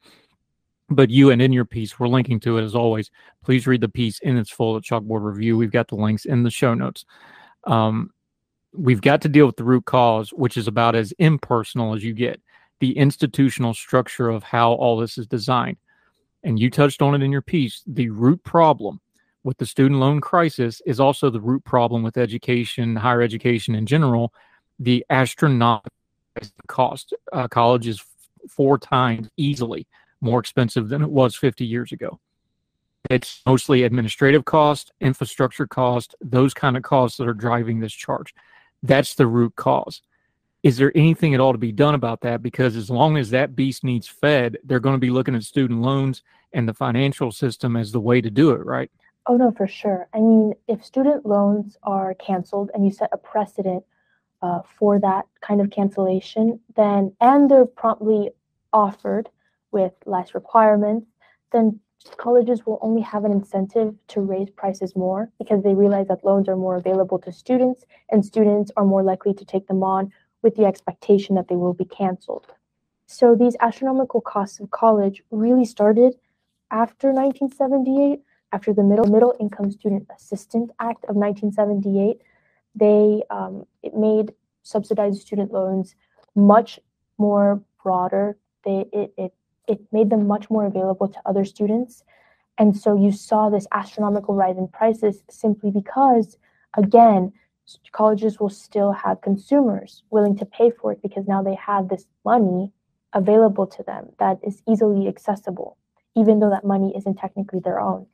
But 0.89 1.11
you 1.11 1.29
and 1.29 1.39
in 1.39 1.53
your 1.53 1.65
piece, 1.65 1.99
we're 1.99 2.07
linking 2.07 2.39
to 2.39 2.57
it 2.57 2.63
as 2.63 2.73
always. 2.73 3.11
Please 3.43 3.67
read 3.67 3.81
the 3.81 3.89
piece 3.89 4.17
in 4.19 4.37
its 4.37 4.49
full 4.49 4.75
at 4.75 4.81
Chalkboard 4.81 5.23
Review. 5.23 5.55
We've 5.55 5.71
got 5.71 5.87
the 5.87 5.95
links 5.95 6.25
in 6.25 6.41
the 6.41 6.49
show 6.49 6.73
notes. 6.73 7.05
Um, 7.65 8.09
we've 8.73 9.01
got 9.01 9.21
to 9.21 9.29
deal 9.29 9.45
with 9.45 9.57
the 9.57 9.63
root 9.63 9.85
cause, 9.85 10.31
which 10.31 10.57
is 10.57 10.67
about 10.67 10.95
as 10.95 11.13
impersonal 11.19 11.93
as 11.93 12.03
you 12.03 12.13
get. 12.13 12.41
The 12.79 12.97
institutional 12.97 13.75
structure 13.75 14.29
of 14.29 14.41
how 14.41 14.73
all 14.73 14.97
this 14.97 15.19
is 15.19 15.27
designed. 15.27 15.77
And 16.43 16.59
you 16.59 16.71
touched 16.71 17.03
on 17.03 17.13
it 17.13 17.21
in 17.21 17.31
your 17.31 17.43
piece. 17.43 17.83
The 17.85 18.09
root 18.09 18.43
problem 18.43 18.99
with 19.45 19.59
the 19.59 19.65
student 19.65 19.99
loan 19.99 20.19
crisis 20.19 20.81
is 20.87 20.99
also 20.99 21.29
the 21.29 21.39
root 21.39 21.63
problem 21.63 22.01
with 22.01 22.17
education, 22.17 22.95
higher 22.95 23.21
education 23.21 23.75
in 23.75 23.85
general, 23.85 24.33
the 24.79 25.05
astronomical 25.11 25.91
cost. 26.67 27.13
Uh, 27.31 27.47
college 27.47 27.87
is 27.87 28.03
four 28.49 28.79
times 28.79 29.29
easily 29.37 29.87
more 30.19 30.39
expensive 30.39 30.89
than 30.89 31.03
it 31.03 31.11
was 31.11 31.35
50 31.35 31.63
years 31.63 31.91
ago. 31.91 32.19
It's 33.11 33.43
mostly 33.45 33.83
administrative 33.83 34.45
cost, 34.45 34.91
infrastructure 34.99 35.67
cost, 35.67 36.15
those 36.21 36.55
kind 36.55 36.75
of 36.75 36.81
costs 36.81 37.17
that 37.19 37.27
are 37.27 37.33
driving 37.35 37.79
this 37.79 37.93
charge. 37.93 38.33
That's 38.81 39.13
the 39.13 39.27
root 39.27 39.55
cause. 39.55 40.01
Is 40.63 40.77
there 40.77 40.91
anything 40.95 41.35
at 41.35 41.39
all 41.39 41.51
to 41.51 41.59
be 41.59 41.71
done 41.71 41.93
about 41.93 42.21
that? 42.21 42.41
Because 42.41 42.75
as 42.75 42.89
long 42.89 43.15
as 43.15 43.29
that 43.29 43.55
beast 43.55 43.83
needs 43.83 44.07
fed, 44.07 44.57
they're 44.63 44.79
going 44.79 44.95
to 44.95 44.99
be 44.99 45.11
looking 45.11 45.35
at 45.35 45.43
student 45.43 45.83
loans 45.83 46.23
and 46.51 46.67
the 46.67 46.73
financial 46.73 47.31
system 47.31 47.75
as 47.75 47.91
the 47.91 47.99
way 47.99 48.21
to 48.21 48.31
do 48.31 48.49
it, 48.49 48.65
right? 48.65 48.89
Oh, 49.27 49.37
no, 49.37 49.51
for 49.51 49.67
sure. 49.67 50.07
I 50.13 50.19
mean, 50.19 50.53
if 50.67 50.85
student 50.85 51.25
loans 51.25 51.77
are 51.83 52.13
canceled 52.15 52.69
and 52.73 52.85
you 52.85 52.91
set 52.91 53.09
a 53.11 53.17
precedent 53.17 53.83
uh, 54.41 54.61
for 54.77 54.99
that 54.99 55.25
kind 55.41 55.61
of 55.61 55.71
cancellation, 55.71 56.59
then, 56.75 57.15
and 57.19 57.49
they're 57.49 57.65
promptly 57.65 58.29
offered 58.71 59.29
with 59.71 59.93
less 60.05 60.35
requirements, 60.35 61.07
then 61.51 61.79
colleges 62.17 62.65
will 62.65 62.77
only 62.81 63.01
have 63.01 63.25
an 63.25 63.31
incentive 63.31 63.95
to 64.09 64.21
raise 64.21 64.49
prices 64.51 64.95
more 64.95 65.31
because 65.39 65.63
they 65.63 65.73
realize 65.73 66.07
that 66.07 66.23
loans 66.23 66.47
are 66.47 66.55
more 66.55 66.75
available 66.75 67.17
to 67.17 67.31
students 67.31 67.83
and 68.11 68.23
students 68.23 68.71
are 68.77 68.85
more 68.85 69.01
likely 69.01 69.33
to 69.33 69.45
take 69.45 69.67
them 69.67 69.81
on 69.81 70.11
with 70.43 70.55
the 70.55 70.65
expectation 70.65 71.33
that 71.33 71.47
they 71.47 71.55
will 71.55 71.73
be 71.73 71.85
canceled. 71.85 72.45
So 73.07 73.35
these 73.35 73.55
astronomical 73.59 74.21
costs 74.21 74.59
of 74.59 74.69
college 74.69 75.23
really 75.31 75.65
started 75.65 76.15
after 76.69 77.11
1978 77.11 78.21
after 78.55 78.73
the 78.73 78.83
Middle, 78.83 79.07
Middle 79.07 79.35
Income 79.37 79.71
Student 79.71 80.07
Assistance 80.15 80.71
Act 80.79 81.03
of 81.09 81.17
1978, 81.17 82.21
they 82.73 83.21
um, 83.29 83.65
it 83.83 83.93
made 83.93 84.31
subsidized 84.63 85.21
student 85.21 85.51
loans 85.51 85.93
much 86.35 86.79
more 87.17 87.61
broader. 87.83 88.37
They, 88.63 88.85
it, 88.93 89.13
it, 89.17 89.33
it 89.67 89.81
made 89.91 90.09
them 90.09 90.25
much 90.25 90.49
more 90.49 90.65
available 90.65 91.09
to 91.09 91.19
other 91.25 91.43
students. 91.43 92.03
And 92.57 92.77
so 92.77 92.95
you 92.95 93.11
saw 93.11 93.49
this 93.49 93.67
astronomical 93.73 94.35
rise 94.35 94.57
in 94.57 94.69
prices 94.69 95.21
simply 95.29 95.69
because, 95.69 96.37
again, 96.77 97.33
colleges 97.91 98.39
will 98.39 98.49
still 98.49 98.93
have 98.93 99.19
consumers 99.19 100.03
willing 100.11 100.37
to 100.37 100.45
pay 100.45 100.71
for 100.71 100.93
it 100.93 101.01
because 101.01 101.27
now 101.27 101.43
they 101.43 101.55
have 101.55 101.89
this 101.89 102.05
money 102.23 102.71
available 103.11 103.67
to 103.67 103.83
them 103.83 104.13
that 104.19 104.39
is 104.47 104.63
easily 104.65 105.09
accessible, 105.09 105.75
even 106.15 106.39
though 106.39 106.49
that 106.49 106.63
money 106.63 106.93
isn't 106.95 107.15
technically 107.17 107.59
their 107.59 107.81
own. 107.81 108.07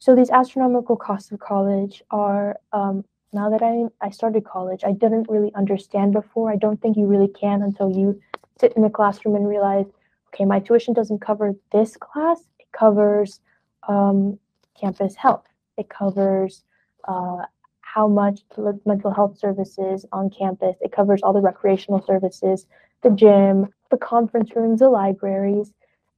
So 0.00 0.16
these 0.16 0.30
astronomical 0.30 0.96
costs 0.96 1.30
of 1.30 1.40
college 1.40 2.02
are 2.10 2.58
um, 2.72 3.04
now 3.34 3.50
that 3.50 3.62
I 3.62 3.84
I 4.04 4.10
started 4.10 4.44
college, 4.44 4.82
I 4.82 4.92
didn't 4.92 5.28
really 5.28 5.52
understand 5.54 6.14
before. 6.14 6.50
I 6.50 6.56
don't 6.56 6.80
think 6.80 6.96
you 6.96 7.06
really 7.06 7.28
can 7.28 7.62
until 7.62 7.90
you 7.90 8.18
sit 8.58 8.72
in 8.76 8.84
a 8.84 8.90
classroom 8.90 9.36
and 9.36 9.46
realize, 9.46 9.84
okay, 10.28 10.46
my 10.46 10.58
tuition 10.58 10.94
doesn't 10.94 11.20
cover 11.20 11.54
this 11.70 11.98
class. 11.98 12.40
It 12.58 12.66
covers 12.72 13.40
um, 13.88 14.38
campus 14.80 15.14
health. 15.14 15.44
It 15.76 15.90
covers 15.90 16.64
uh, 17.06 17.42
how 17.82 18.08
much 18.08 18.40
mental 18.86 19.12
health 19.12 19.38
services 19.38 20.06
on 20.12 20.30
campus. 20.30 20.76
It 20.80 20.92
covers 20.92 21.20
all 21.22 21.34
the 21.34 21.40
recreational 21.40 22.02
services, 22.02 22.66
the 23.02 23.10
gym, 23.10 23.68
the 23.90 23.98
conference 23.98 24.56
rooms, 24.56 24.80
the 24.80 24.88
libraries. 24.88 25.72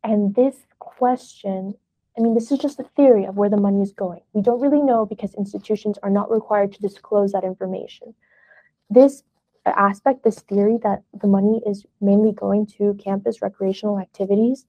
And 0.05 0.35
this 0.37 0.57
question 0.79 1.75
I 2.17 2.21
mean, 2.21 2.35
this 2.35 2.53
is 2.53 2.59
just 2.59 2.79
a 2.79 2.85
theory 2.97 3.25
of 3.25 3.37
where 3.37 3.49
the 3.49 3.57
money 3.57 3.81
is 3.83 3.93
going. 3.93 4.21
We 4.35 4.43
don't 4.43 4.61
really 4.61 4.83
know 4.83 5.07
because 5.07 5.35
institutions 5.35 5.99
are 6.03 6.11
not 6.11 6.31
required 6.31 6.73
to 6.75 6.81
disclose 6.81 7.33
that 7.33 7.45
information. 7.45 8.15
This 8.91 9.23
aspect, 9.65 10.25
this 10.25 10.41
theory 10.41 10.79
that 10.83 11.03
the 11.19 11.27
money 11.27 11.63
is 11.67 11.87
mainly 12.01 12.33
going 12.33 12.67
to 12.79 12.95
campus 13.03 13.41
recreational 13.41 13.99
activities, 13.99 14.67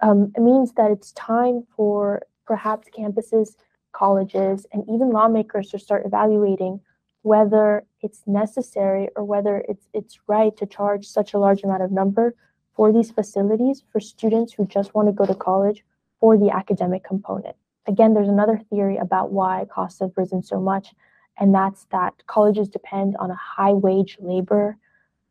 um, 0.00 0.32
it 0.36 0.40
means 0.42 0.72
that 0.72 0.90
it's 0.90 1.12
time 1.12 1.66
for 1.74 2.22
perhaps 2.46 2.88
campuses, 2.96 3.56
colleges, 3.92 4.66
and 4.72 4.84
even 4.88 5.10
lawmakers 5.10 5.70
to 5.70 5.78
start 5.78 6.04
evaluating 6.04 6.80
whether 7.22 7.84
it's 8.02 8.22
necessary 8.26 9.08
or 9.16 9.24
whether 9.24 9.64
it's 9.68 9.88
it's 9.92 10.20
right 10.28 10.56
to 10.56 10.64
charge 10.64 11.04
such 11.04 11.34
a 11.34 11.38
large 11.38 11.64
amount 11.64 11.82
of 11.82 11.90
number 11.90 12.36
for 12.76 12.92
these 12.92 13.10
facilities 13.10 13.82
for 13.90 13.98
students 13.98 14.52
who 14.52 14.64
just 14.66 14.94
want 14.94 15.08
to 15.08 15.12
go 15.12 15.26
to 15.26 15.34
college 15.34 15.82
for 16.20 16.36
the 16.36 16.50
academic 16.50 17.04
component. 17.04 17.56
again, 17.88 18.14
there's 18.14 18.28
another 18.28 18.60
theory 18.70 18.96
about 18.96 19.30
why 19.30 19.64
costs 19.70 20.00
have 20.00 20.10
risen 20.16 20.42
so 20.42 20.60
much, 20.60 20.92
and 21.38 21.54
that's 21.54 21.84
that 21.92 22.14
colleges 22.26 22.68
depend 22.68 23.16
on 23.18 23.30
a 23.30 23.34
high 23.36 23.72
wage 23.72 24.16
labor 24.20 24.76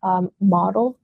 um, 0.04 0.32
model. 0.40 0.98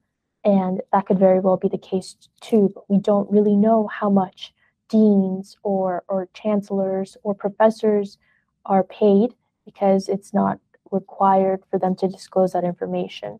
And 0.44 0.80
that 0.92 1.06
could 1.06 1.18
very 1.18 1.40
well 1.40 1.56
be 1.56 1.68
the 1.68 1.78
case 1.78 2.16
too, 2.40 2.70
but 2.74 2.88
we 2.90 2.98
don't 2.98 3.30
really 3.30 3.54
know 3.54 3.86
how 3.88 4.10
much 4.10 4.52
deans 4.88 5.56
or, 5.62 6.04
or 6.08 6.28
chancellors 6.34 7.16
or 7.22 7.34
professors 7.34 8.18
are 8.66 8.82
paid 8.84 9.34
because 9.64 10.08
it's 10.08 10.34
not 10.34 10.58
required 10.90 11.62
for 11.70 11.78
them 11.78 11.94
to 11.96 12.08
disclose 12.08 12.52
that 12.52 12.64
information. 12.64 13.38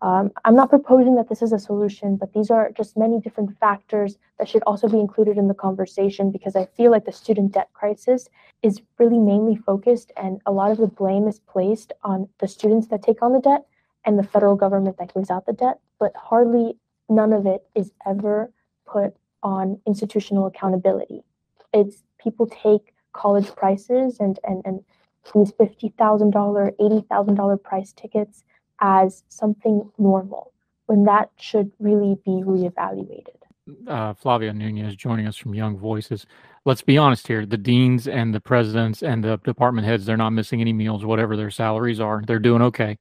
Um, 0.00 0.30
I'm 0.44 0.54
not 0.54 0.70
proposing 0.70 1.16
that 1.16 1.28
this 1.28 1.42
is 1.42 1.52
a 1.52 1.58
solution, 1.58 2.16
but 2.16 2.32
these 2.32 2.50
are 2.50 2.70
just 2.70 2.96
many 2.96 3.20
different 3.20 3.58
factors 3.58 4.16
that 4.38 4.48
should 4.48 4.62
also 4.62 4.88
be 4.88 5.00
included 5.00 5.36
in 5.36 5.48
the 5.48 5.54
conversation 5.54 6.30
because 6.30 6.54
I 6.54 6.66
feel 6.66 6.92
like 6.92 7.04
the 7.04 7.12
student 7.12 7.52
debt 7.52 7.68
crisis 7.72 8.28
is 8.62 8.80
really 8.98 9.18
mainly 9.18 9.56
focused 9.56 10.12
and 10.16 10.40
a 10.46 10.52
lot 10.52 10.70
of 10.70 10.78
the 10.78 10.86
blame 10.86 11.26
is 11.26 11.40
placed 11.40 11.92
on 12.04 12.28
the 12.38 12.46
students 12.46 12.86
that 12.88 13.02
take 13.02 13.22
on 13.22 13.32
the 13.32 13.40
debt 13.40 13.66
and 14.04 14.18
the 14.18 14.22
federal 14.22 14.54
government 14.54 14.98
that 14.98 15.12
gives 15.12 15.30
out 15.30 15.46
the 15.46 15.52
debt, 15.52 15.80
but 15.98 16.12
hardly 16.14 16.76
none 17.08 17.32
of 17.32 17.44
it 17.46 17.64
is 17.74 17.92
ever 18.06 18.52
put 18.86 19.16
on 19.42 19.80
institutional 19.84 20.46
accountability. 20.46 21.22
It's 21.74 22.04
people 22.18 22.46
take 22.46 22.94
college 23.12 23.54
prices 23.56 24.18
and 24.20 24.38
and 24.44 24.62
and 24.64 24.84
these 25.34 25.52
$50,000, 25.52 26.32
$80,000 26.32 27.62
price 27.62 27.92
tickets 27.92 28.44
as 28.80 29.24
something 29.28 29.90
normal 29.98 30.52
when 30.86 31.04
that 31.04 31.30
should 31.38 31.70
really 31.78 32.16
be 32.24 32.42
reevaluated. 32.42 33.26
Uh, 33.86 34.14
Flavia 34.14 34.52
Nunez 34.52 34.96
joining 34.96 35.26
us 35.26 35.36
from 35.36 35.54
Young 35.54 35.76
Voices. 35.76 36.24
Let's 36.64 36.80
be 36.80 36.96
honest 36.96 37.26
here. 37.26 37.44
The 37.44 37.58
deans 37.58 38.08
and 38.08 38.34
the 38.34 38.40
presidents 38.40 39.02
and 39.02 39.22
the 39.22 39.36
department 39.38 39.86
heads, 39.86 40.06
they're 40.06 40.16
not 40.16 40.30
missing 40.30 40.60
any 40.60 40.72
meals, 40.72 41.04
whatever 41.04 41.36
their 41.36 41.50
salaries 41.50 42.00
are. 42.00 42.22
They're 42.26 42.38
doing 42.38 42.62
okay. 42.62 42.98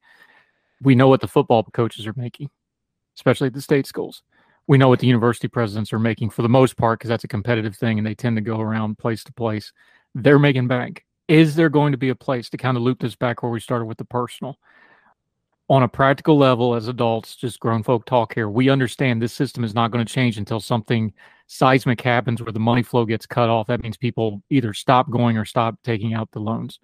We 0.82 0.96
know 0.96 1.08
what 1.08 1.22
the 1.22 1.28
football 1.28 1.64
coaches 1.64 2.06
are 2.06 2.14
making, 2.18 2.50
especially 3.16 3.48
at 3.48 3.54
the 3.54 3.62
state 3.62 3.88
schools. 3.88 4.24
We 4.68 4.78
know 4.78 4.90
what 4.90 5.00
the 5.00 5.08
university 5.08 5.48
presidents 5.48 5.94
are 5.94 6.00
making 6.00 6.32
for 6.32 6.42
the 6.42 6.50
most 6.50 6.76
part, 6.76 7.00
because 7.00 7.10
that's 7.10 7.24
a 7.24 7.30
competitive 7.30 7.78
thing 7.78 7.98
and 7.98 8.06
they 8.06 8.16
tend 8.16 8.36
to 8.36 8.42
go 8.42 8.60
around 8.60 8.98
place 8.98 9.24
to 9.24 9.34
place. 9.34 9.72
They're 10.14 10.40
making 10.40 10.68
bank. 10.68 11.06
Is 11.30 11.56
there 11.56 11.70
going 11.70 11.94
to 11.94 11.98
be 11.98 12.10
a 12.10 12.16
place 12.16 12.50
to 12.50 12.58
kind 12.58 12.76
of 12.76 12.84
loop 12.84 13.00
this 13.00 13.16
back 13.16 13.42
where 13.42 13.52
we 13.52 13.62
started 13.62 13.86
with 13.86 13.98
the 13.98 14.06
personal? 14.06 14.58
On 15.70 15.84
a 15.84 15.88
practical 15.88 16.38
level 16.38 16.76
as 16.76 16.88
adults, 16.88 17.36
just 17.36 17.60
grown 17.60 17.84
folk 17.84 18.06
talk 18.06 18.34
here, 18.34 18.50
we 18.50 18.70
understand 18.70 19.22
this 19.22 19.34
system 19.34 19.64
is 19.64 19.74
not 19.74 19.92
going 19.92 20.06
to 20.06 20.14
change 20.14 20.38
until 20.38 20.60
something 20.60 21.14
seismic 21.48 22.00
happens 22.02 22.42
where 22.42 22.54
the 22.54 22.60
money 22.60 22.84
flow 22.84 23.06
gets 23.06 23.26
cut 23.26 23.50
off. 23.50 23.68
That 23.68 23.82
means 23.82 23.98
people 23.98 24.42
either 24.50 24.74
stop 24.74 25.10
going 25.10 25.38
or 25.38 25.46
stop 25.46 25.76
taking 25.84 26.14
out 26.14 26.32
the 26.32 26.40
loans. 26.40 26.80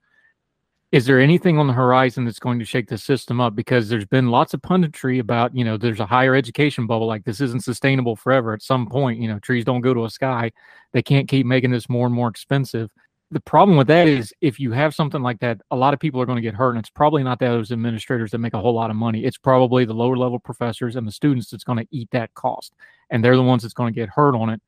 Is 0.91 1.05
there 1.05 1.19
anything 1.19 1.57
on 1.57 1.65
the 1.65 1.73
horizon 1.73 2.23
that's 2.23 2.39
going 2.39 2.59
to 2.59 2.65
shake 2.65 2.87
the 2.87 2.97
system 2.97 3.41
up? 3.41 3.55
Because 3.55 3.89
there's 3.89 4.05
been 4.05 4.29
lots 4.29 4.53
of 4.53 4.61
punditry 4.61 5.19
about, 5.19 5.55
you 5.55 5.63
know, 5.63 5.75
there's 5.75 5.99
a 5.99 6.05
higher 6.05 6.35
education 6.35 6.85
bubble, 6.85 7.07
like 7.07 7.23
this 7.23 7.41
isn't 7.41 7.63
sustainable 7.63 8.15
forever. 8.15 8.53
At 8.53 8.61
some 8.61 8.87
point, 8.87 9.19
you 9.19 9.27
know, 9.27 9.39
trees 9.39 9.65
don't 9.65 9.81
go 9.81 9.93
to 9.93 10.05
a 10.05 10.09
sky. 10.09 10.51
They 10.91 11.01
can't 11.01 11.27
keep 11.27 11.47
making 11.47 11.71
this 11.71 11.89
more 11.89 12.05
and 12.05 12.13
more 12.13 12.27
expensive 12.27 12.91
the 13.33 13.39
problem 13.39 13.77
with 13.77 13.87
that 13.87 14.07
is 14.07 14.33
if 14.41 14.59
you 14.59 14.71
have 14.71 14.93
something 14.93 15.21
like 15.21 15.39
that, 15.39 15.59
a 15.71 15.75
lot 15.75 15.93
of 15.93 15.99
people 15.99 16.21
are 16.21 16.25
going 16.25 16.35
to 16.35 16.41
get 16.41 16.53
hurt, 16.53 16.71
and 16.71 16.79
it's 16.79 16.89
probably 16.89 17.23
not 17.23 17.39
those 17.39 17.71
administrators 17.71 18.31
that 18.31 18.37
make 18.37 18.53
a 18.53 18.59
whole 18.59 18.73
lot 18.73 18.91
of 18.91 18.95
money. 18.95 19.25
It's 19.25 19.37
probably 19.37 19.85
the 19.85 19.93
lower 19.93 20.15
level 20.15 20.37
professors 20.37 20.95
and 20.95 21.07
the 21.07 21.11
students 21.11 21.49
that's 21.49 21.63
going 21.63 21.79
to 21.79 21.87
eat 21.89 22.09
that 22.11 22.33
cost, 22.35 22.75
and 23.09 23.23
they're 23.23 23.35
the 23.35 23.43
ones 23.43 23.63
that's 23.63 23.73
going 23.73 23.91
to 23.91 23.99
get 23.99 24.09
hurt 24.09 24.35
on 24.35 24.49
it. 24.49 24.61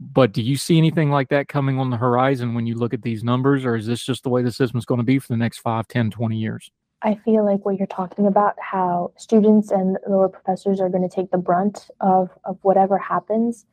But 0.00 0.32
do 0.32 0.42
you 0.42 0.56
see 0.56 0.76
anything 0.76 1.10
like 1.10 1.28
that 1.28 1.48
coming 1.48 1.78
on 1.78 1.90
the 1.90 1.96
horizon 1.96 2.54
when 2.54 2.66
you 2.66 2.74
look 2.74 2.92
at 2.92 3.02
these 3.02 3.22
numbers, 3.22 3.64
or 3.64 3.76
is 3.76 3.86
this 3.86 4.04
just 4.04 4.24
the 4.24 4.30
way 4.30 4.42
the 4.42 4.50
system 4.50 4.78
is 4.78 4.86
going 4.86 4.98
to 4.98 5.04
be 5.04 5.18
for 5.18 5.28
the 5.28 5.36
next 5.36 5.58
5, 5.58 5.86
10, 5.86 6.10
20 6.10 6.36
years? 6.36 6.70
I 7.02 7.14
feel 7.24 7.44
like 7.44 7.64
what 7.64 7.78
you're 7.78 7.86
talking 7.86 8.26
about, 8.26 8.56
how 8.60 9.12
students 9.16 9.70
and 9.70 9.98
lower 10.08 10.28
professors 10.28 10.80
are 10.80 10.88
going 10.88 11.08
to 11.08 11.14
take 11.14 11.30
the 11.30 11.38
brunt 11.38 11.88
of, 12.00 12.30
of 12.44 12.58
whatever 12.62 12.98
happens, 12.98 13.66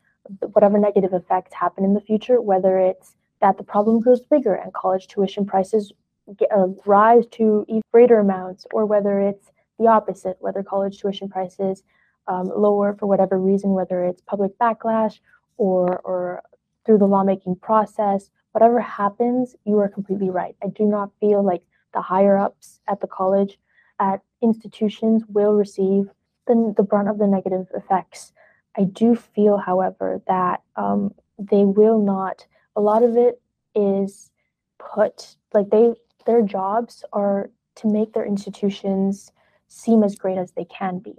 whatever 0.53 0.77
negative 0.77 1.13
effects 1.13 1.53
happen 1.53 1.83
in 1.83 1.93
the 1.93 2.01
future, 2.01 2.39
whether 2.39 2.77
it's 2.77 3.15
that 3.41 3.57
the 3.57 3.63
problem 3.63 3.99
grows 3.99 4.21
bigger 4.21 4.55
and 4.55 4.73
college 4.73 5.07
tuition 5.07 5.45
prices 5.45 5.93
get, 6.37 6.51
uh, 6.51 6.67
rise 6.85 7.25
to 7.27 7.65
even 7.67 7.81
greater 7.93 8.19
amounts, 8.19 8.65
or 8.71 8.85
whether 8.85 9.19
it's 9.19 9.51
the 9.79 9.87
opposite, 9.87 10.37
whether 10.39 10.63
college 10.63 10.99
tuition 10.99 11.29
prices 11.29 11.83
um, 12.27 12.51
lower 12.55 12.95
for 12.95 13.05
whatever 13.05 13.39
reason, 13.39 13.71
whether 13.71 14.03
it's 14.03 14.21
public 14.21 14.57
backlash 14.59 15.19
or, 15.57 15.99
or 15.99 16.41
through 16.85 16.97
the 16.97 17.05
lawmaking 17.05 17.55
process, 17.55 18.29
whatever 18.51 18.79
happens, 18.79 19.55
you 19.65 19.77
are 19.79 19.89
completely 19.89 20.29
right. 20.29 20.55
I 20.63 20.67
do 20.67 20.85
not 20.85 21.11
feel 21.19 21.43
like 21.43 21.63
the 21.93 22.01
higher 22.01 22.37
ups 22.37 22.79
at 22.87 23.01
the 23.01 23.07
college, 23.07 23.59
at 23.99 24.21
institutions, 24.41 25.23
will 25.27 25.53
receive 25.53 26.09
the, 26.47 26.73
the 26.75 26.83
brunt 26.83 27.09
of 27.09 27.17
the 27.17 27.27
negative 27.27 27.67
effects. 27.75 28.33
I 28.77 28.83
do 28.83 29.15
feel, 29.15 29.57
however, 29.57 30.21
that 30.27 30.61
um, 30.75 31.13
they 31.39 31.65
will 31.65 31.99
not 31.99 32.45
a 32.77 32.81
lot 32.81 33.03
of 33.03 33.17
it 33.17 33.41
is 33.75 34.31
put 34.77 35.35
like 35.53 35.69
they 35.71 35.93
their 36.25 36.41
jobs 36.41 37.03
are 37.11 37.49
to 37.75 37.87
make 37.87 38.13
their 38.13 38.25
institutions 38.25 39.31
seem 39.67 40.03
as 40.03 40.15
great 40.15 40.37
as 40.37 40.51
they 40.51 40.65
can 40.65 40.99
be. 40.99 41.15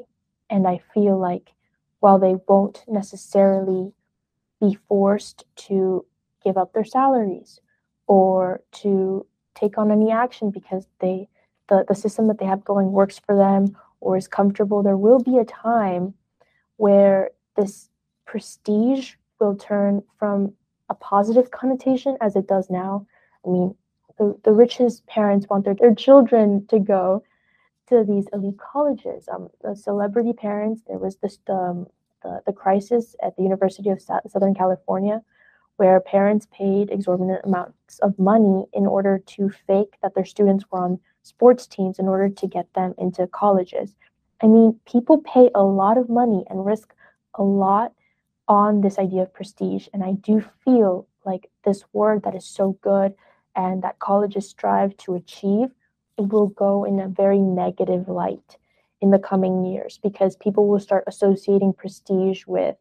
And 0.49 0.67
i 0.67 0.81
feel 0.95 1.19
like 1.19 1.51
while 2.01 2.19
they 2.19 2.37
won't 2.47 2.85
necessarily 2.89 3.93
be 4.61 4.79
forced 4.89 5.45
to 5.57 6.07
give 6.45 6.57
up 6.57 6.73
their 6.73 6.85
salaries 6.85 7.61
or 8.07 8.63
to 8.73 9.27
take 9.55 9.77
on 9.77 9.91
any 9.91 10.11
action 10.11 10.51
because 10.51 10.87
they 11.01 11.29
the, 11.69 11.85
the 11.87 11.95
system 11.95 12.29
that 12.29 12.39
they 12.39 12.47
have 12.47 12.65
going 12.65 12.93
works 12.93 13.19
for 13.19 13.37
them 13.37 13.77
or 14.01 14.17
is 14.17 14.29
comfortable 14.29 14.83
there 14.83 14.97
will 14.97 15.19
be 15.19 15.39
a 15.39 15.45
time 15.45 16.15
where 16.77 17.31
this 17.57 17.91
prestige 18.25 19.15
will 19.41 19.57
turn 19.57 20.03
from 20.19 20.53
a 20.89 20.95
positive 20.95 21.51
connotation 21.51 22.17
as 22.21 22.37
it 22.37 22.47
does 22.47 22.71
now. 22.71 23.07
I 23.47 23.51
mean, 23.51 23.75
the, 24.19 24.39
the 24.45 24.53
richest 24.53 25.07
parents 25.07 25.47
want 25.49 25.65
their, 25.65 25.75
their 25.75 25.95
children 25.95 26.67
to 26.69 26.79
go 26.79 27.23
to 27.89 28.05
these 28.05 28.27
elite 28.33 28.59
colleges. 28.59 29.29
Um, 29.33 29.49
the 29.63 29.75
celebrity 29.75 30.33
parents, 30.33 30.83
there 30.87 30.99
was 30.99 31.17
this 31.17 31.39
um, 31.49 31.87
the, 32.23 32.43
the 32.47 32.53
crisis 32.53 33.15
at 33.23 33.37
the 33.37 33.43
University 33.43 33.91
of 33.91 34.03
Southern 34.03 34.55
California 34.55 35.23
where 35.77 36.01
parents 36.01 36.49
paid 36.51 36.91
exorbitant 36.91 37.41
amounts 37.45 38.01
of 38.01 38.19
money 38.19 38.67
in 38.73 38.85
order 38.85 39.23
to 39.27 39.49
fake 39.49 39.95
that 40.03 40.13
their 40.13 40.25
students 40.25 40.65
were 40.71 40.81
on 40.81 40.99
sports 41.23 41.69
teams 41.69 42.01
in 42.01 42.09
order 42.09 42.29
to 42.29 42.49
get 42.49 42.73
them 42.75 42.95
into 42.99 43.29
colleges. 43.29 43.95
I 44.43 44.49
mean, 44.49 44.79
people 44.87 45.19
pay 45.19 45.51
a 45.55 45.63
lot 45.63 45.97
of 45.97 46.09
money 46.09 46.45
and 46.51 46.67
risk 46.67 46.95
a 47.35 47.45
lot 47.45 47.93
on 48.49 48.81
this 48.81 48.99
idea 48.99 49.23
of 49.23 49.33
prestige. 49.33 49.89
And 49.93 50.03
I 50.03 50.13
do 50.13 50.43
feel 50.65 51.07
like 51.25 51.51
this 51.65 51.85
word 51.93 52.23
that 52.25 52.35
is 52.35 52.45
so 52.45 52.79
good 52.81 53.15
and 53.55 53.83
that 53.83 53.99
colleges 53.99 54.49
strive 54.49 54.97
to 54.99 55.15
achieve, 55.15 55.71
it 56.17 56.29
will 56.33 56.49
go 56.49 56.85
in 56.85 56.99
a 56.99 57.09
very 57.09 57.41
negative 57.41 58.09
light 58.09 58.57
in 59.01 59.11
the 59.11 59.19
coming 59.19 59.65
years 59.65 59.99
because 60.03 60.37
people 60.37 60.67
will 60.67 60.81
start 60.81 61.05
associating 61.07 61.73
prestige 61.73 62.45
with 62.47 62.77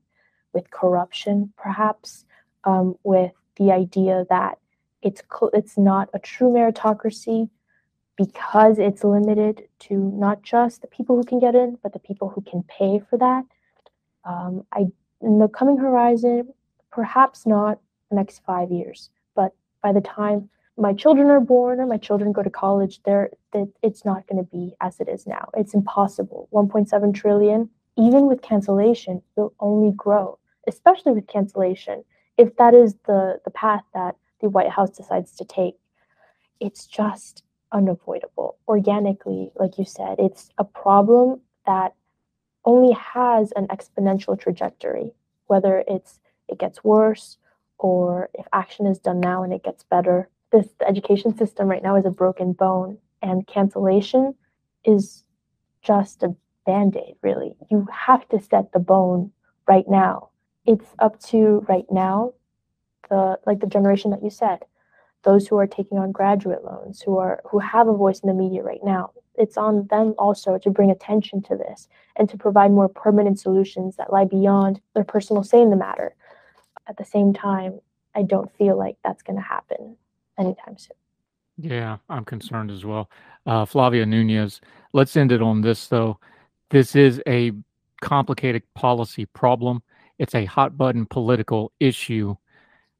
with 0.53 0.71
corruption, 0.71 1.53
perhaps, 1.57 2.25
um, 2.63 2.95
with 3.03 3.33
the 3.57 3.71
idea 3.71 4.25
that 4.29 4.57
it's 5.01 5.21
it's 5.53 5.77
not 5.77 6.09
a 6.13 6.19
true 6.19 6.49
meritocracy 6.49 7.49
because 8.17 8.79
it's 8.79 9.03
limited 9.03 9.67
to 9.77 9.95
not 9.95 10.41
just 10.41 10.81
the 10.81 10.87
people 10.87 11.15
who 11.15 11.23
can 11.23 11.39
get 11.39 11.53
in, 11.53 11.77
but 11.83 11.93
the 11.93 11.99
people 11.99 12.29
who 12.29 12.41
can 12.41 12.63
pay 12.63 12.99
for 13.09 13.17
that. 13.17 13.45
Um, 14.25 14.65
I 14.73 14.87
in 15.21 15.39
the 15.39 15.47
coming 15.47 15.77
horizon, 15.77 16.53
perhaps 16.91 17.45
not 17.45 17.79
the 18.09 18.15
next 18.15 18.41
five 18.45 18.71
years, 18.71 19.09
but 19.35 19.53
by 19.81 19.91
the 19.91 20.01
time 20.01 20.49
my 20.77 20.93
children 20.93 21.29
are 21.29 21.39
born 21.39 21.79
or 21.79 21.87
my 21.87 21.97
children 21.97 22.31
go 22.31 22.43
to 22.43 22.49
college, 22.49 23.01
there 23.03 23.31
that 23.51 23.67
it's 23.81 24.05
not 24.05 24.27
going 24.27 24.43
to 24.43 24.49
be 24.51 24.73
as 24.79 24.99
it 24.99 25.09
is 25.09 25.25
now. 25.25 25.49
It's 25.55 25.73
impossible. 25.73 26.47
1.7 26.53 27.13
trillion, 27.13 27.69
even 27.97 28.27
with 28.27 28.41
cancellation, 28.41 29.21
will 29.35 29.53
only 29.59 29.91
grow, 29.95 30.37
especially 30.67 31.13
with 31.13 31.27
cancellation. 31.27 32.03
If 32.37 32.55
that 32.57 32.75
is 32.75 32.95
the, 33.07 33.39
the 33.43 33.51
path 33.51 33.83
that 33.95 34.15
the 34.39 34.49
White 34.49 34.69
House 34.69 34.91
decides 34.91 35.35
to 35.37 35.45
take, 35.45 35.75
it's 36.59 36.85
just 36.85 37.43
unavoidable. 37.71 38.57
Organically, 38.67 39.51
like 39.55 39.79
you 39.79 39.85
said, 39.85 40.17
it's 40.19 40.49
a 40.59 40.63
problem 40.63 41.41
that 41.65 41.93
only 42.67 42.93
has 42.93 43.53
an 43.55 43.65
exponential 43.67 44.39
trajectory, 44.39 45.13
whether 45.47 45.83
it's 45.87 46.19
it 46.49 46.59
gets 46.59 46.83
worse 46.83 47.37
or 47.79 48.29
if 48.33 48.45
action 48.53 48.85
is 48.85 48.99
done 48.99 49.19
now 49.19 49.41
and 49.41 49.53
it 49.53 49.63
gets 49.63 49.83
better. 49.83 50.29
This 50.51 50.67
the 50.79 50.87
education 50.87 51.35
system 51.35 51.67
right 51.67 51.81
now 51.81 51.95
is 51.95 52.05
a 52.05 52.11
broken 52.11 52.51
bone 52.51 52.97
and 53.21 53.47
cancellation 53.47 54.35
is 54.83 55.23
just 55.81 56.23
a 56.23 56.35
band-aid 56.65 57.15
really. 57.21 57.55
You 57.71 57.87
have 57.91 58.27
to 58.29 58.39
set 58.39 58.73
the 58.73 58.79
bone 58.79 59.31
right 59.67 59.87
now. 59.87 60.29
It's 60.65 60.93
up 60.99 61.19
to 61.31 61.65
right 61.69 61.85
now 61.89 62.33
the 63.09 63.39
like 63.45 63.61
the 63.61 63.67
generation 63.67 64.11
that 64.11 64.23
you 64.23 64.29
said, 64.29 64.65
those 65.23 65.47
who 65.47 65.57
are 65.57 65.67
taking 65.67 65.97
on 65.97 66.11
graduate 66.11 66.65
loans, 66.65 67.01
who 67.01 67.17
are 67.17 67.41
who 67.49 67.59
have 67.59 67.87
a 67.87 67.93
voice 67.93 68.19
in 68.19 68.27
the 68.27 68.33
media 68.33 68.61
right 68.61 68.83
now. 68.83 69.11
It's 69.37 69.57
on 69.57 69.87
them 69.87 70.15
also 70.17 70.57
to 70.57 70.69
bring 70.69 70.91
attention 70.91 71.41
to 71.43 71.55
this 71.55 71.87
and 72.15 72.29
to 72.29 72.37
provide 72.37 72.71
more 72.71 72.89
permanent 72.89 73.39
solutions 73.39 73.95
that 73.97 74.11
lie 74.11 74.25
beyond 74.25 74.81
their 74.93 75.03
personal 75.03 75.43
say 75.43 75.61
in 75.61 75.69
the 75.69 75.75
matter. 75.75 76.15
At 76.87 76.97
the 76.97 77.05
same 77.05 77.33
time, 77.33 77.79
I 78.15 78.23
don't 78.23 78.51
feel 78.57 78.77
like 78.77 78.97
that's 79.03 79.21
going 79.21 79.37
to 79.37 79.43
happen 79.43 79.95
anytime 80.39 80.77
soon. 80.77 80.97
Yeah, 81.59 81.97
I'm 82.09 82.25
concerned 82.25 82.71
as 82.71 82.85
well. 82.85 83.09
Uh, 83.45 83.65
Flavia 83.65 84.05
Nunez, 84.05 84.61
let's 84.93 85.15
end 85.17 85.31
it 85.31 85.41
on 85.41 85.61
this 85.61 85.87
though. 85.87 86.19
This 86.69 86.95
is 86.95 87.21
a 87.27 87.51
complicated 88.01 88.63
policy 88.75 89.25
problem. 89.25 89.81
It's 90.19 90.35
a 90.35 90.45
hot 90.45 90.77
button 90.77 91.05
political 91.05 91.71
issue. 91.79 92.35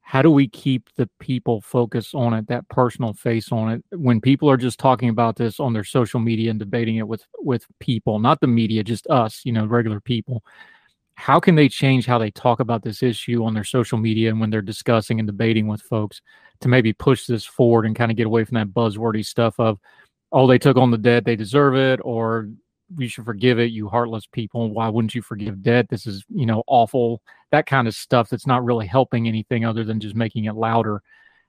How 0.08 0.22
do 0.22 0.32
we 0.32 0.48
keep 0.48 0.88
the 0.96 1.10
people 1.20 1.60
focused 1.60 2.16
on 2.16 2.34
it, 2.34 2.48
that 2.48 2.66
personal 2.70 3.12
face 3.14 3.52
on 3.52 3.70
it, 3.74 3.84
when 3.92 4.22
people 4.22 4.50
are 4.50 4.56
just 4.56 4.80
talking 4.80 5.10
about 5.10 5.36
this 5.36 5.60
on 5.60 5.74
their 5.74 5.84
social 5.84 6.22
media 6.22 6.50
and 6.50 6.58
debating 6.58 6.96
it 6.96 7.06
with 7.06 7.26
with 7.40 7.66
people, 7.82 8.18
not 8.18 8.40
the 8.40 8.48
media, 8.48 8.86
just 8.86 9.06
us, 9.08 9.42
you 9.44 9.52
know, 9.52 9.66
regular 9.66 10.00
people? 10.00 10.46
How 11.16 11.42
can 11.42 11.56
they 11.56 11.68
change 11.68 12.06
how 12.06 12.20
they 12.20 12.32
talk 12.32 12.62
about 12.62 12.84
this 12.84 13.04
issue 13.04 13.44
on 13.44 13.54
their 13.54 13.66
social 13.66 13.98
media 13.98 14.30
and 14.30 14.40
when 14.40 14.50
they're 14.50 14.62
discussing 14.62 15.20
and 15.20 15.28
debating 15.28 15.68
with 15.68 15.82
folks 15.82 16.22
to 16.62 16.70
maybe 16.70 16.94
push 16.94 17.26
this 17.26 17.44
forward 17.44 17.86
and 17.86 17.94
kind 17.94 18.10
of 18.10 18.16
get 18.16 18.28
away 18.28 18.46
from 18.46 18.56
that 18.56 18.70
buzzwordy 18.70 19.26
stuff 19.26 19.60
of, 19.60 19.78
oh, 20.32 20.48
they 20.48 20.58
took 20.58 20.78
on 20.78 20.90
the 20.90 20.98
debt, 20.98 21.26
they 21.26 21.36
deserve 21.36 21.76
it, 21.76 22.00
or 22.02 22.48
you 22.96 23.08
should 23.08 23.26
forgive 23.26 23.60
it, 23.60 23.72
you 23.72 23.90
heartless 23.90 24.26
people. 24.26 24.72
Why 24.72 24.90
wouldn't 24.90 25.16
you 25.16 25.22
forgive 25.22 25.62
debt? 25.62 25.90
This 25.90 26.06
is, 26.08 26.24
you 26.30 26.46
know, 26.46 26.64
awful. 26.68 27.22
That 27.52 27.66
kind 27.66 27.88
of 27.88 27.96
stuff 27.96 28.30
that's 28.30 28.48
not 28.48 28.64
really 28.64 28.88
helping 28.88 29.28
anything 29.28 29.66
other 29.66 29.84
than 29.84 30.00
just 30.00 30.16
making 30.16 30.46
it 30.46 30.56
louder. 30.56 31.02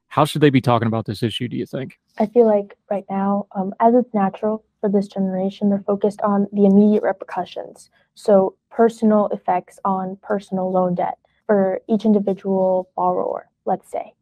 How 0.08 0.24
should 0.24 0.40
they 0.40 0.50
be 0.50 0.60
talking 0.60 0.88
about 0.88 1.04
this 1.04 1.22
issue, 1.22 1.48
do 1.48 1.56
you 1.56 1.66
think? 1.66 1.98
I 2.18 2.26
feel 2.26 2.46
like 2.46 2.76
right 2.90 3.04
now, 3.10 3.46
um, 3.54 3.74
as 3.78 3.94
it's 3.94 4.12
natural 4.14 4.64
for 4.80 4.88
this 4.88 5.06
generation, 5.06 5.68
they're 5.68 5.84
focused 5.86 6.20
on 6.22 6.46
the 6.52 6.64
immediate 6.64 7.02
repercussions. 7.02 7.90
So, 8.14 8.56
personal 8.70 9.28
effects 9.28 9.78
on 9.84 10.16
personal 10.22 10.72
loan 10.72 10.94
debt 10.94 11.18
for 11.46 11.80
each 11.88 12.04
individual 12.04 12.90
borrower, 12.96 13.48
let's 13.64 13.90
say. 13.90 14.14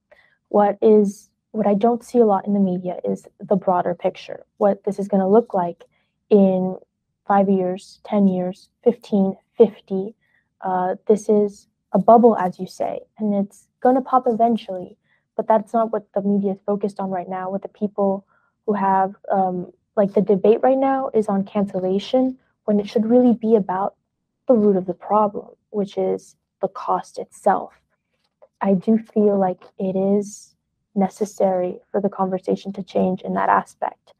What 0.48 0.76
is 0.82 1.30
what 1.52 1.66
I 1.66 1.74
don't 1.74 2.04
see 2.04 2.18
a 2.18 2.26
lot 2.26 2.46
in 2.46 2.52
the 2.52 2.60
media 2.60 2.98
is 3.04 3.26
the 3.40 3.56
broader 3.56 3.94
picture, 3.94 4.44
what 4.58 4.84
this 4.84 4.98
is 4.98 5.08
going 5.08 5.22
to 5.22 5.28
look 5.28 5.54
like 5.54 5.84
in 6.30 6.76
five 7.26 7.48
years, 7.48 8.00
10 8.04 8.28
years, 8.28 8.68
15, 8.84 9.36
50. 9.56 10.14
Uh, 10.60 10.94
this 11.06 11.28
is 11.28 11.68
a 11.92 11.98
bubble, 11.98 12.36
as 12.36 12.58
you 12.58 12.66
say, 12.66 13.00
and 13.18 13.34
it's 13.34 13.68
going 13.82 13.94
to 13.94 14.00
pop 14.00 14.24
eventually. 14.26 14.96
But 15.36 15.48
that's 15.48 15.72
not 15.72 15.92
what 15.92 16.06
the 16.14 16.22
media 16.22 16.52
is 16.52 16.58
focused 16.64 16.98
on 16.98 17.10
right 17.10 17.28
now. 17.28 17.50
With 17.50 17.62
the 17.62 17.68
people 17.68 18.26
who 18.64 18.72
have, 18.72 19.14
um, 19.30 19.72
like, 19.96 20.14
the 20.14 20.22
debate 20.22 20.60
right 20.62 20.78
now 20.78 21.10
is 21.14 21.28
on 21.28 21.44
cancellation 21.44 22.38
when 22.64 22.80
it 22.80 22.88
should 22.88 23.06
really 23.06 23.34
be 23.34 23.54
about 23.54 23.94
the 24.48 24.54
root 24.54 24.76
of 24.76 24.86
the 24.86 24.94
problem, 24.94 25.48
which 25.70 25.98
is 25.98 26.36
the 26.60 26.68
cost 26.68 27.18
itself. 27.18 27.74
I 28.60 28.74
do 28.74 28.98
feel 28.98 29.38
like 29.38 29.62
it 29.78 29.96
is 29.96 30.54
necessary 30.94 31.80
for 31.90 32.00
the 32.00 32.08
conversation 32.08 32.72
to 32.72 32.82
change 32.82 33.20
in 33.22 33.34
that 33.34 33.48
aspect. 33.48 34.14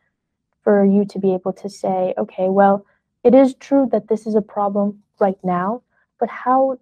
For 0.63 0.85
you 0.85 1.05
to 1.07 1.19
be 1.19 1.33
able 1.33 1.53
to 1.55 1.69
say, 1.69 2.13
okay, 2.19 2.49
well, 2.49 2.85
it 3.27 3.35
is 3.35 3.57
true 3.57 3.89
that 3.91 4.07
this 4.07 4.25
is 4.25 4.37
a 4.37 4.41
problem 4.41 5.03
right 5.19 5.39
now, 5.43 5.83
but 6.21 6.29
how 6.29 6.79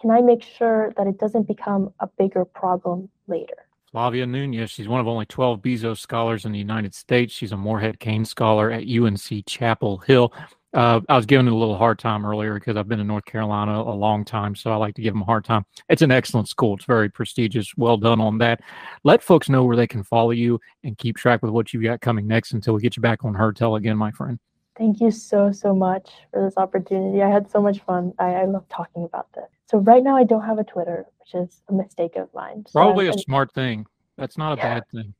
can 0.00 0.10
I 0.10 0.22
make 0.22 0.42
sure 0.42 0.94
that 0.96 1.06
it 1.06 1.18
doesn't 1.18 1.46
become 1.46 1.92
a 2.00 2.06
bigger 2.06 2.46
problem 2.46 3.10
later? 3.26 3.66
Flavia 3.92 4.26
Nunez, 4.26 4.70
she's 4.70 4.88
one 4.88 5.00
of 5.00 5.06
only 5.06 5.26
12 5.26 5.60
Bezos 5.60 5.98
scholars 5.98 6.46
in 6.46 6.52
the 6.52 6.58
United 6.58 6.94
States. 6.94 7.34
She's 7.34 7.52
a 7.52 7.56
Morehead 7.58 8.00
Cain 8.00 8.24
Scholar 8.24 8.70
at 8.70 8.88
UNC 8.88 9.44
Chapel 9.46 9.98
Hill. 9.98 10.32
Uh, 10.72 11.02
I 11.10 11.16
was 11.16 11.26
giving 11.26 11.46
it 11.46 11.52
a 11.52 11.54
little 11.54 11.76
hard 11.76 11.98
time 11.98 12.24
earlier 12.24 12.54
because 12.54 12.78
I've 12.78 12.88
been 12.88 12.98
in 12.98 13.06
North 13.06 13.26
Carolina 13.26 13.78
a 13.78 13.92
long 13.94 14.24
time, 14.24 14.56
so 14.56 14.72
I 14.72 14.76
like 14.76 14.94
to 14.94 15.02
give 15.02 15.12
them 15.12 15.22
a 15.22 15.26
hard 15.26 15.44
time. 15.44 15.66
It's 15.90 16.02
an 16.02 16.10
excellent 16.10 16.48
school. 16.48 16.76
It's 16.76 16.86
very 16.86 17.10
prestigious. 17.10 17.76
Well 17.76 17.98
done 17.98 18.22
on 18.22 18.38
that. 18.38 18.62
Let 19.04 19.22
folks 19.22 19.50
know 19.50 19.64
where 19.64 19.76
they 19.76 19.86
can 19.86 20.02
follow 20.02 20.30
you 20.30 20.58
and 20.82 20.96
keep 20.96 21.16
track 21.16 21.42
with 21.42 21.52
what 21.52 21.74
you've 21.74 21.84
got 21.84 22.00
coming 22.00 22.26
next 22.26 22.52
until 22.52 22.72
we 22.72 22.80
get 22.80 22.96
you 22.96 23.02
back 23.02 23.22
on 23.22 23.34
Heard 23.34 23.56
Tell 23.56 23.76
again, 23.76 23.98
my 23.98 24.10
friend. 24.10 24.40
Thank 24.76 25.00
you 25.00 25.10
so, 25.10 25.52
so 25.52 25.74
much 25.74 26.10
for 26.32 26.44
this 26.44 26.56
opportunity. 26.56 27.22
I 27.22 27.30
had 27.30 27.48
so 27.48 27.62
much 27.62 27.78
fun. 27.80 28.12
I, 28.18 28.34
I 28.34 28.44
love 28.46 28.68
talking 28.68 29.04
about 29.04 29.32
this. 29.32 29.44
So, 29.66 29.78
right 29.78 30.02
now, 30.02 30.16
I 30.16 30.24
don't 30.24 30.42
have 30.44 30.58
a 30.58 30.64
Twitter, 30.64 31.06
which 31.20 31.40
is 31.40 31.62
a 31.68 31.72
mistake 31.72 32.16
of 32.16 32.28
mine. 32.34 32.64
So 32.66 32.80
Probably 32.80 33.08
a 33.08 33.12
smart 33.12 33.52
thing. 33.52 33.86
That's 34.18 34.36
not 34.36 34.54
a 34.54 34.56
Yeah. 34.56 34.74
bad 34.74 34.88
thing. 34.92 35.14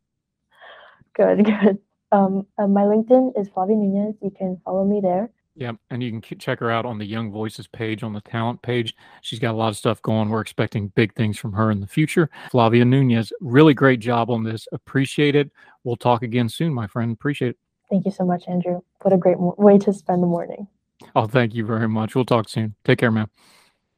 Good, 1.15 1.45
good. 1.45 1.79
Um, 2.13 2.47
uh, 2.59 2.67
my 2.67 2.83
LinkedIn 2.83 3.39
is 3.41 3.49
Flavia 3.49 3.77
Nunez. 3.77 4.17
You 4.23 4.31
can 4.31 4.61
follow 4.65 4.85
me 4.85 5.01
there. 5.01 5.31
Yeah, 5.57 5.73
and 5.91 6.03
you 6.03 6.21
can 6.21 6.39
check 6.39 6.59
her 6.59 6.71
out 6.71 6.85
on 6.85 6.99
the 6.99 7.05
Young 7.05 7.31
Voices 7.31 7.69
page 7.69 8.03
on 8.03 8.13
the 8.13 8.21
talent 8.21 8.61
page. 8.63 8.93
She's 9.23 9.39
got 9.39 9.53
a 9.53 9.57
lot 9.57 9.69
of 9.69 9.77
stuff 9.77 10.03
going. 10.03 10.29
We're 10.29 10.41
expecting 10.41 10.89
big 10.89 11.15
things 11.15 11.39
from 11.39 11.53
her 11.53 11.71
in 11.71 11.81
the 11.81 11.87
future. 11.87 12.29
Flavia 12.51 12.85
Nunez, 12.85 13.33
really 13.41 13.73
great 13.73 14.01
job 14.01 14.31
on 14.31 14.43
this. 14.43 14.67
Appreciate 14.73 15.37
it. 15.37 15.53
We'll 15.85 15.95
talk 15.95 16.25
again 16.25 16.49
soon, 16.49 16.75
my 16.75 16.89
friend. 16.89 17.13
Appreciate 17.13 17.51
it. 17.51 17.57
Thank 17.91 18.05
you 18.07 18.11
so 18.11 18.25
much, 18.25 18.45
Andrew. 18.49 18.81
What 19.03 19.13
a 19.13 19.17
great 19.19 19.39
mo- 19.39 19.55
way 19.59 19.79
to 19.79 19.93
spend 19.93 20.23
the 20.23 20.27
morning. 20.27 20.69
Oh, 21.15 21.27
thank 21.27 21.55
you 21.55 21.65
very 21.67 21.89
much. 21.89 22.15
We'll 22.15 22.25
talk 22.25 22.49
soon. 22.49 22.75
Take 22.85 22.99
care, 22.99 23.11
man. 23.11 23.29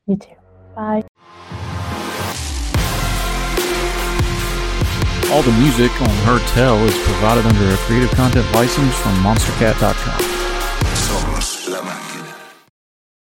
You 0.07 0.17
too. 0.17 0.35
Bye. 0.75 1.03
All 5.33 5.43
the 5.43 5.53
music 5.59 5.91
on 6.01 6.09
Heard 6.25 6.43
Tell 6.49 6.79
is 6.85 6.95
provided 6.99 7.45
under 7.47 7.75
a 7.75 7.77
creative 7.79 8.11
content 8.13 8.47
license 8.55 8.95
from 8.97 9.13
monstercat.com. 9.23 10.21
Somos 10.95 11.69
la 11.69 11.81
máquina. 11.83 12.35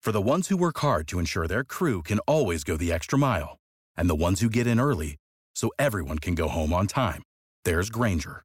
For 0.03 0.13
the 0.13 0.21
ones 0.21 0.49
who 0.49 0.57
work 0.57 0.79
hard 0.79 1.09
to 1.09 1.19
ensure 1.19 1.47
their 1.47 1.65
crew 1.65 2.03
can 2.03 2.19
always 2.21 2.63
go 2.63 2.77
the 2.77 2.93
extra 2.93 3.19
mile, 3.19 3.57
and 3.97 4.09
the 4.09 4.15
ones 4.15 4.41
who 4.41 4.51
get 4.51 4.67
in 4.67 4.79
early 4.79 5.17
so 5.55 5.71
everyone 5.79 6.19
can 6.19 6.35
go 6.35 6.49
home 6.49 6.73
on 6.75 6.87
time, 6.87 7.23
there's 7.65 7.89
Grainger, 7.91 8.45